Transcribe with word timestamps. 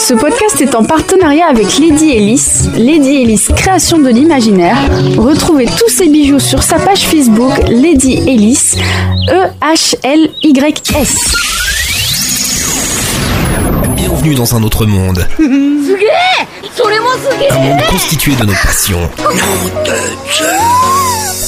Ce 0.00 0.14
podcast 0.14 0.60
est 0.62 0.74
en 0.74 0.82
partenariat 0.82 1.46
avec 1.48 1.78
Lady 1.78 2.10
Ellis, 2.10 2.42
Lady 2.76 3.22
Ellis 3.22 3.44
Création 3.54 3.98
de 3.98 4.08
l'Imaginaire. 4.08 4.78
Retrouvez 5.18 5.66
tous 5.66 5.90
ses 5.90 6.08
bijoux 6.08 6.40
sur 6.40 6.62
sa 6.62 6.78
page 6.78 7.00
Facebook 7.00 7.52
Lady 7.68 8.14
Ellis, 8.26 8.76
E 9.28 9.46
E-H-L-Y-S. 9.62 11.16
Bienvenue 13.94 14.34
dans 14.34 14.54
un 14.56 14.62
autre 14.62 14.86
monde. 14.86 15.26
Un 15.38 15.48
monde 17.58 17.80
constitué 17.90 18.34
de 18.36 18.46
nos 18.46 18.52
passions. 18.52 19.10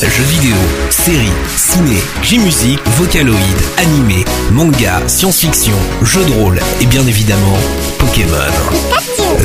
Jeux 0.08 0.24
vidéo, 0.24 0.56
séries, 0.90 1.30
ciné, 1.56 1.96
J-musique, 2.22 2.80
vocaloïd, 2.96 3.38
animé, 3.78 4.24
manga, 4.50 5.00
science-fiction, 5.06 5.76
jeux 6.02 6.24
de 6.24 6.32
rôle 6.32 6.60
et 6.80 6.86
bien 6.86 7.06
évidemment 7.06 7.56
Pokémon. 7.98 8.36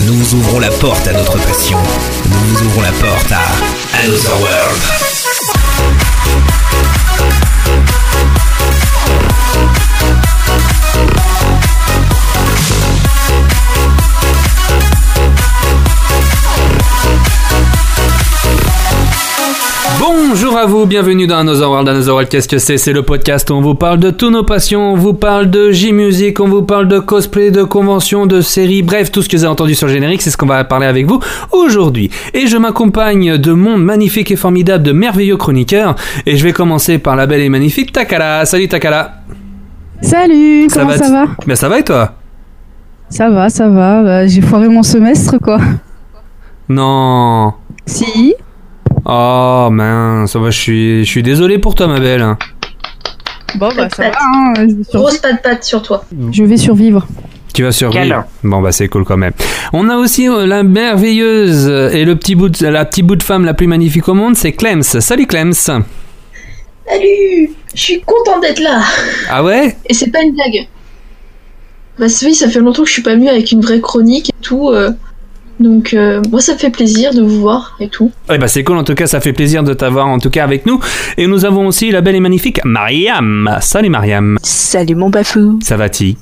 Nous 0.07 0.33
ouvrons 0.33 0.59
la 0.59 0.71
porte 0.71 1.07
à 1.07 1.13
notre 1.13 1.37
passion. 1.37 1.77
Nous 2.25 2.65
ouvrons 2.65 2.81
la 2.81 2.91
porte 2.93 3.31
à 3.31 4.03
Another 4.03 4.41
World. 4.41 5.16
Bonjour 20.29 20.57
à 20.57 20.65
vous, 20.65 20.85
bienvenue 20.85 21.25
dans 21.25 21.37
Another 21.37 21.69
World. 21.69 21.87
Another 21.87 22.13
World, 22.13 22.27
qu'est-ce 22.29 22.49
que 22.49 22.57
c'est? 22.57 22.77
C'est 22.77 22.91
le 22.91 23.01
podcast 23.01 23.49
où 23.49 23.53
on 23.53 23.61
vous 23.61 23.75
parle 23.75 23.97
de 23.99 24.09
tous 24.09 24.29
nos 24.29 24.43
passions, 24.43 24.91
on 24.91 24.95
vous 24.95 25.13
parle 25.13 25.49
de 25.49 25.71
J-Music, 25.71 26.39
on 26.41 26.49
vous 26.49 26.63
parle 26.63 26.89
de 26.89 26.99
cosplay, 26.99 27.49
de 27.49 27.63
conventions, 27.63 28.25
de 28.25 28.41
séries, 28.41 28.81
bref, 28.81 29.09
tout 29.09 29.21
ce 29.21 29.29
que 29.29 29.37
vous 29.37 29.45
avez 29.45 29.51
entendu 29.51 29.73
sur 29.73 29.87
le 29.87 29.93
générique, 29.93 30.21
c'est 30.21 30.29
ce 30.29 30.35
qu'on 30.35 30.45
va 30.45 30.63
parler 30.65 30.85
avec 30.85 31.05
vous 31.05 31.21
aujourd'hui. 31.51 32.11
Et 32.33 32.47
je 32.47 32.57
m'accompagne 32.57 33.37
de 33.37 33.53
mon 33.53 33.77
magnifique 33.77 34.29
et 34.29 34.35
formidable, 34.35 34.83
de 34.83 34.91
merveilleux 34.91 35.37
chroniqueurs, 35.37 35.95
et 36.25 36.35
je 36.35 36.43
vais 36.43 36.51
commencer 36.51 36.97
par 36.97 37.15
la 37.15 37.25
belle 37.25 37.41
et 37.41 37.49
magnifique 37.49 37.93
Takala. 37.93 38.45
Salut 38.45 38.67
Takala 38.67 39.21
Salut, 40.01 40.67
comment 40.73 40.91
ça 40.91 41.09
va? 41.09 41.25
Ben 41.45 41.55
ça 41.55 41.69
va 41.69 41.79
et 41.79 41.83
toi? 41.83 42.13
Ça 43.09 43.29
va, 43.29 43.49
ça 43.49 43.69
va. 43.69 44.03
Bah, 44.03 44.27
J'ai 44.27 44.41
foiré 44.41 44.67
mon 44.67 44.83
semestre, 44.83 45.37
quoi. 45.39 45.59
Non 46.67 47.53
Si. 47.85 48.35
Oh 49.09 49.69
mince, 49.71 50.35
bah, 50.35 50.49
je 50.49 50.59
suis, 50.59 51.05
je 51.05 51.09
suis 51.09 51.23
désolé 51.23 51.59
pour 51.59 51.75
toi 51.75 51.87
ma 51.87 51.99
belle. 52.01 52.35
Bon, 53.55 53.69
bah 53.75 53.87
ça 53.89 54.09
va. 54.09 54.17
hein, 54.21 54.53
je, 54.57 54.63
vais 54.63 54.83
survivre. 54.83 54.99
Grosse 54.99 55.17
patte 55.19 55.41
patte 55.41 55.63
sur 55.63 55.81
toi. 55.81 56.03
Je 56.31 56.43
vais 56.43 56.57
survivre. 56.57 57.07
Tu 57.53 57.63
vas 57.63 57.71
survivre. 57.71 58.25
Bon 58.43 58.61
bah 58.61 58.73
c'est 58.73 58.89
cool 58.89 59.05
quand 59.05 59.15
même. 59.15 59.31
On 59.71 59.87
a 59.89 59.95
aussi 59.95 60.27
euh, 60.27 60.45
la 60.45 60.63
merveilleuse 60.63 61.67
euh, 61.69 61.89
et 61.89 62.03
le 62.03 62.17
petit 62.17 62.35
bout 62.35 62.49
de, 62.49 62.67
la 62.67 62.83
petite 62.83 63.05
bout 63.05 63.15
de 63.15 63.23
femme 63.23 63.45
la 63.45 63.53
plus 63.53 63.67
magnifique 63.67 64.09
au 64.09 64.13
monde, 64.13 64.35
c'est 64.35 64.51
Clems. 64.51 64.83
Salut 64.83 65.25
Clems. 65.25 65.53
Salut 65.53 65.83
Je 67.73 67.81
suis 67.81 68.01
content 68.01 68.39
d'être 68.41 68.59
là. 68.59 68.81
Ah 69.29 69.41
ouais? 69.43 69.77
Et 69.85 69.93
c'est 69.93 70.11
pas 70.11 70.21
une 70.21 70.33
blague. 70.33 70.67
Bah 71.97 72.07
oui, 72.23 72.35
ça 72.35 72.49
fait 72.49 72.59
longtemps 72.59 72.83
que 72.83 72.89
je 72.89 72.93
suis 72.93 73.01
pas 73.01 73.15
venue 73.15 73.29
avec 73.29 73.51
une 73.53 73.61
vraie 73.61 73.79
chronique 73.79 74.29
et 74.29 74.43
tout. 74.43 74.69
euh, 74.69 74.91
donc 75.59 75.93
euh, 75.93 76.21
moi 76.31 76.39
ça 76.41 76.53
me 76.53 76.57
fait 76.57 76.69
plaisir 76.69 77.13
de 77.13 77.21
vous 77.21 77.39
voir 77.41 77.75
et 77.79 77.89
tout. 77.89 78.11
Eh 78.31 78.37
bah 78.37 78.47
c'est 78.47 78.63
cool 78.63 78.77
en 78.77 78.83
tout 78.83 78.95
cas, 78.95 79.07
ça 79.07 79.19
fait 79.21 79.33
plaisir 79.33 79.63
de 79.63 79.73
t'avoir 79.73 80.07
en 80.07 80.19
tout 80.19 80.29
cas 80.29 80.43
avec 80.43 80.65
nous. 80.65 80.79
Et 81.17 81.27
nous 81.27 81.45
avons 81.45 81.67
aussi 81.67 81.91
la 81.91 82.01
belle 82.01 82.15
et 82.15 82.19
magnifique 82.19 82.59
Mariam. 82.65 83.49
Salut 83.61 83.89
Mariam. 83.89 84.37
Salut 84.43 84.95
mon 84.95 85.09
bafou. 85.09 85.59
Ça 85.63 85.77
va-t-il 85.77 86.15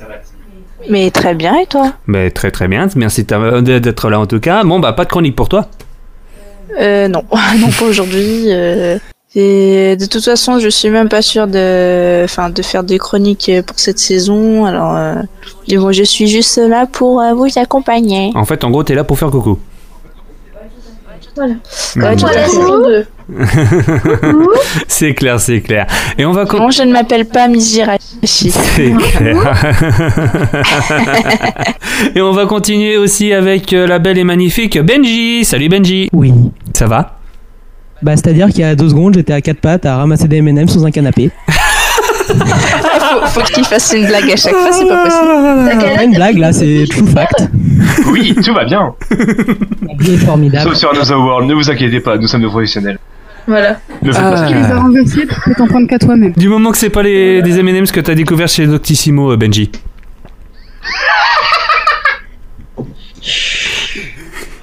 Mais 0.90 1.12
très 1.12 1.36
bien 1.36 1.56
et 1.60 1.66
toi? 1.66 1.94
Ben 2.08 2.32
très 2.32 2.52
très 2.52 2.68
bien, 2.68 2.88
merci 2.96 3.24
d'être 3.26 4.10
là 4.10 4.20
en 4.20 4.26
tout 4.26 4.40
cas. 4.40 4.64
Bon 4.64 4.80
bah 4.80 4.94
pas 4.94 5.04
de 5.04 5.10
chronique 5.10 5.36
pour 5.36 5.50
toi. 5.50 5.68
Euh 6.80 7.08
non, 7.08 7.24
non 7.60 7.70
pas 7.78 7.86
aujourd'hui. 7.86 8.46
euh, 8.52 8.98
et 9.36 9.96
de 9.98 10.06
toute 10.06 10.24
façon, 10.24 10.60
je 10.60 10.70
suis 10.70 10.90
même 10.90 11.10
pas 11.10 11.22
sûre 11.22 11.48
de, 11.48 12.24
enfin, 12.24 12.50
de 12.50 12.62
faire 12.62 12.84
des 12.84 12.98
chroniques 12.98 13.52
pour 13.68 13.78
cette 13.78 14.00
saison. 14.00 14.66
Alors, 14.66 14.96
euh, 14.96 15.16
bon, 15.70 15.92
je 15.92 16.04
suis 16.04 16.28
juste 16.28 16.58
là 16.58 16.86
pour 16.86 17.22
euh, 17.22 17.34
vous 17.34 17.48
accompagner. 17.58 18.32
En 18.36 18.46
fait 18.46 18.64
en 18.64 18.72
gros 18.72 18.84
t'es 18.84 18.96
là 18.96 19.04
pour 19.04 19.20
faire 19.20 19.30
coucou. 19.30 19.60
Voilà. 21.36 21.54
Ouais, 21.98 22.16
tout 22.16 22.26
à 22.26 22.30
Voilà, 22.30 22.44
fait. 22.44 22.50
saison 22.50 22.88
2. 22.88 23.06
C'est 24.88 25.14
clair, 25.14 25.40
c'est 25.40 25.60
clair. 25.60 25.86
Et 26.18 26.26
on 26.26 26.32
va 26.32 26.46
Non, 26.46 26.72
je 26.72 26.84
ne 26.84 26.94
m'appelle 26.94 27.26
pas 27.26 27.50
Mizirachi. 27.50 28.22
C'est 28.24 28.92
clair. 28.92 29.36
et 32.16 32.22
on 32.22 32.32
va 32.32 32.46
continuer 32.46 32.96
aussi 32.98 33.34
avec 33.34 33.74
euh, 33.74 33.86
la 33.88 34.00
belle 34.00 34.18
et 34.18 34.24
magnifique 34.24 34.80
Benji. 34.80 35.44
Salut 35.44 35.68
Benji. 35.68 36.08
Oui. 36.14 36.32
Ça 36.74 36.86
va? 36.86 37.18
Bah, 38.06 38.12
c'est-à-dire 38.16 38.50
qu'il 38.50 38.60
y 38.60 38.64
a 38.64 38.76
deux 38.76 38.90
secondes, 38.90 39.16
j'étais 39.16 39.34
à 39.34 39.42
quatre 39.42 39.60
pattes 39.60 39.84
à 39.88 39.98
ramasser 39.98 40.28
des 40.28 40.38
M&M 40.38 40.68
sous 40.68 40.86
un 40.86 40.92
canapé. 40.92 41.32
faut, 42.28 43.26
faut 43.26 43.42
qu'il 43.42 43.66
fasse 43.66 43.96
une 43.98 44.06
blague 44.06 44.30
à 44.32 44.36
chaque 44.36 44.54
fois, 44.54 44.72
c'est 44.72 44.88
pas 44.88 45.06
possible. 45.06 45.26
T'as 45.68 45.76
Pas 45.76 45.86
âge 46.02 46.06
une 46.06 46.14
blague, 46.14 46.38
là, 46.38 46.54
c'est 46.54 46.86
true 46.88 47.08
fact. 47.08 47.48
Oui, 48.12 48.36
tout 48.46 48.54
va 48.54 48.64
bien. 48.66 48.94
La 49.10 49.18
vie 49.98 50.14
est 50.14 50.18
formidable. 50.18 50.70
Sauf 50.70 50.76
sur 50.78 50.92
Another 50.92 51.20
World, 51.20 51.50
ne 51.50 51.56
vous 51.56 51.68
inquiétez 51.72 52.00
pas, 52.00 52.16
nous 52.20 52.28
sommes 52.28 52.42
des 52.42 52.48
professionnels. 52.48 53.00
Voilà. 53.48 53.78
Ne 54.04 54.12
faites 54.12 54.22
pas 54.22 54.30
Ah. 54.34 54.38
ça. 54.38 54.48
Tu 54.50 54.54
les 54.54 54.64
as 54.66 54.80
renversés 54.80 55.26
pour 55.26 55.44
que 55.44 55.54
t'en 55.58 55.66
prennes 55.68 55.88
qu'à 55.88 55.98
toi-même. 55.98 56.34
Du 56.34 56.48
moment 56.48 56.70
que 56.72 56.78
c'est 56.78 56.92
pas 56.92 57.02
les, 57.02 57.42
des 57.42 57.58
M&M's 57.60 57.92
que 57.92 58.02
t'as 58.02 58.14
découvert 58.14 58.48
chez 58.48 58.68
Doctissimo, 58.68 59.32
euh, 59.32 59.38
Benji. 59.38 59.72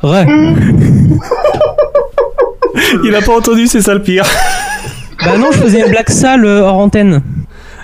Ouais. 0.04 0.26
Il 3.04 3.14
a 3.14 3.20
pas 3.22 3.36
entendu, 3.36 3.66
c'est 3.66 3.80
ça 3.82 3.94
le 3.94 4.02
pire. 4.02 4.24
Bah 5.24 5.36
non, 5.38 5.52
je 5.52 5.58
faisais 5.58 5.80
une 5.84 5.90
blague 5.90 6.08
sale 6.08 6.44
euh, 6.44 6.62
hors 6.62 6.78
antenne. 6.78 7.22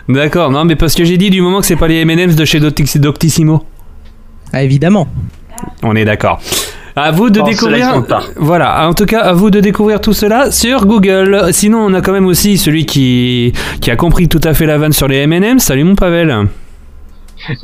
D'accord, 0.09 0.50
non 0.50 0.65
mais 0.65 0.75
parce 0.76 0.94
que 0.94 1.04
j'ai 1.04 1.19
dit 1.19 1.28
du 1.31 1.43
moment 1.43 1.60
que 1.60 1.66
c'est 1.66 1.76
pas 1.76 1.87
les 1.88 1.97
M&M's 2.00 2.34
de 2.34 2.44
chez 2.44 2.60
Docti- 2.60 2.99
Doctissimo. 2.99 3.65
Ah, 4.53 4.62
évidemment. 4.62 5.06
On 5.82 5.94
est 5.94 6.04
d'accord. 6.06 6.41
À 6.97 7.10
vous 7.12 7.31
de 7.31 7.38
Bon, 7.41 7.47
découvrir. 7.47 8.03
Voilà, 8.37 8.88
en 8.88 8.94
tout 8.94 9.04
cas, 9.06 9.21
à 9.21 9.32
vous 9.34 9.50
de 9.50 9.60
découvrir 9.60 10.00
tout 10.00 10.15
cela 10.15 10.50
sur 10.50 10.84
Google. 10.87 11.49
Sinon, 11.53 11.78
on 11.84 11.94
a 11.94 12.00
quand 12.00 12.12
même 12.12 12.26
aussi 12.26 12.59
celui 12.59 12.87
qui, 12.87 13.53
qui 13.81 13.91
a 13.91 13.97
compris 13.97 14.26
tout 14.28 14.41
à 14.43 14.55
fait 14.55 14.66
la 14.66 14.78
vanne 14.78 14.93
sur 14.93 15.06
les 15.06 15.19
M&M's. 15.19 15.62
Salut 15.62 15.84
mon 15.84 15.94
Pavel. 15.94 16.49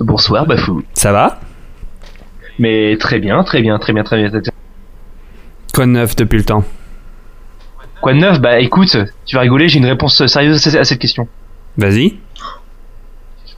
Bonsoir, 0.01 0.47
Bafou. 0.47 0.83
Ça 0.93 1.11
va? 1.11 1.41
Mais 2.61 2.97
très 3.01 3.19
bien, 3.19 3.43
très 3.43 3.61
bien, 3.63 3.79
très 3.79 3.93
bien, 3.93 4.05
très 4.05 4.19
bien. 4.19 4.29
très 4.31 4.41
bien. 4.41 4.53
Quoi 5.75 5.87
de 5.87 5.91
neuf 5.91 6.15
depuis 6.15 6.39
le 6.39 6.45
temps? 6.45 6.63
Quoi 8.05 8.13
de 8.13 8.19
neuf? 8.19 8.39
Bah 8.39 8.61
écoute, 8.61 8.99
tu 9.25 9.35
vas 9.35 9.41
rigoler, 9.41 9.67
j'ai 9.67 9.79
une 9.79 9.87
réponse 9.87 10.27
sérieuse 10.27 10.77
à 10.77 10.85
cette 10.85 10.99
question. 10.99 11.27
Vas-y. 11.79 12.19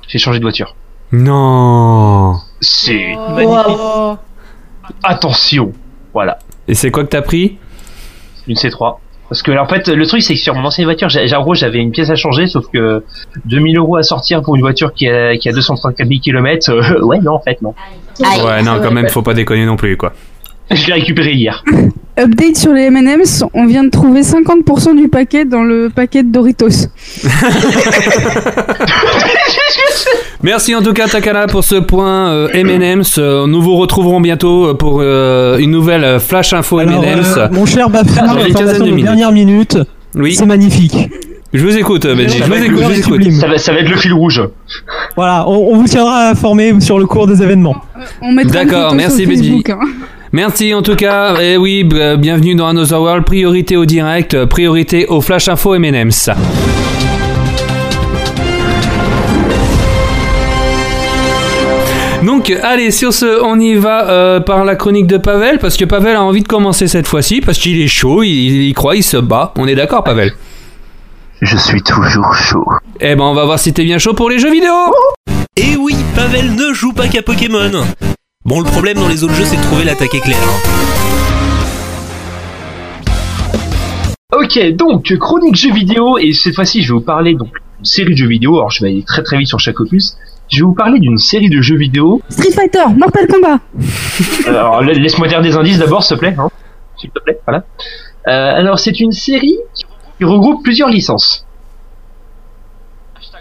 J'ai 0.07 0.19
changé 0.19 0.39
de 0.39 0.45
voiture. 0.45 0.77
Non. 1.11 2.37
C'est 2.61 3.17
Wow. 3.17 4.19
Attention 5.03 5.73
Voilà, 6.15 6.39
Et 6.69 6.75
c'est 6.75 6.93
quoi 6.93 7.03
que 7.03 7.09
t'as 7.09 7.23
pris? 7.23 7.59
Une 8.47 8.55
C3. 8.55 8.99
Parce 9.29 9.43
que 9.43 9.51
en 9.59 9.67
fait, 9.67 9.89
le 9.89 10.07
truc 10.07 10.23
c'est 10.23 10.35
que 10.35 10.41
sur 10.41 10.55
mon 10.55 10.65
ancienne 10.65 10.87
voiture, 10.87 11.09
en 11.09 11.43
gros, 11.43 11.55
j'avais 11.55 11.81
une 11.81 11.91
pièce 11.91 12.11
à 12.11 12.15
changer, 12.15 12.47
sauf 12.47 12.67
que 12.73 13.03
2000 13.47 13.77
euros 13.79 13.97
à 13.97 14.05
sortir 14.05 14.43
pour 14.43 14.55
une 14.55 14.63
voiture 14.63 14.95
qui 14.95 15.09
a, 15.09 15.37
qui 15.37 15.49
a 15.49 15.53
234 15.53 16.07
000 16.07 16.21
km, 16.21 16.71
euh, 16.71 17.01
ouais, 17.03 17.19
non, 17.19 17.33
en 17.33 17.41
fait, 17.41 17.61
non. 17.63 17.75
Ouais, 18.21 18.63
non, 18.63 18.79
quand 18.81 18.93
même, 18.93 19.09
faut 19.09 19.23
pas 19.23 19.35
déconner 19.35 19.67
non 19.67 19.75
plus, 19.75 19.97
quoi. 19.97 20.13
Je 20.71 20.87
l'ai 20.87 20.93
récupéré 20.93 21.33
hier. 21.33 21.65
Update 22.19 22.57
sur 22.57 22.73
les 22.73 22.85
M&M's, 22.85 23.45
on 23.53 23.67
vient 23.67 23.85
de 23.85 23.91
trouver 23.91 24.23
50% 24.23 24.97
du 24.97 25.09
paquet 25.09 25.45
dans 25.45 25.63
le 25.63 25.91
paquet 25.95 26.23
de 26.23 26.31
Doritos. 26.33 26.89
Merci 30.43 30.75
en 30.75 30.83
tout 30.83 30.93
cas 30.93 31.09
Takala 31.09 31.47
pour 31.47 31.65
ce 31.65 31.75
point 31.77 32.31
euh, 32.31 32.49
M&M's. 32.53 33.17
Euh, 33.19 33.47
nous 33.47 33.61
vous 33.61 33.77
retrouverons 33.77 34.21
bientôt 34.21 34.75
pour 34.75 35.01
euh, 35.01 35.59
une 35.59 35.71
nouvelle 35.71 36.19
flash 36.21 36.53
info 36.53 36.79
Alors, 36.79 37.05
M&M's. 37.05 37.35
euh, 37.37 37.49
mon 37.51 37.67
cher 37.67 37.89
minutes. 37.91 39.05
dernière 39.05 39.33
minute, 39.33 39.79
Oui, 40.15 40.35
c'est 40.35 40.47
magnifique. 40.47 40.97
je 41.53 41.63
vous 41.67 41.77
écoute, 41.77 42.07
Benji. 42.07 42.39
Je 42.39 42.43
Ça 42.43 42.45
vous 42.45 42.51
va 42.53 42.57
être 42.59 42.65
écoute, 42.67 42.83
je 43.23 43.31
vous. 43.31 43.41
Ça 43.41 43.49
va, 43.49 43.59
ça 43.59 43.73
va 43.73 43.81
être 43.81 43.89
le 43.91 43.97
fil 43.97 44.13
rouge. 44.13 44.43
Voilà, 45.17 45.49
on, 45.49 45.73
on 45.75 45.77
vous 45.79 45.87
tiendra 45.87 46.31
informé 46.31 46.81
sur 46.81 46.99
le 46.99 47.07
cours 47.07 47.27
des 47.27 47.43
événements. 47.43 47.77
On 48.23 48.33
mettra 48.33 48.63
une 48.63 48.69
D'accord, 48.69 48.95
merci, 48.95 49.27
Benji. 49.27 49.49
Facebook, 49.49 49.71
hein. 49.71 49.81
Merci 50.37 50.75
en 50.75 50.83
tout 50.83 50.97
cas. 50.97 51.41
Et 51.41 51.57
oui, 51.57 51.83
bienvenue 51.83 52.55
dans 52.55 52.69
Another 52.69 53.01
World. 53.01 53.25
Priorité 53.25 53.79
au 53.79 53.87
direct, 53.87 54.45
priorité 54.45 55.07
au 55.07 55.23
flash 55.23 55.49
info 55.49 55.75
M&M's. 55.77 56.29
Donc, 62.23 62.51
allez, 62.51 62.91
sur 62.91 63.15
ce, 63.15 63.43
on 63.43 63.59
y 63.59 63.77
va 63.77 64.11
euh, 64.11 64.41
par 64.41 64.67
la 64.67 64.77
chronique 64.77 65.07
de 65.07 65.17
Pavel, 65.17 65.59
parce 65.59 65.79
que 65.79 65.87
Pavel 65.87 66.15
a 66.15 66.23
envie 66.23 66.43
de 66.43 66.49
commencer 66.49 66.87
cette 66.87 67.07
fois-ci, 67.07 67.41
parce 67.41 67.57
qu'il 67.57 67.81
est 67.81 67.89
chaud, 67.89 68.23
il, 68.23 68.29
il 68.29 68.69
y 68.69 68.75
croit, 68.75 68.95
il 68.95 69.03
se 69.03 69.17
bat. 69.17 69.55
On 69.57 69.67
est 69.67 69.75
d'accord, 69.75 70.05
Pavel? 70.05 70.35
Je 71.41 71.57
suis 71.57 71.81
toujours 71.81 72.35
chaud. 72.35 72.67
Eh 73.01 73.15
ben, 73.15 73.25
on 73.25 73.33
va 73.33 73.47
voir 73.47 73.59
si 73.59 73.73
t'es 73.73 73.85
bien 73.85 73.97
chaud 73.97 74.13
pour 74.13 74.29
les 74.29 74.39
jeux 74.39 74.53
vidéo 74.53 74.75
Et 75.57 75.77
oui, 75.79 75.97
Pavel 76.15 76.55
ne 76.55 76.75
joue 76.75 76.93
pas 76.93 77.09
qu'à 77.09 77.23
Pokémon. 77.23 77.71
Bon, 78.47 78.61
le 78.61 78.65
problème 78.71 78.97
dans 78.99 79.09
les 79.09 79.25
autres 79.25 79.35
jeux, 79.35 79.45
c'est 79.45 79.57
de 79.57 79.63
trouver 79.63 79.85
l'attaque 79.85 80.15
éclair. 80.15 80.37
hein. 80.39 80.73
Ok, 84.33 84.59
donc 84.77 85.17
chronique 85.19 85.57
jeux 85.57 85.73
vidéo 85.73 86.19
et 86.19 86.33
cette 86.33 86.55
fois-ci 86.55 86.83
je 86.83 86.89
vais 86.93 86.99
vous 86.99 87.05
parler 87.05 87.35
donc 87.35 87.49
d'une 87.79 87.85
série 87.85 88.11
de 88.13 88.17
jeux 88.17 88.29
vidéo. 88.29 88.57
Alors 88.57 88.71
je 88.71 88.83
vais 88.85 88.91
aller 88.91 89.03
très 89.03 89.23
très 89.23 89.39
vite 89.39 89.49
sur 89.49 89.59
chaque 89.59 89.81
opus. 89.81 90.17
Je 90.49 90.59
vais 90.59 90.63
vous 90.65 90.75
parler 90.75 91.01
d'une 91.01 91.17
série 91.19 91.49
de 91.49 91.61
jeux 91.61 91.77
vidéo. 91.77 92.21
Street 92.29 92.51
Fighter, 92.53 92.85
Mortal 92.97 93.27
Kombat. 93.27 93.59
Alors 94.47 94.83
la- 94.83 94.93
laisse-moi 94.93 95.27
dire 95.29 95.43
des 95.43 95.57
indices 95.57 95.79
d'abord, 95.79 96.03
s'il 96.05 96.17
te 96.17 96.21
plaît. 96.21 96.35
Hein 96.39 96.49
s'il 96.99 97.11
te 97.11 97.19
plaît, 97.21 97.39
voilà. 97.47 97.65
Euh, 98.29 98.59
alors 98.61 98.79
c'est 98.79 99.01
une 99.01 99.13
série 99.13 99.57
qui 99.75 100.25
regroupe 100.25 100.63
plusieurs 100.63 100.89
licences. 100.89 101.47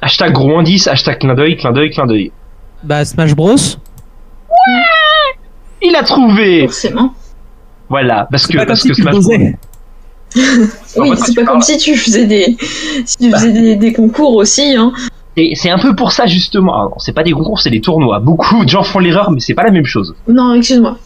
Hashtag 0.01 0.31
gros 0.33 0.57
indice, 0.57 0.87
hashtag 0.87 1.19
clin 1.19 1.35
d'œil, 1.35 1.57
clin 1.57 1.71
d'œil, 1.73 1.89
clin 1.91 2.05
d'œil. 2.05 2.31
Bah, 2.83 3.03
Smash 3.05 3.35
Bros. 3.35 3.55
Il 5.81 5.95
a 5.95 6.03
trouvé. 6.03 6.61
Forcément. 6.63 7.13
Voilà, 7.89 8.27
parce 8.31 8.47
que 8.47 8.65
parce 8.65 8.81
si 8.81 8.89
que 8.89 8.93
tu. 8.93 9.03
Oui, 10.97 11.11
c'est 11.15 11.33
pas 11.33 11.43
parles. 11.43 11.47
comme 11.47 11.61
si 11.61 11.77
tu 11.77 11.95
faisais 11.95 12.25
des, 12.25 12.57
si 13.05 13.17
tu 13.17 13.31
faisais 13.31 13.51
des, 13.53 13.75
des 13.77 13.93
concours 13.93 14.35
aussi, 14.35 14.75
hein. 14.75 14.91
Et 15.37 15.53
c'est 15.55 15.69
un 15.69 15.77
peu 15.77 15.95
pour 15.95 16.11
ça 16.11 16.25
justement. 16.25 16.73
Alors, 16.75 16.95
c'est 16.97 17.13
pas 17.13 17.23
des 17.23 17.31
concours, 17.31 17.59
c'est 17.61 17.69
des 17.69 17.81
tournois. 17.81 18.19
Beaucoup 18.19 18.63
de 18.63 18.69
gens 18.69 18.83
font 18.83 18.99
l'erreur, 18.99 19.31
mais 19.31 19.39
c'est 19.39 19.53
pas 19.53 19.63
la 19.63 19.71
même 19.71 19.85
chose. 19.85 20.15
Non, 20.27 20.53
excuse-moi. 20.53 20.97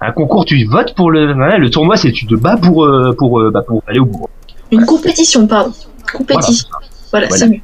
Un 0.00 0.12
concours, 0.12 0.44
tu 0.44 0.62
votes 0.66 0.94
pour 0.94 1.10
le. 1.10 1.32
voilà, 1.34 1.56
le 1.56 1.70
tournoi, 1.70 1.96
c'est 1.96 2.12
tu 2.12 2.26
te 2.26 2.34
bats 2.34 2.56
pour 2.56 2.84
euh, 2.84 3.14
pour 3.16 3.40
euh, 3.40 3.50
bah, 3.50 3.62
pour 3.66 3.82
aller 3.86 4.00
au 4.00 4.06
bout. 4.06 4.26
Une 4.70 4.84
compétition, 4.84 5.46
pardon. 5.46 5.72
Compétition. 6.12 6.68
Voilà, 7.10 7.28
Voilà. 7.28 7.44
c'est 7.46 7.50
mieux. 7.50 7.60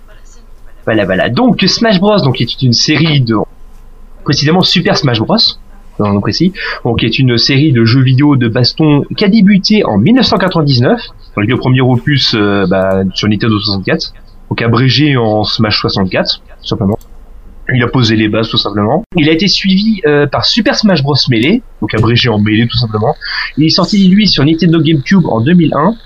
Voilà, 0.86 1.04
voilà. 1.04 1.28
Donc 1.28 1.60
Smash 1.66 2.00
Bros, 2.00 2.18
donc 2.20 2.40
est 2.40 2.62
une 2.62 2.72
série 2.72 3.20
de 3.20 3.34
précisément 4.30 4.60
Super 4.60 4.96
Smash 4.96 5.18
Bros. 5.18 5.36
Dans 5.98 6.12
le 6.12 6.20
précis, 6.20 6.52
donc 6.84 7.02
est 7.02 7.18
une 7.18 7.36
série 7.36 7.72
de 7.72 7.84
jeux 7.84 8.00
vidéo 8.00 8.36
de 8.36 8.48
baston 8.48 9.02
qui 9.16 9.24
a 9.24 9.28
débuté 9.28 9.84
en 9.84 9.98
1999, 9.98 10.98
donc 11.36 11.46
le 11.46 11.56
premier 11.58 11.82
opus 11.82 12.34
euh, 12.34 12.64
bah, 12.66 13.02
sur 13.12 13.28
Nintendo 13.28 13.58
64, 13.58 14.14
donc 14.48 14.62
abrégé 14.62 15.18
en 15.18 15.44
Smash 15.44 15.78
64, 15.80 16.42
tout 16.62 16.66
simplement. 16.66 16.96
Il 17.74 17.82
a 17.82 17.88
posé 17.88 18.16
les 18.16 18.28
bases 18.28 18.48
tout 18.48 18.56
simplement. 18.56 19.02
Il 19.14 19.28
a 19.28 19.32
été 19.32 19.46
suivi 19.46 20.00
euh, 20.06 20.26
par 20.26 20.46
Super 20.46 20.74
Smash 20.74 21.02
Bros 21.02 21.16
Melee, 21.28 21.60
donc 21.82 21.92
abrégé 21.92 22.30
en 22.30 22.38
Melee 22.38 22.66
tout 22.66 22.78
simplement. 22.78 23.14
Il 23.58 23.66
est 23.66 23.70
sorti 23.70 24.08
lui 24.08 24.26
sur 24.26 24.44
Nintendo 24.44 24.80
GameCube 24.80 25.26
en 25.26 25.42
2001. 25.42 25.96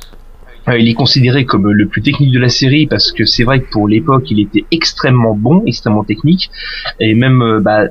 Euh, 0.66 0.78
il 0.78 0.88
est 0.88 0.94
considéré 0.94 1.44
comme 1.44 1.70
le 1.70 1.86
plus 1.86 2.02
technique 2.02 2.32
de 2.32 2.40
la 2.40 2.48
série 2.48 2.86
parce 2.86 3.12
que 3.12 3.26
c'est 3.26 3.44
vrai 3.44 3.60
que 3.60 3.70
pour 3.70 3.86
l'époque 3.86 4.24
il 4.30 4.40
était 4.40 4.64
extrêmement 4.72 5.34
bon, 5.34 5.62
extrêmement 5.66 6.04
technique 6.04 6.50
et 6.98 7.14
même 7.14 7.60
bah 7.62 7.90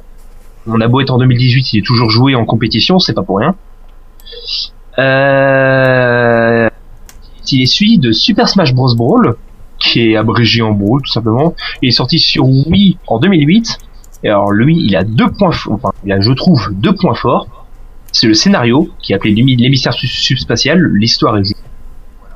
on 0.68 0.80
a 0.82 0.88
beau 0.88 1.02
être 1.02 1.12
en 1.12 1.18
2018, 1.18 1.74
il 1.74 1.80
est 1.80 1.86
toujours 1.86 2.10
joué 2.10 2.36
en 2.36 2.46
compétition, 2.46 3.00
c'est 3.00 3.14
pas 3.14 3.24
pour 3.24 3.40
rien. 3.40 3.56
Euh... 5.00 6.70
Il 7.52 7.62
est 7.62 7.66
suivi 7.68 8.00
de 8.00 8.12
Super 8.12 8.48
Smash 8.48 8.74
Bros 8.74 8.96
Brawl 8.96 9.36
qui 9.80 10.00
est 10.12 10.16
abrégé 10.16 10.62
en 10.62 10.72
Brawl 10.72 11.02
tout 11.04 11.12
simplement. 11.12 11.54
Il 11.82 11.90
est 11.90 11.92
sorti 11.92 12.18
sur 12.18 12.46
Wii 12.48 12.98
en 13.08 13.20
2008. 13.20 13.78
Et 14.24 14.30
alors 14.30 14.52
lui, 14.52 14.78
il 14.82 14.96
a 14.96 15.04
deux 15.04 15.30
points, 15.30 15.52
enfin, 15.70 15.90
il 16.06 16.12
a, 16.14 16.22
je 16.22 16.32
trouve, 16.32 16.70
deux 16.74 16.96
points 16.96 17.14
forts. 17.16 17.66
C'est 18.12 18.28
le 18.28 18.34
scénario 18.34 18.90
qui 19.02 19.12
est 19.12 19.16
appelé 19.16 19.34
l'émissaire 19.36 19.94
su- 19.94 20.08
subspatial. 20.08 20.80
L'histoire 20.96 21.38
est 21.38 21.44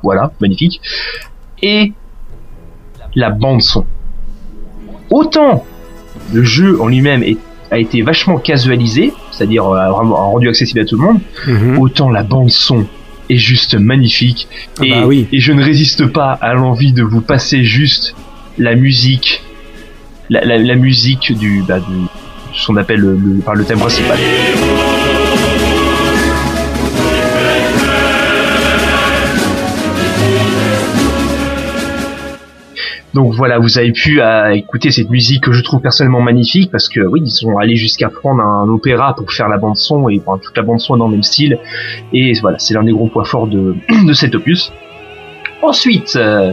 voilà, 0.04 0.32
magnifique. 0.42 0.82
Et 1.64 1.94
la 3.16 3.30
bande 3.30 3.62
son. 3.62 3.86
Autant 5.10 5.64
le 6.34 6.44
jeu 6.44 6.80
en 6.82 6.88
lui-même 6.88 7.24
est- 7.24 7.38
a 7.72 7.78
été 7.80 8.02
vachement 8.02 8.38
casualisé, 8.38 9.12
c'est-à-dire 9.32 9.66
euh, 9.66 9.92
rendu 9.92 10.48
accessible 10.50 10.80
à 10.80 10.86
tout 10.86 10.98
le 10.98 11.04
monde, 11.06 11.20
Mhm. 11.48 11.80
autant 11.80 12.10
la 12.10 12.24
bande 12.24 12.50
son 12.50 12.86
est 13.30 13.38
juste 13.38 13.76
magnifique. 13.76 14.48
Ah 14.80 14.86
et, 14.86 14.90
bah 14.92 15.04
oui. 15.06 15.28
et 15.34 15.40
je 15.40 15.52
ne 15.52 15.62
résiste 15.64 16.06
pas 16.08 16.32
à 16.32 16.54
l'envie 16.54 16.94
de 16.94 17.04
vous 17.04 17.20
passer 17.22 17.64
juste 17.66 18.16
la 18.58 18.76
musique, 18.76 19.44
la, 20.30 20.46
la, 20.46 20.58
la 20.58 20.76
musique 20.76 21.38
du, 21.38 21.62
bah, 21.68 21.80
du, 21.80 21.86
ce 22.56 22.68
qu'on 22.68 22.78
appelle 22.78 23.02
le, 23.02 23.14
le, 23.18 23.40
enfin, 23.40 23.54
le 23.54 23.66
thème 23.66 23.80
principal. 23.80 24.18
Donc 33.18 33.34
voilà, 33.34 33.58
vous 33.58 33.80
avez 33.80 33.92
pu 33.92 34.22
euh, 34.22 34.52
écouter 34.52 34.92
cette 34.92 35.10
musique 35.10 35.42
que 35.42 35.52
je 35.52 35.64
trouve 35.64 35.82
personnellement 35.82 36.22
magnifique 36.22 36.70
parce 36.70 36.88
que 36.88 37.00
oui, 37.00 37.24
ils 37.26 37.32
sont 37.32 37.58
allés 37.58 37.76
jusqu'à 37.76 38.10
prendre 38.10 38.44
un 38.44 38.70
opéra 38.70 39.16
pour 39.16 39.34
faire 39.34 39.50
la 39.50 39.58
bande 39.58 39.76
son 39.76 40.08
et 40.08 40.22
enfin, 40.24 40.40
toute 40.40 40.56
la 40.56 40.62
bande 40.62 40.80
son 40.80 40.96
est 40.96 41.00
dans 41.00 41.08
le 41.08 41.14
même 41.14 41.24
style. 41.24 41.58
Et 42.14 42.34
voilà, 42.42 42.60
c'est 42.60 42.76
l'un 42.76 42.84
des 42.84 42.92
gros 42.92 43.08
points 43.08 43.24
forts 43.24 43.48
de, 43.48 43.76
cet 44.14 44.36
opus. 44.36 44.72
Ensuite, 45.64 46.16
euh, 46.16 46.52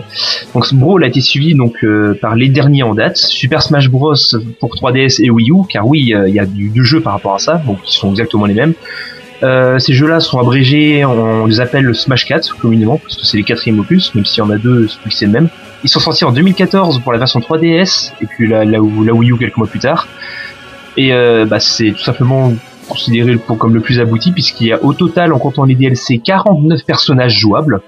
donc 0.54 0.64
ce 0.64 0.74
Brawl 0.74 1.04
a 1.04 1.08
été 1.08 1.20
suivi 1.20 1.54
donc 1.54 1.84
euh, 1.84 2.18
par 2.18 2.34
les 2.34 2.48
derniers 2.48 2.82
en 2.82 2.94
date, 2.94 3.18
Super 3.18 3.60
Smash 3.60 3.90
Bros 3.90 4.14
pour 4.58 4.74
3DS 4.74 5.22
et 5.22 5.28
Wii 5.28 5.50
U, 5.50 5.66
car 5.68 5.86
oui, 5.86 6.14
euh, 6.14 6.30
il 6.30 6.34
y 6.34 6.40
a 6.40 6.46
du, 6.46 6.70
du 6.70 6.82
jeu 6.82 7.02
par 7.02 7.12
rapport 7.12 7.34
à 7.34 7.38
ça, 7.40 7.62
donc 7.66 7.82
qui 7.82 7.92
sont 7.94 8.08
exactement 8.08 8.46
les 8.46 8.54
mêmes. 8.54 8.72
Euh, 9.44 9.78
ces 9.78 9.92
jeux-là 9.92 10.20
sont 10.20 10.38
abrégés, 10.38 11.04
on 11.04 11.46
les 11.46 11.60
appelle 11.60 11.84
le 11.84 11.92
Smash 11.92 12.24
4 12.24 12.56
communément, 12.56 12.96
parce 12.96 13.16
que 13.16 13.26
c'est 13.26 13.36
les 13.36 13.42
quatrièmes 13.42 13.78
opus, 13.78 14.14
même 14.14 14.24
s'il 14.24 14.38
y 14.38 14.46
en 14.46 14.50
a 14.50 14.56
deux, 14.56 14.88
c'est 15.10 15.26
le 15.26 15.32
même. 15.32 15.48
Ils 15.82 15.90
sont 15.90 16.00
sortis 16.00 16.24
en 16.24 16.32
2014 16.32 17.00
pour 17.00 17.12
la 17.12 17.18
version 17.18 17.40
3DS, 17.40 18.12
et 18.22 18.26
puis 18.26 18.48
la, 18.48 18.64
la, 18.64 18.78
la 18.78 18.78
Wii 18.78 19.30
U 19.32 19.36
quelques 19.36 19.56
mois 19.56 19.66
plus 19.66 19.80
tard. 19.80 20.08
Et 20.96 21.12
euh, 21.12 21.44
bah, 21.44 21.60
c'est 21.60 21.90
tout 21.92 22.02
simplement 22.02 22.54
considéré 22.88 23.36
pour, 23.36 23.58
comme 23.58 23.74
le 23.74 23.80
plus 23.80 24.00
abouti, 24.00 24.32
puisqu'il 24.32 24.68
y 24.68 24.72
a 24.72 24.82
au 24.82 24.94
total, 24.94 25.32
en 25.32 25.38
comptant 25.38 25.64
les 25.64 25.74
DLC, 25.74 26.18
49 26.24 26.84
personnages 26.86 27.38
jouables. 27.38 27.82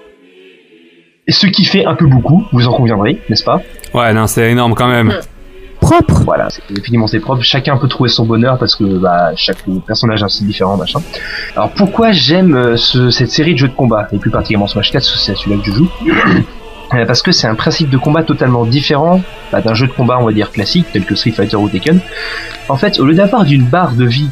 Et 1.25 1.31
ce 1.31 1.47
qui 1.47 1.65
fait 1.65 1.85
un 1.85 1.95
peu 1.95 2.05
beaucoup, 2.05 2.45
vous 2.53 2.67
en 2.67 2.73
conviendrez, 2.73 3.19
n'est-ce 3.29 3.43
pas? 3.43 3.61
Ouais, 3.93 4.13
non, 4.13 4.27
c'est 4.27 4.51
énorme 4.51 4.75
quand 4.75 4.87
même. 4.87 5.13
Propre. 5.79 6.21
Voilà, 6.25 6.49
c'est 6.49 6.61
c'est 7.07 7.19
propre. 7.19 7.41
Chacun 7.43 7.77
peut 7.77 7.87
trouver 7.87 8.09
son 8.09 8.25
bonheur 8.25 8.57
parce 8.57 8.75
que 8.75 8.83
bah, 8.83 9.31
chaque 9.35 9.63
personnage 9.85 10.21
a 10.23 10.25
un 10.25 10.29
style 10.29 10.47
différent, 10.47 10.75
machin. 10.77 10.99
Alors 11.55 11.69
pourquoi 11.71 12.11
j'aime 12.11 12.55
euh, 12.55 12.75
ce- 12.77 13.09
cette 13.09 13.29
série 13.31 13.53
de 13.53 13.59
jeux 13.59 13.67
de 13.69 13.73
combat 13.75 14.07
et 14.11 14.17
plus 14.17 14.31
particulièrement 14.31 14.67
Smash 14.67 14.91
4, 14.91 15.01
parce 15.03 15.13
que 15.13 15.19
c'est 15.19 15.35
celui-là 15.35 15.57
que 15.63 15.71
je 15.71 15.75
joue? 15.77 15.89
Euh, 16.93 17.05
Parce 17.05 17.21
que 17.21 17.33
c'est 17.33 17.47
un 17.47 17.55
principe 17.55 17.89
de 17.89 17.97
combat 17.97 18.23
totalement 18.23 18.63
différent 18.65 19.21
bah, 19.51 19.59
d'un 19.59 19.73
jeu 19.73 19.87
de 19.87 19.91
combat, 19.91 20.19
on 20.21 20.25
va 20.25 20.31
dire 20.31 20.51
classique, 20.53 20.85
tel 20.93 21.03
que 21.03 21.15
Street 21.15 21.31
Fighter 21.33 21.57
ou 21.57 21.67
Tekken. 21.67 21.99
En 22.69 22.77
fait, 22.77 22.97
au 23.01 23.05
lieu 23.05 23.13
d'avoir 23.13 23.43
d'une 23.43 23.65
barre 23.65 23.91
de 23.91 24.05
vie 24.05 24.29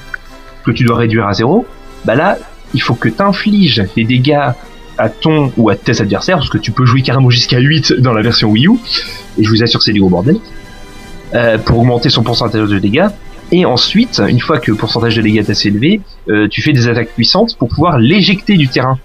que 0.65 0.71
tu 0.71 0.85
dois 0.85 0.95
réduire 0.95 1.27
à 1.27 1.33
zéro, 1.33 1.65
bah 2.05 2.15
là, 2.15 2.37
il 2.73 2.81
faut 2.81 2.95
que 2.95 3.09
tu 3.09 3.21
infliges 3.21 3.83
les 3.97 4.05
dégâts 4.05 4.39
à 4.97 5.09
ton 5.09 5.51
ou 5.57 5.67
à 5.69 5.75
tes 5.75 5.99
adversaires, 6.01 6.37
parce 6.37 6.49
que 6.49 6.57
tu 6.57 6.71
peux 6.71 6.85
jouer 6.85 7.01
carrément 7.01 7.29
jusqu'à 7.29 7.59
8 7.59 7.95
dans 7.99 8.13
la 8.13 8.21
version 8.21 8.49
Wii 8.51 8.67
U, 8.67 8.75
et 9.37 9.43
je 9.43 9.49
vous 9.49 9.61
assure 9.61 9.83
c'est 9.83 9.91
du 9.91 9.99
gros 9.99 10.09
bordel, 10.09 10.37
euh, 11.33 11.57
pour 11.57 11.79
augmenter 11.79 12.09
son 12.09 12.23
pourcentage 12.23 12.69
de 12.69 12.79
dégâts. 12.79 13.07
Et 13.51 13.65
ensuite, 13.65 14.21
une 14.27 14.39
fois 14.39 14.59
que 14.59 14.71
le 14.71 14.77
pourcentage 14.77 15.15
de 15.15 15.21
dégâts 15.21 15.37
est 15.37 15.49
assez 15.49 15.69
élevé, 15.69 16.01
euh, 16.29 16.47
tu 16.47 16.61
fais 16.61 16.73
des 16.73 16.87
attaques 16.87 17.09
puissantes 17.15 17.57
pour 17.57 17.69
pouvoir 17.69 17.99
l'éjecter 17.99 18.57
du 18.57 18.67
terrain. 18.67 18.97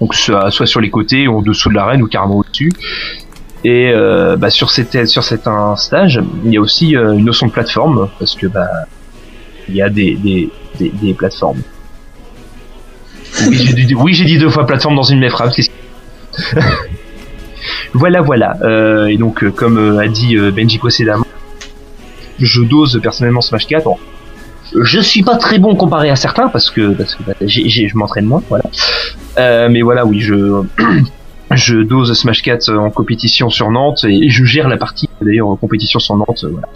Donc 0.00 0.14
soit, 0.14 0.50
sur 0.50 0.80
les 0.80 0.90
côtés, 0.90 1.26
ou 1.26 1.38
en 1.38 1.42
dessous 1.42 1.70
de 1.70 1.74
l'arène, 1.74 2.02
ou 2.02 2.06
carrément 2.06 2.38
au-dessus. 2.38 2.70
Et 3.64 3.90
euh, 3.90 4.36
bah, 4.36 4.50
sur, 4.50 4.70
cette, 4.70 5.06
sur 5.06 5.24
cet 5.24 5.48
stage, 5.76 6.20
il 6.44 6.52
y 6.52 6.56
a 6.56 6.60
aussi 6.60 6.90
une 6.94 7.24
notion 7.24 7.46
de 7.46 7.52
plateforme, 7.52 8.08
parce 8.18 8.34
que 8.34 8.46
bah 8.46 8.68
il 9.68 9.76
y 9.76 9.82
a 9.82 9.90
des, 9.90 10.14
des, 10.14 10.50
des, 10.78 11.14
plateformes. 11.14 11.60
Oui, 13.46 13.56
j'ai 13.56 13.84
dit, 13.84 13.94
oui, 13.94 14.14
j'ai 14.14 14.24
dit 14.24 14.38
deux 14.38 14.48
fois 14.48 14.66
plateforme 14.66 14.96
dans 14.96 15.02
une 15.02 15.16
de 15.16 15.24
mes 15.24 15.30
phrases. 15.30 15.54
voilà, 17.94 18.20
voilà. 18.20 18.56
Euh, 18.62 19.06
et 19.06 19.16
donc, 19.16 19.42
euh, 19.42 19.50
comme 19.50 19.78
euh, 19.78 19.98
a 19.98 20.08
dit 20.08 20.36
euh, 20.36 20.50
Benji 20.50 20.78
précédemment, 20.78 21.26
je 22.38 22.62
dose 22.62 23.00
personnellement 23.02 23.40
Smash 23.40 23.66
4. 23.66 23.84
Bon, 23.84 23.96
je 24.74 25.00
suis 25.00 25.22
pas 25.22 25.36
très 25.36 25.58
bon 25.58 25.74
comparé 25.74 26.10
à 26.10 26.16
certains 26.16 26.48
parce 26.48 26.70
que 26.70 26.92
parce 26.92 27.14
que 27.14 27.22
bah, 27.24 27.34
je 27.40 27.96
m'entraîne 27.96 28.26
moins, 28.26 28.42
voilà. 28.48 28.64
Euh, 29.38 29.68
mais 29.70 29.82
voilà, 29.82 30.04
oui, 30.04 30.20
je 30.20 30.62
je 31.52 31.76
dose 31.76 32.12
Smash 32.12 32.42
4 32.42 32.74
en 32.74 32.90
compétition 32.90 33.48
sur 33.48 33.70
Nantes 33.70 34.04
et 34.04 34.28
je 34.28 34.44
gère 34.44 34.68
la 34.68 34.76
partie 34.76 35.08
d'ailleurs 35.20 35.48
en 35.48 35.56
compétition 35.56 35.98
sur 35.98 36.16
Nantes, 36.16 36.44
voilà. 36.50 36.68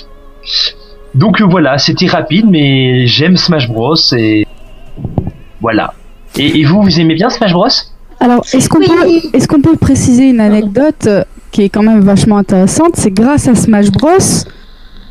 Donc 1.14 1.42
voilà, 1.42 1.76
c'était 1.76 2.07
rapide, 2.07 2.47
mais 2.49 3.07
j'aime 3.07 3.37
Smash 3.37 3.69
Bros 3.69 3.97
et 4.16 4.47
voilà. 5.61 5.92
Et 6.38 6.64
vous, 6.64 6.83
vous 6.83 7.00
aimez 7.00 7.14
bien 7.14 7.28
Smash 7.28 7.52
Bros? 7.52 7.69
Alors, 8.23 8.45
est-ce 8.52 8.69
qu'on 8.69 8.79
peut, 8.79 9.09
est-ce 9.33 9.49
qu'on 9.49 9.61
peut 9.61 9.76
préciser 9.76 10.29
une 10.29 10.38
anecdote 10.38 11.07
euh, 11.09 11.25
qui 11.50 11.62
est 11.62 11.69
quand 11.69 11.83
même 11.83 12.00
vachement 12.02 12.38
intéressante? 12.38 12.93
C'est 12.95 13.11
grâce 13.11 13.49
à 13.49 13.57
Smash 13.57 13.91
Bros 13.91 14.17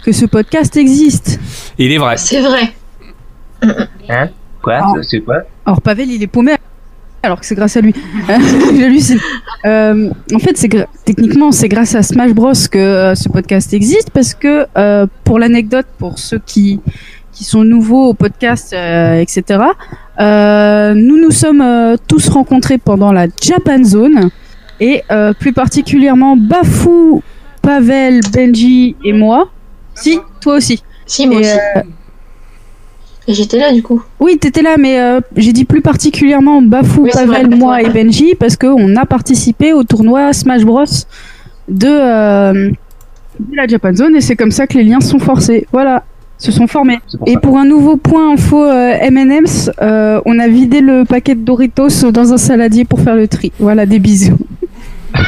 que 0.06 0.14
ce 0.14 0.26
podcast 0.26 0.78
existe. 0.78 1.38
Il 1.78 1.92
est 1.92 1.98
vrai. 1.98 2.16
C'est 2.16 2.40
vrai. 2.40 2.74
Hein? 4.08 4.30
Quoi? 4.64 4.80
Ah. 4.82 4.94
C'est 5.02 5.20
quoi? 5.20 5.40
Alors 5.66 5.82
Pavel, 5.82 6.10
il 6.10 6.24
est 6.24 6.28
paumé 6.28 6.56
alors 7.24 7.40
que 7.40 7.46
c'est 7.46 7.56
grâce 7.56 7.76
à 7.76 7.82
lui. 7.82 7.94
Euh, 9.64 10.10
en 10.34 10.40
fait, 10.40 10.58
c'est 10.58 10.70
techniquement 11.06 11.52
c'est 11.52 11.70
grâce 11.70 11.94
à 11.94 12.02
Smash 12.02 12.32
Bros 12.32 12.54
que 12.72 12.80
euh, 12.80 13.14
ce 13.14 13.30
podcast 13.30 13.72
existe 13.76 14.10
parce 14.10 14.34
que 14.34 14.66
euh, 14.76 15.06
pour 15.24 15.38
l'anecdote, 15.38 15.86
pour 16.00 16.18
ceux 16.18 16.40
qui 16.44 16.80
qui 17.32 17.44
sont 17.44 17.64
nouveaux 17.64 18.08
au 18.08 18.14
podcast, 18.16 18.74
euh, 18.74 19.20
etc. 19.20 19.60
Euh, 20.20 20.94
nous 20.94 21.18
nous 21.18 21.32
sommes 21.32 21.62
euh, 21.62 21.96
tous 22.08 22.28
rencontrés 22.30 22.78
pendant 22.78 23.12
la 23.12 23.28
Japan 23.42 23.84
Zone 23.84 24.30
et 24.80 25.04
euh, 25.12 25.34
plus 25.34 25.54
particulièrement 25.54 26.36
Bafou, 26.36 27.24
Pavel, 27.62 28.20
Benji 28.34 28.96
et 29.06 29.14
moi. 29.14 29.50
Si, 29.96 30.20
toi 30.42 30.56
aussi. 30.56 30.84
Si, 31.06 31.28
moi 31.28 31.38
Et, 31.38 31.40
aussi. 31.40 31.58
Et 33.28 33.34
j'étais 33.34 33.58
là 33.60 33.72
du 33.72 33.82
coup. 33.84 34.02
oui, 34.20 34.38
t'étais 34.38 34.62
là, 34.64 34.76
mais 34.78 34.98
j'ai 35.38 35.54
dit 35.54 35.64
plus 35.66 35.82
particulièrement 35.82 36.62
Bafou, 36.62 37.04
Oui, 37.04 37.12
Pavel, 37.14 37.48
vrai, 37.48 37.56
moi 37.56 37.82
et. 37.82 37.90
Benji 37.90 38.36
parce 38.36 38.58
qu'on 38.58 38.96
a 38.96 39.06
participé 39.06 39.74
au 39.74 39.84
tournoi 39.84 40.34
Smash 40.34 40.64
Bros 40.64 40.84
de, 41.70 42.72
de 43.40 43.56
la 43.56 43.68
Japan 43.68 43.94
Zone 43.96 44.16
et 44.16 44.22
c'est 44.22 44.36
comme 44.36 44.52
ça 44.52 44.68
que 44.68 44.78
les 44.78 44.84
liens 44.84 45.00
sont 45.02 45.20
forcés. 45.20 45.68
Voilà, 45.72 46.04
se 46.42 46.52
sont 46.52 46.68
formés. 46.68 47.00
Pour 47.18 47.28
Et 47.28 47.34
ça. 47.34 47.40
pour 47.40 47.58
un 47.58 47.66
nouveau 47.66 47.98
point 47.98 48.34
info 48.34 48.64
euh, 48.64 48.96
M&M's, 49.00 49.70
euh, 49.82 50.20
on 50.26 50.40
a 50.40 50.48
vidé 50.48 50.82
le 50.82 51.06
paquet 51.06 51.36
de 51.36 51.42
Doritos 51.42 52.12
dans 52.12 52.34
un 52.34 52.38
saladier 52.38 52.84
pour 52.84 53.00
faire 53.00 53.16
le 53.16 53.28
tri. 53.28 53.52
Voilà, 53.60 53.86
des 53.86 54.00
bisous. 54.00 54.38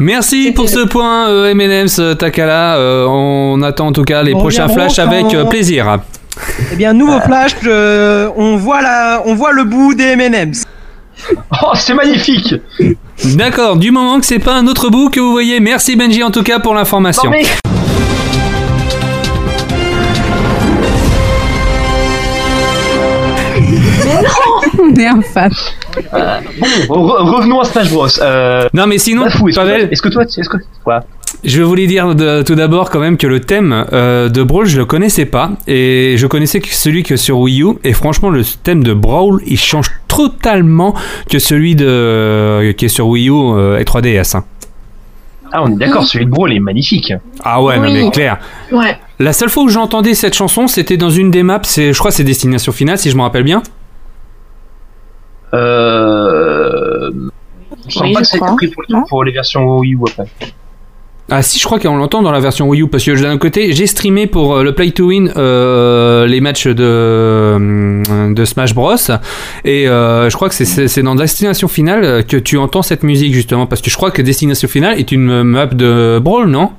Merci 0.00 0.52
pour 0.52 0.68
ce 0.68 0.80
point, 0.86 1.28
euh, 1.28 1.50
M&M's 1.50 1.98
euh, 1.98 2.14
Takala. 2.14 2.76
Euh, 2.76 3.06
on 3.08 3.62
attend 3.62 3.88
en 3.88 3.92
tout 3.92 4.04
cas 4.04 4.22
les 4.22 4.34
On 4.34 4.38
prochains 4.38 4.68
flashs 4.68 4.98
avec 4.98 5.32
euh, 5.34 5.44
plaisir. 5.44 5.98
Eh 6.72 6.76
bien, 6.76 6.92
nouveau 6.92 7.20
flash, 7.20 7.52
euh, 7.66 8.28
on, 8.36 8.56
voit 8.56 8.80
la, 8.80 9.22
on 9.26 9.34
voit 9.34 9.52
le 9.52 9.64
bout 9.64 9.94
des 9.94 10.14
M&M's. 10.18 10.64
Oh, 11.60 11.72
c'est 11.74 11.94
magnifique 11.94 12.54
D'accord, 13.34 13.76
du 13.76 13.90
moment 13.90 14.20
que 14.20 14.26
c'est 14.26 14.38
pas 14.38 14.54
un 14.54 14.68
autre 14.68 14.88
bout 14.88 15.10
que 15.10 15.18
vous 15.18 15.32
voyez. 15.32 15.58
Merci 15.58 15.96
Benji 15.96 16.22
en 16.22 16.30
tout 16.30 16.44
cas 16.44 16.60
pour 16.60 16.74
l'information. 16.74 17.32
on 24.82 24.94
est 24.94 25.06
un 25.06 25.20
fan. 25.22 25.50
Bon, 26.88 27.06
re- 27.06 27.30
revenons 27.36 27.60
à 27.60 27.64
Smash 27.64 27.90
Bros. 27.90 28.06
Euh, 28.20 28.68
Non 28.72 28.86
mais 28.86 28.98
sinon, 28.98 29.24
que, 29.24 29.54
Pavel, 29.54 29.82
toi- 29.82 29.88
est-ce 29.92 30.02
que 30.02 30.08
toi, 30.08 30.22
est-ce 30.24 30.48
que 30.48 30.56
quoi 30.84 31.00
je 31.44 31.62
voulais 31.62 31.86
dire 31.86 32.14
de- 32.14 32.42
tout 32.42 32.54
d'abord 32.54 32.88
quand 32.90 32.98
même 33.00 33.16
que 33.18 33.26
le 33.26 33.40
thème 33.40 33.84
euh, 33.92 34.28
de 34.30 34.42
Brawl 34.42 34.66
je 34.66 34.78
le 34.78 34.86
connaissais 34.86 35.26
pas 35.26 35.50
et 35.68 36.14
je 36.16 36.26
connaissais 36.26 36.58
que 36.60 36.68
celui 36.70 37.02
que 37.02 37.16
sur 37.16 37.38
Wii 37.38 37.62
U 37.62 37.66
et 37.84 37.92
franchement 37.92 38.30
le 38.30 38.42
thème 38.44 38.82
de 38.82 38.92
Brawl 38.94 39.40
il 39.46 39.58
change 39.58 39.88
totalement 40.08 40.94
que 41.30 41.38
celui 41.38 41.76
de 41.76 42.72
qui 42.76 42.86
est 42.86 42.88
sur 42.88 43.06
Wii 43.08 43.28
U 43.28 43.32
euh, 43.34 43.78
et 43.78 43.84
3DS. 43.84 44.36
hein. 44.38 44.44
Ah, 45.52 45.62
on 45.62 45.70
est 45.72 45.76
d'accord, 45.76 46.04
celui 46.04 46.24
de 46.26 46.30
Brawl 46.30 46.52
est 46.52 46.60
magnifique. 46.60 47.12
Ah 47.44 47.62
ouais, 47.62 47.76
non 47.78 47.90
mais 47.92 48.10
clair. 48.10 48.38
Ouais. 48.72 48.98
La 49.18 49.32
seule 49.32 49.48
fois 49.50 49.62
où 49.64 49.68
j'entendais 49.68 50.14
cette 50.14 50.34
chanson, 50.34 50.66
c'était 50.66 50.96
dans 50.96 51.10
une 51.10 51.30
des 51.30 51.42
maps, 51.42 51.60
c'est, 51.64 51.92
je 51.92 51.98
crois 51.98 52.10
que 52.10 52.16
c'est 52.16 52.24
Destination 52.24 52.72
Finale, 52.72 52.98
si 52.98 53.10
je 53.10 53.16
me 53.16 53.22
rappelle 53.22 53.44
bien. 53.44 53.62
Euh... 55.54 57.10
Je 57.86 57.94
sens 57.94 58.02
Oui, 58.02 58.12
pas 58.12 58.20
je 58.20 58.24
que 58.24 58.38
ça 58.38 58.44
a 58.44 58.54
été 58.54 58.68
pris 58.68 58.84
pour, 59.08 59.24
les 59.24 59.32
versions 59.32 59.78
Wii 59.78 59.94
U 59.94 60.00
après. 60.08 60.26
Ah 61.30 61.42
si, 61.42 61.58
je 61.58 61.64
crois 61.66 61.78
qu'on 61.78 61.96
l'entend 61.96 62.22
dans 62.22 62.32
la 62.32 62.40
version 62.40 62.66
Wii 62.68 62.82
U, 62.82 62.88
parce 62.88 63.04
que 63.04 63.20
d'un 63.20 63.36
côté, 63.36 63.72
j'ai 63.72 63.86
streamé 63.86 64.26
pour 64.26 64.56
euh, 64.56 64.62
le 64.62 64.72
Play 64.72 64.92
to 64.92 65.08
Win 65.08 65.30
euh, 65.36 66.26
les 66.26 66.40
matchs 66.40 66.66
de, 66.66 66.74
euh, 66.82 68.32
de 68.32 68.44
Smash 68.46 68.74
Bros. 68.74 68.96
Et 69.64 69.86
euh, 69.88 70.30
je 70.30 70.36
crois 70.36 70.48
que 70.48 70.54
c'est, 70.54 71.02
dans 71.02 71.14
Destination 71.14 71.68
Finale 71.68 72.24
que 72.24 72.38
tu 72.38 72.56
entends 72.56 72.80
cette 72.80 73.02
musique, 73.02 73.34
justement, 73.34 73.66
parce 73.66 73.82
que 73.82 73.90
je 73.90 73.96
crois 73.96 74.10
que 74.10 74.22
Destination 74.22 74.68
Finale 74.68 74.98
est 74.98 75.12
une 75.12 75.42
map 75.42 75.66
de 75.66 76.18
Brawl, 76.18 76.48
non? 76.48 76.70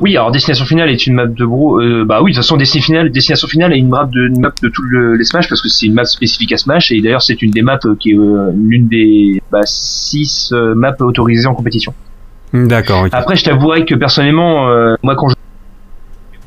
Oui, 0.00 0.16
alors 0.16 0.30
Destination 0.32 0.64
Finale 0.64 0.90
est 0.90 1.06
une 1.06 1.14
map 1.14 1.26
de 1.26 1.44
Brawl. 1.44 1.82
Euh, 1.82 2.04
bah 2.04 2.20
oui, 2.22 2.32
de 2.32 2.36
toute 2.36 2.42
façon, 2.44 2.56
Destination 2.56 2.86
Finale, 2.94 3.10
Destination 3.12 3.46
Finale 3.46 3.72
est 3.72 3.78
une 3.78 3.88
map 3.88 4.08
de, 4.12 4.28
une 4.28 4.40
map 4.40 4.50
de 4.62 4.68
tous 4.68 4.82
le- 4.82 5.14
les 5.16 5.24
Smash 5.24 5.48
parce 5.48 5.60
que 5.62 5.68
c'est 5.68 5.86
une 5.86 5.94
map 5.94 6.04
spécifique 6.04 6.52
à 6.52 6.56
Smash 6.56 6.90
et 6.92 7.00
d'ailleurs 7.00 7.22
c'est 7.22 7.40
une 7.42 7.50
des 7.50 7.62
maps 7.62 7.78
euh, 7.84 7.94
qui 7.94 8.12
est 8.12 8.18
euh, 8.18 8.50
l'une 8.54 8.88
des 8.88 9.40
bah, 9.52 9.60
six 9.64 10.50
euh, 10.52 10.74
maps 10.74 10.96
autorisées 11.00 11.46
en 11.46 11.54
compétition. 11.54 11.94
D'accord, 12.52 13.02
ok. 13.04 13.10
Après, 13.12 13.36
je 13.36 13.44
t'avouerai 13.44 13.84
que 13.84 13.94
personnellement, 13.94 14.68
euh, 14.70 14.94
moi 15.02 15.14
quand 15.14 15.28
je 15.28 15.34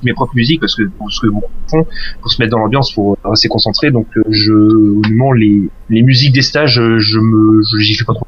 mes 0.04 0.14
propres 0.14 0.36
musiques 0.36 0.60
parce 0.60 0.76
que 0.76 0.84
parce 1.00 1.20
que 1.20 1.28
bon, 1.28 1.42
fond, 1.68 1.88
pour 2.22 2.30
se 2.32 2.40
mettre 2.42 2.52
dans 2.52 2.60
l'ambiance, 2.60 2.94
faut 2.94 3.18
rester 3.24 3.48
concentré. 3.48 3.90
Donc 3.90 4.06
euh, 4.18 4.24
je 4.30 4.52
au 4.54 5.02
moment 5.10 5.32
les 5.32 5.70
les 5.90 6.02
musiques 6.04 6.34
des 6.34 6.42
stages, 6.44 6.76
je 6.98 7.20
me 7.20 7.62
je- 7.64 7.78
j'y 7.78 7.96
fais 7.96 8.06
pas 8.06 8.14
trop. 8.14 8.28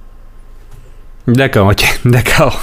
D'accord, 1.27 1.67
ok, 1.67 2.00
d'accord. 2.05 2.62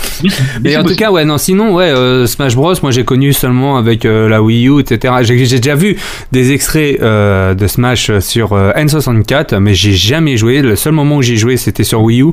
Mais 0.62 0.76
en 0.76 0.84
tout 0.84 0.96
cas, 0.96 1.10
ouais, 1.10 1.26
non, 1.26 1.36
sinon, 1.36 1.74
ouais, 1.74 1.90
euh, 1.90 2.26
Smash 2.26 2.56
Bros, 2.56 2.72
moi 2.82 2.90
j'ai 2.92 3.04
connu 3.04 3.34
seulement 3.34 3.76
avec 3.76 4.06
euh, 4.06 4.26
la 4.26 4.42
Wii 4.42 4.68
U, 4.68 4.80
etc. 4.80 5.14
J'ai 5.22 5.36
déjà 5.58 5.74
vu 5.74 5.96
des 6.32 6.52
extraits 6.52 7.00
euh, 7.02 7.52
de 7.52 7.66
Smash 7.66 8.18
sur 8.20 8.54
euh, 8.54 8.72
N64, 8.72 9.58
mais 9.58 9.74
j'ai 9.74 9.92
jamais 9.92 10.38
joué. 10.38 10.62
Le 10.62 10.76
seul 10.76 10.94
moment 10.94 11.16
où 11.16 11.22
j'ai 11.22 11.36
joué, 11.36 11.58
c'était 11.58 11.84
sur 11.84 12.02
Wii 12.02 12.22
U. 12.22 12.28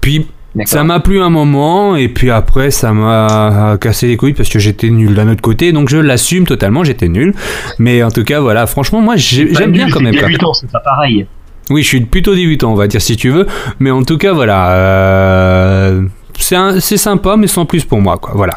Puis 0.00 0.26
ça 0.64 0.82
m'a 0.82 0.98
plu 0.98 1.20
un 1.20 1.30
moment, 1.30 1.94
et 1.94 2.08
puis 2.08 2.32
après, 2.32 2.72
ça 2.72 2.92
m'a 2.92 3.78
cassé 3.80 4.08
les 4.08 4.16
couilles 4.16 4.32
parce 4.32 4.48
que 4.48 4.58
j'étais 4.58 4.90
nul 4.90 5.14
d'un 5.14 5.28
autre 5.30 5.40
côté, 5.40 5.70
donc 5.70 5.88
je 5.88 5.98
l'assume 5.98 6.46
totalement, 6.48 6.82
j'étais 6.82 7.06
nul. 7.06 7.32
Mais 7.78 8.02
en 8.02 8.10
tout 8.10 8.24
cas, 8.24 8.40
voilà, 8.40 8.66
franchement, 8.66 9.00
moi 9.00 9.14
j'aime 9.16 9.70
bien 9.70 9.88
quand 9.88 10.00
même. 10.00 10.16
c'est 10.54 10.70
pas 10.72 10.80
pareil. 10.80 11.26
Oui, 11.70 11.82
je 11.82 11.88
suis 11.88 12.00
plutôt 12.00 12.34
débutant, 12.34 12.72
on 12.72 12.74
va 12.74 12.88
dire 12.88 13.00
si 13.00 13.16
tu 13.16 13.30
veux. 13.30 13.46
Mais 13.78 13.90
en 13.90 14.02
tout 14.02 14.18
cas, 14.18 14.32
voilà. 14.32 14.72
euh, 14.72 16.02
c'est 16.38 16.96
sympa, 16.96 17.36
mais 17.36 17.46
sans 17.46 17.64
plus 17.64 17.84
pour 17.84 18.00
moi, 18.00 18.18
quoi. 18.18 18.32
Voilà. 18.34 18.54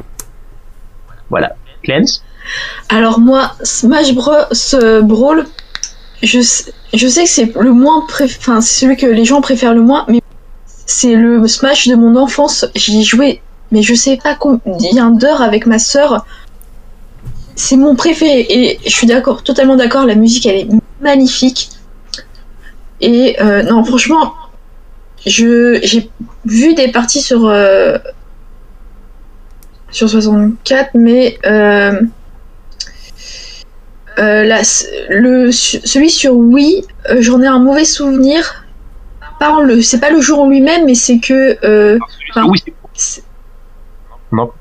Voilà. 1.30 1.56
Clance. 1.84 2.24
Alors 2.90 3.20
moi, 3.20 3.54
Smash 3.64 4.14
Bros 4.14 4.32
euh, 4.74 5.02
Brawl, 5.02 5.46
je 6.22 6.42
sais, 6.42 6.74
je 6.94 7.08
sais 7.08 7.24
que 7.24 7.30
c'est 7.30 7.54
le 7.56 7.72
moins 7.72 8.06
préf... 8.08 8.38
enfin 8.40 8.62
c'est 8.62 8.82
celui 8.82 8.98
que 8.98 9.06
les 9.06 9.26
gens 9.26 9.42
préfèrent 9.42 9.74
le 9.74 9.82
moins, 9.82 10.06
mais 10.08 10.22
c'est 10.86 11.16
le 11.16 11.48
Smash 11.48 11.88
de 11.88 11.96
mon 11.96 12.16
enfance. 12.16 12.66
J'y 12.76 13.00
ai 13.00 13.04
joué, 13.04 13.42
mais 13.72 13.82
je 13.82 13.94
sais 13.94 14.18
pas 14.18 14.36
combien 14.36 15.12
d'heures 15.12 15.42
avec 15.42 15.66
ma 15.66 15.80
sœur. 15.80 16.26
C'est 17.56 17.78
mon 17.78 17.96
préféré 17.96 18.46
et 18.50 18.80
je 18.84 18.90
suis 18.90 19.08
d'accord, 19.08 19.44
totalement 19.44 19.76
d'accord. 19.76 20.06
La 20.06 20.16
musique, 20.16 20.46
elle 20.46 20.56
est 20.56 20.68
magnifique. 21.02 21.70
Et 23.06 23.36
euh, 23.42 23.64
non, 23.64 23.84
franchement, 23.84 24.34
je 25.26 25.80
j'ai 25.84 26.10
vu 26.46 26.74
des 26.74 26.90
parties 26.90 27.22
sur 27.22 27.46
euh, 27.48 27.98
sur 29.92 30.10
64, 30.10 30.92
mais 30.96 31.38
euh, 31.46 32.00
euh, 34.20 34.44
là, 34.44 34.64
c- 34.64 34.88
le, 35.10 35.52
celui 35.52 36.10
sur 36.10 36.34
Wii, 36.36 36.86
euh, 37.10 37.18
j'en 37.22 37.42
ai 37.42 37.48
un 37.48 37.60
mauvais 37.60 37.86
souvenir. 37.86 38.64
Pas 39.40 39.52
en 39.52 39.62
le, 39.62 39.82
c'est 39.82 40.00
pas 40.00 40.10
le 40.12 40.22
jour 40.22 40.40
en 40.42 40.48
lui-même, 40.50 40.86
mais 40.86 40.96
c'est 40.96 41.20
que 41.20 41.58
euh, 41.66 42.00
Enfin, 42.30 42.48
oui, 42.48 42.64
Non. 44.32 44.52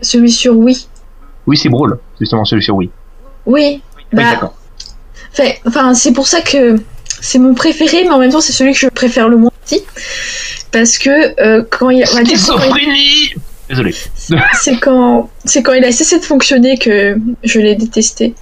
celui 0.00 0.32
sur 0.32 0.56
Wii. 0.56 0.88
oui, 1.46 1.56
c'est 1.56 1.68
Brawl, 1.68 1.98
justement 2.18 2.44
celui 2.44 2.62
sur 2.62 2.74
Wii. 2.76 2.90
Oui. 3.46 3.82
Oui, 3.96 4.02
Bah, 4.12 4.52
enfin, 5.66 5.94
c'est 5.94 6.12
pour 6.12 6.26
ça 6.26 6.40
que 6.40 6.76
c'est 7.24 7.38
mon 7.38 7.54
préféré, 7.54 8.04
mais 8.04 8.10
en 8.10 8.18
même 8.18 8.30
temps, 8.30 8.40
c'est 8.42 8.52
celui 8.52 8.72
que 8.72 8.78
je 8.78 8.88
préfère 8.88 9.28
le 9.28 9.36
moins 9.38 9.50
aussi. 9.64 9.82
Parce 10.70 10.98
que 10.98 11.40
euh, 11.40 11.64
quand 11.70 11.88
il, 11.90 12.04
on 12.12 12.16
va 12.16 12.22
dire, 12.22 12.36
Schizophrénie 12.36 13.34
Désolé. 13.68 13.94
c'est 14.54 14.76
quand 14.76 15.30
c'est 15.46 15.62
quand 15.62 15.72
il 15.72 15.84
a 15.84 15.90
cessé 15.92 16.18
de 16.18 16.24
fonctionner 16.24 16.76
que 16.76 17.16
je 17.42 17.58
l'ai 17.60 17.74
détesté. 17.74 18.34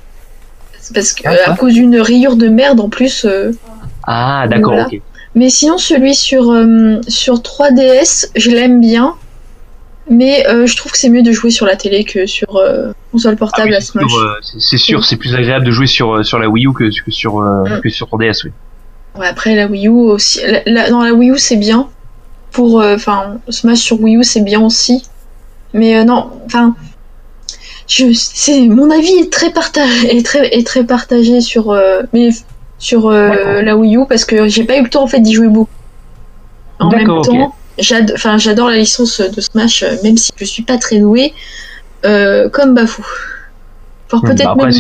Parce 0.94 1.12
que 1.12 1.22
Ah, 1.26 1.32
euh, 1.32 1.52
à 1.52 1.56
cause 1.56 1.74
d'une 1.74 2.00
rayure 2.00 2.34
de 2.36 2.48
merde 2.48 2.80
en 2.80 2.88
plus. 2.88 3.24
euh, 3.24 3.52
Ah, 4.04 4.46
d'accord, 4.48 4.72
Voilà. 4.72 4.88
ok. 4.88 5.00
Mais 5.36 5.48
sinon, 5.48 5.78
celui 5.78 6.14
sur, 6.14 6.50
euh, 6.50 7.00
sur 7.08 7.36
3DS, 7.40 8.30
je 8.34 8.50
l'aime 8.50 8.80
bien. 8.80 9.14
Mais 10.10 10.44
euh, 10.48 10.66
je 10.66 10.76
trouve 10.76 10.90
que 10.90 10.98
c'est 10.98 11.08
mieux 11.08 11.22
de 11.22 11.30
jouer 11.30 11.50
sur 11.50 11.64
la 11.64 11.76
télé 11.76 12.02
que 12.04 12.26
sur 12.26 12.56
euh, 12.56 12.90
console 13.12 13.34
Ah 13.34 13.38
portable 13.38 13.68
oui, 13.70 13.76
à 13.76 13.80
Smash. 13.80 14.10
sûr, 14.10 14.36
c'est- 14.60 14.76
sûr, 14.78 15.04
c'est 15.04 15.16
plus 15.16 15.34
agréable 15.36 15.64
de 15.64 15.70
jouer 15.70 15.86
sur, 15.86 16.24
sur 16.26 16.40
la 16.40 16.48
Wii 16.48 16.66
U 16.66 16.72
que, 16.74 16.84
que 17.04 17.10
sur, 17.12 17.36
Mm. 17.40 17.80
que 17.80 17.88
sur 17.88 18.08
3DS, 18.08 18.44
oui. 18.44 18.50
Ouais, 19.18 19.26
après, 19.26 19.54
la 19.54 19.66
Wii 19.66 19.88
U 19.88 19.90
aussi. 19.90 20.40
la- 20.46 20.62
la- 20.66 20.90
dans 20.90 21.02
la 21.02 21.12
Wii 21.12 21.30
U, 21.32 21.38
c'est 21.38 21.56
bien. 21.56 21.88
Pour. 22.50 22.80
euh, 22.80 22.94
Enfin, 22.96 23.38
Smash 23.48 23.78
sur 23.80 24.00
Wii 24.00 24.16
U, 24.16 24.24
c'est 24.24 24.40
bien 24.42 24.60
aussi. 24.60 25.02
Mais 25.74 25.96
euh, 25.98 26.04
non, 26.04 26.30
enfin. 26.46 26.74
Je, 27.88 28.12
c'est, 28.14 28.60
mon 28.68 28.90
avis 28.90 29.12
est 29.18 29.30
très 29.32 29.50
partagé, 29.50 30.16
est 30.16 30.24
très, 30.24 30.46
est 30.56 30.66
très 30.66 30.84
partagé 30.84 31.40
sur, 31.40 31.72
euh, 31.72 32.02
mais 32.12 32.30
sur 32.78 33.08
euh, 33.08 33.60
la 33.62 33.76
Wii 33.76 33.96
U 33.96 34.06
parce 34.08 34.24
que 34.24 34.48
j'ai 34.48 34.64
pas 34.64 34.76
eu 34.78 34.82
le 34.82 34.88
temps 34.88 35.02
en 35.02 35.06
fait 35.06 35.20
d'y 35.20 35.34
jouer 35.34 35.48
beaucoup. 35.48 35.68
En 36.78 36.88
même 36.98 37.06
temps, 37.22 37.54
j'ad- 37.78 38.12
enfin, 38.14 38.38
j'adore 38.38 38.70
la 38.70 38.76
licence 38.78 39.20
de 39.20 39.40
Smash, 39.40 39.84
même 40.02 40.16
si 40.16 40.30
je 40.36 40.44
suis 40.44 40.62
pas 40.62 40.78
très 40.78 40.98
douée, 40.98 41.32
euh, 42.06 42.48
comme 42.48 42.74
Bafou. 42.74 43.04
Voire 44.20 44.22
peut-être 44.32 44.54
bah 44.56 44.64
même 44.64 44.72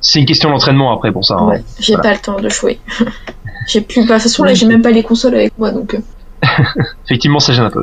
c'est 0.00 0.18
une, 0.18 0.26
question 0.26 0.50
d'entraînement 0.50 0.92
après 0.96 1.12
pour 1.12 1.24
ça. 1.24 1.34
hein. 1.34 1.46
Ouais, 1.46 1.62
j'ai 1.78 1.94
Voilà. 1.94 2.08
pas 2.10 2.14
le 2.14 2.20
temps 2.20 2.40
de 2.40 2.48
jouer. 2.48 2.78
j'ai 3.68 3.80
plus. 3.82 4.00
bah, 4.06 4.16
De 4.16 4.22
toute 4.22 4.22
façon, 4.22 4.44
là, 4.44 4.54
j'ai 4.54 4.66
même 4.66 4.82
pas 4.82 4.90
les 4.90 5.02
consoles 5.02 5.34
avec 5.34 5.52
moi, 5.58 5.70
donc. 5.70 5.94
euh, 5.94 5.98
Effectivement, 7.06 7.38
ça 7.38 7.52
gêne 7.52 7.64
un 7.66 7.70
peu. 7.70 7.82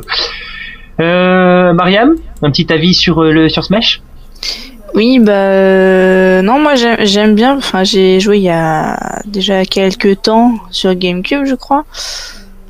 Euh, 1.00 1.72
Mariam, 1.74 2.16
un 2.42 2.50
petit 2.50 2.72
avis 2.72 2.92
sur, 2.94 3.22
euh, 3.22 3.30
le, 3.32 3.48
sur 3.48 3.64
Smash? 3.64 4.02
Oui, 4.94 5.18
bah 5.20 5.32
euh, 5.32 6.42
non, 6.42 6.58
moi 6.58 6.72
j'aime 6.74 7.34
bien. 7.34 7.56
Enfin, 7.56 7.84
j'ai 7.84 8.18
joué 8.20 8.38
il 8.38 8.42
y 8.44 8.48
a 8.50 9.20
déjà 9.26 9.64
quelques 9.64 10.22
temps 10.22 10.54
sur 10.70 10.94
GameCube, 10.94 11.44
je 11.44 11.54
crois, 11.54 11.84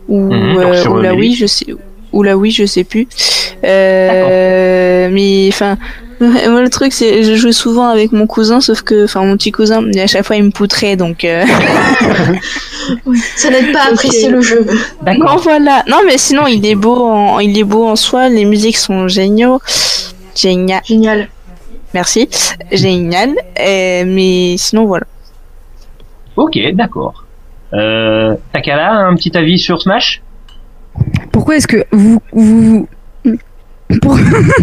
ou 0.09 0.31
euh, 0.33 0.75
euh, 0.85 1.03
la. 1.03 1.15
Wii, 1.15 1.35
je 1.37 1.47
sais, 1.47 1.67
ou 2.13 2.23
la 2.23 2.37
Wii, 2.37 2.51
je 2.53 2.67
sais 2.67 2.85
plus. 2.85 3.07
Euh, 3.65 5.09
mais 5.13 5.49
enfin, 5.51 5.79
moi 6.21 6.61
le 6.63 6.69
truc 6.71 6.93
c'est, 6.93 7.23
je 7.23 7.35
jouais 7.35 7.53
souvent 7.53 7.89
avec 7.89 8.13
mon 8.13 8.27
cousin, 8.27 8.61
sauf 8.61 8.83
que, 8.83 9.05
enfin, 9.05 9.25
mon 9.25 9.37
petit 9.37 9.53
cousin, 9.53 9.85
à 9.99 10.07
chaque 10.07 10.25
fois 10.25 10.37
il 10.37 10.45
me 10.45 10.51
poutrait, 10.51 10.97
donc. 10.97 11.25
euh, 11.25 11.45
Ça 13.37 13.51
n'aide 13.51 13.73
pas 13.73 13.83
à 13.83 13.93
apprécier 13.93 14.29
le 14.29 14.41
jeu. 14.41 14.67
Non, 15.07 15.37
voilà. 15.37 15.85
Non, 15.89 15.99
mais 16.07 16.19
sinon, 16.19 16.47
il 16.47 16.65
est 16.67 16.75
beau 16.75 17.05
en, 17.05 17.39
il 17.39 17.59
est 17.59 17.65
beau 17.65 17.87
en 17.87 17.97
soi. 17.97 18.29
Les 18.29 18.45
musiques 18.45 18.77
sont 18.79 19.09
géniaux. 19.09 19.61
Génial. 20.35 20.83
Génial. 20.85 21.29
Merci. 21.95 22.29
Génial. 22.73 23.31
Euh, 23.61 24.05
mais 24.07 24.57
sinon, 24.57 24.87
voilà. 24.87 25.07
Ok, 26.37 26.59
d'accord. 26.75 27.25
Euh, 27.75 28.37
Takala, 28.53 28.93
un 28.93 29.15
petit 29.17 29.37
avis 29.37 29.59
sur 29.59 29.81
Smash? 29.83 30.23
Pourquoi 31.33 31.57
est-ce 31.57 31.67
que 31.67 31.85
vous. 31.93 32.21
vous... 32.33 32.89
Pour- 34.03 34.19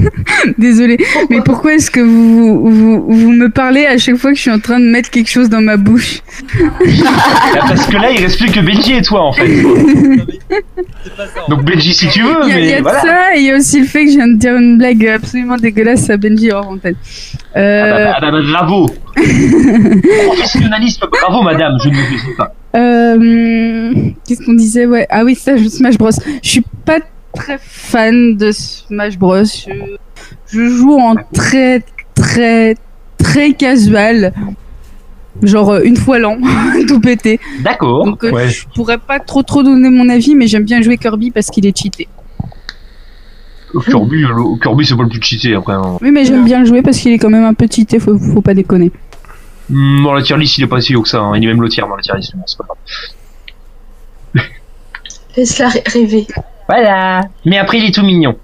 Désolée, 0.60 0.98
mais 1.32 1.42
pourquoi 1.42 1.74
est-ce 1.74 1.90
que 1.90 2.00
vous, 2.00 2.70
vous, 2.70 3.06
vous 3.10 3.32
me 3.32 3.50
parlez 3.50 3.86
à 3.88 3.98
chaque 3.98 4.18
fois 4.18 4.30
que 4.32 4.36
je 4.38 4.42
suis 4.44 4.52
en 4.52 4.60
train 4.60 4.80
de 4.80 4.86
mettre 4.86 5.10
quelque 5.10 5.30
chose 5.30 5.50
dans 5.50 5.62
ma 5.62 5.78
bouche? 5.78 6.20
Bah, 6.54 7.62
Parce 7.68 7.88
que 7.88 7.98
là, 7.98 8.12
il 8.12 8.22
reste 8.22 8.38
plus 8.40 8.52
que 8.52 8.60
Benji 8.60 8.94
et 8.94 9.02
toi, 9.02 9.24
en 9.24 9.34
fait. 9.34 9.48
Donc 11.50 11.64
Benji, 11.66 11.94
si 11.94 12.08
tu 12.10 12.22
veux, 12.22 12.36
Il 12.44 12.50
y 12.50 12.54
a, 12.54 12.60
il 12.60 12.66
y 12.70 12.74
a 12.74 12.82
voilà. 12.82 13.02
ça 13.02 13.36
et 13.36 13.40
il 13.40 13.46
y 13.46 13.52
a 13.52 13.58
aussi 13.58 13.80
le 13.80 13.88
fait 13.88 14.06
que 14.06 14.12
je 14.12 14.16
viens 14.18 14.28
de 14.28 14.36
dire 14.36 14.56
une 14.56 14.78
blague 14.78 15.08
absolument 15.08 15.58
dégueulasse 15.58 16.10
à 16.10 16.18
Benji 16.18 16.52
hors 16.52 16.68
antenne. 16.70 16.96
Euh, 17.56 18.06
Ah 18.14 18.20
bah, 18.22 18.30
bah, 18.32 18.40
bah, 18.40 18.48
bravo 18.52 18.86
Professionnalisme, 20.28 21.06
bravo 21.12 21.42
madame, 21.42 21.78
je 21.84 21.90
ne 21.90 21.94
le 21.96 22.00
sais 22.00 22.36
pas. 22.38 22.54
Euh, 22.76 23.92
Qu'est-ce 24.28 24.46
qu'on 24.46 24.54
disait? 24.54 24.86
Ouais. 24.86 25.08
Ah 25.10 25.24
oui, 25.24 25.34
ça, 25.36 25.56
je- 25.58 25.68
Smash 25.70 25.98
Bros. 25.98 26.10
Je 26.44 26.50
suis 26.50 26.64
pas 26.86 27.00
très 27.36 27.58
fan 27.60 28.36
de 28.38 28.52
Smash 28.52 29.18
Bros. 29.18 29.44
Je, 29.44 29.72
je 30.48 30.68
joue 30.70 30.98
en 31.00 31.16
très, 31.34 31.84
très, 32.16 32.76
très 33.18 33.54
casual. 33.54 34.34
Genre 35.44 35.70
euh, 35.72 35.82
une 35.84 35.98
fois 35.98 36.18
l'an, 36.18 36.38
tout 36.88 37.00
pété. 37.02 37.40
D'accord. 37.62 38.06
Donc 38.06 38.24
euh, 38.24 38.32
ouais. 38.32 38.50
je 38.50 38.66
pourrais 38.74 38.98
pas 38.98 39.20
trop 39.20 39.44
trop 39.44 39.64
donner 39.64 39.90
mon 39.90 40.08
avis, 40.10 40.34
mais 40.34 40.48
j'aime 40.48 40.64
bien 40.64 40.82
jouer 40.82 40.98
Kirby 40.98 41.32
parce 41.32 41.48
qu'il 41.48 41.66
est 41.66 41.78
cheaté. 41.78 42.08
Kirby, 43.90 44.22
le- 44.22 44.58
Kirby 44.62 44.86
c'est 44.86 44.96
pas 44.96 45.04
le 45.04 45.10
plus 45.10 45.22
cheaté 45.22 45.54
après. 45.54 45.74
hein. 45.74 45.98
Oui, 46.02 46.12
mais 46.12 46.24
j'aime 46.24 46.46
bien 46.46 46.60
le 46.62 46.66
jouer 46.66 46.82
parce 46.82 46.98
qu'il 46.98 47.12
est 47.12 47.18
quand 47.18 47.30
même 47.30 47.44
un 47.44 47.54
peu 47.54 47.68
cheaté, 47.70 48.00
faut, 48.00 48.18
faut 48.18 48.42
pas 48.42 48.54
déconner. 48.54 48.92
Hmm, 49.70 50.04
Dans 50.04 50.14
la 50.14 50.22
tier 50.22 50.38
list, 50.38 50.58
il 50.58 50.64
est 50.64 50.68
pas 50.68 50.80
si 50.80 50.96
haut 50.96 51.02
que 51.02 51.10
ça. 51.10 51.20
hein. 51.20 51.34
Il 51.36 51.44
est 51.44 51.48
même 51.48 51.62
le 51.62 51.68
tiers 51.68 51.86
dans 51.88 51.96
la 51.98 52.02
tier 52.02 52.14
list. 52.16 52.34
c'est 52.46 52.58
pas 52.58 52.64
grave. 52.64 52.78
Laisse-la 55.36 55.68
rê- 55.70 55.84
rêver. 55.88 56.28
Voilà. 56.68 57.22
Mais 57.46 57.58
après, 57.58 57.78
il 57.80 57.86
est 57.86 57.94
tout 57.94 58.04
mignon. 58.06 58.36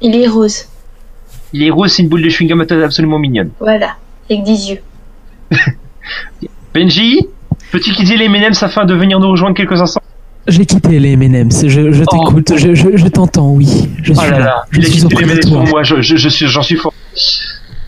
Il 0.00 0.16
est 0.16 0.26
rose. 0.28 0.66
Il 1.52 1.62
est 1.62 1.70
rose, 1.70 1.92
c'est 1.92 2.02
une 2.02 2.08
boule 2.08 2.22
de 2.22 2.28
chewing-gum 2.28 2.60
absolument 2.82 3.18
mignonne. 3.18 3.50
Voilà. 3.60 3.96
Avec 4.30 4.44
des 4.44 4.70
yeux. 4.70 4.78
Benji, 6.74 7.26
peux-tu 7.70 7.92
quitter 7.92 8.16
les 8.16 8.24
M&M's 8.26 8.62
afin 8.62 8.84
de 8.84 8.94
venir 8.94 9.20
nous 9.20 9.28
rejoindre 9.30 9.54
quelques 9.56 9.80
instants? 9.80 10.00
J'ai 10.48 10.66
quitté 10.66 10.98
les 10.98 11.12
M&M's. 11.12 11.66
Je, 11.68 11.92
je 11.92 12.04
t'écoute. 12.04 12.52
Je, 12.56 12.74
je, 12.74 12.96
je 12.96 13.06
t'entends. 13.08 13.50
Oui. 13.52 13.88
Je 14.02 14.12
Oh 14.12 14.20
suis 14.20 14.30
là 14.30 14.38
là. 14.38 14.44
là, 14.44 14.64
Je 14.70 14.80
il 14.80 14.86
a 14.86 14.88
suis 14.90 15.00
quitté 15.02 15.16
les 15.24 15.30
M&M's 15.30 15.46
pour 15.50 15.66
moi, 15.66 15.82
je, 15.82 16.00
je, 16.00 16.16
je 16.16 16.28
suis, 16.28 16.46
j'en 16.48 16.62
suis 16.62 16.76
fort. 16.76 16.92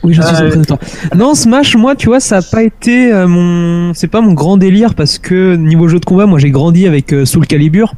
Oui, 0.05 0.13
je 0.13 0.21
suis 0.23 0.35
Euh, 0.37 0.47
auprès 0.49 0.59
de 0.59 0.65
toi. 0.65 0.79
Non, 1.17 1.35
Smash, 1.35 1.75
moi, 1.77 1.97
tu 1.97 2.07
vois, 2.07 2.21
ça 2.21 2.37
a 2.37 2.43
pas 2.43 2.63
été 2.63 3.11
euh, 3.13 3.27
mon. 3.27 3.95
C'est 3.95 4.07
pas 4.07 4.21
mon 4.21 4.35
grand 4.35 4.57
délire 4.59 4.95
parce 4.95 5.19
que 5.19 5.57
niveau 5.57 5.89
jeu 5.89 5.99
de 5.99 6.05
combat, 6.05 6.27
moi, 6.27 6.39
j'ai 6.39 6.51
grandi 6.51 6.87
avec 6.87 7.13
euh, 7.15 7.25
Soul 7.25 7.47
Calibur. 7.47 7.95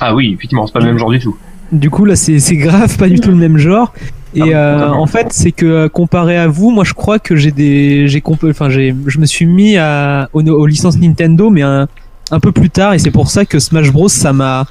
Ah 0.00 0.14
oui, 0.14 0.34
effectivement, 0.34 0.66
c'est 0.66 0.72
pas 0.72 0.80
le 0.80 0.86
même 0.86 0.98
genre 0.98 1.10
du 1.10 1.18
tout. 1.18 1.36
Du 1.72 1.90
coup, 1.90 2.04
là, 2.04 2.16
c'est 2.16 2.38
grave, 2.56 2.96
pas 2.96 3.08
du 3.08 3.18
tout 3.20 3.30
le 3.30 3.36
même 3.36 3.58
genre. 3.58 3.92
Et 4.34 4.52
Ah 4.54 4.58
euh, 4.58 4.88
en 4.88 5.06
fait, 5.06 5.28
c'est 5.32 5.52
que 5.52 5.66
euh, 5.66 5.88
comparé 5.88 6.36
à 6.36 6.46
vous, 6.46 6.70
moi, 6.70 6.84
je 6.84 6.92
crois 6.92 7.18
que 7.18 7.36
j'ai 7.36 7.50
des, 7.52 8.06
j'ai 8.06 8.22
enfin, 8.26 8.68
j'ai, 8.68 8.94
je 9.06 9.18
me 9.18 9.26
suis 9.26 9.46
mis 9.46 9.76
à 9.78 10.28
aux, 10.32 10.42
aux 10.42 10.66
licences 10.66 10.98
Nintendo, 10.98 11.48
mais 11.48 11.62
un, 11.62 11.88
un 12.30 12.40
peu 12.40 12.52
plus 12.52 12.70
tard, 12.70 12.92
et 12.94 12.98
c'est 12.98 13.10
pour 13.10 13.30
ça 13.30 13.44
que 13.46 13.58
Smash 13.58 13.90
Bros, 13.90 14.08
ça 14.08 14.32
m'a, 14.32 14.66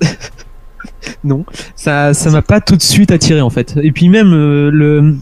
non, 1.24 1.44
ça, 1.76 2.14
ça 2.14 2.30
m'a 2.30 2.42
pas 2.42 2.60
tout 2.60 2.76
de 2.76 2.82
suite 2.82 3.10
attiré 3.12 3.40
en 3.40 3.50
fait. 3.50 3.78
Et 3.82 3.92
puis 3.92 4.08
même 4.08 4.32
euh, 4.32 4.70
le, 4.70 5.16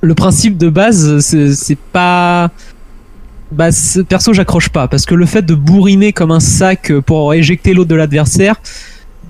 le 0.00 0.14
principe 0.14 0.58
de 0.58 0.68
base, 0.68 1.20
c'est 1.20 1.54
c'est 1.54 1.78
pas, 1.78 2.50
bah, 3.52 3.68
perso, 4.08 4.32
j'accroche 4.32 4.68
pas 4.70 4.88
parce 4.88 5.04
que 5.06 5.14
le 5.14 5.26
fait 5.26 5.42
de 5.42 5.54
bourriner 5.54 6.12
comme 6.12 6.30
un 6.30 6.40
sac 6.40 6.92
pour 7.06 7.34
éjecter 7.34 7.74
l'autre 7.74 7.88
de 7.90 7.94
l'adversaire, 7.94 8.56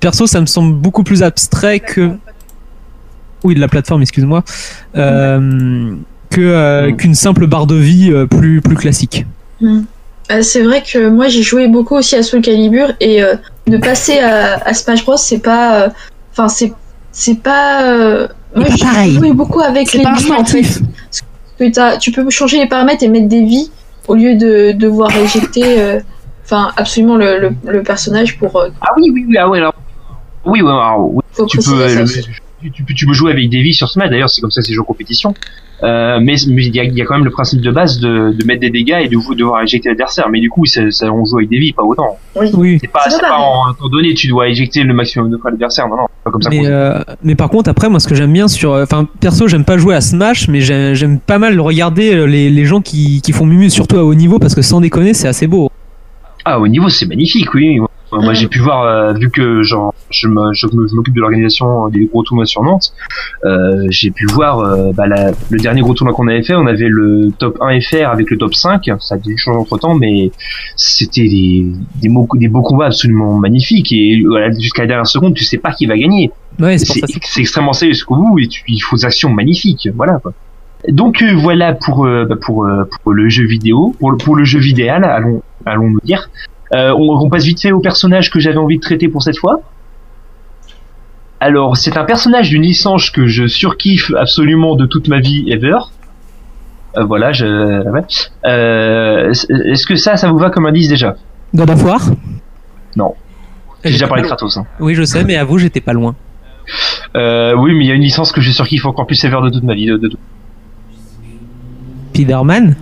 perso, 0.01 0.27
ça 0.27 0.41
me 0.41 0.47
semble 0.47 0.75
beaucoup 0.75 1.03
plus 1.03 1.23
abstrait 1.23 1.81
que. 1.81 2.11
Oui, 3.45 3.55
de 3.55 3.61
la 3.61 3.69
plateforme, 3.69 4.03
excuse-moi. 4.03 4.45
Euh, 4.97 5.95
que 6.31 6.41
euh, 6.41 6.91
Mm. 6.93 6.97
qu'une 6.97 7.15
simple 7.15 7.47
barre 7.47 7.67
de 7.67 7.75
vie 7.75 8.11
euh, 8.11 8.27
plus 8.27 8.61
plus 8.63 8.77
classique. 8.77 9.27
Euh, 9.63 10.41
c'est 10.43 10.63
vrai 10.63 10.83
que 10.83 11.09
moi 11.09 11.29
j'ai 11.29 11.43
joué 11.43 11.69
beaucoup 11.69 11.97
aussi 11.97 12.15
à 12.17 12.23
Soul 12.23 12.41
Calibur 12.41 12.93
et 13.01 13.23
euh, 13.23 13.35
de 13.67 13.77
passer 13.77 14.19
à, 14.21 14.55
à 14.67 14.73
Smash 14.73 15.05
Bros 15.05 15.17
c'est 15.17 15.41
pas. 15.41 15.83
euh, 15.83 15.89
Enfin, 16.33 16.49
c'est. 16.49 16.73
C'est 17.15 17.41
pas. 17.43 17.83
euh, 17.85 18.29
moi 18.57 18.65
j'ai 18.71 18.85
pareil. 18.85 19.15
joué 19.15 19.33
beaucoup 19.35 19.61
avec 19.61 19.93
les 19.93 19.99
vies 20.01 20.07
en 20.07 20.15
fait. 20.15 20.23
sportif. 20.63 20.79
que 21.59 21.99
tu 21.99 22.11
peux 22.13 22.31
changer 22.31 22.59
les 22.59 22.67
paramètres 22.69 23.03
et 23.03 23.09
mettre 23.09 23.29
des 23.29 23.45
vies 23.45 23.71
au 24.09 24.15
lieu 24.15 24.37
de 24.37 24.73
devoir 24.73 25.15
éjecter 25.17 25.81
euh, 25.81 26.01
enfin 26.45 26.73
absolument 26.77 27.17
le, 27.17 27.39
le, 27.39 27.71
le 27.71 27.83
personnage 27.83 28.39
pour 28.39 28.57
euh, 28.57 28.69
Ah 28.81 28.89
oui, 28.97 29.11
oui, 29.13 29.25
oui, 29.29 29.37
ah 29.39 29.49
ouais, 29.49 29.59
alors. 29.59 29.75
Oui, 30.45 30.61
alors, 30.61 31.13
oui, 31.13 31.23
faut 31.33 31.47
tu 31.47 31.59
peux, 31.59 31.87
tu, 32.61 32.95
tu 32.95 33.07
peux, 33.07 33.13
jouer 33.13 33.31
avec 33.33 33.49
des 33.49 33.63
vies 33.63 33.75
sur 33.75 33.89
Smash, 33.89 34.11
d'ailleurs, 34.11 34.29
c'est 34.29 34.41
comme 34.41 34.51
ça 34.51 34.61
que 34.61 34.67
c'est 34.67 34.73
jeu 34.73 34.81
en 34.81 34.85
compétition. 34.85 35.35
Euh, 35.83 36.21
mais 36.23 36.41
il 36.41 36.75
y, 36.77 36.79
a, 36.81 36.85
il 36.85 36.95
y 36.97 37.03
a 37.03 37.05
quand 37.05 37.15
même 37.15 37.25
le 37.25 37.31
principe 37.31 37.61
de 37.61 37.71
base 37.73 37.99
de, 37.99 38.33
de 38.39 38.45
mettre 38.45 38.61
des 38.61 38.71
dégâts 38.71 38.99
et 39.03 39.09
de 39.09 39.35
devoir 39.35 39.63
éjecter 39.63 39.89
l'adversaire. 39.89 40.29
Mais 40.31 40.39
du 40.41 40.49
coup, 40.49 40.65
ça, 40.65 40.89
ça, 40.91 41.13
on 41.13 41.25
joue 41.25 41.39
avec 41.39 41.49
des 41.51 41.59
vies, 41.59 41.73
pas 41.73 41.83
autant. 41.83 42.19
Oui. 42.37 42.79
C'est 42.81 42.87
pas, 42.91 43.01
en 43.37 43.69
un 43.69 43.75
temps 43.75 43.89
donné, 43.89 44.15
tu 44.15 44.29
dois 44.29 44.49
éjecter 44.49 44.85
le 44.85 44.95
maximum 44.95 45.31
de 45.31 45.37
fois 45.39 45.51
l'adversaire. 45.51 45.89
Non, 45.89 45.97
non, 45.97 46.07
c'est 46.09 46.25
pas 46.25 46.31
comme 46.31 46.43
ça 46.43 46.51
Mais, 46.51 46.61
euh, 46.67 47.01
mais 47.25 47.35
par 47.35 47.49
contre, 47.51 47.69
après, 47.69 47.89
moi, 47.89 47.99
ce 47.99 48.07
que 48.07 48.15
j'aime 48.15 48.33
bien 48.33 48.47
sur. 48.47 48.73
euh, 48.73 48.85
Enfin, 48.85 49.09
perso, 49.21 49.49
j'aime 49.49 49.65
pas 49.65 49.77
jouer 49.77 49.95
à 49.97 50.01
Smash, 50.01 50.47
mais 50.49 50.61
j'ai- 50.61 50.95
j'aime 50.95 51.19
pas 51.19 51.39
mal 51.41 51.59
regarder 51.61 52.27
les, 52.27 52.49
les 52.49 52.65
gens 52.65 52.81
qui, 52.81 53.21
qui 53.21 53.33
font 53.33 53.45
Mumu, 53.47 53.69
surtout 53.69 53.97
à 53.97 54.05
haut 54.05 54.15
niveau, 54.15 54.39
parce 54.39 54.55
que 54.55 54.63
sans 54.63 54.81
déconner, 54.81 55.15
c'est 55.15 55.27
assez 55.29 55.47
beau. 55.49 55.69
Ah, 56.45 56.61
au 56.61 56.69
niveau, 56.69 56.89
c'est 56.89 57.07
magnifique, 57.07 57.53
oui. 57.55 57.79
Moi, 58.13 58.35
j'ai 58.35 58.47
pu 58.49 58.59
voir, 58.59 58.83
euh, 58.83 59.13
vu 59.15 59.31
que 59.31 59.63
genre, 59.63 59.95
je 60.11 60.29
m'occupe 60.29 61.15
de 61.15 61.21
l'organisation 61.21 61.89
des 61.89 62.05
gros 62.05 62.23
tournois 62.23 62.45
sur 62.45 62.63
Nantes, 62.63 62.93
euh, 63.45 63.87
j'ai 63.89 64.11
pu 64.11 64.27
voir 64.27 64.59
euh, 64.61 64.93
bah, 64.93 65.07
la- 65.07 65.33
le 65.51 65.59
dernier 65.59 65.81
gros 65.81 65.95
tournoi 65.95 66.15
qu'on 66.15 66.29
avait 66.29 66.43
fait. 66.43 66.55
On 66.55 66.67
avait 66.67 66.89
le 66.89 67.31
top 67.39 67.57
1 67.61 67.81
FR 67.81 68.09
avec 68.11 68.31
le 68.31 68.37
top 68.37 68.55
5. 68.55 68.91
Ça 69.01 69.15
a 69.15 69.19
dû 69.19 69.37
changer 69.39 69.59
entre 69.59 69.79
temps, 69.79 69.95
mais 69.95 70.31
c'était 70.77 71.29
des, 71.29 71.67
des, 72.03 72.09
beaux, 72.09 72.29
des 72.35 72.49
beaux 72.49 72.63
combats 72.63 72.87
absolument 72.87 73.39
magnifiques. 73.39 73.93
Et 73.93 74.23
voilà, 74.27 74.51
jusqu'à 74.53 74.83
la 74.83 74.89
dernière 74.89 75.07
seconde, 75.07 75.35
tu 75.35 75.45
sais 75.45 75.59
pas 75.59 75.73
qui 75.73 75.87
va 75.87 75.97
gagner. 75.97 76.31
Ouais, 76.61 76.77
c'est 76.79 77.41
extrêmement 77.41 77.73
sérieux 77.73 77.95
jusqu'au 77.95 78.17
bout 78.17 78.39
et 78.39 78.47
tu, 78.47 78.63
il 78.69 78.79
faut 78.81 78.97
des 78.97 79.05
actions 79.07 79.31
magnifiques. 79.31 79.89
Voilà. 79.97 80.19
Quoi. 80.23 80.33
Donc 80.89 81.23
euh, 81.23 81.33
voilà 81.35 81.73
pour 81.75 82.05
euh, 82.07 82.27
bah, 82.27 82.35
pour 82.41 82.65
euh, 82.67 82.85
pour 83.03 83.13
le 83.13 83.29
jeu 83.29 83.45
vidéo, 83.47 83.95
pour 83.99 84.11
le 84.11 84.17
pour 84.17 84.37
le 84.37 84.45
jeu 84.45 84.59
vidéal, 84.59 85.05
allons 85.05 85.41
allons 85.65 85.89
nous 85.89 86.01
dire. 86.05 86.29
Euh, 86.75 86.93
on, 86.97 87.25
on 87.25 87.29
passe 87.29 87.45
vite 87.45 87.61
fait 87.61 87.73
au 87.73 87.81
personnage 87.81 88.31
que 88.31 88.41
j'avais 88.41 88.57
envie 88.57 88.77
de 88.77 88.83
traiter 88.83 89.09
pour 89.09 89.23
cette 89.23 89.37
fois. 89.39 89.61
Alors 91.41 91.77
c'est 91.77 91.97
un 91.97 92.05
personnage 92.05 92.51
d'une 92.51 92.63
licence 92.63 93.11
que 93.11 93.27
je 93.27 93.47
surkiffe 93.47 94.13
absolument 94.17 94.77
de 94.77 94.87
toute 94.87 95.09
ma 95.09 95.21
vie 95.21 95.45
ever. 95.51 95.79
Euh, 96.97 97.05
voilà, 97.05 97.33
je. 97.33 97.89
ouais. 97.91 98.03
Euh, 98.47 99.31
Est-ce 99.31 99.87
que 99.87 99.97
ça, 99.97 100.17
ça 100.17 100.31
vous 100.31 100.39
va 100.39 100.51
comme 100.51 100.67
indice 100.67 100.89
déjà? 100.89 101.17
God 101.55 101.71
of 101.71 101.85
War? 101.85 102.01
Non. 102.97 103.15
J'ai 103.85 103.91
déjà 103.93 104.07
parlé 104.07 104.23
de 104.23 104.29
Kratos. 104.29 104.57
Hein. 104.57 104.67
Oui, 104.79 104.95
je 104.95 105.03
sais, 105.03 105.25
mais 105.25 105.37
à 105.37 105.45
vous, 105.45 105.59
j'étais 105.59 105.81
pas 105.81 105.93
loin. 105.93 106.15
Euh, 107.17 107.55
oui, 107.57 107.75
mais 107.75 107.85
il 107.85 107.89
y 107.89 107.91
a 107.91 107.95
une 107.95 108.03
licence 108.03 108.31
que 108.31 108.41
je 108.41 108.51
surkiffe 108.53 108.87
encore 108.87 109.07
plus 109.07 109.17
sévère 109.17 109.43
de 109.43 109.51
toute 109.51 109.65
ma 109.65 109.75
vie. 109.75 109.87
De, 109.87 109.97
de 109.97 110.09
tout. 110.09 110.19
Spider-Man? 112.15 112.77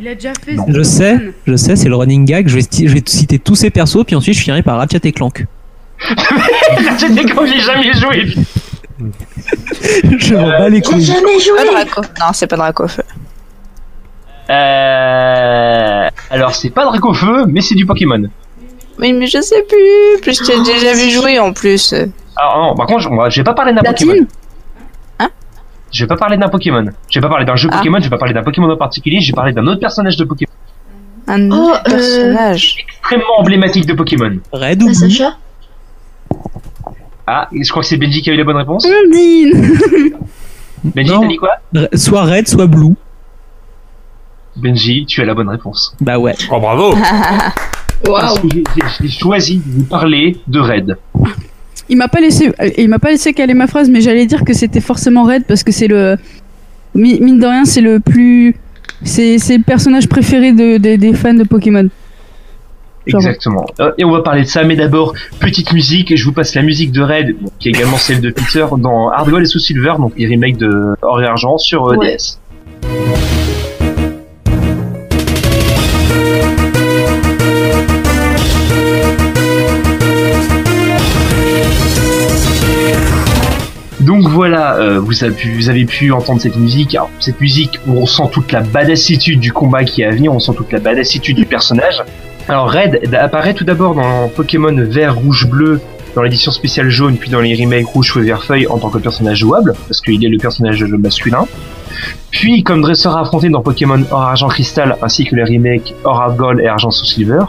Il 0.00 0.08
a 0.08 0.14
déjà 0.14 0.32
fait. 0.44 0.56
Je 0.66 0.82
sais, 0.82 1.18
je 1.46 1.56
sais, 1.56 1.76
c'est 1.76 1.88
le 1.88 1.96
running 1.96 2.24
gag. 2.24 2.48
Je 2.48 2.54
vais, 2.54 2.62
sti- 2.62 2.88
je 2.88 2.94
vais 2.94 3.02
citer 3.04 3.38
tous 3.38 3.54
ces 3.54 3.68
persos, 3.70 4.04
puis 4.06 4.16
ensuite 4.16 4.34
je 4.34 4.40
finirai 4.40 4.62
par 4.62 4.78
Ratchet 4.78 5.00
et 5.04 5.12
Clank. 5.12 5.44
C'était 6.98 7.24
quand 7.26 7.44
j'ai 7.46 7.60
jamais 7.60 7.92
joué. 7.92 8.26
je 10.18 10.34
m'en 10.34 10.46
bats 10.48 10.68
les 10.68 10.76
J'ai 10.76 10.82
couilles. 10.82 11.02
jamais 11.02 11.20
Pas 11.36 11.38
joué. 11.64 11.70
Draco. 11.84 12.00
Non, 12.18 12.26
c'est 12.32 12.46
pas 12.46 12.56
Draco. 12.56 12.86
Euh... 14.50 16.08
Alors 16.30 16.54
c'est 16.54 16.70
pas 16.70 16.84
Dracofeu, 16.84 17.44
mais 17.46 17.60
c'est 17.60 17.74
du 17.74 17.86
Pokémon. 17.86 18.22
Oui, 18.98 19.12
mais 19.12 19.26
je 19.26 19.40
sais 19.40 19.62
plus. 19.68 20.20
Plus 20.22 20.38
je 20.38 20.44
t'ai 20.44 20.58
déjà 20.62 20.92
vu 20.94 21.10
jouer 21.10 21.38
en 21.38 21.52
plus. 21.52 21.92
Alors 22.36 22.58
non, 22.68 22.74
par 22.74 22.86
contre, 22.86 23.30
j'ai 23.30 23.44
pas 23.44 23.54
parlé 23.54 23.72
d'un 23.72 23.82
Pokémon. 23.82 24.26
Je 25.92 26.04
vais 26.04 26.08
pas 26.08 26.16
parler 26.16 26.36
d'un 26.36 26.48
Pokémon. 26.48 26.84
Je 27.08 27.18
vais 27.18 27.22
pas 27.22 27.28
parler 27.28 27.44
d'un 27.44 27.56
jeu 27.56 27.68
Ah. 27.72 27.76
Pokémon, 27.78 27.98
je 27.98 28.04
vais 28.04 28.10
pas 28.10 28.18
parler 28.18 28.34
d'un 28.34 28.42
Pokémon 28.42 28.70
en 28.70 28.76
particulier, 28.76 29.20
je 29.20 29.32
vais 29.32 29.36
parler 29.36 29.52
d'un 29.52 29.66
autre 29.66 29.80
personnage 29.80 30.16
de 30.16 30.24
Pokémon. 30.24 30.50
Un 31.26 31.50
Oh, 31.50 31.54
autre 31.54 31.80
euh, 31.86 31.90
personnage. 31.90 32.76
Extrêmement 32.78 33.38
emblématique 33.38 33.86
de 33.86 33.92
Pokémon. 33.94 34.38
Red 34.52 34.82
ou 34.82 34.86
Ah, 34.86 34.90
blue 34.90 34.94
Sacha 34.94 35.36
Ah, 37.26 37.48
je 37.52 37.70
crois 37.70 37.82
que 37.82 37.88
c'est 37.88 37.96
Benji 37.96 38.22
qui 38.22 38.30
a 38.30 38.34
eu 38.34 38.36
la 38.36 38.44
bonne 38.44 38.56
réponse. 38.56 38.86
Benji, 40.84 41.10
Non. 41.10 41.20
t'as 41.20 41.26
dit 41.28 41.36
quoi? 41.36 41.50
Soit 41.94 42.22
red, 42.24 42.48
soit 42.48 42.66
blue. 42.66 42.94
Benji, 44.56 45.06
tu 45.06 45.20
as 45.20 45.24
la 45.24 45.34
bonne 45.34 45.48
réponse. 45.48 45.94
Bah 46.00 46.18
ouais. 46.18 46.34
Oh 46.50 46.58
bravo 46.58 46.94
Parce 48.04 48.38
que 48.40 48.48
j'ai- 48.52 48.64
j'ai- 48.76 49.08
j'ai 49.08 49.18
choisi 49.18 49.58
de 49.58 49.70
vous 49.80 49.84
parler 49.84 50.38
de 50.48 50.58
Red. 50.58 50.98
Il 51.90 51.96
m'a 51.98 52.08
pas 52.08 52.20
laissé, 52.20 52.50
il 52.78 52.88
m'a 52.88 52.98
pas 52.98 53.10
laissé 53.10 53.34
caler 53.34 53.52
ma 53.52 53.66
phrase, 53.66 53.90
mais 53.90 54.00
j'allais 54.00 54.24
dire 54.26 54.44
que 54.44 54.52
c'était 54.54 54.80
forcément 54.80 55.24
Red 55.24 55.44
parce 55.44 55.62
que 55.64 55.72
c'est 55.72 55.88
le, 55.88 56.16
mi- 56.94 57.20
mine 57.20 57.38
de 57.38 57.46
rien, 57.46 57.64
c'est 57.66 57.80
le 57.82 58.00
plus, 58.00 58.54
c'est 59.02 59.38
c'est 59.38 59.58
le 59.58 59.64
personnage 59.64 60.08
préféré 60.08 60.52
de, 60.52 60.78
de- 60.78 60.96
des 60.96 61.12
fans 61.14 61.34
de 61.34 61.42
Pokémon. 61.44 61.88
Genre. 63.06 63.20
Exactement. 63.22 63.66
Euh, 63.80 63.90
et 63.98 64.04
on 64.04 64.10
va 64.12 64.20
parler 64.22 64.42
de 64.42 64.46
ça, 64.46 64.62
mais 64.62 64.76
d'abord, 64.76 65.14
petite 65.40 65.72
musique. 65.72 66.14
Je 66.16 66.24
vous 66.24 66.32
passe 66.32 66.54
la 66.54 66.62
musique 66.62 66.92
de 66.92 67.00
Red, 67.02 67.34
qui 67.58 67.68
est 67.68 67.72
également 67.72 67.96
celle 67.96 68.20
de 68.20 68.30
Peter 68.30 68.66
dans 68.78 69.08
Hard 69.08 69.28
Gold 69.30 69.42
et 69.44 69.48
Soul 69.48 69.60
Silver, 69.60 69.94
donc 69.98 70.12
les 70.16 70.28
remakes 70.28 70.58
de 70.58 70.94
Or 71.02 71.20
et 71.22 71.26
Argent 71.26 71.58
sur 71.58 71.88
euh, 71.88 71.96
Ouais. 71.96 72.16
DS. 72.16 73.39
Donc 84.00 84.26
voilà, 84.28 84.76
euh, 84.76 84.98
vous, 84.98 85.24
avez 85.24 85.84
pu, 85.84 86.10
entendre 86.10 86.40
cette 86.40 86.56
musique. 86.56 86.94
Alors, 86.94 87.10
cette 87.20 87.40
musique, 87.40 87.78
on 87.86 88.00
ressent 88.00 88.28
toute 88.28 88.50
la 88.50 88.60
badassitude 88.60 89.40
du 89.40 89.52
combat 89.52 89.84
qui 89.84 90.00
est 90.00 90.06
à 90.06 90.10
venir, 90.10 90.32
on 90.32 90.38
sent 90.38 90.52
toute 90.56 90.72
la 90.72 90.78
badassitude 90.78 91.36
du 91.36 91.44
personnage. 91.44 92.02
Alors 92.48 92.72
Red 92.72 93.14
apparaît 93.14 93.52
tout 93.52 93.64
d'abord 93.64 93.94
dans 93.94 94.28
Pokémon 94.28 94.74
Vert, 94.74 95.16
Rouge, 95.16 95.46
Bleu, 95.48 95.80
dans 96.14 96.22
l'édition 96.22 96.50
spéciale 96.50 96.88
jaune, 96.88 97.16
puis 97.16 97.30
dans 97.30 97.40
les 97.40 97.54
remakes 97.54 97.86
Rouge, 97.86 98.12
Feu, 98.12 98.22
Vert, 98.22 98.42
Feuille 98.42 98.66
en 98.66 98.78
tant 98.78 98.88
que 98.88 98.98
personnage 98.98 99.38
jouable, 99.38 99.74
parce 99.86 100.00
qu'il 100.00 100.24
est 100.24 100.28
le 100.28 100.38
personnage 100.38 100.82
masculin. 100.82 101.46
Puis 102.30 102.62
comme 102.62 102.80
dresseur 102.80 103.16
affronté 103.18 103.50
dans 103.50 103.60
Pokémon 103.60 104.02
Or, 104.10 104.22
Argent, 104.22 104.48
Cristal, 104.48 104.96
ainsi 105.02 105.24
que 105.24 105.36
les 105.36 105.44
remakes 105.44 105.94
Or, 106.04 106.34
Gold 106.36 106.60
et 106.60 106.66
Argent 106.66 106.90
sous 106.90 107.04
Silver. 107.04 107.44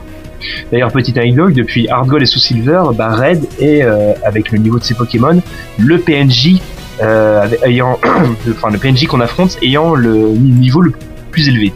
D'ailleurs, 0.72 0.92
petite 0.92 1.18
anecdote, 1.18 1.54
depuis 1.54 1.88
Hard 1.90 2.08
Gold 2.08 2.24
et 2.24 2.26
sous 2.26 2.40
Silver, 2.40 2.84
bah, 2.96 3.10
Red 3.10 3.46
est, 3.60 3.84
euh, 3.84 4.14
avec 4.24 4.52
le 4.52 4.58
niveau 4.58 4.80
de 4.80 4.84
ses 4.84 4.94
Pokémon, 4.94 5.42
le 5.78 5.98
PNJ 6.00 6.62
euh, 7.02 7.48
ayant, 7.64 8.00
le 8.46 8.78
PNJ 8.78 9.08
qu'on 9.08 9.22
affronte 9.22 9.58
ayant 9.62 9.96
le 9.96 10.12
niveau 10.12 10.82
le 10.82 10.94
plus 11.32 11.48
élevé. 11.48 11.74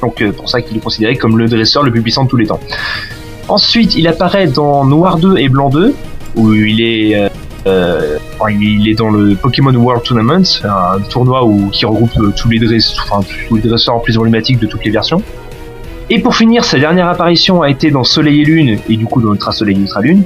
Donc 0.00 0.20
euh, 0.20 0.32
pour 0.32 0.48
ça 0.48 0.60
qu'il 0.62 0.76
est 0.76 0.80
considéré 0.80 1.16
comme 1.16 1.38
le 1.38 1.48
dresseur 1.48 1.82
le 1.82 1.90
plus 1.90 2.02
puissant 2.02 2.24
de 2.24 2.28
tous 2.28 2.36
les 2.36 2.46
temps. 2.46 2.60
Ensuite, 3.48 3.94
il 3.94 4.08
apparaît 4.08 4.46
dans 4.46 4.84
Noir 4.84 5.18
2 5.18 5.38
et 5.38 5.48
Blanc 5.48 5.68
2, 5.68 5.94
où 6.36 6.52
il 6.54 6.80
est, 6.80 7.30
dans 7.66 9.10
le 9.10 9.34
Pokémon 9.34 9.74
World 9.74 10.02
Tournament, 10.02 10.44
un 10.64 10.98
tournoi 11.10 11.44
où, 11.44 11.68
qui 11.68 11.84
regroupe 11.84 12.34
tous 12.36 12.48
les 12.48 12.58
dress, 12.58 12.94
enfin, 13.02 13.26
tous 13.48 13.56
les 13.56 13.62
dresseurs 13.62 14.00
plus 14.00 14.16
emblématiques 14.16 14.58
de 14.58 14.66
toutes 14.66 14.84
les 14.84 14.90
versions. 14.90 15.22
Et 16.10 16.18
pour 16.20 16.36
finir, 16.36 16.64
sa 16.64 16.78
dernière 16.78 17.08
apparition 17.08 17.62
a 17.62 17.70
été 17.70 17.90
dans 17.90 18.04
Soleil 18.04 18.42
et 18.42 18.44
Lune, 18.44 18.78
et 18.88 18.96
du 18.96 19.06
coup 19.06 19.20
dans 19.22 19.32
Ultra 19.32 19.52
Soleil 19.52 19.76
et 19.76 19.80
Ultra 19.80 20.02
Lune, 20.02 20.22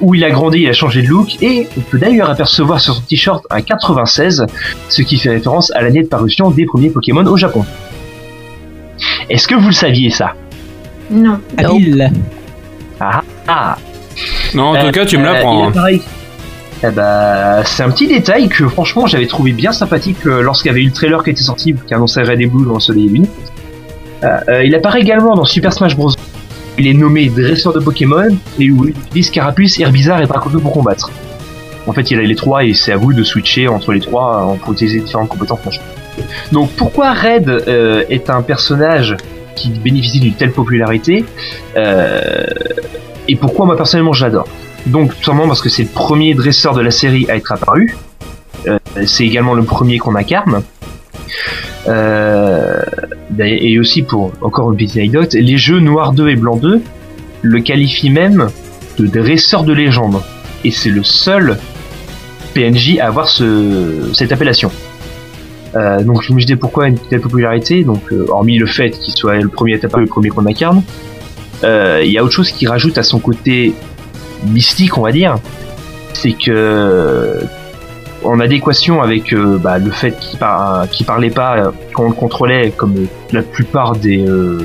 où 0.00 0.14
il 0.14 0.24
a 0.24 0.30
grandi, 0.30 0.58
il 0.60 0.68
a 0.68 0.72
changé 0.72 1.02
de 1.02 1.08
look, 1.08 1.40
et 1.42 1.68
on 1.76 1.80
peut 1.80 1.98
d'ailleurs 1.98 2.28
apercevoir 2.30 2.80
sur 2.80 2.94
son 2.94 3.02
t-shirt 3.02 3.44
un 3.50 3.60
96, 3.62 4.46
ce 4.88 5.02
qui 5.02 5.16
fait 5.18 5.30
référence 5.30 5.70
à 5.72 5.82
l'année 5.82 6.02
de 6.02 6.08
parution 6.08 6.50
des 6.50 6.66
premiers 6.66 6.90
Pokémon 6.90 7.24
au 7.26 7.36
Japon. 7.36 7.64
Est-ce 9.30 9.46
que 9.46 9.54
vous 9.54 9.68
le 9.68 9.72
saviez 9.74 10.10
ça? 10.10 10.34
Non. 11.10 11.38
Habile. 11.56 12.10
Ah 12.98 13.22
ah 13.46 13.76
Non, 14.54 14.70
en 14.70 14.74
tout 14.80 14.86
Euh, 14.86 14.90
cas, 14.90 15.06
tu 15.06 15.18
me 15.18 15.22
euh, 15.28 15.32
l'apprends. 15.32 15.60
il 15.60 15.66
hein. 15.66 15.68
apparaît- 15.68 16.00
Eh 16.84 16.90
bah, 16.90 17.64
c'est 17.64 17.82
un 17.84 17.90
petit 17.90 18.06
détail 18.08 18.48
que 18.48 18.66
franchement 18.68 19.06
j'avais 19.06 19.26
trouvé 19.26 19.52
bien 19.52 19.72
sympathique 19.72 20.18
euh, 20.26 20.42
lorsqu'il 20.42 20.68
y 20.68 20.70
avait 20.70 20.82
eu 20.82 20.86
le 20.86 20.92
trailer 20.92 21.22
qui 21.22 21.30
était 21.30 21.42
sorti, 21.42 21.74
qui 21.86 21.94
annonçait 21.94 22.22
Red 22.22 22.40
et 22.40 22.46
Blue 22.46 22.66
dans 22.66 22.80
Soleil 22.80 23.06
et 23.06 23.08
Lune. 23.08 23.26
Euh, 24.22 24.38
euh, 24.48 24.64
il 24.64 24.74
apparaît 24.74 25.00
également 25.00 25.34
dans 25.34 25.44
Super 25.44 25.72
Smash 25.72 25.96
Bros. 25.96 26.12
Il 26.78 26.86
est 26.86 26.94
nommé 26.94 27.28
dresseur 27.28 27.72
de 27.72 27.80
Pokémon 27.80 28.28
et 28.58 28.70
où 28.70 28.84
il 28.84 28.90
utilise 28.90 29.30
Carapuce, 29.30 29.78
Herbizarre 29.80 30.22
et 30.22 30.26
Dracofeu 30.26 30.58
pour 30.58 30.72
combattre. 30.72 31.10
En 31.86 31.92
fait, 31.92 32.10
il 32.10 32.18
a 32.18 32.22
les 32.22 32.34
trois 32.34 32.64
et 32.64 32.74
c'est 32.74 32.92
à 32.92 32.96
vous 32.96 33.12
de 33.12 33.22
switcher 33.22 33.68
entre 33.68 33.92
les 33.92 34.00
trois 34.00 34.52
euh, 34.52 34.56
pour 34.56 34.72
utiliser 34.72 35.00
différentes 35.00 35.28
compétences. 35.28 35.80
Donc, 36.52 36.70
pourquoi 36.76 37.12
Red 37.12 37.64
est 38.08 38.30
un 38.30 38.40
personnage 38.40 39.16
qui 39.54 39.68
bénéficie 39.68 40.18
d'une 40.18 40.32
telle 40.32 40.52
popularité 40.52 41.26
et 41.76 43.36
pourquoi 43.36 43.66
moi 43.66 43.76
personnellement 43.76 44.14
j'adore 44.14 44.48
donc 44.86 45.14
tout 45.16 45.24
simplement 45.24 45.48
parce 45.48 45.60
que 45.60 45.68
c'est 45.68 45.82
le 45.82 45.88
premier 45.88 46.34
dresseur 46.34 46.72
de 46.72 46.80
la 46.80 46.90
série 46.90 47.26
à 47.28 47.36
être 47.36 47.52
apparu. 47.52 47.96
C'est 49.04 49.24
également 49.24 49.54
le 49.54 49.64
premier 49.64 49.98
qu'on 49.98 50.14
incarne. 50.14 50.62
Euh, 51.88 52.82
et 53.38 53.78
aussi 53.78 54.02
pour 54.02 54.32
encore 54.40 54.70
une 54.70 54.76
petite 54.76 54.96
anecdote, 54.96 55.34
les 55.34 55.56
jeux 55.56 55.80
Noir 55.80 56.12
2 56.12 56.30
et 56.30 56.36
Blanc 56.36 56.56
2 56.56 56.80
le 57.42 57.60
qualifient 57.60 58.10
même 58.10 58.48
de 58.98 59.06
dresseur 59.06 59.62
de 59.62 59.72
légende. 59.72 60.20
Et 60.64 60.70
c'est 60.70 60.90
le 60.90 61.04
seul 61.04 61.58
PNJ 62.54 62.98
à 62.98 63.06
avoir 63.06 63.28
ce, 63.28 64.10
cette 64.14 64.32
appellation. 64.32 64.70
Euh, 65.74 66.02
donc 66.02 66.22
je 66.22 66.32
me 66.32 66.40
disais 66.40 66.56
pourquoi 66.56 66.88
une 66.88 66.98
telle 66.98 67.20
popularité, 67.20 67.84
donc 67.84 68.10
euh, 68.10 68.26
hormis 68.28 68.56
le 68.58 68.66
fait 68.66 68.90
qu'il 68.90 69.14
soit 69.14 69.36
le 69.36 69.48
premier 69.48 69.74
à 69.74 69.98
le 69.98 70.06
premier 70.06 70.30
qu'on 70.30 70.46
incarne, 70.46 70.82
il 71.62 72.10
y 72.10 72.18
a 72.18 72.24
autre 72.24 72.32
chose 72.32 72.50
qui 72.50 72.66
rajoute 72.66 72.98
à 72.98 73.02
son 73.02 73.18
côté 73.18 73.74
mystique, 74.46 74.96
on 74.98 75.02
va 75.02 75.12
dire, 75.12 75.36
c'est 76.12 76.32
que 76.32 77.40
en 78.24 78.40
adéquation 78.40 79.02
avec 79.02 79.32
euh, 79.32 79.58
bah, 79.58 79.78
le 79.78 79.90
fait 79.90 80.12
qu'il 80.18 80.38
par, 80.38 80.88
qu'il 80.90 81.06
parlait 81.06 81.30
pas 81.30 81.58
euh, 81.58 81.70
quand 81.92 82.04
on 82.04 82.08
le 82.08 82.14
contrôlait 82.14 82.70
comme 82.70 82.94
la 83.32 83.42
plupart 83.42 83.94
des 83.96 84.26
euh, 84.26 84.58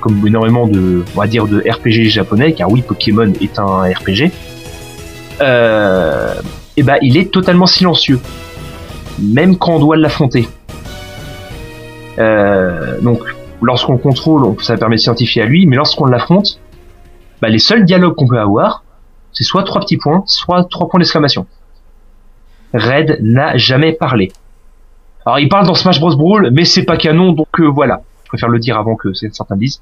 comme 0.00 0.26
énormément 0.26 0.66
de 0.66 1.02
on 1.14 1.20
va 1.20 1.26
dire 1.26 1.46
de 1.46 1.58
RPG 1.60 2.08
japonais 2.10 2.52
car 2.52 2.70
oui 2.70 2.82
Pokémon 2.82 3.32
est 3.40 3.58
un 3.58 3.82
RPG 3.82 4.30
euh, 5.40 6.34
et 6.76 6.82
bah 6.82 6.96
il 7.02 7.16
est 7.16 7.30
totalement 7.32 7.66
silencieux 7.66 8.20
même 9.18 9.56
quand 9.56 9.72
on 9.76 9.78
doit 9.80 9.96
l'affronter 9.96 10.48
Euh, 12.18 13.00
donc 13.00 13.20
lorsqu'on 13.62 13.92
le 13.92 13.98
contrôle 13.98 14.44
on- 14.44 14.58
ça 14.58 14.76
permet 14.76 14.96
de 14.96 15.00
s'identifier 15.00 15.42
à 15.42 15.46
lui 15.46 15.66
mais 15.66 15.76
lorsqu'on 15.76 16.06
l'affronte 16.06 16.60
bah, 17.40 17.48
les 17.48 17.58
seuls 17.60 17.84
dialogues 17.84 18.14
qu'on 18.14 18.26
peut 18.26 18.38
avoir 18.38 18.84
c'est 19.32 19.44
soit 19.44 19.62
trois 19.62 19.80
petits 19.80 19.96
points, 19.96 20.22
soit 20.26 20.64
trois 20.68 20.88
points 20.88 20.98
d'exclamation. 20.98 21.46
Red 22.74 23.18
n'a 23.20 23.56
jamais 23.56 23.92
parlé. 23.92 24.32
Alors 25.26 25.38
il 25.38 25.48
parle 25.48 25.66
dans 25.66 25.74
Smash 25.74 26.00
Bros 26.00 26.16
Brawl, 26.16 26.50
mais 26.52 26.64
c'est 26.64 26.84
pas 26.84 26.96
canon, 26.96 27.32
donc 27.32 27.48
euh, 27.60 27.66
voilà. 27.66 28.02
Je 28.24 28.28
préfère 28.28 28.48
le 28.48 28.58
dire 28.58 28.78
avant 28.78 28.96
que 28.96 29.12
certains 29.12 29.56
disent. 29.56 29.80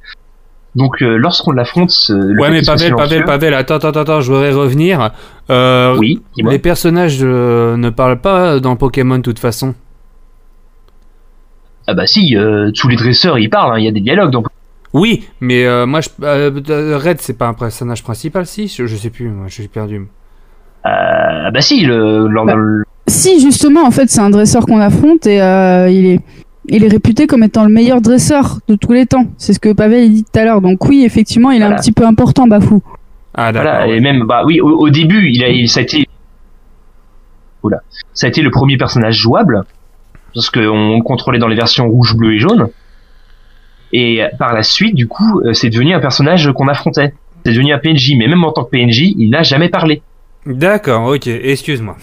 Donc 0.74 1.03
euh, 1.03 1.16
lorsqu'on 1.16 1.53
l'affronte, 1.53 1.92
euh, 2.11 2.35
Ouais, 2.38 2.51
mais 2.51 2.62
Pavel, 2.62 2.94
Pavel, 2.94 3.24
Pavel, 3.24 3.55
attends, 3.55 3.77
attends, 3.77 4.01
attends, 4.01 4.20
je 4.20 4.33
voudrais 4.33 4.53
revenir. 4.53 5.11
Euh, 5.51 5.96
Oui, 5.98 6.20
les 6.37 6.59
personnages 6.59 7.22
ne 7.22 7.90
parlent 7.90 8.20
pas 8.20 8.61
dans 8.61 8.77
Pokémon 8.77 9.16
de 9.16 9.22
toute 9.22 9.38
façon. 9.38 9.74
Ah 11.87 11.94
bah 11.94 12.07
si, 12.07 12.37
tous 12.74 12.88
les 12.88 12.96
dresseurs 12.96 13.38
ils 13.38 13.48
parlent, 13.48 13.74
hein, 13.74 13.79
il 13.79 13.85
y 13.85 13.88
a 13.88 13.92
des 13.92 14.01
dialogues. 14.01 14.31
Donc 14.31 14.46
Oui, 14.92 15.27
mais 15.40 15.64
moi, 15.87 16.01
je, 16.01 16.09
Red, 16.96 17.20
c'est 17.20 17.38
pas 17.38 17.48
un 17.48 17.55
personnage 17.55 18.03
principal, 18.03 18.46
si 18.46 18.68
je, 18.68 18.87
je 18.87 18.96
sais 18.96 19.11
plus, 19.11 19.29
moi, 19.31 19.46
je 19.48 19.55
suis 19.55 19.68
perdu. 19.68 20.07
Ah 20.85 21.51
bah 21.53 21.61
si, 21.61 21.85
le, 21.85 22.29
Bah. 22.35 22.53
d'un- 22.55 22.83
Si, 23.07 23.41
justement, 23.41 23.85
en 23.87 23.91
fait, 23.91 24.09
c'est 24.11 24.21
un 24.21 24.31
dresseur 24.31 24.67
qu'on 24.67 24.81
affronte 24.81 25.27
et 25.27 25.41
euh, 25.41 25.88
il 25.91 26.07
est. 26.07 26.21
Il 26.71 26.85
est 26.85 26.88
réputé 26.88 27.27
comme 27.27 27.43
étant 27.43 27.64
le 27.64 27.71
meilleur 27.73 28.03
dresseur 28.03 28.59
de 28.69 28.75
tous 28.75 28.93
les 28.93 29.07
temps. 29.07 29.25
C'est 29.38 29.55
ce 29.55 29.59
que 29.59 29.73
Pavel 29.73 30.05
a 30.05 30.07
dit 30.09 30.23
tout 30.25 30.38
à 30.38 30.45
l'heure. 30.45 30.61
Donc 30.61 30.85
oui, 30.85 31.03
effectivement, 31.03 31.51
il 31.51 31.57
est 31.57 31.61
Voilà. 31.61 31.77
un 31.77 31.79
petit 31.79 31.93
peu 31.93 32.05
important, 32.05 32.47
Bafou. 32.47 32.83
Ah, 33.33 33.53
d'accord. 33.53 33.71
Voilà, 33.73 33.88
ouais. 33.88 33.97
et 33.97 34.01
même, 34.01 34.25
bah 34.27 34.43
oui, 34.45 34.61
au, 34.61 34.69
au 34.77 34.91
début, 34.91 35.31
il 35.31 35.43
a, 35.43 35.49
il, 35.49 35.67
ça 35.67 35.81
a 35.81 35.85
été, 35.85 36.07
Oula. 37.62 37.79
ça 38.12 38.27
a 38.27 38.29
été 38.29 38.43
le 38.43 38.51
premier 38.51 38.77
personnage 38.77 39.17
jouable, 39.17 39.62
parce 40.35 40.51
qu'on 40.51 40.97
le 40.99 41.03
contrôlait 41.03 41.38
dans 41.38 41.49
les 41.49 41.57
versions 41.57 41.88
rouge, 41.88 42.14
bleu 42.14 42.35
et 42.35 42.38
jaune. 42.38 42.69
Et 43.95 44.21
par 44.38 44.53
la 44.53 44.62
suite, 44.62 44.95
du 44.95 45.09
coup, 45.09 45.41
euh, 45.47 45.55
c'est 45.55 45.71
devenu 45.71 45.95
un 45.95 46.01
personnage 46.01 46.53
qu'on 46.53 46.69
affrontait. 46.69 47.14
C'est 47.47 47.53
devenu 47.53 47.73
un 47.73 47.79
PNJ, 47.79 48.12
mais 48.19 48.29
même 48.29 48.45
en 48.45 48.53
tant 48.53 48.64
que 48.64 48.71
PNJ, 48.71 49.14
il 49.17 49.31
n'a 49.31 49.43
jamais 49.43 49.71
parlé. 49.71 50.03
D'accord, 50.46 51.07
ok, 51.07 51.27
excuse-moi. 51.27 51.96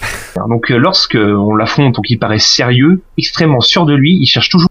Donc 0.50 0.72
euh, 0.72 0.78
lorsque 0.78 1.16
on 1.16 1.56
l'affronte, 1.56 1.96
donc 1.96 2.10
il 2.10 2.20
paraît 2.20 2.40
sérieux, 2.40 3.02
extrêmement 3.18 3.62
sûr 3.62 3.86
de 3.86 3.94
lui, 3.94 4.18
il 4.20 4.26
cherche 4.26 4.50
toujours 4.50 4.70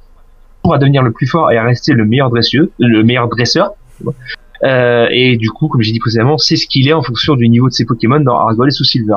à 0.72 0.78
devenir 0.78 1.02
le 1.02 1.12
plus 1.12 1.26
fort 1.26 1.50
et 1.50 1.56
à 1.56 1.64
rester 1.64 1.92
le 1.92 2.04
meilleur 2.04 2.30
dresseur, 2.30 2.66
le 2.78 3.02
meilleur 3.02 3.28
dresseur. 3.28 3.72
Euh, 4.62 5.08
et 5.10 5.36
du 5.36 5.50
coup, 5.50 5.68
comme 5.68 5.82
j'ai 5.82 5.92
dit 5.92 5.98
précédemment, 5.98 6.38
c'est 6.38 6.56
ce 6.56 6.66
qu'il 6.66 6.88
est 6.88 6.92
en 6.92 7.02
fonction 7.02 7.34
du 7.34 7.48
niveau 7.48 7.68
de 7.68 7.74
ses 7.74 7.84
Pokémon 7.84 8.20
dans 8.20 8.36
Argol 8.38 8.68
et 8.68 8.70
sous 8.70 8.84
Silver. 8.84 9.16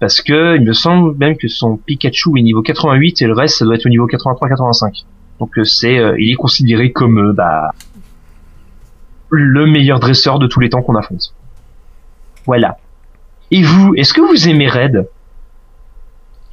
parce 0.00 0.20
que 0.20 0.56
il 0.56 0.62
me 0.62 0.72
semble 0.72 1.16
même 1.18 1.36
que 1.36 1.48
son 1.48 1.76
Pikachu 1.76 2.30
est 2.38 2.42
niveau 2.42 2.62
88 2.62 3.22
et 3.22 3.26
le 3.26 3.34
reste 3.34 3.58
ça 3.58 3.64
doit 3.64 3.74
être 3.74 3.86
au 3.86 3.90
niveau 3.90 4.06
83-85. 4.06 5.04
Donc 5.38 5.56
euh, 5.58 5.64
c'est, 5.64 5.96
il 6.18 6.32
est 6.32 6.36
considéré 6.36 6.92
comme 6.92 7.32
bah, 7.32 7.70
le 9.30 9.66
meilleur 9.66 10.00
dresseur 10.00 10.38
de 10.38 10.46
tous 10.46 10.60
les 10.60 10.70
temps 10.70 10.82
qu'on 10.82 10.96
affronte. 10.96 11.34
Voilà. 12.46 12.78
Et 13.50 13.62
vous, 13.62 13.94
est-ce 13.96 14.12
que 14.12 14.20
vous 14.20 14.48
aimez 14.48 14.68
Red? 14.68 15.08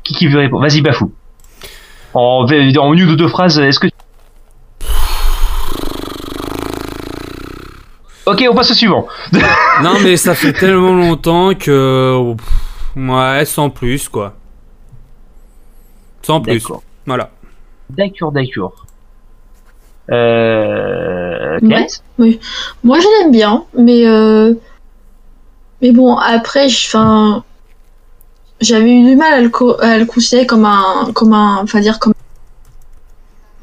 Qui 0.03 0.13
qui 0.13 0.27
veut 0.27 0.39
répondre? 0.39 0.61
Vas-y 0.63 0.81
Bafou. 0.81 1.11
En, 2.13 2.45
en 2.47 2.93
une 2.93 3.09
ou 3.09 3.15
deux 3.15 3.27
phrases, 3.27 3.59
est-ce 3.59 3.79
que 3.79 3.87
Ok, 8.25 8.43
on 8.49 8.55
passe 8.55 8.71
au 8.71 8.73
suivant. 8.73 9.07
Non, 9.83 9.95
mais 10.01 10.15
ça 10.15 10.35
fait 10.35 10.53
tellement 10.53 10.93
longtemps 10.93 11.53
que. 11.53 12.33
Ouais, 12.95 13.43
sans 13.43 13.69
plus, 13.69 14.07
quoi. 14.07 14.33
Sans 16.21 16.39
plus. 16.39 16.61
D'accord. 16.61 16.81
Voilà. 17.05 17.29
D'accord, 17.89 18.31
d'accord. 18.31 18.85
Euh... 20.11 21.59
Ouais. 21.61 21.69
Kate? 21.69 22.03
Moi, 22.83 22.99
je 22.99 23.21
l'aime 23.23 23.31
bien, 23.33 23.65
mais 23.77 24.07
euh, 24.07 24.53
mais 25.81 25.91
bon, 25.91 26.15
après, 26.15 26.65
enfin, 26.67 27.43
j'avais 28.61 28.91
eu 28.93 29.03
du 29.03 29.15
mal 29.15 29.33
à 29.33 29.41
le, 29.41 29.49
co- 29.49 29.79
à 29.81 29.97
le 29.97 30.05
considérer 30.05 30.45
comme 30.45 30.65
un, 30.65 31.11
comme 31.13 31.33
un, 31.33 31.57
enfin 31.63 31.79
dire 31.81 31.99
comme 31.99 32.13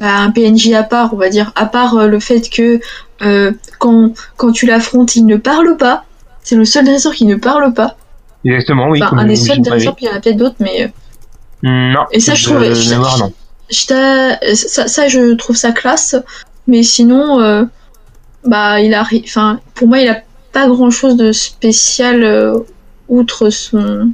un 0.01 0.31
PNJ 0.31 0.73
à 0.73 0.83
part, 0.83 1.15
on 1.15 1.17
va 1.17 1.29
dire, 1.29 1.53
à 1.55 1.67
part 1.67 1.97
euh, 1.97 2.07
le 2.09 2.19
fait 2.21 2.49
que 2.51 2.81
euh, 3.23 3.53
quand 3.79 4.11
quand 4.37 4.53
tu 4.53 4.67
l'affrontes, 4.67 5.15
il 5.17 5.27
ne 5.27 5.37
parle 5.37 5.77
pas. 5.77 6.05
C'est 6.43 6.57
le 6.57 6.65
seul 6.65 6.85
dresseur 6.85 7.13
qui 7.15 7.25
ne 7.25 7.37
parle 7.37 7.73
pas. 7.73 7.97
Exactement, 8.45 8.89
oui. 8.89 9.01
Enfin, 9.01 9.11
comme 9.11 9.19
un 9.21 9.25
des 9.27 9.37
seuls 9.37 9.61
dresseurs, 9.63 9.95
puis 9.95 10.07
il 10.07 10.09
y 10.09 10.13
en 10.13 10.17
a 10.17 10.21
peut-être 10.21 10.37
d'autres, 10.37 10.57
mais 10.59 10.85
euh, 10.85 10.89
Non. 11.93 12.05
Et 12.11 12.19
ça, 12.19 12.35
je 12.35 12.47
trouve- 12.49 12.65
je- 12.75 12.95
non. 12.95 13.33
ça, 13.71 14.89
ça, 14.89 15.09
je 15.09 15.35
trouve 15.35 15.55
ça 15.57 15.71
classe, 15.71 16.17
mais 16.67 16.83
sinon, 16.83 17.41
euh, 17.41 17.65
bah, 18.45 18.81
il 18.81 18.93
a, 18.95 19.05
ri- 19.05 19.23
enfin, 19.25 19.61
pour 19.75 19.87
moi, 19.87 20.01
il 20.01 20.09
a 20.09 20.21
pas 20.53 20.69
grand 20.69 20.91
chose 20.91 21.17
de 21.17 21.33
spécial 21.33 22.23
euh, 22.25 22.59
outre 23.09 23.51
son, 23.51 24.13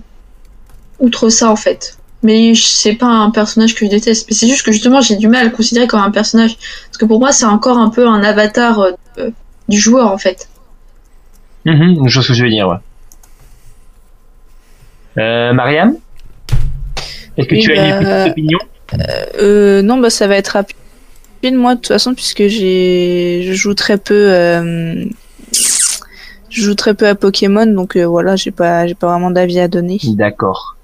outre 1.01 1.29
ça 1.29 1.51
en 1.51 1.57
fait. 1.57 1.97
Mais 2.23 2.55
je- 2.55 2.65
c'est 2.65 2.95
pas 2.95 3.07
un 3.07 3.31
personnage 3.31 3.75
que 3.75 3.85
je 3.85 3.91
déteste, 3.91 4.27
mais 4.29 4.35
c'est 4.35 4.49
juste 4.49 4.63
que 4.65 4.73
justement, 4.73 5.01
j'ai 5.01 5.17
du 5.17 5.29
mal 5.29 5.43
à 5.43 5.45
le 5.45 5.51
considérer 5.51 5.87
comme 5.87 6.01
un 6.01 6.11
personnage, 6.11 6.57
parce 6.87 6.99
que 6.99 7.05
pour 7.05 7.21
moi, 7.21 7.31
c'est 7.33 7.45
encore 7.45 7.79
un 7.79 7.91
peu 7.91 8.07
un 8.09 8.23
avatar 8.23 8.81
euh, 8.81 9.31
du 9.69 9.79
joueur 9.79 10.11
en 10.11 10.19
fait. 10.19 10.49
Mhm, 11.65 12.09
je 12.09 12.15
vois 12.15 12.23
ce 12.23 12.29
que 12.29 12.35
je 12.35 12.43
veux 12.45 12.51
dire, 12.51 12.69
ouais. 12.69 12.77
Euh, 15.19 15.53
Mariam? 15.53 15.97
Est-ce 17.37 17.47
que 17.49 17.55
Oui, 17.55 17.61
tu 17.63 17.73
as 17.73 17.85
une 17.99 18.05
bah, 18.05 18.15
petite 18.25 18.31
opinion? 18.33 18.59
Euh, 19.41 19.83
non, 19.83 19.99
bah 19.99 20.11
ça 20.11 20.27
va 20.27 20.37
être 20.37 20.49
rapide. 20.49 20.77
Moi, 21.45 21.75
de 21.75 21.81
toute 21.81 21.89
façon, 21.89 22.15
puisque 22.15 22.47
j'ai, 22.49 23.45
je 23.47 23.53
joue 23.53 23.75
très 23.75 23.97
peu, 23.97 24.15
euh, 24.15 25.05
je 26.51 26.63
joue 26.63 26.75
très 26.75 26.95
peu 26.95 27.07
à 27.07 27.15
Pokémon, 27.15 27.67
donc 27.67 27.97
euh, 27.97 28.05
voilà, 28.07 28.37
j'ai 28.37 28.51
pas, 28.51 28.87
j'ai 28.87 28.95
pas 28.95 29.09
vraiment 29.09 29.31
d'avis 29.31 29.61
à 29.61 29.69
donner. 29.69 29.99
D'accord. 30.15 30.77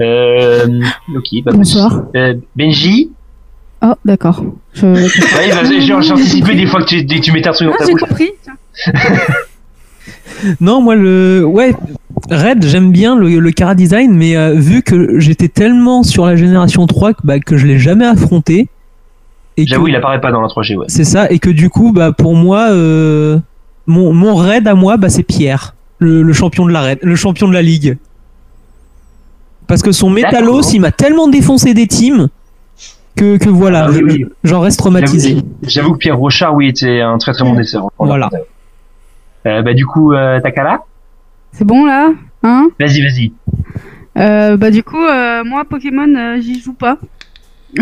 Euh, 0.00 0.66
ok, 1.14 1.26
bah, 1.44 1.52
Bonsoir. 1.54 2.02
euh, 2.16 2.34
Benji 2.56 3.10
Oh, 3.82 3.94
d'accord. 4.04 4.42
Je... 4.74 4.86
Ouais, 4.86 5.50
bah, 5.50 5.62
j'ai 5.78 5.92
anticipé 5.94 6.54
des 6.54 6.66
fois 6.66 6.80
que 6.82 6.86
tu, 6.86 7.06
tu 7.20 7.32
mettais 7.32 7.48
un 7.48 7.52
truc 7.52 7.68
dans 7.68 7.74
Ah, 7.74 7.78
ta 7.78 7.86
j'ai 7.86 7.92
bouche. 7.92 8.00
compris. 8.02 8.30
Non, 10.60 10.80
moi 10.80 10.94
le 10.94 11.44
ouais, 11.44 11.74
Red, 12.30 12.64
j'aime 12.64 12.92
bien 12.92 13.16
le, 13.18 13.38
le 13.38 13.50
cara 13.50 13.74
design, 13.74 14.12
mais 14.14 14.36
euh, 14.36 14.54
vu 14.54 14.82
que 14.82 15.18
j'étais 15.18 15.48
tellement 15.48 16.02
sur 16.02 16.24
la 16.26 16.36
génération 16.36 16.86
3 16.86 17.12
que, 17.14 17.18
bah, 17.24 17.40
que 17.40 17.56
je 17.56 17.66
l'ai 17.66 17.78
jamais 17.78 18.06
affronté. 18.06 18.68
J'avoue, 19.58 19.88
il 19.88 19.96
apparaît 19.96 20.20
pas 20.20 20.32
dans 20.32 20.40
la 20.40 20.48
3G, 20.48 20.76
ouais. 20.76 20.86
C'est 20.88 21.04
ça, 21.04 21.30
et 21.30 21.38
que 21.38 21.50
du 21.50 21.68
coup, 21.68 21.92
bah 21.92 22.12
pour 22.12 22.34
moi, 22.34 22.68
euh, 22.70 23.38
mon, 23.86 24.12
mon 24.12 24.34
raid 24.36 24.66
à 24.68 24.74
moi, 24.74 24.96
bah 24.96 25.08
c'est 25.08 25.22
Pierre, 25.22 25.74
le, 25.98 26.22
le 26.22 26.32
champion 26.32 26.66
de 26.66 26.72
la 26.72 26.80
raid, 26.82 26.98
le 27.02 27.16
champion 27.16 27.48
de 27.48 27.52
la 27.54 27.62
ligue. 27.62 27.96
Parce 29.66 29.82
que 29.82 29.92
son 29.92 30.10
Métalos, 30.10 30.56
D'accord. 30.62 30.74
il 30.74 30.80
m'a 30.80 30.90
tellement 30.92 31.28
défoncé 31.28 31.74
des 31.74 31.86
teams 31.86 32.28
que, 33.16 33.36
que 33.36 33.48
voilà, 33.48 33.86
Ah 33.88 33.90
oui, 33.92 34.00
oui. 34.04 34.26
j'en 34.44 34.60
reste 34.60 34.78
traumatisé. 34.78 35.38
J'avoue- 35.62 35.92
que 35.92 35.98
Pierre 35.98 36.16
Rochard, 36.16 36.54
oui, 36.54 36.68
était 36.68 37.00
un 37.00 37.18
très 37.18 37.32
très 37.32 37.44
bon 37.44 37.54
dessert. 37.54 37.84
Voilà. 37.98 38.30
Euh, 39.46 39.62
bah 39.62 39.72
du 39.74 39.86
coup, 39.86 40.12
euh, 40.12 40.40
Takala 40.40 40.80
C'est 41.52 41.64
bon 41.64 41.84
là 41.86 42.10
Hein? 42.42 42.68
Vas-y, 42.80 43.02
vas-y. 43.02 43.32
Euh, 44.18 44.56
bah 44.56 44.70
du 44.70 44.82
coup, 44.82 45.02
euh, 45.02 45.44
moi 45.44 45.64
Pokémon, 45.68 46.08
euh, 46.16 46.40
j'y 46.40 46.60
joue 46.60 46.72
pas. 46.72 46.98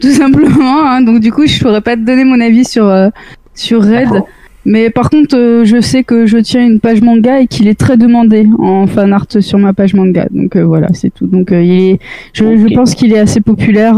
Tout 0.00 0.12
simplement. 0.12 0.86
hein. 0.86 1.00
Donc 1.02 1.20
du 1.20 1.32
coup, 1.32 1.46
je 1.46 1.58
pourrais 1.60 1.80
pas 1.80 1.96
te 1.96 2.02
donner 2.02 2.24
mon 2.24 2.40
avis 2.40 2.64
sur 2.64 2.86
euh, 2.86 3.08
sur 3.54 3.82
Red. 3.82 4.22
Mais 4.68 4.90
par 4.90 5.08
contre, 5.08 5.34
euh, 5.34 5.64
je 5.64 5.80
sais 5.80 6.04
que 6.04 6.26
je 6.26 6.36
tiens 6.36 6.62
une 6.62 6.78
page 6.78 7.00
manga 7.00 7.40
et 7.40 7.46
qu'il 7.46 7.68
est 7.68 7.78
très 7.78 7.96
demandé 7.96 8.46
en 8.58 8.86
fan 8.86 9.14
art 9.14 9.24
sur 9.40 9.58
ma 9.58 9.72
page 9.72 9.94
manga. 9.94 10.26
Donc 10.30 10.56
euh, 10.56 10.62
voilà, 10.62 10.88
c'est 10.92 11.08
tout. 11.08 11.26
Donc 11.26 11.52
euh, 11.52 11.62
il 11.62 11.92
est, 11.92 12.00
je, 12.34 12.74
pense 12.74 12.94
qu'il 12.94 13.14
est 13.14 13.18
assez 13.18 13.40
populaire. 13.40 13.96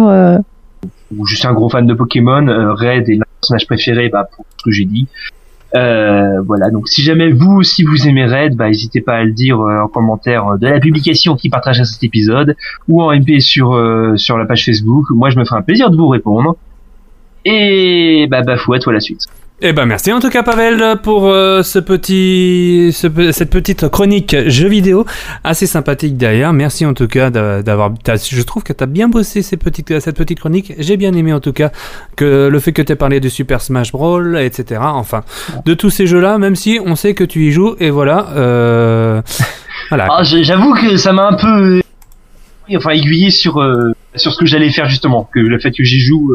Ou 1.17 1.27
je 1.27 1.35
suis 1.35 1.49
un 1.49 1.55
gros 1.55 1.69
fan 1.69 1.87
de 1.89 1.95
Pokémon. 1.95 2.47
Red 2.77 3.09
est 3.09 3.17
mon 3.17 3.25
personnage 3.41 3.67
préféré, 3.67 4.11
bah, 4.11 4.29
pour 4.33 4.47
ce 4.59 4.65
que 4.65 4.71
j'ai 4.71 4.85
dit. 4.85 5.09
Voilà, 5.75 6.71
donc 6.71 6.89
si 6.89 7.03
jamais 7.03 7.33
vous 7.33 7.51
aussi 7.57 7.83
vous 7.83 8.07
aimez 8.07 8.27
Red, 8.27 8.55
bah 8.55 8.69
n'hésitez 8.69 9.01
pas 9.01 9.17
à 9.17 9.25
le 9.25 9.33
dire 9.33 9.59
en 9.59 9.89
commentaire 9.89 10.57
de 10.57 10.69
la 10.69 10.79
publication 10.79 11.35
qui 11.35 11.51
partagera 11.51 11.85
cet 11.85 12.05
épisode 12.05 12.55
ou 12.87 13.03
en 13.03 13.13
MP 13.13 13.41
sur 13.41 13.77
sur 14.15 14.39
la 14.39 14.45
page 14.45 14.65
Facebook. 14.65 15.07
Moi, 15.11 15.31
je 15.31 15.39
me 15.41 15.45
ferai 15.45 15.59
un 15.59 15.63
plaisir 15.63 15.91
de 15.91 15.97
vous 15.97 16.07
répondre. 16.07 16.55
Et 17.45 18.29
bah 18.31 18.43
Bafou, 18.43 18.73
à 18.75 18.79
toi 18.79 18.93
la 18.93 19.01
suite. 19.01 19.27
Eh 19.63 19.75
ben 19.75 19.85
merci 19.85 20.11
en 20.11 20.21
tout 20.21 20.31
cas 20.31 20.43
Pavel 20.43 20.97
pour 21.03 21.29
euh, 21.29 21.63
ce 21.63 21.79
petit, 21.79 22.93
ce 22.95 23.07
pe- 23.07 23.31
cette 23.31 23.51
petite 23.51 23.89
chronique 23.91 24.35
jeux 24.49 24.69
vidéo 24.69 25.05
assez 25.45 25.67
sympathique 25.67 26.17
derrière. 26.17 26.55
Merci 26.55 26.87
en 26.87 26.95
tout 26.95 27.07
cas 27.07 27.29
d'a- 27.29 27.63
d'avoir. 27.63 27.93
Je 28.07 28.41
trouve 28.43 28.63
que 28.63 28.73
t'as 28.73 28.87
bien 28.87 29.09
bossé 29.09 29.43
cette 29.43 29.61
petite 29.63 30.39
chronique. 30.41 30.73
J'ai 30.79 30.97
bien 30.97 31.13
aimé 31.13 31.35
en 31.35 31.41
tout 31.41 31.53
cas 31.53 31.73
que 32.17 32.49
le 32.49 32.59
fait 32.59 32.73
que 32.73 32.81
t'aies 32.81 32.97
parlé 32.97 33.21
de 33.21 33.29
Super 33.29 33.61
Smash 33.61 33.93
Bros, 33.93 34.35
etc. 34.37 34.81
Enfin, 34.83 35.25
de 35.67 35.75
tous 35.75 35.91
ces 35.91 36.07
jeux-là, 36.07 36.39
même 36.39 36.57
si 36.57 36.79
on 36.83 36.97
sait 36.97 37.13
que 37.13 37.25
tu 37.25 37.47
y 37.47 37.51
joues 37.53 37.77
et 37.81 37.91
voilà. 37.91 38.29
Euh. 38.37 39.21
Ah, 39.91 40.23
j'avoue 40.23 40.73
que 40.73 40.97
ça 40.97 41.13
m'a 41.13 41.29
un 41.29 41.35
peu, 41.35 41.83
enfin 42.77 42.91
aiguillé 42.93 43.29
sur 43.31 43.59
euh, 43.59 43.91
sur 44.17 44.33
ce 44.33 44.39
que 44.39 44.47
j'allais 44.47 44.71
faire 44.71 44.89
justement, 44.89 45.29
que 45.35 45.39
le 45.39 45.59
fait 45.59 45.71
que 45.73 45.85
j'y 45.85 46.01
joue, 46.01 46.35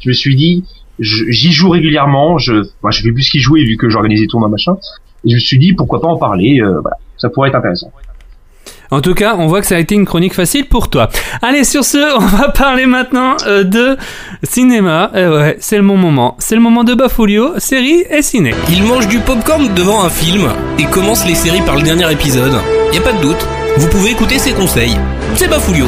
je 0.00 0.08
me 0.08 0.12
suis 0.14 0.34
dit, 0.34 0.64
j'y 0.98 1.52
joue 1.52 1.70
régulièrement, 1.70 2.38
je, 2.38 2.54
moi, 2.82 2.90
je 2.90 3.02
fais 3.02 3.12
plus 3.12 3.28
qu'y 3.28 3.40
jouer 3.40 3.64
vu 3.64 3.76
que 3.76 3.88
j'organise 3.88 4.20
des 4.20 4.26
tournois 4.26 4.48
machin, 4.48 4.76
et 5.24 5.30
je 5.30 5.34
me 5.34 5.40
suis 5.40 5.58
dit 5.58 5.72
pourquoi 5.72 6.00
pas 6.00 6.08
en 6.08 6.16
parler, 6.16 6.60
euh, 6.60 6.80
voilà, 6.80 6.96
ça 7.16 7.28
pourrait 7.28 7.48
être 7.48 7.56
intéressant. 7.56 7.90
En 8.90 9.00
tout 9.00 9.14
cas, 9.14 9.34
on 9.38 9.46
voit 9.46 9.60
que 9.60 9.66
ça 9.66 9.76
a 9.76 9.78
été 9.78 9.94
une 9.94 10.04
chronique 10.04 10.34
facile 10.34 10.66
pour 10.66 10.88
toi. 10.88 11.08
Allez, 11.42 11.64
sur 11.64 11.84
ce, 11.84 12.16
on 12.16 12.24
va 12.24 12.50
parler 12.50 12.86
maintenant 12.86 13.36
euh, 13.46 13.64
de 13.64 13.96
cinéma. 14.42 15.10
Eh 15.14 15.26
ouais, 15.26 15.56
c'est 15.58 15.76
le 15.76 15.82
bon 15.82 15.96
moment. 15.96 16.36
C'est 16.38 16.54
le 16.54 16.60
moment 16.60 16.84
de 16.84 16.94
Bafoulio, 16.94 17.58
série 17.58 18.04
et 18.10 18.22
ciné. 18.22 18.54
Il 18.70 18.84
mange 18.84 19.08
du 19.08 19.18
popcorn 19.18 19.74
devant 19.74 20.04
un 20.04 20.10
film 20.10 20.48
et 20.78 20.84
commence 20.84 21.26
les 21.26 21.34
séries 21.34 21.62
par 21.62 21.76
le 21.76 21.82
dernier 21.82 22.10
épisode. 22.12 22.54
Y 22.92 22.98
a 22.98 23.00
pas 23.00 23.12
de 23.12 23.22
doute, 23.22 23.46
vous 23.76 23.88
pouvez 23.88 24.10
écouter 24.10 24.38
ses 24.38 24.52
conseils. 24.52 24.96
C'est 25.34 25.48
Bafoulio. 25.48 25.86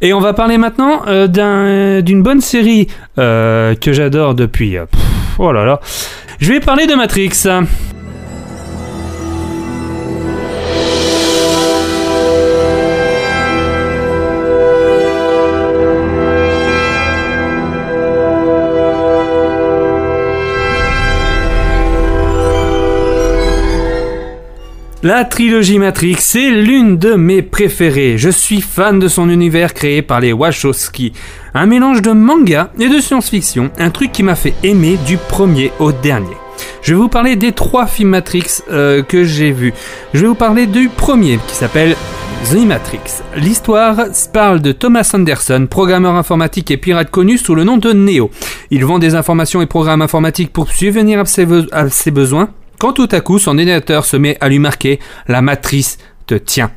Et 0.00 0.12
on 0.12 0.20
va 0.20 0.32
parler 0.32 0.58
maintenant 0.58 1.02
euh, 1.06 1.26
d'un- 1.26 2.00
d'une 2.02 2.22
bonne 2.22 2.40
série 2.40 2.86
euh, 3.18 3.74
que 3.74 3.92
j'adore 3.92 4.34
depuis. 4.34 4.76
euh, 4.78 4.86
pff, 4.86 5.00
oh 5.38 5.52
là 5.52 5.64
là. 5.64 5.80
Je 6.38 6.52
vais 6.52 6.60
parler 6.60 6.86
de 6.86 6.94
Matrix. 6.94 7.30
La 25.04 25.24
trilogie 25.24 25.78
Matrix 25.78 26.16
est 26.34 26.50
l'une 26.50 26.98
de 26.98 27.14
mes 27.14 27.40
préférées. 27.42 28.18
Je 28.18 28.30
suis 28.30 28.60
fan 28.60 28.98
de 28.98 29.06
son 29.06 29.30
univers 29.30 29.72
créé 29.72 30.02
par 30.02 30.18
les 30.20 30.32
Wachowski. 30.32 31.12
Un 31.54 31.66
mélange 31.66 32.02
de 32.02 32.10
manga 32.10 32.72
et 32.80 32.88
de 32.88 32.98
science-fiction, 33.00 33.70
un 33.78 33.90
truc 33.90 34.10
qui 34.10 34.24
m'a 34.24 34.34
fait 34.34 34.54
aimer 34.64 34.98
du 35.06 35.16
premier 35.16 35.70
au 35.78 35.92
dernier. 35.92 36.36
Je 36.82 36.94
vais 36.94 36.98
vous 37.00 37.08
parler 37.08 37.36
des 37.36 37.52
trois 37.52 37.86
films 37.86 38.10
Matrix 38.10 38.62
euh, 38.72 39.02
que 39.04 39.22
j'ai 39.22 39.52
vus. 39.52 39.72
Je 40.14 40.20
vais 40.22 40.26
vous 40.26 40.34
parler 40.34 40.66
du 40.66 40.88
premier 40.88 41.38
qui 41.46 41.54
s'appelle 41.54 41.94
The 42.50 42.64
Matrix. 42.66 43.22
L'histoire 43.36 43.96
parle 44.32 44.60
de 44.60 44.72
Thomas 44.72 45.08
Anderson, 45.14 45.68
programmeur 45.70 46.16
informatique 46.16 46.72
et 46.72 46.76
pirate 46.76 47.10
connu 47.12 47.38
sous 47.38 47.54
le 47.54 47.62
nom 47.62 47.76
de 47.76 47.92
Neo. 47.92 48.32
Il 48.72 48.84
vend 48.84 48.98
des 48.98 49.14
informations 49.14 49.62
et 49.62 49.66
programmes 49.66 50.02
informatiques 50.02 50.52
pour 50.52 50.72
subvenir 50.72 51.20
à 51.20 51.24
ses, 51.24 51.46
be- 51.46 51.68
à 51.70 51.88
ses 51.88 52.10
besoins, 52.10 52.48
quand 52.78 52.92
tout 52.92 53.08
à 53.10 53.20
coup 53.20 53.38
son 53.38 53.50
ordinateur 53.50 54.04
se 54.04 54.16
met 54.16 54.36
à 54.40 54.48
lui 54.48 54.58
marquer 54.58 54.98
La 55.26 55.42
matrice 55.42 55.98
te 56.26 56.34
tient. 56.34 56.70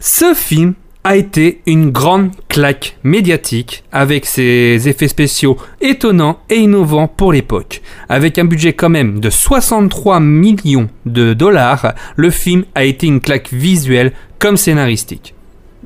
Ce 0.00 0.34
film 0.34 0.74
a 1.04 1.14
été 1.16 1.60
une 1.66 1.90
grande 1.90 2.30
claque 2.48 2.98
médiatique 3.04 3.84
avec 3.92 4.26
ses 4.26 4.88
effets 4.88 5.06
spéciaux 5.06 5.56
étonnants 5.80 6.38
et 6.50 6.56
innovants 6.56 7.06
pour 7.06 7.32
l'époque. 7.32 7.80
Avec 8.08 8.38
un 8.38 8.44
budget 8.44 8.72
quand 8.72 8.88
même 8.88 9.20
de 9.20 9.30
63 9.30 10.18
millions 10.18 10.88
de 11.04 11.32
dollars, 11.32 11.94
le 12.16 12.30
film 12.30 12.64
a 12.74 12.84
été 12.84 13.06
une 13.06 13.20
claque 13.20 13.52
visuelle 13.52 14.12
comme 14.40 14.56
scénaristique. 14.56 15.34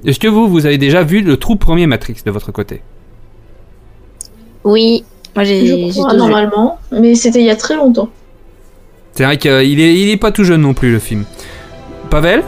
Est-ce 0.06 0.18
que 0.18 0.28
vous, 0.28 0.48
vous 0.48 0.64
avez 0.64 0.78
déjà 0.78 1.02
vu 1.02 1.20
le 1.20 1.36
tout 1.36 1.56
premier 1.56 1.86
Matrix 1.86 2.22
de 2.24 2.30
votre 2.30 2.50
côté? 2.50 2.80
Oui, 4.64 5.04
moi 5.34 5.44
j'ai. 5.44 5.90
Normalement, 6.16 6.78
mais 6.92 7.14
c'était 7.14 7.40
il 7.40 7.46
y 7.46 7.50
a 7.50 7.56
très 7.56 7.76
longtemps. 7.76 8.08
C'est 9.12 9.24
vrai 9.24 9.36
qu'il 9.36 9.80
est, 9.80 10.00
il 10.00 10.10
est 10.10 10.16
pas 10.16 10.30
tout 10.30 10.44
jeune 10.44 10.62
non 10.62 10.74
plus 10.74 10.92
le 10.92 10.98
film. 10.98 11.24
Pavel? 12.10 12.42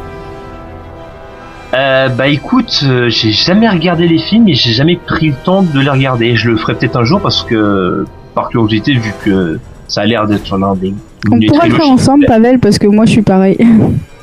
Euh, 1.75 2.09
bah 2.09 2.29
écoute, 2.29 2.83
euh, 2.85 3.09
j'ai 3.09 3.33
jamais 3.33 3.68
regardé 3.68 4.07
les 4.07 4.18
films 4.18 4.48
et 4.48 4.55
j'ai 4.55 4.72
jamais 4.72 4.96
pris 4.96 5.29
le 5.29 5.35
temps 5.44 5.62
de 5.62 5.81
les 5.81 5.88
regarder. 5.88 6.37
Je 6.37 6.51
le 6.51 6.57
ferai 6.57 6.75
peut-être 6.75 6.96
un 6.96 7.05
jour 7.05 7.20
parce 7.20 7.42
que, 7.44 8.05
par 8.35 8.51
curiosité, 8.51 8.92
vu 8.92 9.12
que 9.25 9.59
ça 9.88 10.03
a 10.03 10.07
l'air 10.07 10.27
d'être 10.27 10.57
l'un 10.59 10.75
des. 10.75 10.92
On 11.31 11.40
pourra 11.40 11.68
le 11.68 11.75
faire 11.75 11.88
ensemble, 11.88 12.27
Pavel, 12.27 12.59
parce 12.59 12.79
que 12.79 12.87
moi 12.87 13.07
je 13.07 13.12
suis 13.12 13.22
pareil. 13.22 13.57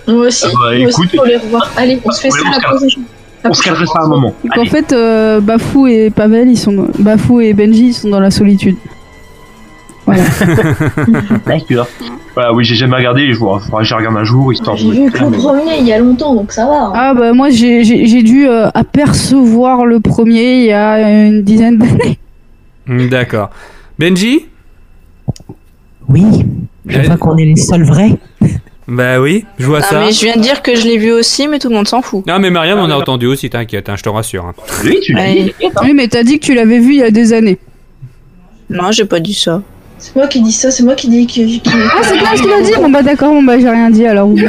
Moi 0.07 0.25
aussi, 0.25 0.45
Ah 0.47 0.49
bah, 0.53 0.75
moi 0.75 0.87
aussi 0.87 1.01
écoute. 1.03 1.15
pour 1.17 1.25
les 1.25 1.37
revoir. 1.37 1.71
Allez, 1.77 1.99
on 2.03 2.11
se 2.11 2.21
fait 2.21 2.31
ça 2.31 2.39
la 2.51 2.59
prochaine. 2.59 3.03
On 3.45 3.53
se 3.53 3.63
ça 3.63 3.99
à 3.99 4.05
un 4.05 4.07
moment. 4.07 4.33
Donc 4.43 4.57
en 4.57 4.65
fait, 4.65 4.91
euh, 4.91 5.39
Bafou 5.39 5.85
et 5.85 6.09
Pavel, 6.09 6.49
ils 6.49 6.57
sont 6.57 6.87
Bafou 6.97 7.41
et 7.41 7.53
Benji, 7.53 7.89
ils 7.89 7.93
sont 7.93 8.09
dans 8.09 8.19
la 8.19 8.31
solitude. 8.31 8.75
Voilà. 10.13 10.23
D'accord. 11.45 11.87
Voilà, 12.35 12.53
oui, 12.53 12.63
j'ai 12.63 12.75
jamais 12.75 12.95
regardé. 12.95 13.31
Je 13.33 13.37
vois, 13.37 13.59
faudra 13.59 13.79
que 13.81 13.85
je 13.87 13.93
regarde 13.95 14.15
un 14.17 14.23
jour 14.23 14.51
histoire 14.53 14.77
J'ai 14.77 14.89
vu 14.91 15.11
que 15.11 15.19
le 15.23 15.31
premier 15.31 15.77
il 15.79 15.85
y 15.87 15.93
a 15.93 15.99
longtemps, 15.99 16.35
donc 16.35 16.51
ça 16.51 16.65
va. 16.65 16.83
hein. 16.85 16.91
ah 16.95 17.13
bah 17.13 17.33
moi 17.33 17.49
j'ai 17.49 17.83
j'ai- 17.83 18.05
j'ai 18.05 18.23
dû 18.23 18.47
euh, 18.47 18.69
apercevoir 18.73 19.85
le 19.85 19.99
premier 19.99 20.59
il 20.61 20.65
y 20.65 20.71
a 20.73 21.25
une 21.27 21.41
dizaine 21.43 21.77
d'années. 21.77 22.17
Hmm, 22.87 23.07
D'accord. 23.09 23.49
Benji? 23.97 24.45
Oui, 26.07 26.23
je 26.87 26.99
Eh, 26.99 27.01
vois 27.05 27.17
qu'on 27.17 27.37
est 27.37 27.45
les 27.45 27.55
seuls 27.55 27.83
vrais. 27.83 28.17
Bah 28.87 29.19
oui, 29.21 29.45
je 29.59 29.65
vois 29.67 29.79
Ah, 29.83 29.87
ça. 29.87 29.99
mais 29.99 30.11
je 30.11 30.21
viens 30.25 30.35
de 30.35 30.41
dire 30.41 30.63
que 30.63 30.75
je 30.75 30.83
l'ai 30.87 30.97
vu 30.97 31.11
aussi, 31.11 31.47
mais 31.47 31.59
tout 31.59 31.69
le 31.69 31.75
monde 31.75 31.87
s'en 31.87 32.01
fout. 32.01 32.25
Non 32.25 32.39
mais 32.39 32.49
Mariam, 32.49 32.79
on 32.79 32.89
a 32.89 32.95
entendu 32.95 33.27
aussi, 33.27 33.47
t'inquiète, 33.49 33.87
hein, 33.89 33.95
je 33.95 34.01
te 34.01 34.09
rassure. 34.09 34.45
hein. 34.45 34.53
Oui, 34.83 34.97
tu 35.03 35.13
l'as 35.13 35.31
dit. 35.31 35.53
Oui 35.83 35.93
mais 35.93 36.07
t'as 36.07 36.23
dit 36.23 36.39
que 36.39 36.45
tu 36.45 36.55
l'avais 36.55 36.79
vu 36.79 36.93
il 36.93 36.99
y 36.99 37.03
a 37.03 37.11
des 37.11 37.33
années. 37.33 37.59
Non, 38.71 38.91
j'ai 38.91 39.05
pas 39.05 39.19
dit 39.19 39.33
ça. 39.35 39.61
C'est 39.99 40.15
moi 40.15 40.27
qui 40.27 40.41
dis 40.41 40.51
ça, 40.53 40.71
c'est 40.71 40.83
moi 40.83 40.95
qui 40.95 41.09
dis 41.09 41.27
que. 41.27 41.69
que- 41.69 41.69
Ah 41.91 41.99
c'est 42.03 42.17
toi 42.17 42.29
qui 42.35 42.47
l'as 42.47 42.61
dit 42.61 42.71
Bon 42.81 42.89
bah 42.89 43.03
d'accord, 43.03 43.31
bon 43.33 43.43
bah 43.43 43.59
j'ai 43.59 43.69
rien 43.69 43.89
dit 43.89 44.05
alors. 44.07 44.29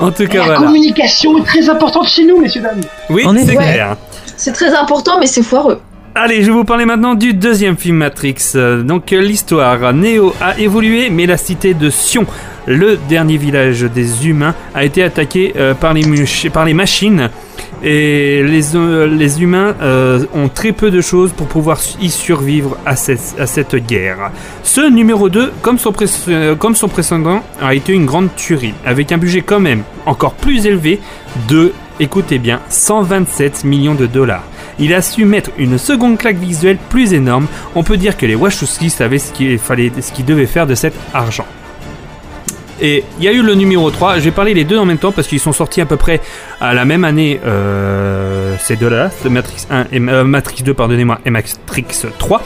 En 0.00 0.10
tout 0.10 0.26
cas, 0.26 0.38
La 0.38 0.44
voilà. 0.44 0.60
communication 0.60 1.38
est 1.38 1.44
très 1.44 1.68
importante 1.68 2.08
chez 2.08 2.24
nous, 2.24 2.40
messieurs 2.40 2.62
dames. 2.62 2.80
Oui, 3.10 3.22
c'est 3.36 3.42
effet. 3.44 3.56
clair. 3.56 3.96
C'est 4.36 4.52
très 4.52 4.74
important, 4.74 5.18
mais 5.20 5.26
c'est 5.26 5.42
foireux. 5.42 5.80
Allez, 6.16 6.42
je 6.42 6.46
vais 6.46 6.52
vous 6.52 6.64
parler 6.64 6.84
maintenant 6.84 7.14
du 7.14 7.32
deuxième 7.34 7.76
film 7.76 7.96
Matrix. 7.98 8.36
Euh, 8.54 8.82
Donc 8.82 9.10
l'histoire, 9.10 9.92
Neo 9.92 10.34
a 10.40 10.58
évolué, 10.58 11.10
mais 11.10 11.26
la 11.26 11.36
cité 11.36 11.74
de 11.74 11.90
Sion, 11.90 12.26
le 12.66 12.96
dernier 13.08 13.36
village 13.36 13.82
des 13.82 14.26
humains, 14.28 14.54
a 14.74 14.84
été 14.84 15.02
attaqué 15.02 15.52
euh, 15.56 15.74
par, 15.74 15.92
les 15.94 16.02
much- 16.04 16.50
par 16.50 16.64
les 16.64 16.74
machines. 16.74 17.30
Et 17.82 18.42
les, 18.42 18.76
euh, 18.76 19.28
humains 19.38 19.74
euh, 19.82 20.24
ont 20.34 20.48
très 20.48 20.72
peu 20.72 20.90
de 20.90 21.00
choses 21.00 21.32
pour 21.32 21.46
pouvoir 21.46 21.78
y 22.00 22.10
survivre 22.10 22.76
à 22.86 22.96
cette, 22.96 23.76
guerre. 23.86 24.30
Ce 24.62 24.80
numéro 24.90 25.28
2, 25.28 25.52
comme 25.62 25.78
son, 25.78 25.92
pré- 25.92 26.06
euh, 26.28 26.54
comme 26.54 26.74
son 26.74 26.88
précédent, 26.88 27.42
a 27.60 27.74
été 27.74 27.92
une 27.92 28.06
grande 28.06 28.34
tuerie, 28.36 28.74
avec 28.86 29.12
un 29.12 29.18
budget 29.18 29.42
quand 29.42 29.60
même 29.60 29.82
encore 30.06 30.34
plus 30.34 30.66
élevé 30.66 31.00
de, 31.48 31.72
écoutez 32.00 32.38
bien, 32.38 32.60
127 32.68 33.64
millions 33.64 33.94
de 33.94 34.06
dollars. 34.06 34.44
Il 34.78 34.92
a 34.94 35.02
su 35.02 35.24
mettre 35.24 35.50
une 35.58 35.78
seconde 35.78 36.18
claque 36.18 36.36
visuelle 36.38 36.78
plus 36.88 37.12
énorme. 37.12 37.46
On 37.74 37.82
peut 37.84 37.96
dire 37.96 38.16
que 38.16 38.26
les 38.26 38.34
Wachowski 38.34 38.90
savaient 38.90 39.18
ce 39.18 39.32
qu'ils 39.32 40.24
devaient 40.24 40.46
faire 40.46 40.66
de 40.66 40.74
cet 40.74 40.94
argent. 41.12 41.46
Et 42.80 43.04
il 43.18 43.24
y 43.24 43.28
a 43.28 43.32
eu 43.32 43.42
le 43.42 43.54
numéro 43.54 43.90
3, 43.90 44.16
je 44.18 44.20
vais 44.20 44.30
parler 44.30 44.54
les 44.54 44.64
deux 44.64 44.78
en 44.78 44.84
même 44.84 44.98
temps 44.98 45.12
parce 45.12 45.28
qu'ils 45.28 45.40
sont 45.40 45.52
sortis 45.52 45.80
à 45.80 45.86
peu 45.86 45.96
près 45.96 46.20
à 46.60 46.74
la 46.74 46.84
même 46.84 47.04
année, 47.04 47.40
euh, 47.44 48.56
ces 48.58 48.76
deux-là, 48.76 49.10
c'est 49.22 49.28
Matrix 49.28 49.66
1 49.70 49.86
et 49.92 50.00
euh, 50.00 50.24
Matrix 50.24 50.62
2, 50.62 50.74
pardonnez-moi, 50.74 51.20
et 51.24 51.30
Matrix 51.30 51.84
3. 52.18 52.42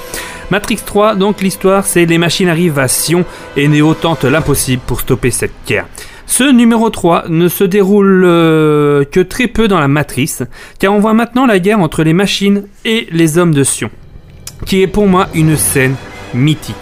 Matrix 0.51 0.81
3, 0.85 1.15
donc 1.15 1.41
l'histoire, 1.41 1.85
c'est 1.85 2.07
les 2.07 2.19
machines 2.19 2.49
arrivent 2.49 2.79
à 2.79 2.89
Sion 2.89 3.25
et 3.57 3.69
Neo 3.69 3.95
tente 3.95 4.25
l'impossible 4.25 4.83
pour 4.87 5.01
stopper 5.01 5.31
cette 5.31 5.53
guerre. 5.67 5.87
Ce 6.27 6.45
numéro 6.45 6.91
3 6.91 7.25
ne 7.29 7.49
se 7.49 7.65
déroule 7.65 8.25
euh, 8.27 9.05
que 9.05 9.21
très 9.21 9.47
peu 9.47 9.67
dans 9.67 9.81
la 9.81 9.89
matrice, 9.89 10.43
car 10.79 10.93
on 10.93 10.99
voit 10.99 11.15
maintenant 11.15 11.47
la 11.47 11.59
guerre 11.59 11.81
entre 11.81 12.03
les 12.03 12.13
machines 12.13 12.65
et 12.85 13.09
les 13.11 13.39
hommes 13.39 13.55
de 13.55 13.65
Sion, 13.65 13.91
qui 14.67 14.83
est 14.83 14.87
pour 14.87 15.07
moi 15.07 15.29
une 15.35 15.57
scène 15.57 15.97
mythique. 16.35 16.77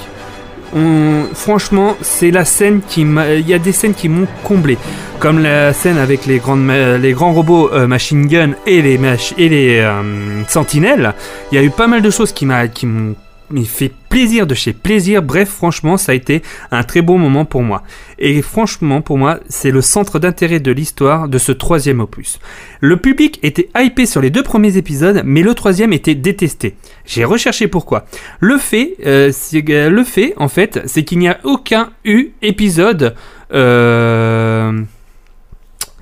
On- 0.75 1.25
franchement, 1.35 1.97
c'est 2.01 2.31
la 2.31 2.45
scène 2.45 2.81
qui 2.87 3.05
m'a. 3.05 3.35
Il 3.35 3.49
y 3.49 3.55
a 3.55 3.59
des 3.59 3.73
scènes 3.73 3.95
qui 3.95 4.09
m'ont 4.09 4.27
comblé, 4.45 4.77
comme 5.19 5.39
la 5.39 5.73
scène 5.73 5.97
avec 5.99 6.27
les, 6.27 6.39
grandes 6.39 6.69
les 7.01 7.13
grands 7.13 7.33
robots 7.33 7.71
euh, 7.73 7.87
machine 7.87 8.27
gun 8.27 8.51
et 8.67 8.83
les, 8.83 8.99
mach- 8.99 9.35
et 9.39 9.49
les 9.49 9.79
euh, 9.81 10.43
sentinelles. 10.49 11.15
Il 11.53 11.55
y 11.55 11.59
a 11.59 11.63
eu 11.65 11.71
pas 11.71 11.87
mal 11.87 12.03
de 12.03 12.11
choses 12.11 12.33
qui 12.33 12.47
m'ont 12.47 13.15
m'ont 13.51 13.65
fait 13.65 13.93
plaisir 14.09 14.47
de 14.47 14.55
chez 14.55 14.73
plaisir. 14.73 15.23
Bref, 15.23 15.49
franchement, 15.49 15.97
ça 15.97 16.13
a 16.13 16.15
été 16.15 16.43
un 16.71 16.83
très 16.83 17.03
beau 17.03 17.17
moment 17.17 17.45
pour 17.45 17.63
moi. 17.63 17.83
Et 18.19 18.41
franchement, 18.43 19.03
pour 19.03 19.19
moi, 19.19 19.41
c'est 19.49 19.71
le 19.71 19.81
centre 19.81 20.19
d'intérêt 20.19 20.61
de 20.61 20.73
l'histoire 20.73 21.29
de 21.29 21.39
ce 21.39 21.53
troisième 21.53 22.01
opus. 22.01 22.39
Le 22.81 22.97
public 22.97 23.39
était 23.43 23.69
hypé 23.77 24.07
sur 24.07 24.21
les 24.21 24.31
deux 24.31 24.43
premiers 24.43 24.77
épisodes, 24.77 25.23
mais 25.25 25.43
le 25.43 25.55
troisième 25.55 25.93
était 25.93 26.15
détesté. 26.15 26.77
J'ai 27.05 27.25
recherché 27.25 27.69
pourquoi. 27.69 28.07
Le 28.41 28.59
fait, 28.59 28.97
euh, 29.05 29.31
le 29.53 30.05
fait, 30.05 30.35
en 30.37 30.49
fait, 30.49 30.81
c'est 30.87 31.05
qu'il 31.05 31.19
n'y 31.19 31.29
a 31.29 31.39
aucun 31.45 31.91
eu 32.05 32.31
épisode. 32.43 33.15
Euh, 33.53 34.83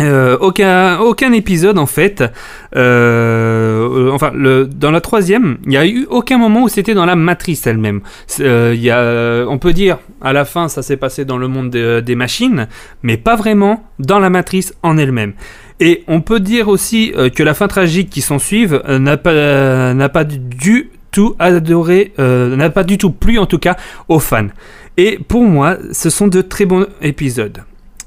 euh, 0.01 0.37
aucun, 0.41 0.99
aucun 0.99 1.33
épisode 1.33 1.79
en 1.79 1.87
fait. 1.87 2.25
euh, 2.77 4.11
enfin, 4.13 4.33
le, 4.35 4.67
dans 4.67 4.91
la 4.91 5.01
troisième, 5.01 5.59
il 5.65 5.71
n'y 5.71 5.77
a 5.77 5.87
eu 5.87 6.07
aucun 6.11 6.39
moment 6.39 6.63
où 6.65 6.69
c'était 6.69 6.95
dans 6.95 7.07
la 7.07 7.17
matrice 7.17 7.67
elle-même. 7.67 8.01
Euh, 8.41 8.75
y 8.77 8.91
a, 8.91 9.47
on 9.49 9.59
peut 9.59 9.73
dire 9.73 9.99
à 10.21 10.33
la 10.33 10.45
fin, 10.45 10.69
ça 10.69 10.83
s'est 10.83 10.97
passé 10.97 11.25
dans 11.25 11.39
le 11.39 11.49
monde 11.49 11.71
des- 11.71 12.15
machines, 12.15 12.69
mais 13.03 13.17
pas 13.17 13.37
vraiment 13.37 13.85
dans 13.99 14.19
la 14.19 14.31
matrice 14.31 14.75
en 14.83 14.99
elle-même. 14.99 15.33
Et 15.81 16.05
on 16.07 16.21
peut 16.21 16.39
dire 16.41 16.69
aussi 16.69 17.13
euh, 17.17 17.29
que 17.29 17.43
la 17.43 17.55
fin 17.55 17.67
tragique 17.67 18.09
qui 18.11 18.21
s'ensuive 18.21 18.81
euh, 18.89 18.99
n'a 19.01 19.17
pas, 19.17 19.93
n'a 19.95 20.09
pas 20.09 20.25
du 20.25 20.91
tout 21.11 21.35
adoré, 21.39 22.13
euh, 22.19 22.55
n'a 22.57 22.71
pas 22.71 22.85
du 22.85 22.99
tout 22.99 23.11
plu 23.11 23.39
en 23.39 23.47
tout 23.47 23.59
cas 23.59 23.77
aux 24.09 24.21
fans. 24.21 24.49
Et 24.97 25.19
pour 25.27 25.43
moi, 25.43 25.77
ce 25.93 26.11
sont 26.11 26.29
de 26.29 26.41
très 26.41 26.65
bons 26.67 26.87
épisodes. 27.03 27.63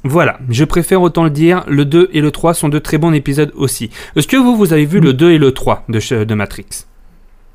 Voilà, 0.08 0.40
je 0.50 0.64
préfère 0.64 1.02
autant 1.02 1.24
le 1.24 1.30
dire, 1.30 1.64
le 1.68 1.84
2 1.86 2.10
et 2.14 2.22
le 2.22 2.32
3 2.32 2.54
sont 2.54 2.70
de 2.70 2.80
très 2.80 2.98
bons 2.98 3.12
épisodes 3.14 3.52
aussi. 3.56 3.90
Est-ce 4.16 4.28
que 4.28 4.38
vous, 4.38 4.56
vous 4.56 4.72
avez 4.74 4.86
vu 4.86 5.00
le 5.00 5.14
2 5.14 5.32
et 5.32 5.38
le 5.38 5.52
3 5.52 5.84
de, 5.90 6.24
de 6.24 6.34
Matrix? 6.36 6.66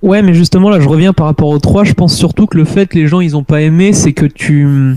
Ouais, 0.03 0.21
mais 0.23 0.35
justement, 0.35 0.69
là, 0.69 0.81
je 0.81 0.89
reviens 0.89 1.13
par 1.13 1.27
rapport 1.27 1.49
au 1.49 1.59
3. 1.59 1.85
Je 1.85 1.93
pense 1.93 2.17
surtout 2.17 2.47
que 2.47 2.57
le 2.59 2.65
fait 2.65 2.87
que 2.89 2.99
les 2.99 3.07
gens, 3.07 3.21
ils 3.21 3.37
ont 3.37 3.45
pas 3.45 3.61
aimé, 3.63 3.93
c'est 3.93 4.13
que 4.13 4.27
tu. 4.27 4.97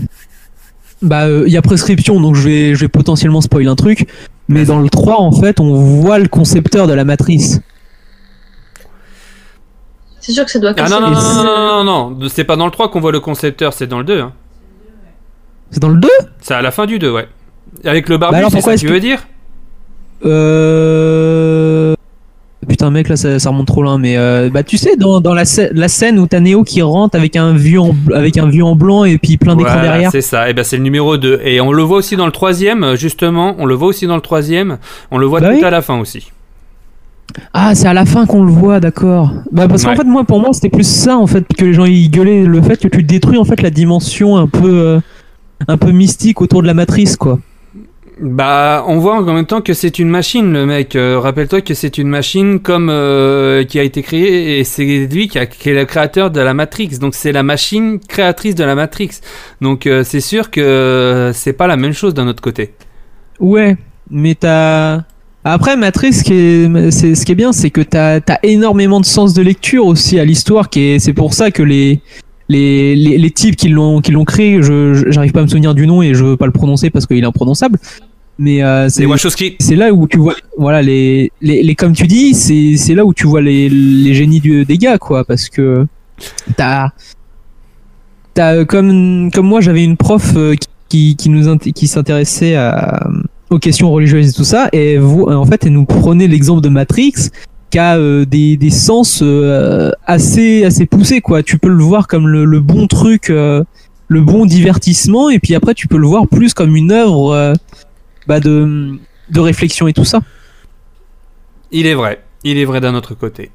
Bah, 1.02 1.28
il 1.28 1.52
y 1.52 1.56
a 1.56 1.62
prescription, 1.62 2.20
donc 2.20 2.34
je 2.34 2.42
vais, 2.48 2.74
je 2.74 2.80
vais 2.80 2.88
potentiellement 2.88 3.40
spoiler 3.40 3.68
un 3.68 3.76
truc. 3.76 4.08
Mais 4.48 4.64
dans 4.64 4.80
le 4.80 4.88
3, 4.88 5.20
en 5.20 5.30
fait, 5.32 5.60
on 5.60 5.74
voit 5.74 6.18
le 6.18 6.26
concepteur 6.28 6.86
de 6.88 6.92
la 6.92 7.04
matrice. 7.04 7.60
C'est 10.20 10.32
sûr 10.32 10.44
que 10.44 10.50
ça 10.50 10.58
doit 10.58 10.70
Ah 10.70 10.74
casser. 10.74 10.92
non, 10.94 11.00
non, 11.00 11.08
les- 11.10 11.14
non, 11.14 11.34
non, 11.34 11.44
non, 11.44 11.84
non, 11.84 12.10
non, 12.18 12.28
c'est 12.28 12.44
pas 12.44 12.56
dans 12.56 12.64
le 12.64 12.72
3 12.72 12.90
qu'on 12.90 13.00
voit 13.00 13.12
le 13.12 13.20
concepteur, 13.20 13.72
c'est 13.72 13.86
dans 13.86 13.98
le 13.98 14.04
2. 14.04 14.20
Hein. 14.20 14.32
C'est 15.70 15.80
dans 15.80 15.88
le 15.88 15.98
2 16.00 16.08
C'est 16.40 16.54
à 16.54 16.62
la 16.62 16.70
fin 16.70 16.86
du 16.86 16.98
2, 16.98 17.12
ouais. 17.12 17.28
Avec 17.84 18.08
le 18.08 18.18
barbu, 18.18 18.32
Bah 18.32 18.38
alors, 18.38 18.50
c'est 18.50 18.60
ça 18.60 18.74
que 18.74 18.80
tu 18.80 18.86
veux 18.88 19.00
dire 19.00 19.26
Euh. 20.24 21.94
Putain, 22.68 22.90
mec, 22.90 23.08
là, 23.08 23.14
ça, 23.16 23.38
ça 23.38 23.50
remonte 23.50 23.68
trop 23.68 23.82
loin. 23.82 23.96
Mais 23.98 24.16
euh, 24.16 24.50
bah, 24.52 24.62
tu 24.64 24.76
sais, 24.76 24.96
dans, 24.96 25.20
dans 25.20 25.34
la, 25.34 25.44
la 25.72 25.88
scène 25.88 26.18
où 26.18 26.26
t'as 26.26 26.40
Neo 26.40 26.64
qui 26.64 26.82
rentre 26.82 27.16
avec 27.16 27.36
un 27.36 27.52
vieux 27.54 27.80
en, 27.80 27.94
avec 28.12 28.36
un 28.38 28.48
vieux 28.48 28.64
en 28.64 28.74
blanc 28.74 29.04
et 29.04 29.18
puis 29.18 29.36
plein 29.36 29.54
d'écrans 29.54 29.72
Voilà, 29.74 29.88
derrière. 29.88 30.10
c'est 30.10 30.20
ça, 30.20 30.50
et 30.50 30.54
ben 30.54 30.64
c'est 30.64 30.76
le 30.76 30.82
numéro 30.82 31.16
2. 31.16 31.42
Et 31.44 31.60
on 31.60 31.70
le 31.72 31.82
voit 31.84 31.98
aussi 31.98 32.16
dans 32.16 32.26
le 32.26 32.32
troisième, 32.32 32.96
justement, 32.96 33.54
on 33.58 33.66
le 33.66 33.74
voit 33.74 33.88
aussi 33.88 34.06
dans 34.08 34.16
le 34.16 34.20
troisième, 34.20 34.78
on 35.12 35.18
le 35.18 35.26
voit 35.26 35.40
Bah 35.40 35.50
tout 35.50 35.58
oui. 35.58 35.64
à 35.64 35.70
la 35.70 35.80
fin 35.80 35.98
aussi. 36.00 36.32
Ah, 37.52 37.74
c'est 37.76 37.86
à 37.86 37.94
la 37.94 38.04
fin 38.04 38.26
qu'on 38.26 38.42
le 38.42 38.50
voit, 38.50 38.80
d'accord. 38.80 39.30
Bah 39.52 39.68
parce 39.68 39.84
qu'en 39.84 39.94
fait, 39.94 40.04
moi, 40.04 40.24
pour 40.24 40.40
moi, 40.40 40.50
c'était 40.52 40.70
plus 40.70 40.88
ça 40.88 41.18
en 41.18 41.26
fait 41.28 41.44
que 41.56 41.64
les 41.64 41.72
gens 41.72 41.84
y 41.84 42.08
gueulaient, 42.08 42.42
le 42.44 42.62
fait 42.62 42.80
que 42.80 42.88
tu 42.88 43.02
détruis 43.04 43.38
en 43.38 43.44
fait 43.44 43.62
la 43.62 43.70
dimension 43.70 44.36
un 44.36 44.48
peu, 44.48 44.68
euh, 44.74 45.00
un 45.68 45.76
peu 45.76 45.92
mystique 45.92 46.40
autour 46.40 46.62
de 46.62 46.66
la 46.66 46.74
matrice, 46.74 47.16
quoi. 47.16 47.38
Bah, 48.18 48.82
on 48.88 48.98
voit 48.98 49.16
en 49.16 49.22
même 49.34 49.44
temps 49.44 49.60
que 49.60 49.74
c'est 49.74 49.98
une 49.98 50.08
machine, 50.08 50.50
le 50.50 50.64
mec. 50.64 50.96
Euh, 50.96 51.20
Rappelle-toi 51.20 51.60
que 51.60 51.74
c'est 51.74 51.98
une 51.98 52.08
machine 52.08 52.60
comme 52.60 52.88
euh, 52.88 53.62
qui 53.64 53.78
a 53.78 53.82
été 53.82 54.00
créée 54.02 54.58
et 54.58 54.64
c'est 54.64 55.06
lui 55.06 55.28
qui, 55.28 55.38
a, 55.38 55.44
qui 55.44 55.68
est 55.68 55.74
le 55.74 55.84
créateur 55.84 56.30
de 56.30 56.40
la 56.40 56.54
Matrix. 56.54 56.98
Donc 56.98 57.14
c'est 57.14 57.32
la 57.32 57.42
machine 57.42 57.98
créatrice 58.08 58.54
de 58.54 58.64
la 58.64 58.74
Matrix. 58.74 59.10
Donc 59.60 59.86
euh, 59.86 60.02
c'est 60.02 60.20
sûr 60.20 60.50
que 60.50 60.62
euh, 60.62 61.32
c'est 61.34 61.52
pas 61.52 61.66
la 61.66 61.76
même 61.76 61.92
chose 61.92 62.14
d'un 62.14 62.26
autre 62.26 62.42
côté. 62.42 62.72
Ouais. 63.38 63.76
mais 64.10 64.34
t'as. 64.34 65.02
Après, 65.44 65.76
Matrix, 65.76 66.12
ce 66.14 66.24
qui 66.24 66.32
est, 66.32 66.90
ce 66.90 67.24
qui 67.24 67.32
est 67.32 67.36
bien, 67.36 67.52
c'est 67.52 67.70
que 67.70 67.80
t'as, 67.82 68.20
t'as 68.20 68.38
énormément 68.42 68.98
de 68.98 69.04
sens 69.04 69.32
de 69.32 69.42
lecture 69.42 69.86
aussi 69.86 70.18
à 70.18 70.24
l'histoire, 70.24 70.68
c'est 70.74 71.12
pour 71.14 71.34
ça 71.34 71.52
que 71.52 71.62
les, 71.62 72.00
les, 72.48 72.96
les, 72.96 73.16
les 73.16 73.30
types 73.30 73.54
qui 73.54 73.68
l'ont, 73.68 74.00
qui 74.00 74.10
l'ont 74.10 74.24
créé, 74.24 74.60
je- 74.60 75.04
j'arrive 75.08 75.30
pas 75.30 75.38
à 75.38 75.42
me 75.44 75.48
souvenir 75.48 75.72
du 75.74 75.86
nom 75.86 76.02
et 76.02 76.14
je 76.14 76.24
veux 76.24 76.36
pas 76.36 76.46
le 76.46 76.52
prononcer 76.52 76.90
parce 76.90 77.06
qu'il 77.06 77.22
est 77.22 77.24
imprononçable. 77.24 77.78
Mais 78.38 78.62
euh, 78.62 78.88
c'est, 78.90 79.06
c'est 79.58 79.76
là 79.76 79.92
où 79.92 80.06
tu 80.06 80.18
vois, 80.18 80.34
voilà, 80.58 80.82
les, 80.82 81.32
les, 81.40 81.62
les 81.62 81.74
comme 81.74 81.94
tu 81.94 82.06
dis, 82.06 82.34
c'est, 82.34 82.76
c'est 82.76 82.94
là 82.94 83.06
où 83.06 83.14
tu 83.14 83.26
vois 83.26 83.40
les, 83.40 83.68
les 83.68 84.14
génies 84.14 84.40
du, 84.40 84.64
des 84.66 84.76
gars, 84.76 84.98
quoi, 84.98 85.24
parce 85.24 85.48
que 85.48 85.86
t'as, 86.56 86.90
t'as 88.34 88.64
comme, 88.66 89.30
comme 89.32 89.46
moi, 89.46 89.62
j'avais 89.62 89.84
une 89.84 89.96
prof 89.96 90.34
euh, 90.36 90.54
qui, 90.54 90.68
qui, 90.88 91.16
qui 91.16 91.28
nous, 91.30 91.56
qui 91.56 91.86
s'intéressait 91.86 92.56
à, 92.56 93.08
aux 93.48 93.58
questions 93.58 93.90
religieuses 93.90 94.28
et 94.28 94.32
tout 94.32 94.44
ça, 94.44 94.68
et 94.72 94.98
vous, 94.98 95.22
en 95.22 95.46
fait, 95.46 95.64
elle 95.64 95.72
nous 95.72 95.86
prenait 95.86 96.28
l'exemple 96.28 96.60
de 96.60 96.68
Matrix, 96.68 97.14
qui 97.70 97.78
a 97.78 97.96
euh, 97.96 98.26
des, 98.26 98.56
des 98.58 98.70
sens 98.70 99.20
euh, 99.22 99.90
assez, 100.04 100.64
assez 100.64 100.84
poussés, 100.84 101.20
quoi. 101.20 101.42
Tu 101.42 101.58
peux 101.58 101.68
le 101.68 101.82
voir 101.82 102.06
comme 102.06 102.28
le, 102.28 102.44
le 102.44 102.60
bon 102.60 102.86
truc, 102.86 103.30
euh, 103.30 103.64
le 104.08 104.20
bon 104.20 104.46
divertissement, 104.46 105.30
et 105.30 105.38
puis 105.38 105.54
après, 105.54 105.74
tu 105.74 105.88
peux 105.88 105.96
le 105.96 106.06
voir 106.06 106.28
plus 106.28 106.54
comme 106.54 106.76
une 106.76 106.92
œuvre 106.92 107.32
euh, 107.32 107.54
bah, 108.26 108.40
de, 108.40 108.98
de 109.30 109.40
réflexion 109.40 109.88
et 109.88 109.92
tout 109.92 110.04
ça. 110.04 110.20
Il 111.72 111.86
est 111.86 111.94
vrai. 111.94 112.22
Il 112.44 112.58
est 112.58 112.64
vrai 112.64 112.80
d'un 112.80 112.94
autre 112.94 113.14
côté. 113.14 113.50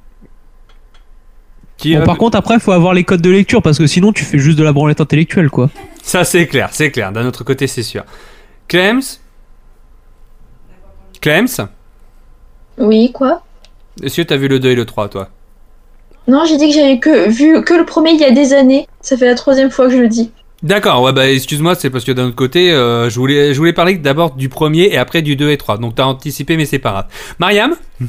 Qui 1.78 1.96
Bon, 1.96 2.02
a- 2.02 2.06
par 2.06 2.18
contre, 2.18 2.38
après, 2.38 2.60
faut 2.60 2.72
avoir 2.74 2.94
les 2.94 3.04
codes 3.04 3.22
de 3.22 3.30
lecture 3.30 3.62
parce 3.62 3.78
que 3.78 3.88
sinon, 3.88 4.12
tu 4.14 4.24
fais 4.24 4.38
juste 4.38 4.58
de 4.58 4.64
la 4.64 4.74
branlette 4.74 5.02
intellectuelle, 5.02 5.50
quoi. 5.50 5.70
Ça, 6.04 6.24
c'est 6.24 6.48
clair, 6.48 6.70
c'est 6.72 6.92
clair. 6.92 7.12
D'un 7.12 7.26
autre 7.26 7.44
côté, 7.44 7.68
c'est 7.68 7.84
sûr. 7.84 8.04
Clems 8.68 9.02
Clems 11.22 11.68
Oui, 12.78 13.12
quoi? 13.12 13.44
Est-ce 14.04 14.18
que 14.18 14.22
t'as 14.24 14.38
vu 14.38 14.48
le 14.48 14.60
2 14.60 14.72
et 14.72 14.76
le 14.76 14.86
3, 14.86 15.10
toi? 15.10 15.30
Non, 16.28 16.46
j'ai 16.46 16.58
dit 16.58 16.70
que 16.70 16.76
j'avais 16.76 17.00
que 17.00 17.30
vu 17.30 17.64
que 17.64 17.74
le 17.74 17.86
premier 17.86 18.12
il 18.12 18.20
y 18.20 18.24
a 18.26 18.32
des 18.32 18.54
années. 18.54 18.88
Ça 19.02 19.18
fait 19.18 19.26
la 19.26 19.36
troisième 19.36 19.72
fois 19.72 19.88
que 19.88 19.94
je 19.94 19.98
le 19.98 20.08
dis. 20.08 20.32
D'accord, 20.64 21.02
ouais, 21.02 21.12
bah 21.12 21.28
excuse-moi, 21.28 21.74
c'est 21.74 21.90
parce 21.90 22.04
que 22.04 22.12
d'un 22.12 22.28
autre 22.28 22.36
côté, 22.36 22.72
euh, 22.72 23.10
je, 23.10 23.20
voulais, 23.20 23.54
je 23.54 23.58
voulais 23.58 23.74
parler 23.74 23.96
d'abord 23.96 24.36
du 24.36 24.48
premier 24.48 24.84
et 24.94 24.98
après 24.98 25.24
du 25.24 25.36
2 25.36 25.50
et 25.50 25.58
3. 25.58 25.80
Donc 25.80 25.96
t'as 25.96 26.04
anticipé, 26.04 26.56
mais 26.56 26.66
c'est 26.66 26.80
pas 26.80 26.92
grave. 26.92 27.06
Mariam 27.40 27.76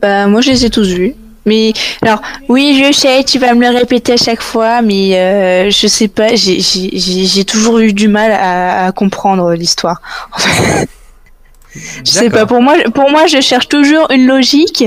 Bah, 0.00 0.26
moi, 0.26 0.40
je 0.40 0.50
les 0.50 0.64
ai 0.64 0.70
tous 0.70 0.88
vus. 0.88 1.14
Mais, 1.44 1.72
alors, 2.00 2.22
oui, 2.48 2.82
je 2.82 2.92
sais, 2.92 3.22
tu 3.24 3.38
vas 3.38 3.54
me 3.54 3.60
le 3.60 3.76
répéter 3.76 4.12
à 4.14 4.16
chaque 4.16 4.40
fois, 4.42 4.80
mais 4.80 5.18
euh, 5.18 5.70
je 5.70 5.86
sais 5.86 6.08
pas, 6.08 6.34
j'ai- 6.34 7.44
toujours 7.44 7.78
eu 7.80 7.92
du 7.92 8.08
mal 8.08 8.32
à, 8.32 8.86
à 8.86 8.92
comprendre 8.92 9.52
l'histoire. 9.52 10.00
je 11.74 12.10
sais 12.10 12.30
pas, 12.30 12.46
pour 12.46 12.62
moi, 12.62 12.74
pour 12.94 13.10
moi, 13.10 13.26
je 13.26 13.40
cherche 13.40 13.68
toujours 13.68 14.10
une 14.10 14.26
logique, 14.26 14.84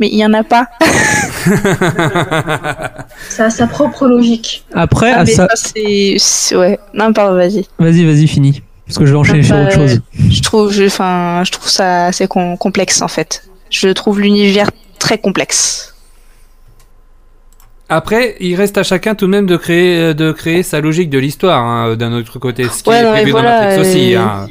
mais 0.00 0.08
il 0.08 0.16
y 0.18 0.24
en 0.24 0.32
a 0.34 0.42
pas. 0.42 0.66
Ça 3.28 3.44
a 3.46 3.50
sa 3.50 3.66
propre 3.66 4.06
logique. 4.06 4.64
Après, 4.74 5.12
Ah, 5.12 5.20
à 5.20 5.26
ça. 5.26 5.46
c'est. 5.54 6.16
Ouais, 6.56 6.78
non, 6.94 7.12
pardon, 7.12 7.36
vas-y. 7.36 7.66
Vas-y, 7.78 8.04
vas-y, 8.04 8.26
fini. 8.26 8.62
Parce 8.86 8.98
que 8.98 9.06
je 9.06 9.12
vais 9.12 9.18
enchaîner 9.18 9.42
sur 9.44 9.54
Bah, 9.56 9.62
autre 9.64 9.72
chose. 9.74 10.00
Je 10.30 10.42
trouve, 10.42 10.72
je, 10.72 10.84
enfin, 10.84 11.42
je 11.44 11.52
trouve 11.52 11.68
ça 11.68 12.06
assez 12.06 12.26
com- 12.26 12.56
complexe 12.58 13.02
en 13.02 13.08
fait. 13.08 13.44
Je 13.70 13.88
trouve 13.90 14.20
l'univers 14.20 14.70
très 14.98 15.18
complexe. 15.18 15.94
Après, 17.88 18.36
il 18.40 18.54
reste 18.56 18.78
à 18.78 18.82
chacun 18.84 19.14
tout 19.14 19.26
de 19.26 19.30
même 19.30 19.46
de 19.46 19.56
créer, 19.56 19.98
euh, 19.98 20.14
de 20.14 20.30
créer 20.32 20.62
sa 20.62 20.80
logique 20.80 21.10
de 21.10 21.18
l'histoire, 21.18 21.64
hein, 21.64 21.96
d'un 21.96 22.12
autre 22.12 22.38
côté. 22.38 22.64
Ce 22.68 22.82
qui 22.84 22.88
Ouais, 22.90 23.00
est 23.02 23.10
prévu 23.10 23.30
voilà, 23.32 23.60
dans 23.60 23.66
Matrix 23.66 23.80
aussi. 23.80 24.14
euh, 24.14 24.20
hein. 24.20 24.46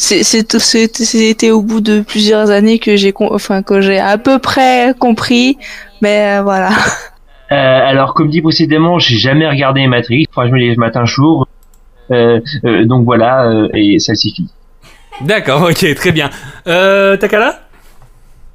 C'est- 0.00 0.22
c'est- 0.22 0.58
c'est- 0.58 1.04
C'était 1.04 1.50
au 1.50 1.60
bout 1.60 1.80
de 1.80 2.00
plusieurs 2.00 2.50
années 2.50 2.78
que 2.78 2.94
j'ai, 2.96 3.12
enfin, 3.18 3.62
que 3.62 3.80
j'ai 3.80 3.98
à 3.98 4.16
peu 4.16 4.38
près 4.38 4.94
compris, 4.98 5.58
mais 6.02 6.38
euh, 6.38 6.42
voilà. 6.42 6.70
Euh, 7.50 7.54
alors, 7.90 8.12
comme 8.14 8.28
dit 8.28 8.42
précédemment, 8.42 8.98
j'ai 8.98 9.16
jamais 9.16 9.48
regardé 9.48 9.86
Matrix. 9.86 10.26
Enfin, 10.30 10.46
je 10.46 10.52
me 10.52 10.58
lève 10.58 10.76
matin 10.78 11.04
jour. 11.06 11.48
Euh, 12.10 12.40
euh, 12.64 12.84
donc 12.84 13.04
voilà, 13.04 13.44
euh, 13.48 13.68
et 13.74 13.98
ça 13.98 14.14
suffit. 14.14 14.48
D'accord, 15.22 15.62
ok, 15.62 15.94
très 15.94 16.12
bien. 16.12 16.30
Euh, 16.66 17.16
Takala? 17.16 17.67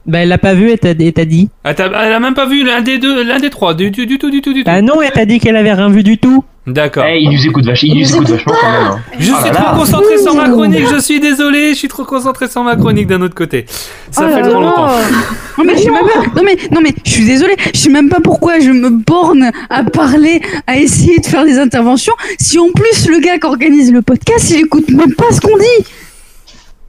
Bah, 0.06 0.20
elle 0.20 0.28
l'a 0.30 0.38
pas 0.38 0.54
vu 0.54 0.70
et 0.70 0.78
t'as 0.78 0.94
dit. 0.94 1.50
ah, 1.64 1.72
Elle 1.78 2.14
a 2.14 2.20
même 2.20 2.34
pas 2.34 2.46
vu 2.46 2.64
l'un 2.66 2.82
des 2.82 2.98
deux, 2.98 3.24
l'un 3.24 3.40
des 3.40 3.50
trois, 3.50 3.74
du, 3.74 3.90
du, 3.90 4.06
du 4.06 4.18
tout, 4.18 4.30
du 4.30 4.42
tout, 4.42 4.52
du 4.54 4.64
tout. 4.64 4.70
Bah, 4.70 4.82
non, 4.82 5.02
elle 5.02 5.12
t'a 5.12 5.26
dit 5.26 5.40
qu'elle 5.40 5.56
avait 5.56 5.74
rien 5.74 5.90
vu 5.90 6.04
du 6.04 6.18
tout. 6.18 6.44
D'accord. 6.68 7.04
Eh, 7.08 7.20
il 7.22 7.30
nous 7.30 7.46
écoute, 7.46 7.66
vach- 7.66 7.84
il 7.84 7.98
nous 8.00 8.14
écoute 8.16 8.30
vachement 8.30 8.54
quand 8.60 8.72
même. 8.72 8.88
hein. 8.88 9.00
Je 9.20 9.32
Oh 9.34 9.36
suis 9.42 9.50
là 9.50 9.56
trop 9.56 9.64
là. 9.74 9.74
concentré 9.80 10.18
sur 10.18 10.34
ma 10.36 10.48
chronique, 10.50 10.88
je 10.94 11.00
suis 11.00 11.20
désolé, 11.20 11.70
je 11.74 11.76
suis 11.78 11.88
trop 11.90 12.06
concentré 12.06 12.48
sur 12.48 12.64
ma 12.64 12.76
chronique 12.78 13.08
d'un 13.08 13.22
autre 13.22 13.36
côté. 13.36 13.66
Ça 14.12 14.28
Oh 14.30 14.34
fait 14.36 14.42
trop 14.50 14.62
longtemps. 14.62 14.88
Non 15.58 15.66
mais, 15.66 15.74
je 15.78 15.84
sais 15.84 15.92
même 15.92 16.02
pas, 16.06 16.20
non 16.36 16.42
mais 16.44 16.58
non 16.72 16.82
mais 16.82 16.94
je 17.06 17.12
suis 17.12 17.26
désolée, 17.26 17.56
je 17.74 17.78
sais 17.80 17.90
même 17.90 18.10
pas 18.10 18.20
pourquoi 18.22 18.60
je 18.60 18.72
me 18.72 18.90
borne 18.90 19.52
à 19.70 19.84
parler, 19.84 20.42
à 20.66 20.78
essayer 20.78 21.20
de 21.20 21.26
faire 21.28 21.46
des 21.46 21.60
interventions. 21.60 22.14
Si 22.40 22.58
en 22.58 22.70
plus 22.74 23.08
le 23.08 23.20
gars 23.20 23.38
qui 23.38 23.46
organise 23.46 23.92
le 23.92 24.02
podcast, 24.02 24.50
il 24.50 24.62
écoute 24.62 24.90
même 24.90 25.14
pas 25.14 25.32
ce 25.32 25.40
qu'on 25.42 25.56
dit. 25.58 25.86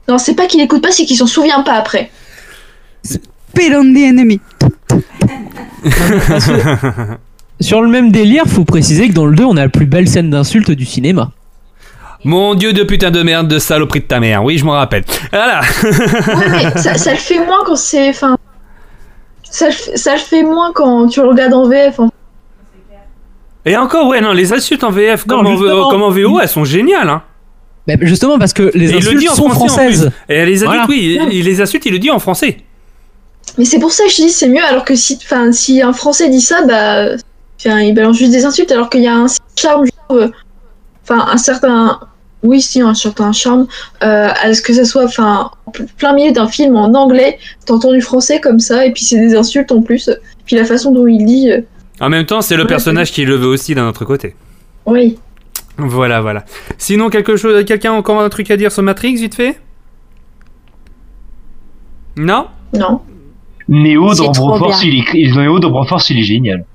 Non, 0.07 0.17
c'est 0.17 0.35
pas 0.35 0.47
qu'il 0.47 0.61
écoute 0.61 0.81
pas, 0.81 0.91
c'est 0.91 1.05
qu'il 1.05 1.17
s'en 1.17 1.27
souvient 1.27 1.61
pas 1.63 1.73
après. 1.73 2.09
Pay 3.53 3.75
on 3.75 3.93
the 3.93 3.97
enemy. 3.97 4.39
Sur 7.61 7.81
le 7.81 7.87
même 7.89 8.11
délire, 8.11 8.43
faut 8.47 8.65
préciser 8.65 9.07
que 9.07 9.13
dans 9.13 9.25
le 9.25 9.35
2, 9.35 9.43
on 9.45 9.55
a 9.57 9.61
la 9.61 9.69
plus 9.69 9.85
belle 9.85 10.07
scène 10.07 10.29
d'insulte 10.29 10.71
du 10.71 10.85
cinéma. 10.85 11.31
Mon 12.23 12.55
dieu 12.55 12.73
de 12.73 12.83
putain 12.83 13.11
de 13.11 13.21
merde, 13.21 13.47
de 13.47 13.59
saloperie 13.59 14.01
de 14.01 14.05
ta 14.05 14.19
mère, 14.19 14.43
oui, 14.43 14.57
je 14.57 14.65
m'en 14.65 14.71
rappelle. 14.73 15.03
Voilà. 15.31 15.61
Ouais, 15.83 16.49
mais 16.49 16.71
ça, 16.81 16.95
ça 16.95 17.11
le 17.11 17.17
fait 17.17 17.37
moins 17.45 17.59
quand 17.65 17.75
c'est. 17.75 18.09
Enfin. 18.09 18.37
Ça, 19.43 19.67
le 19.67 19.71
fait- 19.73 19.95
ça 19.95 20.13
le 20.13 20.19
fait 20.19 20.43
moins 20.43 20.71
quand 20.73 21.07
tu 21.07 21.21
le 21.21 21.27
regardes 21.27 21.53
en 21.53 21.67
VF. 21.69 21.99
en- 21.99 22.09
Et 23.65 23.77
encore, 23.77 24.07
ouais, 24.07 24.21
non, 24.21 24.33
les 24.33 24.51
insultes 24.53 24.83
en 24.83 24.89
VF 24.91 25.25
comme, 25.25 25.43
Non, 25.45 25.55
en, 25.85 25.89
comme 25.89 26.01
en 26.01 26.09
VO, 26.09 26.39
elles 26.41 26.49
sont 26.49 26.65
géniales. 26.65 27.07
Hein. 27.09 27.21
Bah, 27.87 27.93
justement 28.01 28.39
parce 28.39 28.53
que 28.53 28.71
les 28.73 28.91
Et 28.91 28.97
il 28.97 29.03
le 29.03 29.07
insultes 29.09 29.19
dit 29.19 29.29
en 29.29 29.35
sont 29.35 29.49
français, 29.49 29.67
françaises. 29.91 30.11
Et 30.27 30.45
les 30.45 30.63
adultes, 30.63 30.65
Voilà. 30.65 30.85
oui, 30.89 31.19
il, 31.29 31.33
il 31.39 31.45
les 31.45 31.61
insulte, 31.61 31.85
il 31.85 31.93
le 31.93 31.99
dit 31.99 32.09
en 32.11 32.17
français. 32.19 32.57
Mais 33.57 33.65
c'est 33.65 33.79
pour 33.79 33.91
ça 33.91 34.03
que 34.05 34.09
je 34.11 34.15
dis 34.17 34.29
c'est 34.29 34.49
mieux, 34.49 34.63
alors 34.63 34.83
que 34.85 34.95
si, 34.95 35.17
si 35.51 35.81
un 35.81 35.93
Français 35.93 36.29
dit 36.29 36.41
ça, 36.41 36.65
bah. 36.65 37.15
Il 37.67 37.95
balance 37.95 38.17
juste 38.17 38.31
des 38.31 38.45
insultes, 38.45 38.71
alors 38.71 38.89
qu'il 38.91 39.01
y 39.01 39.07
a 39.07 39.15
un 39.15 39.25
charme, 39.55 39.85
Enfin, 40.09 41.27
un 41.31 41.37
certain. 41.37 41.99
Oui, 42.43 42.61
si, 42.61 42.79
un 42.81 42.93
certain 42.93 43.31
charme. 43.31 43.65
Euh, 44.03 44.27
à 44.39 44.53
ce 44.53 44.61
que 44.61 44.71
ça 44.73 44.85
soit, 44.85 45.05
enfin, 45.05 45.49
en 45.65 45.71
plein 45.97 46.13
milieu 46.13 46.31
d'un 46.31 46.47
film 46.47 46.75
en 46.75 46.93
anglais, 46.93 47.39
t'entends 47.65 47.91
du 47.91 48.01
français 48.01 48.39
comme 48.39 48.59
ça, 48.59 48.85
et 48.85 48.91
puis 48.91 49.03
c'est 49.03 49.17
des 49.19 49.35
insultes 49.35 49.71
en 49.71 49.81
plus. 49.81 50.11
Puis 50.45 50.55
la 50.55 50.65
façon 50.65 50.91
dont 50.91 51.07
il 51.07 51.25
dit. 51.25 51.49
euh, 51.51 51.61
En 51.99 52.09
même 52.09 52.25
temps, 52.27 52.41
c'est 52.41 52.55
le 52.55 52.63
Ouais, 52.63 52.67
personnage 52.69 53.11
qui 53.11 53.25
le 53.25 53.35
veut 53.35 53.47
aussi 53.47 53.73
d'un 53.73 53.87
autre 53.87 54.05
côté. 54.05 54.35
Oui. 54.85 55.17
Voilà, 55.77 56.21
voilà. 56.21 56.45
Sinon, 56.77 57.09
quelque 57.09 57.35
chose, 57.35 57.65
quelqu'un 57.65 57.93
a 57.93 57.95
encore 57.95 58.21
un 58.21 58.29
truc 58.29 58.51
à 58.51 58.57
dire 58.57 58.71
sur 58.71 58.83
Matrix, 58.83 59.15
vite 59.15 59.33
fait? 59.35 59.59
Non? 62.15 62.47
Non. 62.73 63.01
Néo 63.67 64.13
dans 64.13 64.31
Broforce, 64.31 64.83
il 64.83 64.99
est, 64.99 65.35
Néo 65.35 65.59
dans 65.59 65.69
Broforce, 65.69 66.09
il 66.09 66.19
est 66.19 66.23
génial. 66.23 66.65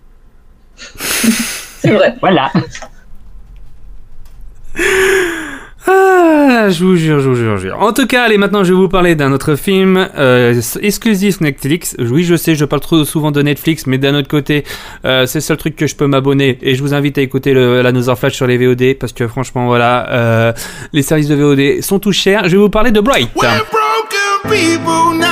C'est 0.77 1.93
vrai. 1.93 2.15
Voilà. 2.21 2.51
Ah, 5.87 6.69
je 6.69 6.85
vous 6.85 6.97
jure, 6.97 7.21
je 7.21 7.29
vous 7.29 7.35
jure, 7.35 7.57
je 7.57 7.63
vous 7.63 7.63
jure. 7.69 7.81
En 7.81 7.93
tout 7.93 8.07
cas, 8.07 8.25
allez, 8.25 8.37
maintenant, 8.37 8.65
je 8.65 8.73
vais 8.73 8.79
vous 8.79 8.89
parler 8.89 9.15
d'un 9.15 9.33
autre 9.33 9.55
film 9.57 10.09
euh, 10.19 10.61
exclusif 10.83 11.41
Netflix. 11.41 11.97
Oui, 11.99 12.23
je 12.23 12.37
sais, 12.37 12.55
je 12.55 12.65
parle 12.65 12.83
trop 12.83 13.05
souvent 13.05 13.31
de 13.31 13.41
Netflix, 13.41 13.87
mais 13.87 13.97
d'un 13.97 14.15
autre 14.15 14.29
côté, 14.29 14.65
euh, 15.05 15.27
c'est 15.27 15.39
le 15.39 15.43
seul 15.43 15.57
truc 15.57 15.77
que 15.77 15.87
je 15.87 15.97
peux 15.97 16.07
m'abonner. 16.07 16.59
Et 16.61 16.75
je 16.75 16.83
vous 16.83 16.93
invite 16.93 17.17
à 17.19 17.23
écouter 17.23 17.55
le, 17.55 17.81
la 17.83 17.93
Nother 17.93 18.19
Flash 18.19 18.35
sur 18.35 18.47
les 18.47 18.59
VOD, 18.59 18.99
parce 18.99 19.13
que 19.13 19.27
franchement, 19.27 19.67
voilà, 19.67 20.09
euh, 20.11 20.53
les 20.93 21.03
services 21.03 21.29
de 21.29 21.35
VOD 21.35 21.83
sont 21.83 21.99
tous 21.99 22.13
chers. 22.13 22.45
Je 22.45 22.57
vais 22.57 22.63
vous 22.63 22.69
parler 22.69 22.91
de 22.91 23.01
Bright. 23.01 23.31
We're 23.35 25.30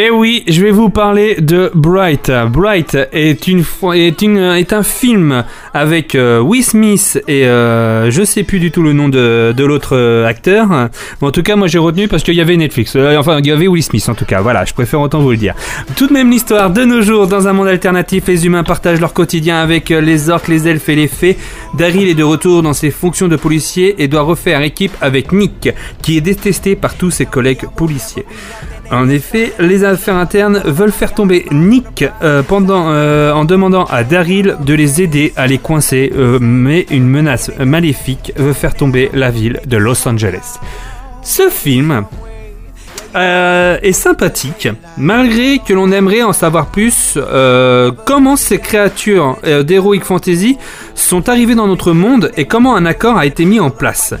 Et 0.00 0.10
oui, 0.10 0.44
je 0.46 0.62
vais 0.62 0.70
vous 0.70 0.90
parler 0.90 1.34
de 1.40 1.72
Bright. 1.74 2.30
Bright 2.52 2.96
est 3.12 3.48
une 3.48 3.64
est 3.94 4.22
une 4.22 4.38
est 4.38 4.72
un 4.72 4.84
film 4.84 5.42
avec 5.74 6.14
euh, 6.14 6.38
Will 6.38 6.62
Smith 6.62 7.20
et 7.26 7.48
euh, 7.48 8.08
je 8.08 8.22
sais 8.22 8.44
plus 8.44 8.60
du 8.60 8.70
tout 8.70 8.84
le 8.84 8.92
nom 8.92 9.08
de, 9.08 9.52
de 9.56 9.64
l'autre 9.64 9.96
euh, 9.96 10.24
acteur. 10.24 10.88
En 11.20 11.30
tout 11.32 11.42
cas, 11.42 11.56
moi 11.56 11.66
j'ai 11.66 11.78
retenu 11.78 12.06
parce 12.06 12.22
qu'il 12.22 12.34
y 12.34 12.40
avait 12.40 12.56
Netflix. 12.56 12.94
Euh, 12.94 13.16
enfin, 13.16 13.40
il 13.40 13.46
y 13.46 13.50
avait 13.50 13.66
Will 13.66 13.82
Smith 13.82 14.08
en 14.08 14.14
tout 14.14 14.24
cas. 14.24 14.40
Voilà, 14.40 14.64
je 14.64 14.72
préfère 14.72 15.00
autant 15.00 15.18
vous 15.18 15.32
le 15.32 15.36
dire. 15.36 15.56
Tout 15.96 16.06
de 16.06 16.12
même 16.12 16.30
l'histoire 16.30 16.70
de 16.70 16.84
nos 16.84 17.02
jours 17.02 17.26
dans 17.26 17.48
un 17.48 17.52
monde 17.52 17.66
alternatif, 17.66 18.28
les 18.28 18.46
humains 18.46 18.62
partagent 18.62 19.00
leur 19.00 19.12
quotidien 19.12 19.56
avec 19.60 19.88
les 19.88 20.30
orques, 20.30 20.46
les 20.46 20.68
elfes 20.68 20.90
et 20.90 20.94
les 20.94 21.08
fées. 21.08 21.36
Daryl 21.76 22.06
est 22.06 22.14
de 22.14 22.22
retour 22.22 22.62
dans 22.62 22.72
ses 22.72 22.92
fonctions 22.92 23.26
de 23.26 23.34
policier 23.34 24.00
et 24.00 24.06
doit 24.06 24.22
refaire 24.22 24.62
équipe 24.62 24.92
avec 25.00 25.32
Nick, 25.32 25.70
qui 26.02 26.16
est 26.16 26.20
détesté 26.20 26.76
par 26.76 26.94
tous 26.94 27.10
ses 27.10 27.26
collègues 27.26 27.66
policiers. 27.76 28.26
En 28.90 29.08
effet, 29.10 29.52
les 29.58 29.84
affaires 29.84 30.16
internes 30.16 30.62
veulent 30.64 30.92
faire 30.92 31.12
tomber 31.12 31.44
Nick 31.50 32.04
euh, 32.22 32.42
euh, 32.50 33.32
en 33.32 33.44
demandant 33.44 33.84
à 33.84 34.02
Daryl 34.02 34.56
de 34.64 34.74
les 34.74 35.02
aider 35.02 35.32
à 35.36 35.46
les 35.46 35.58
coincer, 35.58 36.10
euh, 36.16 36.38
mais 36.40 36.86
une 36.90 37.06
menace 37.06 37.50
maléfique 37.58 38.32
veut 38.36 38.54
faire 38.54 38.74
tomber 38.74 39.10
la 39.12 39.30
ville 39.30 39.60
de 39.66 39.76
Los 39.76 40.08
Angeles. 40.08 40.58
Ce 41.22 41.50
film 41.50 42.04
est 43.14 43.92
sympathique, 43.92 44.68
malgré 44.96 45.58
que 45.58 45.72
l'on 45.72 45.90
aimerait 45.90 46.22
en 46.22 46.32
savoir 46.32 46.66
plus 46.66 47.18
comment 48.04 48.36
ces 48.36 48.58
créatures 48.58 49.38
d'Heroic 49.64 50.04
Fantasy 50.04 50.56
sont 50.94 51.28
arrivées 51.28 51.56
dans 51.56 51.66
notre 51.66 51.92
monde 51.92 52.30
et 52.36 52.44
comment 52.44 52.76
un 52.76 52.86
accord 52.86 53.18
a 53.18 53.26
été 53.26 53.44
mis 53.44 53.58
en 53.58 53.70
place. 53.70 54.14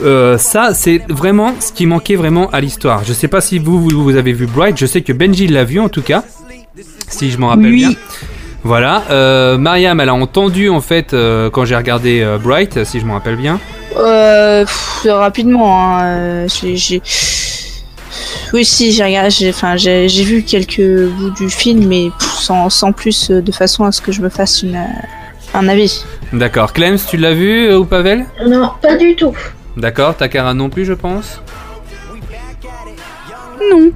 Euh, 0.00 0.38
ça, 0.38 0.74
c'est 0.74 1.02
vraiment 1.08 1.54
ce 1.60 1.72
qui 1.72 1.86
manquait 1.86 2.16
vraiment 2.16 2.48
à 2.50 2.60
l'histoire. 2.60 3.02
Je 3.04 3.12
sais 3.12 3.28
pas 3.28 3.40
si 3.40 3.58
vous, 3.58 3.80
vous, 3.82 4.02
vous 4.04 4.16
avez 4.16 4.32
vu 4.32 4.46
Bright, 4.46 4.76
je 4.78 4.86
sais 4.86 5.02
que 5.02 5.12
Benji 5.12 5.46
l'a 5.48 5.64
vu 5.64 5.80
en 5.80 5.88
tout 5.88 6.02
cas, 6.02 6.22
si 7.08 7.30
je 7.30 7.38
m'en 7.38 7.48
rappelle 7.48 7.72
Oui. 7.72 7.78
bien. 7.78 7.90
Voilà, 8.64 9.04
euh, 9.10 9.56
Mariam, 9.56 10.00
elle 10.00 10.08
a 10.08 10.14
entendu 10.14 10.68
en 10.68 10.80
fait 10.80 11.14
euh, 11.14 11.48
quand 11.50 11.64
j'ai 11.64 11.76
regardé 11.76 12.20
euh, 12.20 12.38
Bright, 12.38 12.84
si 12.84 13.00
je 13.00 13.06
me 13.06 13.12
rappelle 13.12 13.36
bien. 13.36 13.58
Euh, 13.96 14.64
pff, 14.64 15.06
rapidement, 15.08 15.98
hein, 15.98 16.02
euh, 16.04 16.46
j'ai, 16.48 17.00
Oui, 18.52 18.64
si, 18.64 18.92
j'ai 18.92 19.04
regardé, 19.04 19.30
j'ai, 19.30 19.48
enfin, 19.50 19.76
j'ai, 19.76 20.08
j'ai 20.08 20.24
vu 20.24 20.42
quelques 20.42 20.80
bouts 21.08 21.30
du 21.30 21.48
film, 21.48 21.86
mais 21.86 22.10
pff, 22.18 22.28
sans, 22.40 22.68
sans 22.68 22.92
plus, 22.92 23.30
euh, 23.30 23.40
de 23.40 23.52
façon 23.52 23.84
à 23.84 23.92
ce 23.92 24.00
que 24.00 24.12
je 24.12 24.20
me 24.20 24.28
fasse 24.28 24.62
une, 24.62 24.76
euh, 24.76 25.54
un 25.54 25.68
avis. 25.68 26.04
D'accord, 26.32 26.72
Clems, 26.72 26.98
tu 27.08 27.16
l'as 27.16 27.34
vu 27.34 27.68
euh, 27.68 27.78
ou 27.78 27.84
Pavel? 27.84 28.26
Non, 28.46 28.72
pas 28.82 28.96
du 28.96 29.14
tout. 29.16 29.34
D'accord, 29.78 30.16
Takara 30.16 30.54
non 30.54 30.68
plus, 30.70 30.84
je 30.84 30.92
pense. 30.92 31.40
Non. 33.70 33.90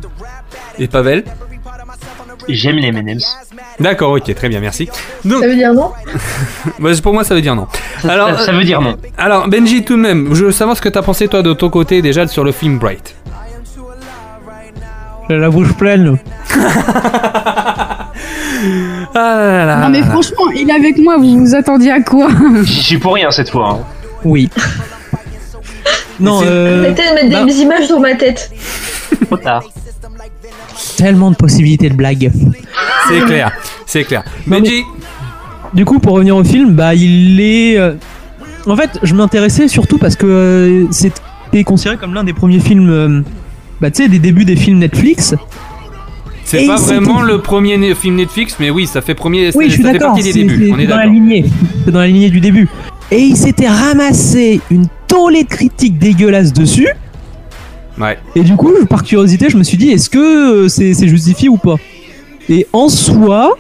Et 0.79 0.89
Pavel 0.89 1.25
J'aime 2.49 2.77
les 2.77 2.89
M&M's. 2.89 3.25
D'accord, 3.79 4.13
ok, 4.13 4.35
très 4.35 4.49
bien, 4.49 4.59
merci. 4.61 4.89
Donc, 5.25 5.41
Ça 5.43 5.49
veut 5.49 5.55
dire 5.55 5.73
non? 5.73 5.93
Bah, 6.81 6.91
pour 7.03 7.13
moi, 7.15 7.23
ça 7.25 7.35
veut 7.35 7.41
dire 7.41 7.55
non. 7.55 7.69
Alors, 8.09 8.41
ça 8.41 8.53
veut 8.53 8.65
dire 8.65 8.81
non. 8.81 8.97
Alors, 9.17 9.49
Benji, 9.49 9.85
tout 9.85 9.97
de 9.97 10.01
même, 10.03 10.35
je 10.35 10.47
veux 10.47 10.53
savoir 10.53 10.77
ce 10.77 10.83
que 10.83 10.89
t'as 10.89 11.03
pensé, 11.03 11.29
toi, 11.29 11.43
de 11.43 11.53
ton 11.53 11.71
côté, 11.71 12.03
déjà, 12.03 12.27
sur 12.27 12.43
le 12.43 12.51
film 12.53 12.79
Bright. 12.79 13.15
J'ai 15.31 15.39
la 15.39 15.51
bouche 15.51 15.73
pleine. 15.75 16.19
Ah 19.15 19.35
là 19.37 19.67
là 19.67 19.77
Non 19.79 19.89
mais 19.89 20.03
franchement, 20.03 20.49
il 20.55 20.71
est 20.71 20.73
avec 20.73 20.97
moi, 20.99 21.17
vous 21.19 21.41
vous 21.41 21.55
attendiez 21.55 21.91
à 21.91 22.01
quoi? 22.01 22.29
J'y 22.63 22.83
suis 22.83 22.99
pour 22.99 23.15
rien 23.15 23.31
cette 23.31 23.51
fois. 23.51 23.71
hein. 23.71 23.79
Oui. 24.25 24.49
Non, 26.23 26.41
euh, 26.45 26.81
Arrêtez 26.85 27.03
de 27.09 27.15
mettre 27.15 27.31
bah- 27.31 27.45
des 27.45 27.59
images 27.61 27.89
dans 27.89 28.01
ma 28.01 28.15
tête. 28.15 28.51
Trop 29.27 29.37
tard. 29.37 29.63
tellement 30.97 31.31
de 31.31 31.37
possibilités 31.37 31.89
de 31.91 31.95
blagues. 31.95 32.31
C'est 33.09 33.21
clair, 33.21 33.53
c'est 33.87 34.05
clair. 34.05 34.23
Non, 34.47 34.59
Benji, 34.61 34.83
Du 35.75 35.85
coup, 35.85 35.99
pour 35.99 36.15
revenir 36.15 36.37
au 36.37 36.45
film, 36.45 36.73
bah 36.75 36.95
il 36.95 37.41
est. 37.41 37.79
euh, 37.79 37.95
En 38.67 38.77
fait, 38.77 38.99
je 39.03 39.15
m'intéressais 39.15 39.69
surtout 39.69 39.99
parce 39.99 40.17
que 40.17 40.27
euh, 40.27 40.87
c'était 40.91 41.65
considéré 41.65 41.97
comme 41.97 42.15
l'un 42.15 42.25
des 42.25 42.33
premiers 42.35 42.61
films. 42.61 42.91
euh, 42.91 43.21
Bah, 43.81 43.91
tu 43.91 44.03
sais, 44.03 44.09
des 44.09 44.19
débuts 44.21 44.45
des 44.45 44.55
films 44.57 44.79
Netflix. 44.79 45.35
c'est 46.45 46.65
Et 46.65 46.67
pas 46.67 46.77
vraiment 46.77 47.23
le 47.23 47.41
premier 47.41 47.77
né- 47.79 47.95
film 47.95 48.17
Netflix, 48.17 48.57
mais 48.61 48.71
oui, 48.71 48.87
ça 48.87 49.01
fait 49.01 49.15
premier, 49.15 49.51
Oui, 49.55 49.65
ça- 49.65 49.69
je 49.71 49.75
suis 49.75 49.83
fait 49.83 49.93
d'accord. 49.95 50.09
partie 50.09 50.23
des 50.23 50.33
C'est 50.33 50.39
débuts. 50.41 50.67
c'est 50.69 50.73
On 50.73 50.79
est 50.79 50.87
dans 50.87 50.97
la 50.97 51.03
d'accord. 51.03 51.15
lignée. 51.15 51.45
C'est 51.85 51.91
dans 51.91 51.99
la 52.01 52.07
lignée 52.07 52.31
du 52.31 52.41
début. 52.41 52.69
Et 53.11 53.19
il 53.19 53.37
s'était 53.37 53.69
ramassé 53.69 54.61
une 54.71 54.87
tollée 55.13 55.45
de 55.45 55.49
critiques 55.49 55.99
dégueulasses 55.99 56.53
dessus. 56.53 56.89
Ouais. 58.01 58.19
Et 58.35 58.41
du 58.41 58.57
coup, 58.57 58.73
par 58.89 59.03
curiosité, 59.03 59.51
je 59.51 59.59
me 59.59 59.63
suis 59.63 59.77
dit, 59.77 59.91
est-ce 59.91 60.09
que 60.09 60.65
euh, 60.65 60.69
c'est 60.69 60.95
c'est 60.95 61.09
justifié 61.09 61.49
ou 61.51 61.59
pas? 61.59 61.77
Et 62.49 62.67
en 62.73 62.89
soi, 62.89 63.55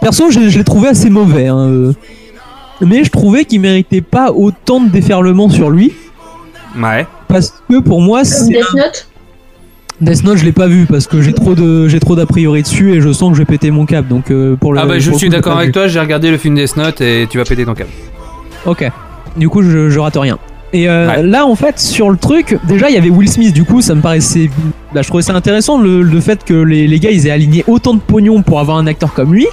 perso, 0.00 0.30
je, 0.30 0.48
je 0.48 0.58
l'ai 0.58 0.64
trouvé 0.64 0.88
assez 0.88 1.10
mauvais. 1.10 1.48
hein, 1.48 1.68
euh. 1.68 1.92
Mais 2.80 3.02
je 3.04 3.10
trouvais 3.10 3.44
qu'il 3.44 3.60
méritait 3.60 4.00
pas 4.00 4.30
autant 4.32 4.80
de 4.80 4.88
déferlement 4.88 5.48
sur 5.50 5.70
lui. 5.70 5.92
Ouais. 6.80 7.06
Parce 7.28 7.52
que 7.68 7.80
pour 7.80 8.00
moi, 8.00 8.24
c'est. 8.24 8.46
Death 8.46 8.74
Note? 8.74 9.08
Death 10.00 10.24
Note, 10.24 10.38
je 10.38 10.44
l'ai 10.44 10.52
pas 10.52 10.68
vu 10.68 10.86
parce 10.86 11.06
que 11.06 11.20
j'ai 11.20 11.32
trop 11.32 11.54
de 11.54 11.86
j'ai 11.88 12.00
trop 12.00 12.16
d'a 12.16 12.26
priori 12.26 12.62
dessus 12.62 12.92
et 12.92 13.00
je 13.00 13.12
sens 13.12 13.30
que 13.30 13.34
je 13.36 13.42
vais 13.42 13.46
péter 13.46 13.70
mon 13.70 13.86
cap. 13.86 14.06
Donc 14.08 14.30
euh, 14.30 14.56
pour 14.56 14.72
le. 14.72 14.80
Ah 14.80 14.86
bah, 14.86 14.98
je 14.98 15.10
suis 15.12 15.26
coup, 15.26 15.32
d'accord 15.32 15.56
avec 15.56 15.66
vu. 15.66 15.72
toi, 15.72 15.88
j'ai 15.88 16.00
regardé 16.00 16.30
le 16.30 16.38
film 16.38 16.54
Death 16.54 16.76
Note 16.76 17.00
et 17.00 17.26
tu 17.28 17.38
vas 17.38 17.44
péter 17.44 17.64
ton 17.64 17.74
câble. 17.74 17.90
Ok. 18.66 18.88
Du 19.36 19.48
coup, 19.48 19.62
je, 19.62 19.90
je 19.90 19.98
rate 19.98 20.16
rien. 20.16 20.38
Et 20.72 20.88
euh, 20.88 21.06
Ouais. 21.08 21.22
là, 21.22 21.44
en 21.46 21.54
fait, 21.54 21.78
sur 21.78 22.08
le 22.10 22.16
truc, 22.16 22.58
déjà, 22.64 22.88
il 22.88 22.94
y 22.94 22.98
avait 22.98 23.10
Will 23.10 23.28
Smith. 23.28 23.52
Du 23.52 23.64
coup, 23.64 23.82
ça 23.82 23.94
me 23.94 24.00
paraissait. 24.00 24.50
Bah, 24.94 25.02
je 25.02 25.08
trouvais 25.08 25.22
ça 25.22 25.34
intéressant 25.34 25.78
le, 25.78 26.02
le 26.02 26.20
fait 26.20 26.44
que 26.44 26.54
les, 26.54 26.86
les 26.86 26.98
gars, 26.98 27.10
ils 27.10 27.26
aient 27.26 27.30
aligné 27.30 27.64
autant 27.68 27.92
de 27.94 28.00
pognon 28.00 28.42
pour 28.42 28.58
avoir 28.60 28.78
un 28.78 28.86
acteur 28.86 29.12
comme 29.12 29.34
lui. 29.34 29.46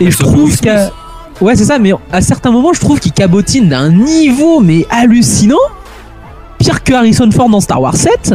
Et 0.00 0.04
Mais 0.04 0.10
je 0.10 0.18
trouve 0.18 0.56
qu'à. 0.60 0.90
Ouais, 1.40 1.54
c'est 1.56 1.64
ça, 1.64 1.78
mais 1.78 1.92
à 2.12 2.20
certains 2.20 2.50
moments, 2.50 2.72
je 2.72 2.80
trouve 2.80 2.98
qu'il 3.00 3.12
cabotine 3.12 3.68
d'un 3.68 3.90
niveau, 3.90 4.60
mais 4.60 4.86
hallucinant. 4.90 5.56
Pire 6.58 6.82
que 6.82 6.94
Harrison 6.94 7.30
Ford 7.30 7.50
dans 7.50 7.60
Star 7.60 7.80
Wars 7.82 7.96
7. 7.96 8.34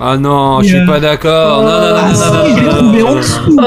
Ah 0.00 0.16
non, 0.16 0.60
je 0.62 0.68
suis 0.68 0.76
Euh, 0.78 0.86
pas 0.86 1.00
d'accord. 1.00 1.62
Non, 1.62 1.68
non, 1.68 1.78
non, 1.78 1.96
Ah, 1.96 2.08
non, 2.08 2.14
si, 2.14 2.62
non, 2.62 2.64
non, 2.64 2.78
trouvé 2.78 3.00
non, 3.02 3.06
en 3.08 3.10
non, 3.14 3.16
dessous. 3.18 3.56
Oh 3.58 3.62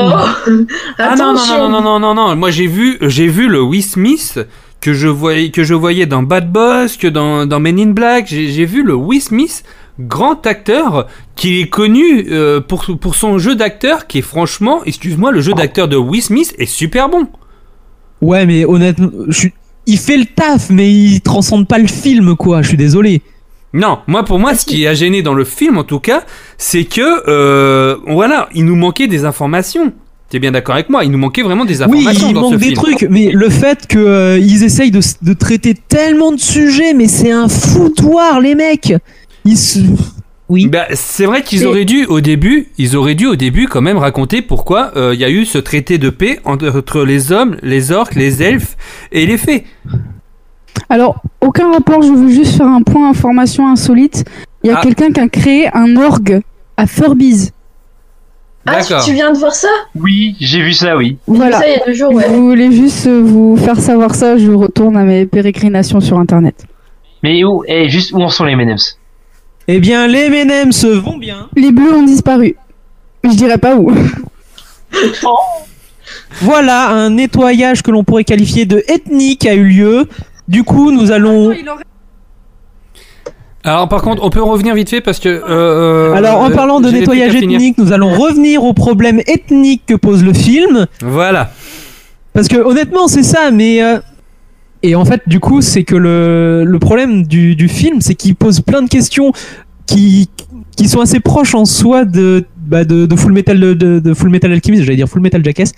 Ah 1.00 1.16
non, 1.16 1.26
non, 1.26 1.32
Attention 1.34 1.70
non, 1.70 1.82
non, 1.82 1.82
non, 1.82 2.00
non, 2.00 2.14
non, 2.30 2.36
moi 2.36 2.52
j'ai 2.52 2.68
vu, 2.68 2.98
j'ai 3.02 3.28
vu 3.28 3.48
le 3.48 3.62
Will 3.62 3.84
Smith 3.84 4.40
que 4.86 4.94
je 4.94 5.08
voyais, 5.08 5.50
que 5.50 5.64
je 5.64 5.74
voyais 5.74 6.06
dans 6.06 6.22
Bad 6.22 6.52
Boss, 6.52 6.96
que 6.96 7.08
dans, 7.08 7.48
dans 7.48 7.60
Men 7.60 7.80
in 7.80 7.88
Black, 7.88 8.28
j'ai 8.28 8.66
vu 8.66 8.84
le 8.84 8.94
Will 8.94 9.20
Smith, 9.20 9.64
grand 10.00 10.46
acteur, 10.46 11.08
qui 11.36 11.60
est 11.60 11.68
connu 11.70 12.28
euh, 12.30 12.62
pour, 12.62 12.86
pour 13.02 13.16
son 13.16 13.40
jeu 13.40 13.56
d'acteur, 13.56 14.06
qui 14.06 14.20
est 14.20 14.22
franchement, 14.22 14.84
excuse-moi, 14.86 15.32
le 15.32 15.42
jeu 15.42 15.54
d'acteur 15.54 15.88
de 15.88 15.96
Will 15.98 16.22
Smith 16.22 16.54
est 16.60 16.68
super 16.68 17.10
bon. 17.10 17.28
Ouais, 18.22 18.46
mais 18.46 18.64
honnêtement, 18.64 19.10
je 19.28 19.34
suis- 19.40 19.54
il 19.88 19.98
fait 19.98 20.18
le 20.18 20.26
taf, 20.26 20.70
mais 20.70 20.92
il 20.94 21.20
transcende 21.22 21.68
pas 21.68 21.80
le 21.80 21.88
film, 21.88 22.36
quoi. 22.36 22.62
Je 22.62 22.68
suis 22.68 22.78
désolé. 22.78 23.24
Non, 23.74 23.98
moi 24.06 24.24
pour 24.24 24.38
moi, 24.38 24.54
ce 24.54 24.68
qui 24.68 24.86
a 24.86 24.94
gêné 24.94 25.24
dans 25.24 25.34
le 25.34 25.46
film 25.46 25.80
en 25.80 25.84
tout 25.84 26.00
cas, 26.00 26.24
c'est 26.60 26.86
que, 26.86 27.28
euh, 27.28 27.98
voilà, 28.08 28.50
il 28.54 28.66
nous 28.66 28.76
manquait 28.76 29.08
des 29.08 29.26
informations. 29.26 29.94
T'es 30.36 30.40
bien 30.40 30.52
d'accord 30.52 30.76
avec 30.76 30.90
moi 30.90 31.06
Il 31.06 31.12
nous 31.12 31.18
manquait 31.18 31.44
vraiment 31.44 31.64
des 31.64 31.78
Oui, 31.78 31.84
informations 31.86 32.28
il 32.28 32.34
dans 32.34 32.42
manque 32.42 32.54
ce 32.56 32.58
des 32.58 32.66
film. 32.66 32.76
trucs, 32.76 33.08
mais 33.10 33.32
le 33.32 33.50
fait 33.50 33.88
que 33.88 33.98
euh, 33.98 34.38
essayent 34.38 34.92
de, 34.92 35.00
de 35.22 35.32
traiter 35.32 35.74
tellement 35.74 36.34
de 36.34 36.38
sujets, 36.42 36.94
mais 36.94 37.08
c'est 37.08 37.32
un 37.32 37.48
foutoir, 37.48 38.42
les 38.42 38.54
mecs. 38.54 38.94
Ils 39.46 39.56
se... 39.58 39.80
Oui. 40.50 40.68
Bah, 40.68 40.88
c'est 40.94 41.26
vrai 41.26 41.42
qu'ils 41.42 41.66
auraient 41.66 41.86
dû 41.86 42.04
au 42.04 42.20
début, 42.20 42.68
ils 42.78 42.98
auraient 42.98 43.16
dû 43.16 43.28
au 43.28 43.38
début 43.38 43.68
quand 43.70 43.80
même 43.80 43.96
raconter 43.98 44.42
pourquoi 44.42 44.92
euh, 44.98 45.14
il 45.14 45.22
y 45.22 45.24
a 45.24 45.30
eu 45.30 45.46
ce 45.46 45.58
traité 45.58 45.98
de 46.00 46.10
paix 46.10 46.42
entre, 46.44 46.68
entre 46.68 47.06
les 47.06 47.32
hommes, 47.32 47.56
les 47.64 47.94
orques, 47.94 48.16
les 48.16 48.44
elfes 48.44 48.76
et 49.14 49.26
les 49.26 49.38
fées. 49.38 49.64
Alors, 50.90 51.22
aucun 51.40 51.72
rapport, 51.72 52.02
je 52.02 52.12
veux 52.12 52.28
juste 52.30 52.58
faire 52.58 52.68
un 52.68 52.82
point 52.82 53.10
information 53.10 53.70
insolite. 53.70 54.26
Il 54.66 54.68
y 54.68 54.74
a 54.74 54.80
Ah. 54.80 54.82
quelqu'un 54.84 55.14
qui 55.14 55.20
a 55.22 55.30
créé 55.30 55.70
un 55.74 55.96
orgue 55.96 56.42
à 56.76 56.88
Furbies. 56.88 57.52
Ah, 58.68 58.80
tu, 59.06 59.14
viens 59.14 59.32
de 59.32 59.38
voir 59.38 59.54
ça 59.54 59.68
Oui, 59.94 60.36
j'ai 60.40 60.62
vu 60.62 60.74
ça, 60.74 60.98
oui. 60.98 61.18
Voilà. 61.28 61.60
ça 61.60 61.68
il 61.68 61.74
y 61.74 61.76
a 61.76 61.86
deux 61.86 61.94
jours, 61.94 62.12
ouais. 62.12 62.26
Je 62.28 62.34
voulais 62.34 62.72
juste 62.72 63.06
euh, 63.06 63.22
vous 63.24 63.56
faire 63.58 63.80
savoir 63.80 64.16
ça, 64.16 64.38
je 64.38 64.52
retourne 64.52 64.98
à 64.98 65.04
mes 65.04 65.28
pérégrinations 65.28 66.02
sur 66.02 66.18
internet. 66.18 66.66
Mais 67.22 67.44
où, 67.44 67.64
eh, 67.68 67.90
juste 67.90 68.12
où 68.12 68.22
en 68.22 68.30
sont 68.30 68.44
les 68.44 68.54
M&M's? 68.54 68.98
Eh 69.68 69.80
bien, 69.80 70.08
les 70.08 70.26
M&M's 70.26 70.84
vont 70.86 71.18
bien. 71.18 71.48
Les 71.56 71.72
bleus 71.72 71.94
ont 71.94 72.04
disparu. 72.04 72.56
Je 73.24 73.36
dirais 73.36 73.58
pas 73.58 73.76
où. 73.76 73.92
Voilà, 76.42 76.90
un 76.90 77.12
nettoyage 77.12 77.82
que 77.82 77.92
l'on 77.92 78.04
pourrait 78.04 78.24
qualifier 78.24 78.66
de 78.66 78.84
ethnique 78.88 79.46
a 79.46 79.54
eu 79.54 79.64
lieu. 79.64 80.08
Du 80.48 80.64
coup, 80.64 80.92
nous 80.92 81.12
allons. 81.12 81.54
Alors 83.66 83.90
par 83.90 84.02
contre, 84.04 84.24
on 84.24 84.30
peut 84.30 84.42
revenir 84.44 84.76
vite 84.76 84.90
fait 84.90 85.02
parce 85.02 85.20
que. 85.20 85.28
euh, 85.28 86.14
Alors, 86.14 86.40
en 86.40 86.52
euh, 86.52 86.54
parlant 86.54 86.80
de 86.80 86.90
nettoyage 86.90 87.34
ethnique, 87.36 87.78
nous 87.78 87.92
allons 87.92 88.12
revenir 88.14 88.64
au 88.64 88.74
problème 88.74 89.20
ethnique 89.28 89.82
que 89.88 89.96
pose 89.96 90.24
le 90.24 90.34
film. 90.34 90.86
Voilà. 91.02 91.52
Parce 92.34 92.48
que 92.48 92.58
honnêtement, 92.58 93.08
c'est 93.08 93.24
ça, 93.24 93.50
mais. 93.52 93.82
euh, 93.84 94.00
Et 94.84 94.94
en 94.96 95.04
fait, 95.04 95.22
du 95.26 95.40
coup, 95.40 95.62
c'est 95.62 95.84
que 95.84 95.96
le, 95.96 96.64
le 96.64 96.80
problème 96.80 97.24
du, 97.26 97.56
du 97.56 97.68
film, 97.68 98.02
c'est 98.02 98.14
qu'il 98.16 98.36
pose 98.36 98.62
plein 98.62 98.82
de 98.84 98.90
questions 98.90 99.32
qui, 99.88 100.30
qui 100.78 100.88
sont 100.88 101.02
assez 101.02 101.20
proches 101.20 101.56
en 101.56 101.66
soi 101.66 102.06
de, 102.06 102.46
bah, 102.68 102.84
de, 102.86 103.06
de 103.08 103.16
Full 103.16 103.34
Metal 103.34 103.60
de, 103.60 103.74
de, 103.74 104.14
Full 104.14 104.30
Metal 104.30 104.52
Alchemist, 104.52 104.84
j'allais 104.84 104.96
dire 104.98 105.08
Full 105.10 105.22
Metal 105.22 105.44
Jackass, 105.44 105.72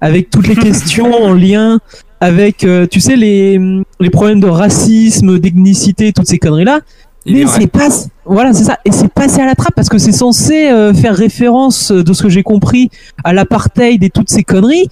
avec 0.00 0.30
toutes 0.30 0.46
les 0.46 0.56
questions 0.68 1.12
en 1.12 1.32
lien 1.32 1.80
avec, 2.20 2.62
euh, 2.62 2.86
tu 2.88 3.00
sais, 3.00 3.16
les, 3.16 3.60
les 3.98 4.10
problèmes 4.10 4.38
de 4.40 4.46
racisme, 4.46 5.40
d'ethnicité, 5.40 6.12
toutes 6.12 6.28
ces 6.28 6.38
conneries-là. 6.38 6.80
Il 7.24 7.36
Mais 7.36 7.46
c'est 7.46 7.68
pas, 7.68 7.88
voilà, 8.24 8.52
c'est 8.52 8.64
ça, 8.64 8.78
et 8.84 8.90
c'est 8.90 9.12
passé 9.12 9.40
à 9.40 9.46
la 9.46 9.54
trappe 9.54 9.74
parce 9.76 9.88
que 9.88 9.98
c'est 9.98 10.12
censé 10.12 10.68
euh, 10.68 10.92
faire 10.92 11.14
référence, 11.14 11.92
euh, 11.92 12.02
de 12.02 12.12
ce 12.12 12.22
que 12.24 12.28
j'ai 12.28 12.42
compris, 12.42 12.90
à 13.22 13.32
l'apartheid 13.32 14.02
et 14.02 14.10
toutes 14.10 14.28
ces 14.28 14.42
conneries. 14.42 14.88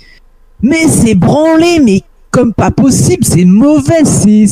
Mais 0.63 0.87
c'est 0.87 1.15
branlé, 1.15 1.81
mais 1.81 2.03
comme 2.31 2.55
pas 2.55 2.71
possible, 2.71 3.25
c'est 3.25 3.45
mauvais, 3.45 4.05
c'est 4.05 4.45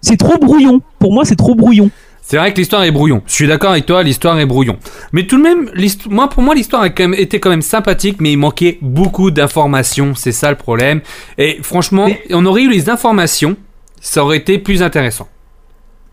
c'est 0.00 0.18
trop 0.18 0.36
brouillon. 0.36 0.82
Pour 0.98 1.12
moi, 1.12 1.24
c'est 1.24 1.34
trop 1.34 1.54
brouillon. 1.54 1.90
C'est 2.20 2.36
vrai 2.36 2.52
que 2.52 2.58
l'histoire 2.58 2.82
est 2.84 2.90
brouillon. 2.90 3.22
Je 3.26 3.32
suis 3.32 3.46
d'accord 3.46 3.70
avec 3.70 3.86
toi, 3.86 4.02
l'histoire 4.02 4.38
est 4.38 4.46
brouillon. 4.46 4.78
Mais 5.12 5.26
tout 5.26 5.36
de 5.36 5.42
même, 5.42 5.70
moi, 6.08 6.28
pour 6.28 6.42
moi, 6.42 6.54
l'histoire 6.54 6.82
a 6.82 6.90
quand 6.90 7.08
même 7.08 7.18
été 7.18 7.40
quand 7.40 7.50
même 7.50 7.62
sympathique, 7.62 8.16
mais 8.20 8.32
il 8.32 8.38
manquait 8.38 8.78
beaucoup 8.80 9.30
d'informations. 9.30 10.14
C'est 10.14 10.32
ça 10.32 10.50
le 10.50 10.56
problème. 10.56 11.00
Et 11.36 11.58
franchement, 11.62 12.08
on 12.30 12.46
aurait 12.46 12.62
eu 12.62 12.70
les 12.70 12.88
informations, 12.88 13.56
ça 14.00 14.24
aurait 14.24 14.38
été 14.38 14.58
plus 14.58 14.82
intéressant. 14.82 15.28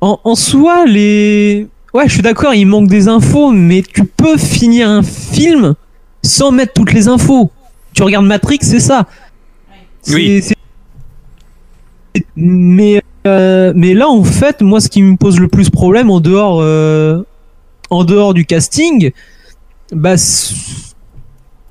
En, 0.02 0.20
en 0.24 0.36
soi, 0.36 0.86
les. 0.86 1.68
Ouais, 1.94 2.08
je 2.08 2.14
suis 2.14 2.22
d'accord, 2.22 2.54
il 2.54 2.66
manque 2.66 2.88
des 2.88 3.08
infos, 3.08 3.52
mais 3.52 3.82
tu 3.84 4.06
peux 4.06 4.38
finir 4.38 4.90
un 4.90 5.04
film 5.04 5.76
sans 6.24 6.52
mettre 6.52 6.74
toutes 6.74 6.94
les 6.94 7.08
infos. 7.08 7.52
Tu 7.94 8.02
regardes 8.04 8.26
Matrix, 8.26 8.60
c'est 8.62 8.80
ça. 8.80 9.06
Oui. 10.08 10.42
c'est- 10.42 10.56
Mais, 12.36 13.02
euh, 13.28 13.74
mais 13.76 13.94
là, 13.94 14.08
en 14.10 14.24
fait, 14.24 14.62
moi, 14.62 14.80
ce 14.82 14.90
qui 14.90 15.02
me 15.04 15.16
pose 15.18 15.40
le 15.40 15.48
plus 15.48 15.70
problème 15.70 16.10
en 16.10 16.20
dehors, 16.20 16.60
euh, 16.62 17.22
en 17.90 18.04
dehors 18.04 18.34
du 18.34 18.46
casting, 18.46 19.12
bah, 19.94 20.18
c'est 20.18 20.56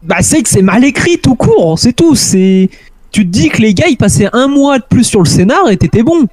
bah, 0.02 0.16
c'est 0.22 0.42
que 0.42 0.48
c'est 0.48 0.62
mal 0.62 0.82
écrit 0.84 1.18
tout 1.18 1.34
court, 1.34 1.78
c'est 1.78 1.92
tout. 1.92 2.14
C'est, 2.14 2.70
tu 3.12 3.24
te 3.26 3.28
dis 3.30 3.50
que 3.50 3.60
les 3.60 3.74
gars, 3.74 3.86
ils 3.88 3.98
passaient 3.98 4.30
un 4.32 4.48
mois 4.48 4.78
de 4.78 4.84
plus 4.88 5.04
sur 5.04 5.20
le 5.20 5.26
scénar 5.26 5.68
et 5.70 5.76
t'étais 5.76 6.02
bon. 6.02 6.26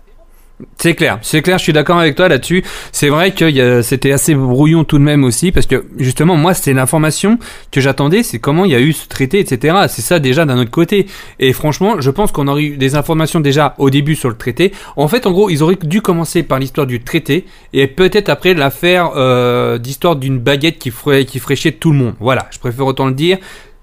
C'est 0.78 0.96
clair, 0.96 1.20
c'est 1.22 1.44
clair, 1.44 1.60
je 1.60 1.64
suis 1.64 1.74
d'accord 1.74 2.00
avec 2.00 2.16
toi 2.16 2.28
là-dessus. 2.28 2.64
C'est 2.92 3.10
vrai 3.10 3.32
que 3.32 3.84
c'était 3.84 4.12
assez 4.12 4.34
brouillon 4.34 4.84
tout 4.84 4.98
de 4.98 5.04
même 5.04 5.24
aussi, 5.24 5.52
parce 5.52 5.68
que 5.68 5.86
justement, 5.98 6.36
moi, 6.36 6.56
c'était 6.56 6.74
l'information 6.74 7.38
que 7.72 7.80
j'attendais, 7.80 8.24
c'est 8.24 8.40
comment 8.40 8.66
il 8.66 8.72
y 8.72 8.76
a 8.76 8.80
eu 8.80 8.92
ce 8.92 9.08
traité, 9.08 9.40
etc. 9.40 9.78
C'est 9.88 10.02
ça 10.02 10.18
déjà 10.18 10.46
d'un 10.46 10.58
autre 10.58 10.72
côté. 10.72 11.06
Et 11.40 11.54
franchement, 11.54 12.02
je 12.02 12.10
pense 12.10 12.32
qu'on 12.32 12.48
aurait 12.48 12.64
eu 12.64 12.78
des 12.78 12.96
informations 12.96 13.40
déjà 13.40 13.76
au 13.78 13.92
début 13.92 14.16
sur 14.16 14.30
le 14.30 14.38
traité. 14.38 14.72
En 14.96 15.08
fait, 15.08 15.28
en 15.28 15.32
gros, 15.32 15.52
ils 15.52 15.62
auraient 15.62 15.78
dû 15.80 16.02
commencer 16.02 16.42
par 16.42 16.58
l'histoire 16.58 16.88
du 16.88 17.02
traité, 17.02 17.46
et 17.74 17.86
peut-être 17.86 18.30
après 18.30 18.56
l'affaire 18.56 19.12
euh, 19.16 19.78
d'histoire 19.78 20.16
d'une 20.16 20.40
baguette 20.40 20.80
qui 20.80 20.90
ferait, 20.90 21.26
qui 21.26 21.40
chier 21.56 21.74
tout 21.74 21.92
le 21.92 21.98
monde. 22.00 22.16
Voilà, 22.20 22.48
je 22.50 22.58
préfère 22.58 22.88
autant 22.88 23.06
le 23.06 23.14
dire. 23.14 23.38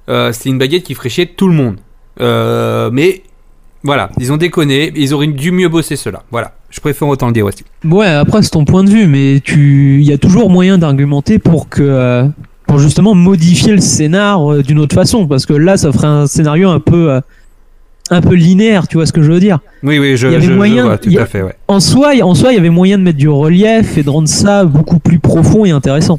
Euh, 0.09 0.33
c'est 0.33 0.49
une 0.49 0.59
baguette 0.59 0.83
qui 0.83 0.97
chier 1.09 1.27
tout 1.27 1.47
le 1.47 1.55
monde. 1.55 1.77
Euh, 2.21 2.91
mais 2.93 3.23
voilà, 3.85 4.11
ils 4.19 4.33
ont 4.33 4.39
déconné, 4.39 4.93
ils 4.97 5.13
auraient 5.13 5.27
dû 5.27 5.53
mieux 5.53 5.69
bosser 5.69 5.97
cela. 5.97 6.23
Voilà, 6.31 6.55
je 6.75 6.81
préfère 6.81 7.07
autant 7.09 7.29
le 7.29 7.33
dire 7.33 7.47
aussi. 7.47 7.63
Ouais, 7.85 8.07
après 8.07 8.43
c'est 8.43 8.51
ton 8.51 8.65
point 8.65 8.83
de 8.85 8.91
vue, 8.91 9.07
mais 9.07 9.41
tu, 9.43 9.99
il 10.01 10.07
y 10.07 10.13
a 10.13 10.19
toujours 10.19 10.51
moyen 10.51 10.77
d'argumenter 10.77 11.39
pour 11.39 11.69
que, 11.69 11.83
euh, 11.83 12.25
pour 12.67 12.79
justement 12.81 13.15
modifier 13.15 13.73
le 13.73 13.81
scénar 13.81 14.53
euh, 14.53 14.63
d'une 14.63 14.79
autre 14.81 14.95
façon, 14.95 15.27
parce 15.29 15.47
que 15.47 15.53
là, 15.53 15.77
ça 15.77 15.93
ferait 15.93 16.07
un 16.09 16.27
scénario 16.27 16.69
un 16.71 16.81
peu, 16.81 17.13
euh, 17.13 17.21
un 18.11 18.21
peu 18.21 18.35
linéaire, 18.35 18.89
tu 18.89 18.97
vois 18.97 19.07
ce 19.07 19.13
que 19.13 19.23
je 19.23 19.31
veux 19.31 19.39
dire? 19.41 19.61
Oui, 19.83 19.99
oui, 19.99 20.17
je, 20.17 20.27
Il 20.27 20.33
y 20.33 20.37
avait 20.37 20.45
je- 20.45 20.51
je 20.51 20.57
moyen- 20.57 20.85
vois, 20.85 20.99
tout 20.99 21.11
à 21.17 21.27
fait, 21.27 21.43
ouais. 21.43 21.55
En 21.69 21.79
soi, 21.81 22.13
en 22.23 22.35
soi, 22.35 22.53
il 22.53 22.57
y 22.57 22.59
avait 22.59 22.71
moyen 22.71 22.99
de 22.99 23.03
mettre 23.05 23.19
du 23.19 23.29
relief 23.29 23.97
et 23.97 24.03
de 24.03 24.11
rendre 24.11 24.29
ça 24.29 24.65
beaucoup 24.65 24.99
plus 24.99 25.19
profond 25.21 25.65
et 25.65 25.71
intéressant. 25.71 26.19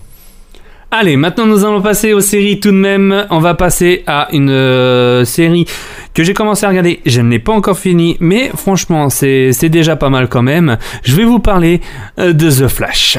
Allez, 0.92 1.18
maintenant 1.18 1.46
nous 1.46 1.66
allons 1.66 1.82
passer 1.82 2.14
aux 2.14 2.22
séries 2.22 2.60
tout 2.60 2.72
de 2.72 2.76
même. 2.76 3.26
On 3.30 3.40
va 3.40 3.54
passer 3.54 4.04
à 4.08 4.30
une 4.32 4.50
euh, 4.50 5.26
série 5.26 5.66
que 6.14 6.24
j'ai 6.24 6.34
commencé 6.34 6.66
à 6.66 6.70
regarder. 6.70 7.02
Je 7.06 7.22
ne 7.22 7.30
l'ai 7.30 7.40
pas 7.40 7.54
encore 7.54 7.78
fini, 7.78 8.18
mais 8.20 8.52
franchement, 8.56 9.10
c'est 9.10 9.70
déjà 9.70 9.96
pas 9.96 10.10
mal 10.10 10.30
quand 10.30 10.44
même. 10.44 10.78
Je 11.04 11.16
vais 11.16 11.26
vous 11.26 11.40
parler 11.40 11.82
euh, 12.20 12.34
de 12.34 12.50
The 12.50 12.68
Flash. 12.68 13.18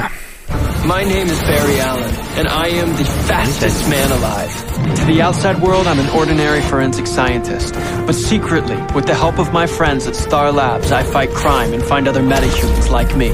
My 0.85 1.03
name 1.03 1.27
is 1.27 1.39
Barry 1.41 1.79
Allen, 1.81 2.09
and 2.37 2.47
I 2.47 2.69
am 2.79 2.95
the 2.95 3.03
fastest 3.27 3.89
man 3.89 4.09
alive. 4.11 4.95
To 4.95 5.05
the 5.05 5.21
outside 5.21 5.61
world, 5.61 5.85
I'm 5.85 5.99
an 5.99 6.09
ordinary 6.15 6.61
forensic 6.61 7.05
scientist. 7.05 7.75
But 8.05 8.13
secretly, 8.15 8.77
with 8.95 9.05
the 9.05 9.13
help 9.13 9.39
of 9.39 9.51
my 9.51 9.67
friends 9.67 10.07
at 10.07 10.15
Star 10.15 10.53
Labs, 10.53 10.93
I 10.93 11.03
fight 11.03 11.31
crime 11.31 11.73
and 11.73 11.83
find 11.83 12.07
other 12.07 12.21
metahumans 12.21 12.89
like 12.89 13.13
me. 13.17 13.31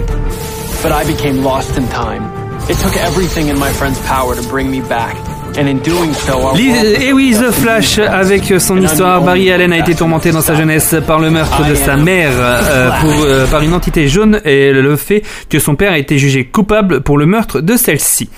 But 0.81 0.91
I 0.91 1.05
became 1.05 1.43
lost 1.43 1.77
in 1.77 1.87
time. 1.89 2.42
It 2.69 2.77
took 2.79 2.95
everything 2.97 3.49
in 3.49 3.57
my 3.59 3.69
friend's 3.71 3.99
power 4.07 4.35
to 4.35 4.41
bring 4.49 4.69
me 4.71 4.79
back. 4.81 5.15
And 5.57 5.67
in 5.67 5.79
doing 5.79 6.13
so, 6.13 6.33
our 6.39 6.55
Lis- 6.55 6.71
world 6.71 7.01
Et 7.01 7.13
oui, 7.13 7.35
The 7.37 7.51
Flash, 7.51 7.99
avec 7.99 8.45
son 8.59 8.81
histoire, 8.81 9.21
Barry 9.21 9.51
Allen 9.51 9.71
a 9.73 9.77
été 9.79 9.93
tourmenté 9.93 10.31
dans 10.31 10.41
sa 10.41 10.55
jeunesse 10.55 10.95
par 11.05 11.19
le 11.19 11.29
meurtre 11.29 11.67
de 11.67 11.75
sa 11.75 11.97
mère 11.97 12.31
euh, 12.37 12.89
pour, 13.01 13.11
euh, 13.25 13.45
par 13.47 13.61
une 13.61 13.73
entité 13.73 14.07
jaune 14.07 14.39
et 14.45 14.71
le 14.71 14.95
fait 14.95 15.23
que 15.49 15.59
son 15.59 15.75
père 15.75 15.91
a 15.91 15.97
été 15.97 16.17
jugé 16.17 16.45
coupable 16.45 17.01
pour 17.01 17.17
le 17.17 17.25
meurtre 17.25 17.59
de 17.59 17.75
celle-ci. 17.75 18.29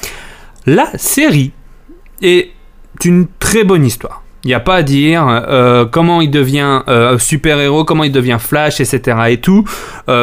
La 0.65 0.87
série 0.97 1.51
est 2.21 2.49
une 3.05 3.27
très 3.39 3.63
bonne 3.63 3.85
histoire. 3.85 4.23
Il 4.43 4.47
n'y 4.49 4.53
a 4.55 4.59
pas 4.59 4.75
à 4.75 4.83
dire 4.83 5.25
euh, 5.27 5.85
comment 5.85 6.19
il 6.19 6.31
devient 6.31 6.81
super-héros, 7.19 7.85
comment 7.85 8.03
il 8.03 8.11
devient 8.11 8.37
Flash, 8.39 8.81
etc. 8.81 9.17
et 9.29 9.37
tout. 9.37 9.63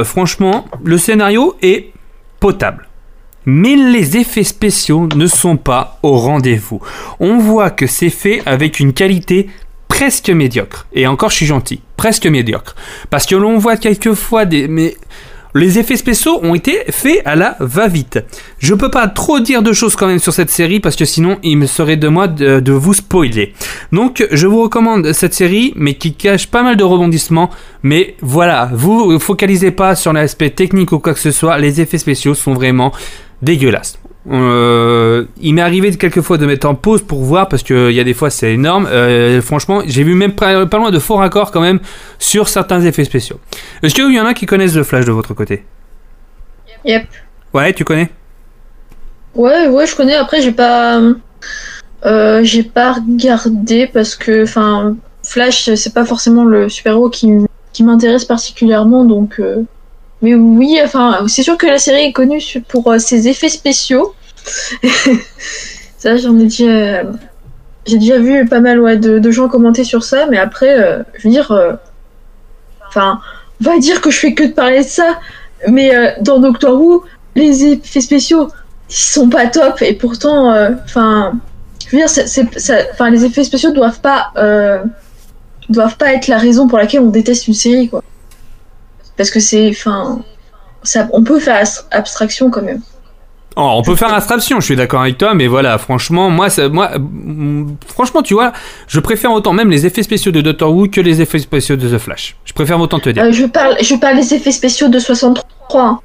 Franchement, 0.05 0.67
le 0.85 0.99
scénario 0.99 1.57
est 1.63 1.93
potable. 2.41 2.89
Mais 3.47 3.77
les 3.77 4.17
effets 4.17 4.45
spéciaux 4.45 5.09
ne 5.15 5.27
sont 5.27 5.57
pas 5.57 5.99
au 6.03 6.17
rendez-vous. 6.17 6.81
On 7.21 7.39
voit 7.39 7.71
que 7.71 7.87
c'est 7.87 8.11
fait 8.11 8.43
avec 8.47 8.81
une 8.81 8.93
qualité 8.93 9.49
presque 9.89 10.31
médiocre. 10.31 10.87
Et 10.93 11.07
encore, 11.07 11.31
je 11.31 11.37
suis 11.37 11.47
gentil, 11.47 11.81
presque 11.97 12.27
médiocre. 12.27 12.75
Parce 13.11 13.27
que 13.27 13.37
l'on 13.37 13.59
voit 13.59 13.77
quelquefois 13.77 14.45
des... 14.45 14.69
Mais 14.69 14.97
les 15.55 15.79
effets 15.79 15.97
spéciaux 15.97 16.41
ont 16.43 16.55
été 16.55 16.79
faits 16.91 17.21
à 17.27 17.37
la 17.37 17.57
va-vite. 17.61 18.19
Je 18.59 18.75
peux 18.75 18.91
pas 18.91 19.07
trop 19.09 19.39
dire 19.39 19.63
de 19.63 19.73
choses 19.75 19.97
quand 19.97 20.07
même 20.07 20.19
sur 20.19 20.33
cette 20.33 20.51
série 20.51 20.81
parce 20.81 20.97
que 20.97 21.05
sinon 21.05 21.39
il 21.43 21.59
me 21.59 21.67
serait 21.67 21.97
de 21.97 22.09
moi 22.09 22.27
de, 22.27 22.73
vous 22.73 22.95
spoiler. 22.95 23.53
Donc 23.93 24.27
je 24.31 24.47
vous 24.47 24.63
recommande 24.63 25.13
cette 25.13 25.35
série 25.35 25.75
mais 25.77 25.95
qui 25.95 26.15
cache 26.15 26.47
pas 26.47 26.63
mal 26.63 26.77
de 26.77 26.85
rebondissements. 26.85 27.51
Mais 27.83 28.17
voilà, 28.23 28.71
vous 28.73 29.19
focalisez 29.19 29.73
pas 29.73 29.95
sur 29.95 30.13
l'aspect 30.15 30.51
technique 30.51 30.93
ou 30.93 30.99
quoi 30.99 31.13
que 31.13 31.21
ce 31.21 31.31
soit. 31.31 31.59
Les 31.59 31.81
effets 31.81 31.99
spéciaux 31.99 32.35
sont 32.35 32.55
vraiment 32.55 32.93
dégueulasses. 33.43 33.99
Euh, 34.31 35.25
il 35.41 35.55
m'est 35.55 35.63
arrivé 35.63 35.91
quelquefois 35.97 36.39
de 36.39 36.47
mettre 36.47 36.69
en 36.69 36.77
pause 36.77 37.03
pour 37.03 37.23
voir 37.23 37.49
parce 37.49 37.65
que 37.65 37.91
il 37.91 37.97
y 37.97 38.01
a 38.01 38.05
des 38.05 38.15
fois 38.15 38.31
c'est 38.31 38.53
énorme. 38.53 38.87
Euh, 38.87 39.43
franchement, 39.43 39.83
j'ai 39.85 40.05
vu 40.05 40.15
même 40.15 40.33
pas, 40.33 40.65
pas 40.67 40.79
loin 40.79 40.93
de 40.93 40.99
faux 41.01 41.17
raccords 41.17 41.51
quand 41.51 41.61
même 41.61 41.81
sur 42.19 42.49
certains 42.49 42.81
effets 42.83 43.05
spéciaux. 43.05 43.41
Est-ce 43.83 43.95
qu'il 43.95 44.15
y 44.15 44.21
en 44.21 44.27
a 44.27 44.35
qui 44.35 44.47
connaissent 44.47 44.77
le 44.77 44.85
Flash 44.85 45.05
de 45.05 45.13
votre 45.13 45.35
côté? 45.35 45.65
Yep. 46.85 47.07
Ouais, 47.53 47.73
tu 47.73 47.85
connais? 47.85 48.11
Ouais, 49.35 49.67
ouais, 49.69 49.87
je 49.87 49.97
connais. 49.97 50.15
Après, 50.15 50.41
j'ai 50.41 50.53
pas, 50.53 51.01
euh, 52.05 52.41
j'ai 52.45 52.63
pas 52.63 52.93
regardé 52.93 53.89
parce 53.93 54.15
que, 54.15 54.45
enfin, 54.45 54.97
Flash, 55.25 55.75
c'est 55.75 55.95
pas 55.95 56.05
forcément 56.05 56.45
le 56.45 56.69
super-héros 56.69 57.11
qui, 57.11 57.31
qui 57.73 57.83
m'intéresse 57.83 58.25
particulièrement, 58.25 59.05
donc. 59.05 59.41
Mais 60.23 60.37
oui, 60.37 60.79
enfin, 60.83 61.25
c'est 61.27 61.43
sûr 61.43 61.59
que 61.59 61.67
la 61.67 61.79
série 61.79 62.05
est 62.05 62.13
connue 62.13 62.41
pour 62.69 62.91
euh, 62.91 62.99
ses 62.99 63.27
effets 63.27 63.49
spéciaux. 63.49 64.15
ça, 65.99 66.17
j'en 66.17 66.39
ai 66.39 66.45
déjà, 66.45 67.03
j'ai 67.87 67.99
déjà 67.99 68.19
vu 68.19 68.47
pas 68.47 68.61
mal 68.61 69.01
de, 69.01 69.31
gens 69.33 69.49
commenter 69.49 69.83
sur 69.83 70.05
ça, 70.05 70.27
mais 70.31 70.39
après, 70.39 70.79
euh, 70.79 71.03
je 71.19 71.27
veux 71.27 71.35
dire, 71.35 71.51
euh, 71.51 71.73
enfin, 72.87 73.21
on 73.61 73.65
va 73.65 73.79
dire 73.79 74.01
que 74.01 74.11
je 74.11 74.19
fais 74.19 74.35
que 74.35 74.45
de 74.45 74.53
parler 74.53 74.85
de 74.85 74.89
ça, 74.89 75.19
mais 75.69 75.91
dans 76.21 76.39
Doctor 76.39 76.81
Who, 76.81 77.05
les 77.35 77.65
effets 77.65 78.01
spéciaux, 78.01 78.49
ils 78.89 78.95
sont 78.95 79.29
pas 79.29 79.47
top 79.47 79.81
et 79.81 79.95
pourtant 79.95 80.53
enfin 80.85 81.33
je 81.87 81.97
veux 81.97 82.05
dire 82.05 83.11
les 83.11 83.25
effets 83.25 83.45
spéciaux 83.45 83.71
doivent 83.71 84.01
pas 84.01 84.33
doivent 85.69 85.97
pas 85.97 86.13
être 86.13 86.27
la 86.27 86.37
raison 86.37 86.67
pour 86.67 86.79
laquelle 86.79 87.01
on 87.01 87.09
déteste 87.09 87.47
une 87.47 87.55
série 87.55 87.89
quoi 87.89 88.03
parce 89.17 89.31
que 89.31 89.41
c'est 89.41 89.69
enfin 89.71 90.23
ça 90.83 91.09
on 91.13 91.23
peut 91.23 91.39
faire 91.41 91.63
abstraction 91.91 92.51
quand 92.51 92.63
même 92.63 92.81
Oh, 93.55 93.75
on 93.77 93.83
peut 93.83 93.97
faire 93.97 94.15
abstraction, 94.15 94.61
je 94.61 94.65
suis 94.65 94.77
d'accord 94.77 95.03
avec 95.03 95.19
toi, 95.19 95.35
mais 95.35 95.47
voilà, 95.47 95.77
franchement, 95.77 96.31
moi, 96.31 96.49
ça, 96.49 96.71
moi, 96.71 96.91
franchement, 97.87 98.23
tu 98.23 98.33
vois, 98.33 98.55
je 98.89 98.99
préfère 98.99 99.31
autant 99.31 99.53
même 99.53 99.69
les 99.71 99.85
effets 99.85 100.03
spéciaux 100.03 100.33
de 100.33 100.41
Doctor 100.41 100.75
Who 100.75 100.89
que 100.89 101.03
les 101.03 101.21
effets 101.21 101.39
spéciaux 101.39 101.77
de 101.77 101.87
The 101.87 101.99
Flash. 101.99 102.35
Je 102.47 102.55
préfère 102.55 102.81
autant 102.81 102.99
te 102.99 103.11
dire. 103.11 103.25
Euh, 103.25 103.31
je 103.31 103.45
parle 103.45 103.77
je 103.83 103.95
parle 103.97 104.17
des 104.17 104.33
effets 104.33 104.53
spéciaux 104.53 104.89
de 104.89 104.99
63 104.99 105.83
hein. 105.83 106.01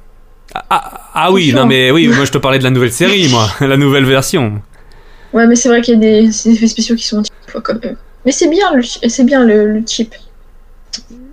Ah 0.70 1.32
oui, 1.32 1.54
non 1.54 1.64
mais 1.64 1.90
oui, 1.90 2.08
moi 2.08 2.26
je 2.26 2.32
te 2.32 2.36
parlais 2.38 2.58
de 2.58 2.64
la 2.64 2.70
nouvelle 2.70 2.92
série, 3.02 3.28
moi, 3.30 3.48
la 3.60 3.78
nouvelle 3.78 4.04
version. 4.04 4.60
ouais 5.32 5.46
mais 5.46 5.56
c'est 5.56 5.70
vrai 5.70 5.80
qu'il 5.80 5.94
y 5.94 5.96
a 5.96 6.00
des, 6.00 6.28
des 6.28 6.48
effets 6.50 6.66
spéciaux 6.68 6.96
qui 6.96 7.04
sont 7.06 7.22
quand 7.62 7.82
même 7.82 7.96
mais 8.26 8.32
c'est 8.32 8.48
bien 8.48 8.66
c'est 9.08 9.24
bien 9.24 9.42
le, 9.44 9.72
le 9.72 9.82
cheap 9.86 10.14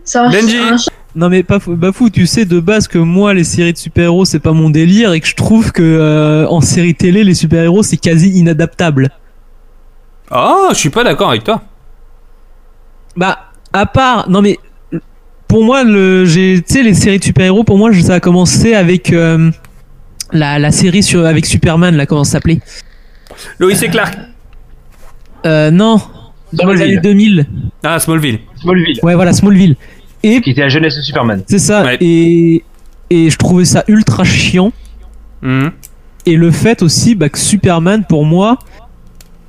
ça 0.05 0.29
Benji 0.29 0.57
un- 0.57 0.77
Non 1.15 1.29
mais 1.29 1.43
pas 1.43 1.59
fou, 1.59 1.75
Bafou, 1.77 2.09
tu 2.09 2.25
sais 2.27 2.43
de 2.43 2.59
base 2.59 2.87
que 2.89 2.97
moi 2.97 3.33
les 3.33 3.45
séries 3.45 3.71
de 3.71 3.77
super-héros 3.77 4.25
c'est 4.25 4.39
pas 4.39 4.51
mon 4.51 4.69
délire 4.69 5.13
et 5.13 5.21
que 5.21 5.27
je 5.27 5.35
trouve 5.35 5.71
que 5.71 5.81
euh, 5.81 6.45
en 6.47 6.59
série 6.59 6.93
télé 6.93 7.23
les 7.23 7.33
super-héros 7.33 7.83
c'est 7.83 7.95
quasi 7.97 8.31
inadaptable. 8.31 9.09
Oh, 10.29 10.67
je 10.71 10.75
suis 10.75 10.89
pas 10.89 11.03
d'accord 11.05 11.29
avec 11.29 11.43
toi. 11.45 11.61
Bah 13.15 13.39
à 13.71 13.85
part 13.85 14.29
non 14.29 14.41
mais 14.41 14.59
pour 15.47 15.63
moi 15.63 15.83
le 15.85 16.25
j'ai 16.25 16.61
tu 16.67 16.73
sais 16.73 16.83
les 16.83 16.93
séries 16.93 17.19
de 17.19 17.23
super-héros 17.23 17.63
pour 17.63 17.77
moi 17.77 17.93
ça 17.93 18.15
a 18.15 18.19
commencé 18.19 18.73
avec 18.73 19.13
euh, 19.13 19.51
la, 20.33 20.59
la 20.59 20.71
série 20.71 21.01
sur 21.03 21.25
avec 21.25 21.45
Superman 21.45 21.95
là 21.95 22.05
comment 22.05 22.25
ça 22.25 22.33
s'appelait? 22.33 22.59
Lois 23.59 23.71
et 23.81 23.87
Clark. 23.89 24.17
Euh 25.45 25.71
non 25.71 26.01
dans 26.51 26.67
les 26.71 26.77
Smallville. 26.77 26.83
années 26.83 27.01
2000. 27.01 27.45
Ah, 27.83 27.99
Smallville. 27.99 28.39
Smallville. 28.61 28.99
Ouais 29.03 29.15
voilà 29.15 29.31
Smallville. 29.33 29.75
Et 30.27 30.41
Qui 30.41 30.51
était 30.51 30.61
la 30.61 30.69
jeunesse 30.69 30.95
de 30.95 31.01
Superman. 31.01 31.43
c'est 31.47 31.59
ça 31.59 31.93
et 31.99 32.63
et 33.09 33.29
je 33.29 33.37
trouvais 33.37 33.65
ça 33.65 33.83
ultra 33.87 34.23
chiant. 34.23 34.71
Mhm. 35.41 35.71
Et 36.25 36.35
le 36.35 36.49
fait 36.51 36.81
aussi 36.81 37.13
bah, 37.13 37.29
que 37.29 37.37
Superman, 37.37 38.03
pour 38.09 38.25
moi, 38.25 38.57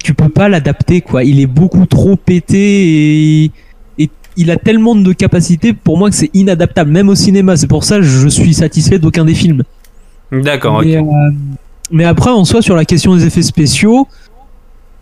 tu 0.05 0.13
peux 0.13 0.29
pas 0.29 0.49
l'adapter, 0.51 1.01
quoi. 1.01 1.25
Il 1.25 1.41
est 1.41 1.47
beaucoup 1.47 1.87
trop 1.87 2.17
pété 2.17 3.45
et, 3.45 3.51
et 3.99 4.11
il 4.37 4.51
a 4.51 4.57
tellement 4.57 4.95
de 4.95 5.13
capacités 5.15 5.73
pour 5.73 5.97
moi 5.97 6.11
que 6.11 6.17
c'est 6.17 6.31
inadaptable, 6.35 6.91
même 6.91 7.09
au 7.09 7.15
cinéma. 7.15 7.57
C'est 7.57 7.67
pour 7.67 7.83
ça 7.85 7.97
que 7.97 8.03
je 8.03 8.29
suis 8.29 8.53
satisfait 8.53 8.99
d'aucun 8.99 9.25
des 9.25 9.35
films. 9.35 9.63
D'accord. 10.31 10.83
Mais, 10.85 10.97
euh, 10.99 11.03
mais 11.91 12.05
après, 12.05 12.31
en 12.31 12.45
soi, 12.45 12.61
sur 12.61 12.77
la 12.77 12.85
question 12.85 13.15
des 13.17 13.25
effets 13.25 13.43
spéciaux, 13.43 14.07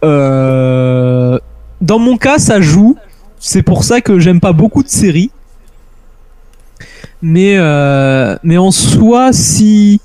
euh, 0.05 1.39
dans 1.81 1.99
mon 1.99 2.17
cas, 2.17 2.39
ça 2.39 2.61
joue. 2.61 2.97
C'est 3.41 3.63
pour 3.63 3.83
ça 3.85 4.01
que 4.01 4.21
j'aime 4.21 4.41
pas 4.41 4.53
beaucoup 4.53 4.83
de 4.85 4.89
séries. 4.89 5.31
Mais, 7.27 7.55
euh, 7.57 8.37
mais 8.43 8.59
en 8.59 8.71
soi, 8.71 9.33
si, 9.33 9.99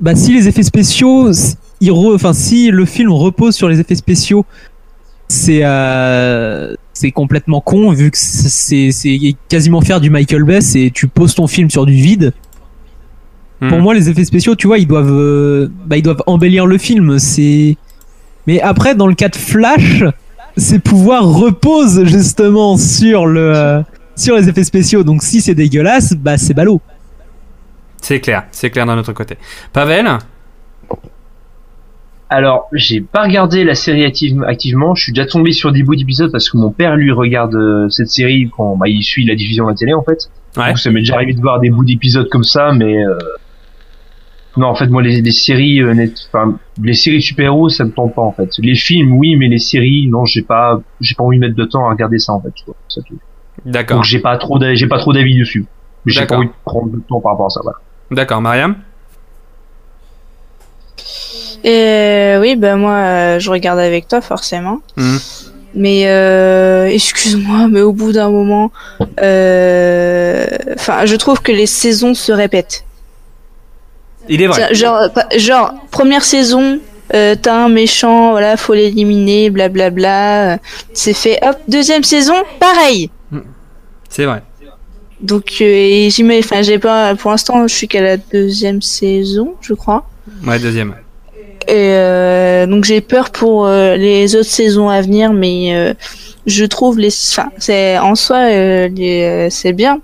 bah, 0.00 0.16
si 0.16 0.32
les 0.34 0.48
effets 0.48 0.64
spéciaux, 0.64 1.30
re- 1.30 2.14
enfin, 2.14 2.32
si 2.32 2.72
le 2.72 2.84
film 2.86 3.12
repose 3.12 3.54
sur 3.54 3.68
les 3.68 3.78
effets 3.78 3.94
spéciaux, 3.94 4.44
c'est 5.28 5.60
euh, 5.62 6.74
c'est 6.92 7.12
complètement 7.12 7.60
con 7.60 7.92
vu 7.92 8.10
que 8.10 8.18
c'est 8.18 8.90
c'est 8.90 9.36
quasiment 9.48 9.80
faire 9.80 10.00
du 10.00 10.10
Michael 10.10 10.42
Bay 10.42 10.58
et 10.74 10.90
tu 10.90 11.06
poses 11.06 11.36
ton 11.36 11.46
film 11.46 11.70
sur 11.70 11.86
du 11.86 11.92
vide. 11.92 12.32
Pour 13.60 13.76
Mhm. 13.78 13.82
moi, 13.84 13.94
les 13.94 14.08
effets 14.08 14.24
spéciaux, 14.24 14.56
tu 14.56 14.66
vois, 14.66 14.78
ils 14.78 14.86
doivent, 14.88 15.12
euh, 15.12 15.68
bah, 15.86 15.96
ils 15.96 16.02
doivent 16.02 16.22
embellir 16.26 16.66
le 16.66 16.78
film. 16.78 17.20
C'est, 17.20 17.76
mais 18.48 18.60
après, 18.60 18.96
dans 18.96 19.06
le 19.06 19.14
cas 19.14 19.28
de 19.28 19.36
Flash, 19.36 20.02
ses 20.56 20.80
pouvoirs 20.80 21.28
reposent 21.28 22.04
justement 22.06 22.76
sur 22.76 23.26
le, 23.26 23.52
euh, 23.54 23.82
sur 24.20 24.36
les 24.36 24.48
effets 24.48 24.64
spéciaux. 24.64 25.02
Donc, 25.04 25.22
si 25.22 25.40
c'est 25.40 25.54
dégueulasse, 25.54 26.14
bah, 26.14 26.36
c'est 26.38 26.54
ballot. 26.54 26.80
C'est 28.00 28.20
clair, 28.20 28.44
c'est 28.52 28.70
clair 28.70 28.86
d'un 28.86 28.96
autre 28.98 29.12
côté. 29.12 29.36
Pavel 29.72 30.06
Alors, 32.30 32.68
j'ai 32.72 33.00
pas 33.00 33.22
regardé 33.22 33.64
la 33.64 33.74
série 33.74 34.04
active- 34.04 34.44
activement. 34.46 34.94
Je 34.94 35.04
suis 35.04 35.12
déjà 35.12 35.26
tombé 35.26 35.52
sur 35.52 35.72
des 35.72 35.82
bouts 35.82 35.96
d'épisodes 35.96 36.30
parce 36.30 36.50
que 36.50 36.58
mon 36.58 36.70
père 36.70 36.94
lui 36.96 37.10
regarde 37.10 37.54
euh, 37.54 37.88
cette 37.88 38.08
série 38.08 38.50
quand 38.54 38.76
bah, 38.76 38.86
il 38.88 39.02
suit 39.02 39.24
la 39.24 39.34
diffusion 39.34 39.66
à 39.66 39.70
la 39.70 39.76
télé 39.76 39.94
en 39.94 40.02
fait. 40.02 40.30
Ouais. 40.56 40.68
Donc 40.68 40.78
ça 40.78 40.90
m'est 40.90 41.00
déjà 41.00 41.14
arrivé 41.14 41.32
de 41.32 41.40
voir 41.40 41.58
des 41.58 41.70
bouts 41.70 41.84
d'épisodes 41.84 42.28
comme 42.28 42.44
ça, 42.44 42.72
mais 42.72 43.02
euh, 43.04 43.16
non, 44.58 44.66
en 44.66 44.74
fait 44.74 44.88
moi 44.88 45.02
les, 45.02 45.22
les 45.22 45.30
séries, 45.30 45.80
euh, 45.80 45.94
net- 45.94 46.28
enfin 46.30 46.58
les 46.82 46.94
séries 46.94 47.22
super-héros 47.22 47.68
ça 47.70 47.84
me 47.84 47.92
tente 47.92 48.14
pas 48.14 48.22
en 48.22 48.32
fait. 48.32 48.50
Les 48.58 48.74
films 48.74 49.12
oui, 49.12 49.36
mais 49.36 49.48
les 49.48 49.58
séries 49.58 50.06
non, 50.08 50.24
j'ai 50.26 50.42
pas, 50.42 50.80
j'ai 51.00 51.14
pas 51.14 51.24
envie 51.24 51.38
de 51.38 51.46
mettre 51.46 51.56
de 51.56 51.64
temps 51.64 51.86
à 51.86 51.90
regarder 51.90 52.18
ça 52.18 52.32
en 52.34 52.40
fait. 52.42 52.50
tu 52.54 52.64
vois, 52.66 52.76
c'est 52.88 53.02
tout. 53.04 53.18
D'accord. 53.64 53.98
Donc 53.98 54.04
j'ai 54.04 54.20
pas 54.20 54.36
trop, 54.38 54.58
j'ai 54.74 54.86
pas 54.86 54.98
trop 54.98 55.12
d'avis 55.12 55.38
dessus. 55.38 55.66
J'ai 56.06 56.20
pas 56.20 56.26
D'accord. 56.26 56.38
envie 56.38 56.48
de 56.48 56.52
prendre 56.64 56.90
de 56.90 57.00
temps 57.08 57.20
par 57.20 57.32
rapport 57.32 57.46
à 57.46 57.50
ça. 57.50 57.60
Voilà. 57.62 57.78
D'accord, 58.10 58.40
Mariam? 58.40 58.76
Et 61.64 62.36
oui, 62.40 62.56
ben 62.56 62.76
moi, 62.76 62.92
euh, 62.94 63.38
je 63.38 63.50
regarde 63.50 63.78
avec 63.78 64.08
toi 64.08 64.20
forcément. 64.20 64.78
Mhm. 64.96 65.18
Mais 65.74 66.04
euh, 66.06 66.86
excuse-moi, 66.86 67.68
mais 67.68 67.82
au 67.82 67.92
bout 67.92 68.12
d'un 68.12 68.30
moment, 68.30 68.70
euh, 69.20 70.46
enfin, 70.74 71.04
je 71.04 71.14
trouve 71.16 71.42
que 71.42 71.52
les 71.52 71.66
saisons 71.66 72.14
se 72.14 72.32
répètent. 72.32 72.84
Il 74.28 74.40
est 74.42 74.46
vrai. 74.46 74.74
Genre, 74.74 75.08
genre 75.36 75.74
première 75.90 76.24
saison, 76.24 76.80
euh, 77.14 77.34
t'as 77.40 77.54
un 77.54 77.68
méchant, 77.68 78.30
voilà, 78.30 78.56
faut 78.56 78.74
l'éliminer, 78.74 79.50
blablabla. 79.50 80.54
euh, 80.54 80.56
C'est 80.94 81.14
fait. 81.14 81.38
Hop, 81.46 81.56
deuxième 81.68 82.02
saison, 82.04 82.34
pareil. 82.60 83.10
C'est 84.08 84.24
vrai. 84.24 84.42
Donc, 85.20 85.46
euh, 85.60 85.64
et 85.64 86.08
j'y 86.10 86.22
mets- 86.22 86.38
enfin, 86.38 86.62
j'ai 86.62 86.78
pas, 86.78 87.14
pour 87.16 87.30
l'instant, 87.32 87.66
je 87.66 87.74
suis 87.74 87.88
qu'à 87.88 88.00
la 88.02 88.16
deuxième 88.16 88.80
saison, 88.82 89.54
je 89.60 89.74
crois. 89.74 90.08
Ouais, 90.46 90.58
deuxième. 90.58 90.94
Et 91.66 91.72
euh, 91.74 92.66
donc 92.66 92.84
j'ai 92.84 93.00
peur 93.02 93.28
pour 93.30 93.66
euh, 93.66 93.96
les 93.96 94.34
autres 94.36 94.48
saisons 94.48 94.88
à 94.88 95.02
venir, 95.02 95.32
mais 95.34 95.74
euh, 95.74 95.92
je 96.46 96.64
trouve 96.64 96.98
les, 96.98 97.08
enfin, 97.30 97.50
c'est 97.58 97.98
en 97.98 98.14
soi, 98.14 98.38
euh, 98.48 98.88
euh, 98.98 99.48
c'est 99.50 99.74
bien, 99.74 100.00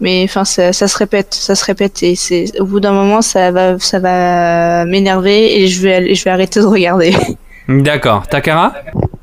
mais 0.00 0.22
enfin, 0.24 0.44
ça, 0.44 0.72
ça 0.72 0.86
se 0.86 0.96
répète, 0.96 1.34
ça 1.34 1.56
se 1.56 1.64
répète, 1.64 2.04
et 2.04 2.14
c'est 2.14 2.60
au 2.60 2.66
bout 2.66 2.78
d'un 2.78 2.92
moment, 2.92 3.20
ça 3.20 3.50
va, 3.50 3.78
ça 3.80 3.98
va 3.98 4.84
m'énerver 4.84 5.60
et 5.60 5.66
je 5.66 5.80
vais, 5.82 5.94
aller- 5.94 6.14
je 6.14 6.22
vais 6.22 6.30
arrêter 6.30 6.60
de 6.60 6.66
regarder. 6.66 7.16
D'accord. 7.68 8.28
Takara? 8.28 8.72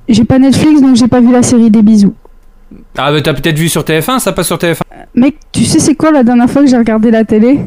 J'ai 0.10 0.26
pas 0.26 0.39
Netflix 0.39 0.82
donc 0.82 0.97
j'ai 0.97 1.08
pas 1.08 1.22
vu 1.22 1.32
la 1.32 1.43
série 1.43 1.70
des 1.72 1.82
bisous. 1.82 2.14
Ah, 2.98 3.12
bah 3.12 3.22
t'as 3.22 3.34
peut-être 3.34 3.58
vu 3.58 3.70
sur 3.70 3.84
TF1, 3.84 4.20
ça 4.20 4.32
passe 4.32 4.48
sur 4.48 4.58
TF1 4.58 4.82
Mec, 5.16 5.36
tu 5.52 5.66
sais 5.66 5.80
c'est 5.80 5.96
quoi 5.96 6.12
la 6.12 6.24
dernière 6.24 6.50
fois 6.50 6.64
que 6.64 6.68
j'ai 6.68 6.78
regardé 6.78 7.12
la 7.12 7.24
télé? 7.24 7.60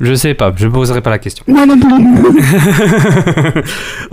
Je 0.00 0.14
sais 0.14 0.34
pas, 0.34 0.52
je 0.54 0.68
poserai 0.68 1.00
pas 1.00 1.10
la 1.10 1.18
question. 1.18 1.44
Non, 1.48 1.66
non, 1.66 1.74
non, 1.74 1.98
non. 1.98 2.32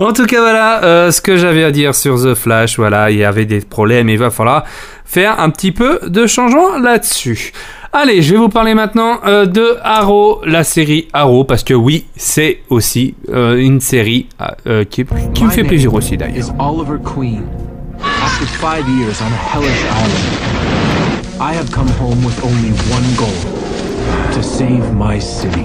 en 0.00 0.12
tout 0.12 0.26
cas, 0.26 0.40
voilà 0.40 0.82
euh, 0.82 1.10
ce 1.12 1.20
que 1.20 1.36
j'avais 1.36 1.62
à 1.62 1.70
dire 1.70 1.94
sur 1.94 2.20
The 2.20 2.34
Flash. 2.34 2.76
Voilà, 2.76 3.12
il 3.12 3.18
y 3.18 3.24
avait 3.24 3.44
des 3.44 3.60
problèmes 3.60 4.08
et 4.08 4.14
il 4.14 4.18
va 4.18 4.30
falloir 4.30 4.64
faire 5.04 5.38
un 5.38 5.48
petit 5.50 5.70
peu 5.70 6.00
de 6.04 6.26
changement 6.26 6.76
là-dessus. 6.78 7.52
Allez, 7.92 8.20
je 8.20 8.32
vais 8.32 8.38
vous 8.38 8.48
parler 8.48 8.74
maintenant 8.74 9.20
euh, 9.26 9.46
de 9.46 9.78
Arrow, 9.82 10.42
la 10.44 10.64
série 10.64 11.08
Arrow, 11.12 11.44
parce 11.44 11.64
que 11.64 11.72
oui, 11.72 12.04
c'est 12.16 12.58
aussi 12.68 13.14
euh, 13.30 13.56
une 13.56 13.80
série 13.80 14.26
euh, 14.66 14.84
qui, 14.84 15.06
qui 15.32 15.44
me 15.44 15.50
fait 15.50 15.64
plaisir 15.64 15.94
aussi 15.94 16.16
d'ailleurs. 16.16 16.52
Oliver 16.58 16.98
Queen. 17.02 17.42
After 18.00 18.46
five 18.58 18.88
years 18.88 19.20
on 19.20 19.32
a 19.32 19.36
hellish 19.36 19.82
island, 19.84 21.40
I 21.40 21.52
have 21.52 21.70
come 21.70 21.88
home 22.00 22.22
with 22.24 22.38
only 22.44 22.70
one 22.90 23.06
goal 23.16 24.32
to 24.34 24.42
save 24.42 24.92
my 24.94 25.18
city. 25.18 25.64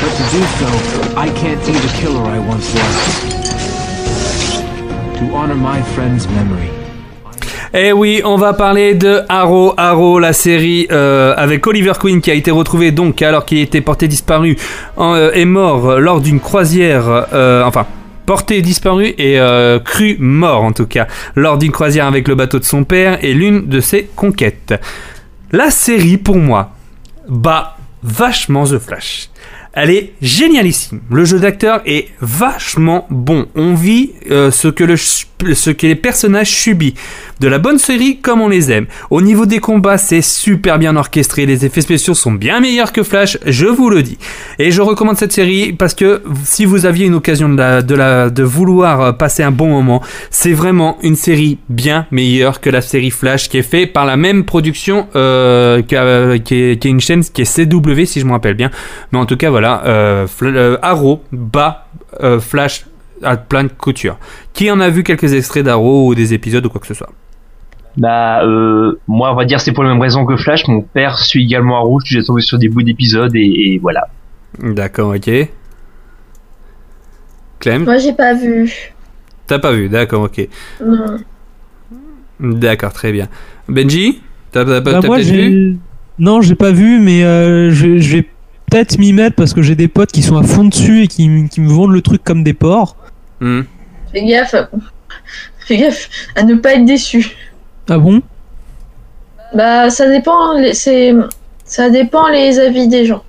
But 0.00 0.12
to 0.18 0.24
do 0.30 0.42
so, 0.58 0.70
I 1.16 1.28
can't 1.34 1.60
be 1.66 1.72
the 1.72 1.92
killer 2.00 2.22
I 2.22 2.38
once 2.38 2.72
was. 2.74 2.94
To 5.18 5.24
honor 5.34 5.54
my 5.56 5.82
friend's 5.94 6.26
memory. 6.28 6.70
Eh 7.74 7.92
oui, 7.92 8.22
on 8.24 8.36
va 8.36 8.54
parler 8.54 8.94
de 8.94 9.20
Arrow, 9.28 9.74
Arrow, 9.76 10.18
la 10.18 10.32
série 10.32 10.86
euh, 10.90 11.34
avec 11.36 11.66
Oliver 11.66 11.92
Queen 12.00 12.22
qui 12.22 12.30
a 12.30 12.34
été 12.34 12.50
retrouvé 12.50 12.92
donc 12.92 13.20
alors 13.20 13.44
qu'il 13.44 13.58
était 13.58 13.82
porté 13.82 14.08
disparu 14.08 14.56
en, 14.96 15.14
euh, 15.14 15.30
est 15.34 15.44
mort 15.44 16.00
lors 16.00 16.22
d'une 16.22 16.40
croisière, 16.40 17.26
euh, 17.34 17.62
enfin 17.64 17.84
porté 18.28 18.60
disparu 18.60 19.14
et 19.16 19.40
euh, 19.40 19.78
cru 19.78 20.18
mort 20.18 20.62
en 20.62 20.72
tout 20.72 20.84
cas 20.84 21.06
lors 21.34 21.56
d'une 21.56 21.72
croisière 21.72 22.04
avec 22.04 22.28
le 22.28 22.34
bateau 22.34 22.58
de 22.58 22.64
son 22.64 22.84
père 22.84 23.24
et 23.24 23.32
l'une 23.32 23.68
de 23.68 23.80
ses 23.80 24.04
conquêtes. 24.04 24.74
La 25.50 25.70
série 25.70 26.18
pour 26.18 26.36
moi 26.36 26.72
bat 27.26 27.78
vachement 28.02 28.64
The 28.64 28.78
Flash. 28.80 29.30
Elle 29.72 29.88
est 29.88 30.12
génialissime. 30.20 31.00
Le 31.10 31.24
jeu 31.24 31.40
d'acteur 31.40 31.80
est 31.86 32.08
vachement 32.20 33.06
bon. 33.08 33.46
On 33.54 33.72
vit 33.72 34.10
euh, 34.30 34.50
ce, 34.50 34.68
que 34.68 34.84
le, 34.84 34.96
ce 35.54 35.70
que 35.70 35.86
les 35.86 35.94
personnages 35.94 36.50
subissent. 36.50 36.94
De 37.40 37.48
la 37.48 37.58
bonne 37.58 37.78
série 37.78 38.18
comme 38.18 38.40
on 38.40 38.48
les 38.48 38.72
aime. 38.72 38.86
Au 39.10 39.20
niveau 39.22 39.46
des 39.46 39.58
combats, 39.60 39.98
c'est 39.98 40.22
super 40.22 40.78
bien 40.78 40.96
orchestré. 40.96 41.46
Les 41.46 41.64
effets 41.64 41.80
spéciaux 41.80 42.14
sont 42.14 42.32
bien 42.32 42.60
meilleurs 42.60 42.92
que 42.92 43.02
Flash, 43.02 43.38
je 43.46 43.66
vous 43.66 43.90
le 43.90 44.02
dis. 44.02 44.18
Et 44.58 44.70
je 44.70 44.82
recommande 44.82 45.16
cette 45.16 45.32
série 45.32 45.72
parce 45.72 45.94
que 45.94 46.22
si 46.44 46.64
vous 46.64 46.84
aviez 46.86 47.06
une 47.06 47.14
occasion 47.14 47.48
de, 47.48 47.56
la, 47.56 47.82
de, 47.82 47.94
la, 47.94 48.30
de 48.30 48.42
vouloir 48.42 49.00
euh, 49.00 49.12
passer 49.12 49.42
un 49.42 49.50
bon 49.52 49.68
moment, 49.68 50.02
c'est 50.30 50.52
vraiment 50.52 50.98
une 51.02 51.16
série 51.16 51.58
bien 51.68 52.06
meilleure 52.10 52.60
que 52.60 52.70
la 52.70 52.80
série 52.80 53.10
Flash 53.10 53.48
qui 53.48 53.58
est 53.58 53.62
faite 53.62 53.92
par 53.92 54.04
la 54.06 54.16
même 54.16 54.44
production 54.44 55.06
euh, 55.16 55.82
qu'a- 55.82 56.38
qui, 56.40 56.54
est, 56.56 56.82
qui 56.82 56.96
qui 56.96 57.42
est 57.42 57.70
CW 57.70 58.04
si 58.04 58.20
je 58.20 58.24
me 58.24 58.32
rappelle 58.32 58.54
bien. 58.54 58.70
Mais 59.12 59.18
en 59.18 59.26
tout 59.26 59.36
cas 59.36 59.50
voilà, 59.50 59.82
euh, 59.86 60.26
euh, 60.42 60.76
Arrow 60.82 61.22
bat 61.32 61.86
euh, 62.22 62.40
Flash 62.40 62.84
à 63.22 63.36
plein 63.36 63.64
de 63.64 63.68
couture. 63.68 64.18
Qui 64.52 64.70
en 64.70 64.80
a 64.80 64.88
vu 64.90 65.02
quelques 65.02 65.32
extraits 65.32 65.64
d'Arrow 65.64 66.08
ou 66.08 66.14
des 66.14 66.34
épisodes 66.34 66.64
ou 66.66 66.68
quoi 66.68 66.80
que 66.80 66.86
ce 66.86 66.94
soit 66.94 67.10
Bah, 67.96 68.44
euh, 68.44 68.98
moi, 69.06 69.32
on 69.32 69.34
va 69.36 69.44
dire 69.44 69.60
c'est 69.60 69.72
pour 69.72 69.84
la 69.84 69.90
même 69.90 70.00
raison 70.00 70.24
que 70.24 70.36
Flash. 70.36 70.66
Mon 70.68 70.82
père 70.82 71.18
suit 71.18 71.44
également 71.44 71.76
Arrow. 71.78 72.00
J'ai 72.04 72.22
tombé 72.22 72.40
sur 72.42 72.58
des 72.58 72.68
bouts 72.68 72.82
d'épisodes 72.82 73.34
et, 73.34 73.74
et 73.74 73.78
voilà. 73.78 74.08
D'accord, 74.62 75.14
ok. 75.14 75.30
Clem 77.60 77.84
Moi, 77.84 77.98
j'ai 77.98 78.12
pas 78.12 78.34
vu. 78.34 78.92
T'as 79.46 79.58
pas 79.58 79.72
vu, 79.72 79.88
d'accord, 79.88 80.22
ok. 80.22 80.48
Non. 80.84 81.16
D'accord, 82.40 82.92
très 82.92 83.12
bien. 83.12 83.28
Benji 83.68 84.20
T'as 84.52 84.64
Bah, 84.64 84.80
peut-être 84.80 85.20
vu 85.20 85.78
Non, 86.18 86.40
j'ai 86.40 86.54
pas 86.54 86.70
vu, 86.70 87.00
mais 87.00 87.24
euh, 87.24 87.70
je, 87.72 87.98
je 87.98 88.16
vais 88.16 88.22
peut-être 88.70 88.98
m'y 88.98 89.12
mettre 89.12 89.34
parce 89.36 89.54
que 89.54 89.62
j'ai 89.62 89.74
des 89.74 89.88
potes 89.88 90.12
qui 90.12 90.22
sont 90.22 90.36
à 90.36 90.42
fond 90.42 90.64
dessus 90.64 91.02
et 91.02 91.08
qui 91.08 91.28
me 91.28 91.68
vendent 91.68 91.92
le 91.92 92.02
truc 92.02 92.22
comme 92.22 92.44
des 92.44 92.54
porcs. 92.54 92.96
Hmm. 93.40 93.62
Fais 94.12 94.24
gaffe. 94.24 94.54
Fais 95.60 95.76
gaffe 95.78 96.08
à 96.34 96.42
ne 96.42 96.54
pas 96.54 96.74
être 96.74 96.84
déçu. 96.84 97.36
Ah 97.88 97.98
bon? 97.98 98.22
Bah, 99.54 99.90
ça 99.90 100.08
dépend. 100.08 100.54
les- 100.58 100.74
C'est, 100.74 101.14
ça 101.64 101.90
dépend 101.90 102.28
les 102.28 102.58
avis 102.58 102.88
des 102.88 103.04
gens. 103.06 103.22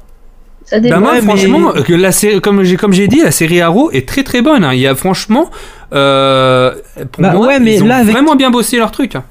Ça 0.66 0.80
dépend. 0.80 0.96
Bah 0.96 1.00
moi, 1.02 1.12
Ouais, 1.14 1.22
mais- 1.22 1.28
franchement, 1.28 1.72
que 1.84 1.94
la 1.94 2.12
série, 2.12 2.42
comme 2.42 2.64
j'ai 2.64 2.76
comme 2.78 2.94
j'ai 2.94 3.08
dit, 3.08 3.22
la 3.22 3.32
série 3.32 3.60
Arrow 3.62 3.90
est 3.92 4.08
très 4.08 4.24
très 4.24 4.42
bonne. 4.42 4.64
hein. 4.64 4.74
Il 4.74 4.80
y 4.80 4.88
a 4.88 4.94
franchement, 4.96 5.50
euh, 5.94 6.74
pour 7.12 7.24
Bah 7.24 7.32
moi, 7.34 7.48
ouais, 7.48 7.60
mais 7.60 7.76
ils 7.76 7.84
ont 7.84 7.88
là, 7.88 7.98
avec- 7.98 8.12
vraiment 8.14 8.36
bien 8.36 8.52
bossé 8.52 8.78
leur 8.78 8.92
truc. 8.92 9.16
hein. 9.16 9.24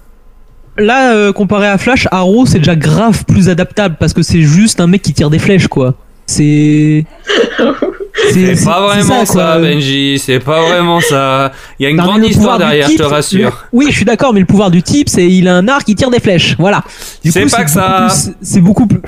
Là, 0.76 1.12
euh, 1.14 1.32
comparé 1.32 1.66
à 1.68 1.76
Flash, 1.78 2.06
Arrow 2.12 2.46
c'est 2.46 2.58
déjà 2.58 2.76
grave 2.76 3.24
plus 3.24 3.48
adaptable 3.48 3.96
parce 3.98 4.12
que 4.12 4.22
c'est 4.22 4.40
juste 4.42 4.80
un 4.80 4.86
mec 4.86 5.02
qui 5.02 5.12
tire 5.12 5.30
des 5.30 5.38
flèches, 5.38 5.68
quoi. 5.68 5.94
C'est. 6.26 7.04
C'est 8.32 8.64
pas 8.64 8.80
vraiment 8.86 9.24
ça. 9.24 9.58
Benji, 9.58 10.18
c'est 10.18 10.40
pas 10.40 10.62
vraiment 10.62 11.00
ça. 11.00 11.52
Il 11.78 11.84
y 11.84 11.86
a 11.86 11.90
une 11.90 11.96
Non, 11.96 12.04
grande 12.04 12.24
histoire 12.24 12.58
derrière, 12.58 12.88
je 12.90 12.96
te 12.96 13.02
rassure. 13.02 13.50
le- 13.50 13.78
Oui, 13.78 13.86
je 13.90 13.96
suis 13.96 14.04
d'accord, 14.04 14.32
mais 14.34 14.40
le 14.40 14.46
pouvoir 14.46 14.70
du 14.70 14.82
type, 14.82 15.08
c'est 15.08 15.26
il 15.26 15.48
a 15.48 15.54
un 15.56 15.68
arc, 15.68 15.84
il 15.88 15.94
tire 15.94 16.10
des 16.10 16.20
flèches. 16.20 16.56
Voilà. 16.58 16.82
C'est 17.24 17.50
pas 17.50 17.64
que 17.64 17.70
ça. 17.70 18.08
C'est 18.40 18.60
beaucoup 18.60 18.86
plus. 18.86 19.00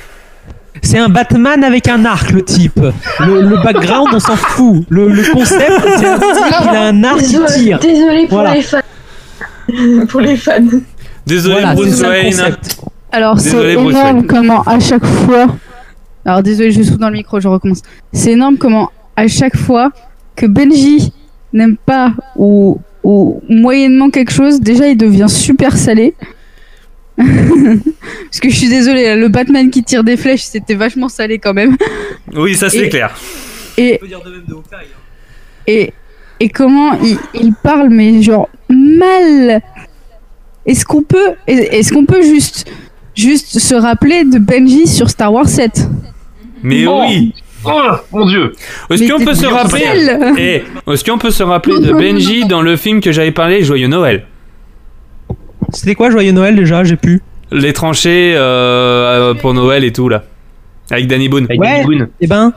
C'est 0.82 0.98
un 0.98 1.08
Batman 1.11 1.62
avec 1.62 1.88
un 1.88 2.04
arc, 2.06 2.30
le 2.30 2.42
type. 2.42 2.80
Le, 3.20 3.42
le 3.42 3.56
background, 3.62 4.08
on 4.14 4.20
s'en 4.20 4.36
fout. 4.36 4.84
Le, 4.88 5.08
le 5.08 5.22
concept, 5.32 5.72
c'est 5.98 6.06
un 6.06 6.18
type, 6.18 6.54
il 6.62 6.68
a 6.68 6.82
un 6.86 7.04
arc 7.04 7.18
qui 7.18 7.32
Désolé, 7.32 7.52
tire. 7.54 7.78
désolé 7.80 8.26
pour 8.26 8.38
Voilà. 8.38 8.54
les 8.54 8.62
fans. 8.62 8.78
pour 10.08 10.20
les 10.20 10.36
fans. 10.36 10.54
Désolé 11.26 11.54
Voilà, 11.61 11.74
Bruce 11.74 12.00
Wayne. 12.00 12.56
Alors 13.12 13.38
c'est 13.40 13.72
énorme 13.74 14.26
comment 14.26 14.62
à 14.62 14.78
chaque 14.80 15.04
fois. 15.04 15.48
Alors 16.24 16.42
désolé, 16.42 16.70
je 16.70 16.82
suis 16.82 16.96
dans 16.96 17.08
le 17.08 17.14
micro, 17.16 17.40
je 17.40 17.48
recommence. 17.48 17.82
C'est 18.12 18.32
énorme 18.32 18.56
comment 18.56 18.90
à 19.16 19.26
chaque 19.28 19.56
fois 19.56 19.90
que 20.36 20.46
Benji 20.46 21.12
n'aime 21.52 21.76
pas 21.76 22.14
ou, 22.36 22.78
ou 23.02 23.40
moyennement 23.48 24.11
quelque 24.11 24.32
chose, 24.32 24.61
déjà 24.61 24.88
il 24.88 24.96
devient 24.96 25.28
super 25.28 25.76
salé. 25.76 26.14
Parce 27.16 28.40
que 28.40 28.48
je 28.48 28.56
suis 28.56 28.68
désolée, 28.68 29.14
le 29.16 29.28
Batman 29.28 29.70
qui 29.70 29.82
tire 29.82 30.04
des 30.04 30.16
flèches, 30.16 30.42
c'était 30.44 30.74
vachement 30.74 31.08
salé 31.08 31.38
quand 31.38 31.52
même. 31.54 31.76
Oui, 32.34 32.54
ça 32.54 32.70
c'est 32.70 32.86
Et- 32.86 32.88
clair. 32.88 33.14
Et, 33.76 34.00
et, 35.66 35.92
et 36.38 36.48
comment 36.48 36.94
il, 37.02 37.16
il 37.34 37.52
parle, 37.54 37.88
mais 37.90 38.22
genre 38.22 38.48
mal. 38.68 39.61
Est-ce 40.66 40.84
qu'on 40.84 41.02
peut, 41.02 41.32
est-ce 41.46 41.92
qu'on 41.92 42.04
peut 42.04 42.22
juste, 42.22 42.70
juste 43.14 43.58
se 43.58 43.74
rappeler 43.74 44.24
de 44.24 44.38
Benji 44.38 44.86
sur 44.86 45.08
Star 45.11 45.32
Wars 45.32 45.48
7 45.48 45.88
Mais 46.62 46.86
oui. 46.86 47.34
Oh 47.64 47.80
mon 48.12 48.26
dieu 48.26 48.52
Est-ce 48.90 49.02
Mais 49.02 49.08
qu'on 49.11 49.24
peut 49.24 49.34
se 49.34 49.46
rappeler. 49.46 49.84
Eh, 50.38 50.90
Est-ce 50.92 51.04
qu'on 51.04 51.18
peut 51.18 51.30
se 51.30 51.42
rappeler 51.42 51.78
de 51.80 51.92
Benji 51.92 52.44
dans 52.48 52.62
le 52.62 52.76
film 52.76 53.00
que 53.00 53.12
j'avais 53.12 53.32
parlé, 53.32 53.62
Joyeux 53.62 53.88
Noël? 53.88 54.24
C'était 55.72 55.94
quoi, 55.94 56.11
Joyeux 56.11 56.32
Noël 56.32 56.56
déjà? 56.56 56.84
J'ai 56.84 56.96
pu. 56.96 57.20
Les 57.52 57.72
tranchées 57.72 58.32
euh, 58.36 59.34
pour 59.34 59.54
Noël 59.54 59.84
et 59.84 59.92
tout 59.92 60.08
là. 60.08 60.24
Avec 60.90 61.06
Danny 61.06 61.28
Boone. 61.28 61.44
Avec 61.44 61.61
Ouais. 61.61 61.68
Danny 61.82 61.84
Boone. 61.84 62.08
Eh 62.20 62.26
ben. 62.26 62.52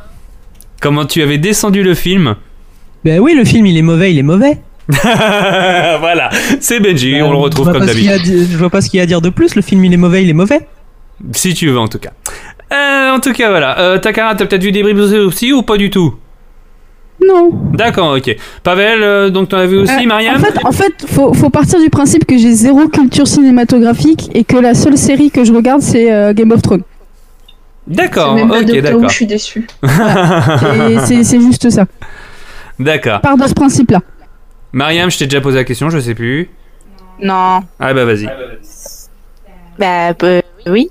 Comment 0.82 1.06
tu 1.06 1.22
avais 1.22 1.38
descendu 1.38 1.84
le 1.84 1.94
film? 1.94 2.36
Ben 3.04 3.20
oui, 3.20 3.34
le 3.36 3.44
film 3.46 3.66
il 3.66 3.78
est 3.78 3.82
mauvais, 3.82 4.12
il 4.14 4.20
est 4.20 4.24
mauvais. 4.24 4.58
Voilà, 4.94 6.30
c'est 6.60 6.80
Benji, 6.80 7.22
on 7.22 7.32
le 7.32 7.38
Euh, 7.38 7.40
retrouve 7.40 7.72
comme 7.72 7.86
d'habitude. 7.86 8.22
Je 8.52 8.58
vois 8.58 8.70
pas 8.70 8.82
ce 8.82 8.90
qu'il 8.90 8.98
y 8.98 9.00
a 9.00 9.04
à 9.04 9.06
dire 9.06 9.22
de 9.22 9.30
plus. 9.30 9.56
Le 9.56 9.62
film 9.62 9.84
il 9.86 9.94
est 9.94 9.98
mauvais, 9.98 10.24
il 10.24 10.30
est 10.30 10.34
mauvais. 10.34 10.68
Si 11.32 11.54
tu 11.54 11.68
veux 11.70 11.78
en 11.80 11.88
tout 11.88 12.00
cas. 12.00 12.12
Euh, 12.74 13.12
en 13.16 13.20
tout 13.20 13.34
cas, 13.34 13.50
voilà. 13.50 13.80
Euh, 13.80 13.98
Takara, 14.00 14.36
t'as 14.36 14.46
peut-être 14.46 14.64
vu 14.64 14.72
des 14.72 14.82
bribes 14.84 14.98
aussi 15.00 15.54
ou 15.54 15.62
pas 15.64 15.78
du 15.78 15.90
tout 15.90 16.16
Non. 17.26 17.50
D'accord, 17.74 18.16
ok. 18.18 18.36
Pavel, 18.64 19.04
euh, 19.04 19.30
donc 19.30 19.50
t'en 19.50 19.58
as 19.58 19.66
vu 19.68 19.78
aussi, 19.80 19.94
Euh, 19.94 20.08
Mariam 20.08 20.36
En 20.36 20.40
fait, 20.40 20.66
en 20.66 20.72
fait 20.72 20.94
faut, 21.08 21.34
faut 21.34 21.50
partir 21.50 21.80
du 21.80 21.90
principe 21.90 22.26
que 22.26 22.38
j'ai 22.38 22.52
zéro 22.52 22.88
culture 22.88 23.28
cinématographique 23.28 24.30
et 24.34 24.44
que 24.44 24.58
la 24.58 24.74
seule 24.74 24.98
série 24.98 25.30
que 25.30 25.44
je 25.44 25.54
regarde 25.54 25.82
c'est 25.82 26.12
euh, 26.12 26.34
Game 26.34 26.52
of 26.52 26.62
Thrones. 26.62 26.84
D'accord, 27.86 28.30
C'est 28.36 28.42
même 28.46 28.50
pas 28.50 28.62
ok, 28.62 28.82
d'accord. 28.82 29.10
je 29.10 29.14
suis 29.16 29.26
déçu. 29.28 29.68
C'est 31.06 31.42
juste 31.42 31.70
ça. 31.70 31.86
D'accord. 32.80 33.20
Part 33.22 33.38
de 33.38 33.46
ce 33.46 33.54
principe-là. 33.54 34.00
Mariam, 34.72 35.12
je 35.12 35.18
t'ai 35.18 35.26
déjà 35.26 35.42
posé 35.42 35.58
la 35.58 35.64
question, 35.66 35.90
je 35.90 36.00
sais 36.00 36.16
plus. 36.16 36.50
Non. 37.22 37.60
Ah 37.80 37.94
bah 37.94 38.06
vas-y. 38.06 38.28
Bah, 39.78 40.14
euh, 40.24 40.42
oui. 40.68 40.90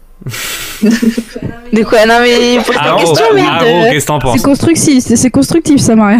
De 0.82 1.82
quoi 1.84 2.06
Non, 2.06 2.18
mais 2.20 2.58
ta 2.72 2.96
question, 2.96 3.34
merde. 3.34 3.64
qu'est-ce 3.90 4.04
que 4.04 4.06
t'en 4.08 4.18
penses 4.18 4.36
C'est 4.36 4.42
constructif, 4.44 5.02
c'est 5.04 5.16
c'est 5.16 5.30
constructif 5.30 5.80
ça, 5.80 5.94
Maria. 5.96 6.18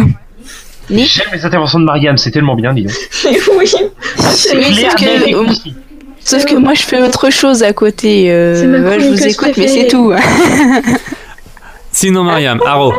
J'aime 0.89 1.27
les 1.33 1.45
interventions 1.45 1.79
de 1.79 1.85
Mariam, 1.85 2.17
c'est 2.17 2.31
tellement 2.31 2.55
bien, 2.55 2.73
dis 2.73 2.83
donc. 2.83 2.93
oui. 3.57 3.71
Et 4.53 4.85
que, 4.95 5.53
sauf 6.23 6.45
que 6.45 6.55
moi 6.55 6.73
je 6.73 6.83
fais 6.83 7.01
autre 7.01 7.29
chose 7.29 7.63
à 7.63 7.71
côté. 7.73 8.31
euh, 8.31 8.59
C'est 8.59 8.67
ma 8.67 8.79
ouais, 8.89 8.99
je 8.99 9.07
vous 9.09 9.23
écoute, 9.27 9.51
mais 9.57 9.67
c'est 9.67 9.87
tout. 9.87 10.11
Sinon, 11.91 12.23
Mariam, 12.23 12.59
Aro. 12.65 12.91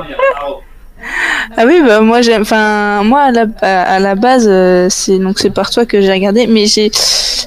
Ah 1.56 1.64
oui, 1.66 1.80
bah 1.86 2.00
moi 2.00 2.22
j'aime. 2.22 2.42
Enfin, 2.42 3.02
moi 3.04 3.22
à 3.22 3.30
la, 3.30 3.46
à, 3.60 3.98
la 3.98 4.14
base, 4.14 4.46
euh, 4.48 4.88
c'est 4.90 5.18
donc 5.18 5.38
c'est 5.38 5.50
par 5.50 5.70
toi 5.70 5.86
que 5.86 6.00
j'ai 6.00 6.12
regardé, 6.12 6.46
mais 6.46 6.66
j'ai 6.66 6.90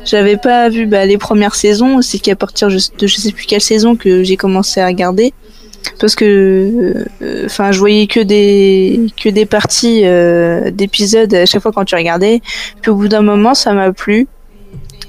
j'avais 0.06 0.38
pas 0.38 0.70
vu 0.70 0.86
bah, 0.86 1.06
les 1.06 1.18
premières 1.18 1.56
saisons. 1.56 2.02
C'est 2.02 2.20
qu'à 2.20 2.36
partir 2.36 2.68
de 2.70 2.78
je 3.08 3.16
sais 3.16 3.32
plus 3.32 3.46
quelle 3.46 3.62
saison 3.62 3.96
que 3.96 4.24
j'ai 4.24 4.38
commencé 4.38 4.80
à 4.80 4.88
regarder, 4.88 5.34
parce 6.00 6.16
que 6.16 7.06
euh, 7.22 7.46
enfin 7.46 7.72
je 7.72 7.80
voyais 7.80 8.08
que 8.08 8.20
des 8.20 9.08
que 9.22 9.30
des 9.30 9.46
parties 9.46 10.02
euh, 10.06 10.72
d'épisodes 10.72 11.34
à 11.34 11.46
chaque 11.46 11.62
fois 11.62 11.72
quand 11.72 11.86
tu 11.86 11.96
regardais. 11.96 12.42
Puis 12.82 12.92
au 12.92 12.96
bout 12.96 13.08
d'un 13.08 13.22
moment, 13.22 13.54
ça 13.54 13.74
m'a 13.74 13.92
plu. 13.92 14.28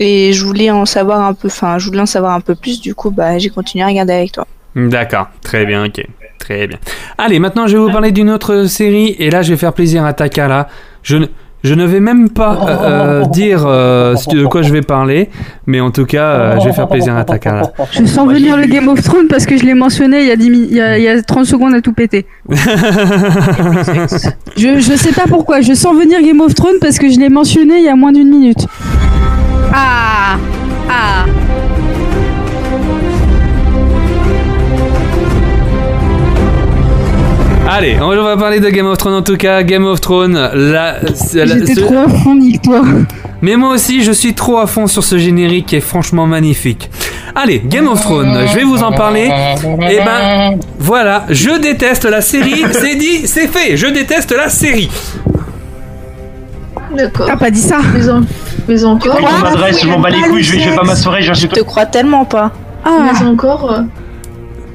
Et 0.01 0.33
je 0.33 0.45
voulais 0.45 0.71
en 0.71 0.87
savoir 0.87 1.21
un 1.23 1.35
peu, 1.35 1.49
enfin, 1.49 1.79
je 1.79 1.87
voulais 1.87 2.01
en 2.01 2.07
savoir 2.07 2.33
un 2.33 2.41
peu 2.41 2.55
plus, 2.55 2.81
du 2.81 2.95
coup, 2.95 3.11
bah, 3.11 3.39
j'ai 3.39 3.49
continué 3.49 3.83
à 3.83 3.89
regarder 3.89 4.13
avec 4.13 4.31
toi. 4.31 4.47
D'accord, 4.77 5.29
très 5.43 5.67
bien, 5.67 5.85
ok. 5.85 6.07
Très 6.39 6.67
bien. 6.67 6.79
Allez, 7.19 7.39
maintenant 7.39 7.67
je 7.67 7.77
vais 7.77 7.83
vous 7.83 7.91
parler 7.91 8.13
d'une 8.13 8.31
autre 8.31 8.65
série, 8.67 9.17
et 9.19 9.31
là 9.31 9.43
je 9.43 9.51
vais 9.51 9.57
faire 9.57 9.73
plaisir 9.73 10.05
à 10.05 10.13
Takara. 10.13 10.69
Je 11.03 11.17
ne, 11.17 11.27
je 11.65 11.75
ne 11.75 11.85
vais 11.85 11.99
même 12.01 12.31
pas 12.31 12.53
euh, 12.63 12.77
euh, 13.23 13.25
dire 13.27 13.65
euh, 13.67 14.15
de 14.31 14.47
quoi 14.47 14.63
je 14.63 14.73
vais 14.73 14.81
parler, 14.83 15.29
mais 15.67 15.81
en 15.81 15.91
tout 15.91 16.07
cas, 16.07 16.23
euh, 16.25 16.61
je 16.61 16.67
vais 16.67 16.73
faire 16.73 16.87
plaisir 16.89 17.17
à 17.17 17.25
Takara. 17.25 17.63
Je 17.93 18.05
sens 18.07 18.29
venir 18.29 18.57
le 18.57 18.67
Game 18.67 18.87
of 18.89 19.03
Thrones 19.03 19.27
parce 19.29 19.45
que 19.47 19.59
je 19.59 19.65
l'ai 19.65 19.75
mentionné 19.75 20.21
il 20.21 20.29
y, 20.29 20.31
a 20.31 20.37
10 20.37 20.51
mi- 20.51 20.69
il, 20.71 20.77
y 20.77 20.81
a, 20.81 20.97
il 20.99 21.03
y 21.05 21.09
a 21.09 21.21
30 21.21 21.45
secondes 21.47 21.75
à 21.75 21.81
tout 21.81 21.93
péter. 21.93 22.27
je, 24.57 24.79
je 24.81 24.97
sais 24.97 25.13
pas 25.13 25.25
pourquoi, 25.29 25.61
je 25.61 25.73
sens 25.75 25.97
venir 25.97 26.23
Game 26.23 26.41
of 26.41 26.55
Thrones 26.55 26.79
parce 26.81 26.99
que 26.99 27.09
je 27.11 27.19
l'ai 27.19 27.29
mentionné 27.29 27.79
il 27.79 27.85
y 27.85 27.89
a 27.89 27.97
moins 27.97 28.13
d'une 28.13 28.29
minute. 28.31 28.67
Ah 29.75 30.37
Ah 30.89 31.25
Allez, 37.71 37.99
on 38.01 38.09
va 38.23 38.37
parler 38.37 38.61
de 38.61 38.69
Game 38.71 38.87
of 38.87 38.97
Thrones 38.99 39.15
en 39.15 39.23
tout 39.23 39.37
cas. 39.37 39.63
Game 39.63 39.85
of 39.85 40.01
Thrones, 40.01 40.35
la, 40.35 40.51
la- 40.55 40.97
J'étais 41.47 41.75
ce- 41.75 41.81
trop 41.81 41.99
à 41.99 42.09
fond, 42.09 42.35
nique-toi. 42.35 42.83
Mais 43.43 43.57
moi 43.57 43.71
aussi, 43.75 44.03
je 44.03 44.11
suis 44.13 44.35
trop 44.35 44.59
à 44.59 44.67
fond 44.67 44.87
sur 44.87 45.05
ce 45.05 45.19
générique 45.19 45.67
qui 45.67 45.77
est 45.77 45.81
franchement 45.81 46.27
magnifique. 46.27 46.91
Allez, 47.35 47.61
Game 47.65 47.87
of 47.87 48.01
Thrones, 48.01 48.47
je 48.51 48.55
vais 48.57 48.65
vous 48.65 48.83
en 48.83 48.93
parler. 48.93 49.31
Et 49.91 49.99
ben, 49.99 50.59
voilà, 50.79 51.25
je 51.29 51.51
déteste 51.61 52.05
la 52.07 52.21
série. 52.23 52.65
C'est 52.73 52.97
dit, 52.97 53.27
c'est 53.27 53.47
fait. 53.49 53.77
Je 53.77 53.87
déteste 53.87 54.33
la 54.37 54.49
série. 54.49 54.91
D'accord. 56.97 57.27
T'as 57.27 57.37
pas 57.37 57.51
dit 57.51 57.61
ça 57.61 57.79
Mais, 57.95 58.09
en- 58.09 58.23
mais 58.67 58.85
encore. 58.85 59.19
Je 59.21 59.87
m'en 59.89 60.01
bats 60.01 60.11
les 60.11 60.21
couilles, 60.23 60.43
je 60.43 60.53
vais, 60.55 60.61
je 60.61 60.71
vais 60.71 60.77
pas 60.77 60.85
m'assurer, 60.85 61.21
je 61.23 61.47
te 61.47 61.61
crois 61.61 61.85
tellement 61.87 62.25
pas. 62.25 62.51
Ah 62.85 63.11
Mais 63.21 63.27
encore. 63.27 63.71
euh, 63.71 63.83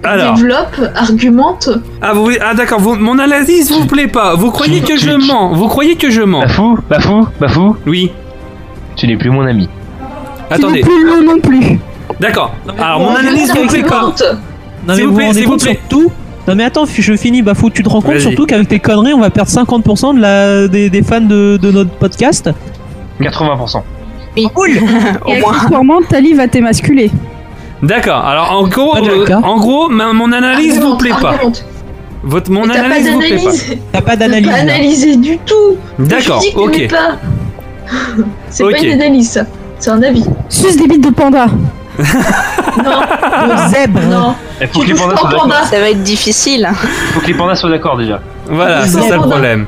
Alors, 0.04 0.36
Développe, 0.36 0.82
argumente. 0.96 1.70
ah, 2.02 2.14
vous, 2.14 2.30
ah 2.42 2.54
d'accord, 2.54 2.80
vous- 2.80 2.96
mon 2.96 3.18
analyse 3.20 3.72
vous 3.72 3.86
plaît 3.86 4.08
pas. 4.08 4.36
Vous 4.36 4.52
croyez 4.52 4.82
que 4.82 4.98
je 4.98 5.12
mens. 5.12 5.54
Vous 5.54 5.68
croyez 5.68 5.96
que 5.96 6.10
je 6.10 6.22
mens. 6.22 6.42
Bafou, 6.42 6.78
Bafou, 6.90 7.28
Bafou, 7.40 7.76
Oui. 7.88 8.12
tu 8.96 9.08
n'es 9.08 9.16
plus 9.16 9.30
mon 9.30 9.46
ami. 9.46 9.70
Tu 10.50 10.54
Attendez. 10.56 10.82
veux 10.82 10.88
plus 10.88 11.06
le 11.06 11.24
non 11.26 11.40
plus. 11.40 11.80
D'accord. 12.20 12.54
Alors, 12.78 13.00
mon 13.00 13.16
analyse 13.16 13.52
vous 13.56 13.68
plaît 13.68 13.84
pas. 13.84 14.14
Non, 14.88 14.96
mais 14.96 15.04
vous 15.04 15.12
vous 15.12 15.16
plaît, 15.16 15.24
vous 15.26 15.28
rendez 15.28 15.34
s'il 15.40 15.46
vous 15.46 15.52
compte 15.52 16.12
Non 16.48 16.56
mais 16.56 16.66
attends, 16.66 16.84
je 16.86 17.16
finis, 17.16 17.42
Bafou, 17.42 17.70
tu 17.70 17.82
te 17.84 17.90
rends 17.90 18.02
compte 18.02 18.20
surtout 18.20 18.46
qu'avec 18.46 18.68
tes 18.68 18.80
conneries, 18.80 19.14
on 19.14 19.22
va 19.22 19.30
perdre 19.30 19.50
50% 19.50 20.16
de 20.16 20.20
la, 20.20 20.68
des, 20.68 20.90
des 20.90 21.02
fans 21.02 21.22
de, 21.22 21.58
de 21.62 21.72
notre 21.72 21.92
podcast 21.92 22.50
80%. 23.22 23.82
Oui. 24.36 24.48
Cool 24.54 24.72
Au 25.26 25.30
Et 25.32 25.40
moins. 25.40 25.54
accessoirement, 25.54 26.02
Tali 26.10 26.34
va 26.34 26.48
t'émasculer. 26.50 27.10
D'accord. 27.84 28.26
Alors, 28.26 28.52
en 28.54 28.68
gros, 28.68 28.96
euh, 28.98 29.26
en 29.44 29.58
gros, 29.58 29.90
ma- 29.90 30.14
mon 30.14 30.32
analyse 30.32 30.80
vous 30.80 30.98
plaît 30.98 31.12
pas. 31.22 31.30
argumente. 31.32 31.66
Votre 32.24 32.50
mon 32.52 32.66
Mais 32.66 32.74
T'as 32.74 32.80
pas 32.80 32.86
analyse 32.86 33.10
vous 33.12 33.20
plaît 33.20 33.30
pas. 33.30 33.36
d'analyse. 33.44 33.78
T'as 33.92 34.02
pas 34.02 34.12
T'as 34.12 34.16
d'analyse 34.18 34.50
pas 34.50 34.56
là. 34.58 34.62
analysé 34.62 35.16
du 35.18 35.38
tout. 35.40 35.78
D'accord. 36.00 36.40
Je 36.42 36.48
dis 36.48 36.54
que 36.54 36.60
Ok. 36.60 36.72
t'aimais 36.72 36.88
pas. 36.88 37.12
C'est 38.50 38.64
Ok. 38.64 38.72
pas 38.72 38.80
une 38.80 38.94
analyse, 38.94 39.30
ça. 39.32 39.42
C'est 39.80 39.90
un 39.92 40.02
avis. 40.02 40.24
Suce 40.48 40.78
des 40.78 40.88
bites 40.88 41.04
de 41.04 41.10
panda. 41.14 41.48
Non, 42.78 43.68
Zèbre 43.68 44.00
non. 44.10 44.34
Il 44.62 44.68
faut 44.68 44.80
Tu 44.80 44.86
que 44.86 44.86
les 44.86 44.92
touches 44.94 45.02
pandas 45.02 45.14
pas 45.16 45.20
soient 45.20 45.30
au 45.30 45.32
d'accord. 45.34 45.42
panda. 45.50 45.64
Ça 45.66 45.80
va 45.80 45.90
être 45.90 46.04
difficile. 46.04 46.70
faut 47.14 47.20
que 47.20 47.28
les 47.28 47.34
pandas 47.34 47.56
soient 47.56 47.70
d'accord 47.70 47.98
déjà. 47.98 48.22
Voilà, 48.50 48.88
c'est 48.88 49.02
ça 49.02 49.16
le 49.18 49.22
problème. 49.24 49.66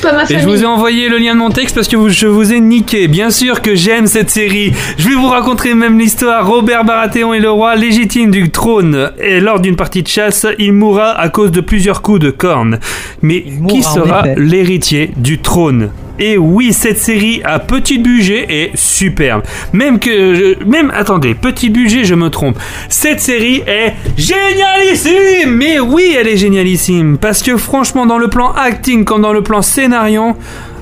Pas 0.00 0.12
ma 0.12 0.24
Et 0.24 0.38
je 0.38 0.46
vous 0.48 0.62
ai 0.62 0.66
envoyé 0.66 1.08
le 1.08 1.18
lien 1.18 1.34
de 1.34 1.38
mon 1.38 1.50
texte 1.50 1.74
parce 1.74 1.88
que 1.88 1.96
vous- 1.96 2.08
je 2.08 2.26
vous 2.26 2.52
ai 2.52 2.60
niqué. 2.60 3.08
Bien 3.08 3.30
sûr 3.30 3.62
que 3.62 3.74
j'aime 3.74 4.06
cette 4.06 4.30
série. 4.30 4.72
Je 4.98 5.08
vais 5.08 5.14
vous 5.14 5.28
raconter 5.28 5.74
même 5.74 5.98
l'histoire. 5.98 6.46
Robert 6.46 6.84
Baratheon 6.84 7.34
est 7.34 7.40
le 7.40 7.50
roi 7.50 7.74
légitime 7.76 8.30
du 8.30 8.50
trône. 8.50 9.10
Et 9.20 9.40
lors 9.40 9.60
d'une 9.60 9.76
partie 9.76 10.02
de 10.02 10.08
chasse, 10.08 10.46
il 10.58 10.72
mourra 10.72 11.10
à 11.18 11.28
cause 11.28 11.50
de 11.52 11.60
plusieurs 11.60 12.02
coups 12.02 12.20
de 12.20 12.30
corne. 12.30 12.78
Mais 13.22 13.44
qui 13.68 13.82
sera 13.82 14.22
l'héritier 14.36 15.10
du 15.16 15.38
trône? 15.40 15.90
Et 16.24 16.38
oui, 16.38 16.72
cette 16.72 16.98
série 16.98 17.42
à 17.44 17.58
petit 17.58 17.98
budget 17.98 18.46
est 18.48 18.76
superbe. 18.76 19.42
Même 19.72 19.98
que, 19.98 20.62
même 20.64 20.92
attendez, 20.94 21.34
petit 21.34 21.68
budget, 21.68 22.04
je 22.04 22.14
me 22.14 22.30
trompe. 22.30 22.56
Cette 22.88 23.18
série 23.18 23.64
est 23.66 23.94
génialissime. 24.16 25.50
Mais 25.50 25.80
oui, 25.80 26.14
elle 26.16 26.28
est 26.28 26.36
génialissime 26.36 27.18
parce 27.18 27.42
que 27.42 27.56
franchement, 27.56 28.06
dans 28.06 28.18
le 28.18 28.28
plan 28.28 28.52
acting 28.52 29.04
comme 29.04 29.22
dans 29.22 29.32
le 29.32 29.42
plan 29.42 29.62
scénario, 29.62 30.36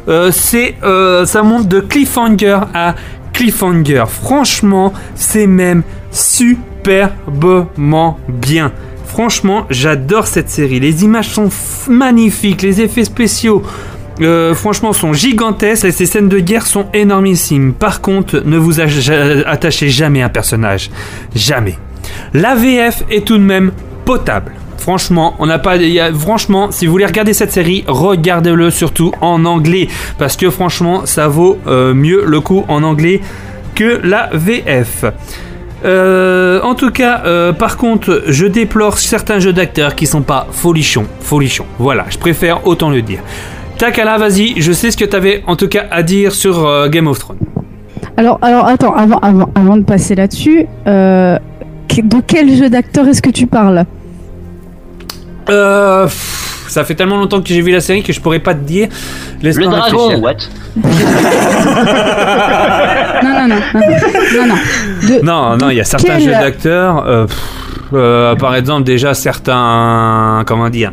euh, 0.08 0.30
euh, 0.82 1.24
ça 1.24 1.42
monte 1.42 1.68
de 1.68 1.80
cliffhanger 1.80 2.60
à 2.74 2.94
cliffhanger. 3.32 4.04
Franchement, 4.08 4.92
c'est 5.14 5.46
même 5.46 5.84
superbement 6.10 8.18
bien. 8.28 8.72
Franchement, 9.06 9.64
j'adore 9.70 10.26
cette 10.26 10.50
série. 10.50 10.80
Les 10.80 11.02
images 11.02 11.30
sont 11.30 11.48
magnifiques, 11.88 12.60
les 12.60 12.82
effets 12.82 13.04
spéciaux, 13.04 13.62
franchement, 14.54 14.92
sont 14.92 15.12
gigantesques 15.12 15.84
et 15.84 15.92
ces 15.92 16.06
scènes 16.06 16.28
de 16.28 16.38
guerre 16.40 16.66
sont 16.66 16.86
énormissimes. 16.94 17.72
Par 17.72 18.00
contre, 18.00 18.42
ne 18.44 18.56
vous 18.58 18.80
ach- 18.80 19.10
attachez 19.46 19.88
jamais 19.88 20.22
à 20.22 20.26
un 20.26 20.28
personnage. 20.28 20.90
Jamais. 21.34 21.76
La 22.34 22.54
VF 22.54 23.04
est 23.10 23.26
tout 23.26 23.38
de 23.38 23.42
même 23.42 23.72
potable. 24.04 24.52
Franchement, 24.78 25.34
on 25.38 25.46
n'a 25.46 25.58
pas. 25.58 25.76
franchement, 26.18 26.70
si 26.70 26.86
vous 26.86 26.92
voulez 26.92 27.04
regarder 27.06 27.34
cette 27.34 27.52
série, 27.52 27.84
regardez-le 27.86 28.70
surtout 28.70 29.12
en 29.20 29.44
anglais. 29.44 29.88
Parce 30.18 30.36
que 30.36 30.48
franchement, 30.48 31.02
ça 31.04 31.28
vaut 31.28 31.58
euh, 31.66 31.92
mieux 31.92 32.24
le 32.26 32.40
coup 32.40 32.64
en 32.68 32.82
anglais 32.82 33.20
que 33.74 34.00
la 34.02 34.30
VF. 34.32 35.04
Euh, 35.84 36.60
en 36.62 36.74
tout 36.74 36.90
cas, 36.90 37.22
euh, 37.24 37.52
par 37.52 37.76
contre, 37.76 38.22
je 38.26 38.46
déplore 38.46 38.98
certains 38.98 39.38
jeux 39.38 39.52
d'acteurs 39.52 39.94
qui 39.94 40.06
sont 40.06 40.22
pas 40.22 40.46
folichons. 40.50 41.06
Folichons. 41.20 41.66
Voilà, 41.78 42.06
je 42.10 42.18
préfère 42.18 42.66
autant 42.66 42.90
le 42.90 43.02
dire. 43.02 43.20
Takala, 43.80 44.18
vas-y, 44.18 44.60
je 44.60 44.72
sais 44.72 44.90
ce 44.90 44.96
que 44.96 45.04
tu 45.06 45.16
avais 45.16 45.42
en 45.46 45.56
tout 45.56 45.68
cas 45.68 45.84
à 45.90 46.02
dire 46.02 46.32
sur 46.32 46.66
euh, 46.66 46.88
Game 46.88 47.06
of 47.06 47.18
Thrones. 47.18 47.38
Alors, 48.18 48.38
alors 48.42 48.66
attends, 48.66 48.94
avant, 48.94 49.18
avant, 49.20 49.48
avant 49.54 49.76
de 49.78 49.84
passer 49.84 50.14
là-dessus, 50.14 50.66
euh, 50.86 51.38
de 51.96 52.16
quel 52.26 52.54
jeu 52.54 52.68
d'acteur 52.68 53.08
est-ce 53.08 53.22
que 53.22 53.30
tu 53.30 53.46
parles? 53.46 53.86
Euh, 55.48 56.04
pff, 56.04 56.66
ça 56.68 56.84
fait 56.84 56.94
tellement 56.94 57.16
longtemps 57.16 57.40
que 57.40 57.48
j'ai 57.48 57.62
vu 57.62 57.72
la 57.72 57.80
série 57.80 58.02
que 58.02 58.12
je 58.12 58.20
pourrais 58.20 58.38
pas 58.40 58.52
te 58.54 58.62
dire. 58.64 58.88
Laisse-moi 59.40 59.70
Le 59.70 59.76
dragon, 59.76 60.08
réfléchir. 60.08 60.22
what? 60.22 60.36
Non, 63.22 63.30
non, 63.30 63.48
non, 63.48 63.56
non, 63.74 63.80
non, 63.80 64.46
non. 64.46 64.54
De- 65.08 65.20
Non, 65.24 65.56
non, 65.56 65.70
il 65.70 65.76
y 65.76 65.80
a 65.80 65.84
certains 65.84 66.14
quel- 66.16 66.22
jeux 66.24 66.30
d'acteurs. 66.32 67.06
euh, 67.06 67.26
pff, 67.26 67.38
euh, 67.94 68.34
par 68.36 68.54
exemple, 68.54 68.84
déjà 68.84 69.14
certains. 69.14 70.42
Comment 70.46 70.68
dire 70.70 70.92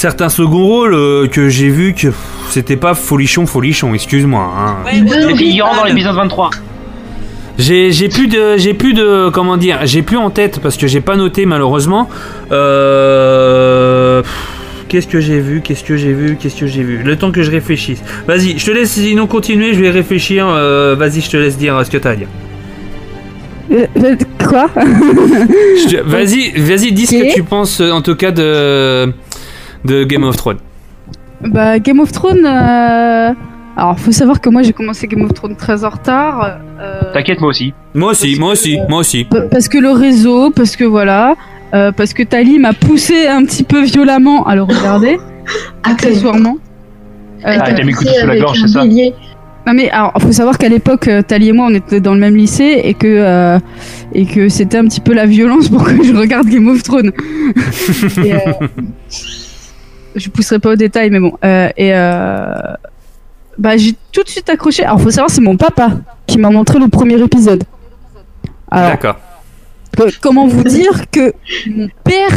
Certains 0.00 0.30
second 0.30 0.64
rôles 0.64 0.94
euh, 0.94 1.26
que 1.28 1.50
j'ai 1.50 1.68
vu 1.68 1.92
que 1.92 2.08
c'était 2.48 2.76
pas 2.78 2.94
folichon, 2.94 3.44
folichon, 3.44 3.92
excuse-moi. 3.92 4.50
hein. 4.56 4.76
Figurants 5.36 5.76
dans 5.76 5.84
l'épisode 5.84 6.14
23. 6.16 6.48
J'ai 7.58 7.92
j'ai 7.92 8.08
plus 8.08 8.26
de 8.26 8.56
j'ai 8.56 8.72
plus 8.72 8.94
de 8.94 9.28
comment 9.28 9.58
dire 9.58 9.80
j'ai 9.84 10.00
plus 10.00 10.16
en 10.16 10.30
tête 10.30 10.58
parce 10.62 10.78
que 10.78 10.86
j'ai 10.86 11.02
pas 11.02 11.16
noté 11.16 11.44
malheureusement. 11.44 12.08
Euh, 12.50 14.22
pff, 14.22 14.30
Qu'est-ce 14.88 15.06
que 15.06 15.20
j'ai 15.20 15.38
vu 15.38 15.60
Qu'est-ce 15.62 15.84
que 15.84 15.98
j'ai 15.98 16.14
vu 16.14 16.38
Qu'est-ce 16.40 16.58
que 16.58 16.66
j'ai 16.66 16.82
vu? 16.82 17.02
Le 17.04 17.16
temps 17.16 17.30
que 17.30 17.42
je 17.42 17.50
réfléchisse. 17.50 18.02
Vas-y, 18.26 18.58
je 18.58 18.64
te 18.64 18.70
laisse 18.70 18.92
sinon 18.92 19.26
continuer. 19.26 19.74
Je 19.74 19.80
vais 19.82 19.90
réfléchir. 19.90 20.46
euh, 20.48 20.96
Vas-y, 20.98 21.20
je 21.20 21.28
te 21.28 21.36
laisse 21.36 21.58
dire 21.58 21.78
ce 21.84 21.90
que 21.90 21.98
t'as 21.98 22.12
à 22.12 22.16
dire. 22.16 22.28
Quoi? 24.48 24.66
Vas-y, 26.06 26.52
vas-y, 26.58 26.92
dis 26.92 27.06
ce 27.06 27.16
que 27.16 27.34
tu 27.34 27.42
penses 27.42 27.80
en 27.82 28.00
tout 28.00 28.14
cas 28.16 28.30
de 28.30 29.12
de 29.84 30.04
Game 30.04 30.24
of 30.24 30.36
Thrones. 30.36 30.58
Bah, 31.42 31.78
Game 31.78 32.00
of 32.00 32.12
Thrones. 32.12 32.44
euh, 32.44 33.32
Alors, 33.76 33.98
faut 33.98 34.12
savoir 34.12 34.40
que 34.40 34.50
moi 34.50 34.62
j'ai 34.62 34.72
commencé 34.72 35.06
Game 35.06 35.22
of 35.22 35.32
Thrones 35.34 35.56
très 35.56 35.84
en 35.84 35.90
retard. 35.90 36.58
euh, 36.80 37.12
T'inquiète, 37.14 37.40
moi 37.40 37.48
aussi. 37.50 37.72
Moi 37.94 38.10
aussi, 38.10 38.36
moi 38.38 38.52
aussi, 38.52 38.78
moi 38.88 38.98
aussi. 39.00 39.24
Pa- 39.24 39.42
Parce 39.42 39.68
que 39.68 39.78
le 39.78 39.90
réseau, 39.90 40.50
parce 40.50 40.76
que 40.76 40.84
voilà, 40.84 41.34
euh, 41.74 41.92
parce 41.92 42.12
que 42.12 42.22
Tali 42.22 42.58
m'a 42.58 42.72
poussé 42.72 43.26
un 43.26 43.44
petit 43.44 43.62
peu 43.64 43.82
violemment 43.82 44.46
à 44.46 44.54
le 44.54 44.62
regarder, 44.64 45.18
accessoirement. 45.82 46.58
Euh, 47.46 47.56
Ah, 47.58 47.72
t'as 47.72 47.84
mis 47.84 47.92
couteau 47.92 48.10
sous 48.12 48.26
la 48.26 48.38
gorge, 48.38 48.60
c'est 48.60 48.68
ça 48.68 48.84
non 49.66 49.74
mais 49.74 49.90
alors 49.90 50.12
faut 50.18 50.32
savoir 50.32 50.56
qu'à 50.56 50.70
l'époque 50.70 51.06
euh, 51.06 51.20
Tali 51.20 51.50
et 51.50 51.52
moi 51.52 51.66
on 51.70 51.74
était 51.74 52.00
dans 52.00 52.14
le 52.14 52.18
même 52.20 52.34
lycée 52.34 52.80
et 52.82 52.94
que 52.94 53.06
euh, 53.06 53.58
et 54.14 54.24
que 54.24 54.48
c'était 54.48 54.78
un 54.78 54.84
petit 54.86 55.02
peu 55.02 55.12
la 55.12 55.26
violence 55.26 55.68
pour 55.68 55.84
que 55.84 56.02
je 56.02 56.14
regarde 56.16 56.48
Game 56.48 56.66
of 56.68 56.82
Thrones. 56.82 57.12
Et, 58.24 58.32
euh, 58.32 58.38
je 60.16 60.28
pousserai 60.28 60.58
pas 60.58 60.70
au 60.70 60.76
détail 60.76 61.10
mais 61.10 61.20
bon 61.20 61.32
euh, 61.44 61.68
et 61.76 61.94
euh, 61.94 62.52
bah 63.58 63.76
j'ai 63.76 63.94
tout 64.12 64.22
de 64.22 64.28
suite 64.28 64.48
accroché. 64.48 64.84
Alors 64.84 65.00
faut 65.00 65.10
savoir 65.10 65.30
c'est 65.30 65.40
mon 65.40 65.56
papa 65.56 65.90
qui 66.26 66.38
m'a 66.38 66.50
montré 66.50 66.78
le 66.78 66.88
premier 66.88 67.20
épisode. 67.22 67.64
D'accord. 68.72 69.16
comment 70.20 70.46
vous 70.46 70.62
dire 70.64 71.10
que 71.10 71.32
mon 71.68 71.88
père 72.04 72.36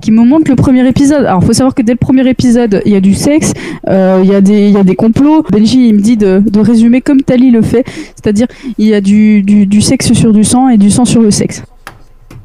qui 0.00 0.12
me 0.12 0.22
montre 0.24 0.48
le 0.50 0.56
premier 0.56 0.86
épisode? 0.86 1.24
Alors, 1.24 1.42
faut 1.42 1.52
savoir 1.54 1.74
que 1.74 1.82
dès 1.82 1.92
le 1.92 1.98
premier 1.98 2.28
épisode, 2.28 2.82
il 2.84 2.92
y 2.92 2.96
a 2.96 3.00
du 3.00 3.14
sexe, 3.14 3.52
euh, 3.88 4.20
il 4.22 4.30
y, 4.30 4.34
a 4.34 4.40
des- 4.42 4.68
il 4.68 4.74
y 4.74 4.76
a 4.76 4.84
des 4.84 4.94
complots. 4.94 5.42
Benji, 5.50 5.88
il 5.88 5.94
me 5.94 6.00
dit 6.00 6.16
de, 6.18 6.42
de 6.46 6.60
résumer 6.60 7.00
comme 7.00 7.22
Tali 7.22 7.50
le 7.50 7.62
fait, 7.62 7.82
c'est-à-dire 8.14 8.46
il 8.78 8.86
y 8.86 8.94
a 8.94 9.00
du, 9.00 9.42
du, 9.42 9.66
du 9.66 9.80
sexe 9.80 10.12
sur 10.12 10.32
du 10.32 10.44
sang 10.44 10.68
et 10.68 10.76
du 10.76 10.90
sang 10.90 11.04
sur 11.06 11.22
le 11.22 11.30
sexe. 11.30 11.62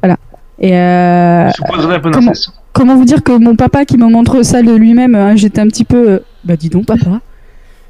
Voilà. 0.02 0.16
Et 0.58 0.74
euh, 0.76 1.48
Je 1.50 1.62
vous 1.62 1.72
poserai 1.76 1.94
un 1.96 2.00
peu 2.00 2.10
comment. 2.10 2.32
Comment 2.72 2.96
vous 2.96 3.04
dire 3.04 3.22
que 3.22 3.32
mon 3.32 3.56
papa 3.56 3.84
qui 3.84 3.96
me 3.96 4.06
montre 4.06 4.42
ça 4.42 4.62
de 4.62 4.72
lui-même, 4.74 5.14
hein, 5.14 5.36
j'étais 5.36 5.60
un 5.60 5.68
petit 5.68 5.84
peu. 5.84 6.08
euh, 6.08 6.18
bah, 6.44 6.56
dis 6.56 6.68
donc, 6.68 6.86
papa, 6.86 7.20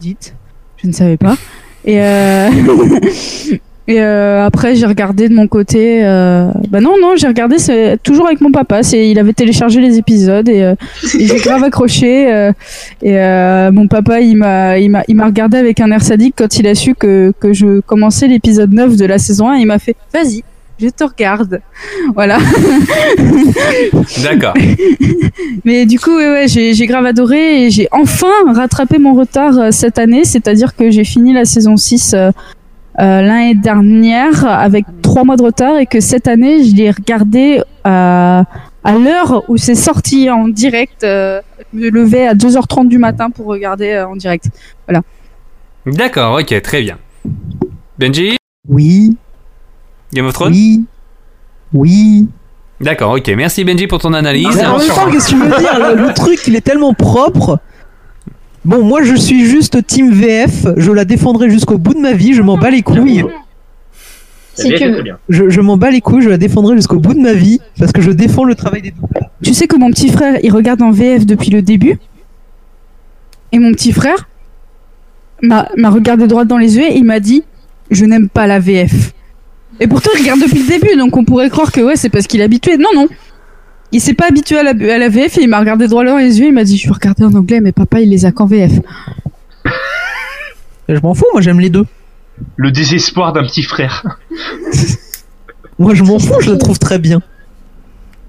dites, 0.01 0.35
je 0.83 0.89
ne 0.89 0.93
savais 0.93 1.17
pas. 1.17 1.37
Et, 1.85 2.01
euh, 2.01 2.49
et 3.89 4.01
euh, 4.01 4.45
après, 4.45 4.77
j'ai 4.77 4.87
regardé 4.87 5.29
de 5.29 5.35
mon 5.35 5.49
côté. 5.49 6.05
euh, 6.05 6.49
Bah 6.71 6.81
non, 6.81 6.95
non, 7.01 7.15
j'ai 7.17 7.27
regardé 7.27 7.59
c'est 7.59 7.99
toujours 8.03 8.27
avec 8.27 8.41
mon 8.41 8.53
papa. 8.53 8.81
Il 8.93 9.19
avait 9.19 9.33
téléchargé 9.33 9.81
les 9.81 9.99
épisodes 9.99 10.49
et, 10.49 10.75
et 11.19 11.27
j'ai 11.27 11.37
grave 11.45 11.65
accroché. 11.65 12.51
et 13.03 13.71
mon 13.73 13.89
papa, 13.89 14.21
il 14.21 14.37
m'a, 14.37 14.75
regardé 15.25 15.57
avec 15.57 15.81
un 15.81 15.91
air 15.91 16.03
sadique 16.03 16.35
quand 16.37 16.59
il 16.59 16.67
a 16.67 16.75
su 16.75 16.95
que, 16.95 17.33
que 17.41 17.53
je 17.53 17.81
commençais 17.81 18.29
l'épisode 18.29 18.73
9 18.73 18.97
de 18.97 19.05
la 19.05 19.19
saison 19.19 19.49
1. 19.49 19.57
Il 19.57 19.67
m'a 19.67 19.79
fait, 19.79 19.97
vas-y, 20.13 20.43
je 20.83 20.89
te 20.89 21.05
regarde. 21.05 21.61
Voilà. 22.15 22.39
D'accord. 24.23 24.55
Mais 25.65 25.87
du 25.87 25.99
coup, 25.99 26.17
ouais, 26.17 26.29
ouais, 26.31 26.49
j'ai 26.49 26.75
j'ai 26.75 26.87
grave 26.87 27.07
adoré 27.07 27.65
et 27.67 27.71
j'ai 27.71 27.89
enfin 27.93 28.27
rattrapé 28.47 28.99
mon 28.99 29.15
retard 29.15 29.59
euh, 29.59 29.71
cette 29.71 29.99
année, 29.99 30.25
c'est-à-dire 30.25 30.75
que 30.75 30.91
j'ai 30.91 31.05
fini 31.05 31.33
la 31.33 31.45
saison 31.45 31.77
6 31.77 32.15
euh, 32.15 32.31
euh, 33.01 33.23
l'année 33.23 33.55
dernière 33.55 34.45
avec 34.47 34.85
trois 35.03 35.25
mois 35.25 35.37
de 35.37 35.43
retard 35.43 35.79
et 35.79 35.87
que 35.87 36.01
cette 36.01 36.29
année, 36.29 36.65
je 36.65 36.75
l'ai 36.75 36.91
regardé 36.91 37.63
euh, 37.87 38.43
à 38.85 38.93
l'heure 38.99 39.45
où 39.49 39.57
c'est 39.57 39.75
sorti 39.75 40.29
en 40.31 40.49
direct. 40.49 41.05
euh, 41.05 41.41
je 41.73 41.79
me 41.79 41.91
levais 41.91 42.27
à 42.27 42.35
2h30 42.35 42.89
du 42.89 42.99
matin 42.99 43.31
pour 43.31 43.47
regarder 43.47 43.91
euh, 43.93 44.09
en 44.09 44.17
direct. 44.17 44.47
Voilà. 44.87 45.03
D'accord, 45.87 46.39
ok, 46.41 46.61
très 46.63 46.83
bien. 46.83 46.99
Benji? 47.99 48.37
Oui. 48.69 49.17
Game 50.13 50.27
of 50.27 50.33
Thrones 50.33 50.53
Oui. 50.53 50.85
Oui. 51.73 52.27
D'accord, 52.81 53.13
ok. 53.13 53.29
Merci 53.37 53.65
Benji 53.65 53.87
pour 53.87 53.99
ton 54.01 54.13
analyse. 54.13 54.49
Mais 54.57 54.67
en 54.67 54.79
même 54.79 54.89
temps, 54.89 55.11
qu'est-ce 55.11 55.31
que 55.31 55.35
tu 55.35 55.37
veux 55.39 55.59
dire? 55.59 55.79
Le, 55.97 56.07
le 56.09 56.13
truc, 56.15 56.41
il 56.47 56.57
est 56.57 56.61
tellement 56.61 56.95
propre. 56.95 57.61
Bon, 58.65 58.83
moi, 58.85 59.03
je 59.03 59.15
suis 59.15 59.47
juste 59.47 59.87
Team 59.87 60.13
VF. 60.13 60.67
Je 60.77 60.93
la 60.93 61.05
défendrai 61.05 61.49
jusqu'au 61.51 61.79
bout 61.79 61.95
de 61.95 62.01
ma 62.01 62.13
vie. 62.13 62.35
Je 62.35 62.43
m'en 62.43 62.57
bats 62.59 62.71
les 62.71 62.83
couilles. 62.83 63.25
Si 64.55 64.69
tu 64.75 64.85
veux. 64.91 65.03
Je, 65.29 65.49
je 65.49 65.61
m'en 65.61 65.77
bats 65.77 65.91
les 65.91 66.01
couilles. 66.01 66.23
Je 66.23 66.29
la 66.29 66.37
défendrai 66.39 66.77
jusqu'au 66.77 66.99
bout 66.99 67.15
de 67.15 67.21
ma 67.21 67.33
vie 67.33 67.61
parce 67.79 67.93
que 67.93 68.03
je 68.03 68.11
défends 68.11 68.45
le 68.45 68.55
travail 68.55 68.83
des 68.83 68.91
doubleurs. 68.91 69.31
Tu 69.43 69.55
sais 69.55 69.67
que 69.67 69.77
mon 69.77 69.91
petit 69.91 70.11
frère, 70.11 70.39
il 70.43 70.53
regarde 70.53 70.83
en 70.83 70.91
VF 70.91 71.25
depuis 71.25 71.51
le 71.51 71.63
début. 71.63 71.99
Et 73.53 73.59
mon 73.59 73.73
petit 73.73 73.93
frère 73.93 74.29
m'a 75.43 75.69
m'a 75.77 75.91
regardé 75.91 76.27
droit 76.27 76.45
dans 76.45 76.59
les 76.59 76.77
yeux 76.77 76.85
et 76.91 76.97
il 76.97 77.05
m'a 77.05 77.21
dit 77.21 77.43
Je 77.91 78.05
n'aime 78.05 78.29
pas 78.29 78.47
la 78.47 78.59
VF. 78.59 79.13
Et 79.81 79.87
pourtant, 79.87 80.11
il 80.15 80.23
regarde 80.23 80.41
depuis 80.41 80.61
le 80.61 80.69
début, 80.69 80.97
donc 80.97 81.17
on 81.17 81.25
pourrait 81.25 81.51
croire 81.51 81.73
que 81.73 81.81
ouais, 81.81 81.97
c'est 81.97 82.11
parce 82.11 82.27
qu'il 82.27 82.41
est 82.41 82.45
habitué. 82.45 82.77
Non, 82.77 82.91
non. 82.95 83.09
Il 83.91 84.01
s'est 84.01 84.15
pas 84.15 84.29
habitué 84.29 84.59
à 84.59 84.63
la, 84.63 84.71
à 84.71 84.99
la 84.99 85.09
VF 85.09 85.39
et 85.39 85.43
il 85.43 85.49
m'a 85.49 85.59
regardé 85.61 85.87
droit 85.89 86.05
dans 86.05 86.17
les 86.17 86.41
yeux. 86.41 86.47
Il 86.47 86.53
m'a 86.53 86.65
dit 86.65 86.79
Je 86.79 86.89
vais 86.89 86.95
regarder 86.95 87.25
en 87.25 87.35
anglais, 87.35 87.61
mais 87.61 87.73
papa, 87.73 88.01
il 88.01 88.09
les 88.11 88.25
a 88.25 88.33
qu'en 88.33 88.47
VF. 88.47 88.73
Je 90.89 90.99
m'en 91.01 91.15
fous, 91.15 91.27
moi, 91.33 91.41
j'aime 91.41 91.61
les 91.61 91.71
deux. 91.71 91.87
Le 92.57 92.71
désespoir 92.71 93.33
d'un 93.33 93.45
petit 93.45 93.63
frère. 93.63 94.05
Moi, 95.79 95.95
je 95.95 96.03
m'en 96.03 96.19
fous, 96.19 96.41
je 96.41 96.51
la 96.51 96.59
trouve 96.59 96.79
très 96.79 96.99
bien. 96.99 97.21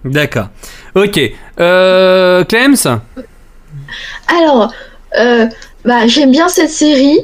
D'accord. 0.05 0.49
Ok. 0.95 1.19
Euh, 1.59 2.43
Clems 2.45 2.99
Alors, 4.27 4.73
euh, 5.19 5.47
bah, 5.85 6.07
j'aime 6.07 6.31
bien 6.31 6.47
cette 6.47 6.69
série, 6.69 7.19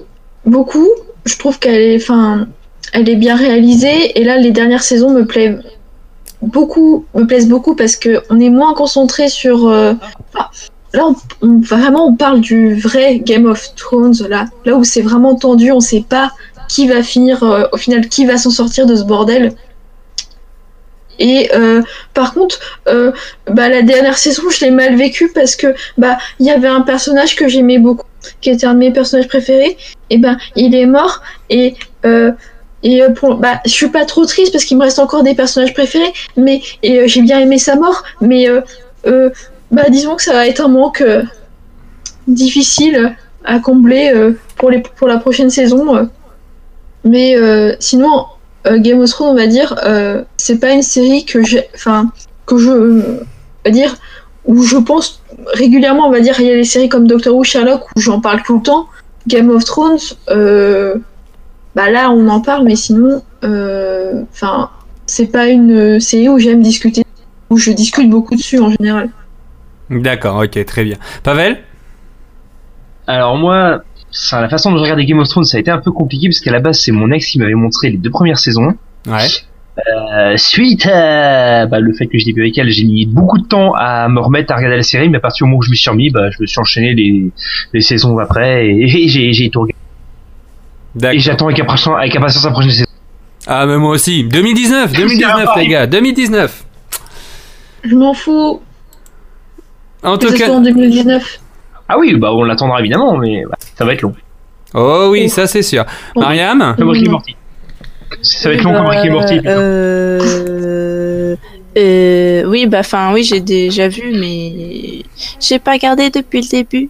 beaucoup. 0.45 0.87
Je 1.25 1.37
trouve 1.37 1.57
qu'elle 1.57 1.81
est, 1.81 1.95
enfin, 1.95 2.47
elle 2.93 3.09
est 3.09 3.15
bien 3.15 3.35
réalisée. 3.35 4.19
Et 4.19 4.23
là, 4.23 4.37
les 4.37 4.51
dernières 4.51 4.83
saisons 4.83 5.11
me 5.11 5.25
plaisent 5.25 5.59
beaucoup, 6.41 7.05
me 7.13 7.25
plaisent 7.25 7.47
beaucoup 7.47 7.75
parce 7.75 7.95
que 7.95 8.21
on 8.29 8.39
est 8.39 8.49
moins 8.49 8.73
concentré 8.73 9.29
sur. 9.29 9.67
euh, 9.67 9.93
là, 10.93 11.09
vraiment, 11.41 12.07
on 12.07 12.15
parle 12.15 12.41
du 12.41 12.75
vrai 12.75 13.19
Game 13.19 13.45
of 13.45 13.75
Thrones, 13.75 14.27
là, 14.29 14.47
où 14.75 14.83
c'est 14.83 15.01
vraiment 15.01 15.35
tendu, 15.35 15.71
on 15.71 15.79
sait 15.79 16.05
pas 16.07 16.31
qui 16.67 16.87
va 16.87 17.01
finir, 17.01 17.43
euh, 17.43 17.63
au 17.71 17.77
final, 17.77 18.07
qui 18.09 18.25
va 18.25 18.37
s'en 18.37 18.51
sortir 18.51 18.85
de 18.85 18.95
ce 18.95 19.03
bordel. 19.03 19.53
Et 21.21 21.49
euh, 21.53 21.81
par 22.13 22.33
contre, 22.33 22.59
bah, 22.85 23.67
la 23.67 23.81
dernière 23.81 24.17
saison, 24.17 24.43
je 24.49 24.63
l'ai 24.63 24.71
mal 24.71 24.95
vécu 24.95 25.29
parce 25.35 25.57
que 25.57 25.75
bah 25.97 26.17
il 26.39 26.45
y 26.45 26.49
avait 26.49 26.69
un 26.69 26.79
personnage 26.79 27.35
que 27.35 27.49
j'aimais 27.49 27.77
beaucoup, 27.77 28.07
qui 28.39 28.49
était 28.51 28.65
un 28.65 28.73
de 28.73 28.79
mes 28.79 28.91
personnages 28.91 29.27
préférés. 29.27 29.75
Et 30.09 30.17
ben 30.17 30.37
il 30.55 30.73
est 30.75 30.85
mort 30.85 31.21
et 31.49 31.75
et 32.83 33.01
euh, 33.01 33.09
pour 33.09 33.35
bah 33.35 33.59
je 33.65 33.71
suis 33.71 33.89
pas 33.89 34.05
trop 34.05 34.25
triste 34.25 34.51
parce 34.51 34.65
qu'il 34.65 34.77
me 34.77 34.83
reste 34.83 34.99
encore 34.99 35.23
des 35.23 35.35
personnages 35.35 35.73
préférés, 35.73 36.13
mais 36.37 36.61
et 36.83 36.99
euh, 36.99 37.07
j'ai 37.07 37.21
bien 37.21 37.39
aimé 37.39 37.57
sa 37.57 37.75
mort, 37.75 38.03
mais 38.21 38.47
euh, 38.49 39.29
bah 39.71 39.89
disons 39.89 40.15
que 40.15 40.23
ça 40.23 40.33
va 40.33 40.47
être 40.47 40.61
un 40.61 40.67
manque 40.67 41.03
difficile 42.27 43.15
à 43.43 43.59
combler 43.59 44.11
pour 44.57 44.69
les 44.69 44.81
pour 44.81 45.07
la 45.07 45.17
prochaine 45.17 45.49
saison. 45.49 46.09
Mais 47.05 47.35
sinon, 47.79 48.25
Game 48.65 48.99
of 48.99 49.09
Thrones, 49.09 49.29
on 49.29 49.35
va 49.35 49.47
dire, 49.47 49.75
c'est 50.37 50.59
pas 50.59 50.71
une 50.71 50.81
série 50.81 51.23
que 51.23 51.43
j'ai, 51.43 51.65
enfin, 51.75 52.11
que 52.45 52.57
je, 52.57 53.01
va 53.63 53.71
dire, 53.71 53.95
où 54.45 54.63
je 54.63 54.77
pense 54.77 55.21
régulièrement, 55.53 56.07
on 56.07 56.11
va 56.11 56.19
dire, 56.19 56.39
il 56.39 56.45
y 56.47 56.51
a 56.51 56.55
les 56.55 56.63
séries 56.63 56.89
comme 56.89 57.07
Doctor 57.07 57.35
Who, 57.35 57.43
Sherlock, 57.43 57.85
où 57.95 58.01
j'en 58.01 58.19
parle 58.19 58.41
tout 58.43 58.57
le 58.57 58.63
temps. 58.63 58.87
Game 59.27 59.49
of 59.49 59.63
Thrones, 59.65 59.99
euh, 60.29 60.95
bah 61.79 61.89
là, 61.89 62.11
on 62.11 62.27
en 62.27 62.41
parle, 62.41 62.65
mais 62.65 62.75
sinon, 62.75 63.21
euh, 63.45 64.23
enfin, 64.33 64.69
c'est 65.05 65.31
pas 65.31 65.47
une 65.47 66.01
série 66.01 66.27
où 66.27 66.37
j'aime 66.37 66.61
discuter, 66.61 67.05
où 67.49 67.57
je 67.57 67.71
discute 67.71 68.09
beaucoup 68.09 68.35
dessus 68.35 68.59
en 68.59 68.69
général. 68.69 69.09
D'accord, 69.89 70.43
ok, 70.43 70.65
très 70.65 70.83
bien. 70.83 70.97
Pavel? 71.23 71.59
Alors 73.07 73.37
moi, 73.37 73.81
ça, 74.11 74.41
la 74.41 74.49
façon 74.49 74.71
dont 74.71 74.77
je 74.77 74.83
regardais 74.83 75.05
Game 75.05 75.19
of 75.19 75.29
Thrones, 75.29 75.45
ça 75.45 75.55
a 75.55 75.61
été 75.61 75.71
un 75.71 75.77
peu 75.77 75.91
compliqué 75.91 76.27
parce 76.27 76.41
qu'à 76.41 76.51
la 76.51 76.59
base, 76.59 76.81
c'est 76.81 76.91
mon 76.91 77.11
ex 77.11 77.25
qui 77.25 77.39
m'avait 77.39 77.53
montré 77.53 77.91
les 77.91 77.97
deux 77.97 78.11
premières 78.11 78.39
saisons. 78.39 78.75
Ouais. 79.07 79.27
Euh, 79.77 80.35
suite 80.35 80.85
à 80.85 81.65
bah, 81.65 81.79
le 81.79 81.93
fait 81.93 82.07
que 82.07 82.17
je 82.17 82.25
l'ai 82.25 82.33
vu 82.33 82.41
avec 82.41 82.57
elle, 82.57 82.69
j'ai 82.71 82.83
mis 82.83 83.05
beaucoup 83.05 83.37
de 83.37 83.47
temps 83.47 83.73
à 83.77 84.09
me 84.09 84.19
remettre 84.19 84.51
à 84.51 84.57
regarder 84.57 84.75
la 84.75 84.83
série, 84.83 85.07
mais 85.07 85.19
à 85.19 85.21
partir 85.21 85.45
du 85.45 85.51
moment 85.51 85.59
où 85.59 85.63
je 85.63 85.69
me 85.69 85.75
suis 85.75 85.89
remis, 85.89 86.09
bah, 86.09 86.29
je 86.29 86.41
me 86.41 86.45
suis 86.45 86.59
enchaîné 86.59 86.93
les, 86.93 87.31
les 87.71 87.81
saisons 87.81 88.19
après 88.19 88.67
et, 88.67 88.83
et 88.83 89.07
j'ai, 89.07 89.31
j'ai 89.31 89.49
tout 89.49 89.61
regardé. 89.61 89.79
Et 91.11 91.19
j'attends 91.19 91.47
avec 91.47 91.59
impatience, 91.59 91.95
avec 91.97 92.15
impatience 92.15 92.45
la 92.45 92.51
prochaine 92.51 92.71
saison. 92.71 92.85
Ah, 93.47 93.65
mais 93.65 93.77
moi 93.77 93.91
aussi. 93.91 94.23
2019, 94.23 94.93
2019, 94.93 95.49
les 95.57 95.67
gars, 95.67 95.87
2019. 95.87 96.65
Je 97.83 97.95
m'en 97.95 98.13
fous. 98.13 98.61
En 100.03 100.17
tout 100.17 100.31
cas. 100.31 100.45
soit 100.45 100.55
en 100.55 100.61
2019. 100.61 101.39
Ah 101.87 101.97
oui, 101.97 102.15
bah 102.15 102.31
on 102.33 102.43
l'attendra 102.43 102.79
évidemment, 102.79 103.17
mais 103.17 103.43
bah, 103.49 103.57
ça 103.75 103.85
va 103.85 103.93
être 103.93 104.03
long. 104.03 104.13
Oh 104.75 105.07
oui, 105.11 105.29
ça 105.29 105.47
c'est 105.47 105.63
sûr. 105.63 105.85
Mariam 106.15 106.75
Comme 106.77 106.89
Rick 106.89 107.07
et 107.07 107.09
Morty. 107.09 107.35
Ça 108.21 108.49
va 108.49 108.55
être 108.55 108.63
long 108.63 108.73
comme 108.73 108.87
Rick 108.87 109.05
et 109.05 109.09
Morty. 109.09 109.41
Euh, 109.45 111.35
euh, 111.77 112.43
oui, 112.45 112.67
bah, 112.67 112.79
enfin, 112.79 113.13
oui, 113.13 113.23
j'ai 113.23 113.39
déjà 113.39 113.87
vu, 113.87 114.11
mais 114.13 115.03
j'ai 115.39 115.59
pas 115.59 115.73
regardé 115.73 116.09
depuis 116.09 116.41
le 116.41 116.47
début. 116.47 116.89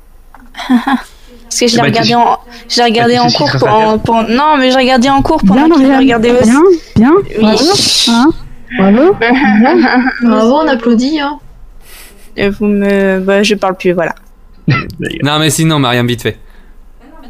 Parce 1.49 1.59
que 1.61 1.67
je 1.67 1.75
l'ai 1.75 1.81
Bah, 1.81 1.87
regardé 1.87 2.13
en, 2.15 2.37
je 2.69 2.77
l'ai 2.77 2.83
regardé 2.83 3.17
en 3.19 3.27
cours 3.27 3.51
pendant- 3.59 4.27
non, 4.29 4.57
mais 4.57 4.69
j'ai 4.71 4.77
regardé 4.77 5.09
en 5.09 5.21
cours 5.23 5.41
pendant 5.45 5.67
qu'il 5.75 5.95
regardait 5.95 6.31
aussi. 6.31 6.51
Bien, 6.51 6.61
bien. 6.95 7.11
Oui. 7.17 7.35
Bravo. 7.39 7.65
Hein 8.09 8.29
Bravo. 8.77 9.15
Bravo, 10.23 10.53
on 10.63 10.67
applaudit. 10.67 11.19
Hein. 11.19 11.39
Et 12.37 12.49
vous 12.49 12.65
me, 12.67 13.19
bah, 13.19 13.41
je 13.43 13.55
parle 13.55 13.75
plus, 13.75 13.93
voilà. 13.93 14.13
Non, 15.23 15.39
mais 15.39 15.49
sinon, 15.49 15.79
Mariam, 15.79 16.05
vite 16.07 16.21
fait. 16.21 16.37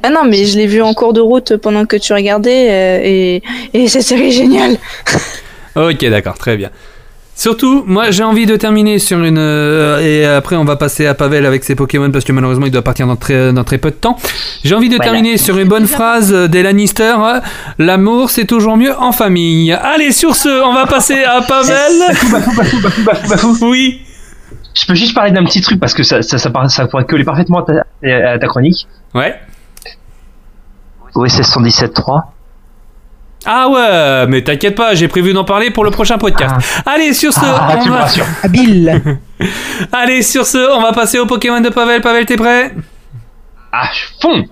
Ah 0.03 0.09
non, 0.09 0.21
mais 0.25 0.45
je 0.45 0.57
l'ai 0.57 0.67
vu 0.67 0.81
en 0.81 0.93
cours 0.93 1.13
de 1.13 1.21
route 1.21 1.55
pendant 1.57 1.85
que 1.85 1.95
tu 1.97 2.13
regardais 2.13 2.67
euh, 2.69 2.99
et, 3.03 3.43
et 3.73 3.87
cette 3.87 4.03
série 4.03 4.27
est 4.27 4.31
géniale. 4.31 4.77
Ok, 5.75 6.03
d'accord, 6.09 6.37
très 6.37 6.57
bien. 6.57 6.71
Surtout, 7.39 7.85
moi 7.87 8.11
j'ai 8.11 8.23
envie 8.25 8.45
de 8.45 8.57
terminer 8.57 8.99
sur 8.99 9.17
une. 9.23 9.37
euh, 9.37 9.99
et 10.01 10.25
après, 10.25 10.57
on 10.57 10.65
va 10.65 10.75
passer 10.75 11.05
à 11.05 11.13
Pavel 11.13 11.45
avec 11.45 11.63
ses 11.63 11.73
Pokémon 11.73 12.11
parce 12.11 12.25
que 12.25 12.33
malheureusement 12.33 12.65
il 12.65 12.71
doit 12.73 12.81
partir 12.81 13.07
dans 13.07 13.15
très, 13.15 13.53
dans 13.53 13.63
très 13.63 13.77
peu 13.77 13.91
de 13.91 13.95
temps. 13.95 14.17
J'ai 14.65 14.75
envie 14.75 14.89
de 14.89 14.97
Voilà. 14.97 15.11
terminer 15.13 15.37
sur 15.37 15.57
une 15.57 15.69
bonne 15.69 15.87
phrase 15.87 16.33
des 16.33 16.63
Lannister 16.63 17.15
euh, 17.17 17.39
L'amour 17.77 18.29
c'est 18.29 18.43
toujours 18.43 18.75
mieux 18.75 18.93
en 18.93 19.13
famille. 19.13 19.71
Allez, 19.71 20.11
sur 20.11 20.35
ce, 20.35 20.49
on 20.63 20.73
va 20.73 20.85
passer 20.85 21.23
à 21.23 21.41
Pavel. 21.41 21.93
Oui. 23.61 24.01
Je 24.73 24.85
peux 24.85 24.95
juste 24.95 25.13
parler 25.15 25.31
d'un 25.31 25.45
petit 25.45 25.61
truc 25.61 25.79
parce 25.79 25.93
que 25.93 26.03
ça, 26.03 26.21
ça, 26.21 26.37
ça, 26.37 26.49
par- 26.49 26.69
ça 26.69 26.87
pourrait 26.87 27.05
coller 27.05 27.23
parfaitement 27.23 27.59
à 27.59 27.63
ta, 27.63 27.73
à 28.33 28.37
ta 28.37 28.47
chronique. 28.47 28.85
Ouais. 29.15 29.35
OSS 31.15 31.39
117.3. 31.57 32.21
Ah 33.45 33.69
ouais, 33.69 34.27
mais 34.27 34.41
t'inquiète 34.43 34.75
pas, 34.75 34.95
j'ai 34.95 35.07
prévu 35.07 35.31
d'en 35.33 35.45
parler 35.45 35.71
pour 35.71 35.83
le 35.85 35.91
prochain 35.91 36.17
podcast. 36.17 36.55
Allez, 36.85 37.13
sur 37.13 37.31
ce, 37.33 37.39
Ah, 37.43 37.77
on 37.79 37.89
va... 37.89 38.05
Habile. 38.43 39.01
Allez, 39.93 40.21
sur 40.23 40.45
ce, 40.45 40.57
on 40.75 40.81
va 40.81 40.91
passer 40.91 41.19
au 41.19 41.25
Pokémon 41.25 41.61
de 41.61 41.69
Pavel. 41.69 42.01
Pavel, 42.01 42.25
t'es 42.25 42.35
prêt? 42.35 42.73
Ah, 43.71 43.89
fond 44.21 44.43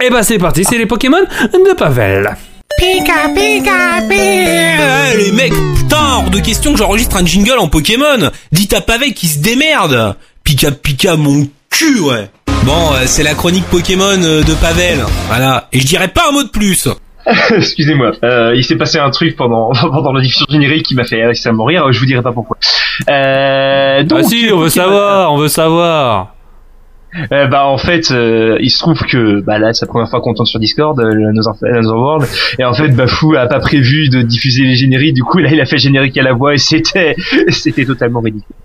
Et 0.00 0.10
bah 0.10 0.22
c'est 0.22 0.38
parti, 0.38 0.64
c'est 0.64 0.78
les 0.78 0.86
Pokémon 0.86 1.18
de 1.20 1.72
Pavel. 1.74 2.36
Pika, 2.78 3.28
pika, 3.34 4.00
Eh, 4.10 5.16
les 5.16 5.32
mecs, 5.32 5.52
putain, 5.76 5.96
hors 6.16 6.30
de 6.30 6.38
question 6.40 6.72
que 6.72 6.78
j'enregistre 6.78 7.16
un 7.16 7.26
jingle 7.26 7.58
en 7.58 7.68
Pokémon. 7.68 8.30
Dites 8.52 8.72
à 8.74 8.80
Pavel 8.80 9.14
qui 9.14 9.26
se 9.28 9.40
démerde. 9.40 10.16
Pika 10.44 10.70
pika 10.70 11.16
mon 11.16 11.48
cul, 11.70 12.00
ouais. 12.00 12.30
Bon, 12.64 12.92
euh, 12.92 13.02
c'est 13.06 13.22
la 13.24 13.34
chronique 13.34 13.64
Pokémon 13.66 14.04
euh, 14.22 14.42
de 14.42 14.54
Pavel. 14.54 15.04
Voilà. 15.28 15.68
Et 15.72 15.80
je 15.80 15.86
dirais 15.86 16.08
pas 16.08 16.22
un 16.28 16.32
mot 16.32 16.42
de 16.44 16.48
plus. 16.48 16.88
Excusez-moi, 17.56 18.12
euh, 18.24 18.52
il 18.56 18.64
s'est 18.64 18.76
passé 18.76 18.98
un 18.98 19.10
truc 19.10 19.36
pendant 19.36 19.72
pendant 19.80 20.12
la 20.12 20.20
diffusion 20.20 20.46
générique 20.48 20.86
qui 20.86 20.94
m'a 20.94 21.04
fait 21.04 21.20
extrêmement 21.20 21.64
rire. 21.64 21.92
Je 21.92 21.98
vous 21.98 22.06
dirai 22.06 22.22
pas 22.22 22.32
pourquoi. 22.32 22.56
Euh, 23.08 24.02
donc, 24.02 24.20
ah 24.22 24.28
si, 24.28 24.48
on 24.52 24.58
veut 24.58 24.68
savoir, 24.68 25.32
on 25.32 25.36
veut 25.38 25.48
savoir. 25.48 26.34
Euh, 27.30 27.46
bah 27.46 27.66
en 27.66 27.76
fait, 27.76 28.10
euh, 28.10 28.56
il 28.60 28.70
se 28.70 28.78
trouve 28.78 28.98
que 29.02 29.40
bah 29.42 29.58
là 29.58 29.74
c'est 29.74 29.84
la 29.84 29.90
première 29.90 30.08
fois 30.08 30.22
qu'on 30.22 30.32
tourne 30.32 30.46
sur 30.46 30.58
Discord, 30.58 30.98
euh, 30.98 31.28
Another, 31.28 31.52
Another 31.62 31.94
World, 31.94 32.26
et 32.58 32.64
en 32.64 32.72
fait 32.72 32.88
Bafou 32.88 33.34
a 33.34 33.46
pas 33.46 33.60
prévu 33.60 34.08
de 34.08 34.22
diffuser 34.22 34.64
les 34.64 34.76
génériques. 34.76 35.12
Du 35.12 35.22
coup 35.22 35.36
là 35.36 35.50
il 35.52 35.60
a 35.60 35.66
fait 35.66 35.76
générique 35.76 36.16
à 36.16 36.22
la 36.22 36.32
voix 36.32 36.54
et 36.54 36.58
c'était 36.58 37.14
c'était 37.48 37.84
totalement 37.84 38.20
ridicule. 38.20 38.56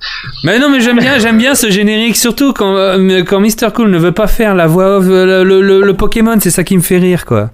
Mais 0.46 0.60
non, 0.60 0.70
mais 0.70 0.80
j'aime 0.80 1.00
bien, 1.00 1.20
j'aime 1.20 1.38
bien 1.38 1.56
ce 1.56 1.70
générique, 1.70 2.16
surtout 2.16 2.54
quand 2.54 2.74
euh, 2.78 3.24
quand 3.26 3.42
Mr 3.42 3.74
Cool 3.76 3.92
ne 3.92 3.98
veut 3.98 4.14
pas 4.14 4.28
faire 4.28 4.56
la 4.56 4.66
voix 4.66 5.00
off, 5.00 5.06
euh, 5.10 5.44
le, 5.44 5.62
le, 5.62 5.82
le 5.82 5.94
Pokémon, 5.94 6.38
c'est 6.40 6.50
ça 6.50 6.64
qui 6.64 6.78
me 6.78 6.82
fait 6.82 7.00
rire, 7.00 7.26
quoi. 7.26 7.50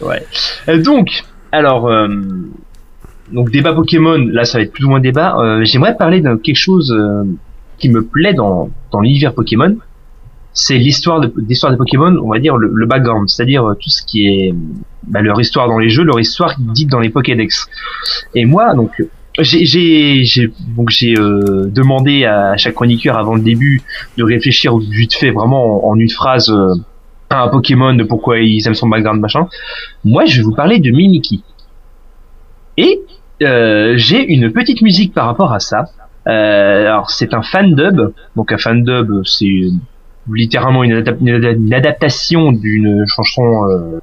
Ouais. 0.00 0.24
Euh, 0.68 0.82
donc 0.82 1.24
alors 1.52 1.88
euh, 1.88 2.08
donc 3.32 3.50
débat 3.50 3.72
Pokémon, 3.74 4.18
là 4.18 4.44
ça 4.44 4.58
va 4.58 4.64
être 4.64 4.72
plus 4.72 4.84
ou 4.84 4.88
moins 4.88 5.00
débat. 5.00 5.36
Euh, 5.38 5.64
J'aimerais 5.64 5.96
parler 5.96 6.20
de 6.20 6.34
quelque 6.36 6.56
chose 6.56 6.92
euh, 6.92 7.24
qui 7.78 7.88
me 7.88 8.02
plaît 8.04 8.34
dans 8.34 8.70
dans 8.92 9.00
l'univers 9.00 9.34
Pokémon. 9.34 9.76
C'est 10.52 10.78
l'histoire 10.78 11.20
de 11.20 11.32
des 11.36 11.54
Pokémon, 11.76 12.16
on 12.24 12.28
va 12.28 12.40
dire 12.40 12.56
le, 12.56 12.70
le 12.74 12.86
background, 12.86 13.28
c'est-à-dire 13.28 13.64
euh, 13.64 13.74
tout 13.74 13.88
ce 13.88 14.02
qui 14.02 14.26
est 14.26 14.54
bah, 15.06 15.22
leur 15.22 15.40
histoire 15.40 15.68
dans 15.68 15.78
les 15.78 15.88
jeux, 15.88 16.02
leur 16.02 16.18
histoire 16.18 16.56
dite 16.58 16.88
dans 16.88 16.98
les 16.98 17.08
Pokédex. 17.08 17.68
Et 18.34 18.44
moi, 18.46 18.74
donc, 18.74 18.90
j'ai 19.38 20.50
donc 20.76 20.90
j'ai 20.90 21.16
euh, 21.16 21.66
demandé 21.66 22.24
à 22.24 22.56
chaque 22.56 22.74
chroniqueur 22.74 23.16
avant 23.16 23.36
le 23.36 23.42
début 23.42 23.80
de 24.18 24.24
réfléchir 24.24 24.76
vite 24.76 25.14
fait 25.14 25.30
vraiment 25.30 25.88
en, 25.88 25.92
en 25.92 25.96
une 25.96 26.10
phrase 26.10 26.50
euh, 26.50 26.74
un 27.30 27.48
Pokémon 27.48 27.94
de 27.94 28.04
pourquoi 28.04 28.38
ils 28.40 28.66
aiment 28.66 28.74
son 28.74 28.88
background 28.88 29.20
machin. 29.20 29.46
Moi, 30.04 30.24
je 30.26 30.38
vais 30.38 30.42
vous 30.42 30.54
parler 30.54 30.78
de 30.80 30.90
Mimikyu. 30.90 31.38
Et 32.76 33.00
euh, 33.42 33.94
j'ai 33.96 34.24
une 34.32 34.52
petite 34.52 34.82
musique 34.82 35.14
par 35.14 35.26
rapport 35.26 35.52
à 35.52 35.60
ça. 35.60 35.84
Euh, 36.28 36.86
alors 36.86 37.10
c'est 37.10 37.32
un 37.32 37.42
fan 37.42 37.74
dub, 37.74 38.12
donc 38.36 38.52
un 38.52 38.58
fan 38.58 38.84
dub 38.84 39.10
c'est 39.24 39.62
littéralement 40.30 40.84
une, 40.84 40.92
adap- 41.00 41.16
une 41.18 41.30
adap- 41.30 41.56
une 41.56 41.72
adaptation 41.72 42.52
d'une 42.52 43.04
chanson 43.06 43.66
euh, 43.68 43.98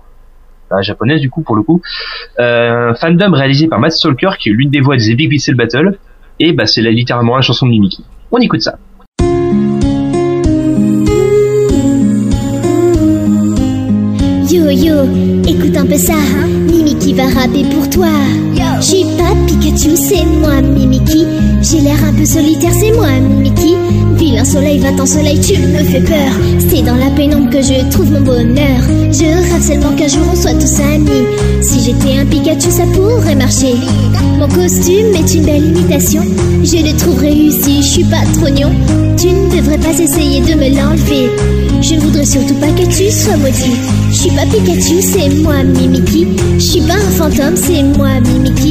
bah, 0.69 0.81
japonaise 0.81 1.21
du 1.21 1.29
coup 1.29 1.43
pour 1.43 1.55
le 1.55 1.61
coup. 1.61 1.79
Euh, 2.39 2.89
un 2.89 2.95
fan 2.95 3.15
dub 3.17 3.33
réalisé 3.33 3.67
par 3.67 3.79
Matt 3.79 3.91
Stalker 3.91 4.31
qui 4.39 4.49
est 4.49 4.51
l'une 4.51 4.71
des 4.71 4.81
voix 4.81 4.97
des 4.97 5.11
Epic 5.11 5.29
Pixel 5.29 5.53
Battle 5.53 5.99
et 6.39 6.53
bah 6.53 6.65
c'est 6.65 6.81
littéralement 6.81 7.35
la 7.35 7.43
chanson 7.43 7.67
de 7.67 7.71
Mimiki. 7.71 8.03
On 8.31 8.39
écoute 8.39 8.61
ça. 8.61 8.79
Yo 14.69 14.95
écoute 15.47 15.77
un 15.77 15.85
peu 15.85 15.97
ça, 15.97 16.13
hein 16.13 16.47
Mimiki 16.69 17.13
va 17.13 17.27
rapper 17.27 17.63
pour 17.73 17.89
toi. 17.89 18.09
Suis 18.81 19.05
pas 19.17 19.33
Pikachu, 19.47 19.95
c'est 19.95 20.25
moi 20.25 20.61
Mimiki. 20.61 21.25
J'ai 21.61 21.79
l'air 21.79 21.97
un 22.07 22.13
peu 22.13 22.25
solitaire, 22.25 22.73
c'est 22.77 22.91
moi 22.91 23.07
Mimiki. 23.07 23.75
Vilain 24.17 24.45
soleil, 24.45 24.79
va-t'en 24.79 25.05
soleil, 25.05 25.39
tu 25.39 25.59
me 25.59 25.83
fais 25.83 26.01
peur. 26.01 26.31
C'est 26.69 26.81
dans 26.81 26.95
la 26.95 27.09
pénombre 27.11 27.49
que 27.49 27.61
je 27.61 27.89
trouve 27.91 28.11
mon 28.11 28.21
bonheur. 28.21 28.81
Je 29.11 29.25
rêve 29.25 29.63
seulement 29.63 29.95
qu'un 29.95 30.07
jour 30.07 30.23
on 30.31 30.35
soit 30.35 30.53
tous 30.53 30.79
amis. 30.81 31.25
Si 31.61 31.79
j'étais 31.81 32.17
un 32.17 32.25
Pikachu, 32.25 32.71
ça 32.71 32.83
pourrait 32.93 33.35
marcher. 33.35 33.75
Mon 34.39 34.47
costume 34.47 35.13
est 35.15 35.33
une 35.33 35.45
belle 35.45 35.65
imitation. 35.65 36.23
Je 36.63 36.77
le 36.77 36.97
trouve 36.97 37.19
réussi, 37.19 37.81
je 37.81 37.87
suis 37.87 38.03
pas 38.03 38.23
trognon. 38.39 38.71
Tu 39.17 39.27
ne 39.27 39.55
devrais 39.55 39.77
pas 39.77 39.97
essayer 39.99 40.41
de 40.41 40.53
me 40.53 40.75
l'enlever. 40.75 41.29
Je 41.81 41.95
voudrais 41.95 42.25
surtout 42.25 42.55
pas 42.55 42.67
que 42.67 42.85
tu 42.85 43.11
sois 43.11 43.37
maudit. 43.37 43.77
Je 44.09 44.15
suis 44.15 44.31
pas 44.31 44.45
Pikachu, 44.45 45.01
c'est 45.01 45.29
moi 45.41 45.63
Mimiki. 45.63 46.27
Je 46.55 46.59
suis 46.59 46.81
pas 46.81 46.95
un 46.95 47.11
fantôme, 47.11 47.55
c'est 47.55 47.83
moi 47.83 48.09
Mimiki. 48.19 48.66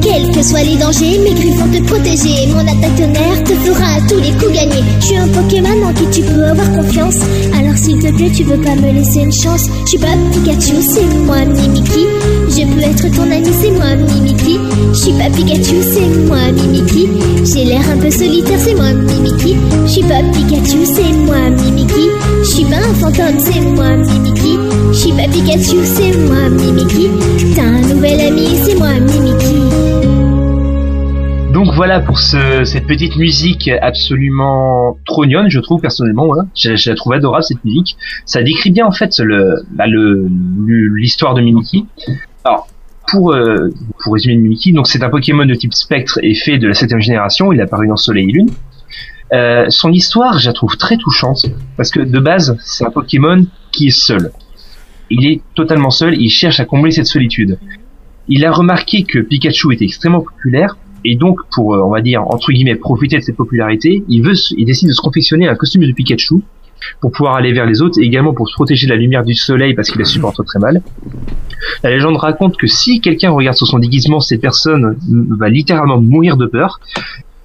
Quels 0.00 0.30
que 0.30 0.42
soient 0.42 0.62
les 0.62 0.76
dangers, 0.76 1.18
mes 1.18 1.34
griffes 1.34 1.56
vont 1.56 1.70
te 1.70 1.82
protéger. 1.84 2.46
Mon 2.48 2.60
attaque 2.60 2.96
tonnerre 2.96 3.44
te 3.44 3.52
fera 3.52 3.96
à 3.96 4.00
tous 4.08 4.18
les 4.18 4.32
coups 4.32 4.52
gagner. 4.52 4.82
Je 5.00 5.06
suis 5.06 5.16
un 5.16 5.28
Pokémon 5.28 5.86
en 5.86 5.92
qui 5.92 6.04
tu 6.12 6.22
peux 6.22 6.44
avoir 6.44 6.70
confiance. 6.72 7.16
Alors 7.58 7.76
s'il 7.76 7.98
te 7.98 8.12
plaît, 8.12 8.30
tu 8.34 8.44
veux 8.44 8.60
pas 8.60 8.74
me 8.76 8.92
laisser 8.92 9.20
une 9.20 9.32
chance? 9.32 9.66
Je 9.84 9.90
suis 9.90 9.98
pas 9.98 10.16
Pikachu, 10.32 10.76
c'est 10.80 11.14
moi 11.26 11.44
Mimiki. 11.44 12.06
Je 12.48 12.62
peux 12.66 12.80
être 12.80 13.16
ton 13.16 13.30
ami, 13.30 13.50
c'est 13.60 13.70
moi 13.70 13.94
Mimiki. 13.96 14.58
Je 14.92 14.98
suis 14.98 15.12
pas 15.12 15.30
Pikachu, 15.30 15.76
c'est 15.82 16.26
moi 16.26 16.38
Mimiki. 16.52 17.08
J'ai 17.44 17.64
l'air 17.64 17.82
un 17.92 17.98
peu 17.98 18.10
solitaire, 18.10 18.58
c'est 18.58 18.74
moi 18.74 18.92
Mimiki. 18.92 19.56
Je 19.86 19.90
suis 19.90 20.02
pas 20.02 20.22
Pikachu, 20.32 20.84
c'est 20.84 21.12
moi 21.24 21.50
Mimiki. 21.50 22.08
Je 22.42 22.48
suis 22.48 22.64
pas 22.64 22.76
un 22.76 22.94
fantôme, 22.94 23.38
c'est 23.38 23.60
moi 23.60 23.96
Mimiki. 23.96 24.58
Je 24.92 24.98
suis 24.98 25.12
pas 25.12 25.28
Pikachu, 25.32 25.76
c'est 25.84 26.16
moi 26.26 26.48
Mimiki. 26.50 27.08
T'as 27.54 27.62
un 27.62 27.80
nouvel 27.82 28.20
ami, 28.20 28.48
c'est 28.64 28.74
moi 28.74 28.88
Mimiki. 28.94 29.39
Donc 31.60 31.74
voilà 31.74 32.00
pour 32.00 32.20
ce, 32.20 32.64
cette 32.64 32.86
petite 32.86 33.16
musique 33.16 33.68
absolument 33.82 34.96
trognonne, 35.04 35.50
je 35.50 35.60
trouve 35.60 35.78
personnellement. 35.82 36.24
Voilà. 36.24 36.44
Je, 36.56 36.88
la 36.88 36.96
trouve 36.96 37.12
adorable 37.12 37.44
cette 37.44 37.62
musique. 37.66 37.98
Ça 38.24 38.42
décrit 38.42 38.70
bien 38.70 38.86
en 38.86 38.92
fait 38.92 39.10
bah, 39.70 39.84
l'histoire 39.86 41.34
de 41.34 41.42
Mimiki. 41.42 41.84
Alors 42.44 42.66
pour 43.10 43.34
euh, 43.34 43.68
pour 43.98 44.14
résumer 44.14 44.36
Mimiki, 44.36 44.72
donc 44.72 44.86
c'est 44.86 45.02
un 45.02 45.10
Pokémon 45.10 45.44
de 45.44 45.54
type 45.54 45.74
Spectre 45.74 46.18
et 46.22 46.34
fait 46.34 46.56
de 46.56 46.66
la 46.66 46.72
septième 46.72 47.02
génération. 47.02 47.52
Il 47.52 47.60
est 47.60 47.64
apparu 47.64 47.88
dans 47.88 47.96
Soleil 47.96 48.30
et 48.30 48.32
Lune. 48.32 48.48
Euh, 49.34 49.66
son 49.68 49.92
histoire, 49.92 50.38
je 50.38 50.46
la 50.46 50.54
trouve 50.54 50.78
très 50.78 50.96
touchante 50.96 51.44
parce 51.76 51.90
que 51.90 52.00
de 52.00 52.20
base, 52.20 52.56
c'est 52.64 52.86
un 52.86 52.90
Pokémon 52.90 53.44
qui 53.70 53.88
est 53.88 53.90
seul. 53.90 54.32
Il 55.10 55.26
est 55.26 55.42
totalement 55.54 55.90
seul. 55.90 56.14
Il 56.18 56.30
cherche 56.30 56.58
à 56.58 56.64
combler 56.64 56.90
cette 56.90 57.06
solitude. 57.06 57.58
Il 58.28 58.46
a 58.46 58.50
remarqué 58.50 59.02
que 59.02 59.18
Pikachu 59.18 59.74
était 59.74 59.84
extrêmement 59.84 60.22
populaire 60.22 60.78
et 61.04 61.16
donc 61.16 61.40
pour 61.52 61.74
euh, 61.74 61.82
on 61.82 61.90
va 61.90 62.00
dire 62.00 62.22
entre 62.22 62.52
guillemets 62.52 62.76
profiter 62.76 63.16
de 63.16 63.22
cette 63.22 63.36
popularité, 63.36 64.04
il 64.08 64.22
veut 64.22 64.34
il 64.56 64.64
décide 64.64 64.88
de 64.88 64.92
se 64.92 65.00
confectionner 65.00 65.48
un 65.48 65.54
costume 65.54 65.86
de 65.86 65.92
Pikachu 65.92 66.36
pour 67.00 67.12
pouvoir 67.12 67.36
aller 67.36 67.52
vers 67.52 67.66
les 67.66 67.82
autres 67.82 67.98
et 68.00 68.04
également 68.04 68.32
pour 68.32 68.48
se 68.48 68.54
protéger 68.54 68.86
de 68.86 68.92
la 68.92 68.98
lumière 68.98 69.24
du 69.24 69.34
soleil 69.34 69.74
parce 69.74 69.90
qu'il 69.90 69.98
la 69.98 70.06
supporte 70.06 70.44
très 70.44 70.58
mal. 70.58 70.82
La 71.82 71.90
légende 71.90 72.16
raconte 72.16 72.56
que 72.56 72.66
si 72.66 73.00
quelqu'un 73.00 73.30
regarde 73.30 73.56
sur 73.56 73.66
son 73.66 73.78
déguisement, 73.78 74.20
cette 74.20 74.40
personne 74.40 74.96
va 75.38 75.48
littéralement 75.48 76.00
mourir 76.00 76.36
de 76.36 76.46
peur. 76.46 76.80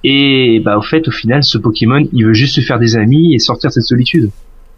Et 0.03 0.61
bah 0.63 0.77
au 0.77 0.81
fait, 0.81 1.07
au 1.07 1.11
final, 1.11 1.43
ce 1.43 1.57
Pokémon, 1.57 2.07
il 2.13 2.25
veut 2.25 2.33
juste 2.33 2.55
se 2.55 2.61
faire 2.61 2.79
des 2.79 2.95
amis 2.95 3.33
et 3.33 3.39
sortir 3.39 3.69
de 3.69 3.73
cette 3.73 3.83
solitude. 3.83 4.29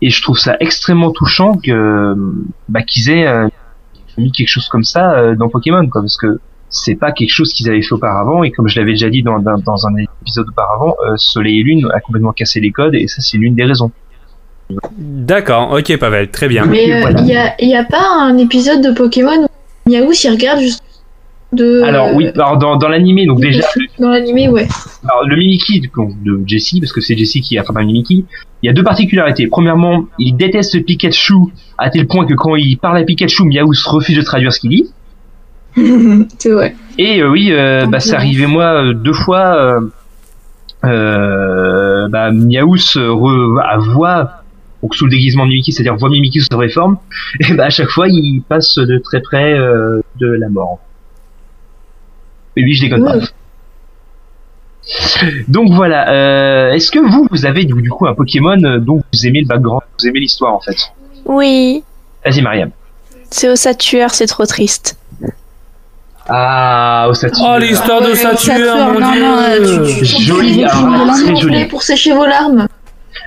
Et 0.01 0.09
je 0.09 0.21
trouve 0.21 0.37
ça 0.37 0.55
extrêmement 0.59 1.11
touchant 1.11 1.57
que 1.57 2.15
bah, 2.69 2.81
qu'ils 2.81 3.09
aient 3.09 3.27
euh, 3.27 3.47
mis 4.17 4.31
quelque 4.31 4.47
chose 4.47 4.69
comme 4.69 4.83
ça 4.83 5.17
euh, 5.17 5.35
dans 5.35 5.49
Pokémon, 5.49 5.87
quoi, 5.89 6.01
parce 6.01 6.17
que 6.17 6.39
c'est 6.69 6.95
pas 6.95 7.11
quelque 7.11 7.31
chose 7.31 7.53
qu'ils 7.53 7.69
avaient 7.69 7.81
fait 7.81 7.93
auparavant. 7.93 8.43
Et 8.43 8.51
comme 8.51 8.67
je 8.67 8.79
l'avais 8.79 8.91
déjà 8.93 9.09
dit 9.09 9.23
dans, 9.23 9.39
dans, 9.39 9.57
dans 9.57 9.87
un 9.87 9.95
épisode 10.21 10.47
auparavant, 10.49 10.95
euh, 11.05 11.13
Soleil 11.15 11.59
et 11.59 11.63
Lune 11.63 11.87
a 11.93 11.99
complètement 11.99 12.33
cassé 12.33 12.59
les 12.59 12.71
codes, 12.71 12.95
et 12.95 13.07
ça 13.07 13.21
c'est 13.21 13.37
l'une 13.37 13.55
des 13.55 13.63
raisons. 13.63 13.91
D'accord, 14.97 15.71
ok 15.71 15.97
Pavel, 15.97 16.29
très 16.29 16.47
bien. 16.49 16.65
Mais 16.65 16.91
euh, 16.91 17.09
il 17.19 17.27
y, 17.27 17.35
a, 17.35 17.55
y 17.63 17.75
a 17.75 17.85
pas 17.85 18.05
un 18.19 18.37
épisode 18.37 18.81
de 18.81 18.91
Pokémon 18.91 19.45
où 19.45 19.89
Miaou 19.89 20.11
s'y 20.11 20.29
regarde 20.29 20.59
juste 20.59 20.83
de. 21.53 21.81
Alors 21.83 22.13
oui, 22.13 22.27
alors 22.35 22.57
dans, 22.57 22.75
dans 22.75 22.89
l'animé, 22.89 23.25
donc 23.25 23.39
déjà, 23.39 23.65
Dans 23.97 24.09
l'animé, 24.09 24.49
ouais. 24.49 24.67
Alors, 25.05 25.25
le 25.25 25.37
Mimikyu 25.37 25.79
du 25.79 25.89
coup, 25.89 26.13
de 26.21 26.43
Jessie, 26.45 26.81
parce 26.81 26.91
que 26.91 26.99
c'est 26.99 27.15
Jessie 27.15 27.39
qui 27.39 27.57
attrape 27.57 27.77
un 27.77 27.85
Mimikyu, 27.85 28.25
il 28.61 28.67
y 28.67 28.69
a 28.69 28.73
deux 28.73 28.83
particularités. 28.83 29.47
Premièrement, 29.47 30.03
il 30.19 30.35
déteste 30.35 30.83
Pikachu 30.83 31.35
à 31.77 31.89
tel 31.89 32.05
point 32.05 32.25
que 32.25 32.33
quand 32.33 32.57
il 32.57 32.77
parle 32.77 32.97
à 32.97 33.03
Pikachu, 33.03 33.45
Miaou 33.45 33.73
se 33.73 33.87
refuse 33.87 34.17
de 34.17 34.21
traduire 34.21 34.51
ce 34.51 34.59
qu'il 34.59 34.71
dit. 34.71 34.91
c'est 36.37 36.51
vrai. 36.51 36.75
Et 36.97 37.21
euh, 37.21 37.29
oui, 37.29 37.51
euh, 37.51 37.85
bah, 37.85 37.99
c'est 37.99 38.15
arrivé 38.15 38.47
moi 38.47 38.83
euh, 38.83 38.93
deux 38.93 39.13
fois. 39.13 39.55
Euh, 39.55 39.81
euh, 40.85 42.07
bah, 42.09 42.29
re, 42.29 43.59
à 43.63 43.77
voix 43.77 44.43
donc 44.83 44.95
sous 44.95 45.05
le 45.05 45.11
déguisement 45.11 45.43
de 45.43 45.49
Mimikyu, 45.49 45.71
c'est-à-dire 45.73 45.95
voit 45.95 46.09
Mimikyu 46.09 46.39
sous 46.41 46.47
sa 46.51 46.55
vraie 46.55 46.69
forme, 46.69 46.97
et 47.39 47.53
bah 47.55 47.65
à 47.65 47.69
chaque 47.69 47.89
fois 47.89 48.07
il 48.07 48.41
passe 48.47 48.75
de 48.75 48.99
très 48.99 49.21
près 49.21 49.53
euh, 49.53 50.01
de 50.19 50.27
la 50.27 50.49
mort. 50.49 50.79
Et 52.55 52.63
oui, 52.63 52.73
je 52.73 52.83
déconne 52.83 53.03
pas. 53.03 53.15
Donc 55.47 55.71
voilà, 55.71 56.09
euh, 56.11 56.71
est-ce 56.73 56.91
que 56.91 56.99
vous, 56.99 57.27
vous 57.29 57.45
avez 57.45 57.65
du, 57.65 57.73
du 57.81 57.89
coup 57.89 58.07
un 58.07 58.13
Pokémon 58.13 58.55
dont 58.79 59.01
vous 59.11 59.27
aimez 59.27 59.41
le 59.41 59.47
background, 59.47 59.81
vous 59.99 60.07
aimez 60.07 60.19
l'histoire 60.21 60.53
en 60.53 60.61
fait? 60.61 60.77
Oui, 61.25 61.83
Vas-y 62.23 62.41
Mariam. 62.41 62.69
c'est 63.29 63.49
au 63.49 63.55
Satueur, 63.55 64.11
c'est 64.11 64.27
trop 64.27 64.45
triste. 64.45 64.97
Ah, 66.29 67.07
au 67.09 67.13
Satyr. 67.13 67.45
Oh 67.47 67.57
l'histoire 67.57 68.01
de 68.01 68.13
Saturne, 68.13 68.93
mon 68.99 69.11
dieu 69.11 70.03
Joli, 70.03 70.63
alors, 70.65 71.13
très 71.15 71.35
joli. 71.35 71.65
Pour 71.65 71.83
sécher 71.83 72.13
vos 72.13 72.25
larmes. 72.25 72.67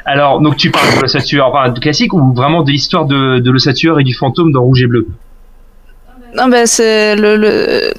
Alors, 0.04 0.40
donc 0.40 0.56
tu 0.56 0.70
parles 0.70 0.94
de 0.96 1.00
l'ossature 1.02 1.46
enfin, 1.46 1.70
de 1.70 1.78
classique 1.80 2.12
ou 2.12 2.32
vraiment 2.32 2.62
de 2.62 2.70
l'histoire 2.70 3.06
de, 3.06 3.38
de 3.38 3.50
l'ossature 3.50 3.98
et 4.00 4.04
du 4.04 4.14
fantôme 4.14 4.52
dans 4.52 4.62
Rouge 4.62 4.82
et 4.82 4.86
Bleu? 4.86 5.06
Non, 6.36 6.48
bah, 6.48 6.66
c'est 6.66 7.16
le, 7.16 7.36
le, 7.36 7.92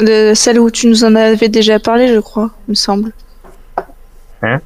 le- 0.00 0.34
celle 0.34 0.58
où 0.58 0.70
tu 0.70 0.88
nous 0.88 1.04
en 1.04 1.14
avais 1.14 1.48
déjà 1.48 1.78
parlé, 1.78 2.08
je 2.08 2.18
crois, 2.20 2.50
il 2.66 2.70
me 2.72 2.74
semble. 2.74 3.12
Hein? 4.42 4.58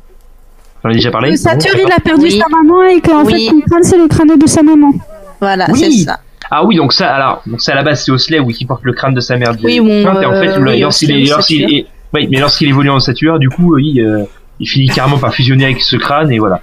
J'en 0.82 0.90
ai 0.90 0.94
déjà 0.94 1.10
parlé? 1.10 1.30
Le 1.32 1.36
Saturne, 1.36 1.80
il 1.84 1.92
a 1.92 2.00
perdu 2.00 2.24
Oui. 2.24 2.38
sa 2.40 2.48
maman 2.48 2.82
et 2.84 3.00
qu'en 3.00 3.24
Oui. 3.24 3.32
fait, 3.46 3.50
son 3.50 3.60
crâne, 3.60 3.82
c'est 3.82 3.98
le 3.98 4.08
crâne 4.08 4.38
de 4.38 4.46
sa 4.46 4.62
maman. 4.62 4.92
Voilà, 5.40 5.66
Oui. 5.70 5.80
c'est 5.98 6.04
ça. 6.06 6.20
Ah 6.50 6.64
oui, 6.64 6.76
donc 6.76 6.92
ça, 6.92 7.14
alors, 7.14 7.42
donc 7.46 7.60
ça 7.60 7.72
à 7.72 7.74
la 7.76 7.82
base 7.82 8.04
c'est 8.04 8.10
Osley 8.12 8.38
oui, 8.40 8.54
qui 8.54 8.64
porte 8.66 8.82
le 8.84 8.92
crâne 8.92 9.14
de 9.14 9.20
sa 9.20 9.36
mère. 9.36 9.52
Oui, 9.62 9.76
et 9.76 9.80
en 9.80 9.84
fait, 10.14 10.48
euh, 10.48 10.58
le- 10.58 10.70
oui, 10.72 10.80
lorsqu'il 10.80 11.10
est, 11.12 11.28
lorsqu'il 11.30 11.62
est, 11.74 11.86
oui, 12.12 12.28
mais 12.30 12.38
lorsqu'il 12.40 12.68
évolue 12.68 12.90
en 12.90 12.96
ossature, 12.96 13.38
du 13.38 13.48
coup, 13.48 13.74
oui, 13.76 14.00
euh, 14.00 14.24
il 14.60 14.68
finit 14.68 14.88
carrément 14.88 15.18
par 15.18 15.34
fusionner 15.34 15.64
avec 15.64 15.80
ce 15.80 15.96
crâne 15.96 16.30
et 16.32 16.38
voilà. 16.38 16.60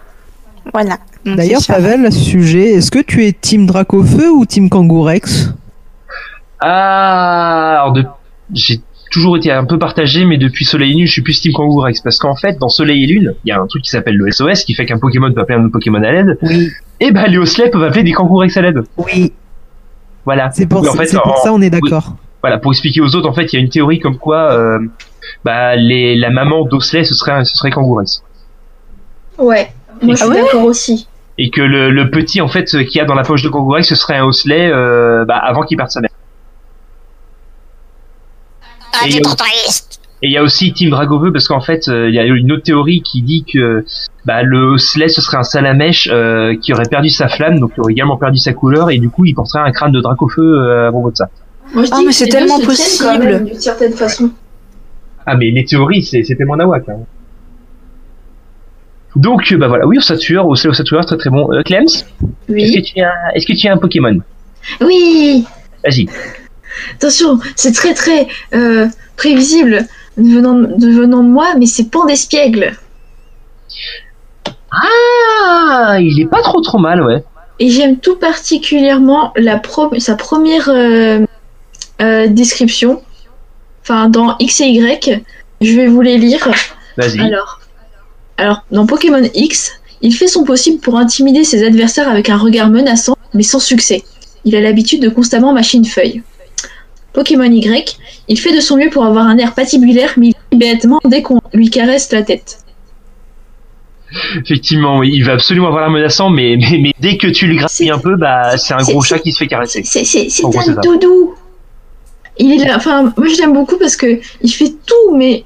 Voilà. 0.73 0.97
Donc, 1.25 1.37
D'ailleurs. 1.37 1.61
Pavel, 1.67 2.05
à 2.05 2.11
ce 2.11 2.19
sujet, 2.19 2.73
est-ce 2.73 2.91
que 2.91 2.99
tu 2.99 3.25
es 3.25 3.31
Team 3.33 3.65
Dracofeu 3.65 4.29
ou 4.31 4.45
Team 4.45 4.69
Kangourex 4.69 5.53
Ah, 6.59 7.79
alors 7.81 7.93
de, 7.93 8.05
j'ai 8.53 8.79
toujours 9.11 9.35
été 9.37 9.51
un 9.51 9.65
peu 9.65 9.77
partagé, 9.79 10.25
mais 10.25 10.37
depuis 10.37 10.63
Soleil 10.65 10.91
et 10.91 10.95
Lune, 10.95 11.07
je 11.07 11.11
suis 11.11 11.21
plus 11.21 11.41
Team 11.41 11.53
Kangourex 11.53 12.01
parce 12.01 12.17
qu'en 12.17 12.35
fait, 12.35 12.57
dans 12.59 12.69
Soleil 12.69 13.03
et 13.03 13.07
Lune, 13.07 13.33
il 13.43 13.49
y 13.49 13.51
a 13.51 13.59
un 13.59 13.67
truc 13.67 13.83
qui 13.83 13.89
s'appelle 13.89 14.15
le 14.15 14.31
SOS 14.31 14.63
qui 14.63 14.73
fait 14.73 14.85
qu'un 14.85 14.99
Pokémon 14.99 15.31
peut 15.33 15.41
appeler 15.41 15.57
un 15.59 15.63
autre 15.63 15.73
Pokémon 15.73 16.01
à 16.03 16.11
l'aide. 16.11 16.37
Oui. 16.43 16.69
Et 16.99 17.11
bah, 17.11 17.27
les 17.27 17.37
Osley 17.37 17.69
peuvent 17.69 17.83
appeler 17.83 18.03
des 18.03 18.11
Kangourex 18.13 18.55
à 18.57 18.61
l'aide. 18.61 18.81
Oui. 18.97 19.33
Voilà. 20.25 20.51
C'est 20.51 20.65
pour, 20.67 20.81
Oui, 20.81 20.89
en 20.89 20.93
fait, 20.93 21.07
c'est 21.07 21.17
pour 21.19 21.33
en- 21.39 21.43
ça 21.43 21.51
on 21.53 21.61
est 21.61 21.73
oui. 21.73 21.81
d'accord. 21.81 22.15
Voilà, 22.41 22.57
pour 22.57 22.71
expliquer 22.71 23.01
aux 23.01 23.15
autres, 23.15 23.29
en 23.29 23.33
fait, 23.33 23.51
il 23.53 23.55
y 23.55 23.59
a 23.59 23.61
une 23.61 23.69
théorie 23.69 23.99
comme 23.99 24.17
quoi, 24.17 24.51
euh, 24.51 24.79
bah, 25.45 25.75
les, 25.75 26.15
la 26.15 26.29
maman 26.31 26.65
d'Osley, 26.65 27.03
ce 27.03 27.13
serait, 27.13 27.45
ce 27.45 27.55
serait 27.55 27.69
Kangourex. 27.71 28.23
Ouais. 29.37 29.71
Moi, 30.01 30.15
je 30.15 30.23
Ah 30.23 30.25
suis 30.25 30.35
ouais 30.35 30.41
d'accord 30.41 30.63
aussi. 30.63 31.07
Et 31.37 31.49
que 31.51 31.61
le, 31.61 31.91
le 31.91 32.09
petit, 32.09 32.41
en 32.41 32.47
fait, 32.47 32.65
qu'il 32.65 32.95
y 32.95 32.99
a 32.99 33.05
dans 33.05 33.13
la 33.15 33.23
poche 33.23 33.43
de 33.43 33.49
Kangourex, 33.49 33.87
ce 33.87 33.95
serait 33.95 34.17
un 34.17 34.25
Osley, 34.25 34.69
euh, 34.71 35.23
bah, 35.25 35.37
avant 35.37 35.61
qu'il 35.63 35.77
parte 35.77 35.91
sa 35.91 36.01
mère. 36.01 36.09
Ah, 38.93 39.07
Et 39.07 39.21
Et 40.23 40.27
il 40.27 40.31
y 40.31 40.37
a 40.37 40.43
aussi 40.43 40.71
Team 40.71 40.91
Dragoveux 40.91 41.31
parce 41.31 41.47
qu'en 41.47 41.61
fait, 41.61 41.87
euh, 41.87 42.07
il 42.07 42.13
y 42.13 42.19
a 42.19 42.23
une 42.25 42.51
autre 42.51 42.61
théorie 42.63 43.01
qui 43.01 43.23
dit 43.23 43.43
que 43.43 43.83
bah, 44.25 44.43
le 44.43 44.73
Osley 44.73 45.07
ce 45.09 45.19
serait 45.19 45.37
un 45.37 45.43
salamèche 45.43 46.07
euh, 46.11 46.55
qui 46.61 46.73
aurait 46.73 46.87
perdu 46.89 47.09
sa 47.09 47.27
flamme, 47.27 47.59
donc 47.59 47.73
qui 47.73 47.79
aurait 47.79 47.93
également 47.93 48.17
perdu 48.17 48.37
sa 48.37 48.53
couleur, 48.53 48.91
et 48.91 48.99
du 48.99 49.09
coup 49.09 49.25
il 49.25 49.33
porterait 49.33 49.67
un 49.67 49.71
crâne 49.71 49.91
de 49.91 49.99
Dracofeu 49.99 50.41
euh, 50.43 50.89
à 50.89 50.91
propos 50.91 51.09
de 51.09 51.15
ça. 51.15 51.29
Moi, 51.73 51.85
je 51.85 51.89
Ah, 51.91 51.97
dis 51.99 52.05
mais 52.05 52.11
c'est 52.11 52.27
tellement 52.27 52.59
possible. 52.59 53.45
D'une 53.45 53.59
certaine 53.59 53.93
façon. 53.93 54.29
Ah 55.25 55.35
mais 55.37 55.49
les 55.49 55.65
théories, 55.65 56.03
c'est 56.03 56.23
c'est 56.23 56.35
tellement 56.35 56.55
nawak. 56.57 56.87
Hein. 56.89 56.97
Donc 59.15 59.51
euh, 59.51 59.57
bah 59.57 59.67
voilà, 59.67 59.85
oui 59.87 59.97
Ossature, 59.97 60.45
Osley 60.47 60.69
Ossature, 60.69 61.03
très 61.05 61.17
très 61.17 61.29
bon. 61.29 61.51
Euh, 61.51 61.63
Clems, 61.63 61.85
est-ce 61.85 62.03
que 62.47 62.53
Oui. 62.53 62.81
tu 62.83 63.01
as, 63.01 63.11
est-ce 63.35 63.45
que 63.45 63.53
tu 63.53 63.67
as 63.67 63.73
un 63.73 63.77
Pokémon? 63.77 64.19
Oui. 64.81 65.45
Vas-y. 65.83 66.07
Attention, 66.95 67.39
c'est 67.55 67.73
très 67.73 67.93
très 67.93 68.27
euh, 68.53 68.87
prévisible 69.17 69.85
venant, 70.17 70.53
de 70.55 70.89
venant 70.89 71.23
de 71.23 71.29
moi, 71.29 71.53
mais 71.57 71.65
c'est 71.65 71.85
Pandespiègle. 71.89 72.77
Ah, 74.71 75.97
il 75.99 76.19
est 76.21 76.27
pas 76.27 76.41
trop 76.41 76.61
trop 76.61 76.77
mal, 76.77 77.03
ouais. 77.03 77.23
Et 77.59 77.69
j'aime 77.69 77.97
tout 77.99 78.15
particulièrement 78.15 79.33
la 79.35 79.57
pro- 79.59 79.97
sa 79.99 80.15
première 80.15 80.69
euh, 80.69 81.25
euh, 82.01 82.27
description. 82.27 83.01
Enfin, 83.83 84.09
dans 84.09 84.37
X 84.39 84.61
et 84.61 84.67
Y, 84.67 85.23
je 85.61 85.75
vais 85.75 85.87
vous 85.87 86.01
les 86.01 86.17
lire. 86.17 86.49
Vas-y. 86.97 87.19
Alors, 87.19 87.59
alors, 88.37 88.63
dans 88.71 88.85
Pokémon 88.85 89.21
X, 89.33 89.73
il 90.01 90.13
fait 90.13 90.27
son 90.27 90.43
possible 90.43 90.79
pour 90.79 90.97
intimider 90.97 91.43
ses 91.43 91.65
adversaires 91.65 92.09
avec 92.09 92.29
un 92.29 92.37
regard 92.37 92.69
menaçant, 92.69 93.15
mais 93.33 93.43
sans 93.43 93.59
succès. 93.59 94.03
Il 94.45 94.55
a 94.55 94.61
l'habitude 94.61 95.01
de 95.01 95.09
constamment 95.09 95.53
mâcher 95.53 95.77
une 95.77 95.85
feuille. 95.85 96.23
Pokémon 97.13 97.43
Y, 97.43 97.97
il 98.31 98.39
fait 98.39 98.55
de 98.55 98.61
son 98.61 98.77
mieux 98.77 98.89
pour 98.89 99.03
avoir 99.03 99.27
un 99.27 99.37
air 99.37 99.53
patibulaire, 99.53 100.13
mais 100.17 100.31
il 100.51 100.57
bêtement 100.57 100.99
dès 101.03 101.21
qu'on 101.21 101.41
lui 101.53 101.69
caresse 101.69 102.11
la 102.11 102.23
tête. 102.23 102.59
Effectivement, 104.37 104.99
oui, 104.99 105.11
il 105.13 105.25
va 105.25 105.33
absolument 105.33 105.67
avoir 105.67 105.83
l'air 105.83 105.91
menaçant, 105.91 106.29
mais, 106.29 106.57
mais, 106.57 106.79
mais 106.81 106.93
dès 106.99 107.17
que 107.17 107.27
tu 107.27 107.47
le 107.47 107.55
grappilles 107.55 107.91
un 107.91 107.99
peu, 107.99 108.15
bah, 108.15 108.57
c'est 108.57 108.73
un 108.73 108.83
gros 108.83 109.01
chat 109.01 109.19
qui 109.19 109.33
se 109.33 109.39
fait 109.39 109.47
caresser. 109.47 109.83
C'est 109.83 110.41
gros, 110.43 110.59
un 110.59 110.73
doudou. 110.81 111.35
Il 112.37 112.53
est 112.53 112.65
là, 112.65 112.77
enfin, 112.77 113.13
moi 113.17 113.27
je 113.27 113.37
l'aime 113.41 113.53
beaucoup 113.53 113.77
parce 113.77 113.97
que 113.97 114.19
il 114.41 114.49
fait 114.49 114.73
tout, 114.85 115.15
mais 115.15 115.43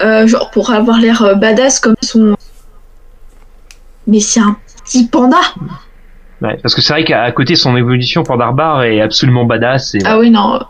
euh, 0.00 0.26
genre 0.28 0.50
pour 0.52 0.70
avoir 0.70 1.00
l'air 1.00 1.22
euh, 1.22 1.34
badass 1.34 1.80
comme 1.80 1.96
son. 2.02 2.36
Mais 4.06 4.20
c'est 4.20 4.40
un 4.40 4.56
petit 4.84 5.08
panda. 5.08 5.40
Ouais, 6.40 6.56
parce 6.62 6.76
que 6.76 6.80
c'est 6.80 6.92
vrai 6.92 7.04
qu'à 7.04 7.30
côté, 7.32 7.56
son 7.56 7.76
évolution 7.76 8.22
pour 8.22 8.38
Darbar 8.38 8.84
est 8.84 9.00
absolument 9.00 9.44
badass. 9.44 9.96
Et, 9.96 9.98
Ah 10.04 10.18
oui, 10.18 10.30
non. 10.30 10.60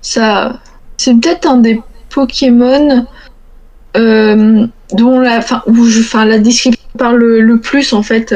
Ça. 0.00 0.58
C'est 1.00 1.14
peut-être 1.14 1.46
un 1.46 1.56
des 1.56 1.80
Pokémon 2.10 3.06
euh, 3.96 4.66
dont 4.92 5.18
la, 5.18 5.40
où 5.66 5.86
je, 5.86 6.26
la 6.26 6.38
description 6.38 6.82
parle 6.98 7.16
le, 7.16 7.58
plus 7.58 7.94
en 7.94 8.02
fait. 8.02 8.34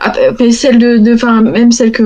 Ah, 0.00 0.14
celle 0.52 0.78
de, 0.78 1.50
même 1.50 1.70
celle 1.70 1.92
que 1.92 2.04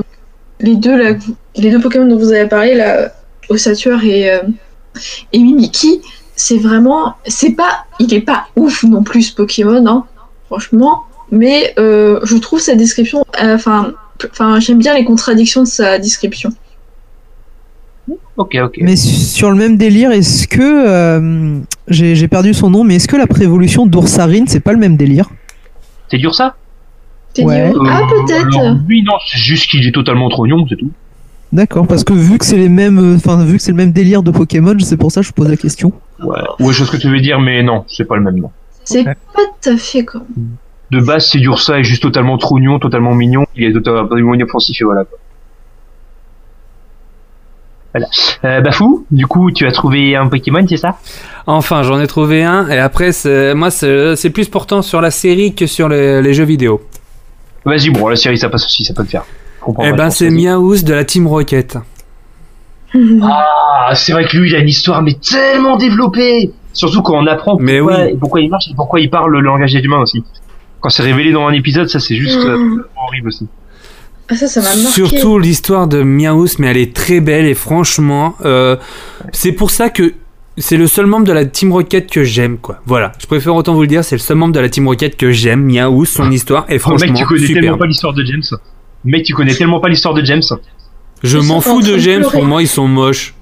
les 0.58 0.74
deux 0.74 1.16
les 1.54 1.70
deux 1.70 1.80
Pokémon 1.80 2.06
dont 2.06 2.18
vous 2.18 2.32
avez 2.32 2.48
parlé 2.48 2.74
là, 2.74 3.12
Ossature 3.48 4.02
et 4.02 4.28
euh, 4.28 4.42
et 5.32 5.38
Mimikyu, 5.38 6.00
c'est 6.34 6.58
vraiment, 6.58 7.14
c'est 7.24 7.52
pas, 7.52 7.84
il 8.00 8.12
est 8.12 8.22
pas 8.22 8.48
ouf 8.56 8.82
non 8.82 9.04
plus 9.04 9.30
Pokémon, 9.30 9.86
hein, 9.86 10.04
franchement. 10.46 11.04
Mais 11.30 11.74
euh, 11.78 12.18
je 12.24 12.36
trouve 12.38 12.58
sa 12.58 12.74
description, 12.74 13.24
euh, 13.40 13.54
enfin, 13.54 13.94
j'aime 14.58 14.78
bien 14.78 14.94
les 14.94 15.04
contradictions 15.04 15.62
de 15.62 15.68
sa 15.68 16.00
description. 16.00 16.50
Ok, 18.36 18.56
ok. 18.62 18.78
Mais 18.80 18.96
su- 18.96 19.14
sur 19.14 19.50
le 19.50 19.56
même 19.56 19.76
délire, 19.76 20.10
est-ce 20.10 20.48
que 20.48 20.60
euh, 20.60 21.58
j'ai 21.88 22.14
j'ai 22.16 22.28
perdu 22.28 22.52
son 22.52 22.70
nom, 22.70 22.82
mais 22.84 22.96
est-ce 22.96 23.06
que 23.08 23.16
la 23.16 23.26
prévolution 23.28 23.86
d'Oursarine, 23.86 24.46
c'est 24.48 24.60
pas 24.60 24.72
le 24.72 24.78
même 24.78 24.96
délire? 24.96 25.28
C'est 26.10 26.18
dur 26.18 26.34
ça? 26.34 26.56
Ouais. 27.38 27.72
Ah, 27.88 28.00
Euh, 28.00 28.22
peut-être. 28.26 28.58
alors, 28.58 28.76
Lui, 28.88 29.02
non, 29.02 29.14
c'est 29.30 29.38
juste 29.38 29.70
qu'il 29.70 29.86
est 29.86 29.92
totalement 29.92 30.28
trognon, 30.28 30.66
c'est 30.68 30.76
tout. 30.76 30.90
D'accord, 31.52 31.86
parce 31.86 32.02
que 32.02 32.12
vu 32.12 32.38
que 32.38 32.44
c'est 32.44 32.56
les 32.56 32.68
mêmes, 32.68 32.98
euh, 32.98 33.16
enfin 33.16 33.44
vu 33.44 33.56
que 33.58 33.62
c'est 33.62 33.70
le 33.70 33.76
même 33.76 33.92
délire 33.92 34.22
de 34.24 34.32
Pokémon, 34.32 34.76
c'est 34.80 34.96
pour 34.96 35.12
ça 35.12 35.20
que 35.20 35.26
je 35.28 35.32
pose 35.32 35.48
la 35.48 35.56
question. 35.56 35.92
Ouais, 36.22 36.38
ouais, 36.58 36.72
je 36.72 36.78
sais 36.78 36.84
ce 36.86 36.90
que 36.90 36.96
tu 36.96 37.08
veux 37.08 37.20
dire, 37.20 37.40
mais 37.40 37.62
non, 37.62 37.84
c'est 37.88 38.04
pas 38.04 38.16
le 38.16 38.22
même 38.22 38.38
nom. 38.38 38.50
C'est 38.84 39.04
pas 39.04 39.14
tout 39.62 39.70
à 39.70 39.76
fait 39.76 40.04
comme. 40.04 40.24
De 40.90 41.00
base, 41.00 41.28
c'est 41.30 41.38
Dursa 41.38 41.78
est 41.78 41.84
juste 41.84 42.02
totalement 42.02 42.36
trognon, 42.38 42.78
totalement 42.80 43.14
mignon, 43.14 43.46
il 43.56 43.64
est 43.64 43.72
totalement 43.72 44.34
inoffensif 44.34 44.80
et 44.80 44.84
voilà. 44.84 45.04
quoi. 45.04 45.18
Voilà. 47.94 48.08
Euh, 48.44 48.60
Bafou, 48.60 49.06
du 49.10 49.26
coup, 49.26 49.52
tu 49.52 49.66
as 49.66 49.72
trouvé 49.72 50.16
un 50.16 50.26
Pokémon, 50.26 50.66
c'est 50.68 50.76
ça? 50.76 50.98
Enfin, 51.46 51.82
j'en 51.84 52.00
ai 52.00 52.06
trouvé 52.08 52.42
un, 52.42 52.68
et 52.68 52.78
après, 52.78 53.12
c'est- 53.12 53.54
moi, 53.54 53.70
c'est 53.70 54.30
plus 54.30 54.48
portant 54.48 54.82
sur 54.82 55.00
la 55.00 55.10
série 55.12 55.54
que 55.54 55.66
sur 55.66 55.88
les, 55.88 56.20
les 56.20 56.34
jeux 56.34 56.44
vidéo. 56.44 56.82
Vas-y, 57.64 57.90
bon, 57.90 58.08
la 58.08 58.16
série, 58.16 58.36
ça 58.36 58.48
passe 58.48 58.64
aussi, 58.66 58.84
ça 58.84 58.92
peut 58.94 59.04
te 59.04 59.10
faire. 59.10 59.24
Eh 59.82 59.92
ben, 59.92 60.10
c'est 60.10 60.28
vas-y. 60.28 60.34
Miaous 60.44 60.82
de 60.82 60.92
la 60.92 61.04
Team 61.04 61.26
Rocket. 61.26 61.78
Ah, 63.22 63.92
c'est 63.94 64.12
vrai 64.12 64.24
que 64.24 64.36
lui, 64.36 64.50
il 64.50 64.54
a 64.54 64.60
une 64.60 64.68
histoire, 64.68 65.02
mais 65.02 65.14
tellement 65.14 65.76
développée 65.76 66.52
Surtout 66.72 67.02
quand 67.02 67.14
on 67.16 67.26
apprend 67.26 67.56
Mais 67.60 67.78
pourquoi, 67.78 68.04
oui. 68.04 68.16
pourquoi 68.18 68.40
il 68.40 68.50
marche 68.50 68.68
et 68.70 68.74
pourquoi 68.74 69.00
il 69.00 69.08
parle 69.10 69.30
le 69.32 69.40
langage 69.40 69.72
des 69.72 69.80
humains 69.80 70.00
aussi. 70.00 70.24
Quand 70.80 70.90
c'est 70.90 71.02
révélé 71.04 71.32
dans 71.32 71.46
un 71.46 71.52
épisode, 71.52 71.88
ça 71.88 71.98
c'est 72.00 72.14
juste 72.16 72.38
euh, 72.44 72.84
horrible 72.96 73.28
aussi. 73.28 73.46
Ah, 74.30 74.34
ça, 74.36 74.46
ça 74.48 74.60
m'a 74.62 74.68
marqué. 74.82 74.90
Surtout 74.90 75.38
l'histoire 75.38 75.86
de 75.86 76.02
Miaous, 76.02 76.48
mais 76.58 76.68
elle 76.68 76.76
est 76.78 76.94
très 76.94 77.20
belle 77.20 77.44
et 77.46 77.54
franchement, 77.54 78.34
euh, 78.44 78.76
c'est 79.32 79.52
pour 79.52 79.70
ça 79.70 79.90
que 79.90 80.14
c'est 80.56 80.76
le 80.76 80.86
seul 80.86 81.06
membre 81.06 81.26
de 81.26 81.32
la 81.32 81.44
Team 81.44 81.72
Rocket 81.72 82.08
que 82.10 82.24
j'aime, 82.24 82.56
quoi. 82.58 82.80
Voilà, 82.86 83.12
je 83.18 83.26
préfère 83.26 83.54
autant 83.54 83.74
vous 83.74 83.82
le 83.82 83.86
dire, 83.86 84.02
c'est 84.04 84.14
le 84.14 84.20
seul 84.20 84.36
membre 84.38 84.54
de 84.54 84.60
la 84.60 84.68
Team 84.70 84.86
Rocket 84.88 85.16
que 85.16 85.30
j'aime, 85.30 85.64
Miaous, 85.64 86.04
son 86.06 86.30
histoire 86.30 86.64
est 86.68 86.76
Oh, 86.76 86.78
franchement 86.78 87.06
mec, 87.12 87.16
tu 87.16 87.26
connais 87.26 87.46
tellement 87.52 87.76
pas 87.78 87.86
l'histoire 87.86 88.14
de 88.14 88.24
James. 88.24 88.42
Mec, 89.04 89.24
tu 89.24 89.34
connais 89.34 89.54
tellement 89.54 89.80
pas 89.80 89.88
l'histoire 89.88 90.14
de 90.14 90.24
James. 90.24 90.42
Je 91.22 91.38
m'en 91.38 91.60
fous 91.60 91.82
de 91.82 91.98
James, 91.98 92.20
pleurer. 92.20 92.32
pour 92.38 92.44
moi 92.44 92.62
ils 92.62 92.68
sont 92.68 92.86
moches. 92.88 93.34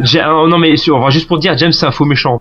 Euh, 0.00 0.48
non 0.48 0.58
mais 0.58 0.76
sur- 0.76 1.10
juste 1.10 1.26
pour 1.28 1.38
dire, 1.38 1.56
James 1.58 1.72
c'est 1.72 1.84
un 1.86 1.90
faux 1.92 2.04
méchant. 2.04 2.40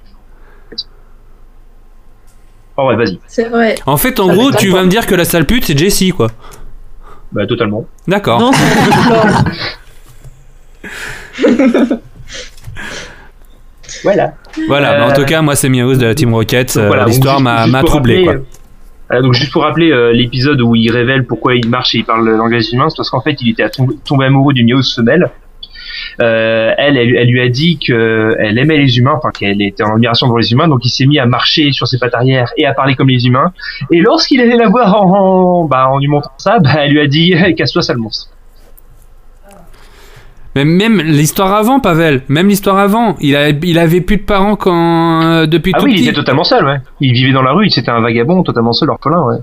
Oh 2.78 2.88
ouais, 2.88 2.96
vas-y. 2.96 3.20
C'est 3.28 3.50
vrai. 3.50 3.76
En 3.88 3.98
fait, 3.98 4.20
en 4.20 4.30
Ah, 4.30 4.34
gros, 4.34 4.52
tu 4.52 4.70
vas 4.70 4.84
me 4.84 4.90
dire 4.90 5.08
que 5.08 5.16
la 5.16 5.26
sale 5.26 5.46
pute 5.48 5.66
c'est 5.66 5.78
Jessie, 5.78 6.12
quoi. 6.12 6.30
Bah 7.32 7.46
totalement. 7.46 7.86
D'accord. 8.08 8.40
Non, 8.40 8.52
Voilà. 14.04 14.34
Voilà, 14.68 14.98
bah, 15.00 15.06
en 15.08 15.10
Euh, 15.12 15.16
tout 15.16 15.26
cas, 15.26 15.42
moi 15.42 15.56
c'est 15.56 15.70
Miaous 15.70 15.96
de 15.96 16.06
la 16.06 16.16
Team 16.16 16.34
Rocket, 16.34 16.76
euh, 16.78 16.88
voilà, 16.88 17.06
l'histoire 17.06 17.40
m'a 17.40 17.66
troublé, 17.84 18.18
rappeler, 18.18 18.24
quoi. 18.26 18.34
euh, 18.34 18.40
euh, 19.14 19.22
donc 19.22 19.34
juste 19.34 19.52
pour 19.52 19.64
rappeler 19.64 19.92
euh, 19.92 20.12
l'épisode 20.14 20.60
où 20.62 20.76
il 20.76 20.92
révèle 20.92 21.26
pourquoi 21.26 21.56
il 21.56 21.68
marche 21.70 21.96
et 21.96 22.00
il 22.00 22.06
parle 22.06 22.26
le 22.26 22.36
langage 22.36 22.72
humain, 22.74 22.90
c'est 22.90 22.98
parce 22.98 23.10
qu'en 23.10 23.22
fait 23.22 23.38
il 23.42 23.50
était 23.52 23.64
à 23.64 23.70
tomber, 23.70 23.96
tombé 24.06 24.26
amoureux 24.26 24.54
d'une 24.54 24.68
Miaos 24.68 24.84
femelle. 24.96 25.30
Euh, 26.22 26.72
elle, 26.78 26.98
elle, 26.98 27.16
elle 27.16 27.28
lui 27.30 27.42
a 27.42 27.50
dit 27.50 27.78
qu'elle 27.78 28.58
aimait 28.58 28.78
les 28.78 28.98
humains, 28.98 29.14
enfin 29.18 29.30
qu'elle 29.32 29.62
était 29.62 29.84
en 29.84 29.94
admiration 29.94 30.28
devant 30.28 30.38
les 30.38 30.52
humains, 30.52 30.68
donc 30.68 30.86
il 30.86 30.90
s'est 30.90 31.06
mis 31.06 31.20
à 31.20 31.26
marcher 31.26 31.72
sur 31.72 31.88
ses 31.88 31.98
pattes 32.00 32.16
arrière 32.16 32.52
et 32.58 32.66
à 32.66 32.74
parler 32.74 32.96
comme 32.96 33.10
les 33.10 33.26
humains. 33.28 33.52
Et 33.92 34.00
lorsqu'il 34.00 34.42
allait 34.42 34.58
la 34.58 34.70
voir 34.70 35.02
en, 35.02 35.62
en, 35.62 35.66
bah, 35.66 35.88
en 35.90 36.00
lui 36.00 36.08
montrant 36.08 36.32
ça, 36.38 36.60
bah, 36.60 36.72
elle 36.80 36.92
lui 36.92 37.00
a 37.02 37.08
dit 37.08 37.34
casse-toi 37.58 37.82
sale 37.82 37.98
monstre. 37.98 38.30
Mais 40.56 40.66
même 40.66 40.98
l'histoire 41.02 41.54
avant, 41.54 41.80
Pavel, 41.80 42.24
même 42.30 42.48
l'histoire 42.48 42.80
avant, 42.80 43.16
il, 43.20 43.36
a, 43.36 43.50
il 43.50 43.78
avait 43.78 44.02
plus 44.02 44.18
de 44.18 44.24
parents 44.24 44.56
quand 44.56 45.22
euh, 45.24 45.46
depuis 45.46 45.72
Ah 45.76 45.80
tout 45.80 45.86
oui, 45.86 45.92
il 45.92 45.98
petit. 45.98 46.06
était 46.08 46.16
totalement 46.16 46.44
seul, 46.44 46.66
ouais. 46.66 46.78
Il 47.00 47.14
vivait 47.14 47.32
dans 47.32 47.44
la 47.44 47.52
rue, 47.52 47.70
c'était 47.70 47.92
un 47.92 48.02
vagabond 48.02 48.42
totalement 48.42 48.74
seul, 48.74 48.90
orphelin, 48.90 49.22
ouais. 49.24 49.38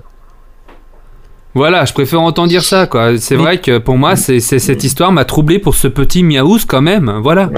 Voilà, 1.55 1.85
je 1.85 1.93
préfère 1.93 2.21
entendre 2.21 2.49
dire 2.49 2.63
ça, 2.63 2.85
quoi. 2.85 3.17
C'est 3.17 3.35
vrai 3.37 3.59
que 3.59 3.77
pour 3.77 3.97
moi, 3.97 4.15
c'est 4.17 4.39
cette 4.41 4.83
histoire 4.83 5.11
m'a 5.13 5.23
troublé 5.25 5.57
pour 5.57 5.75
ce 5.75 5.87
petit 5.87 6.21
Miaous 6.21 6.59
quand 6.67 6.81
même. 6.81 7.19
Voilà. 7.23 7.49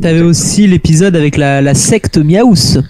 T'avais 0.00 0.20
aussi 0.20 0.66
l'épisode 0.66 1.16
avec 1.16 1.36
la, 1.38 1.62
la 1.62 1.74
secte 1.74 2.18
Miaous, 2.18 2.80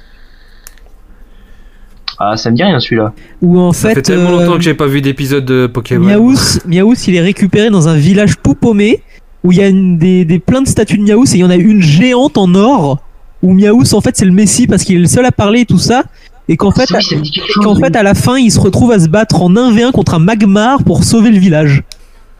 Ah, 2.18 2.36
ça 2.36 2.50
me 2.50 2.56
dit 2.56 2.62
rien 2.62 2.78
celui-là. 2.80 3.12
où 3.40 3.58
en 3.58 3.72
Ça 3.72 3.90
fait, 3.90 3.94
fait 3.96 4.02
tellement 4.02 4.30
euh, 4.38 4.40
longtemps 4.44 4.56
que 4.56 4.62
j'ai 4.62 4.74
pas 4.74 4.86
vu 4.86 5.00
d'épisode 5.00 5.44
de 5.44 5.66
Pokémon. 5.66 6.06
Miaous, 6.06 6.58
Miaous, 6.66 6.94
il 7.06 7.14
est 7.16 7.20
récupéré 7.20 7.70
dans 7.70 7.88
un 7.88 7.96
village 7.96 8.34
tout 8.42 8.54
paumé 8.54 9.02
où 9.44 9.52
il 9.52 9.58
y 9.58 9.62
a 9.62 9.68
une, 9.68 9.98
des, 9.98 10.24
des 10.24 10.38
plein 10.38 10.62
de 10.62 10.68
statues 10.68 10.98
de 10.98 11.02
Miaous 11.02 11.24
et 11.26 11.34
il 11.34 11.40
y 11.40 11.44
en 11.44 11.50
a 11.50 11.56
une 11.56 11.82
géante 11.82 12.38
en 12.38 12.54
or 12.54 12.98
où 13.42 13.52
Miaous 13.52 13.92
en 13.94 14.00
fait 14.00 14.16
c'est 14.16 14.24
le 14.24 14.30
Messie 14.32 14.66
parce 14.68 14.84
qu'il 14.84 14.96
est 14.96 15.00
le 15.00 15.06
seul 15.06 15.26
à 15.26 15.32
parler 15.32 15.60
et 15.60 15.66
tout 15.66 15.78
ça 15.78 16.04
et 16.52 16.56
qu'en 16.56 16.70
fait, 16.70 16.86
Ah, 16.92 16.98
oui, 17.10 17.30
quelque 17.30 17.50
et 17.50 17.64
qu'en 17.64 17.74
fait 17.74 17.96
à 17.96 18.02
la 18.02 18.14
fin 18.14 18.36
il 18.36 18.50
se 18.50 18.60
retrouve 18.60 18.92
à 18.92 18.98
se 18.98 19.08
battre 19.08 19.40
en 19.42 19.50
1v1 19.50 19.90
contre 19.90 20.14
un 20.14 20.18
Magmar 20.18 20.84
pour 20.84 21.02
sauver 21.02 21.30
le 21.30 21.38
village. 21.38 21.82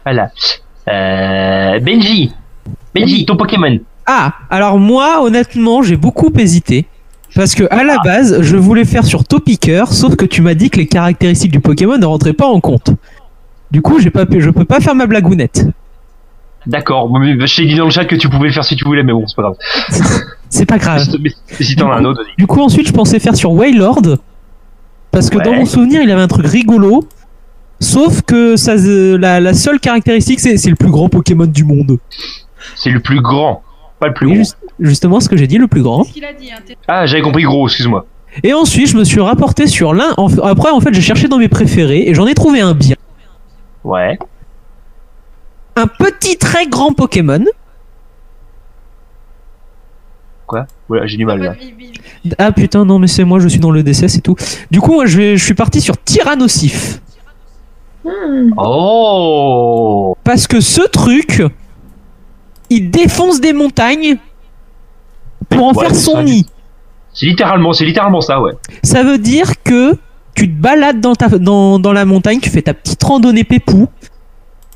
Voilà. 0.05 0.29
Euh, 0.87 1.79
Benji. 1.79 2.31
Benji, 2.93 3.25
ton 3.25 3.35
Pokémon. 3.35 3.79
Ah, 4.05 4.33
alors 4.51 4.77
moi 4.77 5.23
honnêtement 5.23 5.81
j'ai 5.81 5.97
beaucoup 5.97 6.31
hésité. 6.37 6.85
Parce 7.35 7.55
que 7.55 7.63
à 7.71 7.83
la 7.83 7.97
base, 8.05 8.43
je 8.43 8.55
voulais 8.57 8.85
faire 8.85 9.05
sur 9.05 9.23
Topiqueur, 9.23 9.91
sauf 9.91 10.15
que 10.15 10.25
tu 10.25 10.43
m'as 10.43 10.53
dit 10.53 10.69
que 10.69 10.77
les 10.77 10.85
caractéristiques 10.85 11.51
du 11.51 11.59
Pokémon 11.59 11.97
ne 11.97 12.05
rentraient 12.05 12.33
pas 12.33 12.45
en 12.45 12.59
compte. 12.59 12.91
Du 13.71 13.81
coup, 13.81 13.99
j'ai 13.99 14.11
pas, 14.11 14.25
je 14.37 14.51
peux 14.51 14.65
pas 14.65 14.79
faire 14.79 14.93
ma 14.93 15.07
blagounette. 15.07 15.65
D'accord. 16.65 17.11
T'ai 17.55 17.65
dit 17.65 17.75
dans 17.75 17.85
le 17.85 17.91
chat 17.91 18.05
que 18.05 18.15
tu 18.15 18.29
pouvais 18.29 18.47
le 18.47 18.53
faire 18.53 18.63
si 18.63 18.75
tu 18.75 18.85
voulais, 18.85 19.03
mais 19.03 19.13
bon, 19.13 19.25
c'est 19.27 19.35
pas 19.35 19.41
grave. 19.43 19.55
C'est 20.49 20.65
pas 20.65 20.77
grave. 20.77 21.03
Si 21.59 21.75
t'en 21.75 21.91
as 21.91 21.97
un 21.97 22.05
autre, 22.05 22.23
vas-y. 22.23 22.35
Du 22.37 22.47
coup, 22.47 22.61
ensuite, 22.61 22.87
je 22.87 22.93
pensais 22.93 23.19
faire 23.19 23.35
sur 23.35 23.51
Waylord. 23.51 24.17
Parce 25.11 25.29
que 25.29 25.37
dans 25.37 25.53
mon 25.53 25.65
souvenir, 25.65 26.01
il 26.01 26.09
avait 26.11 26.21
un 26.21 26.27
truc 26.27 26.47
rigolo. 26.47 27.03
Sauf 27.79 28.21
que 28.21 28.55
ça, 28.55 28.77
se- 28.77 29.15
la, 29.15 29.39
la 29.41 29.53
seule 29.53 29.79
caractéristique, 29.79 30.39
c'est 30.39 30.57
c'est 30.57 30.69
le 30.69 30.75
plus 30.77 30.89
grand 30.89 31.09
Pokémon 31.09 31.45
du 31.45 31.63
monde. 31.65 31.97
C'est 32.77 32.91
le 32.91 33.01
plus 33.01 33.19
grand, 33.21 33.61
pas 33.99 34.07
le 34.07 34.13
plus 34.13 34.25
Oui, 34.27 34.33
gros. 34.33 34.39
juste- 34.43 34.57
justement, 34.79 35.19
ce 35.19 35.27
que 35.27 35.35
j'ai 35.35 35.47
dit, 35.47 35.57
le 35.57 35.67
plus 35.67 35.81
grand. 35.81 36.05
Ah, 36.87 37.05
j'avais 37.05 37.21
compris 37.21 37.43
gros, 37.43 37.67
excuse-moi. 37.67 38.05
Et 38.43 38.53
ensuite, 38.53 38.87
je 38.87 38.97
me 38.97 39.03
suis 39.03 39.19
rapporté 39.19 39.67
sur 39.67 39.93
l'un. 39.93 40.13
en- 40.17 40.29
Après, 40.39 40.69
en 40.71 40.79
fait, 40.79 40.93
j'ai 40.93 41.01
cherché 41.01 41.27
dans 41.27 41.37
mes 41.37 41.49
préférés 41.49 42.07
et 42.07 42.13
j'en 42.13 42.25
ai 42.25 42.33
trouvé 42.33 42.61
un 42.61 42.73
bien. 42.73 42.95
Ouais. 43.83 44.17
Un 45.75 45.87
petit 45.87 46.37
très 46.37 46.67
grand 46.67 46.93
Pokémon. 46.93 47.43
Quoi? 50.45 50.67
Voilà, 50.87 51.05
j'ai 51.07 51.17
du 51.17 51.25
mal 51.25 51.39
là. 51.41 51.55
Ah 52.37 52.51
putain, 52.51 52.85
non, 52.85 52.99
mais 52.99 53.07
c'est 53.07 53.23
moi, 53.23 53.39
je 53.39 53.47
suis 53.47 53.59
dans 53.59 53.71
le 53.71 53.81
décès, 53.83 54.07
c'est 54.07 54.21
tout. 54.21 54.35
Du 54.71 54.79
coup, 54.81 54.93
moi, 54.93 55.05
je, 55.05 55.17
vais, 55.17 55.37
je 55.37 55.43
suis 55.43 55.53
parti 55.53 55.81
sur 55.81 55.97
Tyrannosif. 55.97 56.99
Oh 58.57 60.15
Parce 60.23 60.47
que 60.47 60.59
ce 60.61 60.81
truc, 60.87 61.43
il 62.69 62.91
défonce 62.91 63.39
des 63.41 63.53
montagnes 63.53 64.17
pour 65.49 65.65
en 65.67 65.73
Ouais, 65.73 65.85
faire 65.85 65.95
c'est 65.95 66.01
son 66.01 66.15
ça. 66.15 66.23
nid. 66.23 66.45
C'est 67.13 67.25
littéralement, 67.27 67.73
c'est 67.73 67.85
littéralement 67.85 68.21
ça, 68.21 68.41
ouais. 68.41 68.53
Ça 68.83 69.03
veut 69.03 69.17
dire 69.19 69.61
que 69.63 69.95
tu 70.35 70.49
te 70.49 70.59
balades 70.59 70.99
dans, 70.99 71.13
ta, 71.15 71.29
dans, 71.29 71.77
dans 71.79 71.93
la 71.93 72.05
montagne, 72.05 72.39
tu 72.39 72.49
fais 72.49 72.63
ta 72.63 72.73
petite 72.73 73.03
randonnée 73.03 73.43
pépou, 73.43 73.87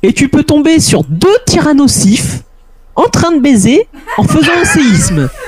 et 0.02 0.12
tu 0.12 0.28
peux 0.28 0.42
tomber 0.44 0.80
sur 0.80 1.04
deux 1.04 1.36
tyrannosifs 1.46 2.42
en 2.94 3.04
train 3.08 3.32
de 3.32 3.40
baiser 3.40 3.86
en 4.16 4.24
faisant 4.24 4.52
un 4.60 4.64
séisme. 4.64 5.28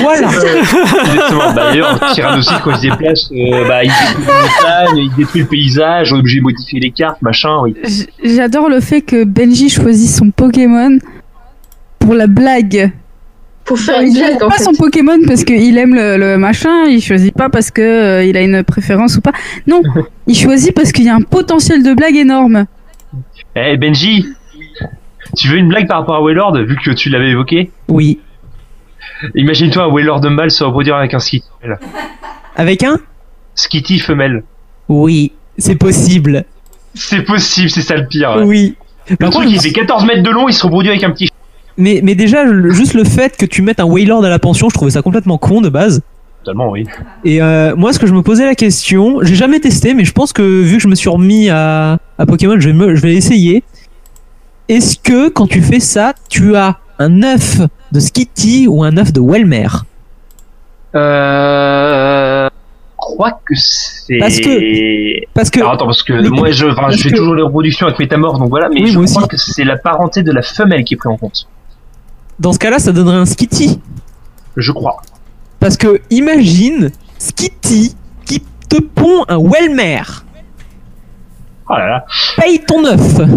Voilà. 0.00 0.28
Exactement. 0.28 1.52
Bah, 1.54 1.70
D'ailleurs, 1.70 2.12
Tyrannosaure, 2.12 2.62
quand 2.62 2.70
il 2.72 2.76
se 2.76 2.82
déplace, 2.82 3.30
euh, 3.32 3.66
bah, 3.66 3.82
il 3.84 3.90
détruit 3.90 4.26
les 4.26 4.32
montagnes, 4.32 4.98
il 4.98 5.14
détruit 5.16 5.40
le 5.42 5.46
paysage, 5.48 6.12
on 6.12 6.16
est 6.16 6.20
obligé 6.20 6.38
de 6.38 6.44
modifier 6.44 6.80
les 6.80 6.90
cartes, 6.90 7.22
machin, 7.22 7.60
oui. 7.62 7.74
J'adore 8.22 8.68
le 8.68 8.80
fait 8.80 9.00
que 9.00 9.24
Benji 9.24 9.70
choisit 9.70 10.10
son 10.10 10.30
Pokémon 10.30 10.98
pour 11.98 12.14
la 12.14 12.26
blague. 12.26 12.92
Pour 13.70 13.78
faire 13.78 14.00
une 14.00 14.08
il 14.08 14.18
blague, 14.18 14.42
en 14.42 14.48
pas 14.48 14.56
fait. 14.56 14.64
son 14.64 14.72
Pokémon 14.74 15.16
parce 15.28 15.44
qu'il 15.44 15.78
aime 15.78 15.94
le, 15.94 16.16
le 16.16 16.36
machin, 16.38 16.86
il 16.86 17.00
choisit 17.00 17.32
pas 17.32 17.48
parce 17.50 17.70
que 17.70 17.80
euh, 17.80 18.24
il 18.24 18.36
a 18.36 18.40
une 18.40 18.64
préférence 18.64 19.16
ou 19.16 19.20
pas. 19.20 19.30
Non, 19.68 19.80
il 20.26 20.34
choisit 20.34 20.74
parce 20.74 20.90
qu'il 20.90 21.04
y 21.04 21.08
a 21.08 21.14
un 21.14 21.20
potentiel 21.20 21.84
de 21.84 21.94
blague 21.94 22.16
énorme. 22.16 22.66
Eh, 23.54 23.76
Benji, 23.76 24.26
tu 25.36 25.46
veux 25.46 25.56
une 25.56 25.68
blague 25.68 25.86
par 25.86 26.00
rapport 26.00 26.16
à 26.16 26.20
Waylord, 26.20 26.58
vu 26.64 26.76
que 26.84 26.90
tu 26.90 27.10
l'avais 27.10 27.30
évoqué? 27.30 27.70
Oui. 27.86 28.18
Imagine-toi 29.36 29.84
un 29.84 29.88
Waylord 29.88 30.28
mâle 30.28 30.50
se 30.50 30.64
reproduire 30.64 30.96
avec 30.96 31.14
un 31.14 31.20
Skitty 31.20 31.46
femelle. 31.62 31.78
Avec 32.56 32.82
un? 32.82 32.98
Skitty 33.54 34.00
femelle. 34.00 34.42
Oui, 34.88 35.30
c'est 35.58 35.76
possible. 35.76 36.44
C'est 36.94 37.22
possible, 37.22 37.70
c'est 37.70 37.82
ça 37.82 37.94
le 37.94 38.08
pire. 38.08 38.36
Oui. 38.44 38.74
Le 39.08 39.16
Par 39.16 39.30
truc, 39.30 39.44
contre, 39.44 39.54
il 39.54 39.60
fait 39.60 39.70
14 39.70 40.06
mètres 40.06 40.24
de 40.24 40.30
long, 40.30 40.48
il 40.48 40.54
se 40.54 40.64
reproduit 40.64 40.90
avec 40.90 41.04
un 41.04 41.12
petit. 41.12 41.29
Mais, 41.80 42.00
mais 42.04 42.14
déjà, 42.14 42.44
juste 42.70 42.94
le 42.94 43.04
fait 43.04 43.36
que 43.36 43.46
tu 43.46 43.62
mettes 43.62 43.80
un 43.80 43.84
Waylord 43.84 44.24
à 44.24 44.28
la 44.30 44.38
pension, 44.38 44.68
je 44.68 44.74
trouvais 44.74 44.90
ça 44.92 45.02
complètement 45.02 45.38
con 45.38 45.60
de 45.60 45.68
base. 45.68 46.00
Totalement, 46.44 46.70
oui. 46.70 46.86
Et 47.24 47.42
euh, 47.42 47.74
moi, 47.76 47.92
ce 47.92 47.98
que 47.98 48.06
je 48.06 48.14
me 48.14 48.22
posais 48.22 48.46
la 48.46 48.54
question, 48.54 49.18
j'ai 49.22 49.34
jamais 49.34 49.60
testé, 49.60 49.92
mais 49.94 50.04
je 50.04 50.12
pense 50.12 50.32
que 50.32 50.42
vu 50.42 50.76
que 50.76 50.82
je 50.82 50.88
me 50.88 50.94
suis 50.94 51.08
remis 51.10 51.50
à, 51.50 51.98
à 52.18 52.26
Pokémon, 52.26 52.58
je 52.58 52.68
vais, 52.68 52.74
me, 52.74 52.94
je 52.94 53.00
vais 53.02 53.14
essayer. 53.14 53.62
Est-ce 54.68 54.96
que 54.98 55.28
quand 55.28 55.46
tu 55.48 55.60
fais 55.60 55.80
ça, 55.80 56.14
tu 56.30 56.54
as 56.56 56.78
un 56.98 57.22
œuf 57.22 57.58
de 57.92 58.00
Skitty 58.00 58.66
ou 58.68 58.84
un 58.84 58.96
œuf 58.96 59.12
de 59.12 59.20
Welmer 59.20 59.66
Euh. 60.94 62.48
Je 63.02 63.14
crois 63.16 63.32
que 63.32 63.54
c'est. 63.56 64.18
Parce 64.18 64.38
que- 64.40 65.26
parce 65.34 65.50
que- 65.50 65.60
Alors 65.60 65.72
attends, 65.72 65.86
parce 65.86 66.02
que 66.02 66.12
moi 66.28 66.50
je, 66.52 66.66
enfin, 66.66 66.82
parce 66.82 66.96
je 66.96 67.02
fais 67.02 67.10
que- 67.10 67.16
toujours 67.16 67.34
les 67.34 67.42
reproductions 67.42 67.86
avec 67.86 67.98
Métamorph, 67.98 68.38
donc 68.38 68.50
voilà, 68.50 68.68
mais 68.68 68.82
Oui, 68.82 68.86
je 68.88 68.92
crois 68.98 69.22
aussi. 69.22 69.28
que 69.28 69.36
c'est 69.36 69.64
la 69.64 69.76
parenté 69.76 70.22
de 70.22 70.30
la 70.32 70.42
femelle 70.42 70.84
qui 70.84 70.94
est 70.94 70.96
prise 70.96 71.10
en 71.12 71.16
compte. 71.16 71.48
Dans 72.40 72.52
ce 72.54 72.58
cas-là, 72.58 72.78
ça 72.78 72.90
donnerait 72.92 73.16
un 73.16 73.26
Skitty. 73.26 73.78
Je 74.56 74.72
crois. 74.72 74.96
Parce 75.60 75.76
que 75.76 76.00
imagine 76.10 76.90
Skitty 77.18 77.94
qui 78.24 78.42
te 78.68 78.80
pond 78.80 79.24
un 79.28 79.38
Welmer. 79.38 80.02
Oh 81.68 81.74
là 81.74 81.86
là. 81.86 82.06
Paye 82.36 82.60
ton 82.66 82.84
œuf. 82.84 83.20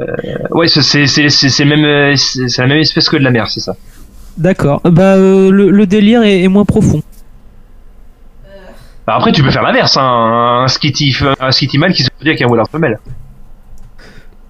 Euh, 0.00 0.06
ouais, 0.52 0.66
c'est 0.66 1.64
même 1.66 1.84
euh, 1.84 2.14
la 2.56 2.66
même 2.66 2.78
espèce 2.78 3.10
que 3.10 3.18
de 3.18 3.22
la 3.22 3.30
mer, 3.30 3.50
c'est 3.50 3.60
ça. 3.60 3.76
D'accord. 4.38 4.80
Bah, 4.84 5.16
euh, 5.16 5.50
le, 5.50 5.68
le 5.70 5.86
délire 5.86 6.22
est, 6.22 6.40
est 6.42 6.48
moins 6.48 6.64
profond. 6.64 7.02
Bah, 9.06 9.16
après, 9.16 9.32
tu 9.32 9.42
peux 9.42 9.50
faire 9.50 9.62
l'inverse, 9.62 9.98
hein, 9.98 10.62
un 10.64 10.68
skitty 10.68 11.14
un 11.38 11.50
skitty 11.50 11.76
mâle 11.76 11.92
qui 11.92 12.02
se 12.02 12.08
reproduit 12.08 12.30
avec 12.30 12.40
un 12.40 12.46
Waylord 12.46 12.70
femelle. 12.70 12.98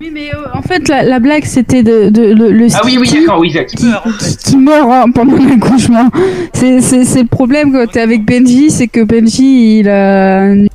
Oui, 0.00 0.10
mais 0.10 0.34
euh, 0.34 0.38
en 0.54 0.62
fait, 0.62 0.88
la, 0.88 1.02
la 1.02 1.18
blague 1.18 1.44
c'était 1.44 1.82
de, 1.82 2.08
de- 2.08 2.32
le, 2.32 2.50
le 2.52 2.66
Ah 2.74 2.80
oui, 2.86 2.96
oui, 2.98 3.10
d'accord, 3.12 3.38
oui, 3.38 3.48
exact. 3.48 3.74
qui, 3.76 3.92
qui 4.38 4.56
meurt 4.56 4.88
hein, 4.90 5.10
pendant 5.14 5.36
l'accouchement. 5.48 6.08
C'est 6.54 6.80
c'est- 6.80 7.04
c'est 7.04 7.22
le 7.22 7.28
problème 7.28 7.70
quand 7.72 7.86
t'es 7.90 8.00
avec 8.00 8.24
Benji, 8.24 8.70
c'est 8.70 8.88
que 8.88 9.02
Benji 9.04 9.80
il 9.80 9.88
a 9.90 10.44
une 10.52 10.68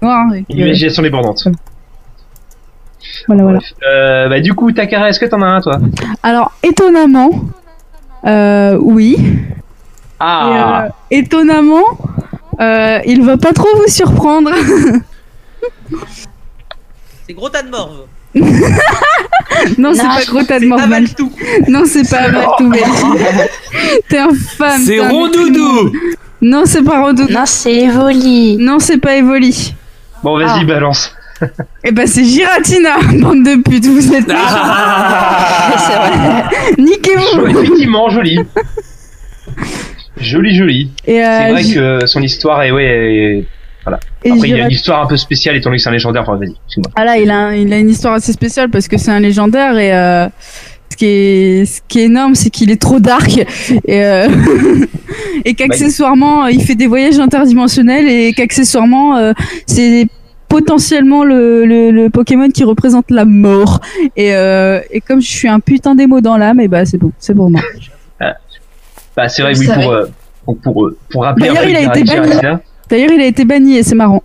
noire. 0.00 0.26
Imagination 0.48 1.02
débordante. 1.02 1.48
Voilà, 3.26 3.42
voilà. 3.42 3.58
Euh, 3.86 4.28
bah 4.28 4.40
du 4.40 4.54
coup, 4.54 4.70
Takara, 4.70 5.08
est-ce 5.08 5.18
que 5.18 5.26
t'en 5.26 5.42
as 5.42 5.46
un 5.46 5.60
toi? 5.60 5.78
Alors, 6.22 6.52
étonnamment, 6.62 7.30
euh, 8.26 8.78
oui. 8.80 9.16
Ah. 10.20 10.88
Et, 11.10 11.18
euh, 11.18 11.22
étonnamment, 11.22 11.84
euh, 12.60 13.00
il 13.06 13.22
va 13.24 13.36
pas 13.38 13.52
trop 13.52 13.68
vous 13.76 13.88
surprendre. 13.88 14.50
C'est 17.26 17.34
gros 17.34 17.48
tas 17.48 17.62
de 17.62 17.70
morve. 17.70 18.06
Non, 18.34 19.92
c'est 19.94 20.02
pas 20.02 20.24
gros 20.28 20.42
tas 20.42 20.58
de 20.60 20.66
morve. 20.66 20.88
Benji. 20.88 21.14
Non, 21.68 21.82
c'est 21.86 22.08
pas 22.08 22.28
Benji. 22.28 22.82
T'es 24.08 24.18
infâme. 24.18 24.80
C'est 24.84 25.00
Rondoudou 25.00 25.92
Non, 26.40 26.62
c'est 26.64 26.82
pas 26.82 27.00
Rondoudou. 27.02 27.32
Non, 27.32 27.44
c'est 27.46 27.74
Evoli. 27.74 28.56
Non, 28.58 28.78
c'est 28.78 28.98
pas 28.98 29.16
Evoli. 29.16 29.74
Bon, 30.22 30.38
vas-y, 30.38 30.60
Ah. 30.62 30.64
balance. 30.64 31.14
Eh 31.82 31.90
ben, 31.90 32.06
c'est 32.06 32.24
Giratina, 32.24 32.98
bande 33.14 33.42
de 33.44 33.56
putes, 33.60 33.86
vous 33.86 34.12
êtes 34.14 34.30
Ah. 34.32 35.74
c'est 35.76 35.94
vrai. 35.96 36.44
Niquez-vous 36.78 37.46
Effectivement, 37.48 38.08
joli. 38.10 38.38
Joli, 40.20 40.54
joli. 40.56 40.90
Et, 41.06 41.20
euh, 41.22 41.38
C'est 41.38 41.50
vrai 41.50 41.64
que 42.00 42.06
son 42.06 42.22
histoire 42.22 42.62
est, 42.62 42.70
ouais, 42.70 42.84
est- 42.84 43.44
voilà. 43.84 44.00
Et 44.24 44.30
Après, 44.30 44.48
il 44.48 44.56
y 44.56 44.60
a 44.60 44.64
une 44.64 44.70
histoire 44.70 45.02
un 45.02 45.06
peu 45.06 45.16
spéciale 45.16 45.56
étant 45.56 45.70
donné 45.70 45.76
que 45.78 45.82
c'est 45.82 45.88
un 45.88 45.92
légendaire. 45.92 46.22
Enfin, 46.22 46.36
vas-y, 46.36 46.54
excuse-moi. 46.66 46.92
Ah 46.96 47.04
là, 47.04 47.18
il 47.18 47.30
a, 47.30 47.56
il 47.56 47.72
a 47.72 47.78
une 47.78 47.90
histoire 47.90 48.14
assez 48.14 48.32
spéciale 48.32 48.70
parce 48.70 48.88
que 48.88 48.96
c'est 48.98 49.10
un 49.10 49.20
légendaire 49.20 49.76
et 49.78 49.94
euh, 49.94 50.28
ce, 50.90 50.96
qui 50.96 51.06
est, 51.06 51.64
ce 51.64 51.80
qui 51.88 52.00
est 52.00 52.04
énorme, 52.04 52.34
c'est 52.34 52.50
qu'il 52.50 52.70
est 52.70 52.80
trop 52.80 53.00
dark 53.00 53.38
et, 53.38 53.46
euh, 54.04 54.28
et 55.44 55.54
qu'accessoirement, 55.54 56.46
il 56.46 56.62
fait 56.62 56.74
des 56.74 56.86
voyages 56.86 57.18
interdimensionnels 57.18 58.08
et 58.08 58.32
qu'accessoirement, 58.32 59.16
euh, 59.16 59.32
c'est 59.66 60.06
potentiellement 60.48 61.24
le, 61.24 61.64
le, 61.64 61.90
le 61.90 62.10
Pokémon 62.10 62.50
qui 62.50 62.62
représente 62.62 63.10
la 63.10 63.24
mort. 63.24 63.80
Et, 64.16 64.34
euh, 64.34 64.80
et 64.90 65.00
comme 65.00 65.20
je 65.20 65.28
suis 65.28 65.48
un 65.48 65.60
putain 65.60 65.94
d'émo 65.94 66.20
dans 66.20 66.36
l'âme, 66.36 66.60
et 66.60 66.68
bah 66.68 66.84
c'est 66.84 66.98
bon, 66.98 67.10
c'est 67.18 67.34
pour 67.34 67.50
moi. 67.50 67.62
Bah, 69.16 69.28
c'est 69.28 69.42
vrai, 69.42 69.58
oui, 69.58 69.66
pour, 69.66 69.90
euh, 69.92 70.06
pour, 70.44 70.58
pour, 70.58 70.90
pour 71.10 71.22
rappeler 71.24 71.48
D'ailleurs, 71.48 71.68
il 71.68 71.76
a 71.76 71.80
été 71.82 72.04
banni. 72.04 72.32
D'ailleurs, 72.92 73.12
il 73.12 73.22
a 73.22 73.26
été 73.26 73.46
banni 73.46 73.78
et 73.78 73.82
c'est 73.82 73.94
marrant. 73.94 74.22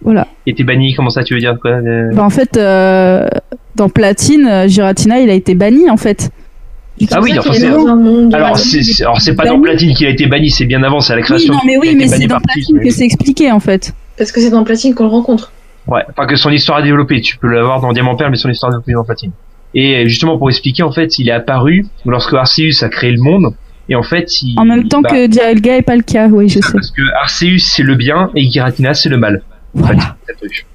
Voilà. 0.00 0.28
était 0.46 0.62
banni, 0.62 0.94
comment 0.94 1.10
ça 1.10 1.24
tu 1.24 1.34
veux 1.34 1.40
dire 1.40 1.58
quoi 1.60 1.72
euh, 1.72 2.12
Bah, 2.14 2.22
en 2.22 2.30
fait, 2.30 2.56
euh, 2.56 3.26
dans 3.74 3.88
Platine, 3.88 4.46
euh, 4.46 4.68
Giratina, 4.68 5.18
il 5.18 5.28
a 5.28 5.32
été 5.32 5.56
banni 5.56 5.90
en 5.90 5.96
fait. 5.96 6.30
Ah 7.10 7.18
oui, 7.20 7.36
enfin, 7.36 7.52
c'est. 7.52 7.66
Alors, 7.66 8.56
c'est 8.56 8.84
c'est- 8.84 9.02
alors, 9.02 9.20
c'est 9.20 9.34
pas 9.34 9.46
dans 9.46 9.60
Platine 9.60 9.92
qu'il 9.92 10.06
a 10.06 10.10
été 10.10 10.26
banni, 10.26 10.50
c'est 10.50 10.66
bien 10.66 10.84
avant, 10.84 11.00
c'est 11.00 11.14
à 11.14 11.16
la 11.16 11.22
Oui, 11.22 11.26
création. 11.26 11.52
non, 11.54 11.58
mais 11.66 11.74
a 11.74 11.80
oui, 11.80 11.96
mais 11.98 12.06
c'est 12.06 12.28
dans 12.28 12.38
Platine, 12.38 12.78
que 12.78 12.90
c'est 12.90 13.04
expliqué 13.04 13.50
en 13.50 13.58
fait. 13.58 13.92
Parce 14.16 14.30
que 14.30 14.40
c'est 14.40 14.50
dans 14.50 14.62
Platine 14.62 14.94
qu'on 14.94 15.04
le 15.04 15.10
rencontre. 15.10 15.50
Ouais, 15.88 16.02
enfin 16.08 16.28
que 16.28 16.36
son 16.36 16.50
histoire 16.50 16.78
est 16.78 16.84
développée. 16.84 17.20
Tu 17.20 17.36
peux 17.38 17.48
l'avoir 17.48 17.80
dans 17.80 17.92
Diamant 17.92 18.14
Perle, 18.14 18.30
mais 18.30 18.36
son 18.36 18.50
histoire 18.50 18.70
est 18.70 18.74
développée 18.74 18.92
dans 18.92 19.04
Platine. 19.04 19.32
Et 19.74 20.08
justement 20.08 20.38
pour 20.38 20.48
expliquer, 20.48 20.84
en 20.84 20.92
fait, 20.92 21.18
il 21.18 21.28
est 21.28 21.32
apparu 21.32 21.86
lorsque 22.04 22.34
Arceus 22.34 22.84
a 22.84 22.88
créé 22.88 23.10
le 23.10 23.20
monde. 23.20 23.52
Et 23.88 23.94
en 23.94 24.02
fait, 24.02 24.42
il, 24.42 24.58
En 24.58 24.64
même 24.64 24.88
temps 24.88 25.00
bah, 25.00 25.10
que 25.10 25.26
Dialga 25.26 25.76
et 25.76 25.82
pas 25.82 25.94
le 25.96 26.02
cas, 26.02 26.26
oui, 26.28 26.48
je 26.48 26.54
sais. 26.60 26.72
parce 26.72 26.90
que 26.90 27.02
Arceus 27.20 27.58
c'est 27.58 27.82
le 27.84 27.94
bien 27.94 28.30
et 28.34 28.50
Giratina 28.50 28.94
c'est 28.94 29.08
le 29.08 29.16
mal. 29.16 29.42
En 29.78 29.86
fait, 29.86 29.96
c'est 30.26 30.32
le 30.32 30.36
truc. 30.38 30.66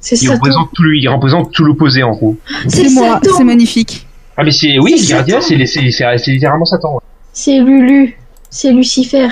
C'est 0.00 0.20
Il 0.20 0.30
représente 0.30 0.70
tout 0.74 0.82
lui, 0.82 1.00
il 1.00 1.08
représente 1.08 1.52
tout 1.52 1.64
l'opposé 1.64 2.02
en 2.02 2.10
gros. 2.10 2.36
C'est 2.66 2.90
moi, 2.90 3.20
c'est 3.36 3.44
magnifique. 3.44 4.06
Ah 4.36 4.42
mais 4.44 4.50
c'est 4.50 4.78
oui, 4.80 4.94
C'est 4.98 5.06
Giratina 5.06 5.40
c'est 5.40 6.30
littéralement 6.32 6.64
Satan. 6.64 6.94
ouais. 6.94 7.00
C'est 7.32 7.60
Lulu. 7.60 8.18
C'est 8.50 8.72
Lucifer. 8.72 9.28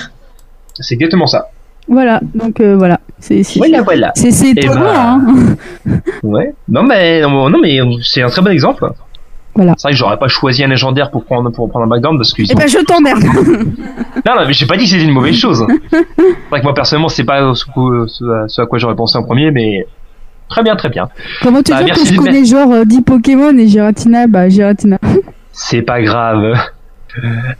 C'est 0.74 0.94
exactement 0.94 1.26
ça. 1.26 1.50
Voilà, 1.88 2.20
donc 2.34 2.60
euh, 2.60 2.76
voilà. 2.76 3.00
C'est 3.18 3.42
c'est- 3.42 3.58
Voilà, 3.58 3.82
voilà. 3.82 4.12
c'est- 4.14 4.30
c'est 4.30 4.50
Eh 4.56 4.60
étonnant, 4.60 4.80
ben, 4.80 5.56
hein. 5.86 6.00
Ouais. 6.22 6.54
Non 6.68 6.84
mais 6.84 7.20
non, 7.20 7.50
non, 7.50 7.58
mais 7.60 7.78
c'est 8.02 8.22
un 8.22 8.28
très 8.28 8.40
bon 8.42 8.50
exemple. 8.52 8.88
Voilà. 9.54 9.74
C'est 9.76 9.88
vrai 9.88 9.92
que 9.92 9.98
j'aurais 9.98 10.18
pas 10.18 10.28
choisi 10.28 10.62
un 10.64 10.68
légendaire 10.68 11.10
pour 11.10 11.24
prendre 11.24 11.50
pour 11.50 11.68
prendre 11.68 11.84
un 11.86 11.88
background 11.88 12.18
parce 12.18 12.32
qu'ils 12.32 12.46
Eh 12.50 12.54
ont 12.54 12.58
ben, 12.58 12.68
je 12.68 12.78
t'emmerde. 12.84 13.22
Non, 14.26 14.34
non, 14.40 14.46
mais 14.46 14.52
j'ai 14.52 14.66
pas 14.66 14.76
dit 14.76 14.84
que 14.84 14.90
c'était 14.90 15.02
une 15.04 15.12
mauvaise 15.12 15.34
chose. 15.36 15.64
c'est 15.90 15.96
vrai 16.50 16.60
que 16.60 16.64
moi, 16.64 16.74
personnellement, 16.74 17.08
c'est 17.08 17.24
pas 17.24 17.54
ce, 17.54 17.64
que- 17.64 18.06
ce 18.06 18.24
à- 18.24 18.48
ce 18.48 18.60
à 18.62 18.66
quoi 18.66 18.78
j'aurais 18.78 18.94
pensé 18.96 19.16
en 19.18 19.22
premier, 19.24 19.50
mais 19.50 19.86
très 20.48 20.62
bien, 20.62 20.76
très 20.76 20.88
bien. 20.88 21.08
Comment 21.42 21.62
te 21.62 21.70
Bah, 21.72 21.82
dire 21.82 21.94
que 21.94 22.04
je 22.04 22.14
connais 22.16 22.44
genre 22.44 22.70
euh, 22.72 22.84
10 22.84 23.02
Pokémon 23.02 23.56
et 23.58 23.66
Giratina? 23.68 24.26
Bah, 24.26 24.48
Giratina. 24.48 24.98
C'est 25.52 25.82
pas 25.82 26.00
grave. 26.02 26.54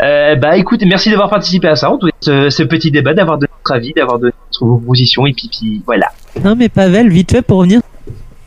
Euh, 0.01 0.37
bah 0.37 0.57
écoute, 0.57 0.81
merci 0.87 1.11
d'avoir 1.11 1.29
participé 1.29 1.67
à 1.67 1.75
ça, 1.77 1.91
en 1.91 1.99
tout 1.99 2.07
cas, 2.07 2.13
ce, 2.21 2.51
ce 2.51 2.63
petit 2.63 2.93
débat, 2.93 3.15
d'avoir 3.15 3.37
donné 3.37 3.51
votre 3.65 3.73
avis, 3.77 3.93
d'avoir 3.93 4.19
donné 4.21 4.33
votre 4.61 4.81
position, 4.87 5.27
et 5.27 5.33
puis, 5.33 5.49
puis 5.51 5.83
voilà. 5.85 6.07
Non 6.45 6.55
mais 6.57 6.69
Pavel, 6.69 7.09
vite 7.09 7.33
fait 7.33 7.43
pour 7.43 7.59
revenir 7.59 7.81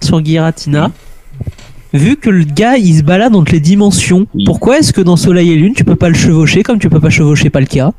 sur 0.02 0.24
Giratina. 0.24 0.91
Vu 1.94 2.15
que 2.15 2.30
le 2.30 2.44
gars 2.44 2.78
il 2.78 2.95
se 2.98 3.03
balade 3.03 3.36
entre 3.36 3.52
les 3.52 3.60
dimensions, 3.60 4.26
pourquoi 4.45 4.80
est-ce 4.80 4.91
que 4.94 5.02
dans 5.02 5.15
Soleil 5.15 5.52
et 5.52 5.56
Lune 5.56 5.74
tu 5.76 5.84
peux 5.84 5.95
pas 5.95 6.10
le 6.10 6.15
chevaucher 6.15 6.64
comme 6.64 6.80
tu 6.80 6.90
peux 6.90 6.99
pas 6.99 7.10
chevaucher 7.11 7.49
Palkia? 7.52 7.91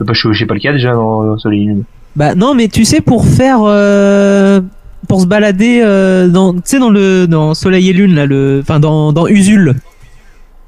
Je 0.00 0.32
sais 0.32 0.46
pas, 0.46 0.54
le 0.54 0.60
cas 0.60 0.72
déjà 0.72 0.92
dans, 0.92 1.24
dans 1.24 1.38
Soleil 1.38 1.62
et 1.62 1.66
Lune. 1.66 1.82
Bah 2.14 2.34
non 2.36 2.54
mais 2.54 2.68
tu 2.68 2.84
sais 2.84 3.00
pour 3.00 3.26
faire 3.26 3.58
euh, 3.64 4.60
pour 5.08 5.20
se 5.20 5.26
balader 5.26 5.80
euh, 5.82 6.28
dans 6.28 6.54
tu 6.54 6.60
sais 6.64 6.78
dans 6.78 6.90
le 6.90 7.26
dans 7.26 7.54
Soleil 7.54 7.90
et 7.90 7.92
Lune 7.92 8.14
là 8.14 8.26
le 8.26 8.60
enfin 8.62 8.78
dans 8.78 9.12
dans 9.12 9.26
Usul. 9.26 9.74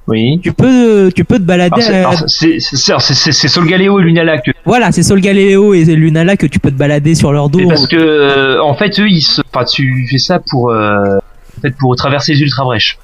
Oui. 0.09 0.41
Tu 0.43 0.53
peux 0.53 1.13
tu 1.15 1.25
peux 1.25 1.37
te 1.37 1.45
balader. 1.45 1.81
C'est- 2.27 2.59
c'est 2.59 3.49
Solgaleo 3.49 4.01
et 4.01 4.03
Lunala 4.03 4.39
que. 4.39 4.51
Voilà, 4.65 4.91
c'est 4.91 5.05
Sol 5.05 5.21
Galileo 5.21 5.73
et 5.75 5.85
Lunala 5.85 6.37
que 6.37 6.47
tu 6.47 6.59
peux 6.59 6.73
te 6.73 6.77
balader 6.77 7.15
sur 7.15 7.33
leur 7.33 7.49
dos. 7.49 7.69
Parce 7.69 7.87
que, 7.87 7.95
euh, 7.97 8.61
en 8.61 8.75
fait, 8.75 8.99
eux, 8.99 9.09
ils 9.09 9.21
se. 9.23 9.41
Enfin, 9.55 9.65
tu 9.65 10.09
fais 10.11 10.19
ça 10.19 10.41
pour. 10.41 10.71
euh, 10.71 11.19
en 11.61 11.69
fait, 11.69 11.77
pour 11.79 11.95
traverser 11.97 12.33
les 12.35 12.41
ultra 12.41 12.65
brèches. 12.65 12.99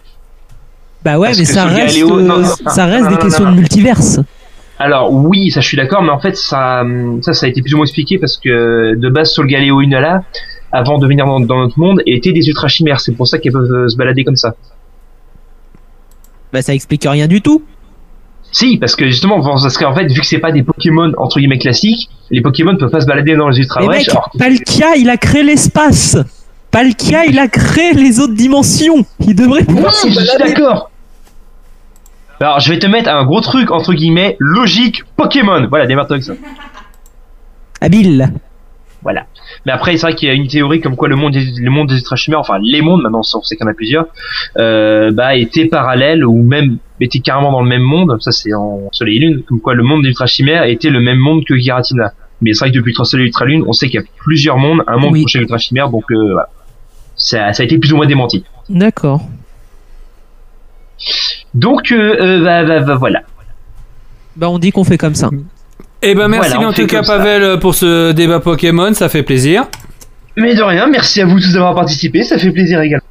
Bah 1.05 1.19
ouais, 1.19 1.29
Parce 1.29 1.39
mais 1.39 1.45
ça 1.45 1.67
reste, 1.67 1.97
Galéo- 1.97 2.21
non, 2.21 2.39
non, 2.39 2.45
ça 2.45 2.87
non, 2.87 2.93
reste 2.93 3.05
non, 3.05 3.11
des 3.11 3.19
questions 3.19 3.51
de 3.51 3.55
multiverse. 3.57 4.21
Alors 4.79 5.13
oui, 5.13 5.51
ça 5.51 5.61
je 5.61 5.69
suis 5.69 5.77
d'accord, 5.77 6.03
mais 6.03 6.11
en 6.11 6.19
fait 6.19 6.37
ça, 6.37 6.83
ça, 7.23 7.33
ça 7.33 7.47
a 7.47 7.49
été 7.49 7.63
plus 7.63 7.73
ou 7.75 7.77
moins 7.79 7.87
expliqué 7.87 8.19
parce 8.19 8.37
que 8.37 8.95
de 8.95 9.09
base 9.09 9.31
sur 9.31 9.43
le 9.43 9.49
Galéo 9.49 9.81
Unala, 9.81 10.25
avant 10.73 10.99
de 10.99 11.07
venir 11.07 11.25
dans, 11.25 11.41
dans 11.41 11.59
notre 11.59 11.79
monde, 11.79 12.03
étaient 12.07 12.33
des 12.33 12.47
ultra 12.49 12.69
chimères. 12.69 13.01
C'est 13.01 13.13
pour 13.13 13.27
ça 13.29 13.39
qu'elles 13.39 13.53
peuvent 13.53 13.71
euh, 13.73 13.89
se 13.89 13.97
balader 13.97 14.25
comme 14.25 14.37
ça. 14.37 14.55
Bah 16.53 16.61
ça 16.63 16.75
explique 16.75 17.07
rien 17.09 17.27
du 17.27 17.41
tout. 17.41 17.63
Si, 18.53 18.79
parce 18.79 18.97
que 18.97 19.07
justement, 19.07 19.43
parce 19.43 19.77
qu'en 19.79 19.95
fait, 19.95 20.07
vu 20.07 20.21
que 20.21 20.27
c'est 20.27 20.39
pas 20.39 20.53
des 20.53 20.63
Pokémon 20.63 21.13
entre 21.19 21.39
guillemets 21.39 21.59
classiques, 21.59 22.09
les 22.31 22.41
Pokémon 22.41 22.77
peuvent 22.77 22.91
pas 22.91 23.01
se 23.01 23.07
balader 23.07 23.37
dans 23.37 23.49
les 23.49 23.59
ultra 23.59 23.83
brèches. 23.85 24.09
Palkia, 24.39 24.97
il 24.97 25.09
a 25.11 25.17
créé 25.17 25.43
l'espace. 25.43 26.17
Palkia, 26.77 27.25
il 27.25 27.39
a 27.39 27.49
créé 27.49 27.95
les 27.95 28.21
autres 28.21 28.35
dimensions. 28.35 29.07
Il 29.21 29.35
devrait 29.35 29.65
pouvoir 29.65 29.95
Oui, 30.05 30.11
je 30.11 30.15
suis 30.15 30.27
balader. 30.27 30.53
d'accord. 30.53 30.91
Alors, 32.39 32.61
je 32.61 32.71
vais 32.71 32.79
te 32.79 32.87
mettre 32.87 33.09
un 33.09 33.25
gros 33.25 33.41
truc 33.41 33.71
entre 33.71 33.95
guillemets 33.95 34.37
logique 34.41 35.03
Pokémon. 35.17 35.69
Voilà, 35.71 35.87
démarre-toi 35.87 36.17
avec 36.17 36.25
ça. 36.25 36.35
Habile. 37.81 38.31
Voilà. 39.03 39.25
Mais 39.65 39.73
après, 39.73 39.97
c'est 39.97 40.03
vrai 40.03 40.15
qu'il 40.15 40.29
y 40.29 40.31
a 40.31 40.35
une 40.35 40.49
théorie 40.49 40.83
comme 40.83 40.97
quoi 40.97 41.09
le 41.09 41.17
monde 41.17 41.33
des, 41.33 41.47
le 41.59 41.71
monde 41.71 41.89
des 41.89 41.95
ultra 41.97 42.15
chimères, 42.17 42.41
enfin 42.41 42.59
les 42.61 42.83
mondes, 42.83 43.01
maintenant 43.01 43.21
on 43.21 43.43
sait 43.43 43.57
qu'il 43.57 43.65
y 43.65 43.69
en 43.69 43.71
a 43.71 43.75
plusieurs, 43.75 44.07
euh, 44.59 45.11
bah 45.13 45.35
étaient 45.35 45.67
parallèles 45.67 46.27
ou 46.27 46.43
même 46.43 46.77
étaient 47.01 47.21
carrément 47.21 47.53
dans 47.53 47.63
le 47.63 47.69
même 47.69 47.83
monde. 47.83 48.19
Ça 48.21 48.33
c'est 48.33 48.53
en 48.53 48.89
Soleil 48.93 49.17
et 49.17 49.21
Lune, 49.21 49.43
comme 49.49 49.61
quoi 49.63 49.73
le 49.73 49.83
monde 49.83 50.03
des 50.03 50.09
ultra 50.09 50.27
chimères 50.27 50.65
était 50.65 50.91
le 50.91 51.01
même 51.01 51.19
monde 51.19 51.43
que 51.47 51.57
Giratina. 51.57 52.13
Mais 52.43 52.53
c'est 52.53 52.67
vrai 52.67 52.71
que 52.71 52.77
depuis 52.77 52.95
le 52.99 53.05
Soleil 53.05 53.25
et 53.25 53.29
Ultra 53.29 53.47
Lune, 53.47 53.65
on 53.67 53.73
sait 53.73 53.87
qu'il 53.89 53.99
y 53.99 54.03
a 54.03 54.07
plusieurs 54.19 54.59
mondes, 54.59 54.83
un 54.87 54.99
monde 54.99 55.19
pour 55.19 55.29
chaque 55.29 55.41
ultra 55.41 55.57
chimère, 55.57 55.89
donc 55.89 56.05
euh, 56.11 56.33
voilà. 56.33 56.49
Ça, 57.27 57.53
ça 57.53 57.65
a 57.65 57.67
été 57.67 57.77
plus 57.77 57.93
ou 57.93 57.97
moins 57.97 58.07
démenti. 58.07 58.45
D'accord. 58.69 59.21
Donc 61.55 61.91
euh, 61.91 62.17
euh, 62.21 62.45
bah, 62.45 62.63
bah, 62.65 62.81
bah, 62.81 62.95
voilà. 62.95 63.23
Bah 64.37 64.49
on 64.49 64.61
dit 64.61 64.71
qu'on 64.71 64.85
fait 64.85 64.97
comme 64.97 65.17
ça. 65.17 65.29
Eh 66.03 66.15
ben 66.15 66.29
merci 66.29 66.53
Voilà, 66.53 66.69
en 66.69 66.73
tout 66.73 66.87
cas. 66.87 67.03
Pavel 67.03 67.59
pour 67.59 67.75
ce 67.75 68.13
débat 68.13 68.39
Pokémon, 68.39 68.95
ça 68.95 69.09
fait 69.09 69.25
plaisir. 69.25 69.65
Mais 70.37 70.55
de 70.55 70.63
rien, 70.63 70.87
merci 70.87 71.21
à 71.21 71.27
vous 71.27 71.41
tous 71.41 71.55
d'avoir 71.55 71.75
participé, 71.75 72.23
ça 72.23 72.39
fait 72.39 72.53
plaisir 72.53 72.81
également. 72.81 73.03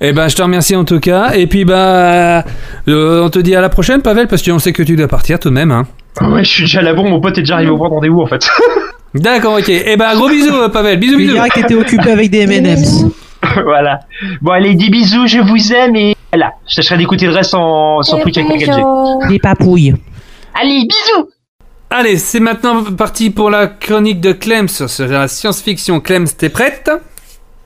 Eh 0.00 0.12
ben 0.12 0.28
je 0.28 0.34
te 0.36 0.40
remercie 0.42 0.74
en 0.74 0.86
tout 0.86 1.00
cas. 1.00 1.32
Et 1.34 1.46
puis 1.46 1.66
bah 1.66 2.42
euh, 2.88 3.22
on 3.22 3.28
te 3.28 3.38
dit 3.38 3.54
à 3.54 3.60
la 3.60 3.68
prochaine 3.68 4.00
Pavel 4.00 4.28
parce 4.28 4.42
qu'on 4.42 4.58
sait 4.58 4.72
que 4.72 4.82
tu 4.82 4.96
dois 4.96 5.08
partir 5.08 5.38
tout 5.38 5.50
de 5.50 5.54
même. 5.54 5.72
Hein. 5.72 5.86
Ouais, 6.22 6.42
je 6.42 6.48
suis 6.48 6.62
déjà 6.62 6.80
là-bas, 6.80 7.02
mon 7.02 7.20
pote 7.20 7.36
est 7.36 7.42
déjà 7.42 7.56
arrivé 7.56 7.70
au 7.70 7.76
rendez-vous 7.76 8.22
en 8.22 8.26
fait. 8.26 8.48
D'accord, 9.14 9.58
ok. 9.58 9.68
Eh 9.68 9.96
ben 9.96 10.14
gros 10.16 10.28
bisous 10.28 10.52
euh, 10.54 10.68
Pavel, 10.68 10.98
bisous 10.98 11.16
bisous. 11.16 11.32
diras 11.32 11.48
que 11.48 11.60
t'étais 11.60 11.74
occupé 11.74 12.10
avec 12.10 12.30
des 12.30 12.40
M&M's. 12.40 13.04
voilà. 13.64 14.00
Bon 14.42 14.50
allez, 14.52 14.74
des 14.74 14.90
bisous, 14.90 15.26
je 15.26 15.38
vous 15.38 15.72
aime 15.72 15.94
et 15.94 16.16
voilà. 16.32 16.52
Je 16.68 16.76
tâcherai 16.76 16.96
d'écouter 16.98 17.26
le 17.26 17.32
reste 17.32 17.54
en, 17.54 18.02
sans 18.02 18.18
truc 18.18 18.36
avec 18.36 18.50
4G. 18.66 19.28
Des 19.28 19.38
papouilles. 19.38 19.94
Allez, 20.60 20.80
bisous 20.88 21.28
Allez, 21.90 22.16
c'est 22.18 22.40
maintenant 22.40 22.82
parti 22.82 23.30
pour 23.30 23.50
la 23.50 23.68
chronique 23.68 24.20
de 24.20 24.32
Clem 24.32 24.68
sur 24.68 24.86
la 25.06 25.28
science-fiction. 25.28 26.00
Clem, 26.00 26.26
t'es 26.26 26.48
prête? 26.48 26.90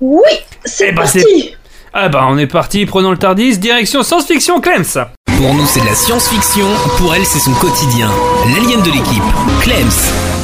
Oui, 0.03 0.21
c'est 0.67 0.89
Eh 0.89 0.93
ben, 0.93 1.03
parti. 1.03 1.55
Ah 1.95 2.11
bah 2.11 2.27
on 2.29 2.37
est 2.37 2.47
parti, 2.47 2.85
prenons 2.85 3.11
le 3.11 3.17
Tardis, 3.17 3.57
direction 3.59 4.03
science-fiction 4.03 4.61
Clems. 4.61 4.85
Pour 5.39 5.55
nous, 5.55 5.65
c'est 5.67 5.81
de 5.81 5.87
la 5.87 5.95
science-fiction. 5.95 6.67
Pour 6.99 7.15
elle, 7.15 7.25
c'est 7.25 7.39
son 7.39 7.55
quotidien. 7.55 8.11
L'alien 8.55 8.83
de 8.83 8.91
l'équipe, 8.91 9.23
Clems. 9.63 10.38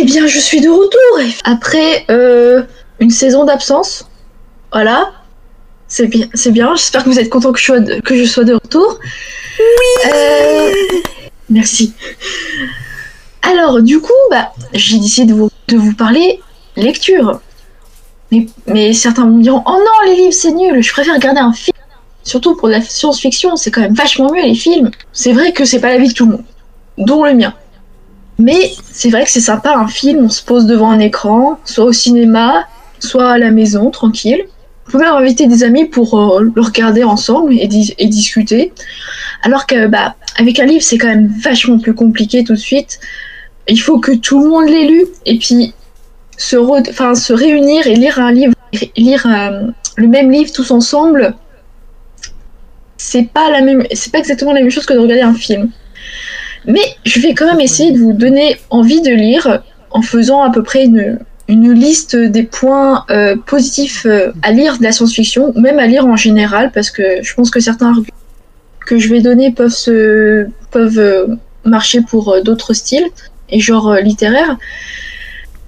Eh 0.00 0.04
bien, 0.04 0.26
je 0.26 0.38
suis 0.38 0.62
de 0.62 0.70
retour 0.70 1.34
après 1.44 2.06
euh, 2.10 2.62
une 3.00 3.10
saison 3.10 3.44
d'absence. 3.44 4.08
Voilà. 4.72 5.12
C'est 5.88 6.06
bien, 6.06 6.26
c'est 6.32 6.52
bien. 6.52 6.74
J'espère 6.74 7.04
que 7.04 7.10
vous 7.10 7.18
êtes 7.18 7.28
contents 7.28 7.52
que 7.52 7.58
je 7.58 7.64
sois 7.66 7.80
de, 7.80 8.00
que 8.00 8.16
je 8.16 8.24
sois 8.24 8.44
de 8.44 8.54
retour. 8.54 8.98
Oui. 9.58 11.02
merci. 11.50 11.92
Alors, 13.42 13.82
du 13.82 14.00
coup, 14.00 14.12
bah, 14.30 14.52
j'ai 14.72 14.98
décidé 14.98 15.34
de 15.34 15.36
vous, 15.36 15.50
de 15.68 15.76
vous 15.76 15.92
parler 15.92 16.40
lecture. 16.76 17.42
Mais, 18.32 18.46
mais 18.66 18.94
certains 18.94 19.26
me 19.26 19.42
diront 19.42 19.62
Oh 19.66 19.76
non, 19.76 20.10
les 20.10 20.16
livres 20.16 20.32
c'est 20.32 20.52
nul, 20.52 20.82
je 20.82 20.92
préfère 20.92 21.14
regarder 21.14 21.40
un 21.40 21.52
film. 21.52 21.76
Surtout 22.22 22.56
pour 22.56 22.68
la 22.68 22.80
science-fiction, 22.80 23.56
c'est 23.56 23.70
quand 23.70 23.82
même 23.82 23.94
vachement 23.94 24.32
mieux 24.32 24.44
les 24.44 24.54
films. 24.54 24.90
C'est 25.12 25.34
vrai 25.34 25.52
que 25.52 25.66
c'est 25.66 25.80
pas 25.80 25.90
la 25.90 25.98
vie 25.98 26.08
de 26.08 26.14
tout 26.14 26.24
le 26.24 26.32
monde, 26.32 26.44
dont 26.96 27.22
le 27.22 27.34
mien. 27.34 27.52
Mais 28.40 28.72
c'est 28.90 29.10
vrai 29.10 29.24
que 29.24 29.30
c'est 29.30 29.40
sympa 29.40 29.74
un 29.76 29.86
film, 29.86 30.24
on 30.24 30.28
se 30.30 30.42
pose 30.42 30.64
devant 30.64 30.90
un 30.90 30.98
écran, 30.98 31.58
soit 31.66 31.84
au 31.84 31.92
cinéma, 31.92 32.64
soit 32.98 33.28
à 33.32 33.38
la 33.38 33.50
maison, 33.50 33.90
tranquille. 33.90 34.44
On 34.88 34.92
peut 34.92 34.98
même 34.98 35.12
inviter 35.12 35.46
des 35.46 35.62
amis 35.62 35.84
pour 35.84 36.18
euh, 36.18 36.50
le 36.54 36.62
regarder 36.62 37.04
ensemble 37.04 37.52
et, 37.52 37.66
dis- 37.66 37.94
et 37.98 38.06
discuter. 38.06 38.72
Alors 39.42 39.66
que 39.66 39.86
bah 39.88 40.16
avec 40.36 40.58
un 40.58 40.64
livre 40.64 40.82
c'est 40.82 40.96
quand 40.96 41.08
même 41.08 41.30
vachement 41.42 41.78
plus 41.78 41.94
compliqué 41.94 42.42
tout 42.42 42.54
de 42.54 42.58
suite. 42.58 42.98
Il 43.68 43.80
faut 43.80 43.98
que 43.98 44.12
tout 44.12 44.42
le 44.42 44.48
monde 44.48 44.68
l'ait 44.68 44.86
lu 44.86 45.04
et 45.26 45.36
puis 45.36 45.74
se 46.38 47.32
réunir 47.32 47.86
et 47.86 47.94
lire 47.94 48.18
un 48.18 48.32
livre, 48.32 48.54
lire 48.96 49.26
euh, 49.26 49.66
le 49.96 50.08
même 50.08 50.30
livre 50.30 50.50
tous 50.50 50.70
ensemble. 50.70 51.34
C'est 52.96 53.28
pas 53.32 53.50
la 53.50 53.60
même, 53.60 53.86
c'est 53.92 54.10
pas 54.10 54.18
exactement 54.18 54.52
la 54.52 54.60
même 54.60 54.70
chose 54.70 54.86
que 54.86 54.94
de 54.94 54.98
regarder 54.98 55.22
un 55.22 55.34
film. 55.34 55.70
Mais 56.66 56.80
je 57.04 57.20
vais 57.20 57.34
quand 57.34 57.46
même 57.46 57.60
essayer 57.60 57.92
de 57.92 57.98
vous 57.98 58.12
donner 58.12 58.56
envie 58.70 59.00
de 59.00 59.10
lire 59.10 59.62
en 59.90 60.02
faisant 60.02 60.42
à 60.42 60.50
peu 60.50 60.62
près 60.62 60.84
une, 60.84 61.18
liste 61.48 62.14
des 62.14 62.44
points 62.44 63.04
euh, 63.10 63.34
positifs 63.44 64.06
euh, 64.06 64.30
à 64.42 64.52
lire 64.52 64.78
de 64.78 64.84
la 64.84 64.92
science-fiction, 64.92 65.52
même 65.56 65.80
à 65.80 65.86
lire 65.86 66.06
en 66.06 66.14
général, 66.14 66.70
parce 66.72 66.90
que 66.90 67.02
je 67.22 67.34
pense 67.34 67.50
que 67.50 67.58
certains 67.58 67.88
arguments 67.88 68.06
que 68.86 68.98
je 68.98 69.08
vais 69.08 69.20
donner 69.20 69.50
peuvent, 69.50 69.72
se, 69.72 70.46
peuvent 70.70 70.98
euh, 70.98 71.26
marcher 71.64 72.02
pour 72.02 72.36
d'autres 72.44 72.72
styles 72.72 73.06
et 73.48 73.58
genres 73.58 73.96
littéraires. 73.96 74.58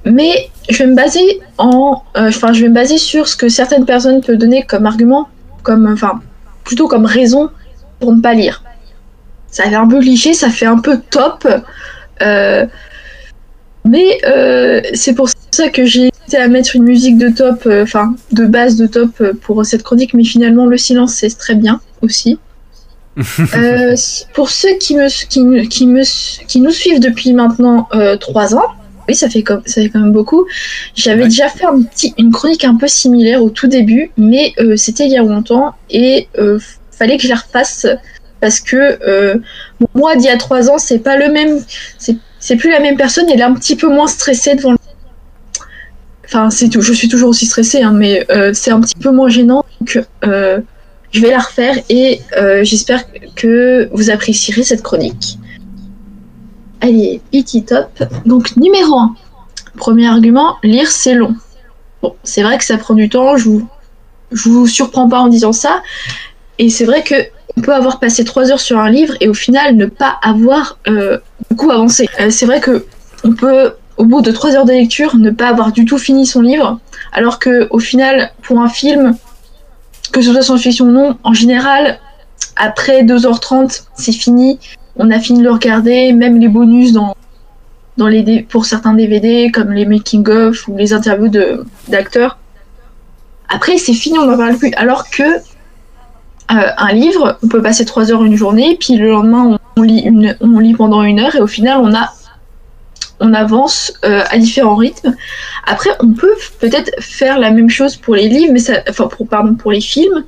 Mais 0.05 0.51
je 0.71 0.79
vais 0.79 0.87
me 0.87 0.95
baser 0.95 1.41
en, 1.59 2.03
enfin, 2.15 2.53
je 2.53 2.63
vais 2.63 2.69
me 2.69 2.75
baser 2.75 2.99
sur 2.99 3.27
ce 3.27 3.37
que 3.37 3.49
certaines 3.49 3.85
personnes 3.85 4.21
peuvent 4.21 4.37
donner 4.37 4.63
comme 4.63 4.87
argument, 4.87 5.29
comme, 5.65 5.93
enfin, 5.93 6.21
plutôt 6.63 6.87
comme 6.87 7.07
raison 7.07 7.51
pour 7.99 8.15
ne 8.15 8.21
pas 8.21 8.35
lire 8.35 8.63
ça 9.53 9.65
fait 9.65 9.77
un 9.77 9.87
peu 9.87 10.01
cliché, 10.01 10.35
ça 10.35 10.51
fait 10.51 10.67
un 10.67 10.79
peu 10.79 10.99
top. 11.11 11.47
euh, 12.23 12.67
mais 13.85 14.19
euh, 14.27 14.81
c'est 14.95 15.13
pour 15.15 15.29
ça 15.51 15.69
que 15.69 15.85
j'ai 15.85 16.03
hésité 16.25 16.37
à 16.39 16.49
mettre 16.49 16.77
une 16.77 16.85
musique 16.85 17.19
de 17.19 17.29
top, 17.29 17.67
euh, 17.67 17.83
enfin 17.83 18.15
de 18.33 18.47
base 18.47 18.77
de 18.77 18.87
top 18.87 19.23
pour 19.43 19.65
cette 19.67 19.83
chronique, 19.83 20.15
mais 20.15 20.25
finalement 20.25 20.67
le 20.67 20.77
silence 20.79 21.15
c'est 21.15 21.37
très 21.37 21.55
bien 21.55 21.81
aussi. 22.01 22.39
Si- 23.97 24.25
pour 24.35 24.49
ceux 24.51 24.75
qui 24.79 24.95
me, 24.97 25.09
qui, 25.09 25.69
qui, 25.69 25.87
me, 25.87 26.03
qui 26.47 26.61
nous 26.61 26.71
suivent 26.71 27.01
depuis 27.01 27.33
maintenant 27.35 27.89
euh, 27.93 28.17
trois 28.17 28.55
ans, 28.55 28.65
oui 29.09 29.15
ça 29.17 29.29
fait, 29.29 29.43
comme, 29.43 29.63
ça 29.67 29.83
fait 29.83 29.91
quand 29.91 29.99
même 30.01 30.13
beaucoup, 30.13 30.47
j'avais 30.95 31.25
déjà 31.25 31.49
fait 31.49 31.67
un 31.67 31.83
petit, 31.83 32.15
une 32.19 32.31
chronique 32.31 32.65
un 32.65 32.77
peu 32.77 32.87
similaire 32.89 33.43
au 33.43 33.51
tout 33.51 33.67
début, 33.67 34.13
mais 34.17 34.55
c'était 34.77 35.05
il 35.07 35.11
y 35.13 35.19
a 35.19 35.23
longtemps 35.23 35.75
et 35.91 36.29
fallait 36.93 37.17
que 37.17 37.25
je 37.25 37.29
la 37.29 37.35
refasse 37.35 37.87
parce 38.43 38.59
que 38.59 38.99
euh, 39.07 39.39
moi 39.95 40.17
d'il 40.17 40.27
y 40.27 40.29
a 40.29 40.37
trois 40.37 40.69
ans 40.69 40.77
c'est 40.77 40.99
pas 40.99 41.17
le 41.17 41.33
même 41.33 41.61
c'est 42.41 42.57
plus 42.57 42.71
la 42.71 42.81
même 42.81 42.97
personne 42.97 43.27
elle 43.33 43.39
est 43.39 43.45
un 43.45 43.55
petit 43.55 43.77
peu 43.77 43.89
moins 43.89 44.09
stressée 44.09 44.57
devant 44.57 44.73
le... 44.73 44.79
enfin 46.25 46.51
c'est 46.51 46.69
je 46.73 46.93
suis 46.93 47.09
toujours 47.09 47.29
aussi 47.29 47.47
stressée 47.47 47.83
hein, 47.83 47.93
mais 47.93 48.27
euh, 48.31 48.53
c'est 48.53 48.73
un 48.73 48.81
petit 48.81 48.97
peu 48.97 49.13
moins 49.13 49.29
gênant 49.29 49.65
donc 49.81 50.05
euh, 50.25 50.61
je 51.13 51.21
vais 51.21 51.31
la 51.31 51.39
refaire 51.39 51.77
et 51.89 52.21
j'espère 52.63 53.05
que 53.37 53.89
vous 53.93 54.09
apprécierez 54.09 54.63
cette 54.63 54.83
chronique. 54.83 55.37
Allez 56.81 57.21
petit 57.31 57.65
top. 57.65 58.03
Donc 58.25 58.57
numéro 58.57 58.99
1 58.99 59.15
premier 59.77 60.09
argument 60.09 60.57
lire 60.63 60.89
c'est 60.89 61.15
long. 61.15 61.37
Bon 62.01 62.17
c'est 62.25 62.43
vrai 62.43 62.57
que 62.57 62.65
ça 62.65 62.79
prend 62.79 62.95
du 62.95 63.11
temps 63.11 63.37
je 63.37 63.45
vous 63.45 63.69
je 64.33 64.49
vous 64.49 64.67
surprends 64.67 65.09
pas 65.09 65.21
en 65.21 65.29
disant 65.29 65.53
ça. 65.53 65.83
Et 66.59 66.71
c'est 66.71 66.87
vrai 66.87 67.03
que 67.03 67.15
on 67.57 67.61
peut 67.61 67.75
avoir 67.75 67.99
passé 67.99 68.25
trois 68.25 68.51
heures 68.51 68.61
sur 68.61 68.79
un 68.79 68.91
livre 68.91 69.15
et 69.21 69.29
au 69.29 69.35
final 69.35 69.77
ne 69.77 69.87
pas 69.87 70.19
avoir 70.23 70.79
euh, 70.89 71.19
beaucoup 71.51 71.71
avancé. 71.71 72.09
Euh, 72.21 72.31
c'est 72.31 72.47
vrai 72.47 72.61
que 72.61 72.87
on 73.25 73.33
peut, 73.33 73.75
au 73.97 74.05
bout 74.05 74.23
de 74.23 74.31
trois 74.31 74.55
heures 74.57 74.65
de 74.65 74.73
lecture, 74.73 75.17
ne 75.17 75.31
pas 75.31 75.49
avoir 75.49 75.73
du 75.73 75.85
tout 75.85 75.99
fini 75.99 76.27
son 76.27 76.41
livre, 76.41 76.81
alors 77.13 77.39
que 77.39 77.69
au 77.71 77.79
final, 77.79 78.33
pour 78.43 78.61
un 78.61 78.69
film, 78.69 79.17
que 80.13 80.21
ce 80.23 80.33
soit 80.33 80.43
science-fiction 80.43 80.87
ou 80.87 80.91
non, 80.91 81.19
en 81.23 81.35
général, 81.35 81.99
après 82.57 83.05
2h30, 83.05 83.85
c'est 83.95 84.13
fini. 84.13 84.59
On 84.97 85.11
a 85.11 85.19
fini 85.21 85.39
de 85.41 85.45
le 85.45 85.53
regarder, 85.53 86.13
même 86.13 86.39
les 86.39 86.49
bonus 86.49 86.93
dans, 86.93 87.15
dans 87.97 88.09
les, 88.09 88.43
pour 88.43 88.67
certains 88.67 88.95
DVD, 88.95 89.51
comme 89.53 89.73
les 89.73 89.87
making-of 89.87 90.69
ou 90.69 90.77
les 90.77 90.93
interviews 90.93 91.31
d'acteurs. 91.89 92.39
Après, 93.49 93.79
c'est 93.79 93.95
fini, 93.95 94.19
on 94.19 94.27
n'en 94.27 94.37
parle 94.37 94.57
plus. 94.57 94.73
Alors 94.77 95.11
que 95.11 95.23
euh, 96.53 96.69
un 96.77 96.93
livre, 96.93 97.39
on 97.43 97.49
peut 97.49 97.63
passer 97.63 97.85
trois 97.85 98.11
heures 98.11 98.25
une 98.25 98.37
journée, 98.37 98.77
puis 98.79 98.97
le 98.97 99.11
lendemain 99.11 99.59
on, 99.77 99.83
lit 99.83 100.75
pendant 100.75 101.03
une 101.03 101.21
heure 101.21 101.35
et 101.35 101.41
au 101.41 101.47
final 101.47 101.81
on 103.21 103.33
avance 103.33 103.93
euh, 104.05 104.23
à 104.31 104.39
différents 104.39 104.77
rythmes. 104.77 105.15
Après, 105.65 105.91
on 106.01 106.13
peut 106.13 106.35
peut-être 106.61 106.91
faire 107.01 107.39
la 107.39 107.51
même 107.51 107.71
chose 107.71 107.97
pour 107.97 108.15
les 108.15 108.29
livres, 108.29 108.53
mais 108.53 108.61
enfin 108.89 109.07
pour 109.07 109.27
pardon 109.27 109.55
pour 109.55 109.73
les 109.73 109.81
films, 109.81 110.25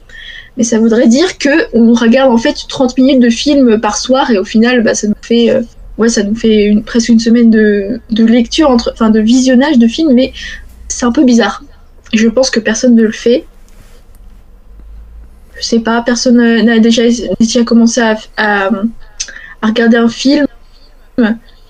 mais 0.56 0.64
ça 0.64 0.78
voudrait 0.78 1.08
dire 1.08 1.38
que 1.38 1.66
on 1.76 1.92
regarde 1.94 2.32
en 2.32 2.38
fait 2.38 2.56
30 2.68 2.96
minutes 2.96 3.20
de 3.20 3.30
film 3.30 3.80
par 3.80 3.98
soir 3.98 4.30
et 4.30 4.38
au 4.38 4.44
final, 4.44 4.82
bah, 4.82 4.94
ça 4.94 5.08
nous 5.08 5.14
fait, 5.20 5.50
euh, 5.50 5.62
ouais, 5.98 6.08
ça 6.08 6.22
nous 6.22 6.36
fait 6.36 6.72
presque 6.86 7.08
une 7.08 7.20
semaine 7.20 7.50
de, 7.50 8.00
de 8.10 8.24
lecture, 8.24 8.70
entre, 8.70 8.92
enfin 8.92 9.10
de 9.10 9.20
visionnage 9.20 9.78
de 9.78 9.88
films, 9.88 10.12
mais 10.14 10.32
c'est 10.88 11.04
un 11.04 11.12
peu 11.12 11.24
bizarre. 11.24 11.62
Je 12.12 12.28
pense 12.28 12.50
que 12.50 12.60
personne 12.60 12.94
ne 12.94 13.02
le 13.02 13.12
fait. 13.12 13.44
Je 15.60 15.64
sais 15.64 15.80
pas, 15.80 16.02
personne 16.02 16.64
n'a 16.64 16.78
déjà, 16.78 17.02
déjà 17.38 17.64
commencé 17.64 18.00
à, 18.00 18.16
à, 18.36 18.70
à 19.62 19.66
regarder 19.66 19.96
un 19.96 20.08
film 20.08 20.46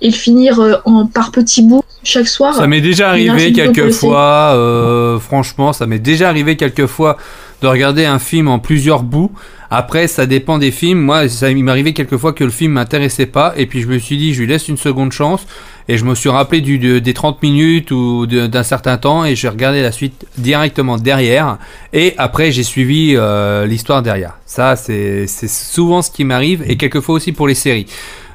et 0.00 0.08
le 0.08 0.12
finir 0.12 0.58
euh, 0.60 0.74
en, 0.84 1.06
par 1.06 1.30
petits 1.30 1.62
bouts 1.62 1.84
chaque 2.02 2.28
soir. 2.28 2.54
Ça 2.54 2.66
m'est 2.66 2.80
déjà 2.80 3.10
arrivé 3.10 3.52
quelques 3.52 3.90
fois, 3.90 4.52
euh, 4.54 5.18
franchement, 5.18 5.72
ça 5.72 5.86
m'est 5.86 5.98
déjà 5.98 6.28
arrivé 6.28 6.56
quelques 6.56 6.86
fois 6.86 7.16
de 7.62 7.66
regarder 7.66 8.04
un 8.04 8.18
film 8.18 8.48
en 8.48 8.58
plusieurs 8.58 9.02
bouts. 9.02 9.32
Après, 9.70 10.06
ça 10.06 10.26
dépend 10.26 10.58
des 10.58 10.70
films. 10.70 11.00
Moi, 11.00 11.28
ça 11.28 11.50
il 11.50 11.64
m'est 11.64 11.70
arrivé 11.70 11.94
quelques 11.94 12.16
fois 12.16 12.32
que 12.32 12.44
le 12.44 12.50
film 12.50 12.72
m'intéressait 12.72 13.26
pas, 13.26 13.54
et 13.56 13.66
puis 13.66 13.80
je 13.80 13.86
me 13.86 13.98
suis 13.98 14.16
dit, 14.16 14.34
je 14.34 14.40
lui 14.40 14.46
laisse 14.46 14.68
une 14.68 14.76
seconde 14.76 15.12
chance, 15.12 15.46
et 15.88 15.98
je 15.98 16.04
me 16.04 16.14
suis 16.14 16.28
rappelé 16.30 16.60
du, 16.60 16.78
de- 16.78 16.98
des 16.98 17.14
30 17.14 17.42
minutes 17.42 17.90
ou 17.90 18.26
d'un 18.26 18.62
certain 18.62 18.96
temps, 18.96 19.24
et 19.24 19.34
j'ai 19.36 19.48
regardé 19.48 19.82
la 19.82 19.92
suite 19.92 20.26
directement 20.38 20.96
derrière, 20.96 21.58
et 21.92 22.14
après 22.18 22.52
j'ai 22.52 22.62
suivi 22.62 23.14
euh, 23.16 23.66
l'histoire 23.66 24.02
derrière. 24.02 24.38
Ça, 24.46 24.76
c'est 24.76 25.26
souvent 25.48 26.00
ce 26.02 26.10
qui 26.10 26.24
m'arrive, 26.24 26.62
et 26.66 26.76
quelquefois 26.76 27.16
aussi 27.16 27.32
pour 27.32 27.46
les 27.48 27.54
séries. 27.54 27.86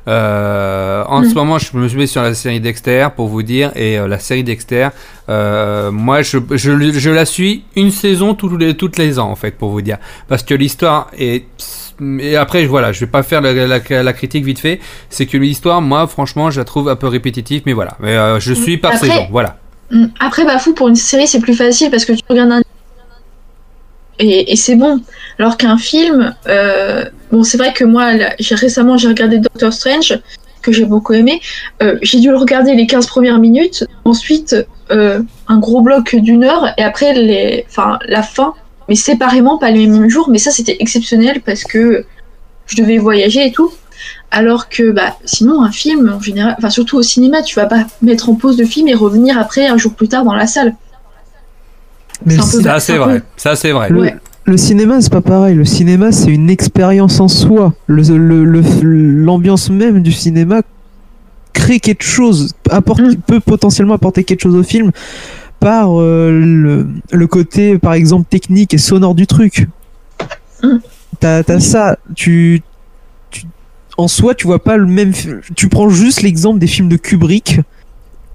Euh, 0.10 1.04
en 1.08 1.22
Mm. 1.22 1.30
ce 1.30 1.34
moment, 1.36 1.60
je 1.60 1.78
me 1.78 1.88
suis 1.88 1.98
mis 1.98 2.08
sur 2.08 2.24
la 2.24 2.34
série 2.34 2.60
Dexter 2.60 3.08
pour 3.16 3.28
vous 3.28 3.44
dire, 3.44 3.72
et 3.76 4.00
euh, 4.00 4.08
la 4.08 4.18
série 4.20 4.44
Dexter, 4.44 4.90
euh, 5.30 5.92
moi, 5.92 6.22
je, 6.24 6.40
je, 6.52 6.92
je 6.92 7.10
la 7.12 7.26
suis 7.26 7.64
une 7.76 7.92
saison 7.92 8.34
tous 8.34 8.58
les, 8.58 8.74
toutes 8.76 8.98
les 8.98 9.20
ans 9.20 9.30
en 9.30 9.36
fait 9.36 9.52
pour 9.52 9.70
vous 9.70 9.82
dire, 9.82 9.98
parce 10.28 10.42
que 10.44 10.54
l'histoire 10.56 11.10
est 11.18 11.46
et 12.22 12.38
après 12.38 12.66
voilà, 12.66 12.94
je 12.94 13.02
vais 13.02 13.12
pas 13.12 13.24
faire 13.24 13.42
la, 13.42 13.52
la, 13.54 14.04
la 14.04 14.14
critique 14.14 14.46
vite 14.46 14.60
fait, 14.60 14.80
c'est 15.10 15.26
que 15.26 15.38
l'histoire, 15.38 15.82
moi, 15.82 16.08
franchement, 16.08 16.50
je 16.50 16.60
la 16.60 16.66
trouve 16.66 16.88
un 16.90 16.96
peu 16.96 17.08
répétitive, 17.08 17.62
mais 17.66 17.74
voilà, 17.74 17.96
mais 18.00 18.16
je 18.40 18.54
suis 18.54 18.78
par 18.78 18.94
Après- 18.96 19.08
saison, 19.10 19.28
voilà. 19.30 19.58
Mm. 19.92 20.06
Après, 20.20 20.46
bah 20.46 20.58
fou, 20.60 20.74
pour 20.74 20.88
une 20.88 20.96
série, 20.96 21.28
c'est 21.28 21.42
plus 21.42 21.56
facile 21.56 21.92
parce 21.92 22.06
que 22.06 22.14
tu 22.14 22.24
regardes 22.30 22.52
un. 22.54 22.62
Et, 24.20 24.52
et 24.52 24.56
c'est 24.56 24.76
bon. 24.76 25.02
Alors 25.40 25.56
qu'un 25.56 25.78
film, 25.78 26.36
euh, 26.48 27.06
bon, 27.32 27.44
c'est 27.44 27.58
vrai 27.58 27.72
que 27.72 27.86
moi, 27.86 28.14
là, 28.14 28.32
récemment, 28.52 28.98
j'ai 28.98 29.08
regardé 29.08 29.40
Doctor 29.40 29.72
Strange, 29.72 30.20
que 30.62 30.74
j'ai 30.74 30.84
beaucoup 30.84 31.14
aimé. 31.14 31.40
Euh, 31.82 31.98
j'ai 32.02 32.20
dû 32.20 32.30
le 32.30 32.36
regarder 32.36 32.76
les 32.76 32.86
15 32.86 33.08
premières 33.08 33.40
minutes, 33.40 33.86
ensuite 34.04 34.54
euh, 34.92 35.22
un 35.48 35.58
gros 35.60 35.80
bloc 35.80 36.14
d'une 36.14 36.44
heure, 36.44 36.74
et 36.78 36.84
après 36.84 37.14
les, 37.14 37.66
enfin, 37.70 38.00
la 38.06 38.22
fin, 38.22 38.54
mais 38.90 38.96
séparément, 38.96 39.58
pas 39.58 39.72
les 39.72 39.88
mêmes 39.88 40.10
jours. 40.10 40.30
Mais 40.30 40.40
ça, 40.40 40.52
c'était 40.52 40.76
exceptionnel 40.82 41.40
parce 41.42 41.64
que 41.64 42.06
je 42.66 42.76
devais 42.76 42.98
voyager 42.98 43.46
et 43.48 43.54
tout. 43.54 43.72
Alors 44.32 44.68
que 44.68 44.92
bah, 44.92 45.16
sinon, 45.24 45.64
un 45.64 45.72
film, 45.72 46.14
en 46.14 46.22
général, 46.22 46.56
enfin, 46.58 46.70
surtout 46.70 46.98
au 46.98 47.04
cinéma, 47.04 47.44
tu 47.44 47.56
vas 47.56 47.66
pas 47.66 47.86
mettre 48.02 48.30
en 48.30 48.36
pause 48.36 48.60
le 48.60 48.66
film 48.66 48.90
et 48.90 48.94
revenir 48.94 49.40
après 49.40 49.68
un 49.68 49.78
jour 49.78 49.94
plus 49.94 50.10
tard 50.10 50.26
dans 50.26 50.36
la 50.36 50.48
salle. 50.48 50.76
Mais 52.26 52.36
Ça 52.36 52.82
c'est 52.82 52.98
vrai, 52.98 53.22
ça 53.38 53.56
c'est 53.56 53.72
vrai. 53.72 53.90
Le 54.50 54.58
cinéma, 54.58 55.02
c'est 55.02 55.12
pas 55.12 55.22
pareil. 55.22 55.56
Le 55.56 55.66
cinéma, 55.66 56.12
c'est 56.12 56.32
une 56.32 56.50
expérience 56.50 57.20
en 57.20 57.28
soi. 57.28 57.74
Le- 57.88 58.02
le- 58.18 58.44
le- 58.44 59.24
L'ambiance 59.24 59.70
même 59.70 60.02
du 60.02 60.12
cinéma 60.12 60.62
crée 61.54 61.80
quelque 61.80 62.04
chose, 62.04 62.54
apporte, 62.70 63.02
peut 63.28 63.40
potentiellement 63.40 63.94
apporter 63.96 64.24
quelque 64.24 64.42
chose 64.42 64.56
au 64.56 64.64
film 64.64 64.92
par 65.60 66.00
euh, 66.00 66.32
le, 67.12 67.28
côté, 67.28 67.78
par 67.78 67.94
exemple, 67.94 68.26
technique 68.30 68.74
et 68.74 68.78
sonore 68.78 69.14
du 69.16 69.28
truc. 69.28 69.68
T'as 71.20 71.44
as 71.48 71.60
ça. 71.60 71.98
Tu, 72.16 72.62
tu- 73.30 73.44
en 73.98 74.08
soi, 74.08 74.36
tu 74.36 74.48
vois 74.48 74.64
pas 74.64 74.78
le 74.78 74.86
même. 74.86 75.12
Tu 75.56 75.68
prends 75.68 75.90
juste 75.90 76.22
l'exemple 76.22 76.60
des 76.60 76.68
films 76.68 76.90
de 76.90 76.96
Kubrick. 76.98 77.60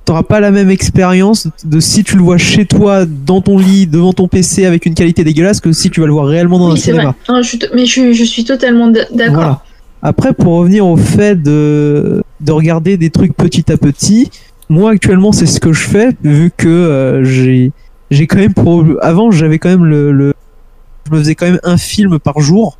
T'auras 0.04 0.22
pas 0.22 0.38
la 0.40 0.50
même 0.50 0.68
expérience 0.68 1.48
de 1.64 1.80
si 1.80 2.04
tu 2.04 2.16
le 2.16 2.22
vois 2.22 2.36
chez 2.36 2.66
toi, 2.66 3.06
dans 3.06 3.40
ton 3.40 3.56
lit, 3.58 3.86
devant 3.86 4.12
ton 4.12 4.28
PC 4.28 4.66
avec 4.66 4.84
une 4.84 4.94
qualité 4.94 5.24
dégueulasse 5.24 5.60
que 5.60 5.72
si 5.72 5.88
tu 5.90 6.00
vas 6.00 6.06
le 6.06 6.12
voir 6.12 6.26
réellement 6.26 6.58
dans 6.58 6.68
un 6.68 6.72
Oui, 6.74 6.78
cinéma. 6.80 7.14
Non, 7.28 7.40
je 7.42 7.56
mais 7.74 7.86
je, 7.86 8.12
je 8.12 8.24
suis 8.24 8.44
totalement 8.44 8.88
d'accord. 8.88 9.34
Voilà. 9.34 9.62
Après, 10.02 10.34
pour 10.34 10.54
revenir 10.58 10.86
au 10.86 10.98
fait 10.98 11.42
de, 11.42 12.22
de 12.40 12.52
regarder 12.52 12.98
des 12.98 13.08
trucs 13.08 13.34
petit 13.34 13.72
à 13.72 13.78
petit, 13.78 14.30
moi 14.68 14.90
actuellement 14.90 15.32
c'est 15.32 15.46
ce 15.46 15.58
que 15.60 15.72
je 15.72 15.80
fais 15.80 16.10
vu 16.22 16.50
que 16.54 16.68
euh, 16.68 17.24
j'ai 17.24 17.72
j'ai 18.10 18.26
quand 18.26 18.36
même 18.38 18.52
pour 18.54 18.84
avant 19.00 19.30
j'avais 19.30 19.58
quand 19.58 19.70
même 19.70 19.84
le, 19.86 20.12
le 20.12 20.34
je 21.06 21.12
me 21.12 21.18
faisais 21.18 21.34
quand 21.34 21.46
même 21.46 21.60
un 21.64 21.76
film 21.78 22.18
par 22.18 22.40
jour 22.40 22.76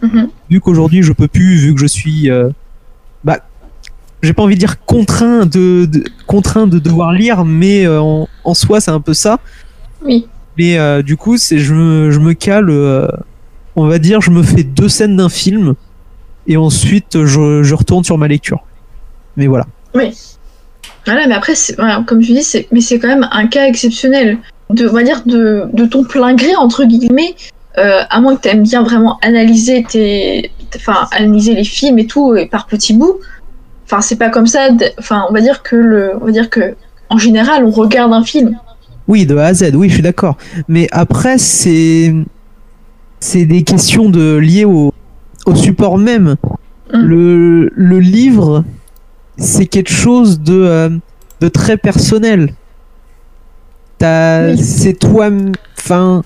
Mhm. 0.00 0.28
vu 0.50 0.58
qu'aujourd'hui 0.60 1.02
je 1.02 1.12
peux 1.12 1.28
plus 1.28 1.56
vu 1.56 1.74
que 1.74 1.80
je 1.80 1.86
suis 1.86 2.30
euh, 2.30 2.48
bah 3.24 3.40
j'ai 4.22 4.32
pas 4.32 4.42
envie 4.42 4.54
de 4.54 4.60
dire 4.60 4.84
contraint 4.84 5.46
de, 5.46 5.86
de- 5.86 6.04
contraint 6.26 6.66
de 6.66 6.78
devoir 6.78 7.12
lire 7.12 7.44
mais 7.44 7.84
euh, 7.86 8.00
en, 8.00 8.28
en 8.44 8.54
soi 8.54 8.80
c'est 8.80 8.90
un 8.90 9.00
peu 9.00 9.14
ça 9.14 9.40
Oui. 10.04 10.26
mais 10.58 10.78
euh, 10.78 11.02
du 11.02 11.16
coup 11.16 11.36
c'est 11.36 11.58
je 11.58 11.74
me, 11.74 12.10
je 12.10 12.18
me 12.20 12.32
cale 12.34 12.70
euh, 12.70 13.08
on 13.76 13.86
va 13.86 13.98
dire 13.98 14.20
je 14.20 14.30
me 14.30 14.42
fais 14.42 14.62
deux 14.62 14.88
scènes 14.88 15.16
d'un 15.16 15.28
film 15.28 15.74
et 16.46 16.56
ensuite 16.56 17.24
je, 17.24 17.62
je 17.62 17.74
retourne 17.74 18.04
sur 18.04 18.18
ma 18.18 18.28
lecture 18.28 18.64
mais 19.36 19.46
voilà 19.46 19.66
Oui. 19.94 20.12
Voilà, 21.04 21.26
mais 21.26 21.34
après, 21.34 21.54
voilà, 21.78 22.04
comme 22.06 22.20
tu 22.20 22.32
dis, 22.32 22.44
c'est, 22.44 22.68
mais 22.70 22.80
c'est 22.80 23.00
quand 23.00 23.08
même 23.08 23.26
un 23.32 23.48
cas 23.48 23.66
exceptionnel. 23.66 24.38
De, 24.70 24.86
on 24.88 24.92
va 24.92 25.02
dire 25.02 25.22
de, 25.26 25.64
de 25.72 25.84
ton 25.84 26.04
plein 26.04 26.32
gré, 26.34 26.54
entre 26.54 26.84
guillemets, 26.84 27.34
euh, 27.76 28.02
à 28.08 28.20
moins 28.20 28.36
que 28.36 28.42
tu 28.42 28.48
aimes 28.50 28.62
bien 28.62 28.84
vraiment 28.84 29.18
analyser 29.20 29.82
tes, 29.82 30.52
enfin, 30.76 31.08
analyser 31.10 31.54
les 31.56 31.64
films 31.64 31.98
et 31.98 32.06
tout, 32.06 32.36
et 32.36 32.46
par 32.46 32.66
petits 32.68 32.92
bouts. 32.94 33.16
Enfin, 33.92 34.00
c'est 34.00 34.16
pas 34.16 34.30
comme 34.30 34.46
ça. 34.46 34.68
Enfin, 34.98 35.26
on 35.28 35.34
va 35.34 35.42
dire 35.42 35.62
que 35.62 35.76
le, 35.76 36.12
on 36.20 36.24
va 36.24 36.32
dire 36.32 36.48
que, 36.48 36.74
en 37.10 37.18
général, 37.18 37.64
on 37.66 37.70
regarde 37.70 38.12
un 38.14 38.24
film. 38.24 38.58
Oui, 39.06 39.26
de 39.26 39.36
A 39.36 39.46
à 39.46 39.54
Z, 39.54 39.72
oui, 39.74 39.88
je 39.90 39.94
suis 39.94 40.02
d'accord. 40.02 40.38
Mais 40.66 40.88
après, 40.92 41.36
c'est 41.36 42.14
c'est 43.20 43.44
des 43.44 43.62
questions 43.64 44.08
de 44.08 44.36
liées 44.36 44.64
au, 44.64 44.94
au 45.44 45.54
support 45.54 45.98
même. 45.98 46.36
Le, 46.92 47.70
le 47.74 47.98
livre, 48.00 48.64
c'est 49.36 49.66
quelque 49.66 49.92
chose 49.92 50.40
de, 50.40 50.54
euh, 50.54 50.88
de 51.40 51.48
très 51.48 51.76
personnel. 51.76 52.54
T'as- 53.98 54.56
C'est 54.56 54.94
toi, 54.94 55.28
enfin, 55.78 56.22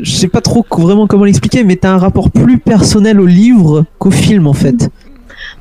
je 0.00 0.12
sais 0.12 0.28
pas 0.28 0.40
trop 0.40 0.64
vraiment 0.78 1.06
comment 1.06 1.24
l'expliquer, 1.24 1.64
mais 1.64 1.76
t'as 1.76 1.90
un 1.92 1.98
rapport 1.98 2.30
plus 2.30 2.58
personnel 2.58 3.20
au 3.20 3.26
livre 3.26 3.84
qu'au 3.98 4.10
film 4.10 4.46
en 4.46 4.54
fait. 4.54 4.88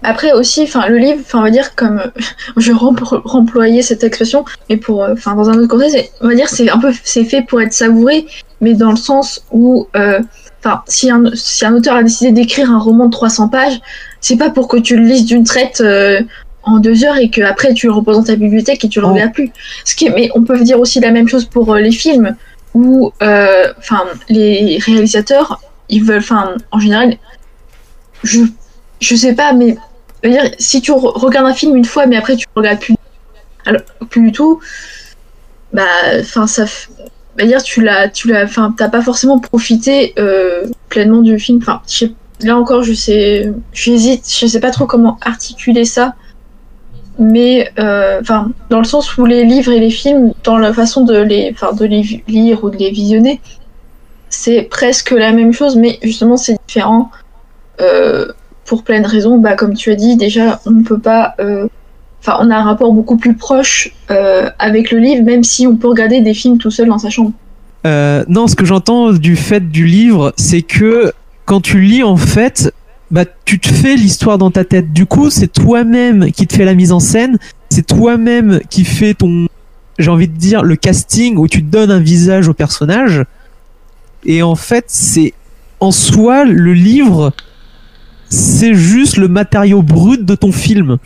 Après 0.03 0.31
aussi, 0.33 0.63
enfin 0.63 0.87
le 0.87 0.97
livre, 0.97 1.19
enfin 1.21 1.39
on 1.39 1.43
va 1.43 1.51
dire 1.51 1.75
comme 1.75 2.01
je 2.57 2.71
rempl- 2.71 3.21
remployais 3.23 3.81
cette 3.81 4.03
expression, 4.03 4.45
mais 4.69 4.77
pour, 4.77 5.03
euh, 5.03 5.13
enfin 5.13 5.35
dans 5.35 5.49
un 5.49 5.57
autre 5.57 5.67
contexte, 5.67 6.11
on 6.21 6.27
va 6.27 6.35
dire 6.35 6.49
c'est 6.49 6.69
un 6.69 6.79
peu 6.79 6.91
c'est 7.03 7.25
fait 7.25 7.41
pour 7.43 7.61
être 7.61 7.73
savouré, 7.73 8.25
mais 8.61 8.73
dans 8.73 8.89
le 8.91 8.97
sens 8.97 9.45
où, 9.51 9.87
euh, 9.95 10.19
enfin 10.59 10.83
si 10.87 11.09
un 11.11 11.23
si 11.35 11.65
un 11.65 11.73
auteur 11.75 11.95
a 11.95 12.03
décidé 12.03 12.31
d'écrire 12.31 12.71
un 12.71 12.79
roman 12.79 13.05
de 13.05 13.11
300 13.11 13.49
pages, 13.49 13.79
c'est 14.21 14.37
pas 14.37 14.49
pour 14.49 14.67
que 14.67 14.77
tu 14.77 14.95
le 14.95 15.03
lises 15.03 15.25
d'une 15.25 15.43
traite 15.43 15.81
euh, 15.81 16.21
en 16.63 16.79
deux 16.79 17.03
heures 17.03 17.17
et 17.17 17.29
que 17.29 17.41
après 17.41 17.73
tu 17.73 17.87
le 17.87 17.93
reposes 17.93 18.17
dans 18.17 18.23
ta 18.23 18.35
bibliothèque 18.35 18.83
et 18.85 18.89
tu 18.89 19.01
le 19.01 19.07
regardes 19.07 19.33
plus. 19.33 19.51
Ce 19.85 19.95
qui 19.95 20.07
est, 20.07 20.11
mais 20.11 20.29
on 20.35 20.43
peut 20.43 20.59
dire 20.61 20.79
aussi 20.79 20.99
la 20.99 21.11
même 21.11 21.27
chose 21.27 21.45
pour 21.45 21.73
euh, 21.73 21.79
les 21.79 21.91
films 21.91 22.35
où, 22.73 23.11
euh, 23.21 23.71
enfin 23.77 24.03
les 24.29 24.79
réalisateurs, 24.79 25.61
ils 25.89 26.03
veulent, 26.03 26.19
enfin 26.19 26.55
en 26.71 26.79
général, 26.79 27.17
je 28.23 28.41
je 28.99 29.15
sais 29.15 29.33
pas, 29.33 29.51
mais 29.53 29.75
je 29.75 29.79
dire, 30.29 30.51
si 30.59 30.81
tu 30.81 30.91
re- 30.91 31.17
regardes 31.17 31.47
un 31.47 31.53
film 31.53 31.75
une 31.75 31.85
fois, 31.85 32.05
mais 32.05 32.15
après 32.15 32.35
tu 32.35 32.45
le 32.55 32.59
regardes 32.59 32.79
plus, 32.79 32.95
alors, 33.65 33.81
plus 34.09 34.21
du 34.21 34.31
tout, 34.31 34.59
bah, 35.73 35.83
enfin, 36.19 36.47
ça, 36.47 36.65
va 37.37 37.45
dire, 37.45 37.63
tu 37.63 37.81
l'as, 37.81 38.09
t'as 38.09 38.89
pas 38.89 39.01
forcément 39.01 39.39
profité 39.39 40.13
euh, 40.19 40.65
pleinement 40.89 41.21
du 41.21 41.39
film. 41.39 41.59
Là 42.43 42.57
encore, 42.57 42.83
je 42.83 42.93
sais, 42.93 43.53
j'hésite, 43.71 44.25
je 44.39 44.47
sais 44.47 44.59
pas 44.59 44.71
trop 44.71 44.87
comment 44.87 45.17
articuler 45.21 45.85
ça, 45.85 46.15
mais, 47.19 47.71
euh, 47.77 48.21
dans 48.69 48.79
le 48.79 48.83
sens 48.85 49.15
où 49.17 49.25
les 49.25 49.43
livres 49.43 49.71
et 49.71 49.79
les 49.79 49.91
films, 49.91 50.33
dans 50.43 50.57
la 50.57 50.73
façon 50.73 51.03
de 51.03 51.17
les, 51.17 51.51
de 51.51 51.85
les 51.85 52.23
lire 52.27 52.63
ou 52.63 52.69
de 52.71 52.77
les 52.77 52.89
visionner, 52.89 53.39
c'est 54.29 54.63
presque 54.63 55.11
la 55.11 55.33
même 55.33 55.53
chose, 55.53 55.75
mais 55.75 55.99
justement, 56.01 56.37
c'est 56.37 56.57
différent. 56.65 57.11
Euh, 57.79 58.31
pour 58.71 58.83
plein 58.83 59.01
de 59.01 59.07
raisons, 59.07 59.37
bah, 59.37 59.55
comme 59.57 59.73
tu 59.73 59.91
as 59.91 59.95
dit, 59.95 60.15
déjà, 60.15 60.61
on 60.65 60.71
ne 60.71 60.81
peut 60.81 60.97
pas. 60.97 61.35
euh, 61.41 61.67
Enfin, 62.21 62.37
on 62.39 62.49
a 62.49 62.55
un 62.55 62.63
rapport 62.63 62.93
beaucoup 62.93 63.17
plus 63.17 63.33
proche 63.33 63.91
euh, 64.11 64.49
avec 64.59 64.91
le 64.91 64.99
livre, 64.99 65.23
même 65.25 65.43
si 65.43 65.67
on 65.67 65.75
peut 65.75 65.89
regarder 65.89 66.21
des 66.21 66.33
films 66.33 66.57
tout 66.57 66.71
seul 66.71 66.87
dans 66.87 66.99
sa 66.99 67.09
chambre. 67.09 67.33
Euh, 67.85 68.23
non, 68.29 68.47
ce 68.47 68.55
que 68.55 68.63
j'entends 68.63 69.11
du 69.11 69.35
fait 69.35 69.71
du 69.71 69.85
livre, 69.87 70.31
c'est 70.37 70.61
que 70.61 71.11
quand 71.43 71.59
tu 71.59 71.81
lis 71.81 72.03
en 72.03 72.15
fait, 72.15 72.73
bah 73.09 73.25
tu 73.43 73.59
te 73.59 73.67
fais 73.67 73.95
l'histoire 73.95 74.37
dans 74.37 74.51
ta 74.51 74.63
tête. 74.63 74.93
Du 74.93 75.05
coup, 75.05 75.29
c'est 75.29 75.51
toi-même 75.51 76.31
qui 76.31 76.47
te 76.47 76.53
fais 76.53 76.63
la 76.63 76.75
mise 76.75 76.93
en 76.93 76.99
scène, 77.01 77.39
c'est 77.69 77.87
toi-même 77.87 78.61
qui 78.69 78.85
fait 78.85 79.15
ton, 79.15 79.47
j'ai 79.99 80.11
envie 80.11 80.29
de 80.29 80.37
dire, 80.37 80.63
le 80.63 80.77
casting 80.77 81.35
où 81.35 81.47
tu 81.47 81.61
donnes 81.61 81.91
un 81.91 81.99
visage 81.99 82.47
au 82.47 82.53
personnage. 82.53 83.25
Et 84.25 84.43
en 84.43 84.55
fait, 84.55 84.85
c'est 84.87 85.33
en 85.81 85.91
soi, 85.91 86.45
le 86.45 86.73
livre, 86.73 87.33
c'est 88.31 88.73
juste 88.73 89.17
le 89.17 89.27
matériau 89.27 89.81
brut 89.81 90.25
de 90.25 90.35
ton 90.35 90.51
film. 90.51 90.97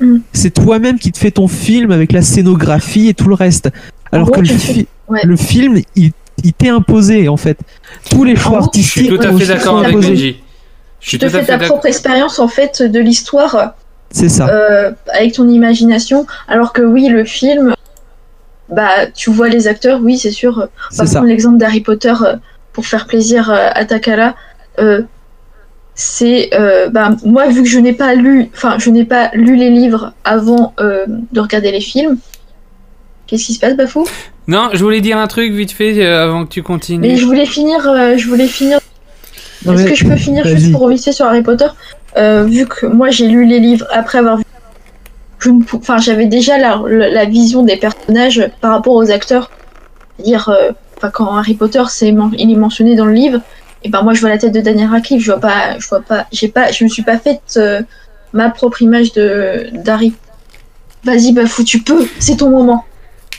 Mm. 0.00 0.18
C'est 0.32 0.50
toi-même 0.52 0.98
qui 0.98 1.10
te 1.10 1.18
fais 1.18 1.30
ton 1.30 1.48
film 1.48 1.90
avec 1.90 2.12
la 2.12 2.22
scénographie 2.22 3.08
et 3.08 3.14
tout 3.14 3.28
le 3.28 3.34
reste. 3.34 3.70
Alors 4.12 4.26
gros, 4.30 4.36
que 4.42 4.46
le, 4.46 4.54
fi- 4.58 4.86
ouais. 5.08 5.20
le 5.24 5.36
film, 5.36 5.80
il, 5.96 6.12
il 6.44 6.52
t'est 6.52 6.68
imposé 6.68 7.28
en 7.28 7.36
fait. 7.36 7.58
Tous 8.10 8.22
les 8.24 8.36
choix 8.36 8.58
gros, 8.60 8.70
Je 8.74 8.80
suis 8.82 9.08
artistiques. 9.08 9.08
tout 9.08 9.26
à 9.26 9.38
fait 9.38 9.44
sont 9.46 9.52
d'accord 9.54 9.78
avec 9.78 9.90
imposés. 9.92 10.08
Benji. 10.10 10.36
Je 11.00 11.08
suis 11.08 11.18
Tu 11.18 11.24
te 11.26 11.30
fais 11.30 11.44
ta 11.44 11.58
propre 11.58 11.86
expérience 11.86 12.38
en 12.38 12.48
fait 12.48 12.82
de 12.82 13.00
l'histoire 13.00 13.74
C'est 14.10 14.28
ça. 14.28 14.48
euh, 14.48 14.92
avec 15.12 15.32
ton 15.34 15.48
imagination, 15.48 16.26
alors 16.48 16.72
que 16.72 16.82
oui, 16.82 17.08
le 17.08 17.24
film, 17.24 17.74
bah 18.68 19.06
tu 19.14 19.30
vois 19.30 19.48
les 19.48 19.66
acteurs, 19.68 20.00
oui 20.02 20.18
c'est 20.18 20.30
sûr. 20.30 20.52
On 20.56 20.60
va 20.60 20.68
C'est 20.90 21.06
ça. 21.06 21.12
prendre 21.14 21.28
l'exemple 21.28 21.58
d'Harry 21.58 21.80
Potter 21.80 22.14
euh, 22.24 22.36
pour 22.72 22.86
faire 22.86 23.06
plaisir 23.06 23.50
euh, 23.50 23.68
à 23.72 23.84
Takala. 23.84 24.34
Euh, 24.78 25.02
c'est 25.94 26.50
euh, 26.54 26.88
bah 26.88 27.10
moi 27.24 27.48
vu 27.48 27.62
que 27.62 27.68
je 27.68 27.78
n'ai 27.78 27.92
pas 27.92 28.14
lu, 28.14 28.48
enfin 28.54 28.76
je 28.78 28.90
n'ai 28.90 29.04
pas 29.04 29.30
lu 29.34 29.56
les 29.56 29.70
livres 29.70 30.12
avant 30.24 30.72
euh, 30.80 31.04
de 31.08 31.40
regarder 31.40 31.70
les 31.70 31.80
films. 31.80 32.18
Qu'est-ce 33.26 33.46
qui 33.46 33.54
se 33.54 33.60
passe, 33.60 33.76
Bafou? 33.76 34.06
Non, 34.48 34.70
je 34.72 34.82
voulais 34.82 35.00
dire 35.00 35.16
un 35.18 35.26
truc 35.26 35.52
vite 35.52 35.70
fait 35.72 36.04
euh, 36.04 36.24
avant 36.24 36.44
que 36.44 36.50
tu 36.50 36.62
continues. 36.62 36.98
Mais 37.08 37.16
je 37.16 37.24
voulais 37.24 37.46
finir, 37.46 37.88
euh, 37.88 38.16
je 38.16 38.28
voulais 38.28 38.48
finir. 38.48 38.78
Est-ce 39.64 39.70
mais- 39.70 39.84
que 39.90 39.94
je 39.94 40.04
peux 40.04 40.16
finir 40.16 40.46
juste 40.46 40.72
pour 40.72 40.80
revisiter 40.82 41.12
sur 41.12 41.26
Harry 41.26 41.42
Potter? 41.42 41.66
Euh, 42.16 42.44
Vu 42.44 42.66
que 42.66 42.86
moi 42.86 43.10
j'ai 43.10 43.28
lu 43.28 43.46
les 43.46 43.60
livres 43.60 43.86
après 43.90 44.18
avoir 44.18 44.38
vu, 44.38 44.44
enfin 45.74 45.98
j'avais 45.98 46.26
déjà 46.26 46.58
la, 46.58 46.82
la, 46.88 47.08
la 47.10 47.24
vision 47.24 47.62
des 47.62 47.76
personnages 47.76 48.50
par 48.60 48.72
rapport 48.72 48.94
aux 48.94 49.10
acteurs. 49.10 49.50
C'est-à-dire, 50.16 50.48
euh, 50.48 50.72
enfin 50.96 51.10
quand 51.10 51.34
Harry 51.34 51.54
Potter 51.54 51.82
c'est 51.88 52.08
il 52.38 52.50
est 52.50 52.56
mentionné 52.56 52.96
dans 52.96 53.06
le 53.06 53.14
livre, 53.14 53.40
et 53.84 53.88
ben 53.88 54.02
moi 54.02 54.14
je 54.14 54.20
vois 54.20 54.30
la 54.30 54.38
tête 54.38 54.52
de 54.52 54.60
Daniel 54.60 54.88
Radcliffe, 54.88 55.22
je 55.22 55.30
vois 55.30 55.40
pas, 55.40 55.78
je 55.78 55.88
vois 55.88 56.00
pas, 56.00 56.26
j'ai 56.32 56.48
pas, 56.48 56.70
je 56.70 56.84
me 56.84 56.88
suis 56.88 57.02
pas 57.02 57.18
faite 57.18 57.54
euh, 57.56 57.82
ma 58.32 58.50
propre 58.50 58.82
image 58.82 59.12
de 59.12 59.66
d'Harry. 59.84 60.14
Vas-y 61.04 61.32
Bafou, 61.32 61.64
tu 61.64 61.80
peux, 61.80 62.06
c'est 62.18 62.36
ton 62.36 62.50
moment. 62.50 62.84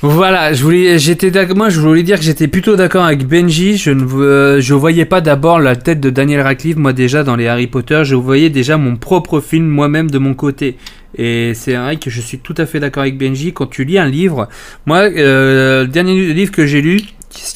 Voilà, 0.06 0.52
je 0.52 0.62
voulais, 0.62 1.00
j'étais 1.00 1.32
moi 1.54 1.70
je 1.70 1.80
voulais 1.80 2.04
dire 2.04 2.18
que 2.18 2.26
j'étais 2.26 2.50
plutôt 2.50 2.76
d'accord 2.76 3.06
avec 3.06 3.26
Benji. 3.26 3.78
Je 3.78 3.92
ne, 3.92 4.04
euh, 4.04 4.60
je 4.60 4.74
voyais 4.74 5.06
pas 5.06 5.22
d'abord 5.22 5.60
la 5.60 5.78
tête 5.78 6.02
de 6.02 6.10
Daniel 6.10 6.42
Radcliffe. 6.42 6.76
Moi 6.76 6.92
déjà 6.92 7.24
dans 7.24 7.38
les 7.38 7.48
Harry 7.48 7.68
Potter, 7.68 8.02
je 8.04 8.16
voyais 8.16 8.50
déjà 8.50 8.76
mon 8.76 8.98
propre 8.98 9.40
film 9.40 9.66
moi-même 9.66 10.12
de 10.12 10.18
mon 10.18 10.34
côté. 10.34 10.76
Et 11.18 11.54
c'est 11.54 11.76
vrai 11.76 11.96
que 11.96 12.10
je 12.10 12.20
suis 12.20 12.40
tout 12.40 12.56
à 12.58 12.66
fait 12.66 12.82
d'accord 12.82 13.04
avec 13.04 13.18
Benji. 13.18 13.54
Quand 13.54 13.68
tu 13.68 13.86
lis 13.86 13.98
un 13.98 14.10
livre, 14.10 14.50
moi 14.86 15.04
euh, 15.04 15.84
le 15.84 15.88
dernier 15.88 16.34
livre 16.34 16.52
que 16.52 16.66
j'ai 16.66 16.82
lu, 16.82 17.00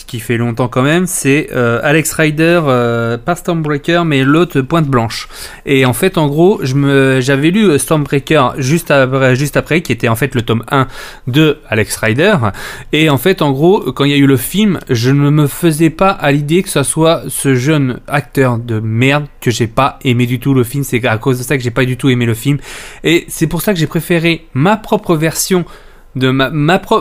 qui- 0.07 0.19
fait 0.19 0.37
longtemps 0.37 0.67
quand 0.67 0.81
même, 0.81 1.05
c'est 1.05 1.49
euh, 1.53 1.79
Alex 1.83 2.11
Rider, 2.13 2.61
euh, 2.65 3.17
pas 3.17 3.35
Stormbreaker, 3.35 4.03
mais 4.03 4.23
l'autre 4.23 4.61
Pointe 4.61 4.87
Blanche. 4.87 5.27
Et 5.67 5.85
en 5.85 5.93
fait, 5.93 6.17
en 6.17 6.27
gros, 6.27 6.59
j'avais 6.63 7.51
lu 7.51 7.65
euh, 7.69 7.77
Stormbreaker 7.77 8.55
juste 8.57 8.89
après, 8.89 9.35
juste 9.35 9.57
après, 9.57 9.81
qui 9.81 9.91
était 9.91 10.07
en 10.07 10.15
fait 10.15 10.33
le 10.33 10.41
tome 10.41 10.63
1 10.71 10.87
de 11.27 11.59
Alex 11.69 11.95
Rider. 11.97 12.35
Et 12.93 13.09
en 13.11 13.17
fait, 13.17 13.41
en 13.43 13.51
gros, 13.51 13.91
quand 13.91 14.05
il 14.05 14.11
y 14.11 14.15
a 14.15 14.17
eu 14.17 14.25
le 14.25 14.37
film, 14.37 14.79
je 14.89 15.11
ne 15.11 15.29
me 15.29 15.45
faisais 15.45 15.91
pas 15.91 16.09
à 16.09 16.31
l'idée 16.31 16.63
que 16.63 16.69
ça 16.69 16.83
soit 16.83 17.21
ce 17.27 17.53
jeune 17.55 17.99
acteur 18.07 18.57
de 18.57 18.79
merde 18.79 19.25
que 19.39 19.51
j'ai 19.51 19.67
pas 19.67 19.99
aimé 20.03 20.25
du 20.25 20.39
tout 20.39 20.53
le 20.55 20.63
film. 20.63 20.83
C'est 20.83 21.05
à 21.05 21.17
cause 21.19 21.37
de 21.37 21.43
ça 21.43 21.57
que 21.57 21.63
j'ai 21.63 21.71
pas 21.71 21.85
du 21.85 21.95
tout 21.95 22.09
aimé 22.09 22.25
le 22.25 22.33
film. 22.33 22.57
Et 23.03 23.25
c'est 23.27 23.47
pour 23.47 23.61
ça 23.61 23.71
que 23.73 23.79
j'ai 23.79 23.87
préféré 23.87 24.47
ma 24.53 24.77
propre 24.77 25.15
version 25.15 25.63
de 26.17 26.29
ma, 26.29 26.49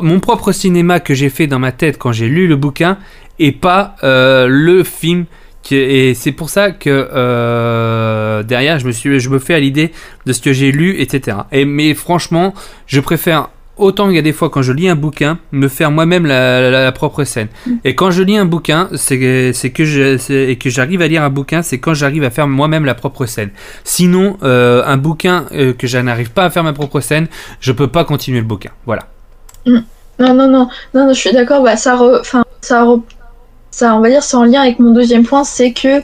mon 0.02 0.20
propre 0.20 0.52
cinéma 0.52 1.00
que 1.00 1.14
j'ai 1.14 1.28
fait 1.28 1.46
dans 1.46 1.58
ma 1.58 1.72
tête 1.72 1.98
quand 1.98 2.12
j'ai 2.12 2.28
lu 2.28 2.46
le 2.46 2.56
bouquin 2.56 2.98
et 3.38 3.52
pas 3.52 3.96
euh, 4.02 4.46
le 4.48 4.84
film. 4.84 5.26
Et 5.70 6.14
c'est 6.14 6.30
pour 6.30 6.48
ça 6.48 6.70
que 6.70 7.08
euh, 7.12 8.44
derrière, 8.44 8.78
je 8.78 8.86
me 8.86 9.18
je 9.18 9.28
me 9.28 9.40
fais 9.40 9.54
à 9.54 9.58
l'idée 9.58 9.90
de 10.24 10.32
ce 10.32 10.40
que 10.40 10.52
j'ai 10.52 10.70
lu, 10.70 11.00
etc. 11.00 11.38
Et 11.50 11.64
mais 11.64 11.94
franchement, 11.94 12.54
je 12.86 13.00
préfère 13.00 13.48
autant 13.76 14.08
il 14.10 14.16
y 14.16 14.18
a 14.18 14.22
des 14.22 14.32
fois 14.32 14.50
quand 14.50 14.62
je 14.62 14.72
lis 14.72 14.88
un 14.88 14.96
bouquin, 14.96 15.38
me 15.52 15.68
faire 15.68 15.90
moi-même 15.90 16.26
la, 16.26 16.92
propre 16.92 17.24
scène. 17.24 17.48
Et 17.84 17.94
quand 17.94 18.10
je 18.10 18.22
lis 18.22 18.36
un 18.36 18.44
bouquin, 18.44 18.88
c'est 18.94 19.18
que 19.18 19.52
et 20.50 20.56
que 20.56 20.70
j'arrive 20.70 21.02
à 21.02 21.08
lire 21.08 21.22
un 21.22 21.30
bouquin, 21.30 21.62
c'est 21.62 21.78
quand 21.78 21.94
j'arrive 21.94 22.24
à 22.24 22.30
faire 22.30 22.48
moi-même 22.48 22.84
la 22.84 22.94
propre 22.94 23.26
scène. 23.26 23.50
Sinon, 23.84 24.38
euh, 24.42 24.82
un 24.86 24.96
bouquin 24.96 25.46
euh, 25.52 25.72
que 25.72 25.86
je 25.86 25.98
n'arrive 25.98 26.30
pas 26.30 26.44
à 26.44 26.50
faire 26.50 26.64
ma 26.64 26.72
propre 26.72 27.00
scène, 27.00 27.26
je 27.60 27.72
peux 27.72 27.88
pas 27.88 28.04
continuer 28.04 28.40
le 28.40 28.46
bouquin. 28.46 28.70
Voilà. 28.86 29.02
Non, 29.66 29.82
non, 30.18 30.34
non, 30.34 30.48
non, 30.48 30.68
non, 30.94 31.08
je 31.08 31.20
suis 31.20 31.32
d'accord. 31.32 31.62
Bah, 31.62 31.76
ça, 31.76 31.96
re- 31.96 32.24
ça, 32.60 32.86
ça, 33.70 33.94
on 33.94 34.00
va 34.00 34.08
dire, 34.08 34.22
c'est 34.22 34.36
en 34.36 34.44
lien 34.44 34.62
avec 34.62 34.78
mon 34.78 34.92
deuxième 34.92 35.24
point, 35.24 35.44
c'est 35.44 35.72
que, 35.72 36.02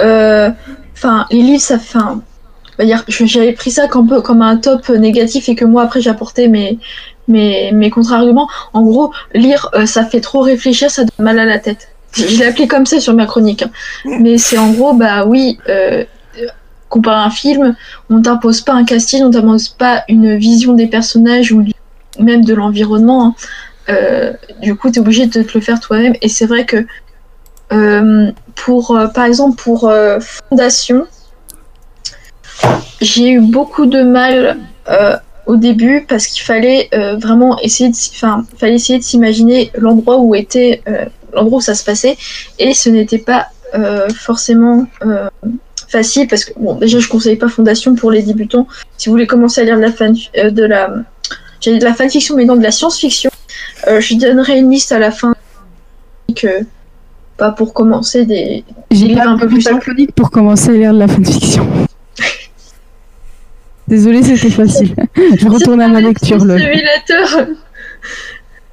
euh, 0.00 0.50
enfin, 0.94 1.26
les 1.30 1.42
livres, 1.42 1.60
ça, 1.62 1.76
enfin, 1.76 2.22
j'avais 2.78 3.52
pris 3.52 3.70
ça 3.70 3.88
comme, 3.88 4.42
un 4.42 4.56
top 4.56 4.88
négatif 4.88 5.48
et 5.48 5.54
que 5.54 5.64
moi 5.64 5.82
après 5.82 6.00
j'apportais 6.00 6.48
mes, 6.48 6.78
mes, 7.28 7.72
mes 7.72 7.90
contre-arguments. 7.90 8.48
En 8.72 8.82
gros, 8.82 9.12
lire, 9.34 9.70
euh, 9.74 9.86
ça 9.86 10.04
fait 10.04 10.20
trop 10.20 10.40
réfléchir, 10.40 10.90
ça 10.90 11.02
donne 11.02 11.24
mal 11.24 11.38
à 11.38 11.44
la 11.44 11.58
tête. 11.58 11.88
Je 12.12 12.38
l'ai 12.38 12.46
appelé 12.46 12.66
comme 12.66 12.86
ça 12.86 13.00
sur 13.00 13.14
ma 13.14 13.26
chronique, 13.26 13.62
hein. 13.62 13.70
mais 14.20 14.38
c'est 14.38 14.58
en 14.58 14.72
gros, 14.72 14.94
bah 14.94 15.26
oui. 15.26 15.58
Euh, 15.68 16.04
comparé 16.88 17.16
à 17.16 17.24
un 17.24 17.30
film, 17.30 17.74
on 18.10 18.22
t'impose 18.22 18.60
pas 18.60 18.72
un 18.72 18.84
casting, 18.84 19.24
on 19.24 19.30
t'impose 19.30 19.70
pas 19.70 20.04
une 20.08 20.36
vision 20.36 20.72
des 20.72 20.86
personnages 20.86 21.50
ou 21.50 21.64
même 22.20 22.44
de 22.44 22.54
l'environnement. 22.54 23.26
hein. 23.26 23.34
Euh, 23.88 24.32
du 24.62 24.76
coup, 24.76 24.90
tu 24.90 24.98
es 24.98 25.02
obligé 25.02 25.26
de 25.26 25.42
te 25.42 25.54
le 25.54 25.60
faire 25.60 25.80
toi-même. 25.80 26.14
Et 26.22 26.28
c'est 26.28 26.46
vrai 26.46 26.64
que, 26.64 26.86
pour, 28.54 28.96
par 29.12 29.24
exemple, 29.24 29.56
pour 29.60 29.92
Fondation, 30.20 31.06
j'ai 33.00 33.32
eu 33.32 33.40
beaucoup 33.40 33.86
de 33.86 34.02
mal 34.02 34.58
euh, 34.88 35.16
au 35.46 35.56
début 35.56 36.04
parce 36.08 36.26
qu'il 36.26 36.42
fallait 36.42 36.88
euh, 36.94 37.16
vraiment 37.16 37.58
essayer 37.60 37.90
de, 37.90 37.96
enfin, 38.14 38.44
fallait 38.58 38.74
essayer 38.74 38.98
de 38.98 39.04
s'imaginer 39.04 39.70
l'endroit 39.76 40.18
où 40.18 40.34
était, 40.34 40.82
euh, 40.88 41.04
l'endroit 41.32 41.58
où 41.58 41.60
ça 41.60 41.74
se 41.74 41.84
passait, 41.84 42.16
et 42.58 42.74
ce 42.74 42.88
n'était 42.88 43.18
pas 43.18 43.48
forcément 44.14 44.86
facile 45.88 46.26
parce 46.28 46.46
que 46.46 46.52
bon, 46.58 46.76
déjà 46.76 46.98
je 46.98 47.08
conseille 47.08 47.36
pas 47.36 47.48
Fondation 47.48 47.94
pour 47.94 48.10
les 48.10 48.22
débutants. 48.22 48.66
Si 48.96 49.08
vous 49.08 49.12
voulez 49.12 49.26
commencer 49.26 49.60
à 49.60 49.64
lire 49.64 49.76
de 49.76 49.82
la 49.82 49.92
fan, 49.92 50.16
de 50.34 50.64
la, 50.64 50.90
j'allais 51.60 51.78
de 51.78 51.84
la 51.84 51.92
fanfiction, 51.92 52.36
mais 52.36 52.46
non 52.46 52.56
de 52.56 52.62
la 52.62 52.70
science-fiction, 52.70 53.30
je 53.86 54.18
donnerai 54.18 54.60
une 54.60 54.70
liste 54.70 54.92
à 54.92 54.98
la 54.98 55.10
fin 55.10 55.34
que 56.34 56.64
pas 57.36 57.50
pour 57.50 57.74
commencer 57.74 58.24
des, 58.24 58.64
des 58.90 58.96
J'ai 58.96 59.08
livres 59.08 59.28
un 59.28 59.38
peu 59.38 59.46
plus 59.46 59.60
simples. 59.60 59.94
pour 60.14 60.30
commencer 60.30 60.70
à 60.70 60.72
lire 60.72 60.94
de 60.94 60.98
la 61.00 61.08
fanfiction. 61.08 61.66
Désolée, 63.88 64.22
c'était 64.22 64.50
facile. 64.50 64.94
Je 65.38 65.48
retourne 65.48 65.80
à 65.80 65.88
ma 65.88 66.00
lecture, 66.00 66.44
lol. 66.44 66.60
Simulateur. 66.60 67.46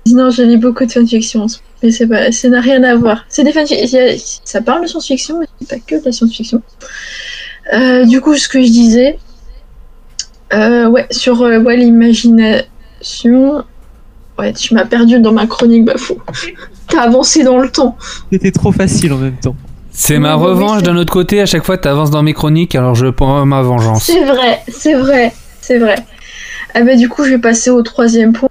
Non, 0.07 0.31
je 0.31 0.43
lis 0.43 0.57
beaucoup 0.57 0.85
de 0.85 0.91
fanfiction, 0.91 1.47
mais 1.81 1.91
c'est 1.91 2.07
pas, 2.07 2.29
ça 2.31 2.49
n'a 2.49 2.59
rien 2.59 2.83
à 2.83 2.93
voir. 2.95 3.25
C'est 3.29 3.45
des 3.45 3.53
fanfictions, 3.53 3.99
ça 4.43 4.61
parle 4.61 4.81
de 4.81 4.87
science-fiction, 4.87 5.39
mais 5.39 5.45
c'est 5.61 5.69
pas 5.69 5.79
que 5.79 5.95
de 5.99 6.05
la 6.05 6.11
science-fiction. 6.11 6.61
Euh, 7.73 8.05
du 8.05 8.19
coup, 8.19 8.35
ce 8.35 8.49
que 8.49 8.61
je 8.61 8.67
disais, 8.67 9.17
euh, 10.53 10.89
ouais, 10.89 11.07
sur 11.09 11.41
euh, 11.41 11.59
ouais, 11.59 11.77
l'imagination, 11.77 13.63
ouais, 14.37 14.51
tu 14.51 14.73
m'as 14.73 14.85
perdu 14.85 15.19
dans 15.19 15.31
ma 15.31 15.47
chronique, 15.47 15.85
bah 15.85 15.93
fou. 15.95 16.17
T'as 16.89 17.03
avancé 17.03 17.43
dans 17.43 17.59
le 17.59 17.69
temps. 17.69 17.97
C'était 18.31 18.51
trop 18.51 18.73
facile 18.73 19.13
en 19.13 19.17
même 19.17 19.37
temps. 19.37 19.55
C'est 19.93 20.17
ma 20.17 20.35
Oui, 20.35 20.43
revanche 20.43 20.81
d'un 20.81 20.97
autre 20.97 21.13
côté. 21.13 21.39
À 21.39 21.45
chaque 21.45 21.63
fois, 21.63 21.77
tu 21.77 21.87
avances 21.87 22.09
dans 22.09 22.23
mes 22.23 22.33
chroniques, 22.33 22.75
alors 22.75 22.95
je 22.95 23.07
prends 23.07 23.45
ma 23.45 23.61
vengeance. 23.61 24.03
C'est 24.03 24.23
vrai, 24.25 24.61
c'est 24.67 24.95
vrai, 24.95 25.31
c'est 25.61 25.77
vrai. 25.77 25.95
Ah 26.73 26.81
bah, 26.81 26.95
du 26.95 27.07
coup, 27.07 27.23
je 27.23 27.29
vais 27.29 27.37
passer 27.37 27.69
au 27.69 27.81
troisième 27.83 28.33
point. 28.33 28.49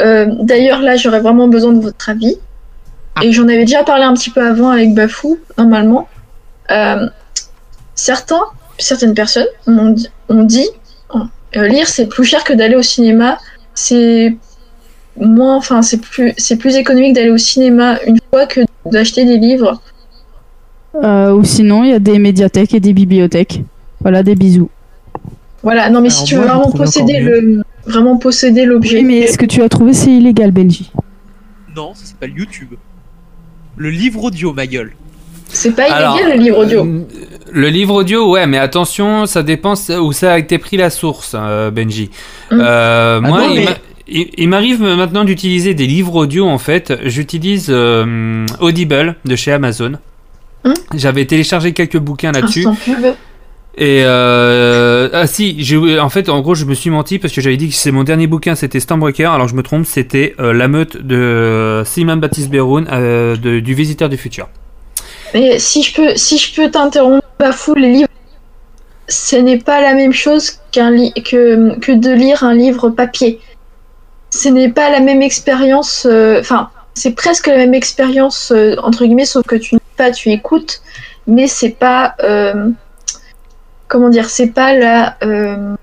Euh, 0.00 0.26
D'ailleurs, 0.40 0.80
là, 0.80 0.96
j'aurais 0.96 1.20
vraiment 1.20 1.46
besoin 1.46 1.72
de 1.72 1.80
votre 1.80 2.08
avis. 2.10 2.36
Et 3.22 3.32
j'en 3.32 3.44
avais 3.44 3.64
déjà 3.64 3.84
parlé 3.84 4.02
un 4.02 4.14
petit 4.14 4.30
peu 4.30 4.44
avant 4.44 4.70
avec 4.70 4.94
Bafou, 4.94 5.38
normalement. 5.58 6.08
Euh, 6.70 7.06
certains, 7.94 8.42
certaines 8.78 9.14
personnes 9.14 9.48
m'ont 9.66 9.90
dit, 9.90 10.08
ont 10.28 10.44
dit 10.44 10.68
euh, 11.56 11.66
lire 11.66 11.88
c'est 11.88 12.06
plus 12.06 12.24
cher 12.24 12.44
que 12.44 12.52
d'aller 12.52 12.76
au 12.76 12.82
cinéma. 12.82 13.38
C'est 13.74 14.36
moins, 15.16 15.56
enfin, 15.56 15.82
c'est 15.82 16.00
plus, 16.00 16.32
c'est 16.38 16.56
plus 16.56 16.76
économique 16.76 17.14
d'aller 17.14 17.30
au 17.30 17.38
cinéma 17.38 17.98
une 18.06 18.18
fois 18.30 18.46
que 18.46 18.60
d'acheter 18.86 19.24
des 19.24 19.36
livres. 19.36 19.80
Euh, 20.94 21.32
ou 21.32 21.44
sinon, 21.44 21.84
il 21.84 21.90
y 21.90 21.92
a 21.92 21.98
des 21.98 22.18
médiathèques 22.18 22.74
et 22.74 22.80
des 22.80 22.92
bibliothèques. 22.92 23.62
Voilà, 24.00 24.22
des 24.22 24.34
bisous. 24.34 24.70
Voilà, 25.62 25.90
non, 25.90 26.00
mais 26.00 26.08
Alors 26.08 26.18
si 26.20 26.24
tu 26.24 26.34
moi, 26.36 26.44
veux 26.44 26.48
vraiment 26.50 26.70
posséder 26.72 27.20
le, 27.20 27.62
vraiment 27.86 28.16
posséder 28.16 28.64
l'objet. 28.64 28.98
Oui, 28.98 29.04
mais 29.04 29.18
est-ce 29.18 29.38
que 29.38 29.44
tu 29.46 29.62
as 29.62 29.68
trouvé 29.68 29.92
c'est 29.92 30.10
illégal, 30.10 30.50
Benji? 30.52 30.90
Non, 31.76 31.92
ça 31.94 32.06
s'appelle 32.06 32.32
YouTube. 32.36 32.70
Le 33.76 33.90
livre 33.90 34.24
audio, 34.24 34.52
ma 34.52 34.66
gueule. 34.66 34.92
C'est 35.48 35.72
pas 35.74 35.82
illégal 35.88 36.02
Alors, 36.02 36.18
le 36.34 36.42
livre 36.42 36.58
audio. 36.58 36.84
euh, 36.84 37.00
Le 37.52 37.68
livre 37.68 37.94
audio, 37.94 38.30
ouais, 38.32 38.46
mais 38.46 38.58
attention, 38.58 39.26
ça 39.26 39.42
dépend 39.42 39.74
où 40.00 40.12
ça 40.12 40.32
a 40.32 40.38
été 40.38 40.58
pris 40.58 40.76
la 40.76 40.90
source, 40.90 41.34
euh, 41.38 41.70
Benji. 41.70 42.10
Mm. 42.50 42.58
Euh, 42.60 43.20
moi, 43.20 43.38
non, 43.40 43.54
il 44.08 44.28
mais- 44.38 44.46
m'arrive 44.46 44.82
maintenant 44.82 45.24
d'utiliser 45.24 45.74
des 45.74 45.86
livres 45.86 46.16
audio, 46.16 46.48
en 46.48 46.58
fait. 46.58 46.94
J'utilise 47.04 47.66
euh, 47.68 48.46
Audible 48.60 49.16
de 49.24 49.36
chez 49.36 49.52
Amazon. 49.52 49.92
Hum 50.64 50.74
J'avais 50.94 51.24
téléchargé 51.24 51.72
quelques 51.72 51.98
bouquins 51.98 52.32
là-dessus. 52.32 52.66
Pub. 52.84 53.14
Et 53.76 54.02
euh, 54.04 55.08
ah 55.12 55.26
si, 55.26 55.56
en 56.00 56.08
fait 56.08 56.28
en 56.28 56.40
gros 56.40 56.54
je 56.54 56.64
me 56.64 56.74
suis 56.74 56.90
menti 56.90 57.18
parce 57.18 57.32
que 57.32 57.40
j'avais 57.40 57.56
dit 57.56 57.68
que 57.68 57.74
c'est 57.74 57.92
mon 57.92 58.02
dernier 58.04 58.26
bouquin, 58.26 58.54
c'était 58.54 58.80
Stormbreaker. 58.80 59.32
Alors 59.32 59.48
je 59.48 59.54
me 59.54 59.62
trompe, 59.62 59.86
c'était 59.86 60.34
euh, 60.40 60.52
la 60.52 60.68
meute 60.68 60.96
de 60.96 61.82
Simon 61.86 62.16
Baptiste 62.16 62.50
Beroun 62.50 62.88
euh, 62.90 63.36
du 63.36 63.74
Visiteur 63.74 64.08
du 64.08 64.16
futur. 64.16 64.48
Mais 65.34 65.58
si 65.60 65.82
je 65.82 65.94
peux, 65.94 66.16
si 66.16 66.36
je 66.36 66.54
peux 66.54 66.70
t'interrompre, 66.70 67.24
Bafou, 67.38 67.74
les 67.74 67.92
livres, 67.92 68.08
ce 69.08 69.36
n'est 69.36 69.58
pas 69.58 69.80
la 69.80 69.94
même 69.94 70.12
chose 70.12 70.58
qu'un 70.72 70.92
que, 71.24 71.78
que 71.78 71.92
de 71.92 72.10
lire 72.10 72.42
un 72.42 72.54
livre 72.54 72.90
papier. 72.90 73.40
Ce 74.30 74.48
n'est 74.48 74.68
pas 74.68 74.90
la 74.90 75.00
même 75.00 75.22
expérience. 75.22 76.06
euh, 76.10 76.40
Enfin, 76.40 76.70
c'est 77.00 77.12
presque 77.12 77.46
la 77.46 77.56
même 77.56 77.74
expérience 77.74 78.52
euh, 78.54 78.76
entre 78.82 79.04
guillemets, 79.04 79.24
sauf 79.24 79.44
que 79.46 79.56
tu 79.56 79.74
ne 79.74 79.80
lis 79.80 79.96
pas, 79.96 80.10
tu 80.10 80.30
écoutes, 80.30 80.82
mais 81.26 81.46
c'est 81.46 81.70
pas. 81.70 82.14
euh, 82.22 82.68
comment 83.88 84.08
dire 84.10 84.28
C'est 84.28 84.48
pas 84.48 84.74
la. 84.74 85.16
euh, 85.24 85.74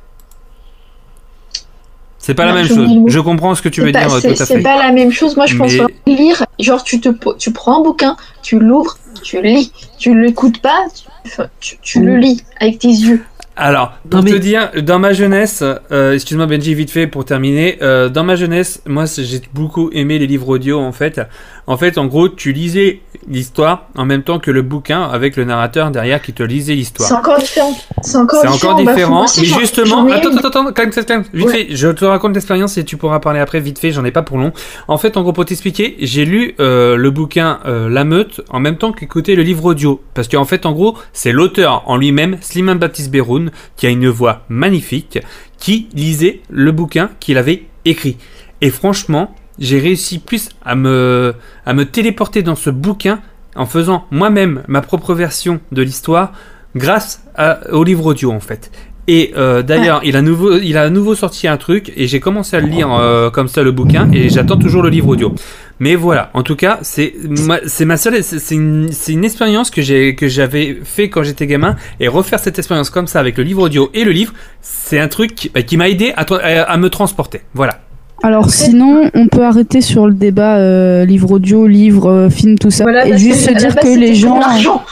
C'est 2.19 2.33
pas 2.33 2.45
la 2.45 2.53
même 2.53 2.67
chose. 2.67 2.89
Je 3.07 3.19
comprends 3.19 3.55
ce 3.55 3.61
que 3.61 3.69
tu 3.69 3.81
veux 3.81 3.91
pas- 3.91 4.05
dire 4.05 4.35
c'est- 4.35 4.61
pas 4.61 4.77
la 4.77 4.91
même 4.91 5.11
chose. 5.11 5.37
Moi, 5.37 5.45
je 5.45 5.55
pense 5.57 5.71
Mais- 6.05 6.13
lire. 6.15 6.43
Genre, 6.59 6.83
tu 6.83 6.99
te, 6.99 7.09
tu 7.37 7.51
prends 7.53 7.79
un 7.79 7.83
bouquin, 7.83 8.17
tu 8.41 8.59
l'ouvres, 8.59 8.97
tu 9.23 9.41
lis, 9.41 9.71
tu 9.97 10.19
l'écoutes 10.19 10.61
pas, 10.61 10.87
tu, 10.93 11.03
enfin, 11.25 11.47
tu- 11.59 11.77
tu 11.81 12.01
le 12.01 12.17
lis 12.17 12.43
avec 12.59 12.79
tes 12.79 12.89
yeux. 12.89 13.23
Alors, 13.59 13.93
pour 14.07 14.23
te 14.23 14.35
dire, 14.35 14.69
dans 14.83 14.99
ma 14.99 15.13
jeunesse, 15.13 15.63
euh, 15.91 16.13
excuse-moi 16.13 16.45
Benji, 16.45 16.75
vite 16.75 16.91
fait 16.91 17.07
pour 17.07 17.25
terminer, 17.25 17.79
euh, 17.81 18.07
dans 18.07 18.23
ma 18.23 18.35
jeunesse, 18.35 18.83
moi 18.85 19.05
j'ai 19.05 19.41
beaucoup 19.51 19.89
aimé 19.93 20.19
les 20.19 20.27
livres 20.27 20.49
audio 20.49 20.79
en 20.79 20.91
fait. 20.91 21.19
En 21.69 21.75
fait, 21.75 21.97
en 21.97 22.05
gros, 22.05 22.29
tu 22.29 22.53
lisais 22.53 23.01
l'histoire 23.27 23.89
en 23.97 24.05
même 24.05 24.23
temps 24.23 24.39
que 24.39 24.51
le 24.51 24.61
bouquin 24.61 25.01
avec 25.03 25.35
le 25.35 25.43
narrateur 25.43 25.91
derrière 25.91 26.21
qui 26.21 26.31
te 26.31 26.41
lisait 26.41 26.75
l'histoire. 26.75 27.09
C'est 27.09 27.13
encore 27.15 27.37
différent. 27.37 27.77
C'est 28.01 28.15
encore 28.17 28.41
différent. 28.41 28.71
encore 28.71 28.85
Bah, 28.85 28.93
différent, 28.93 29.25
mais 29.37 29.45
j'en- 29.45 29.59
justement, 29.59 30.07
attends, 30.07 30.29
attends, 30.37 30.47
attends, 30.47 30.71
calme, 30.71 30.91
calme, 30.91 31.05
calme, 31.05 31.23
vite 31.33 31.45
Ouais. 31.47 31.51
fait, 31.67 31.75
je 31.75 31.89
te 31.89 32.05
raconte 32.05 32.33
l'expérience 32.35 32.77
et 32.77 32.85
tu 32.85 32.95
pourras 32.95 33.19
parler 33.19 33.41
après, 33.41 33.59
vite 33.59 33.79
fait, 33.79 33.91
j'en 33.91 34.05
ai 34.05 34.11
pas 34.11 34.21
pour 34.21 34.37
long. 34.37 34.53
En 34.87 34.97
fait, 34.97 35.17
en 35.17 35.23
gros, 35.23 35.33
pour 35.33 35.43
t'expliquer, 35.43 35.97
j'ai 35.99 36.23
lu 36.23 36.55
euh, 36.61 36.95
le 36.95 37.11
bouquin 37.11 37.59
euh, 37.65 37.89
La 37.89 38.05
Meute 38.05 38.39
en 38.49 38.61
même 38.61 38.77
temps 38.77 38.93
qu'écouter 38.93 39.35
le 39.35 39.43
livre 39.43 39.65
audio, 39.65 40.01
parce 40.13 40.29
qu'en 40.29 40.45
fait, 40.45 40.65
en 40.65 40.71
gros, 40.71 40.97
c'est 41.11 41.33
l'auteur 41.33 41.83
en 41.87 41.97
lui-même, 41.97 42.37
Sliman 42.39 42.77
Baptiste 42.77 43.11
Beroun, 43.11 43.51
qui 43.75 43.87
a 43.87 43.89
une 43.89 44.07
voix 44.07 44.43
magnifique, 44.47 45.19
qui 45.59 45.89
lisait 45.93 46.39
le 46.49 46.71
bouquin 46.71 47.09
qu'il 47.19 47.37
avait 47.37 47.63
écrit. 47.83 48.15
Et 48.61 48.69
franchement, 48.69 49.35
j'ai 49.59 49.79
réussi 49.79 50.19
plus 50.19 50.49
à 50.65 50.75
me, 50.75 51.33
à 51.65 51.73
me 51.73 51.85
téléporter 51.85 52.43
dans 52.43 52.55
ce 52.55 52.69
bouquin 52.69 53.19
en 53.55 53.65
faisant 53.65 54.05
moi-même 54.11 54.63
ma 54.67 54.81
propre 54.81 55.13
version 55.13 55.59
de 55.71 55.81
l'histoire 55.81 56.31
grâce 56.75 57.23
à- 57.35 57.59
au 57.71 57.83
livre 57.83 58.05
audio 58.05 58.31
en 58.31 58.39
fait. 58.39 58.71
Et 59.09 59.31
euh, 59.37 59.63
d'ailleurs, 59.63 60.01
il 60.03 60.17
a 60.17 60.21
nouveau, 60.21 60.57
il 60.57 60.75
a 60.75 60.81
à 60.83 60.89
nouveau 60.89 61.15
sorti 61.15 61.47
un 61.47 61.55
truc 61.55 61.93
et 61.95 62.07
j'ai 62.07 62.19
commencé 62.19 62.57
à 62.57 62.59
le 62.59 62.67
lire 62.67 62.89
euh, 62.91 63.29
comme 63.29 63.47
ça 63.47 63.63
le 63.63 63.71
bouquin 63.71 64.11
et 64.11 64.27
j'attends 64.27 64.57
toujours 64.57 64.83
le 64.83 64.89
livre 64.89 65.07
audio. 65.07 65.33
Mais 65.79 65.95
voilà, 65.95 66.29
en 66.33 66.43
tout 66.43 66.57
cas, 66.57 66.79
c'est 66.81 67.13
ma- 67.47 67.61
c'est 67.67 67.85
ma 67.85 67.95
seule, 67.95 68.21
c'est 68.21 68.53
une, 68.53 68.89
c'est 68.91 69.13
une 69.13 69.23
expérience 69.23 69.69
que 69.71 69.81
j'ai 69.81 70.13
que 70.13 70.27
j'avais 70.27 70.79
fait 70.83 71.09
quand 71.09 71.23
j'étais 71.23 71.47
gamin 71.47 71.77
et 72.01 72.09
refaire 72.09 72.39
cette 72.39 72.59
expérience 72.59 72.89
comme 72.89 73.07
ça 73.07 73.21
avec 73.21 73.37
le 73.37 73.45
livre 73.45 73.61
audio 73.63 73.89
et 73.93 74.03
le 74.03 74.11
livre, 74.11 74.33
c'est 74.61 74.99
un 74.99 75.07
truc 75.07 75.35
qui, 75.35 75.49
bah, 75.49 75.61
qui 75.61 75.77
m'a 75.77 75.87
aidé 75.87 76.11
à, 76.17 76.23
à 76.23 76.77
me 76.77 76.89
transporter. 76.89 77.43
Voilà. 77.53 77.79
Alors 78.27 78.49
sinon, 78.49 79.09
on 79.13 79.27
peut 79.29 79.43
arrêter 79.43 79.79
sur 79.79 80.05
le 80.05 80.13
débat 80.13 80.57
euh, 80.57 81.05
livre 81.05 81.31
audio, 81.31 81.65
livre, 81.65 82.09
euh, 82.09 82.29
film, 82.29 82.59
tout 82.59 82.69
ça, 82.69 82.83
Voilà, 82.83 83.07
et 83.07 83.17
juste 83.17 83.39
se 83.47 83.53
dire 83.53 83.73
base, 83.73 83.85
que 83.85 83.97
les 83.97 84.13
gens. 84.15 84.37
l'argent. 84.37 84.83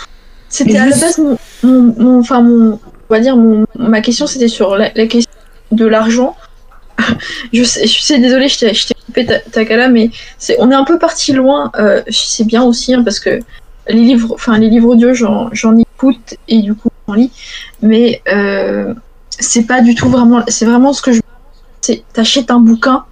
C'était 0.47 0.77
à 0.77 0.85
la 0.85 0.95
base 0.95 1.17
mon, 1.17 1.37
mon, 1.63 1.93
mon- 1.99 2.19
enfin 2.19 2.41
mon, 2.41 2.79
on 3.09 3.13
va 3.13 3.19
dire 3.19 3.35
mon, 3.35 3.65
ma 3.77 3.99
question 3.99 4.25
c'était 4.25 4.47
sur 4.47 4.77
la, 4.77 4.89
la 4.95 5.05
question 5.07 5.29
de 5.73 5.85
l'argent. 5.85 6.37
je 7.51 7.61
sais, 7.65 7.85
je 7.87 8.01
sais, 8.01 8.19
désolé, 8.19 8.47
je 8.47 8.57
t'ai 8.59 8.93
coupé 9.05 9.25
ta, 9.25 9.39
Takala, 9.39 9.89
mais 9.89 10.11
c'est, 10.37 10.55
on 10.59 10.71
est 10.71 10.75
un 10.75 10.85
peu 10.85 10.97
parti 10.97 11.33
loin. 11.33 11.71
Euh, 11.77 12.01
c'est 12.09 12.47
bien 12.47 12.63
aussi 12.63 12.93
hein, 12.93 13.03
parce 13.03 13.19
que 13.19 13.41
les 13.89 13.99
livres, 13.99 14.31
enfin 14.33 14.57
les 14.57 14.69
livres 14.69 14.87
audio, 14.91 15.13
j'en, 15.13 15.49
j'en 15.51 15.75
écoute 15.77 16.35
et 16.47 16.61
du 16.61 16.73
coup 16.73 16.87
j'en 17.05 17.15
lis, 17.15 17.31
mais 17.81 18.21
euh, 18.31 18.93
c'est 19.29 19.63
pas 19.67 19.81
du 19.81 19.93
tout 19.93 20.07
vraiment, 20.07 20.41
c'est 20.47 20.65
vraiment 20.65 20.93
ce 20.93 21.01
que 21.01 21.11
je, 21.11 21.19
c'est 21.81 22.01
t'achètes 22.13 22.49
un 22.49 22.61
bouquin. 22.61 23.03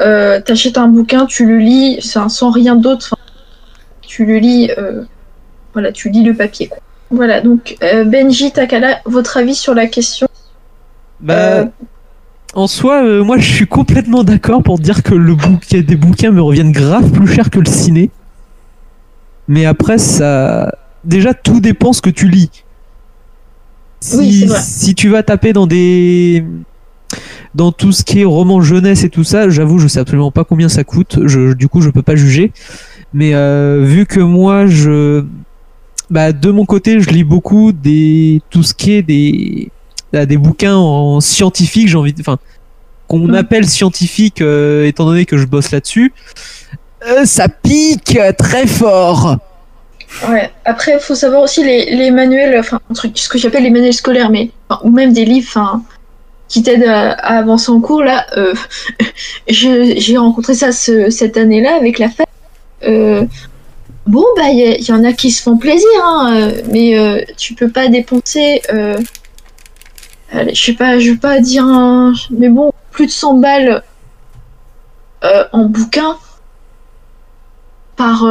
Euh, 0.00 0.40
t'achètes 0.40 0.78
un 0.78 0.88
bouquin, 0.88 1.26
tu 1.26 1.46
le 1.46 1.58
lis, 1.58 2.00
sans 2.02 2.50
rien 2.50 2.76
d'autre. 2.76 3.16
tu 4.02 4.24
le 4.26 4.38
lis, 4.38 4.70
euh, 4.76 5.02
voilà, 5.72 5.92
tu 5.92 6.10
lis 6.10 6.22
le 6.22 6.34
papier. 6.34 6.68
Quoi. 6.68 6.78
Voilà, 7.10 7.40
donc 7.40 7.76
euh, 7.82 8.04
Benji 8.04 8.52
Takala, 8.52 9.00
votre 9.06 9.36
avis 9.36 9.54
sur 9.54 9.74
la 9.74 9.86
question? 9.86 10.28
Bah, 11.20 11.64
en 12.54 12.66
soi, 12.66 13.02
moi 13.22 13.38
je 13.38 13.50
suis 13.50 13.66
complètement 13.66 14.22
d'accord 14.22 14.62
pour 14.62 14.78
dire 14.78 15.02
que 15.02 15.14
le 15.14 15.34
bouquin 15.34 15.80
des 15.80 15.96
bouquins 15.96 16.30
me 16.30 16.42
reviennent 16.42 16.72
grave 16.72 17.10
plus 17.10 17.26
cher 17.26 17.50
que 17.50 17.58
le 17.58 17.66
ciné. 17.66 18.10
Mais 19.48 19.64
après, 19.64 19.98
ça. 19.98 20.74
Déjà, 21.04 21.34
tout 21.34 21.60
dépend 21.60 21.92
ce 21.92 22.02
que 22.02 22.10
tu 22.10 22.28
lis. 22.28 22.50
Si, 24.00 24.16
Oui, 24.16 24.44
vrai. 24.46 24.60
si 24.60 24.94
tu 24.94 25.08
vas 25.08 25.22
taper 25.22 25.52
dans 25.52 25.66
des. 25.66 26.44
Dans 27.56 27.72
tout 27.72 27.90
ce 27.90 28.04
qui 28.04 28.20
est 28.20 28.24
roman 28.24 28.60
jeunesse 28.60 29.02
et 29.02 29.08
tout 29.08 29.24
ça, 29.24 29.48
j'avoue, 29.48 29.78
je 29.78 29.88
sais 29.88 29.98
absolument 29.98 30.30
pas 30.30 30.44
combien 30.44 30.68
ça 30.68 30.84
coûte. 30.84 31.20
Je, 31.24 31.54
du 31.54 31.68
coup, 31.68 31.80
je 31.80 31.88
peux 31.88 32.02
pas 32.02 32.14
juger. 32.14 32.52
Mais 33.14 33.34
euh, 33.34 33.82
vu 33.82 34.04
que 34.04 34.20
moi, 34.20 34.66
je. 34.66 35.24
Bah, 36.10 36.32
de 36.32 36.50
mon 36.50 36.66
côté, 36.66 37.00
je 37.00 37.08
lis 37.08 37.24
beaucoup 37.24 37.72
des. 37.72 38.42
Tout 38.50 38.62
ce 38.62 38.74
qui 38.74 38.92
est 38.92 39.02
des 39.02 39.70
à 40.12 40.26
des 40.26 40.36
bouquins 40.36 40.76
en 40.76 41.20
scientifique, 41.20 41.88
j'ai 41.88 41.96
envie 41.96 42.14
enfin, 42.20 42.38
qu'on 43.08 43.32
appelle 43.32 43.66
scientifique, 43.66 44.40
euh, 44.40 44.86
étant 44.86 45.06
donné 45.06 45.24
que 45.24 45.38
je 45.38 45.46
bosse 45.46 45.70
là-dessus. 45.70 46.12
Euh, 47.06 47.24
ça 47.24 47.48
pique 47.48 48.18
très 48.38 48.66
fort. 48.66 49.38
Ouais. 50.28 50.50
Après, 50.64 50.92
il 50.94 51.00
faut 51.00 51.14
savoir 51.14 51.42
aussi 51.42 51.64
les, 51.64 51.96
les 51.96 52.10
manuels, 52.10 52.58
enfin, 52.58 52.80
un 52.90 52.94
truc, 52.94 53.16
ce 53.18 53.28
que 53.28 53.38
j'appelle 53.38 53.62
les 53.62 53.70
manuels 53.70 53.92
scolaires, 53.92 54.30
mais 54.30 54.50
enfin, 54.68 54.80
ou 54.84 54.90
même 54.90 55.12
des 55.12 55.24
livres, 55.24 55.48
enfin, 55.48 55.82
qui 56.48 56.62
t'aident 56.62 56.84
à, 56.84 57.10
à 57.12 57.38
avancer 57.38 57.70
en 57.70 57.80
cours. 57.80 58.02
Là, 58.02 58.26
euh, 58.36 58.54
j'ai 59.48 60.16
rencontré 60.16 60.54
ça 60.54 60.72
ce- 60.72 61.10
cette 61.10 61.36
année-là 61.36 61.74
avec 61.76 61.98
la 61.98 62.08
fac. 62.08 62.26
Euh, 62.84 63.24
bon, 64.06 64.24
bah, 64.36 64.48
il 64.50 64.58
y, 64.80 64.84
y 64.84 64.92
en 64.92 65.02
a 65.04 65.12
qui 65.12 65.30
se 65.30 65.42
font 65.42 65.56
plaisir, 65.56 65.88
hein, 66.04 66.34
euh, 66.36 66.62
mais 66.70 66.98
euh, 66.98 67.20
tu 67.36 67.54
peux 67.54 67.68
pas 67.70 67.88
dépenser. 67.88 68.60
Allez, 70.32 70.54
je 70.54 70.64
sais 70.64 70.72
pas, 70.74 70.98
je 70.98 71.12
veux 71.12 71.18
pas 71.18 71.40
dire 71.40 71.64
un, 71.64 72.12
mais 72.30 72.48
bon, 72.48 72.72
plus 72.90 73.06
de 73.06 73.12
100 73.12 73.34
balles 73.38 73.82
en 75.52 75.64
bouquin 75.64 76.16
par 77.96 78.26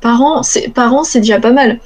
par 0.00 0.20
an, 0.22 0.42
c'est 0.42 0.68
par 0.68 0.92
an, 0.94 1.02
c'est 1.04 1.20
déjà 1.20 1.40
pas 1.40 1.50
mal. 1.52 1.80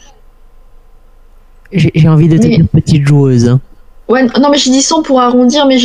J'ai 1.73 2.09
envie 2.09 2.29
de 2.29 2.37
te 2.39 2.47
Mais- 2.47 2.57
dire 2.57 2.67
petite 2.73 3.07
joueuse. 3.07 3.49
hein. 3.49 3.61
Ouais, 4.09 4.25
non 4.41 4.49
mais 4.51 4.57
j'ai 4.59 4.71
dit 4.71 4.81
100 4.83 5.03
pour 5.03 5.21
arrondir, 5.21 5.67
mais 5.67 5.77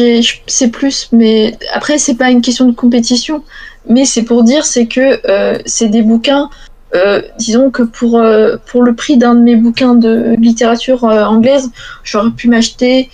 c'est 0.48 0.70
plus. 0.70 1.10
Mais 1.12 1.58
après 1.74 1.98
c'est 1.98 2.16
pas 2.16 2.32
une 2.32 2.42
question 2.42 2.66
de 2.66 2.72
compétition, 2.74 3.44
mais 3.90 4.06
c'est 4.06 4.24
pour 4.24 4.44
dire 4.44 4.66
c'est 4.66 4.86
que 4.88 5.20
euh, 5.30 5.58
c'est 5.66 5.90
des 5.90 6.02
bouquins. 6.04 6.50
euh, 6.96 7.22
disons 7.38 7.70
que 7.70 7.84
pour 7.84 8.18
euh, 8.20 8.56
pour 8.72 8.84
le 8.84 8.94
prix 8.96 9.18
d'un 9.18 9.36
de 9.36 9.42
mes 9.42 9.56
bouquins 9.58 9.94
de 9.96 10.36
littérature 10.40 11.04
anglaise, 11.04 11.70
j'aurais 12.04 12.32
pu 12.32 12.48
m'acheter 12.50 13.10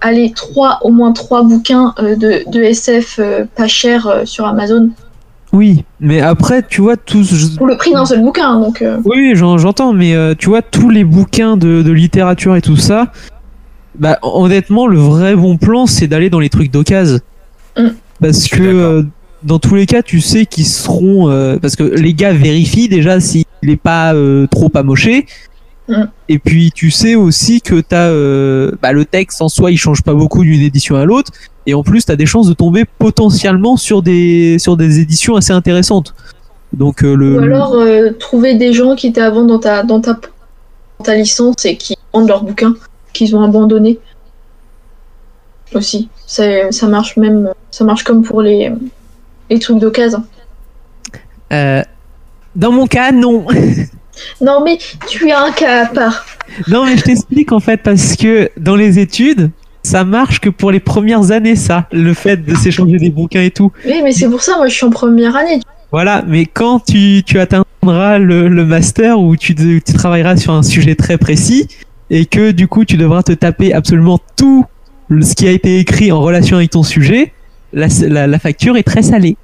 allez 0.00 0.32
trois 0.34 0.78
au 0.82 0.90
moins 0.90 1.12
trois 1.12 1.42
bouquins 1.42 1.94
de, 1.98 2.48
de 2.50 2.62
SF 2.62 3.18
pas 3.56 3.66
cher 3.66 4.22
sur 4.24 4.46
Amazon 4.46 4.90
Oui, 5.52 5.84
mais 6.00 6.20
après, 6.20 6.62
tu 6.62 6.80
vois, 6.82 6.96
tous. 6.96 7.56
pour 7.56 7.66
le 7.66 7.76
prix 7.76 7.92
d'un 7.92 8.06
seul 8.06 8.22
bouquin. 8.22 8.58
Donc 8.60 8.82
Oui, 9.04 9.16
oui, 9.16 9.32
j'en- 9.34 9.58
j'entends, 9.58 9.92
mais 9.92 10.14
tu 10.38 10.48
vois, 10.48 10.62
tous 10.62 10.88
les 10.90 11.02
bouquins 11.04 11.56
de, 11.56 11.82
de 11.82 11.90
littérature 11.92 12.54
et 12.56 12.62
tout 12.62 12.76
ça, 12.76 13.12
bah, 13.98 14.18
honnêtement, 14.22 14.86
le 14.86 14.98
vrai 14.98 15.36
bon 15.36 15.56
plan, 15.56 15.86
c'est 15.86 16.06
d'aller 16.06 16.30
dans 16.30 16.40
les 16.40 16.50
trucs 16.50 16.70
d'occasion. 16.70 17.20
Mm. 17.76 17.88
Parce 18.20 18.48
que 18.48 18.62
euh, 18.62 19.02
dans 19.42 19.58
tous 19.58 19.74
les 19.74 19.86
cas, 19.86 20.02
tu 20.02 20.20
sais 20.20 20.46
qu'ils 20.46 20.66
seront. 20.66 21.30
euh, 21.30 21.56
parce 21.60 21.76
que 21.76 21.82
les 21.82 22.14
gars 22.14 22.32
vérifient 22.32 22.88
déjà 22.88 23.20
s'il 23.20 23.44
n'est 23.62 23.76
pas 23.76 24.14
euh, 24.14 24.46
trop 24.46 24.70
amoché. 24.74 25.26
Mm. 25.88 26.04
Et 26.28 26.38
puis, 26.38 26.72
tu 26.72 26.90
sais 26.90 27.14
aussi 27.14 27.60
que 27.60 27.80
t'as, 27.80 28.08
euh, 28.08 28.72
bah, 28.82 28.92
le 28.92 29.04
texte 29.04 29.42
en 29.42 29.48
soi, 29.48 29.70
il 29.70 29.76
change 29.76 30.02
pas 30.02 30.14
beaucoup 30.14 30.42
d'une 30.42 30.62
édition 30.62 30.96
à 30.96 31.04
l'autre. 31.04 31.30
Et 31.66 31.74
en 31.74 31.82
plus, 31.82 32.04
tu 32.04 32.12
as 32.12 32.16
des 32.16 32.26
chances 32.26 32.48
de 32.48 32.54
tomber 32.54 32.84
potentiellement 32.98 33.76
sur 33.76 34.02
des, 34.02 34.58
sur 34.58 34.76
des 34.76 35.00
éditions 35.00 35.36
assez 35.36 35.52
intéressantes. 35.52 36.14
Donc, 36.72 37.04
euh, 37.04 37.14
le. 37.14 37.38
Ou 37.38 37.42
alors 37.42 37.74
euh, 37.74 38.10
trouver 38.18 38.54
des 38.54 38.72
gens 38.72 38.96
qui 38.96 39.08
étaient 39.08 39.20
avant 39.20 39.44
dans 39.44 39.58
ta, 39.58 39.82
dans, 39.82 40.00
ta, 40.00 40.14
dans 40.14 41.04
ta 41.04 41.14
licence 41.14 41.64
et 41.64 41.76
qui 41.76 41.96
vendent 42.12 42.28
leurs 42.28 42.44
bouquins 42.44 42.74
qu'ils 43.14 43.34
ont 43.34 43.42
abandonnés. 43.42 43.98
Aussi. 45.72 46.08
Ça, 46.26 46.70
ça 46.70 46.86
marche 46.86 47.16
même. 47.16 47.50
Ça 47.70 47.84
marche 47.84 48.04
comme 48.04 48.22
pour 48.22 48.42
les, 48.42 48.70
les 49.48 49.58
trucs 49.58 49.78
d'occasion. 49.78 50.24
Euh, 51.52 51.82
dans 52.54 52.72
mon 52.72 52.86
cas, 52.86 53.10
non. 53.12 53.46
Non, 54.40 54.62
mais 54.64 54.78
tu 55.08 55.28
as 55.32 55.42
un 55.42 55.50
cas 55.50 55.86
à 55.86 55.86
part. 55.86 56.24
Non, 56.68 56.84
mais 56.84 56.96
je 56.96 57.02
t'explique 57.02 57.50
en 57.50 57.58
fait 57.58 57.78
parce 57.78 58.14
que 58.14 58.48
dans 58.56 58.76
les 58.76 59.00
études, 59.00 59.50
ça 59.82 60.04
marche 60.04 60.38
que 60.40 60.50
pour 60.50 60.70
les 60.70 60.78
premières 60.78 61.32
années, 61.32 61.56
ça, 61.56 61.88
le 61.90 62.14
fait 62.14 62.36
de 62.36 62.54
s'échanger 62.54 62.98
des 62.98 63.10
bouquins 63.10 63.42
et 63.42 63.50
tout. 63.50 63.72
Oui, 63.84 64.00
mais 64.04 64.12
c'est 64.12 64.28
pour 64.28 64.40
ça, 64.40 64.56
moi, 64.56 64.68
je 64.68 64.74
suis 64.74 64.86
en 64.86 64.90
première 64.90 65.34
année. 65.34 65.58
Voilà, 65.90 66.22
mais 66.28 66.46
quand 66.46 66.78
tu, 66.84 67.22
tu 67.26 67.40
atteindras 67.40 68.18
le, 68.18 68.48
le 68.48 68.64
master 68.64 69.18
où 69.18 69.36
tu, 69.36 69.54
tu 69.54 69.80
travailleras 69.80 70.36
sur 70.36 70.52
un 70.52 70.62
sujet 70.62 70.94
très 70.94 71.18
précis 71.18 71.68
et 72.10 72.26
que 72.26 72.50
du 72.50 72.68
coup 72.68 72.84
tu 72.84 72.96
devras 72.96 73.22
te 73.22 73.32
taper 73.32 73.72
absolument 73.72 74.18
tout 74.36 74.64
ce 75.10 75.34
qui 75.34 75.46
a 75.46 75.50
été 75.50 75.78
écrit 75.78 76.12
en 76.12 76.20
relation 76.20 76.56
avec 76.56 76.70
ton 76.70 76.82
sujet, 76.82 77.32
la, 77.72 77.88
la, 78.08 78.26
la 78.26 78.38
facture 78.38 78.76
est 78.76 78.82
très 78.82 79.02
salée. 79.02 79.36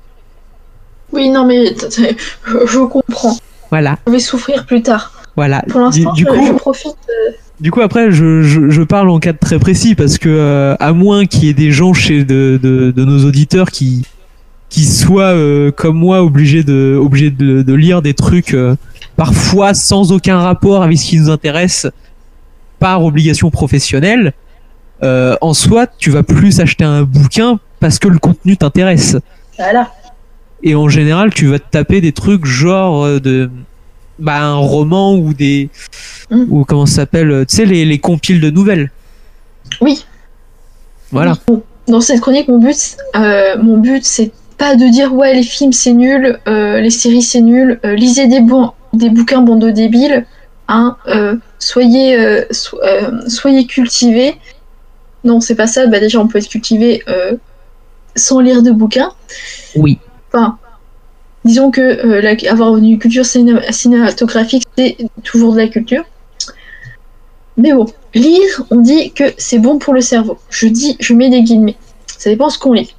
Oui, 1.13 1.29
non, 1.29 1.45
mais 1.47 1.75
je 2.47 2.85
comprends. 2.87 3.37
Voilà, 3.71 3.99
Je 4.07 4.13
vais 4.13 4.19
souffrir 4.21 4.65
plus 4.67 4.83
tard. 4.83 5.13
voilà. 5.37 5.63
Pour 5.69 5.81
l'instant, 5.81 6.15
je, 6.15 6.25
coup, 6.25 6.47
je 6.47 6.53
profite. 6.53 6.97
euh, 7.09 7.33
Du 7.61 7.71
coup, 7.71 7.81
après, 7.81 8.11
je, 8.13 8.43
je, 8.43 8.71
je 8.71 8.83
parle 8.83 9.11
en 9.11 9.19
cas 9.19 9.33
de 9.33 9.39
très 9.39 9.59
précis 9.59 9.95
parce 9.95 10.19
que, 10.19 10.29
euh, 10.29 10.77
à 10.81 10.93
moins 10.93 11.27
qu'il 11.27 11.45
y 11.45 11.49
ait 11.49 11.55
des 11.55 11.73
gens 11.73 11.93
chez 11.93 12.25
de, 12.25 12.59
de, 12.63 12.91
de 12.91 13.05
nos 13.05 13.25
auditeurs 13.25 13.71
qui, 13.71 14.05
qui 14.69 14.85
soient, 14.85 15.35
euh, 15.35 15.71
comme 15.73 15.97
moi, 15.99 16.23
obligés 16.23 16.63
de, 16.63 16.97
obligés 17.01 17.31
de, 17.31 17.63
de 17.63 17.75
lire 17.75 18.03
des 18.03 18.15
trucs 18.15 18.55
euh, 18.55 18.77
parfois 19.17 19.75
sans 19.75 20.13
aucun 20.13 20.39
rapport 20.39 20.83
avec 20.83 20.97
ce 20.99 21.07
qui 21.07 21.19
nous 21.19 21.31
intéresse 21.31 21.87
par 22.81 23.05
obligation 23.05 23.51
professionnelle, 23.51 24.33
euh, 25.03 25.37
en 25.41 25.55
soi, 25.55 25.87
tu 25.87 26.11
vas 26.11 26.25
plus 26.25 26.61
acheter 26.61 26.85
un 26.85 27.03
bouquin 27.03 27.61
parce 27.79 27.99
que 27.99 28.09
le 28.09 28.19
contenu 28.19 28.57
t'intéresse. 28.57 29.17
Voilà. 29.57 29.93
Et 30.63 30.75
en 30.75 30.89
général, 30.89 31.33
tu 31.33 31.47
vas 31.47 31.59
te 31.59 31.71
taper 31.71 32.01
des 32.01 32.13
trucs 32.13 32.45
genre 32.45 33.05
euh, 33.05 33.21
de 33.21 33.51
bah, 34.21 34.43
un 34.43 34.57
roman 34.57 35.17
ou 35.17 35.33
des 35.33 35.71
ou 36.31 36.65
comment 36.65 36.87
ça 36.87 36.97
s'appelle, 36.97 37.31
euh, 37.31 37.45
tu 37.45 37.57
sais 37.57 37.65
les, 37.65 37.85
les 37.85 37.99
compiles 37.99 38.41
de 38.41 38.51
nouvelles. 38.51 38.91
Oui. 39.81 40.05
Voilà. 41.11 41.37
Dans 41.89 42.01
cette 42.01 42.21
chronique, 42.21 42.49
mon 42.49 42.59
but, 42.59 42.97
euh, 43.17 43.57
mon 43.61 43.79
but, 43.79 44.05
c'est 44.05 44.31
pas 44.59 44.77
de 44.77 44.87
dire 44.91 45.15
ouais 45.15 45.35
les 45.35 45.43
films 45.43 45.73
c'est 45.73 45.93
nul, 45.93 46.39
euh, 46.47 46.81
les 46.81 46.91
séries 46.91 47.23
c'est 47.23 47.41
nul, 47.41 47.81
lisez 47.83 48.29
des, 48.29 48.41
bons, 48.41 48.73
des 48.93 49.11
bouquins 49.11 49.41
bande 49.41 49.61
de 49.61 49.71
débiles, 49.71 50.27
hein, 50.71 50.97
euh, 51.09 51.37
soyez, 51.59 52.19
euh, 52.19 52.45
so- 52.51 52.81
euh, 52.83 53.11
soyez 53.29 53.67
cultivés. 53.67 54.37
Non, 55.25 55.41
c'est 55.41 55.55
pas 55.55 55.67
ça. 55.67 55.87
Bah 55.87 56.01
déjà, 56.01 56.19
on 56.19 56.27
peut 56.29 56.39
être 56.39 56.49
cultivé 56.49 57.05
sans 58.17 58.41
lire 58.41 58.63
de 58.63 58.71
bouquins. 58.71 59.13
Oui. 59.77 59.99
Enfin, 60.33 60.59
disons 61.45 61.71
que 61.71 61.83
la- 62.21 62.51
avoir 62.51 62.77
une 62.77 62.99
culture 62.99 63.25
ciné- 63.25 63.71
cinématographique, 63.71 64.65
c'est 64.79 64.97
toujours 65.23 65.53
de 65.53 65.59
la 65.59 65.69
culture. 65.69 66.05
Mais 67.59 67.73
bon, 67.75 67.85
lire, 68.15 68.63
on 68.71 68.77
dit 68.77 69.13
que 69.13 69.25
c'est 69.37 69.59
bon 69.59 69.79
pour 69.79 69.93
le 69.93 70.01
cerveau. 70.01 70.39
Je 70.49 70.67
dis, 70.69 70.97
je 71.01 71.13
mets 71.13 71.29
des 71.29 71.43
guillemets. 71.43 71.77
Ça 72.17 72.31
dépend 72.31 72.49
ce 72.49 72.59
qu'on 72.59 72.73
lit. 72.73 72.95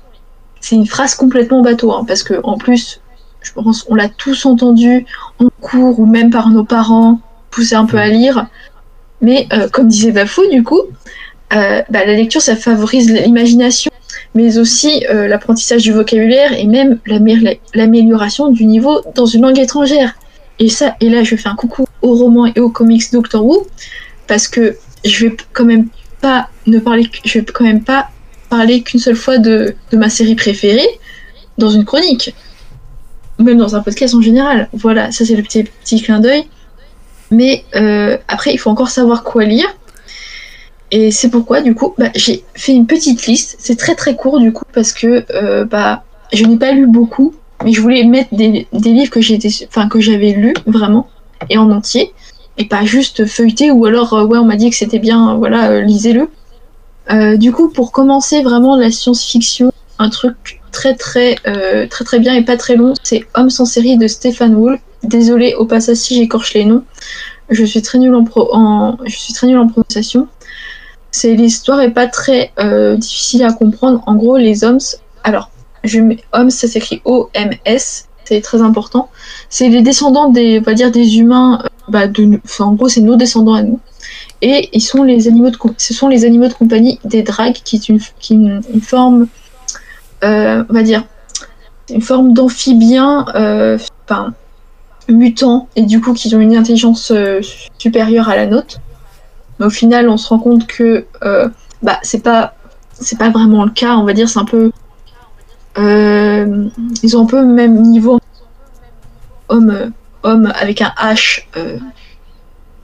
C'est 0.60 0.76
une 0.76 0.85
phrase 0.85 1.15
complètement 1.15 1.61
bateau, 1.64 1.91
hein, 1.91 2.06
parce 2.07 2.22
que 2.22 2.35
en 2.43 2.57
plus, 2.57 3.02
je 3.41 3.52
pense, 3.53 3.85
on 3.89 3.95
l'a 3.95 4.10
tous 4.10 4.45
entendu 4.45 5.07
en 5.39 5.48
cours 5.60 5.99
ou 5.99 6.06
même 6.06 6.30
par 6.30 6.49
nos 6.49 6.64
parents, 6.64 7.19
poussés 7.52 7.76
un 7.76 7.86
peu 7.86 7.98
à 7.98 8.07
lire. 8.07 8.48
Mais 9.22 9.48
euh, 9.53 9.69
comme 9.69 9.88
disait 9.88 10.11
Bafou, 10.11 10.41
du 10.49 10.64
coup, 10.64 10.82
euh, 11.53 11.82
bah, 11.90 12.06
la 12.06 12.15
lecture, 12.15 12.41
ça 12.41 12.56
favorise 12.56 13.11
l'imagination, 13.11 13.91
mais 14.34 14.57
aussi 14.57 15.06
euh, 15.10 15.28
l'apprentissage 15.28 15.84
du 15.84 15.91
vocabulaire 15.91 16.53
et 16.53 16.65
même 16.65 16.99
l'amé- 17.06 17.60
l'amélioration 17.76 18.49
du 18.49 18.65
niveau 18.65 19.02
dans 19.14 19.28
une 19.28 19.44
langue 19.44 19.60
étrangère. 19.60 20.15
Et 20.57 20.69
ça, 20.69 20.95
et 20.99 21.10
là, 21.10 21.23
je 21.23 21.36
fais 21.36 21.49
un 21.49 21.56
coucou 21.56 21.86
aux 22.02 22.15
romans 22.15 22.48
et 22.48 22.60
aux 22.60 22.69
comics 22.69 23.11
Doctor 23.11 23.45
Who, 23.45 23.68
parce 24.28 24.48
que 24.48 24.78
je 25.06 25.26
vais 25.28 25.36
quand 25.53 25.65
même 25.65 25.88
pas 26.19 26.49
ne 26.68 26.80
parler, 26.80 27.10
je 27.26 27.40
vais 27.40 27.45
quand 27.45 27.64
même 27.64 27.84
pas 27.84 28.10
parler 28.49 28.82
qu'une 28.82 28.99
seule 28.99 29.15
fois 29.15 29.38
de, 29.38 29.76
de 29.91 29.98
ma 29.98 30.10
série 30.10 30.36
préférée 30.36 30.88
dans 31.57 31.69
une 31.69 31.86
chronique, 31.86 32.34
même 33.40 33.57
dans 33.57 33.76
un 33.76 33.82
podcast 33.82 34.14
en 34.14 34.22
général. 34.22 34.69
Voilà, 34.73 35.11
ça 35.11 35.26
c'est 35.26 35.36
le 35.36 35.44
petit, 35.44 35.64
petit 35.64 36.02
clin 36.02 36.19
d'œil. 36.19 36.45
Mais 37.32 37.64
euh, 37.76 38.18
après, 38.28 38.53
il 38.53 38.58
faut 38.58 38.70
encore 38.70 38.90
savoir 38.90 39.24
quoi 39.24 39.45
lire. 39.45 39.68
Et 40.91 41.10
c'est 41.10 41.30
pourquoi, 41.30 41.62
du 41.62 41.74
coup, 41.74 41.94
bah, 41.98 42.10
j'ai 42.14 42.44
fait 42.53 42.74
une 42.74 42.86
petite 42.86 43.26
liste. 43.26 43.56
C'est 43.60 43.78
très 43.78 43.95
très 43.95 44.16
court, 44.16 44.40
du 44.40 44.52
coup, 44.52 44.66
parce 44.74 44.91
que 44.91 45.26
euh, 45.34 45.64
bah, 45.64 46.03
je 46.34 46.44
n'ai 46.44 46.58
pas 46.58 46.74
lu 46.74 46.86
beaucoup, 46.86 47.34
mais 47.64 47.72
je 47.72 47.82
voulais 47.82 48.03
mettre 48.03 48.36
des, 48.36 48.68
livres 48.74 49.10
que 49.10 49.22
j'avais 49.22 50.32
lus 50.32 50.53
vraiment 50.66 51.08
et 51.49 51.58
en 51.58 51.72
entier, 51.72 52.14
et 52.58 52.66
pas 52.66 52.84
juste 52.84 53.26
feuilleter 53.26 53.72
ou 53.72 53.86
alors 53.86 54.14
euh, 54.14 54.26
ouais 54.26 54.38
on 54.38 54.45
m'a 54.45 54.56
dit 54.56 54.70
que 54.70 54.76
c'était 54.76 54.99
bien, 54.99 55.36
voilà 55.36 55.82
lisez-le. 55.82 56.30
Du 57.38 57.52
coup, 57.52 57.70
pour 57.70 57.91
commencer 57.91 58.41
vraiment 58.41 58.78
la 58.78 58.91
science-fiction, 58.91 59.70
un 60.02 60.10
truc 60.10 60.60
très 60.72 60.95
très 60.95 61.36
euh, 61.48 61.88
très 61.94 62.03
très 62.10 62.19
bien 62.19 62.34
et 62.36 62.44
pas 62.44 62.57
très 62.57 62.76
long, 62.76 62.94
c'est 63.03 63.22
Homme 63.36 63.49
sans 63.49 63.65
série 63.65 63.98
de 63.98 64.07
Stéphane 64.07 64.56
Wool. 64.56 64.80
Désolé 65.03 65.53
au 65.61 65.65
passage 65.65 65.98
si 65.98 66.15
j'écorche 66.15 66.53
les 66.53 66.65
noms. 66.65 66.84
Je 67.49 67.64
suis 67.65 67.82
très 67.82 67.98
nulle 67.99 68.15
en, 68.15 68.23
pro- 68.23 68.49
en 68.53 68.98
je 69.06 69.15
suis 69.23 69.34
très 69.34 69.48
nulle 69.48 69.57
en 69.65 69.68
prononciation. 69.68 70.28
C'est 71.11 71.34
l'histoire 71.36 71.82
est 71.82 71.91
pas 72.02 72.07
très 72.07 72.52
euh, 72.60 72.95
difficile 72.95 73.44
à 73.44 73.52
comprendre. 73.52 74.02
En 74.06 74.15
gros, 74.15 74.38
les 74.38 74.64
hommes, 74.64 74.80
alors 75.23 75.49
je 75.84 75.99
mets 75.99 76.19
hommes, 76.32 76.49
ça 76.49 76.68
s'écrit 76.68 77.02
O-M-S, 77.03 78.07
c'est 78.26 78.41
très 78.41 78.61
important. 78.61 79.10
C'est 79.49 79.68
les 79.69 79.82
descendants 79.82 80.30
des, 80.30 80.60
on 80.60 80.64
va 80.64 80.73
dire 80.73 80.91
des 80.91 81.18
humains. 81.19 81.60
euh, 81.64 81.68
bah, 81.90 82.07
de, 82.07 82.40
en 82.60 82.73
gros, 82.73 82.88
c'est 82.88 83.02
nos 83.02 83.18
descendants 83.18 83.56
à 83.56 83.64
nous. 83.64 83.80
Et 84.41 84.69
ils 84.72 84.82
sont 84.91 85.03
les 85.03 85.28
animaux 85.28 85.49
de, 85.49 85.57
ce 85.78 85.94
sont 85.94 86.07
les 86.07 86.23
animaux 86.26 86.48
de 86.48 86.53
compagnie 86.53 86.99
des 87.03 87.23
dragues, 87.23 87.60
qui 87.65 87.76
est 87.76 87.90
une, 87.90 87.99
qui 88.19 88.34
une, 88.36 88.61
forme, 88.82 89.28
on 90.23 90.73
va 90.73 90.84
dire, 90.84 91.03
une 91.89 92.02
forme 92.02 92.34
d'amphibien, 92.34 93.26
euh, 93.35 93.77
enfin, 94.06 94.34
mutant, 95.10 95.68
et 95.76 95.84
du 95.84 96.02
coup, 96.02 96.14
qui 96.14 96.34
ont 96.35 96.39
une 96.39 96.56
intelligence 96.56 97.11
euh, 97.11 97.41
supérieure 97.77 98.30
à 98.30 98.35
la 98.35 98.48
nôtre. 98.48 98.80
Mais 99.60 99.65
au 99.65 99.69
final, 99.69 100.10
on 100.10 100.18
se 100.18 100.27
rend 100.30 100.39
compte 100.39 100.68
que, 100.68 101.06
euh, 101.23 101.49
bah, 101.81 101.99
c'est 102.03 102.23
pas, 102.23 102.56
c'est 102.93 103.18
pas 103.18 103.30
vraiment 103.30 103.65
le 103.65 103.72
cas. 103.72 103.95
On 103.95 104.03
va 104.03 104.14
dire, 104.14 104.30
c'est 104.30 104.39
un 104.39 104.45
peu, 104.45 104.72
euh, 105.77 106.68
ils 107.03 107.18
ont 107.18 107.23
un 107.23 107.26
peu 107.26 107.41
le 107.41 107.48
même 107.48 107.81
niveau 107.81 108.19
homme, 109.49 109.69
euh, 109.69 109.89
homme 110.23 110.52
avec 110.60 110.81
un 110.81 110.93
H 110.98 111.43
euh, 111.57 111.77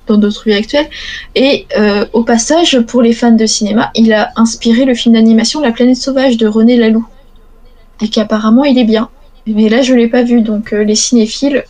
dans 0.07 0.17
notre 0.17 0.43
vie 0.43 0.53
actuelle. 0.53 0.87
Et 1.35 1.67
euh, 1.77 2.05
au 2.13 2.23
passage, 2.23 2.79
pour 2.81 3.01
les 3.01 3.13
fans 3.13 3.31
de 3.31 3.45
cinéma, 3.45 3.91
il 3.95 4.11
a 4.13 4.31
inspiré 4.35 4.85
le 4.85 4.95
film 4.95 5.15
d'animation 5.15 5.61
La 5.61 5.71
planète 5.71 5.97
sauvage 5.97 6.37
de 6.37 6.47
René 6.47 6.77
Laloux. 6.77 7.07
Et 8.01 8.09
qu'apparemment 8.09 8.63
il 8.63 8.77
est 8.77 8.83
bien. 8.83 9.09
Mais 9.45 9.69
là 9.69 9.81
je 9.81 9.93
l'ai 9.93 10.07
pas 10.07 10.23
vu, 10.23 10.41
donc 10.41 10.73
euh, 10.73 10.83
les 10.83 10.95
cinéphiles, 10.95 11.63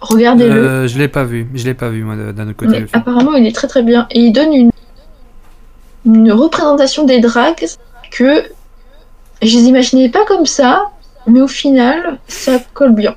regardez-le. 0.00 0.54
Euh, 0.54 0.88
je 0.88 0.98
l'ai 0.98 1.08
pas 1.08 1.24
vu, 1.24 1.48
je 1.54 1.64
l'ai 1.64 1.74
pas 1.74 1.88
vu 1.88 2.04
moi 2.04 2.14
d'un 2.16 2.48
autre 2.48 2.56
côté. 2.56 2.86
Apparemment 2.92 3.34
il 3.34 3.46
est 3.46 3.54
très 3.54 3.66
très 3.66 3.82
bien. 3.82 4.06
Et 4.10 4.20
il 4.20 4.32
donne 4.32 4.52
une, 4.52 4.70
une 6.06 6.32
représentation 6.32 7.04
des 7.04 7.20
dragues 7.20 7.66
que 8.10 8.44
je 9.42 9.56
les 9.56 9.64
imaginais 9.64 10.08
pas 10.08 10.24
comme 10.26 10.46
ça, 10.46 10.90
mais 11.26 11.40
au 11.40 11.48
final 11.48 12.18
ça 12.28 12.58
colle 12.74 12.94
bien. 12.94 13.16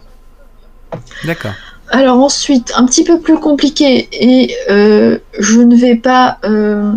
D'accord. 1.25 1.53
Alors 1.93 2.19
ensuite, 2.19 2.71
un 2.75 2.85
petit 2.85 3.03
peu 3.03 3.19
plus 3.19 3.37
compliqué, 3.37 4.07
et 4.13 4.55
euh, 4.69 5.19
je 5.37 5.59
ne 5.59 5.75
vais 5.75 5.95
pas, 5.95 6.37
euh, 6.45 6.93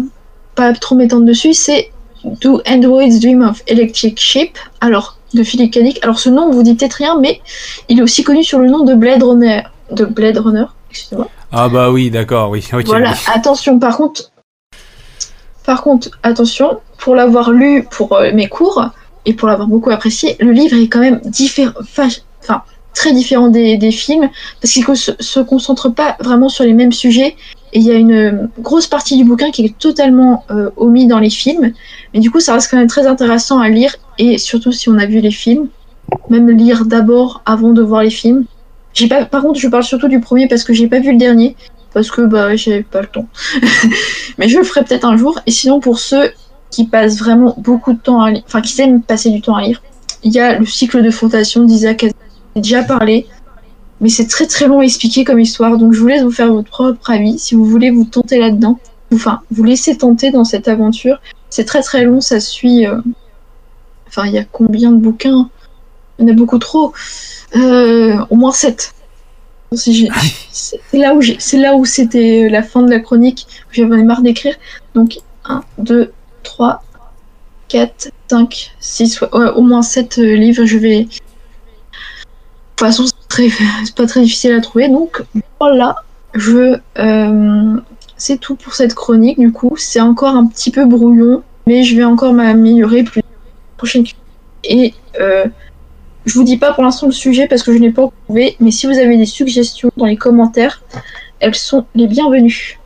pas 0.55 0.73
trop 0.73 0.95
m'étendre 0.95 1.27
dessus, 1.27 1.53
c'est 1.53 1.91
Do 2.25 2.63
Androids 2.67 3.19
Dream 3.21 3.43
of 3.43 3.63
Electric 3.67 4.19
Sheep 4.19 4.59
Alors, 4.81 5.19
de 5.35 5.43
Philippe 5.43 5.73
Cadic. 5.73 6.03
Alors 6.03 6.19
ce 6.19 6.31
nom 6.31 6.51
vous 6.51 6.63
dit 6.63 6.75
peut-être 6.75 6.95
rien, 6.95 7.19
mais 7.21 7.41
il 7.89 7.99
est 7.99 8.03
aussi 8.03 8.25
connu 8.25 8.43
sur 8.43 8.59
le 8.59 8.69
nom 8.69 8.85
de 8.85 8.95
Blade 8.95 9.23
Runner. 9.23 9.63
De 9.91 10.05
Blade 10.05 10.39
Runner, 10.39 10.65
excusez-moi. 10.91 11.29
Ah 11.53 11.69
bah 11.69 11.91
oui, 11.91 12.11
d'accord, 12.11 12.51
oui. 12.51 12.65
Voilà, 12.87 13.13
attention, 13.33 13.79
par 13.79 13.97
contre, 13.97 14.33
par 15.65 15.83
contre, 15.83 16.11
attention, 16.23 16.81
pour 16.99 17.15
l'avoir 17.15 17.51
lu 17.51 17.87
pour 17.91 18.15
euh, 18.15 18.33
mes 18.33 18.49
cours 18.49 18.89
et 19.27 19.35
pour 19.35 19.49
l'avoir 19.49 19.69
beaucoup 19.69 19.91
apprécié, 19.91 20.37
le 20.41 20.53
livre 20.53 20.77
est 20.77 20.89
quand 20.89 21.01
même 21.01 21.21
différent, 21.25 21.73
enfin, 21.81 22.09
très 22.95 23.13
différent 23.13 23.49
des, 23.49 23.77
des 23.77 23.91
films 23.91 24.31
parce 24.61 24.73
qu'il 24.73 24.85
ne 24.89 24.95
se, 24.95 25.13
se 25.19 25.41
concentre 25.41 25.89
pas 25.91 26.17
vraiment 26.21 26.49
sur 26.49 26.65
les 26.65 26.73
mêmes 26.73 26.93
sujets 26.93 27.37
et 27.75 27.81
il 27.81 27.85
y 27.85 27.91
a 27.91 27.95
une 27.95 28.49
grosse 28.61 28.87
partie 28.87 29.17
du 29.17 29.25
bouquin 29.25 29.51
qui 29.51 29.65
est 29.65 29.77
totalement 29.77 30.45
euh, 30.51 30.71
omis 30.77 31.09
dans 31.09 31.19
les 31.19 31.29
films, 31.29 31.73
mais 32.13 32.21
du 32.21 32.31
coup, 32.31 32.39
ça 32.39 32.55
reste 32.55 32.71
quand 32.71 32.77
même 32.77 32.87
très 32.87 33.07
intéressant 33.09 33.59
à 33.59 33.69
lire 33.69 33.97
et 34.17 34.39
surtout 34.39 34.71
si 34.71 34.89
on 34.89 34.97
a 34.97 35.07
vu 35.07 35.19
les 35.19 35.33
films, 35.33 35.67
même 36.31 36.49
lire 36.51 36.85
d'abord 36.85 37.43
avant 37.45 37.73
de 37.73 37.83
voir 37.83 38.05
les 38.05 38.11
films. 38.11 38.45
Pas, 39.09 39.25
par 39.25 39.43
contre, 39.43 39.59
je 39.59 39.67
parle 39.67 39.83
surtout 39.83 40.07
du 40.07 40.21
premier 40.21 40.47
parce 40.47 40.63
que 40.63 40.73
j'ai 40.73 40.87
pas 40.87 41.01
vu 41.01 41.11
le 41.11 41.19
dernier 41.19 41.57
parce 41.93 42.13
que 42.13 42.23
bah 42.23 42.55
j'ai 42.55 42.85
pas 42.85 43.01
le 43.01 43.09
temps. 43.09 43.27
Mais 44.39 44.49
je 44.49 44.57
le 44.59 44.65
ferai 44.65 44.85
peut-être 44.85 45.05
un 45.05 45.17
jour. 45.17 45.41
Et 45.47 45.51
sinon 45.51 45.81
pour 45.81 45.99
ceux 45.99 46.31
qui 46.71 46.87
passent 46.87 47.19
vraiment 47.19 47.57
beaucoup 47.59 47.93
de 47.93 47.99
temps 47.99 48.23
à 48.23 48.31
lire, 48.31 48.43
enfin 48.47 48.61
qui 48.61 48.81
aiment 48.81 49.03
passer 49.03 49.31
du 49.31 49.41
temps 49.41 49.57
à 49.57 49.63
lire, 49.63 49.83
il 50.23 50.33
y 50.33 50.39
a 50.39 50.59
le 50.61 50.67
cycle 50.67 51.03
de 51.03 51.11
fondation 51.11 51.65
d'Isaac. 51.65 52.03
J'ai 52.55 52.61
déjà 52.63 52.85
parlé. 52.85 53.27
Mais 54.01 54.09
c'est 54.09 54.27
très 54.27 54.47
très 54.47 54.67
long 54.67 54.81
à 54.81 54.85
expliquer 54.85 55.25
comme 55.25 55.41
histoire, 55.41 55.77
donc 55.79 55.93
je 55.93 56.01
vous 56.01 56.07
laisse 56.09 56.23
vous 56.23 56.31
faire 56.31 56.53
votre 56.53 56.69
propre 56.71 57.11
avis. 57.11 57.39
Si 57.39 57.55
vous 57.55 57.65
voulez 57.65 57.91
vous 57.91 58.05
tenter 58.05 58.39
là-dedans, 58.39 58.79
enfin, 59.13 59.41
vous 59.51 59.65
laissez 59.65 59.97
tenter 59.97 60.31
dans 60.31 60.45
cette 60.45 60.69
aventure. 60.69 61.21
C'est 61.51 61.65
très 61.65 61.83
très 61.83 62.05
long, 62.05 62.21
ça 62.21 62.41
suit. 62.41 62.87
euh, 62.87 63.01
Enfin, 64.09 64.27
il 64.27 64.33
y 64.33 64.39
a 64.39 64.45
combien 64.45 64.93
de 64.93 64.97
bouquins? 64.99 65.49
Il 66.19 66.27
y 66.27 66.29
en 66.29 66.33
a 66.33 66.37
beaucoup 66.37 66.59
trop. 66.59 66.93
Euh, 67.57 68.17
au 68.31 68.37
moins 68.37 68.53
7. 68.53 68.95
C'est 69.73 70.99
là 70.99 71.15
où 71.15 71.21
j'ai- 71.21 71.37
c'est 71.41 71.57
là 71.59 71.75
où 71.75 71.85
c'était 71.85 72.49
la 72.49 72.63
fin 72.63 72.83
de 72.83 72.91
la 72.91 73.01
chronique, 73.01 73.47
où 73.67 73.73
j'avais 73.73 74.03
marre 74.05 74.23
d'écrire. 74.23 74.55
Donc 74.95 75.19
1, 75.45 75.63
2, 75.79 76.13
3, 76.45 76.85
4, 77.69 78.11
5, 78.31 78.73
6, 78.79 79.21
ouais, 79.21 79.29
ouais, 79.33 79.49
au 79.57 79.63
moins 79.63 79.83
7 79.83 80.17
livres. 80.19 80.65
Je 80.65 80.79
vais. 80.79 81.09
De 82.75 82.79
toute 82.79 82.87
façon, 82.89 83.05
c'est 83.29 83.95
pas 83.95 84.07
très 84.07 84.23
difficile 84.23 84.53
à 84.53 84.61
trouver. 84.61 84.89
Donc 84.89 85.23
voilà, 85.61 85.97
je. 86.35 86.79
euh, 86.99 87.81
c'est 88.17 88.39
tout 88.39 88.55
pour 88.57 88.75
cette 88.75 88.95
chronique. 88.95 89.39
Du 89.39 89.53
coup, 89.53 89.75
c'est 89.77 90.01
encore 90.01 90.35
un 90.35 90.47
petit 90.47 90.71
peu 90.71 90.85
brouillon, 90.87 91.43
mais 91.67 91.83
je 91.85 91.97
vais 91.97 92.05
encore 92.05 92.33
m'améliorer 92.33 93.03
plus 93.03 93.23
prochaine. 93.77 94.05
Et 94.65 94.95
euh, 95.21 95.45
je 96.25 96.35
vous 96.35 96.45
dis 96.45 96.57
pas 96.57 96.73
pour 96.73 96.85
l'instant 96.85 97.07
le 97.07 97.13
sujet 97.13 97.47
parce 97.47 97.63
que 97.63 97.73
je 97.73 97.79
n'ai 97.79 97.91
pas 97.91 98.09
trouvé, 98.27 98.57
mais 98.61 98.71
si 98.71 98.87
vous 98.87 98.97
avez 98.99 99.17
des 99.17 99.27
suggestions 99.27 99.91
dans 99.97 100.07
les 100.07 100.17
commentaires, 100.17 100.83
elles 101.41 101.55
sont 101.55 101.85
les 101.95 102.07
bienvenues. 102.07 102.79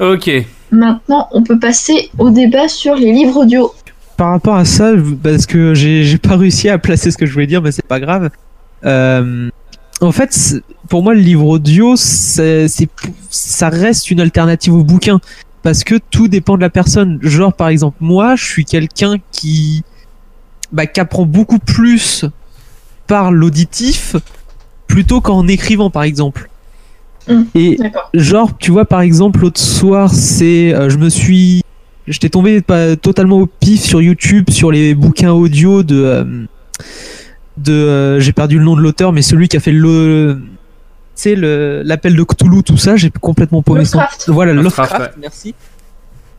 Ok. 0.00 0.30
Maintenant, 0.70 1.28
on 1.32 1.42
peut 1.42 1.58
passer 1.58 2.10
au 2.18 2.30
débat 2.30 2.68
sur 2.68 2.94
les 2.94 3.12
livres 3.12 3.42
audio. 3.42 3.72
Par 4.16 4.30
rapport 4.30 4.56
à 4.56 4.64
ça, 4.64 4.92
parce 5.22 5.46
que 5.46 5.74
j'ai 5.74 6.04
j'ai 6.04 6.18
pas 6.18 6.36
réussi 6.36 6.68
à 6.68 6.78
placer 6.78 7.10
ce 7.10 7.16
que 7.16 7.26
je 7.26 7.32
voulais 7.32 7.46
dire, 7.46 7.62
mais 7.62 7.72
c'est 7.72 7.86
pas 7.86 8.00
grave. 8.00 8.30
Euh, 8.84 9.50
en 10.00 10.12
fait, 10.12 10.56
pour 10.88 11.02
moi, 11.02 11.14
le 11.14 11.20
livre 11.20 11.46
audio, 11.46 11.94
c'est 11.96 12.66
ça 13.30 13.68
reste 13.68 14.10
une 14.10 14.20
alternative 14.20 14.74
au 14.74 14.84
bouquin. 14.84 15.20
Parce 15.62 15.84
que 15.84 15.94
tout 16.10 16.26
dépend 16.26 16.56
de 16.56 16.62
la 16.62 16.70
personne. 16.70 17.18
Genre, 17.22 17.52
par 17.52 17.68
exemple, 17.68 17.96
moi, 18.00 18.34
je 18.34 18.44
suis 18.44 18.64
quelqu'un 18.64 19.16
qui, 19.30 19.84
bah, 20.72 20.86
qui 20.86 20.98
apprend 20.98 21.24
beaucoup 21.24 21.60
plus 21.60 22.24
par 23.06 23.30
l'auditif 23.30 24.16
plutôt 24.88 25.20
qu'en 25.20 25.46
écrivant, 25.46 25.88
par 25.88 26.02
exemple. 26.02 26.50
Et 27.54 27.78
genre, 28.14 28.56
tu 28.58 28.72
vois, 28.72 28.84
par 28.84 29.00
exemple, 29.00 29.40
l'autre 29.40 29.60
soir, 29.60 30.12
c'est, 30.12 30.74
euh, 30.74 30.90
je 30.90 30.98
me 30.98 31.08
suis, 31.08 31.62
j'étais 32.08 32.28
tombé 32.28 32.60
pas 32.62 32.96
totalement 32.96 33.38
au 33.38 33.46
pif 33.46 33.82
sur 33.82 34.02
YouTube 34.02 34.50
sur 34.50 34.72
les 34.72 34.94
bouquins 34.94 35.30
audio 35.30 35.84
de, 35.84 36.02
euh, 36.02 36.46
de, 37.56 37.72
euh, 37.72 38.20
j'ai 38.20 38.32
perdu 38.32 38.58
le 38.58 38.64
nom 38.64 38.76
de 38.76 38.80
l'auteur, 38.80 39.12
mais 39.12 39.22
celui 39.22 39.48
qui 39.48 39.56
a 39.56 39.60
fait 39.60 39.72
le, 39.72 40.40
tu 41.14 41.22
sais, 41.22 41.34
le, 41.34 41.82
l'appel 41.84 42.16
de 42.16 42.22
Cthulhu, 42.22 42.62
tout 42.62 42.76
ça, 42.76 42.96
j'ai 42.96 43.10
complètement 43.10 43.62
paumé 43.62 43.84
son. 43.84 43.98
Lovecraft. 43.98 44.28
Voilà, 44.28 44.52
Lovecraft, 44.52 44.92
Lovecraft, 44.92 45.16
ouais. 45.16 45.20
merci. 45.22 45.54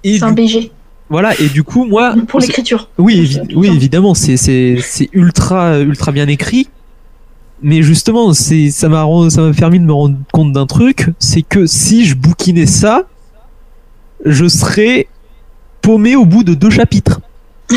C'est 0.03 0.23
un 0.23 0.31
BG. 0.33 0.71
voilà, 1.09 1.39
et 1.39 1.47
du 1.47 1.63
coup, 1.63 1.85
moi. 1.85 2.15
Pour 2.27 2.39
l'écriture. 2.39 2.89
Oui, 2.97 3.21
évi- 3.21 3.55
oui, 3.55 3.67
évidemment, 3.67 4.13
c'est, 4.13 4.35
c'est, 4.37 4.77
c'est 4.81 5.09
ultra, 5.13 5.79
ultra 5.79 6.11
bien 6.11 6.27
écrit. 6.27 6.69
Mais 7.61 7.81
justement, 7.83 8.33
c'est, 8.33 8.71
ça 8.71 8.89
m'a, 8.89 9.05
ça 9.29 9.41
m'a 9.41 9.53
permis 9.53 9.79
de 9.79 9.85
me 9.85 9.93
rendre 9.93 10.17
compte 10.33 10.51
d'un 10.51 10.65
truc, 10.65 11.09
c'est 11.19 11.43
que 11.43 11.65
si 11.65 12.05
je 12.05 12.15
bouquinais 12.15 12.65
ça, 12.65 13.03
je 14.25 14.47
serais 14.49 15.07
paumé 15.81 16.15
au 16.17 16.25
bout 16.25 16.43
de 16.43 16.53
deux 16.55 16.69
chapitres. 16.69 17.21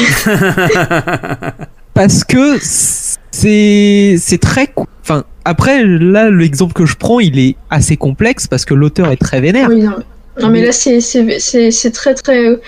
Parce 1.97 2.24
que 2.24 2.59
c'est, 2.60 4.16
c'est 4.18 4.39
très, 4.39 4.73
enfin, 5.02 5.24
après, 5.44 5.82
là, 5.85 6.31
l'exemple 6.31 6.74
que 6.74 6.86
je 6.86 6.94
prends, 6.94 7.20
il 7.20 7.39
est 7.39 7.56
assez 7.70 7.97
complexe 7.97 8.47
parce 8.47 8.64
que 8.64 8.74
l'auteur 8.74 9.10
est 9.10 9.16
très 9.16 9.40
vénère. 9.40 9.68
Oui, 9.70 9.82
non, 9.82 9.94
mais, 10.36 10.43
non, 10.43 10.51
mais 10.51 10.64
là, 10.64 10.73
c'est- 10.73 11.90
très 11.93 12.14
très 12.14 12.59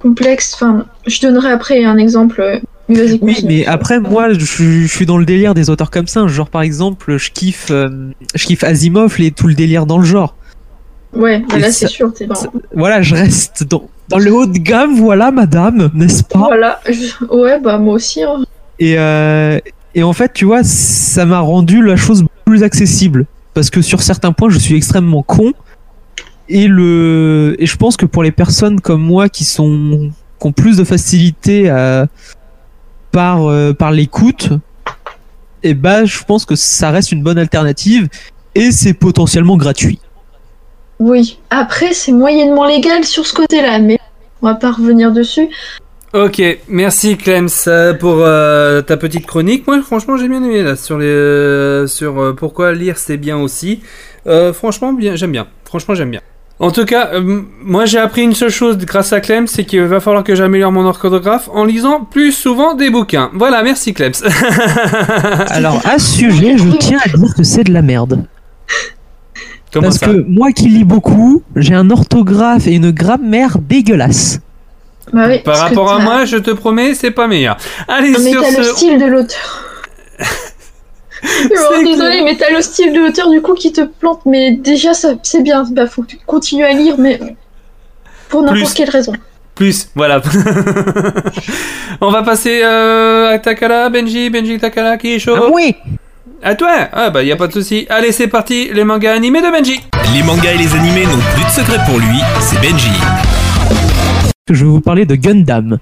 complexe. 0.00 0.52
Enfin, 0.54 0.84
je 1.06 1.20
donnerai 1.20 1.50
après 1.50 1.82
un 1.84 1.96
exemple. 1.96 2.40
euh, 2.40 2.58
mais 2.88 3.00
Oui, 3.12 3.18
continue. 3.20 3.48
mais 3.48 3.66
après, 3.66 4.00
moi, 4.00 4.32
je, 4.34 4.44
suis- 4.44 4.82
je 4.86 4.92
suis 4.94 5.06
dans 5.06 5.16
le 5.16 5.24
délire 5.24 5.54
des 5.54 5.70
auteurs 5.70 5.90
comme 5.90 6.06
ça. 6.08 6.26
Genre, 6.26 6.50
par 6.50 6.62
exemple, 6.62 7.16
je 7.16 7.30
kiffe, 7.30 7.68
euh, 7.70 8.10
je 8.34 8.46
kiffe 8.46 8.64
Asimov, 8.64 9.16
les, 9.18 9.30
tout 9.30 9.46
le 9.48 9.54
délire 9.54 9.86
dans 9.86 9.98
le 9.98 10.04
genre. 10.04 10.36
Ouais, 11.14 11.40
bah 11.48 11.56
Et 11.56 11.60
là, 11.60 11.72
c'est 11.72 11.86
sûr. 11.88 12.12
Voilà, 12.74 13.02
je 13.02 13.14
reste 13.14 13.64
dans, 13.64 13.88
dans 14.08 14.18
le 14.18 14.32
haut 14.32 14.46
de 14.46 14.58
gamme, 14.58 14.96
voilà, 14.96 15.30
madame, 15.30 15.90
n'est-ce 15.94 16.22
pas? 16.24 16.38
Voilà. 16.40 16.80
je- 16.88 17.24
Ouais, 17.34 17.58
bah 17.60 17.78
moi 17.78 17.94
aussi. 17.94 18.22
hein. 18.22 18.44
et, 18.78 18.98
euh, 18.98 19.58
et 19.94 20.02
en 20.02 20.12
fait, 20.12 20.32
tu 20.32 20.44
vois, 20.44 20.62
ça 20.64 21.24
m'a 21.26 21.40
rendu 21.40 21.82
la 21.82 21.96
chose 21.96 22.24
plus 22.44 22.62
accessible. 22.62 23.26
Parce 23.54 23.68
que 23.70 23.82
sur 23.82 24.00
certains 24.02 24.32
points, 24.32 24.48
je 24.50 24.58
suis 24.58 24.74
extrêmement 24.74 25.22
con. 25.22 25.52
Et, 26.48 26.66
le, 26.68 27.54
et 27.58 27.66
je 27.66 27.76
pense 27.76 27.96
que 27.96 28.06
pour 28.06 28.22
les 28.22 28.32
personnes 28.32 28.80
comme 28.80 29.02
moi 29.02 29.28
qui, 29.28 29.44
sont, 29.44 30.10
qui 30.40 30.46
ont 30.46 30.52
plus 30.52 30.76
de 30.78 30.84
facilité 30.84 31.68
à, 31.70 32.06
par, 33.10 33.46
euh, 33.46 33.72
par 33.74 33.90
l'écoute, 33.90 34.50
et 35.62 35.74
bah, 35.74 36.04
je 36.04 36.18
pense 36.24 36.44
que 36.44 36.56
ça 36.56 36.90
reste 36.90 37.12
une 37.12 37.22
bonne 37.22 37.38
alternative. 37.38 38.08
Et 38.54 38.70
c'est 38.72 38.92
potentiellement 38.94 39.56
gratuit. 39.56 39.98
Oui. 41.02 41.36
Après, 41.50 41.92
c'est 41.94 42.12
moyennement 42.12 42.64
légal 42.64 43.02
sur 43.04 43.26
ce 43.26 43.34
côté-là, 43.34 43.80
mais 43.80 43.98
on 44.40 44.46
va 44.46 44.54
pas 44.54 44.70
revenir 44.70 45.10
dessus. 45.10 45.48
Ok, 46.14 46.40
merci 46.68 47.16
Clems 47.16 47.48
euh, 47.66 47.92
pour 47.92 48.18
euh, 48.18 48.82
ta 48.82 48.96
petite 48.96 49.26
chronique. 49.26 49.66
Moi, 49.66 49.82
franchement, 49.82 50.16
j'ai 50.16 50.28
bien 50.28 50.44
aimé 50.44 50.62
là 50.62 50.76
sur 50.76 50.98
les 50.98 51.06
euh, 51.06 51.88
sur 51.88 52.20
euh, 52.20 52.32
pourquoi 52.34 52.72
lire 52.72 52.98
c'est 52.98 53.16
bien 53.16 53.36
aussi. 53.36 53.80
Euh, 54.28 54.52
franchement, 54.52 54.92
bien, 54.92 55.16
j'aime 55.16 55.32
bien. 55.32 55.48
Franchement, 55.64 55.96
j'aime 55.96 56.10
bien. 56.12 56.20
En 56.60 56.70
tout 56.70 56.84
cas, 56.84 57.10
euh, 57.14 57.40
moi 57.62 57.86
j'ai 57.86 57.98
appris 57.98 58.22
une 58.22 58.34
seule 58.34 58.50
chose 58.50 58.78
grâce 58.78 59.12
à 59.12 59.20
Clems, 59.20 59.48
c'est 59.48 59.64
qu'il 59.64 59.82
va 59.82 59.98
falloir 59.98 60.22
que 60.22 60.36
j'améliore 60.36 60.70
mon 60.70 60.84
orthographe 60.84 61.48
en 61.52 61.64
lisant 61.64 62.04
plus 62.04 62.30
souvent 62.30 62.74
des 62.74 62.90
bouquins. 62.90 63.30
Voilà, 63.34 63.64
merci 63.64 63.92
Clems. 63.92 64.12
Alors, 65.48 65.80
à 65.84 65.98
ce 65.98 66.18
sujet, 66.18 66.58
je 66.58 66.68
tiens 66.76 67.00
à 67.04 67.08
dire 67.08 67.34
que 67.34 67.42
c'est 67.42 67.64
de 67.64 67.72
la 67.72 67.82
merde. 67.82 68.24
Comment 69.72 69.86
Parce 69.88 69.98
ça 69.98 70.06
que 70.06 70.24
moi 70.28 70.52
qui 70.52 70.68
lis 70.68 70.84
beaucoup, 70.84 71.42
j'ai 71.56 71.74
un 71.74 71.90
orthographe 71.90 72.66
et 72.66 72.74
une 72.74 72.90
grammaire 72.90 73.58
dégueulasse. 73.58 74.40
Bah 75.12 75.26
oui, 75.28 75.40
Par 75.40 75.56
rapport 75.58 75.90
à 75.92 75.98
moi, 75.98 76.24
je 76.24 76.36
te 76.36 76.50
promets, 76.50 76.94
c'est 76.94 77.10
pas 77.10 77.26
meilleur. 77.26 77.56
Allez, 77.88 78.12
Non, 78.12 78.18
mais 78.22 78.30
sur 78.30 78.42
t'as 78.42 78.50
le 78.50 78.62
ce... 78.62 78.74
style 78.74 78.98
de 78.98 79.06
l'auteur. 79.06 79.64
Alors, 81.56 81.82
désolé, 81.84 82.22
mais 82.22 82.36
t'as 82.36 82.50
le 82.54 82.60
style 82.62 82.92
de 82.92 82.98
l'auteur 82.98 83.30
du 83.30 83.40
coup 83.40 83.54
qui 83.54 83.72
te 83.72 83.80
plante. 83.82 84.20
Mais 84.26 84.52
déjà, 84.52 84.92
ça, 84.94 85.14
c'est 85.22 85.42
bien. 85.42 85.64
Bah, 85.70 85.86
faut 85.86 86.02
que 86.02 86.08
tu 86.08 86.18
continues 86.26 86.64
à 86.64 86.72
lire, 86.72 86.96
mais 86.98 87.18
pour 88.28 88.42
n'importe 88.42 88.74
quelle 88.74 88.90
raison. 88.90 89.12
Plus, 89.54 89.88
voilà. 89.94 90.20
On 92.00 92.10
va 92.10 92.22
passer 92.22 92.60
euh, 92.62 93.34
à 93.34 93.38
Takala, 93.38 93.88
Benji, 93.88 94.30
Benji 94.30 94.58
Takala, 94.58 94.96
qui 94.96 95.14
est 95.14 95.18
chaud 95.18 95.50
Oui 95.52 95.76
À 96.44 96.56
toi 96.56 96.88
Ah 96.92 97.10
bah 97.10 97.22
y 97.22 97.30
a 97.30 97.36
pas 97.36 97.46
de 97.46 97.52
souci. 97.52 97.86
Allez, 97.88 98.10
c'est 98.10 98.26
parti, 98.26 98.68
les 98.72 98.82
mangas 98.82 99.12
animés 99.12 99.40
de 99.40 99.48
Benji. 99.48 99.80
Les 100.12 100.24
mangas 100.24 100.50
et 100.52 100.58
les 100.58 100.74
animés 100.74 101.06
n'ont 101.06 101.22
plus 101.36 101.44
de 101.44 101.50
secret 101.50 101.78
pour 101.86 102.00
lui, 102.00 102.18
c'est 102.40 102.60
Benji. 102.60 102.90
Je 104.50 104.64
vais 104.64 104.70
vous 104.70 104.80
parler 104.80 105.06
de 105.06 105.14
Gundam. 105.14 105.78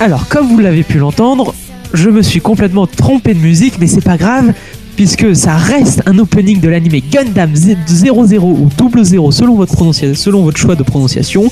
Alors, 0.00 0.26
comme 0.28 0.48
vous 0.48 0.58
l'avez 0.58 0.84
pu 0.84 0.98
l'entendre, 0.98 1.54
je 1.92 2.08
me 2.10 2.22
suis 2.22 2.40
complètement 2.40 2.86
trompé 2.86 3.34
de 3.34 3.40
musique, 3.40 3.74
mais 3.78 3.86
c'est 3.86 4.04
pas 4.04 4.16
grave, 4.16 4.52
puisque 4.96 5.36
ça 5.36 5.56
reste 5.56 6.02
un 6.06 6.18
opening 6.18 6.60
de 6.60 6.68
l'anime 6.68 7.00
Gundam 7.10 7.54
00 7.54 8.16
ou 8.16 8.68
00 9.04 9.30
selon 9.30 9.54
votre, 9.54 9.92
selon 10.14 10.42
votre 10.42 10.56
choix 10.58 10.74
de 10.74 10.82
prononciation. 10.82 11.50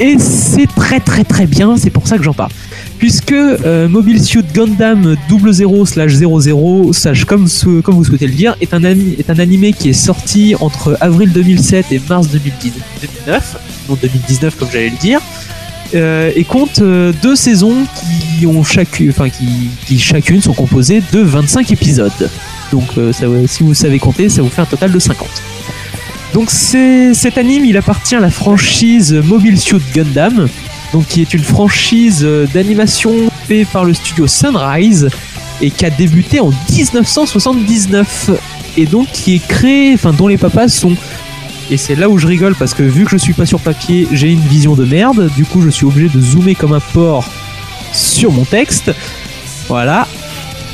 Et 0.00 0.16
c'est 0.18 0.66
très 0.74 1.00
très 1.00 1.22
très 1.22 1.46
bien, 1.46 1.76
c'est 1.76 1.90
pour 1.90 2.08
ça 2.08 2.16
que 2.16 2.24
j'en 2.24 2.32
parle. 2.32 2.50
Puisque 2.98 3.32
euh, 3.32 3.88
Mobile 3.88 4.22
Suit 4.22 4.44
Gundam 4.54 5.16
00 5.28 5.86
slash 5.86 6.12
00 6.14 6.92
slash 6.92 7.24
comme, 7.24 7.46
comme 7.82 7.94
vous 7.96 8.04
souhaitez 8.04 8.26
le 8.26 8.32
dire 8.32 8.56
est 8.60 8.72
un, 8.74 8.84
ani- 8.84 9.16
est 9.18 9.28
un 9.28 9.38
animé 9.38 9.72
qui 9.72 9.90
est 9.90 9.92
sorti 9.92 10.54
entre 10.60 10.96
avril 11.00 11.30
2007 11.32 11.86
et 11.92 12.00
mars 12.08 12.28
2010 12.28 12.72
2009, 13.26 13.56
non 13.90 13.98
2019 14.00 14.56
comme 14.56 14.68
j'allais 14.72 14.90
le 14.90 14.96
dire, 14.98 15.20
et 15.94 16.44
compte 16.44 16.80
euh, 16.80 17.12
deux 17.22 17.36
saisons 17.36 17.86
qui 17.94 18.46
ont 18.46 18.62
chacune, 18.62 19.12
sont 20.40 20.54
composées 20.54 21.02
de 21.12 21.20
25 21.20 21.70
épisodes. 21.72 22.30
Donc 22.70 22.88
euh, 22.96 23.12
si 23.46 23.62
vous 23.62 23.74
savez 23.74 23.98
compter, 23.98 24.28
ça 24.28 24.42
vous 24.42 24.48
fait 24.48 24.62
un 24.62 24.66
total 24.66 24.92
de 24.92 24.98
50. 24.98 25.28
Donc 26.32 26.50
cet 26.50 27.36
anime, 27.36 27.64
il 27.64 27.76
appartient 27.76 28.14
à 28.14 28.20
la 28.20 28.30
franchise 28.30 29.12
Mobile 29.12 29.58
Suit 29.58 29.82
Gundam, 29.94 30.48
donc 30.92 31.06
qui 31.06 31.20
est 31.20 31.34
une 31.34 31.44
franchise 31.44 32.20
euh, 32.22 32.46
d'animation 32.52 33.12
faite 33.46 33.68
par 33.68 33.84
le 33.84 33.92
studio 33.92 34.26
Sunrise 34.26 35.08
et 35.60 35.70
qui 35.70 35.84
a 35.84 35.90
débuté 35.90 36.40
en 36.40 36.50
1979 36.70 38.30
et 38.78 38.86
donc 38.86 39.08
qui 39.12 39.34
est 39.34 39.46
créé, 39.46 39.92
enfin 39.94 40.12
dont 40.12 40.28
les 40.28 40.38
papas 40.38 40.68
sont 40.68 40.96
et 41.72 41.78
c'est 41.78 41.94
là 41.94 42.10
où 42.10 42.18
je 42.18 42.26
rigole 42.26 42.54
parce 42.54 42.74
que 42.74 42.82
vu 42.82 43.06
que 43.06 43.10
je 43.10 43.16
suis 43.16 43.32
pas 43.32 43.46
sur 43.46 43.58
papier, 43.58 44.06
j'ai 44.12 44.30
une 44.30 44.40
vision 44.40 44.74
de 44.74 44.84
merde. 44.84 45.30
Du 45.36 45.46
coup, 45.46 45.62
je 45.62 45.70
suis 45.70 45.86
obligé 45.86 46.10
de 46.10 46.20
zoomer 46.20 46.54
comme 46.54 46.74
un 46.74 46.80
porc 46.80 47.26
sur 47.94 48.30
mon 48.30 48.44
texte. 48.44 48.92
Voilà. 49.68 50.06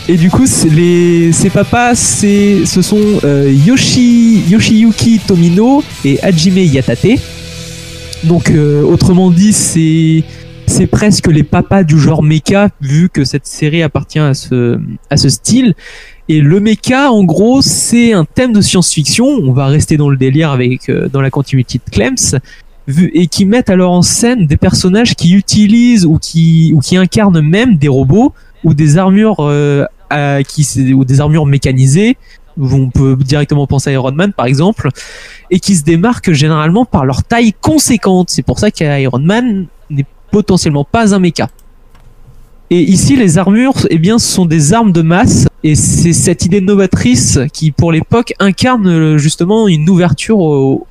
Et 0.08 0.16
du 0.16 0.28
coup, 0.28 0.44
les, 0.68 1.30
ces 1.30 1.50
papas, 1.50 1.94
c'est, 1.94 2.66
ce 2.66 2.82
sont 2.82 3.20
euh, 3.22 3.54
Yoshi, 3.64 4.42
Yoshiyuki 4.48 5.20
Tomino 5.20 5.84
et 6.04 6.18
Hajime 6.20 6.58
Yatate. 6.58 7.20
Donc, 8.24 8.50
euh, 8.50 8.82
autrement 8.82 9.30
dit, 9.30 9.52
c'est, 9.52 10.24
c'est 10.66 10.88
presque 10.88 11.28
les 11.28 11.44
papas 11.44 11.84
du 11.84 12.00
genre 12.00 12.24
mecha, 12.24 12.70
vu 12.80 13.08
que 13.08 13.22
cette 13.22 13.46
série 13.46 13.84
appartient 13.84 14.18
à 14.18 14.34
ce, 14.34 14.80
à 15.10 15.16
ce 15.16 15.28
style. 15.28 15.76
Et 16.30 16.42
le 16.42 16.60
mecha, 16.60 17.10
en 17.10 17.24
gros, 17.24 17.62
c'est 17.62 18.12
un 18.12 18.26
thème 18.26 18.52
de 18.52 18.60
science-fiction. 18.60 19.24
On 19.26 19.52
va 19.52 19.66
rester 19.66 19.96
dans 19.96 20.10
le 20.10 20.18
délire 20.18 20.50
avec 20.50 20.90
euh, 20.90 21.08
dans 21.08 21.22
la 21.22 21.30
continuité 21.30 21.80
de 21.84 21.90
Clems, 21.90 22.40
et 23.14 23.26
qui 23.26 23.44
mettent 23.46 23.70
alors 23.70 23.92
en 23.92 24.02
scène 24.02 24.46
des 24.46 24.56
personnages 24.56 25.14
qui 25.14 25.32
utilisent 25.32 26.04
ou 26.06 26.18
qui 26.18 26.72
ou 26.74 26.80
qui 26.80 26.96
incarnent 26.96 27.40
même 27.40 27.76
des 27.76 27.88
robots 27.88 28.32
ou 28.64 28.74
des 28.74 28.98
armures 28.98 29.36
euh, 29.40 29.86
qui 30.46 30.92
ou 30.92 31.04
des 31.04 31.20
armures 31.20 31.46
mécanisées. 31.46 32.16
On 32.60 32.90
peut 32.90 33.16
directement 33.16 33.66
penser 33.66 33.90
à 33.90 33.92
Iron 33.94 34.12
Man 34.12 34.32
par 34.32 34.46
exemple, 34.46 34.90
et 35.50 35.60
qui 35.60 35.76
se 35.76 35.84
démarquent 35.84 36.32
généralement 36.32 36.84
par 36.84 37.06
leur 37.06 37.22
taille 37.22 37.54
conséquente. 37.58 38.28
C'est 38.30 38.42
pour 38.42 38.58
ça 38.58 38.70
qu'Iron 38.70 39.20
Man 39.20 39.66
n'est 39.88 40.06
potentiellement 40.30 40.84
pas 40.84 41.14
un 41.14 41.20
mecha. 41.20 41.48
Et 42.70 42.82
ici, 42.82 43.16
les 43.16 43.38
armures, 43.38 43.86
eh 43.88 43.98
bien, 43.98 44.18
ce 44.18 44.30
sont 44.30 44.44
des 44.44 44.74
armes 44.74 44.92
de 44.92 45.00
masse, 45.00 45.47
et 45.64 45.74
c'est 45.74 46.12
cette 46.12 46.44
idée 46.44 46.60
novatrice 46.60 47.38
qui, 47.52 47.72
pour 47.72 47.92
l'époque, 47.92 48.32
incarne 48.38 48.86
euh, 48.86 49.18
justement 49.18 49.66
une 49.68 49.88
ouverture 49.88 50.38
au, 50.38 50.86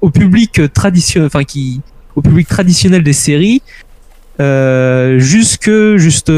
au 0.00 0.10
public 0.10 0.72
traditionnel, 0.72 1.26
enfin 1.26 1.44
qui, 1.44 1.80
au 2.16 2.22
public 2.22 2.48
traditionnel 2.48 3.02
des 3.02 3.12
séries, 3.12 3.62
euh, 4.40 5.18
jusque 5.18 5.70
juste, 5.96 6.32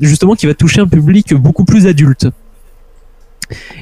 justement, 0.00 0.34
qui 0.34 0.46
va 0.46 0.54
toucher 0.54 0.80
un 0.80 0.86
public 0.86 1.34
beaucoup 1.34 1.64
plus 1.64 1.86
adulte. 1.86 2.28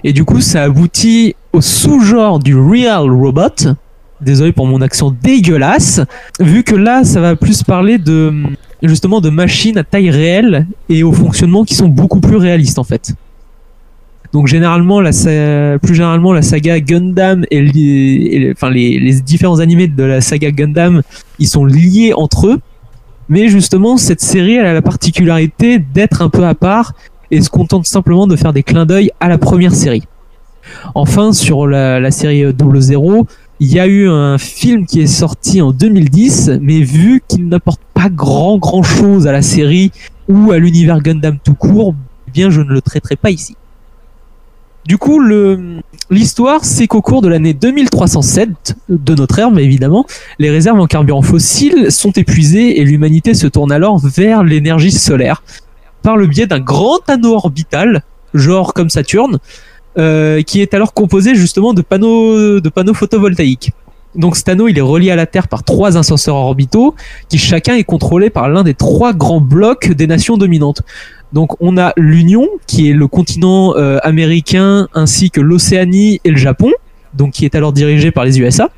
Et 0.04 0.12
du 0.12 0.24
coup, 0.24 0.40
ça 0.40 0.62
aboutit 0.62 1.34
au 1.52 1.60
sous-genre 1.60 2.38
du 2.38 2.56
real 2.56 3.10
robot. 3.10 3.74
Désolé 4.20 4.52
pour 4.52 4.66
mon 4.66 4.80
accent 4.80 5.14
dégueulasse. 5.22 6.00
Vu 6.40 6.62
que 6.62 6.74
là, 6.74 7.04
ça 7.04 7.20
va 7.20 7.36
plus 7.36 7.62
parler 7.62 7.98
de 7.98 8.32
justement 8.82 9.20
de 9.20 9.30
machines 9.30 9.78
à 9.78 9.84
taille 9.84 10.10
réelle 10.10 10.66
et 10.88 11.02
au 11.02 11.12
fonctionnement 11.12 11.64
qui 11.64 11.74
sont 11.74 11.88
beaucoup 11.88 12.20
plus 12.20 12.36
réalistes 12.36 12.78
en 12.78 12.84
fait. 12.84 13.14
Donc 14.34 14.48
généralement, 14.48 15.00
la, 15.00 15.12
plus 15.78 15.94
généralement, 15.94 16.32
la 16.32 16.42
saga 16.42 16.80
Gundam 16.80 17.44
et, 17.52 17.62
les- 17.62 18.52
enfin, 18.54 18.68
les, 18.68 18.98
les 18.98 19.20
différents 19.20 19.60
animés 19.60 19.86
de 19.86 20.02
la 20.02 20.20
saga 20.20 20.50
Gundam, 20.50 21.02
ils 21.38 21.46
sont 21.48 21.64
liés 21.64 22.12
entre 22.16 22.48
eux. 22.48 22.58
Mais 23.28 23.48
justement, 23.48 23.96
cette 23.96 24.20
série, 24.20 24.54
elle 24.56 24.66
a 24.66 24.74
la 24.74 24.82
particularité 24.82 25.78
d'être 25.78 26.20
un 26.20 26.28
peu 26.28 26.44
à 26.44 26.54
part 26.56 26.94
et 27.30 27.40
se 27.40 27.48
contente 27.48 27.86
simplement 27.86 28.26
de 28.26 28.34
faire 28.36 28.52
des 28.52 28.62
clins 28.64 28.84
d'œil 28.86 29.12
à 29.20 29.28
la 29.28 29.38
première 29.38 29.72
série. 29.74 30.02
Enfin, 30.96 31.32
sur 31.32 31.66
la, 31.68 32.00
la 32.00 32.10
série 32.10 32.52
Double 32.52 32.80
Zero, 32.80 33.26
il 33.60 33.72
y 33.72 33.78
a 33.78 33.86
eu 33.86 34.08
un 34.08 34.36
film 34.36 34.84
qui 34.84 35.00
est 35.00 35.06
sorti 35.06 35.62
en 35.62 35.70
2010, 35.70 36.50
mais 36.60 36.80
vu 36.80 37.22
qu'il 37.28 37.46
n'apporte 37.48 37.80
pas 37.94 38.08
grand 38.10 38.58
grand 38.58 38.82
chose 38.82 39.26
à 39.28 39.32
la 39.32 39.42
série 39.42 39.92
ou 40.28 40.50
à 40.50 40.58
l'univers 40.58 41.00
Gundam 41.00 41.38
tout 41.42 41.54
court, 41.54 41.94
eh 42.26 42.30
bien 42.32 42.50
je 42.50 42.60
ne 42.62 42.68
le 42.72 42.80
traiterai 42.80 43.14
pas 43.16 43.30
ici. 43.30 43.54
Du 44.86 44.98
coup, 44.98 45.22
l'histoire, 46.10 46.64
c'est 46.64 46.86
qu'au 46.86 47.00
cours 47.00 47.22
de 47.22 47.28
l'année 47.28 47.54
2307 47.54 48.76
de 48.90 49.14
notre 49.14 49.38
ère, 49.38 49.50
mais 49.50 49.64
évidemment, 49.64 50.04
les 50.38 50.50
réserves 50.50 50.78
en 50.78 50.86
carburant 50.86 51.22
fossile 51.22 51.90
sont 51.90 52.12
épuisées 52.12 52.80
et 52.80 52.84
l'humanité 52.84 53.32
se 53.32 53.46
tourne 53.46 53.72
alors 53.72 53.98
vers 53.98 54.44
l'énergie 54.44 54.92
solaire 54.92 55.42
par 56.02 56.18
le 56.18 56.26
biais 56.26 56.46
d'un 56.46 56.60
grand 56.60 57.00
anneau 57.08 57.34
orbital, 57.34 58.02
genre 58.34 58.74
comme 58.74 58.90
Saturne, 58.90 59.38
euh, 59.96 60.42
qui 60.42 60.60
est 60.60 60.74
alors 60.74 60.92
composé 60.92 61.34
justement 61.34 61.72
de 61.72 61.80
panneaux, 61.80 62.60
de 62.60 62.68
panneaux 62.68 62.94
photovoltaïques. 62.94 63.72
Donc 64.14 64.36
cet 64.36 64.48
anneau, 64.48 64.68
il 64.68 64.78
est 64.78 64.82
relié 64.82 65.10
à 65.10 65.16
la 65.16 65.26
Terre 65.26 65.48
par 65.48 65.64
trois 65.64 65.96
ascenseurs 65.96 66.36
orbitaux, 66.36 66.94
qui 67.28 67.38
chacun 67.38 67.74
est 67.74 67.84
contrôlé 67.84 68.30
par 68.30 68.48
l'un 68.48 68.62
des 68.62 68.74
trois 68.74 69.12
grands 69.12 69.40
blocs 69.40 69.90
des 69.90 70.06
nations 70.06 70.36
dominantes. 70.36 70.82
Donc 71.32 71.60
on 71.60 71.76
a 71.78 71.92
l'Union, 71.96 72.48
qui 72.66 72.90
est 72.90 72.92
le 72.92 73.08
continent 73.08 73.74
euh, 73.76 73.98
américain, 74.02 74.88
ainsi 74.94 75.30
que 75.30 75.40
l'Océanie 75.40 76.20
et 76.24 76.30
le 76.30 76.36
Japon, 76.36 76.70
donc 77.14 77.32
qui 77.32 77.44
est 77.44 77.54
alors 77.54 77.72
dirigé 77.72 78.10
par 78.10 78.24
les 78.24 78.38
USA. 78.38 78.70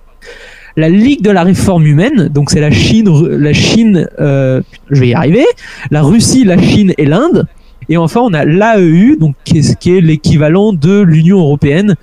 La 0.78 0.88
Ligue 0.90 1.22
de 1.22 1.30
la 1.30 1.42
réforme 1.42 1.86
humaine, 1.86 2.28
donc 2.28 2.50
c'est 2.50 2.60
la 2.60 2.70
Chine, 2.70 3.08
la 3.28 3.52
Chine, 3.54 4.08
euh, 4.20 4.60
je 4.90 5.00
vais 5.00 5.08
y 5.08 5.14
arriver, 5.14 5.44
la 5.90 6.02
Russie, 6.02 6.44
la 6.44 6.60
Chine 6.60 6.92
et 6.98 7.06
l'Inde. 7.06 7.46
Et 7.88 7.96
enfin, 7.96 8.20
on 8.22 8.34
a 8.34 8.44
l'AEU, 8.44 9.16
donc 9.16 9.36
qui 9.44 9.58
est, 9.58 9.78
qui 9.78 9.96
est 9.96 10.00
l'équivalent 10.00 10.72
de 10.72 11.00
l'Union 11.00 11.38
européenne 11.38 11.94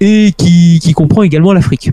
et 0.00 0.32
qui, 0.36 0.78
qui 0.82 0.92
comprend 0.92 1.22
également 1.22 1.52
l'Afrique. 1.54 1.90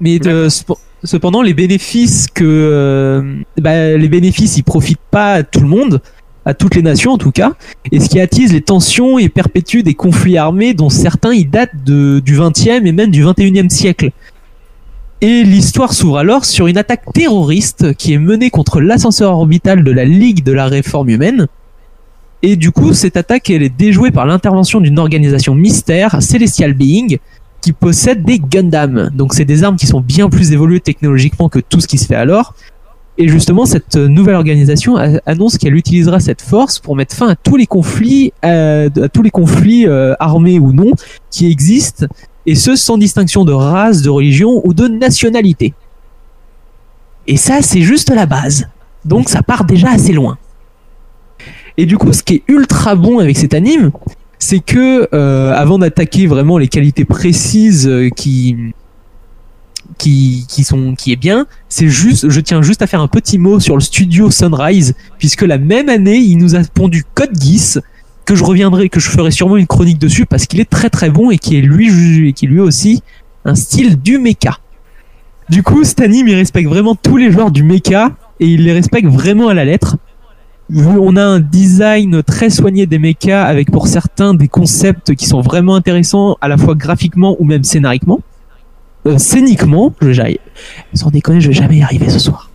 Mais 0.00 0.18
de- 0.18 0.48
sep- 0.48 0.76
cependant, 1.02 1.42
les 1.42 1.52
bénéfices 1.54 2.26
que 2.32 2.44
euh, 2.44 3.22
bah, 3.60 3.96
les 3.96 4.08
bénéfices, 4.08 4.56
ils 4.56 4.62
profitent 4.64 4.98
pas 5.10 5.34
à 5.34 5.42
tout 5.42 5.60
le 5.60 5.68
monde, 5.68 6.00
à 6.44 6.54
toutes 6.54 6.74
les 6.74 6.82
nations 6.82 7.12
en 7.12 7.18
tout 7.18 7.30
cas. 7.30 7.52
Et 7.92 8.00
ce 8.00 8.08
qui 8.08 8.20
attise 8.20 8.52
les 8.52 8.60
tensions 8.60 9.18
et 9.18 9.28
perpétue 9.28 9.80
des 9.80 9.94
conflits 9.94 10.38
armés 10.38 10.74
dont 10.74 10.90
certains 10.90 11.32
ils 11.32 11.48
datent 11.48 11.84
du 11.84 12.20
20e 12.36 12.86
et 12.86 12.92
même 12.92 13.10
du 13.10 13.24
21e 13.24 13.68
siècle. 13.68 14.10
Et 15.20 15.42
l'histoire 15.42 15.94
s'ouvre 15.94 16.18
alors 16.18 16.44
sur 16.44 16.66
une 16.66 16.76
attaque 16.76 17.12
terroriste 17.14 17.94
qui 17.94 18.12
est 18.12 18.18
menée 18.18 18.50
contre 18.50 18.80
l'ascenseur 18.80 19.32
orbital 19.32 19.82
de 19.82 19.90
la 19.90 20.04
Ligue 20.04 20.44
de 20.44 20.52
la 20.52 20.66
Réforme 20.66 21.08
Humaine. 21.08 21.46
Et 22.42 22.56
du 22.56 22.72
coup, 22.72 22.92
cette 22.92 23.16
attaque, 23.16 23.48
est 23.48 23.70
déjouée 23.70 24.10
par 24.10 24.26
l'intervention 24.26 24.82
d'une 24.82 24.98
organisation 24.98 25.54
mystère, 25.54 26.20
Celestial 26.20 26.74
Being, 26.74 27.18
qui 27.62 27.72
possède 27.72 28.22
des 28.22 28.38
Gundam. 28.38 29.08
Donc 29.14 29.32
c'est 29.32 29.46
des 29.46 29.64
armes 29.64 29.76
qui 29.76 29.86
sont 29.86 30.02
bien 30.02 30.28
plus 30.28 30.52
évoluées 30.52 30.80
technologiquement 30.80 31.48
que 31.48 31.58
tout 31.58 31.80
ce 31.80 31.88
qui 31.88 31.96
se 31.96 32.06
fait 32.06 32.16
alors. 32.16 32.54
Et 33.16 33.28
justement, 33.28 33.64
cette 33.64 33.96
nouvelle 33.96 34.34
organisation 34.34 34.96
annonce 35.24 35.56
qu'elle 35.56 35.76
utilisera 35.76 36.18
cette 36.18 36.42
force 36.42 36.80
pour 36.80 36.96
mettre 36.96 37.14
fin 37.14 37.28
à 37.28 37.36
tous 37.36 37.56
les 37.56 37.66
conflits, 37.66 38.32
euh, 38.44 38.90
à 39.00 39.08
tous 39.08 39.22
les 39.22 39.30
conflits 39.30 39.86
euh, 39.86 40.14
armés 40.18 40.58
ou 40.58 40.72
non 40.72 40.90
qui 41.30 41.48
existent, 41.48 42.06
et 42.46 42.56
ce 42.56 42.74
sans 42.74 42.98
distinction 42.98 43.44
de 43.44 43.52
race, 43.52 44.02
de 44.02 44.10
religion 44.10 44.60
ou 44.64 44.74
de 44.74 44.88
nationalité. 44.88 45.74
Et 47.26 47.36
ça, 47.36 47.62
c'est 47.62 47.82
juste 47.82 48.10
la 48.10 48.26
base. 48.26 48.68
Donc 49.04 49.28
ça 49.28 49.42
part 49.42 49.64
déjà 49.64 49.90
assez 49.90 50.12
loin. 50.12 50.36
Et 51.76 51.86
du 51.86 51.98
coup, 51.98 52.12
ce 52.12 52.22
qui 52.22 52.34
est 52.36 52.42
ultra 52.48 52.94
bon 52.96 53.18
avec 53.18 53.36
cet 53.36 53.54
anime, 53.54 53.90
c'est 54.38 54.60
que 54.60 55.08
euh, 55.14 55.52
avant 55.54 55.78
d'attaquer 55.78 56.26
vraiment 56.26 56.58
les 56.58 56.68
qualités 56.68 57.04
précises 57.04 57.88
euh, 57.88 58.10
qui 58.10 58.74
qui 59.98 60.46
qui 60.48 60.64
sont 60.64 60.94
qui 60.94 61.12
est 61.12 61.16
bien, 61.16 61.46
c'est 61.68 61.88
juste 61.88 62.28
je 62.28 62.40
tiens 62.40 62.62
juste 62.62 62.82
à 62.82 62.86
faire 62.86 63.00
un 63.00 63.08
petit 63.08 63.38
mot 63.38 63.60
sur 63.60 63.74
le 63.74 63.80
studio 63.80 64.30
Sunrise 64.30 64.94
puisque 65.18 65.42
la 65.42 65.58
même 65.58 65.88
année, 65.88 66.18
il 66.18 66.38
nous 66.38 66.54
a 66.54 66.60
pondu 66.62 67.04
Code 67.14 67.40
Geass 67.40 67.80
que 68.24 68.34
je 68.34 68.44
reviendrai 68.44 68.88
que 68.88 69.00
je 69.00 69.10
ferai 69.10 69.30
sûrement 69.30 69.56
une 69.56 69.66
chronique 69.66 69.98
dessus 69.98 70.26
parce 70.26 70.46
qu'il 70.46 70.60
est 70.60 70.70
très 70.70 70.90
très 70.90 71.10
bon 71.10 71.30
et 71.30 71.38
qui 71.38 71.56
est 71.56 71.60
lui 71.60 72.32
qui 72.34 72.46
lui 72.46 72.60
aussi 72.60 73.02
un 73.44 73.54
style 73.54 74.00
du 74.00 74.18
mecha. 74.18 74.58
Du 75.50 75.62
coup, 75.62 75.84
cet 75.84 76.00
anime, 76.00 76.28
il 76.28 76.34
respecte 76.34 76.68
vraiment 76.68 76.94
tous 76.94 77.16
les 77.18 77.30
joueurs 77.30 77.50
du 77.50 77.62
mecha 77.62 78.12
et 78.40 78.46
il 78.46 78.64
les 78.64 78.72
respecte 78.72 79.08
vraiment 79.08 79.48
à 79.48 79.54
la 79.54 79.64
lettre. 79.64 79.96
On 80.74 81.16
a 81.16 81.22
un 81.22 81.40
design 81.40 82.22
très 82.22 82.48
soigné 82.48 82.86
des 82.86 82.98
mechas 82.98 83.44
avec 83.44 83.70
pour 83.70 83.86
certains 83.86 84.32
des 84.32 84.48
concepts 84.48 85.14
qui 85.14 85.26
sont 85.26 85.42
vraiment 85.42 85.74
intéressants 85.74 86.38
à 86.40 86.48
la 86.48 86.56
fois 86.56 86.74
graphiquement 86.74 87.36
ou 87.38 87.44
même 87.44 87.64
scénariquement. 87.64 88.20
Euh, 89.06 89.18
scéniquement, 89.18 89.92
je 90.00 90.36
sans 90.94 91.10
déconner, 91.10 91.40
je 91.40 91.48
vais 91.48 91.54
jamais 91.54 91.76
y 91.76 91.82
arriver 91.82 92.08
ce 92.08 92.18
soir. 92.18 92.50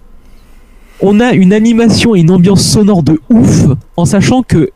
On 1.01 1.19
a 1.19 1.33
une 1.33 1.53
animation 1.53 2.15
et 2.15 2.19
une 2.19 2.31
ambiance 2.31 2.63
sonore 2.63 3.03
de 3.03 3.21
ouf 3.29 3.65
en 3.95 4.05
sachant 4.05 4.43
que 4.43 4.71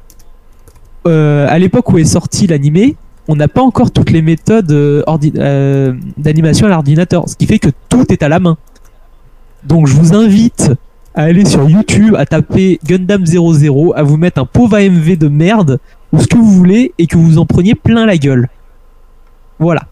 euh, 1.05 1.47
à 1.49 1.59
l'époque 1.59 1.91
où 1.91 1.97
est 1.97 2.05
sorti 2.05 2.47
l'animé, 2.47 2.95
on 3.27 3.35
n'a 3.35 3.47
pas 3.47 3.61
encore 3.61 3.91
toutes 3.91 4.11
les 4.11 4.21
méthodes 4.21 4.71
euh, 4.71 5.93
d'animation 6.17 6.67
à 6.67 6.69
l'ordinateur, 6.69 7.27
ce 7.27 7.35
qui 7.35 7.45
fait 7.45 7.59
que 7.59 7.69
tout 7.89 8.05
est 8.11 8.23
à 8.23 8.29
la 8.29 8.39
main. 8.39 8.57
Donc 9.63 9.87
je 9.87 9.93
vous 9.93 10.13
invite 10.13 10.71
à 11.15 11.23
aller 11.23 11.45
sur 11.45 11.69
YouTube, 11.69 12.15
à 12.17 12.25
taper 12.25 12.79
Gundam 12.85 13.25
00, 13.25 13.93
à 13.95 14.03
vous 14.03 14.17
mettre 14.17 14.39
un 14.41 14.45
pauvre 14.45 14.77
AMV 14.77 15.17
de 15.17 15.27
merde, 15.27 15.79
ou 16.11 16.19
ce 16.19 16.27
que 16.27 16.37
vous 16.37 16.51
voulez, 16.51 16.93
et 16.97 17.07
que 17.07 17.17
vous 17.17 17.37
en 17.37 17.45
preniez 17.45 17.75
plein 17.75 18.05
la 18.05 18.17
gueule. 18.17 18.49
Voilà. 19.59 19.83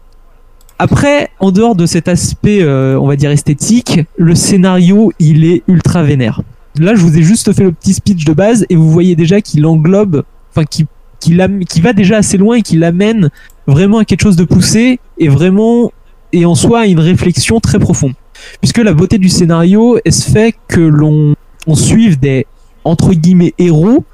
Après, 0.78 1.30
en 1.38 1.52
dehors 1.52 1.74
de 1.76 1.86
cet 1.86 2.08
aspect, 2.08 2.60
euh, 2.62 2.98
on 2.98 3.06
va 3.06 3.16
dire 3.16 3.30
esthétique, 3.30 4.00
le 4.16 4.34
scénario, 4.34 5.12
il 5.18 5.44
est 5.44 5.62
ultra 5.68 6.02
vénère. 6.02 6.42
Là, 6.78 6.94
je 6.94 7.02
vous 7.02 7.16
ai 7.16 7.22
juste 7.22 7.52
fait 7.52 7.62
le 7.64 7.72
petit 7.72 7.94
speech 7.94 8.24
de 8.24 8.32
base, 8.32 8.66
et 8.68 8.76
vous 8.76 8.90
voyez 8.90 9.14
déjà 9.14 9.40
qu'il 9.40 9.64
englobe, 9.66 10.24
enfin, 10.50 10.64
qui, 10.64 10.86
l'am- 11.30 11.64
qui 11.64 11.80
va 11.80 11.92
déjà 11.92 12.16
assez 12.16 12.36
loin 12.36 12.56
et 12.56 12.62
qui 12.62 12.76
l'amène 12.76 13.30
vraiment 13.68 13.98
à 13.98 14.04
quelque 14.04 14.22
chose 14.22 14.36
de 14.36 14.44
poussé 14.44 14.98
et 15.18 15.28
vraiment 15.28 15.92
et 16.32 16.44
en 16.46 16.54
soi 16.56 16.80
à 16.80 16.86
une 16.86 16.98
réflexion 16.98 17.60
très 17.60 17.78
profonde. 17.78 18.14
Puisque 18.60 18.78
la 18.78 18.92
beauté 18.92 19.18
du 19.18 19.28
scénario 19.28 19.98
elle 20.04 20.12
se 20.12 20.28
fait 20.28 20.54
que 20.66 20.80
l'on 20.80 21.36
on 21.68 21.76
suive 21.76 22.18
des 22.18 22.44
entre 22.82 23.14
guillemets 23.14 23.54
héros 23.58 24.04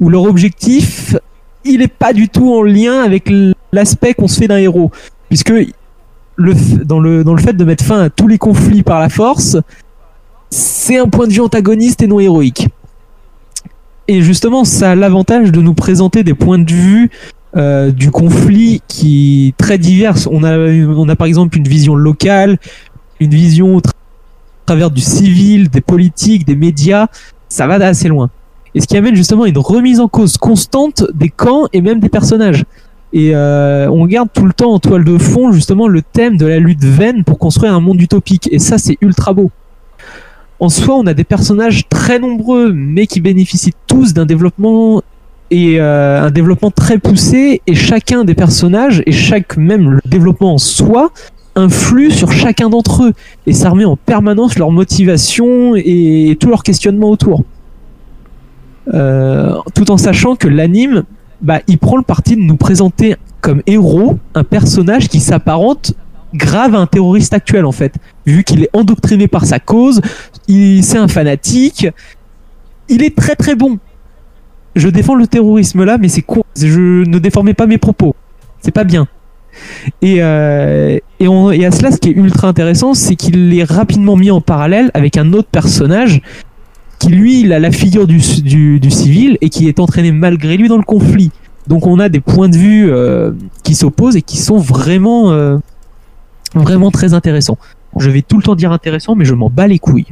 où 0.00 0.08
leur 0.08 0.22
objectif 0.22 1.14
il 1.64 1.82
est 1.82 1.92
pas 1.92 2.14
du 2.14 2.30
tout 2.30 2.54
en 2.54 2.62
lien 2.62 3.02
avec 3.02 3.30
l'aspect 3.70 4.14
qu'on 4.14 4.28
se 4.28 4.38
fait 4.40 4.48
d'un 4.48 4.56
héros 4.56 4.90
puisque 5.28 5.52
le, 6.36 6.54
dans, 6.84 7.00
le, 7.00 7.24
dans 7.24 7.34
le 7.34 7.42
fait 7.42 7.54
de 7.54 7.64
mettre 7.64 7.84
fin 7.84 8.00
à 8.00 8.10
tous 8.10 8.28
les 8.28 8.38
conflits 8.38 8.82
par 8.82 9.00
la 9.00 9.08
force 9.08 9.56
c'est 10.50 10.98
un 10.98 11.08
point 11.08 11.26
de 11.26 11.32
vue 11.32 11.40
antagoniste 11.40 12.02
et 12.02 12.06
non 12.06 12.20
héroïque. 12.20 12.68
Et 14.08 14.22
justement 14.22 14.64
ça 14.64 14.92
a 14.92 14.94
l'avantage 14.94 15.50
de 15.50 15.60
nous 15.60 15.74
présenter 15.74 16.22
des 16.22 16.34
points 16.34 16.58
de 16.58 16.70
vue 16.72 17.10
euh, 17.56 17.90
du 17.90 18.10
conflit 18.10 18.82
qui 18.86 19.54
très 19.58 19.78
divers. 19.78 20.14
On 20.30 20.44
a, 20.44 20.56
on 20.56 21.08
a 21.08 21.16
par 21.16 21.26
exemple 21.26 21.56
une 21.58 21.66
vision 21.66 21.94
locale 21.94 22.58
une 23.18 23.30
vision 23.30 23.76
au 23.76 23.80
tra- 23.80 23.92
travers 24.66 24.90
du 24.90 25.00
civil 25.00 25.68
des 25.68 25.80
politiques 25.80 26.46
des 26.46 26.56
médias. 26.56 27.06
Ça 27.48 27.66
va 27.66 27.74
assez 27.74 28.08
loin. 28.08 28.30
Et 28.74 28.80
ce 28.80 28.86
qui 28.86 28.96
amène 28.96 29.16
justement 29.16 29.46
une 29.46 29.56
remise 29.58 30.00
en 30.00 30.08
cause 30.08 30.36
constante 30.36 31.04
des 31.14 31.30
camps 31.30 31.66
et 31.72 31.80
même 31.80 31.98
des 31.98 32.10
personnages. 32.10 32.64
Et 33.12 33.34
euh, 33.34 33.88
on 33.90 34.06
garde 34.06 34.28
tout 34.32 34.44
le 34.44 34.52
temps 34.52 34.72
en 34.72 34.78
toile 34.78 35.04
de 35.04 35.16
fond 35.18 35.52
justement 35.52 35.88
le 35.88 36.02
thème 36.02 36.36
de 36.36 36.46
la 36.46 36.58
lutte 36.58 36.84
vaine 36.84 37.24
pour 37.24 37.38
construire 37.38 37.74
un 37.74 37.80
monde 37.80 38.00
utopique. 38.00 38.48
Et 38.52 38.58
ça, 38.58 38.78
c'est 38.78 38.98
ultra 39.00 39.32
beau. 39.32 39.50
En 40.58 40.68
soi, 40.68 40.96
on 40.96 41.06
a 41.06 41.14
des 41.14 41.24
personnages 41.24 41.88
très 41.88 42.18
nombreux, 42.18 42.72
mais 42.72 43.06
qui 43.06 43.20
bénéficient 43.20 43.74
tous 43.86 44.14
d'un 44.14 44.26
développement 44.26 45.02
et 45.50 45.80
euh, 45.80 46.22
un 46.22 46.30
développement 46.30 46.70
très 46.70 46.98
poussé. 46.98 47.62
Et 47.66 47.74
chacun 47.74 48.24
des 48.24 48.34
personnages 48.34 49.02
et 49.06 49.12
chaque 49.12 49.56
même 49.56 50.00
développement 50.04 50.54
en 50.54 50.58
soi 50.58 51.10
influe 51.54 52.10
sur 52.10 52.32
chacun 52.32 52.68
d'entre 52.68 53.04
eux. 53.04 53.12
Et 53.46 53.52
ça 53.52 53.70
remet 53.70 53.84
en 53.84 53.96
permanence 53.96 54.58
leur 54.58 54.70
motivation 54.70 55.74
et 55.76 56.36
tout 56.40 56.48
leur 56.48 56.62
questionnement 56.62 57.10
autour. 57.10 57.44
Euh, 58.94 59.56
tout 59.74 59.90
en 59.90 59.96
sachant 59.96 60.36
que 60.36 60.48
l'anime, 60.48 61.04
bah, 61.40 61.60
il 61.66 61.78
prend 61.78 61.96
le 61.96 62.02
parti 62.02 62.36
de 62.36 62.40
nous 62.40 62.56
présenter 62.56 63.16
comme 63.40 63.62
héros 63.66 64.18
un 64.34 64.44
personnage 64.44 65.08
qui 65.08 65.20
s'apparente 65.20 65.92
grave 66.34 66.74
à 66.74 66.78
un 66.78 66.86
terroriste 66.86 67.32
actuel 67.34 67.64
en 67.64 67.72
fait, 67.72 67.94
vu 68.26 68.42
qu'il 68.44 68.62
est 68.64 68.70
endoctriné 68.72 69.28
par 69.28 69.46
sa 69.46 69.58
cause, 69.58 70.00
il 70.48 70.82
c'est 70.84 70.98
un 70.98 71.08
fanatique, 71.08 71.86
il 72.88 73.02
est 73.02 73.16
très 73.16 73.36
très 73.36 73.54
bon. 73.54 73.78
Je 74.74 74.88
défends 74.88 75.14
le 75.14 75.26
terrorisme 75.26 75.84
là, 75.84 75.96
mais 75.98 76.08
c'est 76.08 76.22
con. 76.22 76.42
Je 76.60 77.04
ne 77.08 77.18
déformais 77.18 77.54
pas 77.54 77.66
mes 77.66 77.78
propos. 77.78 78.14
C'est 78.60 78.72
pas 78.72 78.84
bien. 78.84 79.06
Et, 80.02 80.16
euh, 80.20 80.98
et, 81.18 81.28
on- 81.28 81.50
et 81.50 81.64
à 81.64 81.70
cela, 81.70 81.90
ce 81.90 81.96
qui 81.96 82.10
est 82.10 82.12
ultra 82.12 82.48
intéressant, 82.48 82.92
c'est 82.92 83.16
qu'il 83.16 83.58
est 83.58 83.64
rapidement 83.64 84.16
mis 84.16 84.30
en 84.30 84.42
parallèle 84.42 84.90
avec 84.92 85.16
un 85.16 85.32
autre 85.32 85.48
personnage 85.50 86.20
qui 86.98 87.08
lui 87.08 87.40
il 87.40 87.52
a 87.52 87.58
la 87.58 87.70
figure 87.70 88.06
du, 88.06 88.20
civil 88.20 89.38
et 89.40 89.48
qui 89.48 89.68
est 89.68 89.80
entraîné 89.80 90.12
malgré 90.12 90.56
lui 90.56 90.68
dans 90.68 90.76
le 90.76 90.82
conflit. 90.82 91.30
Donc 91.66 91.86
on 91.86 91.98
a 91.98 92.08
des 92.08 92.20
points 92.20 92.48
de 92.48 92.56
vue 92.56 92.90
euh, 92.90 93.32
qui 93.62 93.74
s'opposent 93.74 94.16
et 94.16 94.22
qui 94.22 94.38
sont 94.38 94.58
vraiment 94.58 95.32
euh, 95.32 95.58
vraiment 96.54 96.90
très 96.90 97.14
intéressants. 97.14 97.58
Je 97.98 98.10
vais 98.10 98.22
tout 98.22 98.36
le 98.36 98.42
temps 98.42 98.54
dire 98.54 98.72
intéressant 98.72 99.14
mais 99.14 99.24
je 99.24 99.34
m'en 99.34 99.50
bats 99.50 99.66
les 99.66 99.78
couilles. 99.78 100.06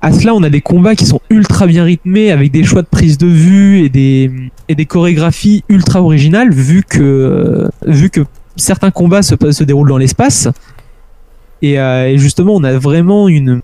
À 0.00 0.12
cela 0.12 0.34
on 0.34 0.42
a 0.42 0.50
des 0.50 0.60
combats 0.60 0.94
qui 0.94 1.06
sont 1.06 1.20
ultra 1.30 1.66
bien 1.66 1.84
rythmés 1.84 2.30
avec 2.30 2.52
des 2.52 2.64
choix 2.64 2.82
de 2.82 2.86
prise 2.86 3.18
de 3.18 3.26
vue 3.26 3.84
et 3.84 3.88
des, 3.88 4.30
et 4.68 4.74
des 4.74 4.86
chorégraphies 4.86 5.64
ultra 5.68 6.02
originales 6.02 6.52
vu 6.52 6.82
que, 6.82 7.68
vu 7.86 8.10
que 8.10 8.20
certains 8.56 8.90
combats 8.90 9.22
se, 9.22 9.34
se 9.50 9.64
déroulent 9.64 9.88
dans 9.88 9.98
l'espace. 9.98 10.48
Euh, 11.62 12.06
et 12.06 12.18
justement 12.18 12.54
on 12.54 12.64
a 12.64 12.76
vraiment 12.76 13.28
une, 13.28 13.62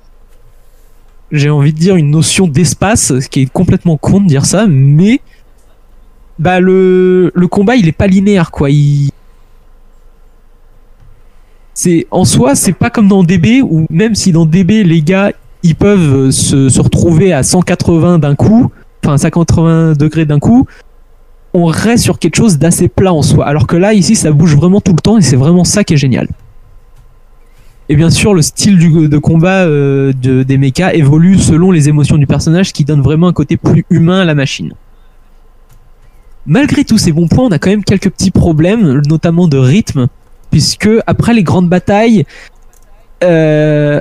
j'ai 1.33 1.51
envie 1.51 1.73
de 1.73 1.79
dire 1.79 1.97
une 1.97 2.11
notion 2.11 2.47
d'espace, 2.49 3.19
ce 3.21 3.29
qui 3.29 3.43
est 3.43 3.53
complètement 3.53 3.97
con 3.97 4.21
de 4.21 4.27
dire 4.27 4.45
ça, 4.47 4.67
mais 4.69 5.21
bah 6.39 6.59
le, 6.59 7.31
le 7.35 7.49
combat 7.49 7.77
il 7.77 7.87
est 7.87 7.93
pas 7.93 8.07
linéaire 8.07 8.51
quoi. 8.51 8.69
C'est 11.75 12.07
en 12.11 12.25
soi 12.25 12.55
c'est 12.55 12.73
pas 12.73 12.91
comme 12.91 13.09
dans 13.09 13.23
DB 13.23 13.63
où 13.63 13.87
même 13.91 14.15
si 14.15 14.33
dans 14.33 14.47
DB 14.47 14.83
les 14.83 15.03
gars 15.03 15.33
ils 15.63 15.77
peuvent 15.77 16.31
se, 16.31 16.69
se 16.69 16.81
retrouver 16.81 17.33
à 17.33 17.43
180 17.43 18.19
d'un 18.19 18.35
coup, 18.35 18.71
enfin 19.05 19.19
180 19.19 19.93
degrés 19.93 20.25
d'un 20.25 20.39
coup, 20.39 20.67
on 21.53 21.67
reste 21.67 22.05
sur 22.05 22.19
quelque 22.19 22.37
chose 22.37 22.59
d'assez 22.59 22.89
plat 22.89 23.13
en 23.13 23.23
soi. 23.23 23.47
Alors 23.47 23.67
que 23.67 23.77
là 23.77 23.93
ici 23.93 24.17
ça 24.17 24.33
bouge 24.33 24.57
vraiment 24.57 24.81
tout 24.81 24.93
le 24.93 25.01
temps 25.01 25.19
et 25.19 25.23
c'est 25.23 25.37
vraiment 25.37 25.65
ça 25.65 25.85
qui 25.85 25.95
est 25.95 25.99
génial. 25.99 26.29
Et 27.91 27.97
bien 27.97 28.09
sûr, 28.09 28.35
le 28.35 28.41
style 28.41 28.79
de 29.09 29.19
combat 29.19 29.65
euh, 29.65 30.13
de- 30.13 30.45
des 30.45 30.59
mechas 30.59 30.93
évolue 30.95 31.37
selon 31.39 31.73
les 31.73 31.89
émotions 31.89 32.19
du 32.19 32.27
personnage, 32.29 32.69
ce 32.69 32.73
qui 32.73 32.85
donne 32.85 33.01
vraiment 33.03 33.27
un 33.27 33.33
côté 33.33 33.57
plus 33.57 33.85
humain 33.91 34.21
à 34.21 34.25
la 34.25 34.37
machine. 34.37 34.75
Malgré 36.47 36.85
tous 36.85 36.99
ces 36.99 37.11
bons 37.11 37.27
points, 37.27 37.47
on 37.47 37.51
a 37.51 37.59
quand 37.59 37.69
même 37.69 37.83
quelques 37.83 38.11
petits 38.11 38.31
problèmes, 38.31 39.03
notamment 39.09 39.49
de 39.49 39.59
rythme, 39.59 40.07
puisque 40.53 40.89
après 41.09 41.35
les 41.35 41.43
grandes 41.43 41.69
batailles, 41.69 42.27
euh, 43.25 44.01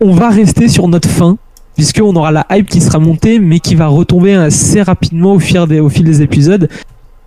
on 0.00 0.12
va 0.14 0.30
rester 0.30 0.66
sur 0.66 0.88
notre 0.88 1.08
fin, 1.08 1.38
puisqu'on 1.76 2.16
aura 2.16 2.32
la 2.32 2.44
hype 2.50 2.68
qui 2.68 2.80
sera 2.80 2.98
montée, 2.98 3.38
mais 3.38 3.60
qui 3.60 3.76
va 3.76 3.86
retomber 3.86 4.34
assez 4.34 4.82
rapidement 4.82 5.34
au 5.34 5.38
fil 5.38 6.04
des 6.04 6.22
épisodes. 6.22 6.68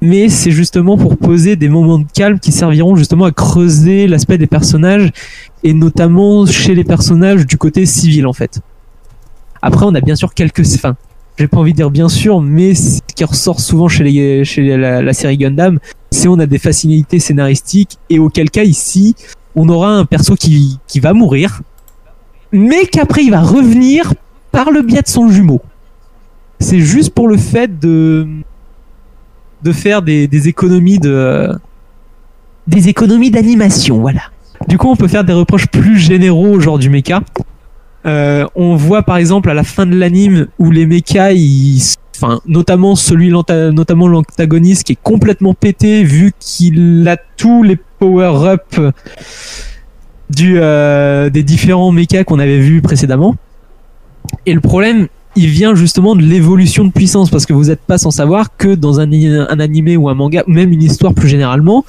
Mais 0.02 0.28
c'est 0.30 0.52
justement 0.52 0.98
pour 0.98 1.16
poser 1.16 1.56
des 1.56 1.70
moments 1.70 2.00
de 2.00 2.08
calme 2.14 2.40
qui 2.40 2.52
serviront 2.52 2.96
justement 2.96 3.26
à 3.26 3.32
creuser 3.32 4.08
l'aspect 4.08 4.38
des 4.40 4.48
personnages 4.48 5.12
et 5.64 5.74
notamment 5.74 6.46
chez 6.46 6.76
les 6.76 6.84
personnages 6.84 7.46
du 7.46 7.58
côté 7.58 7.86
civil 7.86 8.26
en 8.26 8.34
fait. 8.34 8.62
Après, 9.62 9.86
on 9.86 9.94
a 9.94 10.02
bien 10.02 10.16
sûr 10.16 10.34
quelques, 10.34 10.66
enfin, 10.76 10.96
j'ai 11.38 11.48
pas 11.48 11.58
envie 11.58 11.72
de 11.72 11.78
dire 11.78 11.92
bien 11.92 12.10
sûr, 12.10 12.42
mais 12.42 12.74
ce 12.74 13.00
qui 13.16 13.24
ressort 13.24 13.60
souvent 13.60 13.88
chez, 13.88 14.04
la, 14.78 15.14
série 15.14 15.38
Gundam, 15.38 15.80
c'est 16.10 16.28
on 16.28 16.40
a 16.40 16.46
des 16.46 16.58
facilités 16.58 17.20
scénaristiques 17.20 17.98
et 18.10 18.20
auquel 18.20 18.50
cas 18.50 18.64
ici, 18.64 19.16
on 19.56 19.70
aura 19.70 19.92
un 19.92 20.06
perso 20.06 20.36
qui, 20.36 20.80
va 21.02 21.14
mourir, 21.14 21.62
mais 22.52 22.86
qu'après 22.86 23.24
il 23.24 23.32
va 23.32 23.42
revenir 23.42 24.14
par 24.52 24.72
le 24.72 24.82
biais 24.82 25.02
de 25.02 25.08
son 25.08 25.30
jumeau. 25.30 25.62
C'est 26.60 26.80
juste 26.80 27.14
pour 27.14 27.28
le 27.28 27.38
fait 27.38 27.80
de 27.80 28.28
de 29.64 29.72
faire 29.72 30.02
des, 30.02 30.28
des 30.28 30.48
économies 30.48 30.98
de 30.98 31.50
des 32.68 32.90
économies 32.90 33.32
d'animation, 33.32 34.00
voilà. 34.00 34.22
Du 34.68 34.78
coup, 34.78 34.90
on 34.90 34.96
peut 34.96 35.08
faire 35.08 35.24
des 35.24 35.34
reproches 35.34 35.68
plus 35.68 35.98
généraux 35.98 36.54
au 36.54 36.60
genre 36.60 36.80
du 36.80 36.90
mecha. 36.90 37.22
Euh, 38.06 38.46
on 38.56 38.76
voit 38.76 39.04
par 39.04 39.18
exemple 39.18 39.50
à 39.50 39.54
la 39.54 39.64
fin 39.64 39.86
de 39.86 39.96
l'anime 39.96 40.48
où 40.58 40.72
les 40.72 40.86
mechas, 40.86 41.34
ils, 41.34 41.82
enfin, 42.16 42.40
notamment 42.48 42.96
celui, 42.96 43.30
notamment 43.30 44.08
l'antagoniste 44.08 44.86
qui 44.86 44.94
est 44.94 45.00
complètement 45.02 45.54
pété 45.54 46.04
vu 46.04 46.34
qu'il 46.40 47.08
a 47.08 47.18
tous 47.38 47.64
les 47.64 47.78
power-up 48.00 48.76
du, 50.30 50.56
euh, 50.58 51.30
des 51.30 51.44
différents 51.44 51.92
mechas 51.92 52.24
qu'on 52.24 52.40
avait 52.40 52.60
vus 52.60 52.82
précédemment. 52.82 53.36
Et 54.46 54.54
le 54.54 54.62
problème, 54.62 55.08
il 55.36 55.48
vient 55.48 55.76
justement 55.76 56.16
de 56.16 56.22
l'évolution 56.22 56.86
de 56.86 56.92
puissance 56.92 57.30
parce 57.30 57.46
que 57.46 57.54
vous 57.54 57.66
n'êtes 57.66 57.82
pas 57.82 57.98
sans 57.98 58.12
savoir 58.12 58.56
que 58.58 58.74
dans 58.74 59.00
un, 59.00 59.12
un 59.12 59.60
animé 59.60 59.98
ou 59.98 60.10
un 60.10 60.14
manga, 60.14 60.44
même 60.48 60.72
une 60.72 60.84
histoire 60.84 61.14
plus 61.14 61.28
généralement, 61.28 61.86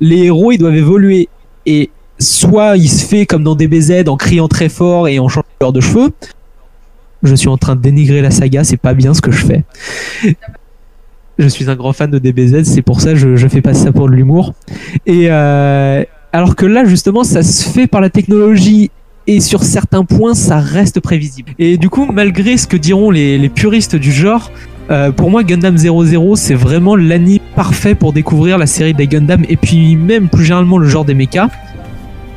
les 0.00 0.24
héros 0.24 0.52
ils 0.52 0.58
doivent 0.58 0.74
évoluer 0.74 1.28
et 1.66 1.90
soit 2.18 2.76
il 2.76 2.88
se 2.88 3.04
fait 3.04 3.26
comme 3.26 3.42
dans 3.42 3.54
DBZ 3.54 4.08
en 4.08 4.16
criant 4.16 4.48
très 4.48 4.68
fort 4.68 5.08
et 5.08 5.18
en 5.18 5.28
changeant 5.28 5.42
de 5.42 5.58
couleur 5.58 5.72
de 5.72 5.80
cheveux. 5.80 6.12
Je 7.22 7.34
suis 7.34 7.48
en 7.48 7.56
train 7.56 7.74
de 7.74 7.80
dénigrer 7.80 8.20
la 8.20 8.30
saga, 8.30 8.64
c'est 8.64 8.76
pas 8.76 8.94
bien 8.94 9.14
ce 9.14 9.20
que 9.20 9.30
je 9.30 9.44
fais. 9.44 9.64
Je 11.38 11.48
suis 11.48 11.68
un 11.68 11.74
grand 11.74 11.92
fan 11.92 12.10
de 12.10 12.18
DBZ, 12.18 12.62
c'est 12.62 12.82
pour 12.82 13.00
ça 13.00 13.14
que 13.14 13.36
je, 13.36 13.48
fais 13.48 13.60
passer 13.60 13.84
ça 13.84 13.92
pour 13.92 14.08
de 14.08 14.14
l'humour. 14.14 14.54
Et 15.04 15.26
euh, 15.30 16.04
alors 16.32 16.54
que 16.54 16.64
là 16.66 16.84
justement 16.84 17.24
ça 17.24 17.42
se 17.42 17.68
fait 17.68 17.86
par 17.88 18.00
la 18.00 18.10
technologie 18.10 18.90
et 19.26 19.40
sur 19.40 19.64
certains 19.64 20.04
points 20.04 20.34
ça 20.34 20.60
reste 20.60 21.00
prévisible. 21.00 21.52
Et 21.58 21.76
du 21.76 21.88
coup 21.88 22.06
malgré 22.12 22.56
ce 22.56 22.68
que 22.68 22.76
diront 22.76 23.10
les, 23.10 23.48
puristes 23.48 23.96
du 23.96 24.12
genre, 24.12 24.52
euh, 24.90 25.12
pour 25.12 25.30
moi, 25.30 25.42
Gundam 25.42 25.76
00, 25.78 26.36
c'est 26.36 26.54
vraiment 26.54 26.94
l'anime 26.94 27.40
parfait 27.56 27.94
pour 27.94 28.12
découvrir 28.12 28.58
la 28.58 28.66
série 28.66 28.94
des 28.94 29.06
Gundam 29.06 29.44
et 29.48 29.56
puis 29.56 29.96
même 29.96 30.28
plus 30.28 30.44
généralement 30.44 30.78
le 30.78 30.86
genre 30.86 31.04
des 31.04 31.14
mechas, 31.14 31.48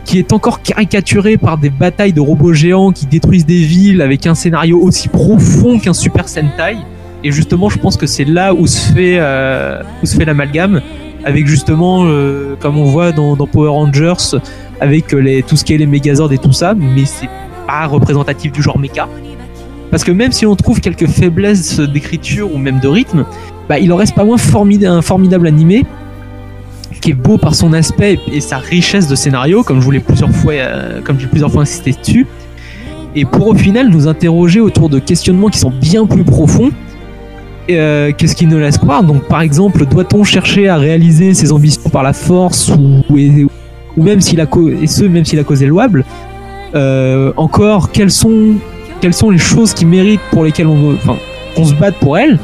qui 0.08 0.20
est 0.20 0.32
encore 0.32 0.62
caricaturé 0.62 1.36
par 1.38 1.58
des 1.58 1.70
batailles 1.70 2.14
de 2.14 2.22
robots 2.22 2.54
géants 2.54 2.92
qui 2.92 3.06
détruisent 3.06 3.46
des 3.46 3.62
villes 3.62 4.02
avec 4.02 4.26
un 4.26 4.36
scénario 4.36 4.80
aussi 4.80 5.10
profond 5.10 5.80
qu'un 5.80 5.94
Super 5.94 6.30
Sentai. 6.30 6.78
Et 7.26 7.32
justement, 7.32 7.70
je 7.70 7.78
pense 7.78 7.98
que 7.98 8.08
c'est 8.08 8.24
là 8.24 8.54
où 8.54 8.68
se 8.68 8.94
fait, 8.94 9.18
euh, 9.20 9.84
l'amalgame, 10.26 10.82
avec 11.26 11.46
justement, 11.46 12.06
euh, 12.06 12.56
comme 12.62 12.78
on 12.78 12.86
voit 12.86 13.12
dans, 13.12 13.36
Power 13.36 13.70
Rangers, 13.70 14.38
avec 14.80 15.14
euh, 15.14 15.42
tout 15.46 15.58
ce 15.58 15.66
qui 15.66 15.74
est 15.74 15.78
les 15.78 15.86
Megazords 15.86 16.32
et 16.32 16.38
tout 16.38 16.54
ça, 16.54 16.74
mais 16.74 17.04
c'est 17.04 17.30
pas 17.68 17.86
représentatif 17.86 18.54
du 18.54 18.62
genre 18.62 18.80
mecha. 18.80 19.10
Parce 19.92 20.06
que 20.06 20.12
même 20.12 20.32
si 20.32 20.46
on 20.46 20.56
trouve 20.56 20.80
quelques 20.80 21.08
faiblesses 21.08 21.82
d'écriture 21.82 22.54
ou 22.54 22.58
même 22.58 22.80
de 22.80 22.88
rythme, 22.88 23.26
bah, 23.68 23.78
il 23.78 23.92
en 23.92 23.98
reste 23.98 24.16
pas 24.16 24.24
moins 24.24 24.38
un 24.38 25.02
formidable 25.02 25.48
animé 25.48 25.86
est 27.12 27.14
beau 27.14 27.38
par 27.38 27.56
son 27.56 27.74
aspect 27.74 28.20
et 28.32 28.42
sa 28.42 28.58
richesse 28.58 29.08
de 29.08 29.16
scénario, 29.16 29.64
comme 29.64 29.80
je 29.80 29.86
voulais 29.86 30.00
plusieurs 30.00 30.32
fois, 30.32 30.54
euh, 30.54 31.02
comme 31.04 31.20
j'ai 31.20 31.28
plusieurs 31.28 31.52
fois 31.52 31.62
insisté 31.64 31.94
dessus. 32.00 32.26
Et 33.16 33.26
pour 33.26 33.48
au 33.48 33.56
final 33.56 33.90
nous 33.90 34.08
interroger 34.08 34.60
autour 34.60 34.90
de 34.90 35.00
questionnements 35.00 35.50
qui 35.50 35.60
sont 35.60 35.72
bien 35.72 36.06
plus 36.06 36.24
profonds. 36.24 36.72
Euh, 37.70 38.12
Qu'est-ce 38.18 38.36
qui 38.36 38.46
nous 38.46 38.60
laisse 38.60 38.78
croire 38.78 39.04
Donc, 39.04 39.24
par 39.28 39.42
exemple, 39.42 39.86
doit-on 39.86 40.24
chercher 40.24 40.70
à 40.70 40.78
réaliser 40.78 41.34
ses 41.34 41.52
ambitions 41.52 41.90
par 41.90 42.04
la 42.04 42.14
force 42.14 42.70
ou, 42.70 43.04
même 43.98 44.22
si 44.22 44.36
la 44.36 44.46
et 44.82 44.88
ce 44.88 45.04
même 45.04 45.26
si 45.26 45.36
la 45.36 45.44
cause 45.44 45.64
est 45.64 45.68
louable 45.68 46.06
Euh, 46.76 47.34
Encore, 47.38 47.92
quelles 47.92 48.12
sont 48.12 48.60
les 49.02 49.38
choses 49.38 49.74
qui 49.74 49.86
méritent 49.86 50.22
pour 50.32 50.44
lesquelles 50.44 50.68
on 50.68 50.96
qu'on 51.56 51.66
se 51.66 51.74
batte 51.74 51.96
pour 51.96 52.18
elles? 52.18 52.40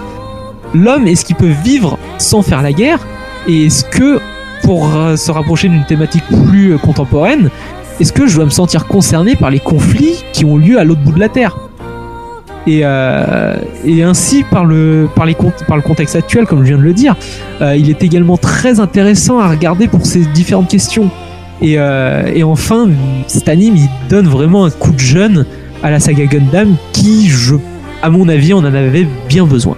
L'homme, 0.73 1.07
est-ce 1.07 1.23
qu'il 1.23 1.35
peut 1.35 1.53
vivre 1.64 1.99
sans 2.18 2.41
faire 2.41 2.61
la 2.64 2.73
guerre 2.73 2.99
Et 3.48 3.68
est-ce 3.68 3.85
que, 3.85 4.19
pour 4.64 4.95
euh, 4.95 5.15
se 5.15 5.31
rapprocher 5.31 5.69
d'une 5.69 5.85
thématique 5.85 6.23
plus 6.48 6.73
euh, 6.73 6.77
contemporaine, 6.77 7.49
est-ce 7.99 8.11
que 8.11 8.26
je 8.26 8.35
dois 8.35 8.45
me 8.45 8.49
sentir 8.49 8.88
concerné 8.88 9.35
par 9.35 9.52
les 9.52 9.60
conflits 9.60 10.23
qui 10.34 10.45
ont 10.45 10.57
lieu 10.57 10.80
à 10.80 10.84
l'autre 10.84 11.02
bout 11.02 11.11
de 11.11 11.19
la 11.19 11.30
Terre? 11.30 11.56
Et, 12.65 12.80
euh, 12.84 13.56
ainsi 14.03 14.44
par 14.44 14.65
le, 14.65 15.10
par, 15.15 15.26
les, 15.26 15.35
par 15.68 15.76
le 15.76 15.84
contexte 15.84 16.15
actuel, 16.15 16.45
comme 16.45 16.60
je 16.60 16.69
viens 16.69 16.77
de 16.77 16.84
le 16.84 16.94
dire, 16.94 17.15
il 17.61 17.90
est 17.90 18.03
également 18.03 18.38
très 18.38 18.80
intéressant 18.80 19.38
à 19.40 19.49
regarder 19.49 19.88
pour 19.88 20.06
ces 20.06 20.26
différentes 20.27 20.69
questions. 20.69 21.10
Et, 21.61 21.77
enfin, 22.41 22.88
cet 23.27 23.49
anime, 23.49 23.76
il 23.76 23.90
donne 24.10 24.27
vraiment 24.27 24.64
un 24.64 24.69
coup 24.69 24.94
de 24.94 24.99
jeune 24.99 25.45
à 25.84 25.91
la 25.91 25.99
saga 25.99 26.26
Gundam 26.26 26.76
qui, 26.94 27.30
à 28.02 28.10
mon 28.10 28.30
avis, 28.30 28.53
on 28.53 28.60
en 28.60 28.65
avait 28.65 29.07
bien 29.27 29.45
besoin. 29.45 29.76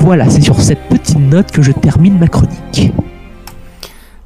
Voilà, 0.00 0.28
c'est 0.30 0.40
sur 0.40 0.60
cette 0.60 0.88
petite 1.12 1.30
note 1.30 1.50
que 1.50 1.62
je 1.62 1.72
termine 1.72 2.18
ma 2.18 2.28
chronique. 2.28 2.92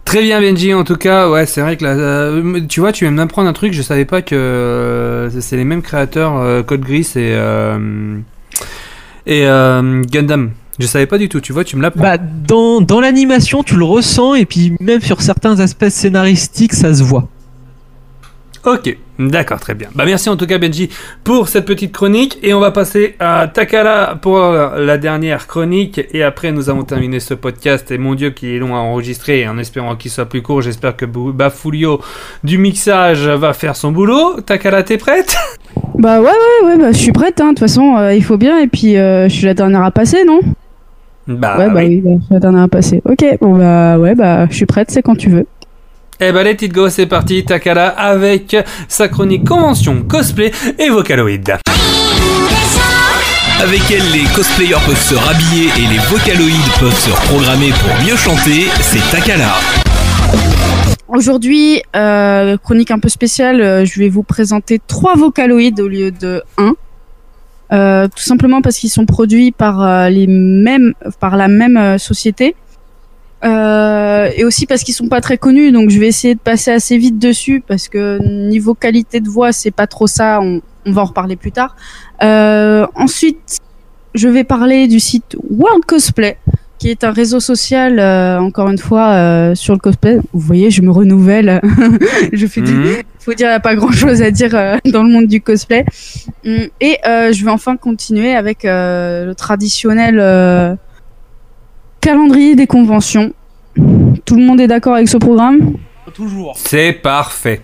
Très 0.05 0.23
bien 0.23 0.41
Benji, 0.41 0.73
en 0.73 0.85
tout 0.85 0.97
cas, 0.97 1.29
ouais, 1.29 1.47
c'est 1.47 1.61
vrai 1.61 1.77
que 1.77 1.85
là, 1.85 1.91
euh, 1.91 2.61
tu 2.69 2.79
vois, 2.81 2.93
tu 2.93 3.05
viens 3.05 3.11
m'apprendre 3.11 3.49
un 3.49 3.53
truc, 3.53 3.73
je 3.73 3.83
savais 3.83 4.05
pas 4.05 4.23
que 4.23 4.37
euh, 4.37 5.41
c'est 5.41 5.57
les 5.57 5.65
mêmes 5.65 5.83
créateurs, 5.83 6.37
euh, 6.37 6.63
Code 6.63 6.83
Gris 6.83 7.13
et 7.17 7.35
euh, 7.35 8.19
et 9.27 9.47
euh, 9.47 10.03
Gundam. 10.03 10.53
Je 10.79 10.87
savais 10.87 11.07
pas 11.07 11.19
du 11.19 11.29
tout, 11.29 11.41
tu 11.41 11.53
vois, 11.53 11.65
tu 11.65 11.77
me 11.77 11.83
l'apprends. 11.83 12.03
Bah, 12.03 12.19
dans, 12.19 12.81
dans 12.81 13.01
l'animation, 13.01 13.63
tu 13.63 13.77
le 13.77 13.85
ressens, 13.85 14.35
et 14.35 14.45
puis 14.45 14.75
même 14.79 15.01
sur 15.01 15.23
certains 15.23 15.59
aspects 15.59 15.89
scénaristiques, 15.89 16.75
ça 16.75 16.95
se 16.95 17.03
voit. 17.03 17.29
Ok, 18.67 18.97
d'accord, 19.21 19.61
très 19.61 19.75
bien. 19.75 19.89
Bah 19.95 20.05
merci 20.05 20.29
en 20.29 20.37
tout 20.37 20.47
cas 20.47 20.59
Benji 20.59 20.91
pour 21.23 21.47
cette 21.47 21.67
petite 21.67 21.93
chronique 21.93 22.41
et 22.43 22.53
on 22.53 22.59
va 22.59 22.73
passer 22.73 23.15
à 23.21 23.47
Takala 23.47 24.19
pour 24.21 24.41
la 24.41 24.99
dernière 24.99 25.47
chronique 25.47 26.01
et 26.11 26.25
après 26.25 26.51
nous 26.51 26.69
avons 26.69 26.83
terminé 26.83 27.21
ce 27.21 27.35
podcast 27.35 27.93
et 27.93 27.99
mon 27.99 28.17
dieu 28.17 28.31
qui 28.31 28.57
est 28.57 28.59
long 28.59 28.75
à 28.75 28.79
enregistrer 28.79 29.43
et 29.43 29.49
en 29.49 29.57
espérant 29.57 29.95
qu'il 29.95 30.11
soit 30.11 30.27
plus 30.27 30.43
court 30.43 30.63
j'espère 30.63 30.97
que 30.97 31.07
Bafulio 31.07 32.01
du 32.43 32.59
mixage 32.59 33.29
va 33.29 33.53
faire 33.53 33.77
son 33.77 33.93
boulot. 33.93 34.41
Takala 34.41 34.83
t'es 34.83 34.99
prête? 34.99 35.37
Bah 35.99 36.21
ouais, 36.21 36.27
ouais, 36.27 36.69
ouais, 36.69 36.77
bah, 36.79 36.93
je 36.93 36.99
suis 36.99 37.13
prête, 37.13 37.41
hein. 37.41 37.45
de 37.45 37.51
toute 37.51 37.61
façon, 37.61 37.97
euh, 37.97 38.13
il 38.15 38.23
faut 38.23 38.37
bien, 38.37 38.59
et 38.59 38.67
puis 38.67 38.99
euh, 38.99 39.29
je 39.29 39.35
suis 39.35 39.47
la 39.47 39.55
dernière 39.55 39.83
à 39.83 39.91
passer, 39.91 40.25
non? 40.25 40.41
Bah 41.27 41.57
Ouais, 41.59 41.71
bah 41.71 41.81
oui, 41.85 42.01
bah, 42.05 42.11
je 42.19 42.25
suis 42.25 42.35
la 42.35 42.41
dernière 42.41 42.63
à 42.65 42.69
passer. 42.69 43.01
Ok, 43.05 43.25
bon 43.41 43.57
bah 43.57 43.99
ouais, 43.99 44.15
bah 44.15 44.47
je 44.51 44.55
suis 44.55 44.67
prête, 44.67 44.91
c'est 44.91 45.03
quand 45.03 45.17
tu 45.17 45.31
veux. 45.31 45.47
Eh 46.19 46.33
ben 46.33 46.45
let 46.45 46.57
it 46.63 46.73
go, 46.73 46.89
c'est 46.89 47.05
parti, 47.05 47.45
Takala 47.45 47.89
avec 47.89 48.57
sa 48.89 49.07
chronique 49.09 49.47
convention, 49.47 50.03
cosplay 50.03 50.51
et 50.79 50.89
vocaloid. 50.89 51.59
Avec 53.61 53.83
elle, 53.91 54.11
les 54.13 54.25
cosplayers 54.35 54.83
peuvent 54.87 54.99
se 54.99 55.15
rhabiller 55.15 55.69
et 55.77 55.87
les 55.93 55.99
vocaloïdes 56.09 56.73
peuvent 56.81 56.99
se 56.99 57.11
reprogrammer 57.11 57.69
pour 57.69 58.07
mieux 58.07 58.17
chanter, 58.17 58.65
c'est 58.81 59.11
Takala. 59.11 59.57
Aujourd'hui, 61.09 61.83
euh, 61.95 62.57
chronique 62.57 62.91
un 62.91 62.99
peu 62.99 63.11
spéciale, 63.11 63.61
euh, 63.61 63.85
je 63.85 64.01
vais 64.01 64.09
vous 64.09 64.23
présenter 64.23 64.81
trois 64.87 65.17
vocaloïdes 65.17 65.81
au 65.81 65.89
lieu 65.89 66.13
de 66.13 66.43
un. 66.57 66.73
Euh, 67.73 68.09
tout 68.09 68.23
simplement 68.23 68.63
parce 68.63 68.79
qu'ils 68.79 68.91
sont 68.91 69.07
produits 69.07 69.53
par 69.53 69.83
euh, 69.83 70.09
les 70.09 70.27
mêmes, 70.27 70.95
par 71.21 71.37
la 71.37 71.49
même 71.49 71.77
euh, 71.77 71.99
société. 71.99 72.55
Euh, 73.45 74.31
et 74.35 74.45
aussi 74.45 74.67
parce 74.67 74.83
qu'ils 74.83 74.95
sont 74.95 75.09
pas 75.09 75.21
très 75.21 75.39
connus, 75.39 75.71
donc 75.71 75.91
je 75.91 76.01
vais 76.01 76.09
essayer 76.09 76.35
de 76.35 76.41
passer 76.41 76.71
assez 76.71 76.97
vite 76.97 77.19
dessus 77.19 77.63
parce 77.67 77.89
que 77.89 78.19
niveau 78.49 78.75
qualité 78.75 79.21
de 79.21 79.29
voix, 79.29 79.53
c'est 79.53 79.71
pas 79.71 79.87
trop 79.87 80.07
ça. 80.07 80.41
On, 80.41 80.61
on 80.87 80.93
va 80.93 81.03
en 81.03 81.07
reparler 81.07 81.37
plus 81.37 81.53
tard. 81.53 81.77
Euh, 82.23 82.87
ensuite, 82.95 83.59
je 84.15 84.29
vais 84.29 84.45
parler 84.45 84.89
du 84.89 85.01
site 85.01 85.37
World 85.51 85.85
Cosplay, 85.85 86.39
qui 86.79 86.91
est 86.91 87.05
un 87.05 87.11
réseau 87.11 87.41
social, 87.41 87.99
euh, 87.99 88.39
encore 88.39 88.69
une 88.71 88.79
fois, 88.79 89.09
euh, 89.11 89.55
sur 89.55 89.75
le 89.75 89.79
cosplay. 89.81 90.19
Vous 90.33 90.41
voyez, 90.41 90.71
je 90.71 90.83
me 90.83 90.91
renouvelle. 90.91 91.61
je 92.33 92.47
fais 92.47 92.61
du... 92.63 92.73
Mhm. 92.73 92.97
faut 93.19 93.35
dire, 93.35 93.49
il 93.49 93.51
n'y 93.51 93.57
a 93.57 93.61
pas 93.61 93.75
grand 93.75 93.93
chose 93.93 94.23
à 94.23 94.31
dire 94.31 94.55
euh, 94.55 94.77
dans 94.87 95.03
le 95.03 95.11
monde 95.11 95.27
du 95.27 95.41
cosplay. 95.41 95.85
Hum, 96.47 96.69
Et 96.81 96.99
euh, 97.07 97.33
je 97.33 97.45
vais 97.45 97.51
enfin 97.51 97.77
continuer 97.77 98.35
avec 98.35 98.65
euh, 98.65 99.27
le 99.27 99.35
traditionnel 99.35 100.19
euh, 100.21 100.75
calendrier 102.07 102.55
des 102.55 102.69
conventions. 102.69 103.33
Tout 104.25 104.37
le 104.37 104.43
monde 104.43 104.61
est 104.61 104.69
d'accord 104.69 104.95
avec 104.95 105.09
ce 105.09 105.17
programme 105.17 105.73
Toujours. 106.15 106.55
C'est 106.57 106.93
parfait. 106.93 107.63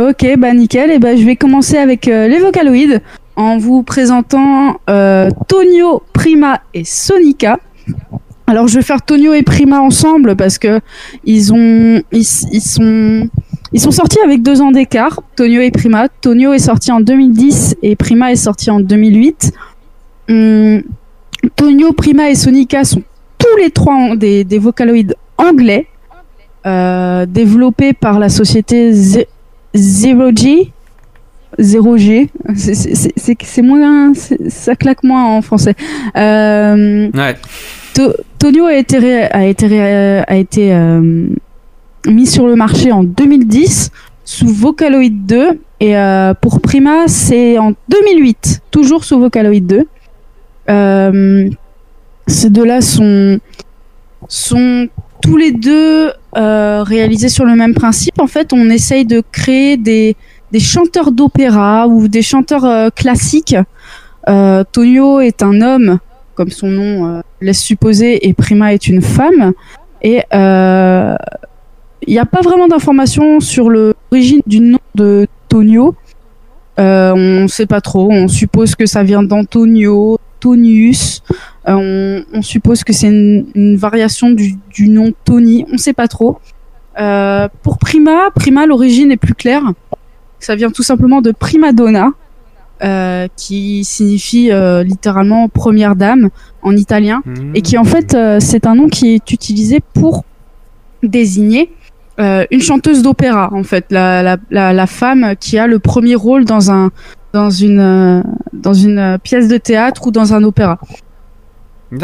Ok, 0.00 0.26
bah 0.38 0.54
nickel. 0.54 0.90
Et 0.90 0.98
bah 0.98 1.14
je 1.16 1.24
vais 1.26 1.36
commencer 1.36 1.76
avec 1.76 2.08
euh, 2.08 2.28
les 2.28 2.38
vocaloïdes 2.38 3.02
en 3.36 3.58
vous 3.58 3.82
présentant 3.82 4.80
euh, 4.88 5.28
Tonio, 5.48 6.02
Prima 6.14 6.62
et 6.72 6.84
Sonica. 6.84 7.58
Alors 8.46 8.68
je 8.68 8.76
vais 8.76 8.82
faire 8.82 9.02
Tonio 9.02 9.34
et 9.34 9.42
Prima 9.42 9.82
ensemble 9.82 10.34
parce 10.34 10.56
que 10.56 10.80
ils 11.24 11.52
ont 11.52 12.02
ils, 12.10 12.26
ils 12.52 12.62
sont 12.62 13.28
ils 13.74 13.80
sont 13.80 13.90
sortis 13.90 14.18
avec 14.24 14.42
deux 14.42 14.62
ans 14.62 14.70
d'écart. 14.70 15.20
Tonio 15.36 15.60
et 15.60 15.70
Prima. 15.70 16.08
Tonio 16.08 16.54
est 16.54 16.58
sorti 16.58 16.90
en 16.90 17.00
2010 17.00 17.76
et 17.82 17.96
Prima 17.96 18.32
est 18.32 18.36
sorti 18.36 18.70
en 18.70 18.80
2008. 18.80 19.52
Hum, 20.30 20.82
Tonio, 21.56 21.92
Prima 21.92 22.30
et 22.30 22.34
Sonica 22.34 22.84
sont 22.84 23.02
tous 23.52 23.58
les 23.62 23.70
trois 23.70 23.94
en- 23.94 24.14
des, 24.14 24.44
des 24.44 24.58
vocaloïdes 24.58 25.14
anglais 25.38 25.86
euh, 26.66 27.26
développés 27.26 27.92
par 27.92 28.18
la 28.18 28.28
société 28.28 28.92
Ze- 28.92 29.26
Zero 29.74 30.30
G. 30.34 30.72
Zero 31.58 31.96
G. 31.96 32.28
C'est- 32.54 33.62
moins. 33.62 34.12
Ça 34.48 34.74
claque 34.76 35.02
moins 35.04 35.24
en 35.36 35.42
français. 35.42 35.74
Euh, 36.16 37.10
Ouais. 37.14 37.36
To- 37.94 38.14
Tonio 38.38 38.64
a 38.64 38.74
été, 38.74 38.98
ré- 38.98 39.24
a 39.30 39.44
été, 39.46 39.66
ré- 39.66 40.24
a 40.26 40.36
été 40.36 40.72
euh, 40.72 41.26
mis 42.06 42.26
sur 42.26 42.46
le 42.46 42.56
marché 42.56 42.90
en 42.90 43.02
2010 43.04 43.90
sous 44.24 44.46
Vocaloid 44.48 45.12
2 45.26 45.60
et 45.80 45.96
euh, 45.96 46.32
pour 46.40 46.60
Prima 46.60 47.06
c'est 47.06 47.58
en 47.58 47.72
2008 47.88 48.60
toujours 48.70 49.04
sous 49.04 49.18
Vocaloid 49.20 49.60
2. 49.66 49.86
Ces 52.26 52.50
deux-là 52.50 52.80
sont 52.80 53.38
sont 54.28 54.88
tous 55.22 55.36
les 55.36 55.52
deux 55.52 56.12
euh, 56.36 56.82
réalisés 56.82 57.28
sur 57.28 57.44
le 57.44 57.54
même 57.54 57.74
principe. 57.74 58.20
En 58.20 58.26
fait, 58.26 58.52
on 58.52 58.68
essaye 58.70 59.04
de 59.04 59.22
créer 59.32 59.76
des, 59.76 60.16
des 60.50 60.60
chanteurs 60.60 61.12
d'opéra 61.12 61.86
ou 61.86 62.08
des 62.08 62.22
chanteurs 62.22 62.64
euh, 62.64 62.90
classiques. 62.90 63.56
Euh, 64.28 64.64
Tonio 64.72 65.20
est 65.20 65.42
un 65.42 65.60
homme, 65.60 65.98
comme 66.34 66.50
son 66.50 66.68
nom 66.68 67.22
laisse 67.40 67.60
supposer, 67.60 68.26
et 68.28 68.32
Prima 68.34 68.72
est 68.74 68.86
une 68.86 69.02
femme. 69.02 69.52
Et 70.02 70.22
il 70.32 72.12
n'y 72.12 72.18
a 72.18 72.26
pas 72.26 72.40
vraiment 72.40 72.66
d'informations 72.66 73.38
sur 73.40 73.70
l'origine 73.70 74.40
du 74.46 74.60
nom 74.60 74.80
de 74.94 75.28
Tonio. 75.48 75.94
On 76.78 77.42
ne 77.42 77.46
sait 77.46 77.66
pas 77.66 77.80
trop. 77.80 78.10
On 78.10 78.26
suppose 78.26 78.74
que 78.74 78.86
ça 78.86 79.04
vient 79.04 79.22
d'Antonio, 79.22 80.18
Tonius. 80.42 81.22
Euh, 81.68 81.74
on, 82.32 82.38
on 82.38 82.42
suppose 82.42 82.82
que 82.82 82.92
c'est 82.92 83.06
une, 83.08 83.46
une 83.54 83.76
variation 83.76 84.30
du, 84.30 84.56
du 84.70 84.88
nom 84.88 85.12
Tony. 85.24 85.64
On 85.70 85.74
ne 85.74 85.78
sait 85.86 85.92
pas 86.02 86.08
trop. 86.08 86.40
Euh, 86.98 87.48
pour 87.62 87.78
Prima, 87.78 88.30
Prima, 88.34 88.66
l'origine 88.66 89.10
est 89.12 89.22
plus 89.26 89.34
claire. 89.34 89.62
Ça 90.40 90.56
vient 90.56 90.72
tout 90.72 90.82
simplement 90.82 91.20
de 91.22 91.30
prima 91.30 91.72
donna, 91.72 92.10
euh, 92.82 93.28
qui 93.36 93.84
signifie 93.84 94.50
euh, 94.50 94.82
littéralement 94.82 95.48
première 95.48 95.94
dame 95.94 96.30
en 96.62 96.76
italien, 96.76 97.22
et 97.54 97.62
qui 97.62 97.78
en 97.78 97.84
fait 97.84 98.14
euh, 98.14 98.40
c'est 98.40 98.66
un 98.66 98.74
nom 98.74 98.88
qui 98.88 99.14
est 99.14 99.30
utilisé 99.30 99.78
pour 99.94 100.24
désigner 101.04 101.70
une 102.50 102.60
chanteuse 102.60 103.02
d'opéra 103.02 103.50
en 103.52 103.64
fait, 103.64 103.86
la, 103.90 104.22
la, 104.22 104.36
la, 104.50 104.72
la 104.72 104.86
femme 104.86 105.34
qui 105.40 105.58
a 105.58 105.66
le 105.66 105.78
premier 105.78 106.14
rôle 106.14 106.44
dans 106.44 106.70
un 106.70 106.90
dans 107.32 107.50
une 107.50 107.80
euh, 107.80 108.22
dans 108.52 108.74
une 108.74 108.98
euh, 108.98 109.18
pièce 109.18 109.48
de 109.48 109.56
théâtre 109.56 110.06
ou 110.06 110.10
dans 110.10 110.34
un 110.34 110.42
opéra. 110.44 110.78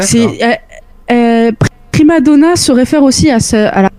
C'est 0.01 0.25
euh, 1.11 1.51
Pri- 1.51 1.69
prima 1.91 2.19
donna 2.21 2.55
se 2.55 2.71
réfère 2.71 3.03
aussi 3.03 3.29
à, 3.31 3.39
ce- 3.39 3.55
à 3.55 3.81
la 3.83 3.89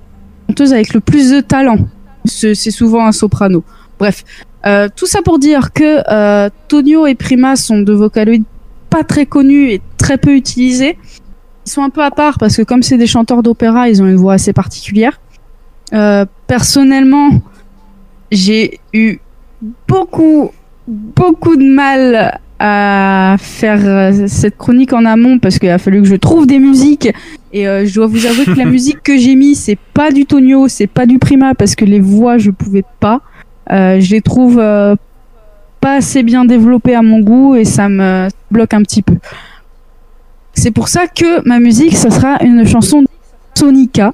chanteuse 0.48 0.72
avec 0.72 0.94
le 0.94 1.00
plus 1.00 1.30
de 1.30 1.40
talent. 1.40 1.78
C'est 2.24 2.54
c'est 2.54 2.70
souvent 2.70 3.06
un 3.06 3.12
soprano. 3.12 3.64
Bref, 3.98 4.24
Euh, 4.66 4.88
tout 4.94 5.06
ça 5.06 5.22
pour 5.22 5.38
dire 5.38 5.72
que 5.72 6.02
euh, 6.12 6.50
Tonio 6.68 7.06
et 7.06 7.14
Prima 7.14 7.56
sont 7.56 7.78
deux 7.80 7.94
vocaloïdes 7.94 8.44
pas 8.90 9.04
très 9.04 9.24
connus 9.24 9.70
et 9.72 9.80
très 9.96 10.18
peu 10.18 10.34
utilisés. 10.36 10.98
Ils 11.66 11.70
sont 11.70 11.82
un 11.82 11.88
peu 11.88 12.02
à 12.04 12.10
part 12.10 12.36
parce 12.38 12.56
que 12.58 12.62
comme 12.62 12.82
c'est 12.82 12.98
des 12.98 13.06
chanteurs 13.06 13.42
d'opéra, 13.42 13.88
ils 13.88 14.02
ont 14.02 14.06
une 14.06 14.16
voix 14.18 14.34
assez 14.34 14.52
particulière. 14.52 15.18
Euh, 15.94 16.26
personnellement, 16.46 17.30
j'ai 18.30 18.80
eu 18.92 19.18
beaucoup, 19.88 20.50
beaucoup 20.86 21.56
de 21.56 21.64
mal 21.64 22.38
à 22.58 23.36
faire 23.38 23.80
euh, 23.84 24.26
cette 24.26 24.58
chronique 24.58 24.92
en 24.92 25.06
amont 25.06 25.38
parce 25.38 25.58
qu'il 25.58 25.70
a 25.70 25.78
fallu 25.78 26.02
que 26.02 26.08
je 26.08 26.16
trouve 26.16 26.46
des 26.46 26.58
musiques 26.58 27.10
et 27.54 27.66
euh, 27.66 27.86
je 27.86 27.94
dois 27.94 28.06
vous 28.06 28.26
avouer 28.26 28.44
que 28.44 28.58
la 28.58 28.64
musique 28.66 29.02
que 29.02 29.16
j'ai 29.16 29.34
mis 29.34 29.54
c'est 29.54 29.78
pas 29.94 30.10
du 30.10 30.26
Tonio, 30.26 30.68
c'est 30.68 30.86
pas 30.86 31.06
du 31.06 31.18
Prima 31.18 31.54
parce 31.54 31.74
que 31.74 31.86
les 31.86 32.00
voix 32.00 32.36
je 32.36 32.50
pouvais 32.50 32.84
pas. 33.00 33.22
Euh, 33.72 33.98
je 34.00 34.10
les 34.10 34.20
trouve 34.20 34.58
euh, 34.58 34.94
pas 35.80 35.94
assez 35.94 36.22
bien 36.22 36.44
développées 36.44 36.94
à 36.94 37.02
mon 37.02 37.20
goût 37.20 37.54
et 37.54 37.64
ça 37.64 37.88
me 37.88 38.28
bloque 38.50 38.74
un 38.74 38.82
petit 38.82 39.02
peu. 39.02 39.16
C'est 40.52 40.70
pour 40.70 40.88
ça 40.88 41.06
que 41.06 41.46
ma 41.48 41.60
musique 41.60 41.96
ça 41.96 42.10
sera 42.10 42.42
une 42.42 42.66
chanson 42.66 43.02
de 43.02 43.08
Sonica. 43.54 44.12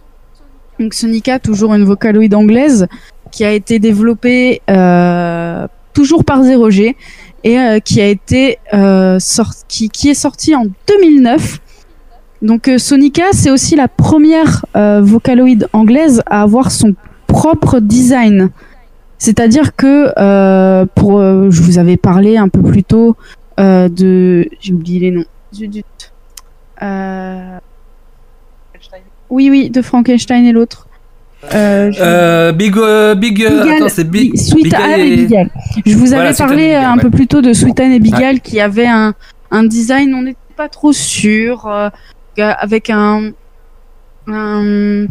Donc 0.78 0.94
Sonica 0.94 1.40
toujours 1.40 1.74
une 1.74 1.84
vocaloïde 1.84 2.34
anglaise 2.34 2.86
qui 3.32 3.44
a 3.44 3.52
été 3.52 3.80
développée 3.80 4.62
euh, 4.70 5.66
toujours 5.97 6.27
par 6.27 6.43
Zero 6.43 6.68
G 6.68 6.94
et 7.43 7.59
euh, 7.59 7.81
qui 7.81 8.02
a 8.02 8.06
été 8.06 8.59
euh, 8.74 9.18
sorti, 9.18 9.64
qui, 9.66 9.89
qui 9.89 10.10
est 10.10 10.14
sorti 10.14 10.55
en 10.55 10.66
2009. 10.86 11.59
Donc 12.43 12.68
euh, 12.68 12.77
Sonica, 12.77 13.24
c'est 13.32 13.51
aussi 13.51 13.77
la 13.77 13.89
première 13.89 14.66
vocaloïde 14.74 15.68
anglaise 15.73 16.23
à 16.27 16.43
avoir 16.43 16.70
son 16.70 16.94
propre 17.27 17.81
design. 17.81 18.51
C'est-à-dire 19.16 19.74
que 19.74 20.85
pour, 20.94 21.23
je 21.23 21.62
vous 21.62 21.78
avais 21.78 21.97
parlé 21.97 22.36
un 22.36 22.48
peu 22.48 22.60
plus 22.60 22.85
tôt 22.85 23.16
de, 23.56 24.47
j'ai 24.60 24.74
oublié 24.74 25.01
les 25.01 25.10
noms. 25.12 25.24
Oui, 29.31 29.48
oui, 29.51 29.70
de 29.70 29.81
Frankenstein 29.81 30.44
et 30.44 30.52
l'autre. 30.52 30.86
Euh, 31.55 31.93
je- 31.93 31.99
Euh, 32.01 32.53
Big, 32.53 32.77
euh, 32.77 33.15
Big, 33.15 33.43
euh, 33.45 33.63
Bigal, 33.63 33.77
attends, 33.77 33.89
c'est 33.89 34.09
Big, 34.09 34.33
Bi- 34.33 34.39
Sweet 34.39 34.65
Big 34.65 34.75
Anne 34.75 35.01
et- 35.01 35.13
et 35.13 35.17
Bigal. 35.17 35.51
Je 35.85 35.95
vous 35.97 36.13
avais 36.13 36.23
Voilà, 36.33 36.35
parlé 36.35 36.57
Bigal, 36.69 36.85
un 36.85 36.95
ouais. 36.97 37.03
peu 37.03 37.11
plus 37.11 37.27
tôt 37.27 37.41
de 37.43 37.53
Sweet 37.53 37.79
Anne 37.81 37.93
et 37.93 38.01
Bigal 38.01 38.35
Ouais. 38.35 38.41
qui 38.41 38.61
avait 38.61 38.87
un, 38.87 39.15
un 39.51 39.65
design, 39.65 40.15
on 40.15 40.23
n'était 40.23 40.39
pas 40.57 40.69
trop 40.69 40.93
sûr, 40.93 41.67
euh, 41.69 41.89
avec 42.39 42.91
un, 42.91 43.31
un, 44.29 45.07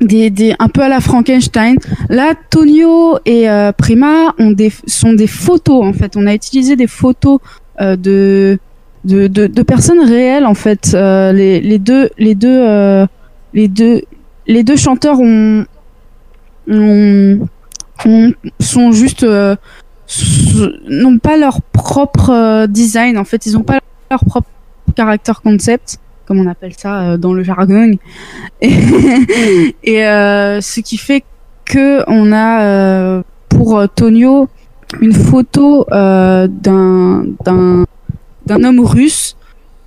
des, 0.00 0.30
des, 0.30 0.54
un 0.58 0.68
peu 0.68 0.82
à 0.82 0.88
la 0.88 1.00
Frankenstein. 1.00 1.76
Là, 2.08 2.32
Tonio 2.50 3.18
et 3.26 3.48
euh, 3.50 3.72
Prima 3.72 4.34
ont 4.38 4.50
des, 4.52 4.72
sont 4.86 5.12
des 5.12 5.26
photos 5.26 5.84
en 5.84 5.92
fait. 5.92 6.16
On 6.16 6.26
a 6.26 6.34
utilisé 6.34 6.76
des 6.76 6.86
photos 6.86 7.38
euh, 7.80 7.96
de, 7.96 8.58
de, 9.04 9.26
de, 9.26 9.46
de 9.46 9.62
personnes 9.62 10.00
réelles 10.00 10.46
en 10.46 10.54
fait. 10.54 10.92
Euh, 10.94 11.32
les, 11.32 11.60
les 11.60 11.78
deux, 11.78 12.08
les 12.18 12.34
deux, 12.34 12.48
euh, 12.62 13.06
les 13.52 13.68
deux, 13.68 14.02
les 14.46 14.62
deux 14.62 14.76
chanteurs 14.76 15.18
ont, 15.20 15.64
ont, 16.68 17.46
ont- 18.04 18.32
sont 18.60 18.92
juste 18.92 19.22
euh, 19.22 19.56
n'ont 20.88 21.18
pas 21.18 21.36
leur 21.36 21.60
propre 21.62 22.30
euh, 22.30 22.66
design 22.66 23.18
en 23.18 23.24
fait. 23.24 23.46
Ils 23.46 23.52
n'ont 23.54 23.62
pas 23.62 23.80
leur 24.10 24.24
propre 24.24 24.48
caractère 24.94 25.42
concept 25.42 25.98
comme 26.26 26.40
on 26.40 26.46
appelle 26.48 26.72
ça 26.76 27.02
euh, 27.02 27.16
dans 27.16 27.32
le 27.32 27.42
jargon. 27.42 27.92
Et, 28.60 28.72
ce 29.84 30.80
qui 30.80 30.96
fait 30.98 31.24
que 31.64 32.02
on 32.08 32.32
a 32.32 33.22
pour 33.48 33.82
Tonio 33.94 34.48
une 35.00 35.12
photo 35.12 35.84
d'un 35.90 36.48
d'un 37.44 37.84
d'un 38.46 38.64
homme 38.64 38.80
russe 38.80 39.36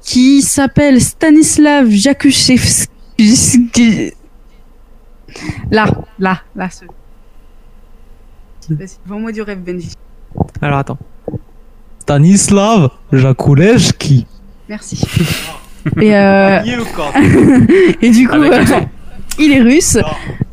qui 0.01 0.41
s'appelle 0.41 0.99
Stanislav 1.01 1.89
Jakushevski. 1.89 2.89
Là, 5.71 5.85
là, 6.19 6.41
là. 6.55 6.69
Ce... 6.69 6.85
Vas-y, 8.73 8.97
Vends-moi 9.05 9.31
du 9.31 9.41
rêve, 9.41 9.59
Benji. 9.59 9.93
Alors 10.61 10.79
attends. 10.79 10.97
Stanislav 11.99 12.89
Jakulewski. 13.11 14.25
Merci. 14.67 15.01
Et, 16.01 16.15
euh, 16.15 16.59
et 18.01 18.11
du 18.11 18.27
coup, 18.27 18.35
Avec 18.35 18.69
euh, 18.69 18.79
il 19.39 19.53
est 19.53 19.61
russe. 19.61 19.97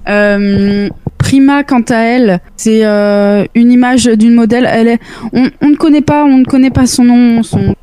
Euh, 0.09 0.89
Prima, 1.19 1.65
quant 1.65 1.83
à 1.89 1.97
elle, 1.97 2.41
c'est 2.57 2.85
euh, 2.87 3.45
une 3.55 3.73
image 3.73 4.05
d'une 4.05 4.35
modèle. 4.35 4.69
Elle 4.71 4.89
est, 4.89 5.01
on, 5.33 5.51
on 5.61 5.69
ne 5.71 5.77
connaît 5.77 6.01
pas, 6.01 6.25
on 6.25 6.39
ne 6.39 6.45
connaît 6.45 6.71
pas 6.71 6.87
son 6.87 7.05
nom, 7.05 7.43
son, 7.43 7.75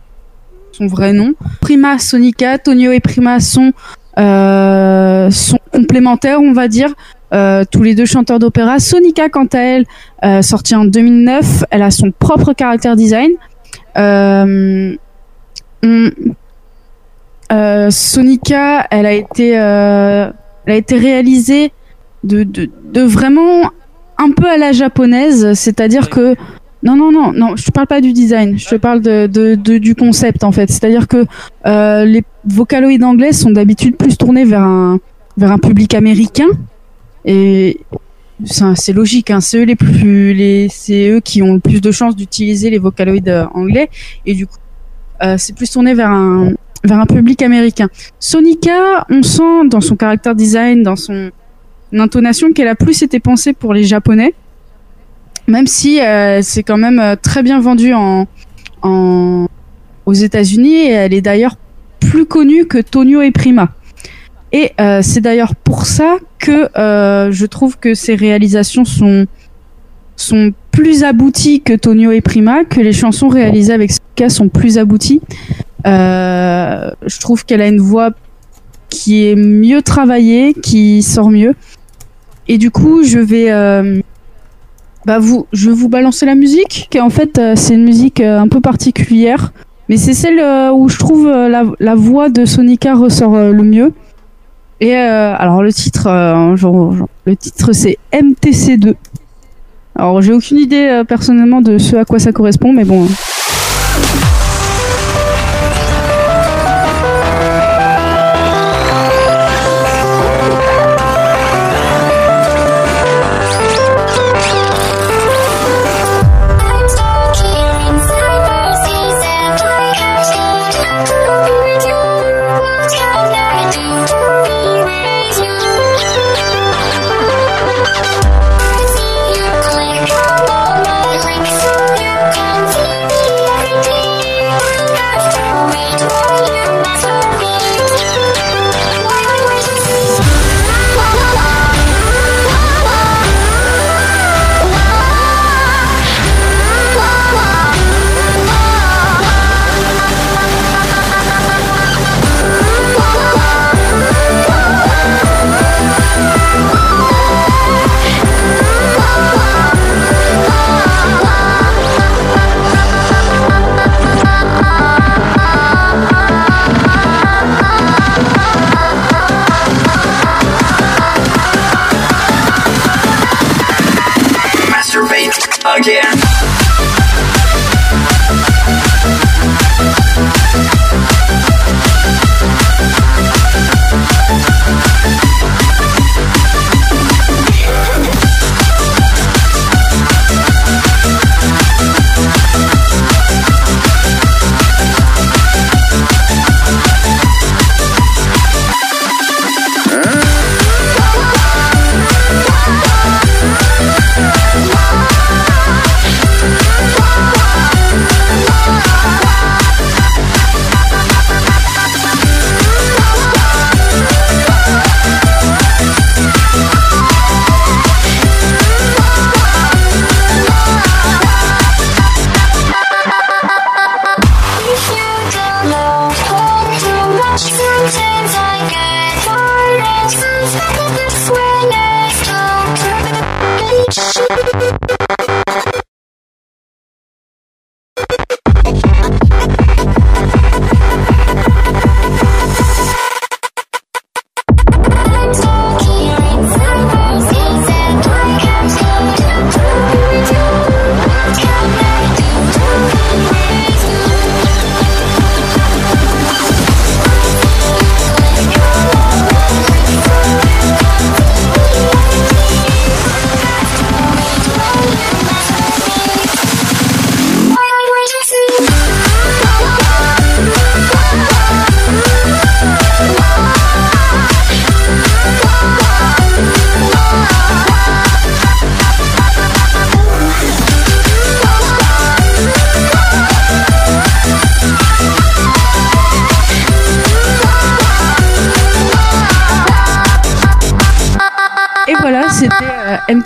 son 0.71 0.87
vrai 0.87 1.11
nom. 1.11 1.33
Prima 1.59 1.99
Sonica, 1.99 2.57
Tonio 2.57 2.91
et 2.91 3.01
Prima 3.01 3.41
sont 3.41 3.73
sont 4.17 5.59
complémentaires, 5.71 6.39
on 6.41 6.53
va 6.53 6.67
dire. 6.67 6.89
Euh, 7.33 7.63
tous 7.71 7.81
les 7.81 7.95
deux 7.95 8.05
chanteurs 8.05 8.37
d'opéra. 8.37 8.77
Sonica, 8.77 9.27
quant 9.27 9.47
à 9.53 9.57
elle, 9.59 9.85
euh, 10.23 10.43
sortie 10.43 10.75
en 10.75 10.85
2009, 10.85 11.63
elle 11.71 11.81
a 11.81 11.89
son 11.89 12.11
propre 12.11 12.53
caractère 12.53 12.95
design. 12.95 13.31
Euh, 13.97 14.95
on- 15.83 16.09
euh, 17.51 17.89
Sonica, 17.89 18.85
elle 18.91 19.05
a 19.07 19.13
été, 19.13 19.57
euh, 19.59 20.29
elle 20.65 20.73
a 20.73 20.75
été 20.75 20.97
réalisée 20.97 21.71
de, 22.23 22.43
de, 22.43 23.01
vraiment 23.01 23.69
un 24.17 24.31
peu 24.31 24.47
à 24.47 24.57
la 24.57 24.71
japonaise, 24.71 25.53
c'est-à-dire 25.53 26.09
que 26.09 26.35
non 26.83 26.95
non 26.95 27.11
non 27.11 27.31
non, 27.33 27.55
je 27.55 27.65
te 27.65 27.71
parle 27.71 27.87
pas 27.87 27.99
du 28.01 28.13
design, 28.13 28.57
je 28.57 28.67
te 28.69 28.75
parle 28.75 29.01
de, 29.01 29.27
de, 29.27 29.77
du 29.77 29.95
concept 29.95 30.43
en 30.43 30.51
fait, 30.51 30.69
c'est-à-dire 30.69 31.07
que 31.07 31.25
euh, 31.65 32.05
les 32.05 32.23
vocaloïdes 32.45 33.03
anglaises 33.03 33.39
sont 33.39 33.51
d'habitude 33.51 33.95
plus 33.95 34.17
tournés 34.17 34.45
vers 34.45 34.63
un 34.63 34.99
vers 35.37 35.51
un 35.51 35.57
public 35.57 35.93
américain. 35.93 36.47
Et 37.25 37.79
c'est 38.75 38.93
logique, 38.93 39.31
hein, 39.31 39.39
c'est 39.39 39.59
eux 39.59 39.63
les 39.63 39.75
plus 39.75 40.33
les 40.33 40.67
c'est 40.69 41.09
eux 41.09 41.19
qui 41.19 41.41
ont 41.41 41.53
le 41.53 41.59
plus 41.59 41.81
de 41.81 41.91
chances 41.91 42.15
d'utiliser 42.15 42.69
les 42.69 42.79
vocaloïdes 42.79 43.29
euh, 43.29 43.45
anglais. 43.53 43.89
Et 44.25 44.33
du 44.33 44.47
coup 44.47 44.57
euh, 45.23 45.35
c'est 45.37 45.55
plus 45.55 45.71
tourné 45.71 45.93
vers 45.93 46.09
un 46.09 46.53
vers 46.83 46.99
un 46.99 47.05
public 47.05 47.41
américain. 47.41 47.87
Sonica, 48.19 49.05
on 49.09 49.23
sent 49.23 49.67
dans 49.69 49.81
son 49.81 49.95
caractère 49.95 50.35
design, 50.35 50.83
dans 50.83 50.97
son 50.97 51.31
intonation 51.93 52.51
qu'elle 52.51 52.67
a 52.67 52.75
plus 52.75 53.01
été 53.03 53.19
pensée 53.19 53.53
pour 53.53 53.73
les 53.73 53.83
japonais, 53.83 54.33
même 55.47 55.67
si 55.67 56.01
euh, 56.01 56.41
c'est 56.41 56.63
quand 56.63 56.77
même 56.77 56.99
euh, 56.99 57.15
très 57.15 57.43
bien 57.43 57.59
vendu 57.61 57.93
en, 57.93 58.27
en 58.81 59.47
aux 60.05 60.13
États-Unis. 60.13 60.75
Et 60.75 60.91
elle 60.91 61.13
est 61.13 61.21
d'ailleurs 61.21 61.55
plus 62.13 62.27
connue 62.27 62.67
que 62.67 62.77
Tonio 62.77 63.21
et 63.21 63.31
Prima. 63.31 63.69
Et 64.51 64.73
euh, 64.79 64.99
c'est 65.01 65.19
d'ailleurs 65.19 65.55
pour 65.55 65.87
ça 65.87 66.17
que 66.37 66.69
euh, 66.77 67.31
je 67.31 67.45
trouve 67.47 67.79
que 67.79 67.95
ses 67.95 68.13
réalisations 68.13 68.85
sont 68.85 69.25
sont 70.15 70.53
plus 70.69 71.03
abouties 71.03 71.61
que 71.61 71.73
Tonio 71.73 72.11
et 72.11 72.21
Prima, 72.21 72.65
que 72.65 72.81
les 72.81 72.93
chansons 72.93 73.29
réalisées 73.29 73.73
avec 73.73 73.89
Sonica 73.89 74.29
sont 74.29 74.47
plus 74.47 74.77
abouties. 74.77 75.21
Euh, 75.87 76.91
je 77.03 77.19
trouve 77.19 77.45
qu'elle 77.45 77.63
a 77.63 77.67
une 77.67 77.81
voix 77.81 78.11
qui 78.89 79.27
est 79.27 79.35
mieux 79.35 79.81
travaillée, 79.81 80.53
qui 80.53 81.01
sort 81.01 81.31
mieux. 81.31 81.55
Et 82.47 82.59
du 82.59 82.69
coup, 82.69 83.01
je 83.01 83.17
vais, 83.17 83.49
bah 85.07 85.17
vous, 85.17 85.47
je 85.51 85.71
vais 85.71 85.75
vous 85.75 85.89
balancer 85.89 86.27
la 86.27 86.35
musique. 86.35 86.89
Qui 86.91 86.99
en 86.99 87.09
fait, 87.09 87.41
c'est 87.55 87.73
une 87.73 87.85
musique 87.85 88.19
un 88.19 88.47
peu 88.47 88.61
particulière, 88.61 89.51
mais 89.93 89.97
c'est 89.97 90.15
celle 90.15 90.39
euh, 90.39 90.71
où 90.71 90.89
je 90.89 90.97
trouve 90.97 91.27
euh, 91.27 91.47
la, 91.79 91.93
voix 91.93 92.29
de 92.29 92.45
Sonica 92.45 92.95
ressort 92.95 93.35
euh, 93.35 93.51
le 93.51 93.61
mieux. 93.61 93.93
Et 94.79 94.95
alors 94.95 95.61
le 95.61 95.71
titre, 95.71 96.09
le 96.09 97.35
titre 97.35 97.71
c'est 97.73 97.99
MTC2. 98.11 98.95
Alors 99.95 100.21
j'ai 100.21 100.33
aucune 100.33 100.57
idée 100.57 101.03
personnellement 101.07 101.61
de 101.61 101.77
ce 101.77 101.95
à 101.95 102.05
quoi 102.05 102.19
ça 102.19 102.33
correspond, 102.33 102.73
mais 102.73 102.83
bon. 102.83 103.07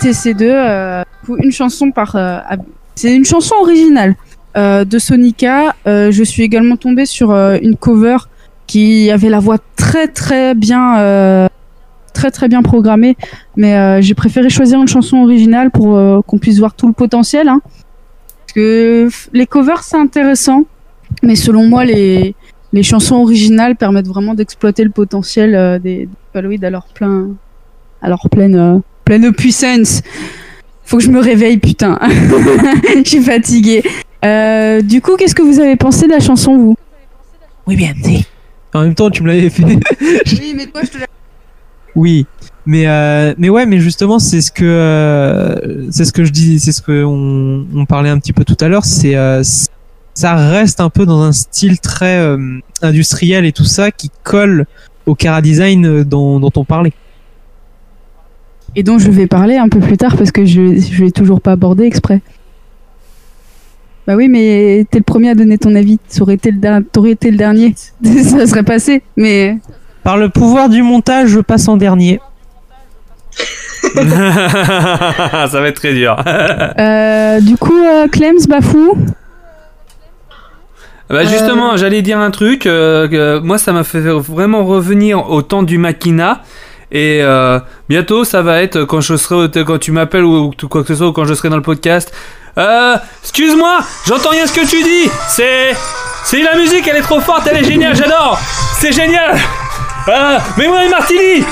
CC2, 0.08 0.42
euh, 0.42 1.04
une 1.42 1.52
chanson 1.52 1.90
par. 1.90 2.16
Euh, 2.16 2.38
c'est 2.94 3.14
une 3.14 3.24
chanson 3.24 3.54
originale 3.60 4.16
euh, 4.56 4.84
de 4.84 4.98
Sonica. 4.98 5.74
je 5.86 6.22
suis 6.24 6.42
également 6.42 6.76
tombée 6.76 7.06
sur 7.06 7.32
une 7.32 7.76
cover 7.76 8.16
qui 8.66 9.10
avait 9.10 9.28
la 9.28 9.38
voix 9.38 9.58
très 9.76 10.08
très 10.08 10.54
bien. 10.54 11.48
très 12.14 12.30
très 12.32 12.48
bien 12.48 12.62
programmée, 12.62 13.16
mais 13.56 14.02
j'ai 14.02 14.14
préféré 14.14 14.50
choisir 14.50 14.80
une 14.80 14.88
chanson 14.88 15.18
originale 15.18 15.70
pour 15.70 16.24
qu'on 16.26 16.38
puisse 16.38 16.58
voir 16.58 16.74
tout 16.74 16.88
le 16.88 16.92
potentiel. 16.92 17.48
Hein. 17.48 17.60
Parce 17.64 18.52
que 18.54 19.08
les 19.32 19.46
covers 19.46 19.82
c'est 19.84 19.98
intéressant, 19.98 20.64
mais 21.22 21.36
selon 21.36 21.68
moi 21.68 21.84
les, 21.84 22.34
les 22.72 22.82
chansons 22.82 23.16
originales 23.16 23.76
permettent 23.76 24.08
vraiment 24.08 24.34
d'exploiter 24.34 24.82
le 24.82 24.90
potentiel 24.90 25.80
des, 25.80 26.08
des 26.34 26.64
à 26.64 26.70
leur 26.70 26.86
plein 26.86 27.28
à 28.02 28.08
leur 28.08 28.28
pleine 28.30 28.82
puissance. 29.32 30.02
Faut 30.84 30.98
que 30.98 31.04
je 31.04 31.10
me 31.10 31.20
réveille, 31.20 31.58
putain. 31.58 31.98
Je 33.04 33.08
suis 33.08 33.20
fatiguée. 33.22 33.82
Euh, 34.24 34.80
du 34.80 35.00
coup, 35.00 35.16
qu'est-ce 35.16 35.34
que 35.34 35.42
vous 35.42 35.60
avez 35.60 35.76
pensé 35.76 36.06
de 36.06 36.12
la 36.12 36.20
chanson, 36.20 36.56
vous? 36.56 36.76
Oui, 37.66 37.76
bien, 37.76 37.92
si. 38.02 38.24
En 38.74 38.82
même 38.82 38.94
temps, 38.94 39.10
tu 39.10 39.22
me 39.22 39.28
l'avais 39.28 39.50
fait. 39.50 39.64
Oui, 39.64 40.54
mais 40.56 40.66
toi, 40.66 40.82
je 40.82 40.98
te 40.98 41.04
Oui, 41.94 42.26
mais 42.66 42.86
euh, 42.86 43.34
mais 43.38 43.48
ouais, 43.48 43.66
mais 43.66 43.80
justement, 43.80 44.18
c'est 44.18 44.40
ce 44.40 44.52
que 44.52 44.64
euh, 44.64 45.90
c'est 45.90 46.04
ce 46.04 46.12
que 46.12 46.24
je 46.24 46.32
dis, 46.32 46.60
c'est 46.60 46.72
ce 46.72 46.82
que 46.82 47.04
on, 47.04 47.66
on 47.74 47.86
parlait 47.86 48.10
un 48.10 48.18
petit 48.18 48.32
peu 48.32 48.44
tout 48.44 48.56
à 48.60 48.68
l'heure. 48.68 48.84
C'est 48.84 49.16
euh, 49.16 49.42
ça 50.14 50.34
reste 50.34 50.80
un 50.80 50.90
peu 50.90 51.06
dans 51.06 51.22
un 51.22 51.32
style 51.32 51.78
très 51.78 52.18
euh, 52.18 52.58
industriel 52.82 53.46
et 53.46 53.52
tout 53.52 53.64
ça 53.64 53.90
qui 53.90 54.10
colle 54.24 54.66
au 55.06 55.14
Cara 55.14 55.40
Design 55.40 56.02
dont, 56.02 56.40
dont 56.40 56.52
on 56.56 56.64
parlait. 56.64 56.92
Et 58.78 58.84
dont 58.84 59.00
je 59.00 59.10
vais 59.10 59.26
parler 59.26 59.56
un 59.56 59.68
peu 59.68 59.80
plus 59.80 59.96
tard 59.96 60.16
parce 60.16 60.30
que 60.30 60.44
je 60.44 60.78
je 60.78 61.02
l'ai 61.02 61.10
toujours 61.10 61.40
pas 61.40 61.50
abordé 61.50 61.82
exprès. 61.82 62.20
Bah 64.06 64.14
oui, 64.14 64.28
mais 64.28 64.86
t'es 64.88 64.98
le 64.98 65.04
premier 65.04 65.30
à 65.30 65.34
donner 65.34 65.58
ton 65.58 65.74
avis. 65.74 65.98
Ça 66.06 66.22
aurait 66.22 66.34
été 66.34 66.54
t'aurais 66.92 67.10
été 67.10 67.32
le 67.32 67.36
dernier. 67.36 67.74
Ça 68.04 68.46
serait 68.46 68.62
passé, 68.62 69.02
mais. 69.16 69.58
Par 70.04 70.16
le 70.16 70.28
pouvoir 70.28 70.68
du 70.68 70.84
montage, 70.84 71.30
je 71.30 71.40
passe 71.40 71.66
en 71.66 71.76
dernier. 71.76 72.20
Ça 73.82 75.48
va 75.54 75.66
être 75.66 75.74
très 75.74 75.94
dur. 75.94 76.16
Euh, 76.78 77.40
du 77.40 77.56
coup, 77.56 77.82
euh, 77.82 78.06
Clems, 78.06 78.46
Bafou 78.48 78.96
Bah 81.10 81.24
justement, 81.24 81.76
j'allais 81.76 82.02
dire 82.02 82.20
un 82.20 82.30
truc. 82.30 82.64
euh, 82.64 83.40
moi, 83.40 83.58
ça 83.58 83.72
m'a 83.72 83.82
fait 83.82 84.02
vraiment 84.02 84.64
revenir 84.64 85.28
au 85.32 85.42
temps 85.42 85.64
du 85.64 85.78
Makina. 85.78 86.44
Et 86.90 87.20
euh, 87.22 87.60
bientôt, 87.88 88.24
ça 88.24 88.42
va 88.42 88.62
être 88.62 88.84
quand 88.84 89.00
je 89.00 89.16
serai, 89.16 89.64
quand 89.64 89.78
tu 89.78 89.92
m'appelles 89.92 90.24
ou, 90.24 90.52
ou 90.62 90.68
quoi 90.68 90.82
que 90.82 90.88
ce 90.88 90.94
soit, 90.96 91.08
ou 91.08 91.12
quand 91.12 91.24
je 91.24 91.34
serai 91.34 91.48
dans 91.50 91.56
le 91.56 91.62
podcast. 91.62 92.12
Euh, 92.56 92.96
excuse-moi, 93.22 93.78
j'entends 94.06 94.30
rien 94.30 94.46
ce 94.46 94.52
que 94.52 94.66
tu 94.66 94.82
dis. 94.82 95.10
C'est, 95.28 95.74
c'est 96.24 96.42
la 96.42 96.56
musique, 96.56 96.86
elle 96.88 96.96
est 96.96 97.02
trop 97.02 97.20
forte, 97.20 97.46
elle 97.50 97.58
est 97.58 97.68
géniale, 97.68 97.94
j'adore. 97.94 98.38
C'est 98.78 98.92
génial. 98.92 99.36
Euh, 100.08 100.38
mais 100.56 100.66
moi 100.66 100.80
Martini. 100.88 101.44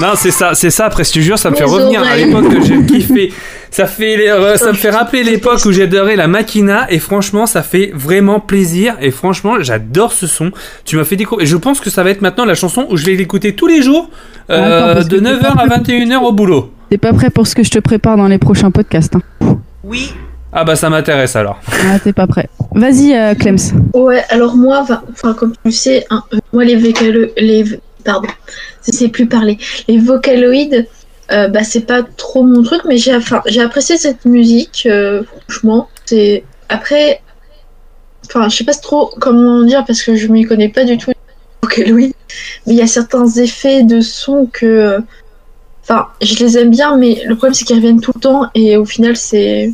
Non, 0.00 0.14
c'est 0.16 0.32
ça, 0.32 0.54
c'est 0.54 0.70
ça. 0.70 0.86
Après, 0.86 1.04
je 1.04 1.12
te 1.12 1.20
jure, 1.20 1.38
ça 1.38 1.50
me 1.50 1.56
fait 1.56 1.64
revenir 1.64 2.02
à 2.02 2.16
l'époque 2.16 2.48
que 2.48 2.60
j'ai 2.64 2.84
kiffé. 2.84 3.32
Ça 3.74 3.86
fait, 3.86 4.16
les- 4.16 4.28
euh, 4.28 4.56
ça 4.56 4.68
me 4.68 4.74
fait 4.76 4.90
rappeler 4.90 5.24
l'époque 5.24 5.64
où 5.64 5.72
j'adorais 5.72 6.14
la 6.14 6.28
Makina 6.28 6.86
et 6.92 7.00
franchement, 7.00 7.44
ça 7.46 7.64
fait 7.64 7.90
vraiment 7.92 8.38
plaisir 8.38 8.94
et 9.00 9.10
franchement, 9.10 9.54
j'adore 9.60 10.12
ce 10.12 10.28
son. 10.28 10.52
Tu 10.84 10.94
m'as 10.96 11.02
fait 11.02 11.16
découvrir. 11.16 11.42
Et 11.44 11.48
je 11.48 11.56
pense 11.56 11.80
que 11.80 11.90
ça 11.90 12.04
va 12.04 12.10
être 12.10 12.20
maintenant 12.22 12.44
la 12.44 12.54
chanson 12.54 12.86
où 12.88 12.96
je 12.96 13.04
vais 13.04 13.16
l'écouter 13.16 13.56
tous 13.56 13.66
les 13.66 13.82
jours 13.82 14.10
euh, 14.50 14.92
Attends, 14.92 15.02
que 15.02 15.08
de 15.08 15.18
t'es 15.18 15.24
9h 15.24 15.46
à 15.58 15.66
pas 15.66 15.78
21h 15.78 16.18
au 16.22 16.30
boulot. 16.30 16.70
T'es 16.88 16.98
pas 16.98 17.12
prêt 17.12 17.30
pour 17.30 17.48
ce 17.48 17.56
que 17.56 17.64
je 17.64 17.70
te 17.70 17.80
prépare 17.80 18.16
dans 18.16 18.28
les 18.28 18.38
prochains 18.38 18.70
podcasts. 18.70 19.16
Hein. 19.16 19.22
Ah 20.52 20.62
bah 20.62 20.76
ça 20.76 20.88
m'intéresse 20.88 21.34
alors. 21.34 21.58
Ah, 21.90 21.98
t'es 21.98 22.12
pas 22.12 22.28
prêt. 22.28 22.48
Vas-y, 22.76 23.12
euh, 23.12 23.34
Clems. 23.34 23.58
Ouais, 23.92 24.22
alors 24.28 24.54
moi, 24.54 24.84
va- 24.88 25.02
enfin 25.10 25.34
comme 25.34 25.52
tu 25.64 25.72
sais, 25.72 26.06
hein, 26.10 26.22
euh, 26.32 26.38
moi 26.52 26.62
les 26.64 26.76
vocalo 26.76 27.26
les 27.36 27.64
pardon, 28.04 28.28
je 28.86 28.92
sais 28.92 29.08
plus 29.08 29.26
parler. 29.26 29.58
Les 29.88 29.98
vocaloïdes, 29.98 30.86
euh, 31.32 31.48
bah 31.48 31.64
c'est 31.64 31.86
pas 31.86 32.02
trop 32.02 32.42
mon 32.42 32.62
truc, 32.62 32.82
mais 32.86 32.98
j'ai 32.98 33.12
apprécié 33.12 33.96
cette 33.96 34.24
musique. 34.24 34.86
euh, 34.86 35.22
franchement, 35.24 35.88
c'est 36.04 36.44
après, 36.68 37.22
enfin 38.26 38.48
je 38.48 38.56
sais 38.56 38.64
pas 38.64 38.74
trop 38.74 39.12
comment 39.20 39.62
dire 39.62 39.84
parce 39.86 40.02
que 40.02 40.16
je 40.16 40.28
m'y 40.28 40.44
connais 40.44 40.68
pas 40.68 40.84
du 40.84 40.98
tout 40.98 41.10
les 41.10 41.16
vocaloïdes, 41.62 42.14
mais 42.66 42.74
il 42.74 42.78
y 42.78 42.82
a 42.82 42.86
certains 42.86 43.26
effets 43.28 43.82
de 43.82 44.00
son 44.00 44.46
que, 44.46 44.98
enfin 45.82 46.08
je 46.22 46.36
les 46.44 46.58
aime 46.58 46.70
bien, 46.70 46.96
mais 46.96 47.22
le 47.26 47.36
problème 47.36 47.54
c'est 47.54 47.64
qu'ils 47.64 47.76
reviennent 47.76 48.00
tout 48.00 48.12
le 48.14 48.20
temps 48.20 48.50
et 48.54 48.76
au 48.76 48.84
final 48.84 49.16
c'est 49.16 49.72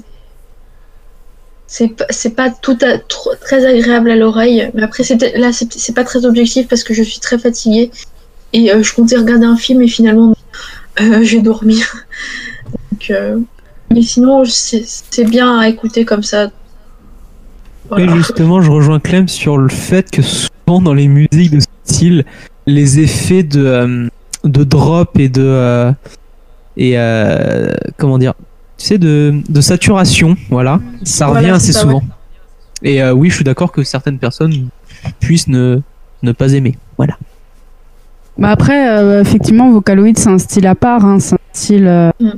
c'est 1.70 2.35
pas, 2.35 2.51
tout 2.51 2.77
à, 2.83 2.99
trop, 2.99 3.31
très 3.41 3.65
agréable 3.65 4.11
à 4.11 4.17
l'oreille. 4.17 4.70
Mais 4.75 4.83
après, 4.83 5.05
là, 5.37 5.53
c'est, 5.53 5.95
pas 5.95 6.03
très 6.03 6.27
objectif 6.27 6.67
parce 6.67 6.83
que 6.83 6.93
je 6.95 7.03
suis 7.03 7.20
très 7.20 7.39
fatiguée. 7.39 7.93
Et 8.53 8.73
euh, 8.73 8.83
je 8.83 8.93
comptais 8.93 9.17
regarder 9.17 9.47
un 9.47 9.57
film 9.57 9.81
et 9.81 9.87
finalement, 9.87 10.35
j'ai 11.23 11.41
dormi. 11.41 11.83
Donc, 12.91 13.11
euh, 13.11 13.39
mais 13.93 14.03
sinon, 14.03 14.45
c'est, 14.45 15.25
bien 15.25 15.59
à 15.59 15.69
écouter 15.69 16.05
comme 16.05 16.23
ça. 16.23 16.51
Et 17.99 18.09
justement, 18.09 18.62
je 18.62 18.70
rejoins 18.70 19.01
Clem 19.01 19.27
sur 19.27 19.59
le 19.59 19.69
fait 19.69 20.11
que 20.11 20.23
souvent 20.23 20.81
dans 20.81 20.95
les 20.95 21.09
musiques 21.09 21.51
de 21.51 21.61
ce 21.61 21.67
style, 21.85 22.25
les 22.67 23.01
effets 23.01 23.43
de, 23.43 23.65
euh, 23.65 24.09
de 24.45 24.65
drop 24.65 25.19
et 25.19 25.29
de. 25.29 25.43
euh, 25.43 25.93
et 26.77 26.93
euh, 26.97 27.73
comment 27.99 28.17
dire 28.17 28.35
tu 28.79 28.87
sais, 28.87 28.99
de, 28.99 29.43
de 29.49 29.61
saturation. 29.61 30.37
Voilà, 30.49 30.81
ça 31.03 31.27
revient 31.27 31.51
assez 31.51 31.73
souvent. 31.73 32.03
Et 32.83 33.03
euh, 33.03 33.12
oui, 33.12 33.29
je 33.29 33.35
suis 33.35 33.45
d'accord 33.45 33.73
que 33.73 33.83
certaines 33.83 34.19
personnes 34.19 34.69
puissent 35.19 35.49
ne, 35.49 35.81
ne 36.23 36.33
pas 36.33 36.55
aimer. 36.55 36.79
Bah 38.41 38.51
après, 38.51 38.89
euh, 38.89 39.20
effectivement, 39.20 39.70
Vocaloid, 39.70 40.17
c'est 40.19 40.28
un 40.31 40.39
style 40.39 40.67
à 40.67 40.75
part. 40.75 41.05
hein, 41.05 41.19
C'est 41.20 41.35
un 41.35 41.39
style. 41.52 41.86
euh, 41.86 42.10
Mm. 42.20 42.31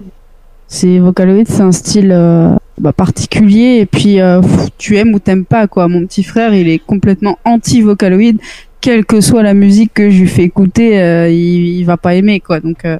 c'est 0.66 0.98
Vocaloid, 0.98 1.44
c'est 1.47 1.62
un 1.62 1.70
style 1.72 2.10
euh, 2.12 2.55
bah, 2.78 2.92
particulier. 2.92 3.78
Et 3.81 3.86
puis, 3.86 4.20
euh, 4.20 4.40
tu 4.78 4.97
aimes 4.97 5.14
ou 5.14 5.18
t'aimes 5.20 5.44
pas, 5.44 5.66
quoi. 5.68 5.86
Mon 5.89 6.05
petit 6.06 6.24
frère, 6.24 6.55
il 6.55 6.68
est 6.68 6.81
complètement 6.81 7.39
anti-Vocaloid. 7.44 8.36
Quelle 8.81 9.05
que 9.05 9.20
soit 9.20 9.44
la 9.44 9.55
musique 9.55 9.94
que 9.94 10.10
je 10.10 10.20
lui 10.22 10.26
fais 10.28 10.42
écouter, 10.42 11.00
euh, 11.00 11.28
il, 11.28 11.78
il 11.78 11.84
va 11.84 11.97
pas 11.97 12.16
aimer, 12.16 12.40
quoi. 12.40 12.58
Donc, 12.58 12.84
euh, 12.84 12.98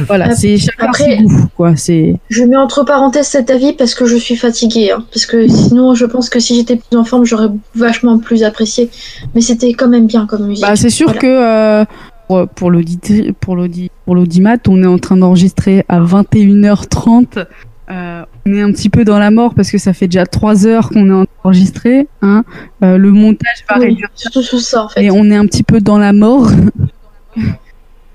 voilà, 0.00 0.26
Ap- 0.26 0.32
c'est 0.32 0.56
chacun 0.56 0.86
après- 0.86 1.18
quoi. 1.56 1.76
C'est. 1.76 2.16
Je 2.30 2.42
mets 2.44 2.56
entre 2.56 2.84
parenthèses 2.84 3.26
cet 3.28 3.50
avis 3.50 3.72
parce 3.72 3.94
que 3.94 4.06
je 4.06 4.16
suis 4.16 4.36
fatiguée. 4.36 4.90
hein. 4.92 5.04
Parce 5.12 5.26
que 5.26 5.46
sinon, 5.48 5.94
je 5.94 6.06
pense 6.06 6.28
que 6.28 6.38
si 6.40 6.54
j'étais 6.56 6.76
plus 6.76 6.96
en 6.96 7.04
forme, 7.04 7.24
j'aurais 7.24 7.48
vachement 7.74 8.18
plus 8.18 8.42
apprécié. 8.44 8.90
Mais 9.34 9.40
c'était 9.40 9.72
quand 9.72 9.88
même 9.88 10.06
bien 10.06 10.26
comme 10.26 10.46
musique. 10.46 10.64
Bah, 10.64 10.76
c'est 10.76 10.90
sûr 10.90 11.06
Voilà. 11.06 11.20
que 11.20 11.26
euh, 11.26 11.84
pour- 12.28 12.48
pour 12.48 12.70
l'audit- 12.70 13.32
pour 13.40 13.56
l'audi- 13.56 13.90
pour 14.04 14.14
l'audimat, 14.14 14.56
on 14.68 14.82
est 14.82 14.86
en 14.86 14.98
train 14.98 15.16
d'enregistrer 15.16 15.84
à 15.88 16.00
21h30. 16.00 17.38
Euh, 17.90 18.22
on 18.46 18.54
est 18.54 18.62
un 18.62 18.72
petit 18.72 18.88
peu 18.88 19.04
dans 19.04 19.18
la 19.18 19.30
mort 19.30 19.52
parce 19.54 19.70
que 19.70 19.76
ça 19.76 19.92
fait 19.92 20.06
déjà 20.06 20.24
3 20.24 20.66
heures 20.66 20.88
qu'on 20.88 21.22
est 21.22 21.26
enregistré. 21.44 22.08
Hein. 22.22 22.42
Euh, 22.82 22.96
le 22.96 23.10
montage 23.12 23.64
va 23.68 23.78
Oui, 23.78 23.86
réduire 23.88 24.08
surtout 24.14 24.40
sur 24.42 24.58
ça 24.58 24.84
en 24.84 24.88
fait. 24.88 25.04
et 25.04 25.10
on 25.10 25.24
est 25.30 25.36
un 25.36 25.44
petit 25.46 25.62
peu 25.62 25.80
dans 25.82 25.98
la 25.98 26.14
mort. 26.14 26.48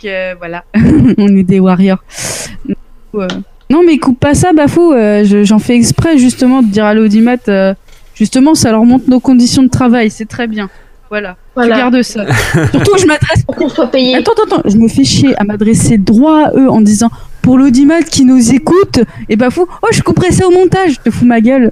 Donc, 0.01 0.09
euh, 0.11 0.35
voilà, 0.37 0.63
on 1.17 1.27
est 1.35 1.43
des 1.43 1.59
warriors. 1.59 1.99
Euh, 3.15 3.27
Non, 3.69 3.81
mais 3.85 3.97
coupe 3.97 4.19
pas 4.19 4.33
ça, 4.33 4.53
Bafou. 4.53 4.93
euh, 4.93 5.23
je- 5.25 5.43
J'en 5.43 5.59
fais 5.59 5.75
exprès 5.75 6.17
justement 6.17 6.61
de 6.61 6.67
dire 6.67 6.85
à 6.85 6.93
l'audimat, 6.93 7.35
euh, 7.49 7.73
justement, 8.15 8.55
ça 8.55 8.71
leur 8.71 8.85
montre 8.85 9.09
nos 9.09 9.19
conditions 9.19 9.61
de 9.63 9.67
travail. 9.69 10.09
C'est 10.09 10.25
très 10.27 10.47
bien. 10.47 10.69
Voilà. 11.09 11.35
Voilà. 11.55 11.75
Tu 11.75 11.81
gardes 11.81 12.01
ça. 12.03 12.25
Surtout, 12.71 12.97
je 12.97 13.05
m'adresse. 13.07 13.43
Pour 13.43 13.55
qu'on 13.55 13.67
soit 13.67 13.87
payé. 13.87 14.15
Attends, 14.15 14.31
attends, 14.33 14.57
attends. 14.59 14.69
Je 14.69 14.77
me 14.77 14.87
fais 14.87 15.03
chier 15.03 15.35
à 15.39 15.43
m'adresser 15.43 15.97
droit 15.97 16.45
à 16.47 16.51
eux 16.55 16.69
en 16.69 16.79
disant 16.81 17.09
pour 17.41 17.57
l'audimat 17.57 18.01
qui 18.03 18.23
nous 18.25 18.53
écoute, 18.53 18.99
et 19.27 19.35
Bafou, 19.35 19.65
oh, 19.81 19.87
je 19.91 20.01
couperai 20.01 20.31
ça 20.31 20.47
au 20.47 20.51
montage. 20.51 20.93
Je 20.93 20.99
te 20.99 21.09
fous 21.09 21.25
ma 21.25 21.41
gueule. 21.41 21.69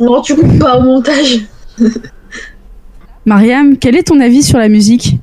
Non, 0.00 0.22
tu 0.22 0.34
coupes 0.34 0.58
pas 0.58 0.78
au 0.78 0.82
montage. 0.82 1.40
Mariam, 3.32 3.76
quel 3.76 3.94
est 3.94 4.04
ton 4.04 4.20
avis 4.20 4.42
sur 4.42 4.58
la 4.58 4.68
musique? 4.70 5.18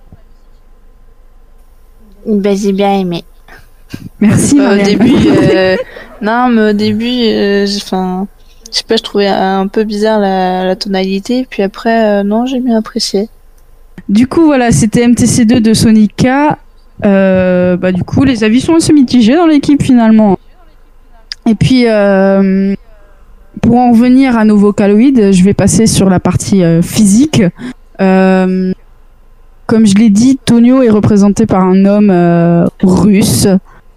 Ben, 2.27 2.55
j'ai 2.55 2.71
bien 2.71 2.99
aimé. 2.99 3.23
Merci, 4.19 4.57
Bah, 4.57 4.63
au 4.73 4.75
Mariam. 4.75 4.85
début, 4.85 5.15
euh, 5.27 5.75
non, 6.21 6.49
mais 6.49 6.69
au 6.69 6.73
début, 6.73 7.23
euh, 7.23 7.65
enfin, 7.77 8.27
je 8.71 8.77
sais 8.77 8.83
pas, 8.83 8.95
je 8.97 9.01
trouvais 9.01 9.27
un 9.27 9.65
peu 9.67 9.83
bizarre 9.85 10.19
la, 10.19 10.65
la 10.65 10.75
tonalité, 10.75 11.47
puis 11.49 11.63
après, 11.63 12.19
euh, 12.19 12.23
non, 12.23 12.45
j'ai 12.45 12.59
bien 12.59 12.77
apprécié. 12.77 13.27
Du 14.07 14.27
coup, 14.27 14.45
voilà, 14.45 14.71
c'était 14.71 15.07
MTC2 15.07 15.59
de 15.59 15.73
Sonica. 15.73 16.59
Euh, 17.05 17.75
bah, 17.75 17.91
du 17.91 18.03
coup, 18.03 18.23
les 18.23 18.43
avis 18.43 18.61
sont 18.61 18.75
assez 18.75 18.93
mitigés 18.93 19.35
dans 19.35 19.47
l'équipe 19.47 19.81
finalement. 19.81 20.37
Et 21.47 21.55
puis, 21.55 21.87
euh, 21.87 22.75
pour 23.63 23.77
en 23.77 23.91
revenir 23.93 24.37
à 24.37 24.45
nos 24.45 24.57
vocaloïdes, 24.57 25.31
je 25.31 25.43
vais 25.43 25.55
passer 25.55 25.87
sur 25.87 26.07
la 26.07 26.19
partie 26.19 26.63
euh, 26.63 26.83
physique. 26.83 27.41
Euh, 28.01 28.73
comme 29.67 29.85
je 29.85 29.95
l'ai 29.95 30.09
dit, 30.09 30.37
Tonio 30.37 30.81
est 30.83 30.89
représenté 30.89 31.45
par 31.45 31.63
un 31.63 31.85
homme 31.85 32.09
euh, 32.11 32.67
russe, 32.83 33.47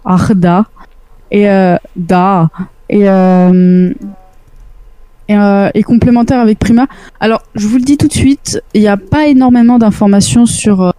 Arda, 0.03 0.65
et 1.31 1.49
euh, 1.49 1.77
Da, 1.95 2.49
et, 2.89 3.05
et, 5.27 5.83
complémentaire 5.83 6.39
avec 6.39 6.57
Prima. 6.57 6.87
Alors, 7.19 7.43
je 7.53 7.67
vous 7.67 7.77
le 7.77 7.83
dis 7.83 7.97
tout 7.97 8.07
de 8.07 8.13
suite, 8.13 8.63
il 8.73 8.81
n'y 8.81 8.87
a 8.87 8.97
pas 8.97 9.27
énormément 9.27 9.77
d'informations 9.77 10.47
sur 10.47 10.93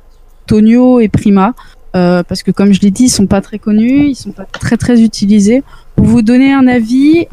Tonio 0.46 1.00
et 1.00 1.08
Prima, 1.08 1.54
parce 1.92 2.44
que 2.44 2.52
comme 2.52 2.72
je 2.72 2.80
l'ai 2.80 2.92
dit, 2.92 3.04
ils 3.04 3.10
sont 3.10 3.26
pas 3.26 3.40
très 3.40 3.58
connus, 3.58 4.06
ils 4.06 4.14
sont 4.14 4.30
pas 4.30 4.44
très 4.44 4.76
très 4.76 5.02
utilisés. 5.02 5.64
Pour 5.96 6.06
vous 6.06 6.22
donner 6.22 6.52
un 6.52 6.68
avis 6.68 7.26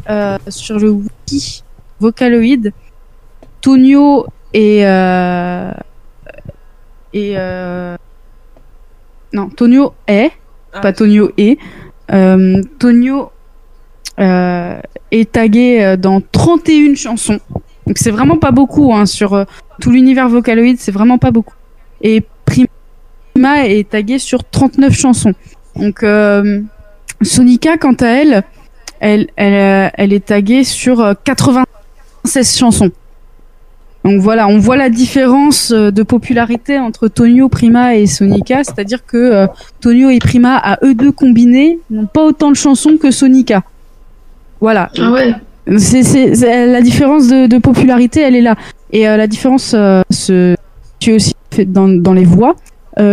sur 0.47 0.79
le 0.79 0.89
wiki 0.89 1.63
Vocaloid, 1.99 2.71
Tonio 3.61 4.25
et 4.57 4.79
euh, 4.87 5.71
et 7.13 7.33
euh, 7.37 7.95
non, 9.31 9.49
Tonio 9.49 9.93
est, 10.07 10.31
pas 10.81 10.93
Tonio 10.93 11.31
est. 11.37 11.59
Euh, 12.11 12.61
Tonio 12.79 13.31
est 14.17 15.31
tagué 15.31 15.95
dans 15.97 16.21
31 16.21 16.95
chansons. 16.95 17.39
Donc 17.85 17.99
c'est 17.99 18.09
vraiment 18.09 18.37
pas 18.37 18.51
beaucoup 18.51 18.93
hein, 18.93 19.05
sur 19.05 19.45
tout 19.79 19.91
l'univers 19.91 20.27
Vocaloid, 20.27 20.75
c'est 20.79 20.91
vraiment 20.91 21.19
pas 21.19 21.29
beaucoup. 21.29 21.53
Et 22.01 22.23
Prima 22.45 23.67
est 23.67 23.89
tagué 23.89 24.17
sur 24.17 24.43
39 24.43 24.91
chansons. 24.91 25.33
Donc 25.75 26.01
euh, 26.01 26.61
Sonica, 27.21 27.77
quant 27.77 27.93
à 27.93 28.07
elle, 28.07 28.43
elle, 28.99 29.27
elle, 29.35 29.91
elle 29.95 30.13
est 30.13 30.25
taguée 30.25 30.63
sur 30.63 30.99
euh, 31.01 31.13
96 31.23 32.57
chansons. 32.57 32.91
Donc 34.07 34.21
voilà, 34.21 34.47
on 34.47 34.57
voit 34.57 34.77
la 34.77 34.89
différence 34.89 35.71
euh, 35.71 35.91
de 35.91 36.01
popularité 36.01 36.79
entre 36.79 37.09
Tonio, 37.09 37.49
Prima 37.49 37.97
et 37.97 38.05
Sonica, 38.05 38.63
c'est-à-dire 38.63 39.05
que 39.05 39.17
euh, 39.17 39.47
Tonio 39.81 40.09
et 40.09 40.19
Prima, 40.19 40.55
à 40.55 40.77
eux 40.85 40.95
deux 40.95 41.11
combinés, 41.11 41.79
n'ont 41.89 42.05
pas 42.05 42.23
autant 42.23 42.49
de 42.49 42.55
chansons 42.55 42.95
que 42.95 43.11
Sonica. 43.11 43.63
Voilà. 44.61 44.89
Ah 44.97 45.11
ouais. 45.11 45.35
C'est, 45.77 46.25
la 46.67 46.81
différence 46.81 47.27
de, 47.27 47.47
de 47.47 47.57
popularité, 47.57 48.21
elle 48.21 48.37
est 48.37 48.41
là. 48.41 48.55
Et 48.93 49.09
euh, 49.09 49.17
la 49.17 49.27
différence 49.27 49.73
euh, 49.75 50.03
se 50.09 50.55
situe 50.93 51.15
aussi 51.15 51.35
dans, 51.65 51.89
dans 51.89 52.13
les 52.13 52.25
voix. 52.25 52.55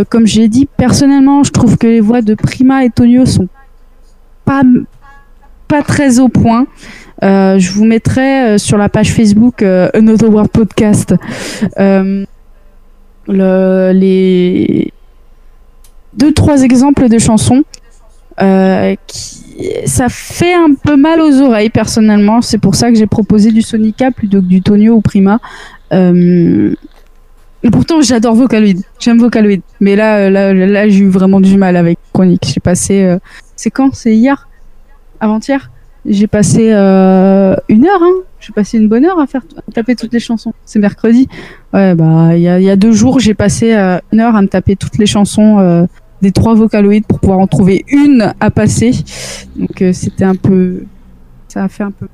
Comme 0.08 0.26
j'ai 0.26 0.48
dit, 0.48 0.66
personnellement, 0.78 1.42
je 1.42 1.50
trouve 1.50 1.76
que 1.76 1.86
les 1.86 2.00
voix 2.00 2.22
de 2.22 2.34
Prima 2.34 2.86
et 2.86 2.90
Tonio 2.90 3.26
sont 3.26 3.48
pas, 4.46 4.62
pas 5.68 5.82
très 5.82 6.20
au 6.20 6.28
point. 6.28 6.66
Euh, 7.22 7.58
je 7.58 7.70
vous 7.72 7.84
mettrai 7.84 8.42
euh, 8.42 8.58
sur 8.58 8.76
la 8.76 8.88
page 8.88 9.12
Facebook 9.12 9.62
euh, 9.62 9.88
Another 9.94 10.28
World 10.30 10.50
Podcast. 10.50 11.14
Le, 13.26 13.92
les 13.94 14.92
deux 16.12 16.32
trois 16.34 16.62
exemples 16.62 17.08
de 17.08 17.18
chansons 17.18 17.64
qui 19.06 19.40
ça 19.86 20.08
fait 20.10 20.52
un 20.52 20.74
peu 20.74 20.96
mal 20.96 21.20
aux 21.20 21.40
oreilles 21.40 21.70
personnellement. 21.70 22.42
C'est 22.42 22.58
pour 22.58 22.74
ça 22.74 22.90
que 22.90 22.96
j'ai 22.96 23.06
proposé 23.06 23.50
du 23.52 23.62
Sonica 23.62 24.10
plutôt 24.10 24.40
que 24.40 24.46
du 24.46 24.60
Tonio 24.60 24.96
ou 24.96 25.00
Prima. 25.00 25.38
Euh, 25.92 26.74
pourtant 27.72 28.02
j'adore 28.02 28.34
Vocaloid. 28.34 28.76
J'aime 28.98 29.18
Vocaloid. 29.18 29.60
Mais 29.80 29.96
là 29.96 30.28
là, 30.28 30.52
là, 30.52 30.88
j'ai 30.88 30.98
eu 30.98 31.08
vraiment 31.08 31.40
du 31.40 31.56
mal 31.56 31.76
avec 31.76 31.98
Chronique. 32.12 32.50
J'ai 32.52 32.60
passé 32.60 33.16
c'est 33.56 33.70
quand? 33.70 33.94
C'est 33.94 34.14
hier? 34.14 34.48
Avant-hier? 35.20 35.70
J'ai 36.06 36.26
passé 36.26 36.70
euh, 36.72 37.56
une 37.68 37.86
heure, 37.86 38.02
hein. 38.02 38.22
J'ai 38.40 38.52
passé 38.52 38.78
une 38.78 38.88
bonne 38.88 39.06
heure 39.06 39.18
à 39.18 39.26
faire 39.26 39.42
taper 39.72 39.96
toutes 39.96 40.12
les 40.12 40.20
chansons. 40.20 40.52
C'est 40.66 40.78
mercredi. 40.78 41.28
Ouais, 41.72 41.94
bah 41.94 42.36
il 42.36 42.42
y 42.42 42.48
a, 42.48 42.76
deux 42.76 42.92
jours, 42.92 43.18
j'ai 43.18 43.32
passé 43.32 43.74
euh, 43.74 43.98
une 44.12 44.20
heure 44.20 44.36
à 44.36 44.42
me 44.42 44.48
taper 44.48 44.76
toutes 44.76 44.98
les 44.98 45.06
chansons 45.06 45.58
euh, 45.60 45.86
des 46.20 46.30
trois 46.30 46.54
vocaloïdes 46.54 47.06
pour 47.06 47.20
pouvoir 47.20 47.38
en 47.38 47.46
trouver 47.46 47.84
une 47.88 48.34
à 48.40 48.50
passer. 48.50 48.92
Donc 49.56 49.82
c'était 49.92 50.24
un 50.24 50.34
peu, 50.34 50.84
ça 51.48 51.64
a 51.64 51.68
fait 51.68 51.84
un 51.84 51.90
peu. 51.90 52.06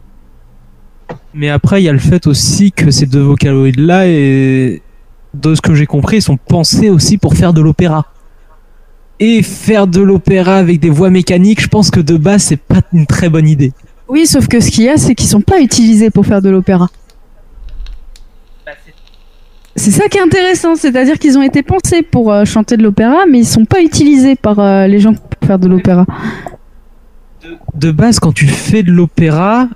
Mais 1.35 1.49
après, 1.49 1.81
il 1.81 1.85
y 1.85 1.89
a 1.89 1.93
le 1.93 1.99
fait 1.99 2.27
aussi 2.27 2.73
que 2.73 2.91
ces 2.91 3.07
deux 3.07 3.20
vocaloïdes-là, 3.20 4.07
et 4.07 4.83
de 5.35 5.55
ce 5.55 5.60
que 5.60 5.75
j'ai 5.75 5.86
compris, 5.86 6.19
ils 6.19 6.23
sont 6.23 6.36
pensés 6.36 6.91
aussi 6.91 7.19
pour 7.19 7.35
faire 7.35 7.52
de 7.52 7.60
l'opéra. 7.60 8.07
Et 9.19 9.43
faire 9.43 9.86
de 9.86 10.01
l'opéra 10.01 10.57
avec 10.57 10.81
des 10.81 10.91
voix 10.91 11.10
mécaniques, 11.10 11.60
je 11.60 11.69
pense 11.69 11.91
que 11.91 12.01
de 12.01 12.17
base, 12.17 12.43
c'est 12.43 12.57
pas 12.57 12.81
une 12.93 13.07
très 13.07 13.28
bonne 13.28 13.49
idée. 13.49 13.73
Oui, 14.11 14.27
sauf 14.27 14.49
que 14.49 14.59
ce 14.59 14.73
qu'il 14.73 14.85
y 14.85 14.89
a, 14.89 14.97
c'est 14.97 15.15
qu'ils 15.15 15.29
sont 15.29 15.41
pas 15.41 15.61
utilisés 15.61 16.11
pour 16.11 16.27
faire 16.27 16.43
de 16.43 16.51
l'opéra. 16.51 16.89
C'est 19.77 19.93
ça 19.93 20.09
qui 20.09 20.19
est 20.19 20.21
intéressant, 20.21 20.75
c'est-à-dire 20.75 21.17
qu'ils 21.17 21.39
ont 21.39 21.43
été 21.43 21.63
pensés 21.63 22.03
pour 22.03 22.33
euh, 22.33 22.45
chanter 22.45 22.77
de 22.77 22.83
l'opéra, 22.83 23.25
mais 23.31 23.39
ils 23.39 23.47
sont 23.47 23.65
pas 23.65 23.81
utilisés 23.81 24.35
par 24.35 24.59
euh, 24.59 24.89
les 24.89 24.99
gens 24.99 25.15
pour 25.15 25.47
faire 25.47 25.61
de 25.61 25.69
l'opéra. 25.69 26.07
De 27.75 27.93
base, 27.93 28.19
quand 28.19 28.33
tu 28.33 28.49
fais 28.49 28.83
de 28.83 28.91
l'opéra, 28.91 29.69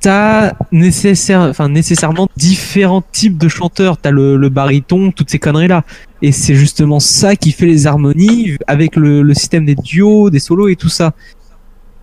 t'as 0.00 0.52
nécessaire, 0.70 1.40
enfin, 1.40 1.68
nécessairement 1.68 2.28
différents 2.36 3.02
types 3.02 3.38
de 3.38 3.48
chanteurs. 3.48 3.98
T'as 3.98 4.12
le, 4.12 4.36
le 4.36 4.48
baryton, 4.50 5.10
toutes 5.10 5.30
ces 5.30 5.40
conneries-là. 5.40 5.82
Et 6.22 6.30
c'est 6.30 6.54
justement 6.54 7.00
ça 7.00 7.34
qui 7.34 7.50
fait 7.50 7.66
les 7.66 7.88
harmonies 7.88 8.56
avec 8.68 8.94
le, 8.94 9.22
le 9.22 9.34
système 9.34 9.66
des 9.66 9.74
duos, 9.74 10.30
des 10.30 10.38
solos 10.38 10.68
et 10.68 10.76
tout 10.76 10.88
ça. 10.88 11.12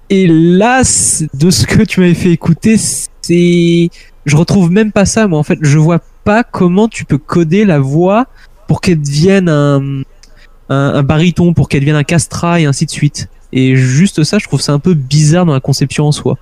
C'est- 0.09 1.27
de 1.35 1.49
ce 1.49 1.65
que 1.65 1.83
tu 1.83 1.99
m'avais 1.99 2.13
fait 2.13 2.31
écouter, 2.31 2.77
c'est, 2.77 3.89
je 4.25 4.35
retrouve 4.35 4.71
même 4.71 4.91
pas 4.91 5.05
ça. 5.05 5.27
Moi, 5.27 5.39
en 5.39 5.43
fait, 5.43 5.59
je 5.61 5.77
vois 5.77 5.99
pas 6.23 6.43
comment 6.43 6.87
tu 6.87 7.05
peux 7.05 7.17
coder 7.17 7.65
la 7.65 7.79
voix 7.79 8.27
pour 8.67 8.81
qu'elle 8.81 9.01
devienne 9.01 9.49
un, 9.49 10.01
un, 10.69 10.75
un 10.95 11.03
baryton, 11.03 11.53
pour 11.53 11.69
qu'elle 11.69 11.81
devienne 11.81 11.95
un 11.95 12.03
castra 12.03 12.59
et 12.59 12.65
ainsi 12.65 12.85
de 12.85 12.91
suite. 12.91 13.29
Et 13.53 13.75
juste 13.75 14.23
ça, 14.23 14.37
je 14.37 14.45
trouve 14.45 14.61
ça 14.61 14.73
un 14.73 14.79
peu 14.79 14.93
bizarre 14.93 15.45
dans 15.45 15.53
la 15.53 15.59
conception 15.59 16.05
en 16.05 16.11
soi. 16.11 16.37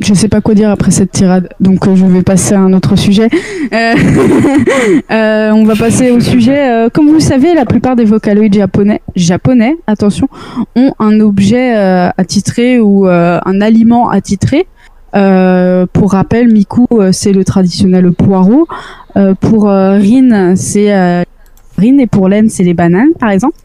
Je 0.00 0.14
sais 0.14 0.28
pas 0.28 0.40
quoi 0.40 0.54
dire 0.54 0.70
après 0.70 0.92
cette 0.92 1.10
tirade, 1.10 1.48
donc 1.58 1.88
euh, 1.88 1.96
je 1.96 2.06
vais 2.06 2.22
passer 2.22 2.54
à 2.54 2.60
un 2.60 2.72
autre 2.72 2.94
sujet. 2.94 3.28
Euh, 3.72 3.94
euh, 5.10 5.50
on 5.50 5.64
va 5.64 5.74
passer 5.74 6.12
au 6.12 6.20
sujet. 6.20 6.88
comme 6.92 7.08
vous 7.08 7.14
le 7.14 7.20
savez, 7.20 7.52
la 7.52 7.64
plupart 7.64 7.96
des 7.96 8.04
vocaloïdes 8.04 8.54
japonais, 8.54 9.02
japonais, 9.16 9.76
attention, 9.88 10.28
ont 10.76 10.92
un 11.00 11.18
objet 11.18 11.74
attitré 12.16 12.78
ou 12.78 13.06
un 13.06 13.60
aliment 13.60 14.08
attitré. 14.08 14.68
Pour 15.12 16.12
rappel, 16.12 16.52
Miku, 16.52 16.86
c'est 17.10 17.32
le 17.32 17.44
traditionnel 17.44 18.12
poireau. 18.12 18.68
Pour 19.40 19.64
Rin, 19.64 20.54
c'est 20.54 21.24
Rin 21.76 21.98
et 21.98 22.06
pour 22.06 22.28
Len, 22.28 22.48
c'est 22.48 22.64
les 22.64 22.74
bananes, 22.74 23.12
par 23.18 23.30
exemple. 23.30 23.58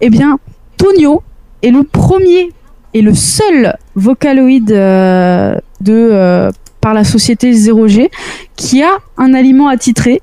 Eh 0.00 0.10
bien, 0.10 0.38
Tonio 0.76 1.22
est 1.62 1.70
le 1.70 1.82
premier 1.82 2.50
et 2.94 3.02
le 3.02 3.14
seul 3.14 3.76
vocaloïde 3.94 4.72
euh, 4.72 5.56
de 5.82 5.92
euh, 5.92 6.50
par 6.80 6.94
la 6.94 7.04
société 7.04 7.52
0G 7.52 8.10
qui 8.56 8.82
a 8.82 8.90
un 9.16 9.34
aliment 9.34 9.68
attitré 9.68 10.20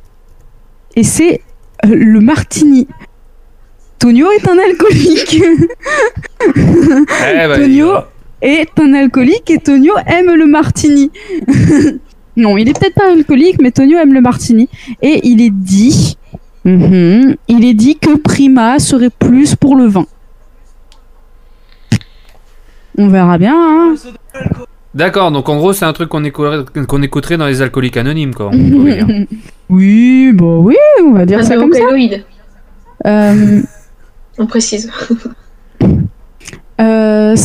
et 0.95 1.03
c'est 1.03 1.41
euh, 1.85 1.89
le 1.93 2.19
martini. 2.19 2.87
Tonio 3.97 4.27
est 4.31 4.47
un 4.47 4.57
alcoolique. 4.57 5.43
Eh 6.45 7.47
ben, 7.47 7.59
Tonio 7.59 7.91
est 8.41 8.79
un 8.79 8.93
alcoolique 8.93 9.49
et 9.51 9.57
Tonio 9.59 9.93
aime 10.07 10.33
le 10.33 10.45
martini. 10.45 11.11
non, 12.37 12.57
il 12.57 12.69
est 12.69 12.79
peut-être 12.79 12.95
pas 12.95 13.11
alcoolique, 13.11 13.57
mais 13.61 13.71
Tonio 13.71 13.97
aime 13.97 14.13
le 14.13 14.21
martini. 14.21 14.69
Et 15.01 15.19
il 15.27 15.41
est 15.41 15.49
dit, 15.49 16.17
Mhm. 16.65 17.35
il 17.47 17.65
est 17.65 17.73
dit 17.73 17.97
que 17.97 18.17
Prima 18.17 18.79
serait 18.79 19.09
plus 19.09 19.55
pour 19.55 19.75
le 19.75 19.85
vin. 19.85 20.05
On 22.97 23.07
verra 23.07 23.37
bien. 23.37 23.55
Hein. 23.55 23.95
D'accord, 24.99 25.31
donc 25.31 25.47
en 25.47 25.55
gros, 25.55 25.71
c'est 25.71 25.85
un 25.85 25.93
truc 25.93 26.09
qu'on 26.09 26.25
écouterait, 26.25 26.65
qu'on 26.85 27.01
écouterait 27.01 27.37
dans 27.37 27.47
les 27.47 27.61
alcooliques 27.61 27.95
anonymes, 27.95 28.35
quoi. 28.35 28.47
on 28.53 28.69
pourrait 28.69 29.01
dire. 29.01 29.25
oui, 29.69 30.33
bon, 30.33 30.61
oui, 30.61 30.75
on 31.05 31.13
va 31.13 31.25
dire 31.25 31.39
Un 31.39 31.43
ça 31.43 31.55
comme 31.55 31.71
ça. 31.71 31.79
Euh, 33.07 33.61
on 34.37 34.45
précise. 34.45 34.91
Euh, 36.81 37.35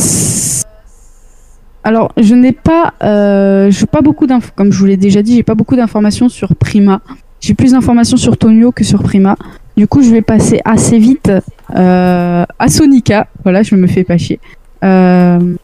alors, 1.85 2.11
je 2.17 2.33
n'ai 2.35 2.51
pas, 2.51 2.93
euh, 3.03 3.71
j'ai 3.71 3.85
pas 3.85 4.01
beaucoup 4.01 4.27
d'infos, 4.27 4.51
comme 4.55 4.73
je 4.73 4.79
vous 4.79 4.85
l'ai 4.85 4.97
déjà 4.97 5.21
dit, 5.21 5.35
j'ai 5.35 5.43
pas 5.43 5.55
beaucoup 5.55 5.77
d'informations 5.77 6.27
sur 6.27 6.55
Prima. 6.55 6.99
J'ai 7.39 7.53
plus 7.53 7.71
d'informations 7.71 8.17
sur 8.17 8.37
Tonio 8.37 8.73
que 8.73 8.83
sur 8.83 9.01
Prima. 9.01 9.37
Du 9.77 9.87
coup, 9.87 10.01
je 10.01 10.09
vais 10.09 10.21
passer 10.21 10.59
assez 10.65 10.99
vite 10.99 11.31
euh, 11.73 12.45
à 12.59 12.67
Sonica. 12.67 13.27
Voilà, 13.43 13.63
je 13.63 13.75
me 13.75 13.87
fais 13.87 14.03
pas 14.03 14.17
chier. 14.17 14.41
Euh, 14.83 15.55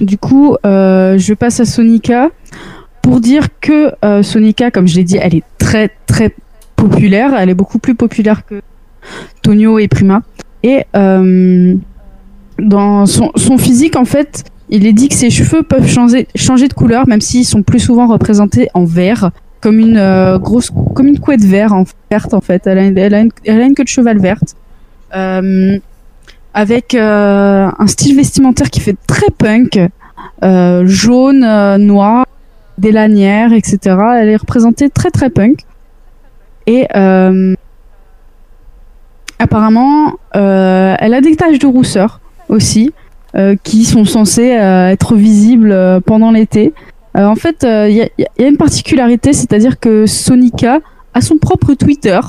du 0.00 0.18
coup, 0.18 0.56
euh, 0.66 1.18
je 1.18 1.34
passe 1.34 1.60
à 1.60 1.64
Sonica 1.64 2.30
pour 3.02 3.20
dire 3.20 3.48
que 3.60 3.92
euh, 4.04 4.22
Sonica, 4.22 4.70
comme 4.70 4.86
je 4.86 4.96
l'ai 4.96 5.04
dit, 5.04 5.18
elle 5.20 5.34
est 5.34 5.44
très 5.58 5.90
très 6.06 6.34
populaire. 6.76 7.34
Elle 7.36 7.50
est 7.50 7.54
beaucoup 7.54 7.78
plus 7.78 7.94
populaire 7.94 8.46
que 8.46 8.62
Tonio 9.42 9.78
et 9.78 9.88
Prima. 9.88 10.22
Et 10.62 10.84
euh, 10.96 11.74
dans 12.58 13.06
son, 13.06 13.32
son 13.36 13.58
physique, 13.58 13.96
en 13.96 14.04
fait, 14.04 14.44
il 14.68 14.86
est 14.86 14.92
dit 14.92 15.08
que 15.08 15.14
ses 15.14 15.30
cheveux 15.30 15.62
peuvent 15.62 15.88
changer, 15.88 16.24
de 16.24 16.72
couleur, 16.72 17.06
même 17.08 17.20
s'ils 17.20 17.44
sont 17.44 17.62
plus 17.62 17.80
souvent 17.80 18.06
représentés 18.06 18.68
en 18.74 18.84
vert, 18.84 19.32
comme 19.60 19.78
une 19.78 19.98
euh, 19.98 20.38
grosse, 20.38 20.70
comme 20.94 21.08
une 21.08 21.18
couette 21.18 21.44
vert, 21.44 21.74
verte 22.10 22.32
en 22.32 22.40
fait. 22.40 22.66
Elle 22.66 22.78
a, 22.78 22.84
une, 22.86 22.96
elle, 22.96 23.14
a 23.14 23.20
une, 23.20 23.30
elle 23.44 23.60
a 23.60 23.64
une 23.64 23.74
queue 23.74 23.84
de 23.84 23.88
cheval 23.88 24.18
verte, 24.18 24.56
avec 26.54 26.94
euh, 26.94 27.70
un 27.78 27.86
style 27.86 28.16
vestimentaire 28.16 28.70
qui 28.70 28.80
fait 28.80 28.96
très 29.06 29.30
punk, 29.30 29.78
euh, 30.44 30.86
jaune, 30.86 31.44
euh, 31.44 31.78
noir, 31.78 32.26
des 32.78 32.92
lanières, 32.92 33.52
etc. 33.52 33.96
Elle 34.16 34.28
est 34.28 34.36
représentée 34.36 34.90
très 34.90 35.10
très 35.10 35.30
punk. 35.30 35.60
Et 36.66 36.86
euh, 36.94 37.54
apparemment, 39.38 40.14
euh, 40.36 40.94
elle 40.98 41.14
a 41.14 41.20
des 41.20 41.36
taches 41.36 41.58
de 41.58 41.66
rousseur 41.66 42.20
aussi, 42.48 42.92
qui 43.62 43.86
sont 43.86 44.04
censées 44.04 44.50
être 44.50 45.14
visibles 45.14 45.74
pendant 46.04 46.30
l'été. 46.30 46.74
En 47.14 47.34
fait, 47.34 47.62
il 47.62 47.92
y, 47.96 48.22
y 48.22 48.44
a 48.44 48.46
une 48.46 48.58
particularité, 48.58 49.32
c'est-à-dire 49.32 49.80
que 49.80 50.04
Sonica 50.04 50.80
a 51.14 51.20
son 51.22 51.38
propre 51.38 51.72
Twitter. 51.72 52.20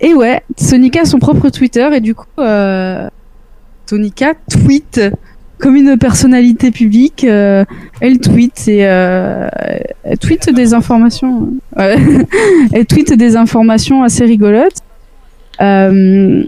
Et 0.00 0.14
ouais, 0.14 0.42
Sonica 0.58 1.02
a 1.02 1.04
son 1.04 1.18
propre 1.18 1.50
Twitter 1.50 1.88
et 1.94 2.00
du 2.00 2.14
coup, 2.14 2.26
euh, 2.38 3.08
Sonica 3.86 4.34
tweet 4.50 5.00
comme 5.58 5.76
une 5.76 5.96
personnalité 5.96 6.70
publique. 6.70 7.24
euh, 7.24 7.64
elle 8.00 8.18
tweet 8.18 8.68
et 8.68 8.86
euh, 8.86 9.48
tweet 10.20 10.50
des 10.50 10.74
informations. 10.74 11.48
ouais. 11.76 11.96
elle 12.72 12.86
tweet 12.86 13.12
des 13.14 13.36
informations 13.36 14.02
assez 14.02 14.24
rigolotes. 14.24 14.80
Euh, 15.60 16.44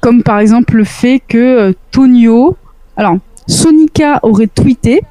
comme 0.00 0.22
par 0.22 0.40
exemple 0.40 0.76
le 0.76 0.84
fait 0.84 1.22
que 1.26 1.38
euh, 1.38 1.72
Tonio, 1.92 2.56
alors 2.96 3.16
Sonica 3.46 4.18
aurait 4.22 4.48
tweeté 4.48 5.02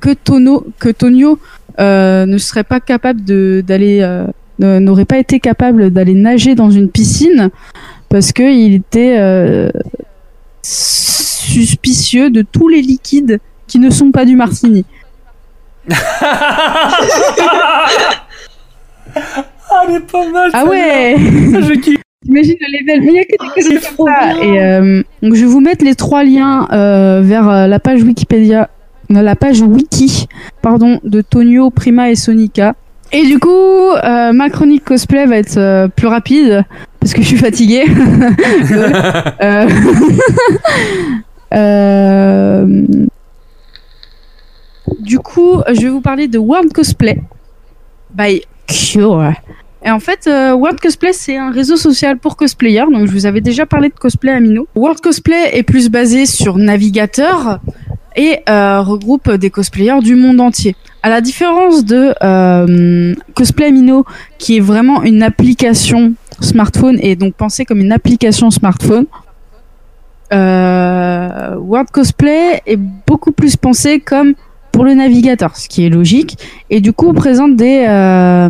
que 0.00 0.14
Tono, 0.14 0.66
que 0.78 0.88
Tonio 0.88 1.38
ne 1.78 2.38
serait 2.38 2.64
pas 2.64 2.80
capable 2.80 3.22
d'aller, 3.22 4.26
n'aurait 4.58 5.04
pas 5.04 5.18
été 5.18 5.40
capable 5.40 5.90
d'aller 5.90 6.14
nager 6.14 6.54
dans 6.54 6.70
une 6.70 6.88
piscine 6.88 7.50
parce 8.08 8.32
que 8.32 8.42
il 8.42 8.74
était 8.74 9.16
euh, 9.18 9.70
suspicieux 10.62 12.30
de 12.30 12.42
tous 12.42 12.68
les 12.68 12.80
liquides 12.80 13.40
qui 13.66 13.78
ne 13.78 13.90
sont 13.90 14.12
pas 14.12 14.24
du 14.24 14.36
martini. 14.36 14.84
Ah, 19.70 19.82
elle 19.88 19.96
est 19.96 20.00
pas 20.00 20.28
mal. 20.28 20.50
Ah 20.52 20.64
ouais 20.66 21.16
Imagine 21.16 22.56
le 22.60 22.78
level, 22.78 23.00
mais 23.02 23.06
il 23.06 23.12
n'y 23.12 23.18
a 23.18 23.24
que 23.24 23.54
des 23.54 23.74
choses 23.80 23.96
comme 23.96 24.06
ça. 24.06 24.42
Et 24.42 24.60
euh, 24.60 25.02
donc 25.22 25.34
je 25.34 25.40
vais 25.40 25.46
vous 25.46 25.60
mettre 25.60 25.84
les 25.84 25.94
trois 25.94 26.24
liens 26.24 26.68
euh, 26.72 27.20
vers 27.22 27.68
la 27.68 27.78
page 27.78 28.02
Wikipédia, 28.02 28.70
la 29.10 29.36
page 29.36 29.60
wiki, 29.60 30.26
pardon, 30.62 31.00
de 31.04 31.20
Tonio, 31.20 31.70
Prima 31.70 32.10
et 32.10 32.16
Sonica. 32.16 32.74
Et 33.14 33.24
du 33.26 33.38
coup, 33.38 33.48
euh, 33.92 34.32
ma 34.32 34.50
chronique 34.50 34.84
cosplay 34.84 35.24
va 35.26 35.36
être 35.36 35.56
euh, 35.56 35.86
plus 35.86 36.08
rapide 36.08 36.64
parce 36.98 37.14
que 37.14 37.22
je 37.22 37.28
suis 37.28 37.36
fatiguée. 37.36 37.84
Euh, 41.52 42.66
Du 44.98 45.20
coup, 45.20 45.62
je 45.72 45.82
vais 45.82 45.88
vous 45.88 46.00
parler 46.00 46.26
de 46.26 46.36
World 46.36 46.72
Cosplay 46.72 47.20
by 48.12 48.42
Cure. 48.66 49.34
Et 49.84 49.90
en 49.92 50.00
fait, 50.00 50.26
World 50.26 50.80
Cosplay, 50.80 51.12
c'est 51.12 51.36
un 51.36 51.52
réseau 51.52 51.76
social 51.76 52.18
pour 52.18 52.36
cosplayers. 52.36 52.86
Donc, 52.90 53.06
je 53.06 53.12
vous 53.12 53.26
avais 53.26 53.40
déjà 53.40 53.66
parlé 53.66 53.88
de 53.90 53.94
cosplay 53.94 54.32
à 54.32 54.40
Mino. 54.40 54.66
World 54.74 55.00
Cosplay 55.00 55.50
est 55.56 55.62
plus 55.62 55.90
basé 55.90 56.26
sur 56.26 56.58
navigateur 56.58 57.60
et 58.16 58.40
regroupe 58.48 59.30
des 59.30 59.50
cosplayers 59.50 60.00
du 60.00 60.16
monde 60.16 60.40
entier. 60.40 60.74
À 61.04 61.10
la 61.10 61.20
différence 61.20 61.84
de 61.84 62.14
euh, 62.22 63.14
Cosplay 63.34 63.66
Amino, 63.66 64.06
qui 64.38 64.56
est 64.56 64.60
vraiment 64.60 65.02
une 65.02 65.22
application 65.22 66.14
smartphone 66.40 66.98
et 67.02 67.14
donc 67.14 67.34
pensée 67.34 67.66
comme 67.66 67.80
une 67.80 67.92
application 67.92 68.50
smartphone, 68.50 69.04
euh, 70.32 71.56
World 71.56 71.90
Cosplay 71.90 72.62
est 72.64 72.78
beaucoup 73.06 73.32
plus 73.32 73.54
pensé 73.54 74.00
comme 74.00 74.32
pour 74.72 74.86
le 74.86 74.94
navigateur, 74.94 75.54
ce 75.58 75.68
qui 75.68 75.84
est 75.84 75.90
logique, 75.90 76.38
et 76.70 76.80
du 76.80 76.94
coup 76.94 77.12
présente 77.12 77.54
des, 77.54 77.84
euh, 77.86 78.48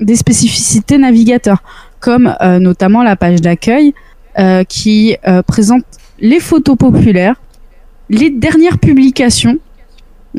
des 0.00 0.16
spécificités 0.16 0.96
navigateur, 0.96 1.62
comme 2.00 2.34
euh, 2.40 2.58
notamment 2.58 3.02
la 3.02 3.14
page 3.14 3.42
d'accueil 3.42 3.92
euh, 4.38 4.64
qui 4.64 5.18
euh, 5.28 5.42
présente 5.42 5.84
les 6.18 6.40
photos 6.40 6.78
populaires, 6.78 7.38
les 8.08 8.30
dernières 8.30 8.78
publications. 8.78 9.58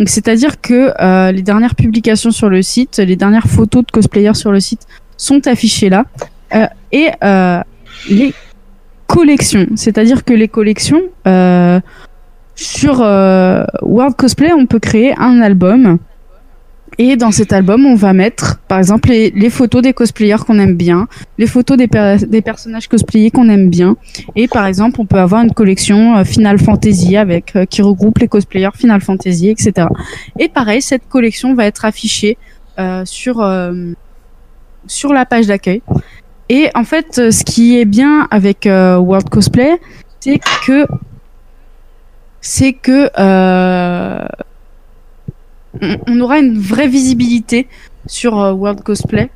C'est-à-dire 0.06 0.62
que 0.62 0.94
euh, 1.02 1.32
les 1.32 1.42
dernières 1.42 1.76
publications 1.76 2.32
sur 2.32 2.50
le 2.50 2.62
site, 2.62 2.98
les 2.98 3.16
dernières 3.16 3.48
photos 3.48 3.86
de 3.86 3.92
cosplayers 3.92 4.36
sur 4.36 4.52
le 4.52 4.60
site 4.60 4.88
sont 5.18 5.46
affichées 5.48 5.90
là, 5.90 6.06
Euh, 6.56 6.66
et 6.92 7.10
euh, 7.24 7.62
les 8.10 8.34
collections. 9.06 9.68
C'est-à-dire 9.76 10.26
que 10.26 10.34
les 10.34 10.48
collections 10.48 11.02
sur 12.56 13.00
World 13.02 14.16
Cosplay, 14.16 14.52
on 14.54 14.66
peut 14.66 14.80
créer 14.80 15.14
un 15.18 15.42
album. 15.42 16.00
Et 17.02 17.16
dans 17.16 17.32
cet 17.32 17.54
album, 17.54 17.86
on 17.86 17.96
va 17.96 18.12
mettre, 18.12 18.60
par 18.68 18.78
exemple, 18.78 19.08
les, 19.08 19.50
photos 19.50 19.82
des 19.82 19.94
cosplayers 19.94 20.44
qu'on 20.46 20.60
aime 20.60 20.76
bien, 20.76 21.08
les 21.38 21.48
photos 21.48 21.78
des, 21.78 21.88
per- 21.88 22.18
des 22.28 22.42
personnages 22.42 22.90
cosplayés 22.90 23.32
qu'on 23.32 23.48
aime 23.48 23.70
bien. 23.70 23.96
Et 24.36 24.50
par 24.50 24.66
exemple, 24.66 25.00
on 25.00 25.06
peut 25.06 25.18
avoir 25.18 25.42
une 25.42 25.54
collection 25.54 26.18
euh, 26.18 26.26
Final 26.26 26.60
Fantasy 26.60 27.16
avec 27.16 27.56
euh, 27.56 27.66
qui 27.66 27.82
regroupe 27.82 28.18
les 28.18 28.28
cosplayers 28.28 28.72
Final 28.76 29.00
Fantasy, 29.00 29.48
etc. 29.48 29.88
Et 30.38 30.50
pareil, 30.50 30.82
cette 30.82 31.08
collection 31.08 31.54
va 31.54 31.68
être 31.68 31.86
affichée 31.86 32.38
euh, 32.80 33.04
sur 33.06 33.40
euh, 33.40 33.94
sur 34.86 35.14
la 35.14 35.26
page 35.26 35.48
d'accueil. 35.48 35.82
Et 36.50 36.70
en 36.76 36.84
fait, 36.84 37.18
euh, 37.18 37.32
ce 37.32 37.46
qui 37.46 37.80
est 37.80 37.86
bien 37.86 38.28
avec 38.30 38.66
World 38.66 39.30
Cosplay, 39.30 39.80
c'est 40.20 40.42
que 40.66 40.86
c'est 42.42 42.74
que 42.74 43.10
on, 46.08 46.20
aura 46.20 46.40
une 46.40 46.58
vraie 46.58 46.88
visibilité 46.88 47.68
sur 48.08 48.40
euh, 48.40 48.54
World 48.54 48.82
Cosplay, 48.82 49.30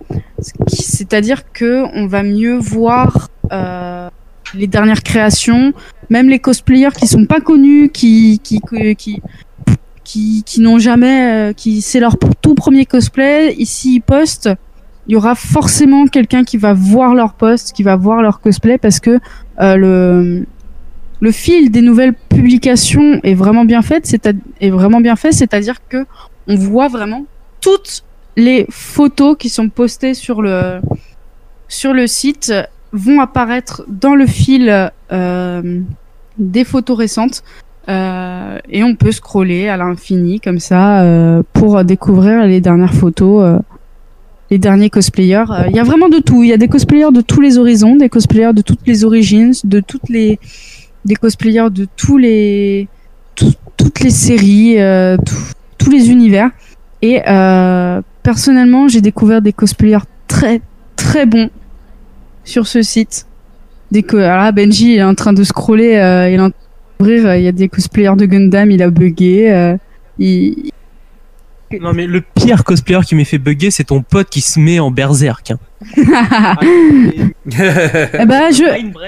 c'est-à-dire 0.68 1.52
que 1.52 1.86
on 1.94 2.08
va 2.08 2.24
mieux 2.24 2.58
voir 2.58 3.30
euh, 3.52 4.10
les 4.56 4.68
dernières 4.68 5.04
créations, 5.04 5.74
même 6.10 6.30
les 6.30 6.40
cosplayers 6.40 6.92
qui 6.98 7.08
sont 7.08 7.26
pas 7.26 7.40
connus, 7.40 7.90
qui 7.90 8.40
qui 8.44 8.60
qui 8.98 9.22
qui, 10.04 10.44
qui 10.44 10.62
n'ont 10.62 10.80
jamais, 10.80 11.52
euh, 11.52 11.54
qui 11.54 11.82
c'est 11.82 12.00
leur 12.00 12.18
tout 12.42 12.56
premier 12.56 12.86
cosplay. 12.86 13.54
Ici, 13.54 13.96
ils 13.96 14.02
postent. 14.02 14.50
Il 15.08 15.14
y 15.14 15.16
aura 15.16 15.36
forcément 15.36 16.08
quelqu'un 16.08 16.44
qui 16.44 16.58
va 16.58 16.74
voir 16.74 17.14
leur 17.14 17.34
post, 17.34 17.74
qui 17.74 17.84
va 17.84 17.96
voir 17.96 18.22
leur 18.22 18.40
cosplay 18.40 18.78
parce 18.78 19.00
que 19.00 19.20
le 19.60 20.46
le 21.24 21.32
fil 21.32 21.72
des 21.72 21.82
nouvelles 21.82 22.14
publications 22.14 23.22
est 23.24 23.34
vraiment 23.34 23.64
bien 23.64 23.82
fait. 23.82 24.06
C'est 24.06 24.30
est 24.60 24.70
vraiment 24.70 25.00
bien 25.00 25.16
fait, 25.16 25.32
c'est-à-dire 25.32 25.78
que 25.88 26.06
on 26.48 26.56
voit 26.56 26.90
vraiment 26.90 27.24
toutes 27.62 28.04
les 28.36 28.66
photos 28.70 29.38
qui 29.40 29.48
sont 29.48 29.70
postées 29.70 30.16
sur 30.16 30.42
le 30.42 30.82
site 32.08 32.52
vont 32.92 33.22
apparaître 33.22 33.86
dans 33.88 34.16
le 34.16 34.28
fil 34.28 34.92
euh, 35.14 35.80
des 36.38 36.66
photos 36.66 36.98
récentes. 36.98 37.42
Euh, 37.88 38.58
et 38.70 38.84
on 38.84 38.96
peut 38.96 39.14
scroller 39.14 39.70
à 39.70 39.78
l'infini 39.78 40.42
comme 40.42 40.60
ça 40.60 41.04
euh, 41.04 41.42
pour 41.54 41.86
découvrir 41.86 42.46
les 42.46 42.60
dernières 42.60 42.94
photos, 42.94 43.62
les 44.52 44.58
derniers 44.58 44.90
cosplayers. 44.90 45.46
Il 45.70 45.76
y 45.78 45.80
a 45.80 45.86
vraiment 45.86 46.10
de 46.10 46.20
tout. 46.20 46.44
Il 46.44 46.50
y 46.50 46.54
a 46.54 46.58
des 46.58 46.68
cosplayers 46.68 47.14
de 47.14 47.22
tous 47.22 47.40
les 47.40 47.58
horizons, 47.58 47.96
des 47.96 48.10
cosplayers 48.10 48.52
de 48.54 48.62
toutes 48.62 48.86
les 48.86 49.06
origines, 49.06 49.54
de 49.64 49.80
toutes 49.80 50.10
les, 50.10 50.38
des 51.06 51.16
cosplayers 51.16 51.70
de 51.72 51.88
tous 51.96 52.18
les, 52.18 52.88
tout- 53.36 53.54
toutes 53.78 54.00
les 54.00 54.10
séries, 54.10 54.80
euh, 54.80 55.18
tous 55.78 55.90
les 55.90 56.10
univers. 56.10 56.50
Et 57.02 57.22
euh, 57.28 58.02
personnellement, 58.24 58.88
j'ai 58.88 59.02
découvert 59.02 59.42
des 59.42 59.54
cosplayers 59.54 60.06
très 60.28 60.62
très 60.96 61.26
bons 61.26 61.50
sur 62.44 62.68
ce 62.68 62.82
site. 62.82 63.26
Dès 63.92 64.04
que 64.04 64.18
là, 64.18 64.52
Benji 64.52 64.94
il 64.94 65.00
est 65.00 65.04
en 65.04 65.16
train 65.16 65.34
de 65.34 65.44
scroller, 65.44 65.96
euh, 65.98 66.30
il 66.30 66.36
est 66.36 66.40
en 66.40 66.50
train 66.50 66.60
d'ouvrir, 67.00 67.36
il 67.36 67.44
y 67.44 67.48
a 67.48 67.52
des 67.52 67.68
cosplayers 67.70 68.16
de 68.16 68.26
Gundam, 68.26 68.72
il 68.72 68.82
a 68.82 68.90
bugué. 68.90 69.52
euh, 69.52 69.78
il... 70.18 70.70
Non 71.82 71.94
mais 71.94 72.06
le 72.08 72.22
pire 72.22 72.64
cosplayer 72.64 73.02
qui 73.06 73.16
m'ait 73.16 73.24
fait 73.24 73.38
bugger, 73.38 73.72
c'est 73.72 73.86
ton 73.86 74.02
pote 74.02 74.30
qui 74.30 74.42
se 74.42 74.60
met 74.60 74.80
en 74.80 74.92
berserk. 74.92 75.52
hein. 75.52 75.58
Eh 77.46 78.26
ben, 78.26 78.52
je... 78.52 78.64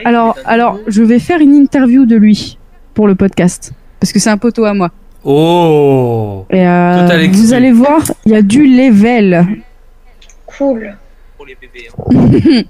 alors, 0.06 0.36
alors, 0.46 0.80
je 0.88 1.02
vais 1.04 1.20
faire 1.20 1.40
une 1.40 1.54
interview 1.56 2.06
de 2.06 2.16
lui 2.16 2.58
pour 2.94 3.08
le 3.08 3.16
podcast. 3.16 3.72
Parce 4.00 4.12
que 4.12 4.20
c'est 4.20 4.30
un 4.30 4.38
poteau 4.38 4.66
à 4.66 4.74
moi. 4.74 4.92
Oh 5.24 6.46
Et 6.52 6.68
euh, 6.68 7.28
vous 7.32 7.54
allez 7.54 7.72
voir, 7.72 8.02
il 8.26 8.34
y 8.34 8.36
a 8.36 8.42
du 8.42 8.66
level. 8.66 9.46
Cool. 10.46 10.96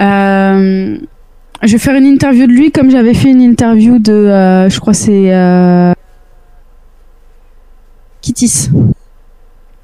Euh, 0.00 0.96
je 1.64 1.72
vais 1.72 1.78
faire 1.78 1.96
une 1.96 2.06
interview 2.06 2.46
de 2.46 2.52
lui 2.52 2.70
comme 2.70 2.88
j'avais 2.88 3.14
fait 3.14 3.30
une 3.30 3.40
interview 3.42 3.98
de, 3.98 4.12
euh, 4.12 4.68
je 4.68 4.78
crois 4.78 4.92
que 4.92 4.98
c'est 5.00 5.32
Kittis. 8.38 8.70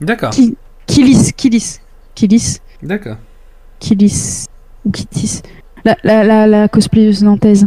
D'accord. 0.00 0.31
Ki- 0.31 0.57
Kilis, 0.86 1.33
Kilis, 1.36 1.81
Kilis, 2.15 2.60
D'accord. 2.83 3.16
Kilis 3.81 4.44
ou 4.84 4.91
Kittis. 4.92 5.41
La, 5.84 5.97
la, 6.05 6.23
la, 6.23 6.47
la 6.47 6.68
cosplayeuse 6.68 7.23
nantaise. 7.24 7.66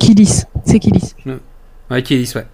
Kilis, 0.00 0.42
c'est 0.64 0.80
Kilis. 0.80 1.14
Ouais, 1.90 2.02
Kélis, 2.02 2.32
ouais. 2.34 2.46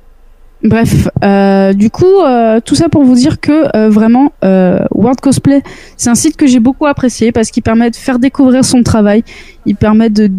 Bref, 0.62 1.09
euh, 1.25 1.73
du 1.73 1.89
coup, 1.89 2.05
euh, 2.05 2.61
tout 2.61 2.75
ça 2.75 2.91
pour 2.91 3.03
vous 3.05 3.15
dire 3.15 3.41
que 3.41 3.75
euh, 3.75 3.89
vraiment, 3.89 4.33
World 4.43 5.20
Cosplay, 5.23 5.62
c'est 5.97 6.11
un 6.11 6.15
site 6.15 6.37
que 6.37 6.47
j'ai 6.47 6.61
beaucoup 6.61 6.85
apprécié 6.85 7.33
parce 7.33 7.51
qu'il 7.51 7.62
permet 7.62 7.91
de 7.91 7.97
faire 7.97 8.19
découvrir 8.19 8.62
son 8.62 8.83
travail, 8.83 9.25
il 9.65 9.75
permet 9.77 10.11
de 10.11 10.31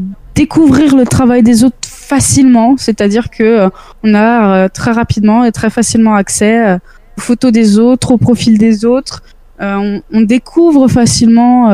découvrir 0.41 0.95
le 0.95 1.05
travail 1.05 1.43
des 1.43 1.63
autres 1.63 1.77
facilement, 1.87 2.75
c'est-à-dire 2.75 3.29
que 3.29 3.43
euh, 3.43 3.69
on 4.03 4.15
a 4.15 4.31
euh, 4.31 4.67
très 4.79 4.91
rapidement 4.91 5.43
et 5.43 5.51
très 5.51 5.69
facilement 5.69 6.15
accès 6.15 6.57
euh, 6.57 6.77
aux 7.17 7.21
photos 7.21 7.51
des 7.51 7.77
autres, 7.77 8.11
au 8.11 8.17
profil 8.17 8.57
des 8.57 8.83
autres. 8.85 9.21
On, 9.59 10.21
découvre 10.37 10.87
facilement 10.87 11.69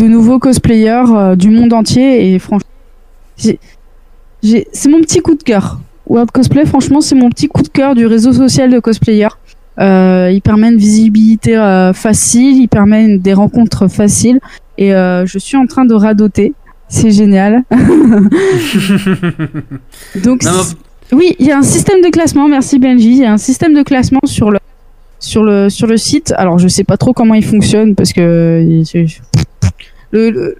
de 0.00 0.06
nouveaux 0.14 0.38
cosplayers 0.38 1.36
du 1.36 1.48
monde 1.48 1.72
entier 1.72 2.08
et 2.26 2.38
franchement, 2.38 2.68
c'est 3.38 4.90
mon 4.94 5.00
petit 5.00 5.20
coup 5.20 5.36
de 5.36 5.42
cœur. 5.42 5.80
World 6.06 6.30
Cosplay, 6.32 6.66
franchement, 6.66 7.00
c'est 7.00 7.14
mon 7.14 7.30
petit 7.30 7.48
coup 7.48 7.62
de 7.62 7.68
cœur 7.68 7.94
du 7.94 8.04
réseau 8.04 8.34
social 8.34 8.70
de 8.70 8.78
cosplayers. 8.78 9.36
Il 9.78 10.40
permet 10.44 10.68
une 10.68 10.76
visibilité 10.76 11.54
facile, 11.94 12.58
il 12.64 12.68
permet 12.68 13.16
des 13.16 13.32
rencontres 13.32 13.88
faciles, 13.88 14.38
et 14.78 14.94
euh, 14.94 15.26
je 15.26 15.38
suis 15.38 15.56
en 15.56 15.66
train 15.66 15.84
de 15.84 15.94
radoter. 15.94 16.52
C'est 16.88 17.10
génial. 17.12 17.62
Donc, 20.24 20.42
Non, 20.44 20.62
oui, 21.12 21.36
il 21.38 21.46
y 21.46 21.52
a 21.52 21.58
un 21.58 21.62
système 21.62 22.00
de 22.02 22.08
classement. 22.08 22.48
Merci 22.48 22.78
Benji. 22.78 23.10
Il 23.10 23.18
y 23.18 23.24
a 23.24 23.32
un 23.32 23.38
système 23.38 23.74
de 23.74 23.82
classement 23.82 24.20
sur 24.24 24.50
le 24.50 24.58
sur 25.18 25.42
le 25.44 25.68
sur 25.70 25.86
le 25.86 25.96
site. 25.96 26.32
Alors, 26.36 26.58
je 26.58 26.68
sais 26.68 26.84
pas 26.84 26.96
trop 26.96 27.12
comment 27.12 27.34
il 27.34 27.44
fonctionne 27.44 27.94
parce 27.94 28.12
que 28.12 28.64
le, 30.12 30.30
le- 30.30 30.56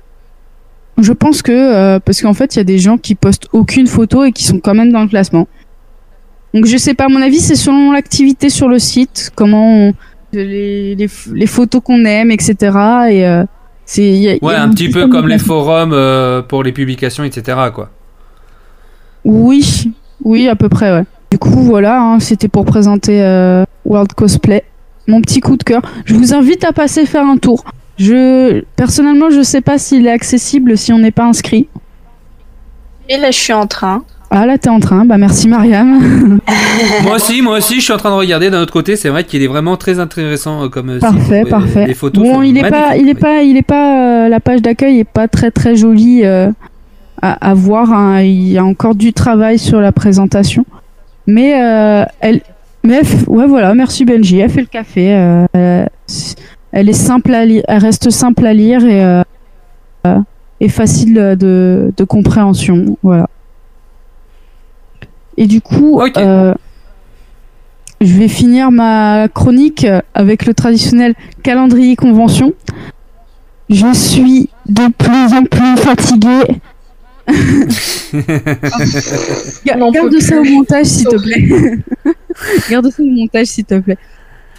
je 1.01 1.13
pense 1.13 1.41
que 1.43 1.53
euh, 1.53 1.99
parce 1.99 2.21
qu'en 2.21 2.35
fait, 2.35 2.55
il 2.55 2.59
y 2.59 2.61
a 2.61 2.65
des 2.65 2.79
gens 2.79 2.99
qui 2.99 3.15
postent 3.15 3.49
aucune 3.53 3.87
photo 3.87 4.25
et 4.25 4.33
qui 4.33 4.45
sont 4.45 4.61
quand 4.61 4.75
même 4.75 4.93
dans 4.93 5.03
le 5.03 5.09
classement. 5.09 5.49
Donc 6.53 6.67
je 6.67 6.77
sais 6.77 6.95
pas, 6.95 7.05
à 7.05 7.09
mon 7.09 7.23
avis, 7.23 7.39
c'est 7.41 7.55
selon 7.55 7.93
l'activité 7.93 8.51
sur 8.51 8.69
le 8.69 8.79
site, 8.79 9.31
comment 9.35 9.89
on- 9.89 9.95
les, 10.33 10.95
les, 10.95 11.47
photos 11.49 11.81
qu'on 11.83 12.05
aime, 12.05 12.31
etc. 12.31 12.55
Et 13.11 13.27
euh, 13.27 13.45
c'est 13.93 14.05
y 14.09 14.28
a- 14.31 14.36
Ouais, 14.41 14.55
un 14.55 14.70
petit 14.70 14.89
peu 14.89 15.09
comme 15.09 15.27
les 15.27 15.39
forums 15.39 15.93
euh, 15.93 16.43
pour 16.43 16.62
les 16.62 16.70
publications, 16.70 17.25
etc. 17.25 17.59
Quoi. 17.75 17.91
Oui, 19.25 19.91
oui, 20.23 20.49
à 20.49 20.55
peu 20.55 20.69
près, 20.69 20.93
ouais. 20.93 21.05
Du 21.31 21.39
coup, 21.39 21.60
voilà, 21.62 22.01
hein, 22.01 22.20
c'était 22.20 22.47
pour 22.49 22.65
présenter 22.65 23.20
euh, 23.23 23.65
World 23.85 24.12
Cosplay, 24.15 24.62
mon 25.09 25.20
petit 25.20 25.41
coup 25.41 25.57
de 25.57 25.65
cœur. 25.65 25.83
Je 26.05 26.15
vous 26.15 26.35
invite 26.35 26.62
à 26.65 26.73
passer 26.73 27.05
faire 27.07 27.27
un 27.27 27.36
tour. 27.36 27.65
Je 27.99 28.62
personnellement, 28.77 29.28
je 29.31 29.43
sais 29.43 29.60
pas 29.60 29.77
s'il 29.78 30.07
est 30.07 30.10
accessible 30.10 30.78
si 30.78 30.93
on 30.93 30.99
n'est 31.01 31.10
pas 31.10 31.25
inscrit. 31.25 31.69
Et 33.09 33.17
là, 33.17 33.31
je 33.33 33.39
suis 33.39 33.52
en 33.52 33.67
train. 33.67 34.05
Ah 34.33 34.47
là, 34.47 34.59
t'es 34.59 34.68
en 34.68 34.78
train. 34.78 35.05
Bah 35.05 35.18
merci 35.18 35.49
Mariam. 35.49 36.39
moi 37.02 37.17
aussi, 37.17 37.42
moi 37.42 37.59
aussi, 37.59 37.76
je 37.76 37.81
suis 37.84 37.92
en 37.92 37.97
train 37.97 38.10
de 38.10 38.15
regarder 38.15 38.49
d'un 38.49 38.60
autre 38.62 38.73
côté. 38.73 38.94
C'est 38.97 39.09
vrai 39.09 39.25
qu'il 39.25 39.42
est 39.42 39.47
vraiment 39.49 39.76
très 39.76 39.99
intéressant 39.99 40.65
euh, 40.65 40.68
comme 40.68 40.91
euh, 40.91 41.00
site. 41.00 41.02
Parfait, 41.02 41.42
Ouais, 41.44 41.50
parfait. 41.50 41.86
Les 41.89 41.94
photos 41.94 42.23
bon, 42.23 42.42
il 42.42 42.57
est 42.57 42.68
pas, 42.70 42.97
il 42.97 43.09
est 43.09 43.15
pas, 43.15 43.42
il 43.42 43.57
est 43.57 43.62
pas, 43.62 44.28
la 44.28 44.39
page 44.41 44.62
d'accueil 44.62 45.00
est 45.00 45.05
pas 45.05 45.26
très 45.26 45.50
très 45.50 45.75
jolie 45.75 46.25
euh, 46.25 46.49
à, 47.20 47.50
à 47.50 47.55
voir. 47.55 47.92
hein. 47.92 48.20
Il 48.23 48.49
y 48.49 48.57
a 48.59 48.65
encore 48.65 48.94
du 48.94 49.12
travail 49.12 49.59
sur 49.59 49.81
la 49.81 49.91
présentation, 49.91 50.65
mais 51.26 51.60
euh, 51.60 52.05
elle, 52.20 52.41
mais 52.84 53.00
elle 53.00 53.07
ouais 53.26 53.47
voilà, 53.49 53.75
merci 53.75 54.05
Benji, 54.05 54.39
elle 54.39 54.50
fait 54.50 54.60
le 54.60 54.67
café. 54.68 55.12
euh, 55.12 55.84
elle 56.73 56.89
est 56.89 56.92
simple 56.92 57.34
à 57.34 57.44
lire, 57.44 57.62
elle 57.67 57.78
reste 57.83 58.10
simple 58.10 58.47
à 58.47 58.55
lire 58.55 58.84
et, 58.86 59.23
et 60.60 60.68
facile 60.68 61.15
de, 61.15 61.92
de 61.97 62.05
compréhension, 62.05 62.97
voilà. 63.02 63.28
Et 65.41 65.47
du 65.47 65.60
coup, 65.62 66.01
euh, 66.19 66.55
je 68.02 68.15
vais 68.19 68.28
finir 68.28 68.70
ma 68.70 69.27
chronique 69.33 69.86
avec 70.15 70.44
le 70.44 70.52
traditionnel 70.55 71.15
calendrier 71.43 71.97
convention. 71.97 72.52
Je 73.70 73.93
suis 73.94 74.51
de 74.69 74.89
plus 74.99 75.33
en 75.35 75.44
plus 75.44 75.77
fatiguée. 75.78 76.60
Ga- 79.65 79.91
Garde 79.93 80.19
ça 80.20 80.41
au 80.41 80.44
montage, 80.44 80.86
s'il 80.86 81.07
te 81.07 81.17
plaît. 81.17 81.49
Garde 82.70 82.91
ça 82.91 83.02
au 83.02 83.07
montage, 83.07 83.47
s'il 83.47 83.65
te 83.65 83.78
plaît. 83.78 83.99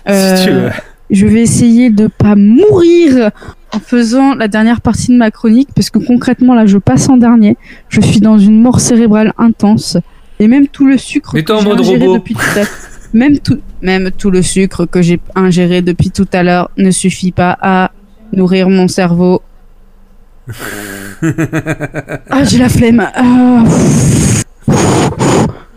Si 0.07 0.43
tu 0.43 0.49
Euh, 0.49 0.65
veux. 0.65 0.69
je 1.11 1.25
vais 1.27 1.41
essayer 1.41 1.89
de 1.91 2.07
pas 2.07 2.35
mourir 2.35 3.29
en 3.73 3.79
faisant 3.79 4.33
la 4.33 4.47
dernière 4.47 4.81
partie 4.81 5.09
de 5.11 5.17
ma 5.17 5.29
chronique 5.29 5.69
parce 5.75 5.89
que 5.91 5.99
concrètement 5.99 6.55
là 6.55 6.65
je 6.65 6.77
passe 6.79 7.07
en 7.09 7.17
dernier. 7.17 7.55
Je 7.89 8.01
suis 8.01 8.19
dans 8.19 8.39
une 8.39 8.59
mort 8.61 8.79
cérébrale 8.79 9.33
intense 9.37 9.97
et 10.41 10.47
même 10.47 10.67
tout 10.67 10.85
le 10.85 10.97
sucre 10.97 11.33
que 11.39 11.53
j'ai 11.53 11.71
ingéré 11.71 12.05
robot. 12.07 12.17
depuis 12.17 12.33
tout 12.35 12.59
à 12.59 12.63
même 13.13 13.37
tout 13.39 13.59
même 13.81 14.09
tout 14.11 14.31
le 14.31 14.41
sucre 14.41 14.85
que 14.85 15.01
j'ai 15.01 15.19
ingéré 15.35 15.81
depuis 15.81 16.09
tout 16.11 16.27
à 16.33 16.43
l'heure 16.43 16.69
ne 16.77 16.91
suffit 16.91 17.31
pas 17.31 17.57
à 17.61 17.91
nourrir 18.33 18.69
mon 18.69 18.87
cerveau. 18.87 19.41
Ah, 22.31 22.43
j'ai 22.43 22.57
la 22.57 22.67
flemme. 22.69 23.07
Ah. 23.13 23.63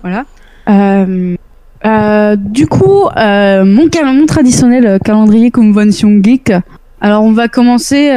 Voilà. 0.02 0.24
Euh, 0.70 1.36
euh, 1.84 2.36
du 2.36 2.66
coup, 2.66 3.06
euh, 3.16 3.64
mon, 3.64 3.88
cal- 3.88 4.06
mon 4.06 4.24
traditionnel 4.26 4.98
calendrier 5.04 5.50
convention 5.50 6.18
geek 6.22 6.52
Alors 7.00 7.22
on 7.24 7.32
va 7.32 7.48
commencer 7.48 8.08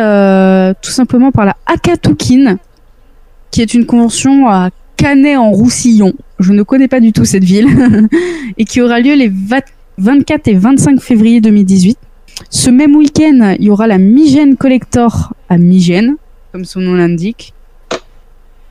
tout 0.81 0.91
simplement 0.91 1.31
par 1.31 1.45
la 1.45 1.57
Akatukin, 1.65 2.57
qui 3.51 3.61
est 3.61 3.73
une 3.73 3.85
convention 3.85 4.47
à 4.47 4.69
Canet 4.97 5.37
en 5.37 5.51
Roussillon. 5.51 6.13
Je 6.39 6.53
ne 6.53 6.63
connais 6.63 6.87
pas 6.87 6.99
du 6.99 7.13
tout 7.13 7.25
cette 7.25 7.43
ville 7.43 7.67
et 8.57 8.65
qui 8.65 8.81
aura 8.81 8.99
lieu 8.99 9.13
les 9.13 9.29
20 9.29 9.61
24 9.97 10.47
et 10.47 10.53
25 10.53 11.01
février 11.01 11.41
2018. 11.41 11.97
Ce 12.49 12.69
même 12.69 12.95
week-end, 12.95 13.55
il 13.59 13.65
y 13.65 13.69
aura 13.69 13.87
la 13.87 13.97
Migène 13.97 14.55
Collector 14.55 15.33
à 15.49 15.57
Migène, 15.57 16.17
comme 16.51 16.65
son 16.65 16.81
nom 16.81 16.93
l'indique. 16.93 17.53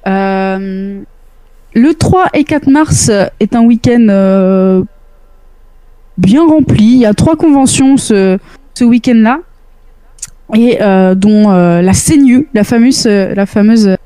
Euh, 0.06 1.00
le 1.74 1.94
3 1.94 2.30
et 2.34 2.44
4 2.44 2.70
mars 2.70 3.10
est 3.40 3.56
un 3.56 3.64
week-end 3.64 4.06
euh, 4.08 4.84
bien 6.16 6.46
rempli. 6.46 6.84
Il 6.84 6.98
y 6.98 7.06
a 7.06 7.14
trois 7.14 7.34
conventions 7.34 7.96
ce, 7.96 8.38
ce 8.74 8.84
week-end-là, 8.84 9.40
euh, 10.56 11.14
dont 11.16 11.48
la 11.50 11.92
fameuse, 11.92 13.06
la 13.06 13.46
fameuse 13.46 13.96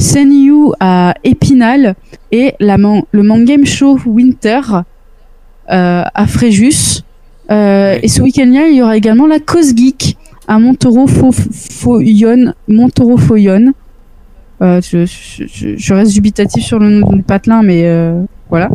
Senyu 0.00 0.70
à 0.80 1.14
Épinal, 1.24 1.94
et 2.32 2.54
la 2.60 2.78
man- 2.78 3.02
le 3.12 3.22
Mangame 3.22 3.64
Show 3.66 3.98
Winter 4.06 4.60
euh, 5.70 6.02
à 6.14 6.26
Fréjus. 6.26 7.02
Euh, 7.50 7.98
et 8.02 8.08
ce 8.08 8.22
week-end-là, 8.22 8.68
il 8.68 8.76
y 8.76 8.82
aura 8.82 8.96
également 8.96 9.26
la 9.26 9.38
Cause 9.40 9.74
Geek 9.76 10.16
à 10.48 10.58
Montoro 10.58 11.06
Foyon. 11.06 12.52
Montoro 12.68 13.16
Foyon. 13.16 13.72
Euh, 14.62 14.80
je, 14.82 15.06
je- 15.06 15.44
je- 15.46 15.76
je 15.76 15.94
reste 15.94 16.12
dubitatif 16.12 16.64
sur 16.64 16.78
le 16.78 16.90
nom 16.90 17.12
du 17.12 17.22
patelin, 17.22 17.62
mais 17.62 17.84
voilà. 18.48 18.68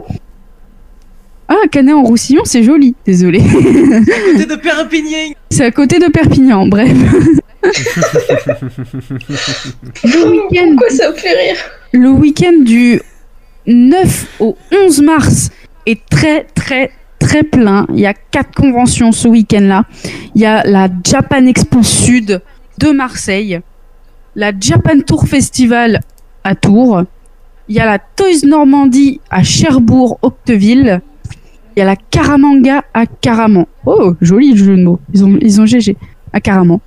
Ah, 1.47 1.55
Canet 1.71 1.93
en 1.93 2.03
Roussillon, 2.03 2.41
c'est 2.43 2.63
joli. 2.63 2.95
Désolé. 3.05 3.39
Côté 3.39 4.45
de 4.45 4.55
Perpignan. 4.55 5.33
c'est 5.51 5.63
à 5.65 5.71
côté 5.71 5.99
de 5.99 6.07
Perpignan, 6.07 6.65
bref. 6.67 6.91
Le 10.03 10.29
week-end. 10.31 10.69
Pourquoi 10.71 10.89
ça 10.89 11.11
me 11.11 11.15
fait 11.15 11.33
rire 11.33 11.57
Le 11.93 12.09
week-end 12.09 12.63
du 12.63 13.01
9 13.67 14.27
au 14.39 14.57
11 14.71 15.01
mars 15.01 15.49
est 15.85 16.05
très 16.09 16.43
très 16.55 16.91
très 17.19 17.43
plein. 17.43 17.85
Il 17.93 17.99
y 17.99 18.05
a 18.05 18.13
quatre 18.13 18.53
conventions 18.53 19.11
ce 19.11 19.27
week-end-là. 19.27 19.85
Il 20.35 20.41
y 20.41 20.45
a 20.45 20.63
la 20.63 20.87
Japan 21.03 21.45
Expo 21.45 21.83
Sud 21.83 22.41
de 22.77 22.91
Marseille, 22.91 23.59
la 24.35 24.51
Japan 24.59 24.99
Tour 24.99 25.27
Festival 25.27 26.01
à 26.43 26.55
Tours, 26.55 27.03
il 27.67 27.75
y 27.75 27.79
a 27.79 27.85
la 27.85 27.99
Toys 27.99 28.45
Normandie 28.45 29.21
à 29.29 29.43
Cherbourg, 29.43 30.19
Octeville, 30.21 31.01
il 31.75 31.79
y 31.79 31.81
a 31.81 31.85
la 31.85 31.95
Caramanga 31.95 32.83
à 32.93 33.05
Caraman. 33.05 33.65
Oh, 33.85 34.13
joli 34.21 34.55
jeu 34.55 34.77
de 34.77 34.83
mots. 34.83 34.99
Ils 35.13 35.25
ont, 35.25 35.37
ils 35.41 35.59
ont 35.59 35.65
GG 35.65 35.97
à 36.31 36.39
Caraman. 36.39 36.79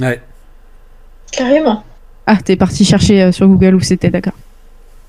Ouais. 0.00 0.20
Carrément. 1.32 1.82
Ah, 2.26 2.36
t'es 2.36 2.56
parti 2.56 2.84
chercher 2.84 3.22
euh, 3.22 3.32
sur 3.32 3.46
Google 3.46 3.74
où 3.74 3.80
c'était, 3.80 4.10
d'accord. 4.10 4.34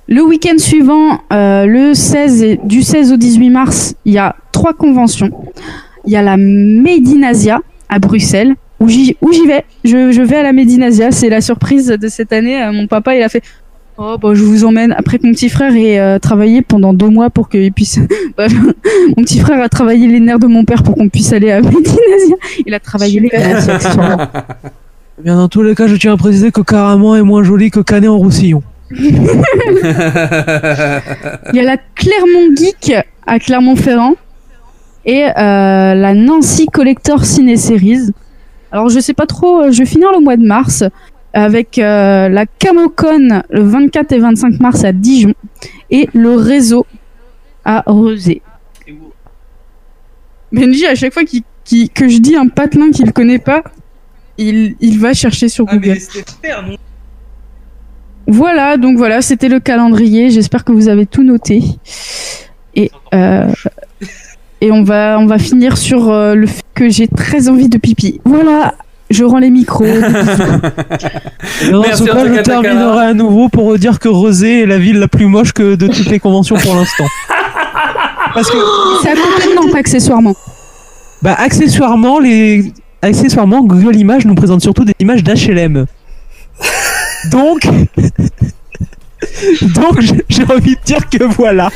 Le 0.07 0.23
week-end 0.23 0.57
suivant, 0.57 1.19
euh, 1.31 1.65
le 1.65 1.93
16 1.93 2.43
et, 2.43 2.59
du 2.63 2.81
16 2.81 3.13
au 3.13 3.17
18 3.17 3.49
mars, 3.49 3.95
il 4.05 4.13
y 4.13 4.17
a 4.17 4.35
trois 4.51 4.73
conventions. 4.73 5.29
Il 6.05 6.13
y 6.13 6.15
a 6.15 6.21
la 6.21 6.37
Made 6.37 7.07
in 7.07 7.23
Asia 7.23 7.59
à 7.89 7.99
Bruxelles, 7.99 8.55
où 8.79 8.87
j'y 8.87 9.15
vais. 9.45 9.65
Je, 9.83 10.11
je 10.11 10.21
vais 10.21 10.37
à 10.37 10.43
la 10.43 10.53
Made 10.53 10.71
in 10.71 10.81
Asia, 10.81 11.11
c'est 11.11 11.29
la 11.29 11.41
surprise 11.41 11.87
de 11.87 12.07
cette 12.07 12.33
année. 12.33 12.63
Euh, 12.63 12.71
mon 12.71 12.87
papa, 12.87 13.15
il 13.15 13.21
a 13.21 13.29
fait 13.29 13.43
Oh, 14.01 14.17
bah, 14.17 14.33
je 14.33 14.43
vous 14.43 14.63
emmène. 14.63 14.93
Après 14.97 15.19
que 15.19 15.27
mon 15.27 15.33
petit 15.33 15.49
frère 15.49 15.75
ait 15.75 15.99
euh, 15.99 16.19
travaillé 16.19 16.61
pendant 16.61 16.93
deux 16.93 17.09
mois 17.09 17.29
pour 17.29 17.49
qu'il 17.49 17.73
puisse. 17.73 17.99
Bref, 18.37 18.53
mon 19.17 19.23
petit 19.23 19.39
frère 19.39 19.61
a 19.61 19.67
travaillé 19.67 20.07
les 20.07 20.21
nerfs 20.21 20.39
de 20.39 20.47
mon 20.47 20.63
père 20.63 20.83
pour 20.83 20.95
qu'on 20.95 21.09
puisse 21.09 21.33
aller 21.33 21.51
à 21.51 21.59
Made 21.61 21.73
in 21.75 22.15
Asia. 22.15 22.35
Il 22.65 22.73
a 22.73 22.79
travaillé 22.79 23.19
les 23.19 23.27
nerfs. 23.27 23.67
Eh 25.19 25.23
Bien, 25.23 25.35
dans 25.35 25.49
tous 25.49 25.63
les 25.63 25.75
cas, 25.75 25.87
je 25.87 25.97
tiens 25.97 26.13
à 26.13 26.17
préciser 26.17 26.49
que 26.49 26.61
Caraman 26.61 27.17
est 27.17 27.23
moins 27.23 27.43
joli 27.43 27.71
que 27.71 27.81
Canet 27.81 28.09
en 28.09 28.17
Roussillon. 28.17 28.63
Il 28.91 29.11
y 31.53 31.59
a 31.59 31.63
la 31.63 31.75
Clermont 31.95 32.55
Geek 32.55 32.93
à 33.27 33.37
Clermont-Ferrand 33.37 34.15
et 35.05 35.25
euh, 35.25 35.31
la 35.35 36.13
Nancy 36.13 36.67
Collector 36.67 37.25
Ciné 37.25 37.57
Series. 37.57 38.11
Alors 38.71 38.87
je 38.87 38.99
sais 39.01 39.13
pas 39.13 39.25
trop, 39.25 39.63
euh, 39.63 39.71
je 39.71 39.79
vais 39.79 39.85
finir 39.85 40.09
le 40.13 40.21
mois 40.21 40.37
de 40.37 40.45
mars 40.45 40.85
avec 41.33 41.77
euh, 41.77 42.29
la 42.29 42.45
Camocon 42.45 43.43
le 43.49 43.61
24 43.61 44.11
et 44.11 44.19
25 44.19 44.59
mars 44.59 44.83
à 44.83 44.91
Dijon 44.91 45.33
et 45.91 46.09
le 46.13 46.35
réseau 46.35 46.85
à 47.65 47.83
Rezé. 47.85 48.41
Benji, 50.51 50.85
à 50.85 50.95
chaque 50.95 51.13
fois 51.13 51.23
que 51.23 52.09
je 52.09 52.17
dis 52.17 52.35
un 52.35 52.47
patelin 52.47 52.91
qu'il 52.91 53.13
connaît 53.13 53.39
pas, 53.39 53.63
il, 54.37 54.75
il 54.79 54.99
va 54.99 55.13
chercher 55.13 55.49
sur 55.49 55.65
Google. 55.65 55.97
Voilà, 58.27 58.77
donc 58.77 58.97
voilà, 58.97 59.21
c'était 59.21 59.49
le 59.49 59.59
calendrier. 59.59 60.29
J'espère 60.29 60.63
que 60.63 60.71
vous 60.71 60.87
avez 60.87 61.05
tout 61.05 61.23
noté. 61.23 61.63
Et, 62.75 62.91
euh, 63.13 63.51
et 64.61 64.71
on, 64.71 64.83
va, 64.83 65.17
on 65.19 65.25
va 65.25 65.39
finir 65.39 65.77
sur 65.77 66.09
euh, 66.09 66.35
le 66.35 66.45
fait 66.45 66.63
que 66.75 66.89
j'ai 66.89 67.07
très 67.07 67.49
envie 67.49 67.69
de 67.69 67.77
pipi. 67.77 68.21
Voilà, 68.25 68.75
je 69.09 69.23
rends 69.23 69.39
les 69.39 69.49
micros. 69.49 69.85
Et 71.61 71.71
dans 71.71 71.81
Merci, 71.81 72.03
ce 72.03 72.11
en 72.11 72.13
cas, 72.13 72.21
tout 72.21 72.27
je 72.29 72.35
cas, 72.35 72.43
terminerai 72.43 73.05
à 73.05 73.13
nouveau 73.13 73.49
pour 73.49 73.77
dire 73.77 73.99
que 73.99 74.07
Rosé 74.09 74.61
est 74.61 74.65
la 74.65 74.77
ville 74.77 74.99
la 74.99 75.07
plus 75.07 75.25
moche 75.25 75.51
que 75.53 75.75
de 75.75 75.87
toutes 75.87 76.09
les 76.09 76.19
conventions 76.19 76.55
pour 76.57 76.75
l'instant. 76.75 77.05
Parce 78.33 78.49
que, 78.49 78.57
côté 78.57 79.49
de 79.49 79.55
Nantes, 79.55 79.75
accessoirement. 79.75 80.35
bah, 81.21 81.35
accessoirement, 81.37 82.19
les, 82.19 82.71
accessoirement, 83.01 83.61
Google 83.63 83.95
Images 83.95 84.25
nous 84.25 84.35
présente 84.35 84.61
surtout 84.61 84.85
des 84.85 84.93
images 84.99 85.23
d'HLM. 85.23 85.85
Donc, 87.31 87.61
donc, 89.61 89.99
j'ai 90.29 90.43
envie 90.43 90.75
de 90.75 90.81
dire 90.85 91.09
que 91.09 91.23
voilà. 91.23 91.69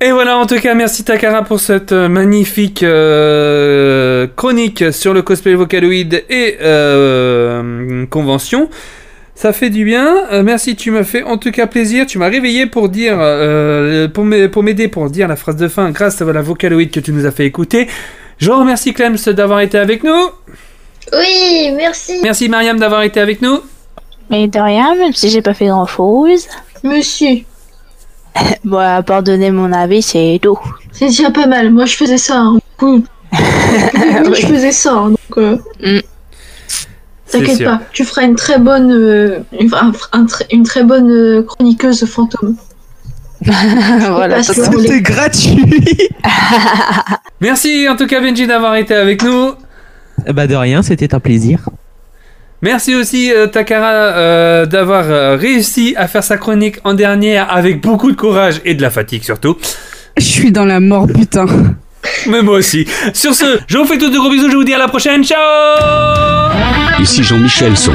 Et 0.00 0.12
voilà, 0.12 0.38
en 0.38 0.46
tout 0.46 0.60
cas, 0.60 0.74
merci 0.74 1.02
Takara 1.02 1.42
pour 1.42 1.58
cette 1.58 1.90
euh, 1.90 2.08
magnifique 2.08 2.84
euh, 2.84 4.28
chronique 4.36 4.92
sur 4.92 5.12
le 5.12 5.22
cosplay 5.22 5.56
Vocaloid 5.56 6.22
et 6.30 6.56
euh, 6.62 8.06
convention. 8.06 8.70
Ça 9.34 9.52
fait 9.52 9.70
du 9.70 9.84
bien. 9.84 10.28
Euh, 10.30 10.44
merci, 10.44 10.76
tu 10.76 10.92
m'as 10.92 11.02
fait 11.02 11.24
en 11.24 11.36
tout 11.36 11.50
cas 11.50 11.66
plaisir. 11.66 12.06
Tu 12.06 12.18
m'as 12.18 12.28
réveillé 12.28 12.66
pour 12.66 12.88
dire, 12.88 13.16
euh, 13.18 14.06
pour 14.06 14.24
m'aider 14.24 14.48
pour 14.48 14.62
m'aider 14.62 14.86
pour 14.86 15.10
dire 15.10 15.26
la 15.26 15.34
phrase 15.34 15.56
de 15.56 15.66
fin 15.66 15.90
grâce 15.90 16.22
à 16.22 16.24
la 16.24 16.42
Vocaloid 16.42 16.90
que 16.90 17.00
tu 17.00 17.12
nous 17.12 17.26
as 17.26 17.32
fait 17.32 17.46
écouter. 17.46 17.88
Je 18.38 18.52
remercie 18.52 18.92
Clems 18.92 19.16
d'avoir 19.28 19.60
été 19.60 19.78
avec 19.78 20.04
nous. 20.04 20.30
Oui, 21.12 21.72
merci. 21.76 22.20
Merci 22.22 22.48
Mariam 22.48 22.78
d'avoir 22.78 23.02
été 23.02 23.18
avec 23.18 23.42
nous. 23.42 23.60
Mais 24.30 24.46
de 24.46 24.60
rien, 24.60 24.94
même 24.94 25.12
si 25.12 25.28
j'ai 25.28 25.42
pas 25.42 25.54
fait 25.54 25.66
grand 25.66 25.86
chose. 25.86 26.46
Monsieur, 26.84 27.44
Bon, 28.64 28.78
à 28.78 29.02
part 29.02 29.22
donner 29.22 29.50
mon 29.50 29.72
avis, 29.72 30.02
c'est 30.02 30.38
tout. 30.42 30.58
c'est 30.92 31.06
déjà 31.06 31.30
pas 31.30 31.46
mal. 31.46 31.70
Moi, 31.70 31.84
je 31.86 31.96
faisais 31.96 32.18
ça. 32.18 32.40
Hein. 32.40 32.58
Je 33.32 34.46
faisais 34.46 34.72
ça. 34.72 34.92
hein, 34.94 35.10
donc, 35.10 35.38
euh, 35.38 35.56
C'est 37.26 37.38
t'inquiète 37.40 37.64
pas. 37.64 37.80
Tu 37.92 38.04
feras 38.04 38.22
une 38.22 38.36
très 38.36 38.58
bonne, 38.58 38.90
euh, 38.92 39.40
une, 39.58 39.72
un- 39.74 39.92
un 40.12 40.24
tr- 40.24 40.46
une 40.50 40.62
très 40.62 40.82
bonne 40.84 41.10
euh, 41.10 41.42
chroniqueuse 41.42 42.04
fantôme. 42.06 42.56
voilà, 43.42 44.42
C'était 44.42 45.00
gratuit. 45.02 46.08
Merci 47.40 47.86
en 47.88 47.96
tout 47.96 48.06
cas 48.06 48.20
Benji 48.20 48.46
d'avoir 48.46 48.74
été 48.76 48.94
avec 48.94 49.22
nous. 49.22 49.52
bah, 50.32 50.46
de 50.46 50.54
rien, 50.54 50.82
c'était 50.82 51.14
un 51.14 51.20
plaisir. 51.20 51.68
Merci 52.60 52.94
aussi 52.96 53.32
euh, 53.32 53.46
Takara 53.46 53.86
euh, 53.86 54.66
d'avoir 54.66 55.04
euh, 55.04 55.36
réussi 55.36 55.94
à 55.96 56.08
faire 56.08 56.24
sa 56.24 56.38
chronique 56.38 56.76
en 56.82 56.94
dernière 56.94 57.52
avec 57.52 57.80
beaucoup 57.80 58.10
de 58.10 58.16
courage 58.16 58.60
et 58.64 58.74
de 58.74 58.82
la 58.82 58.90
fatigue 58.90 59.22
surtout. 59.22 59.56
Je 60.16 60.24
suis 60.24 60.50
dans 60.50 60.64
la 60.64 60.80
mort, 60.80 61.06
putain. 61.06 61.46
Mais 62.26 62.42
moi 62.42 62.54
aussi. 62.58 62.84
Sur 63.14 63.34
ce, 63.34 63.60
je 63.68 63.78
vous 63.78 63.84
fais 63.84 63.98
tous 63.98 64.10
de 64.10 64.18
gros 64.18 64.30
bisous, 64.30 64.50
je 64.50 64.56
vous 64.56 64.64
dis 64.64 64.74
à 64.74 64.78
la 64.78 64.88
prochaine. 64.88 65.22
Ciao 65.22 65.38
Ici 67.00 67.22
Jean-Michel 67.22 67.76
Son. 67.76 67.94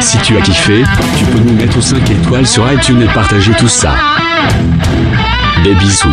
Si 0.00 0.18
tu 0.18 0.36
as 0.36 0.40
kiffé, 0.40 0.82
tu 1.16 1.24
peux 1.26 1.38
nous 1.38 1.54
mettre 1.54 1.80
5 1.80 1.98
étoiles 2.10 2.46
sur 2.46 2.70
iTunes 2.72 3.02
et 3.02 3.12
partager 3.14 3.52
tout 3.58 3.68
ça. 3.68 3.94
Des 5.62 5.74
bisous. 5.74 6.08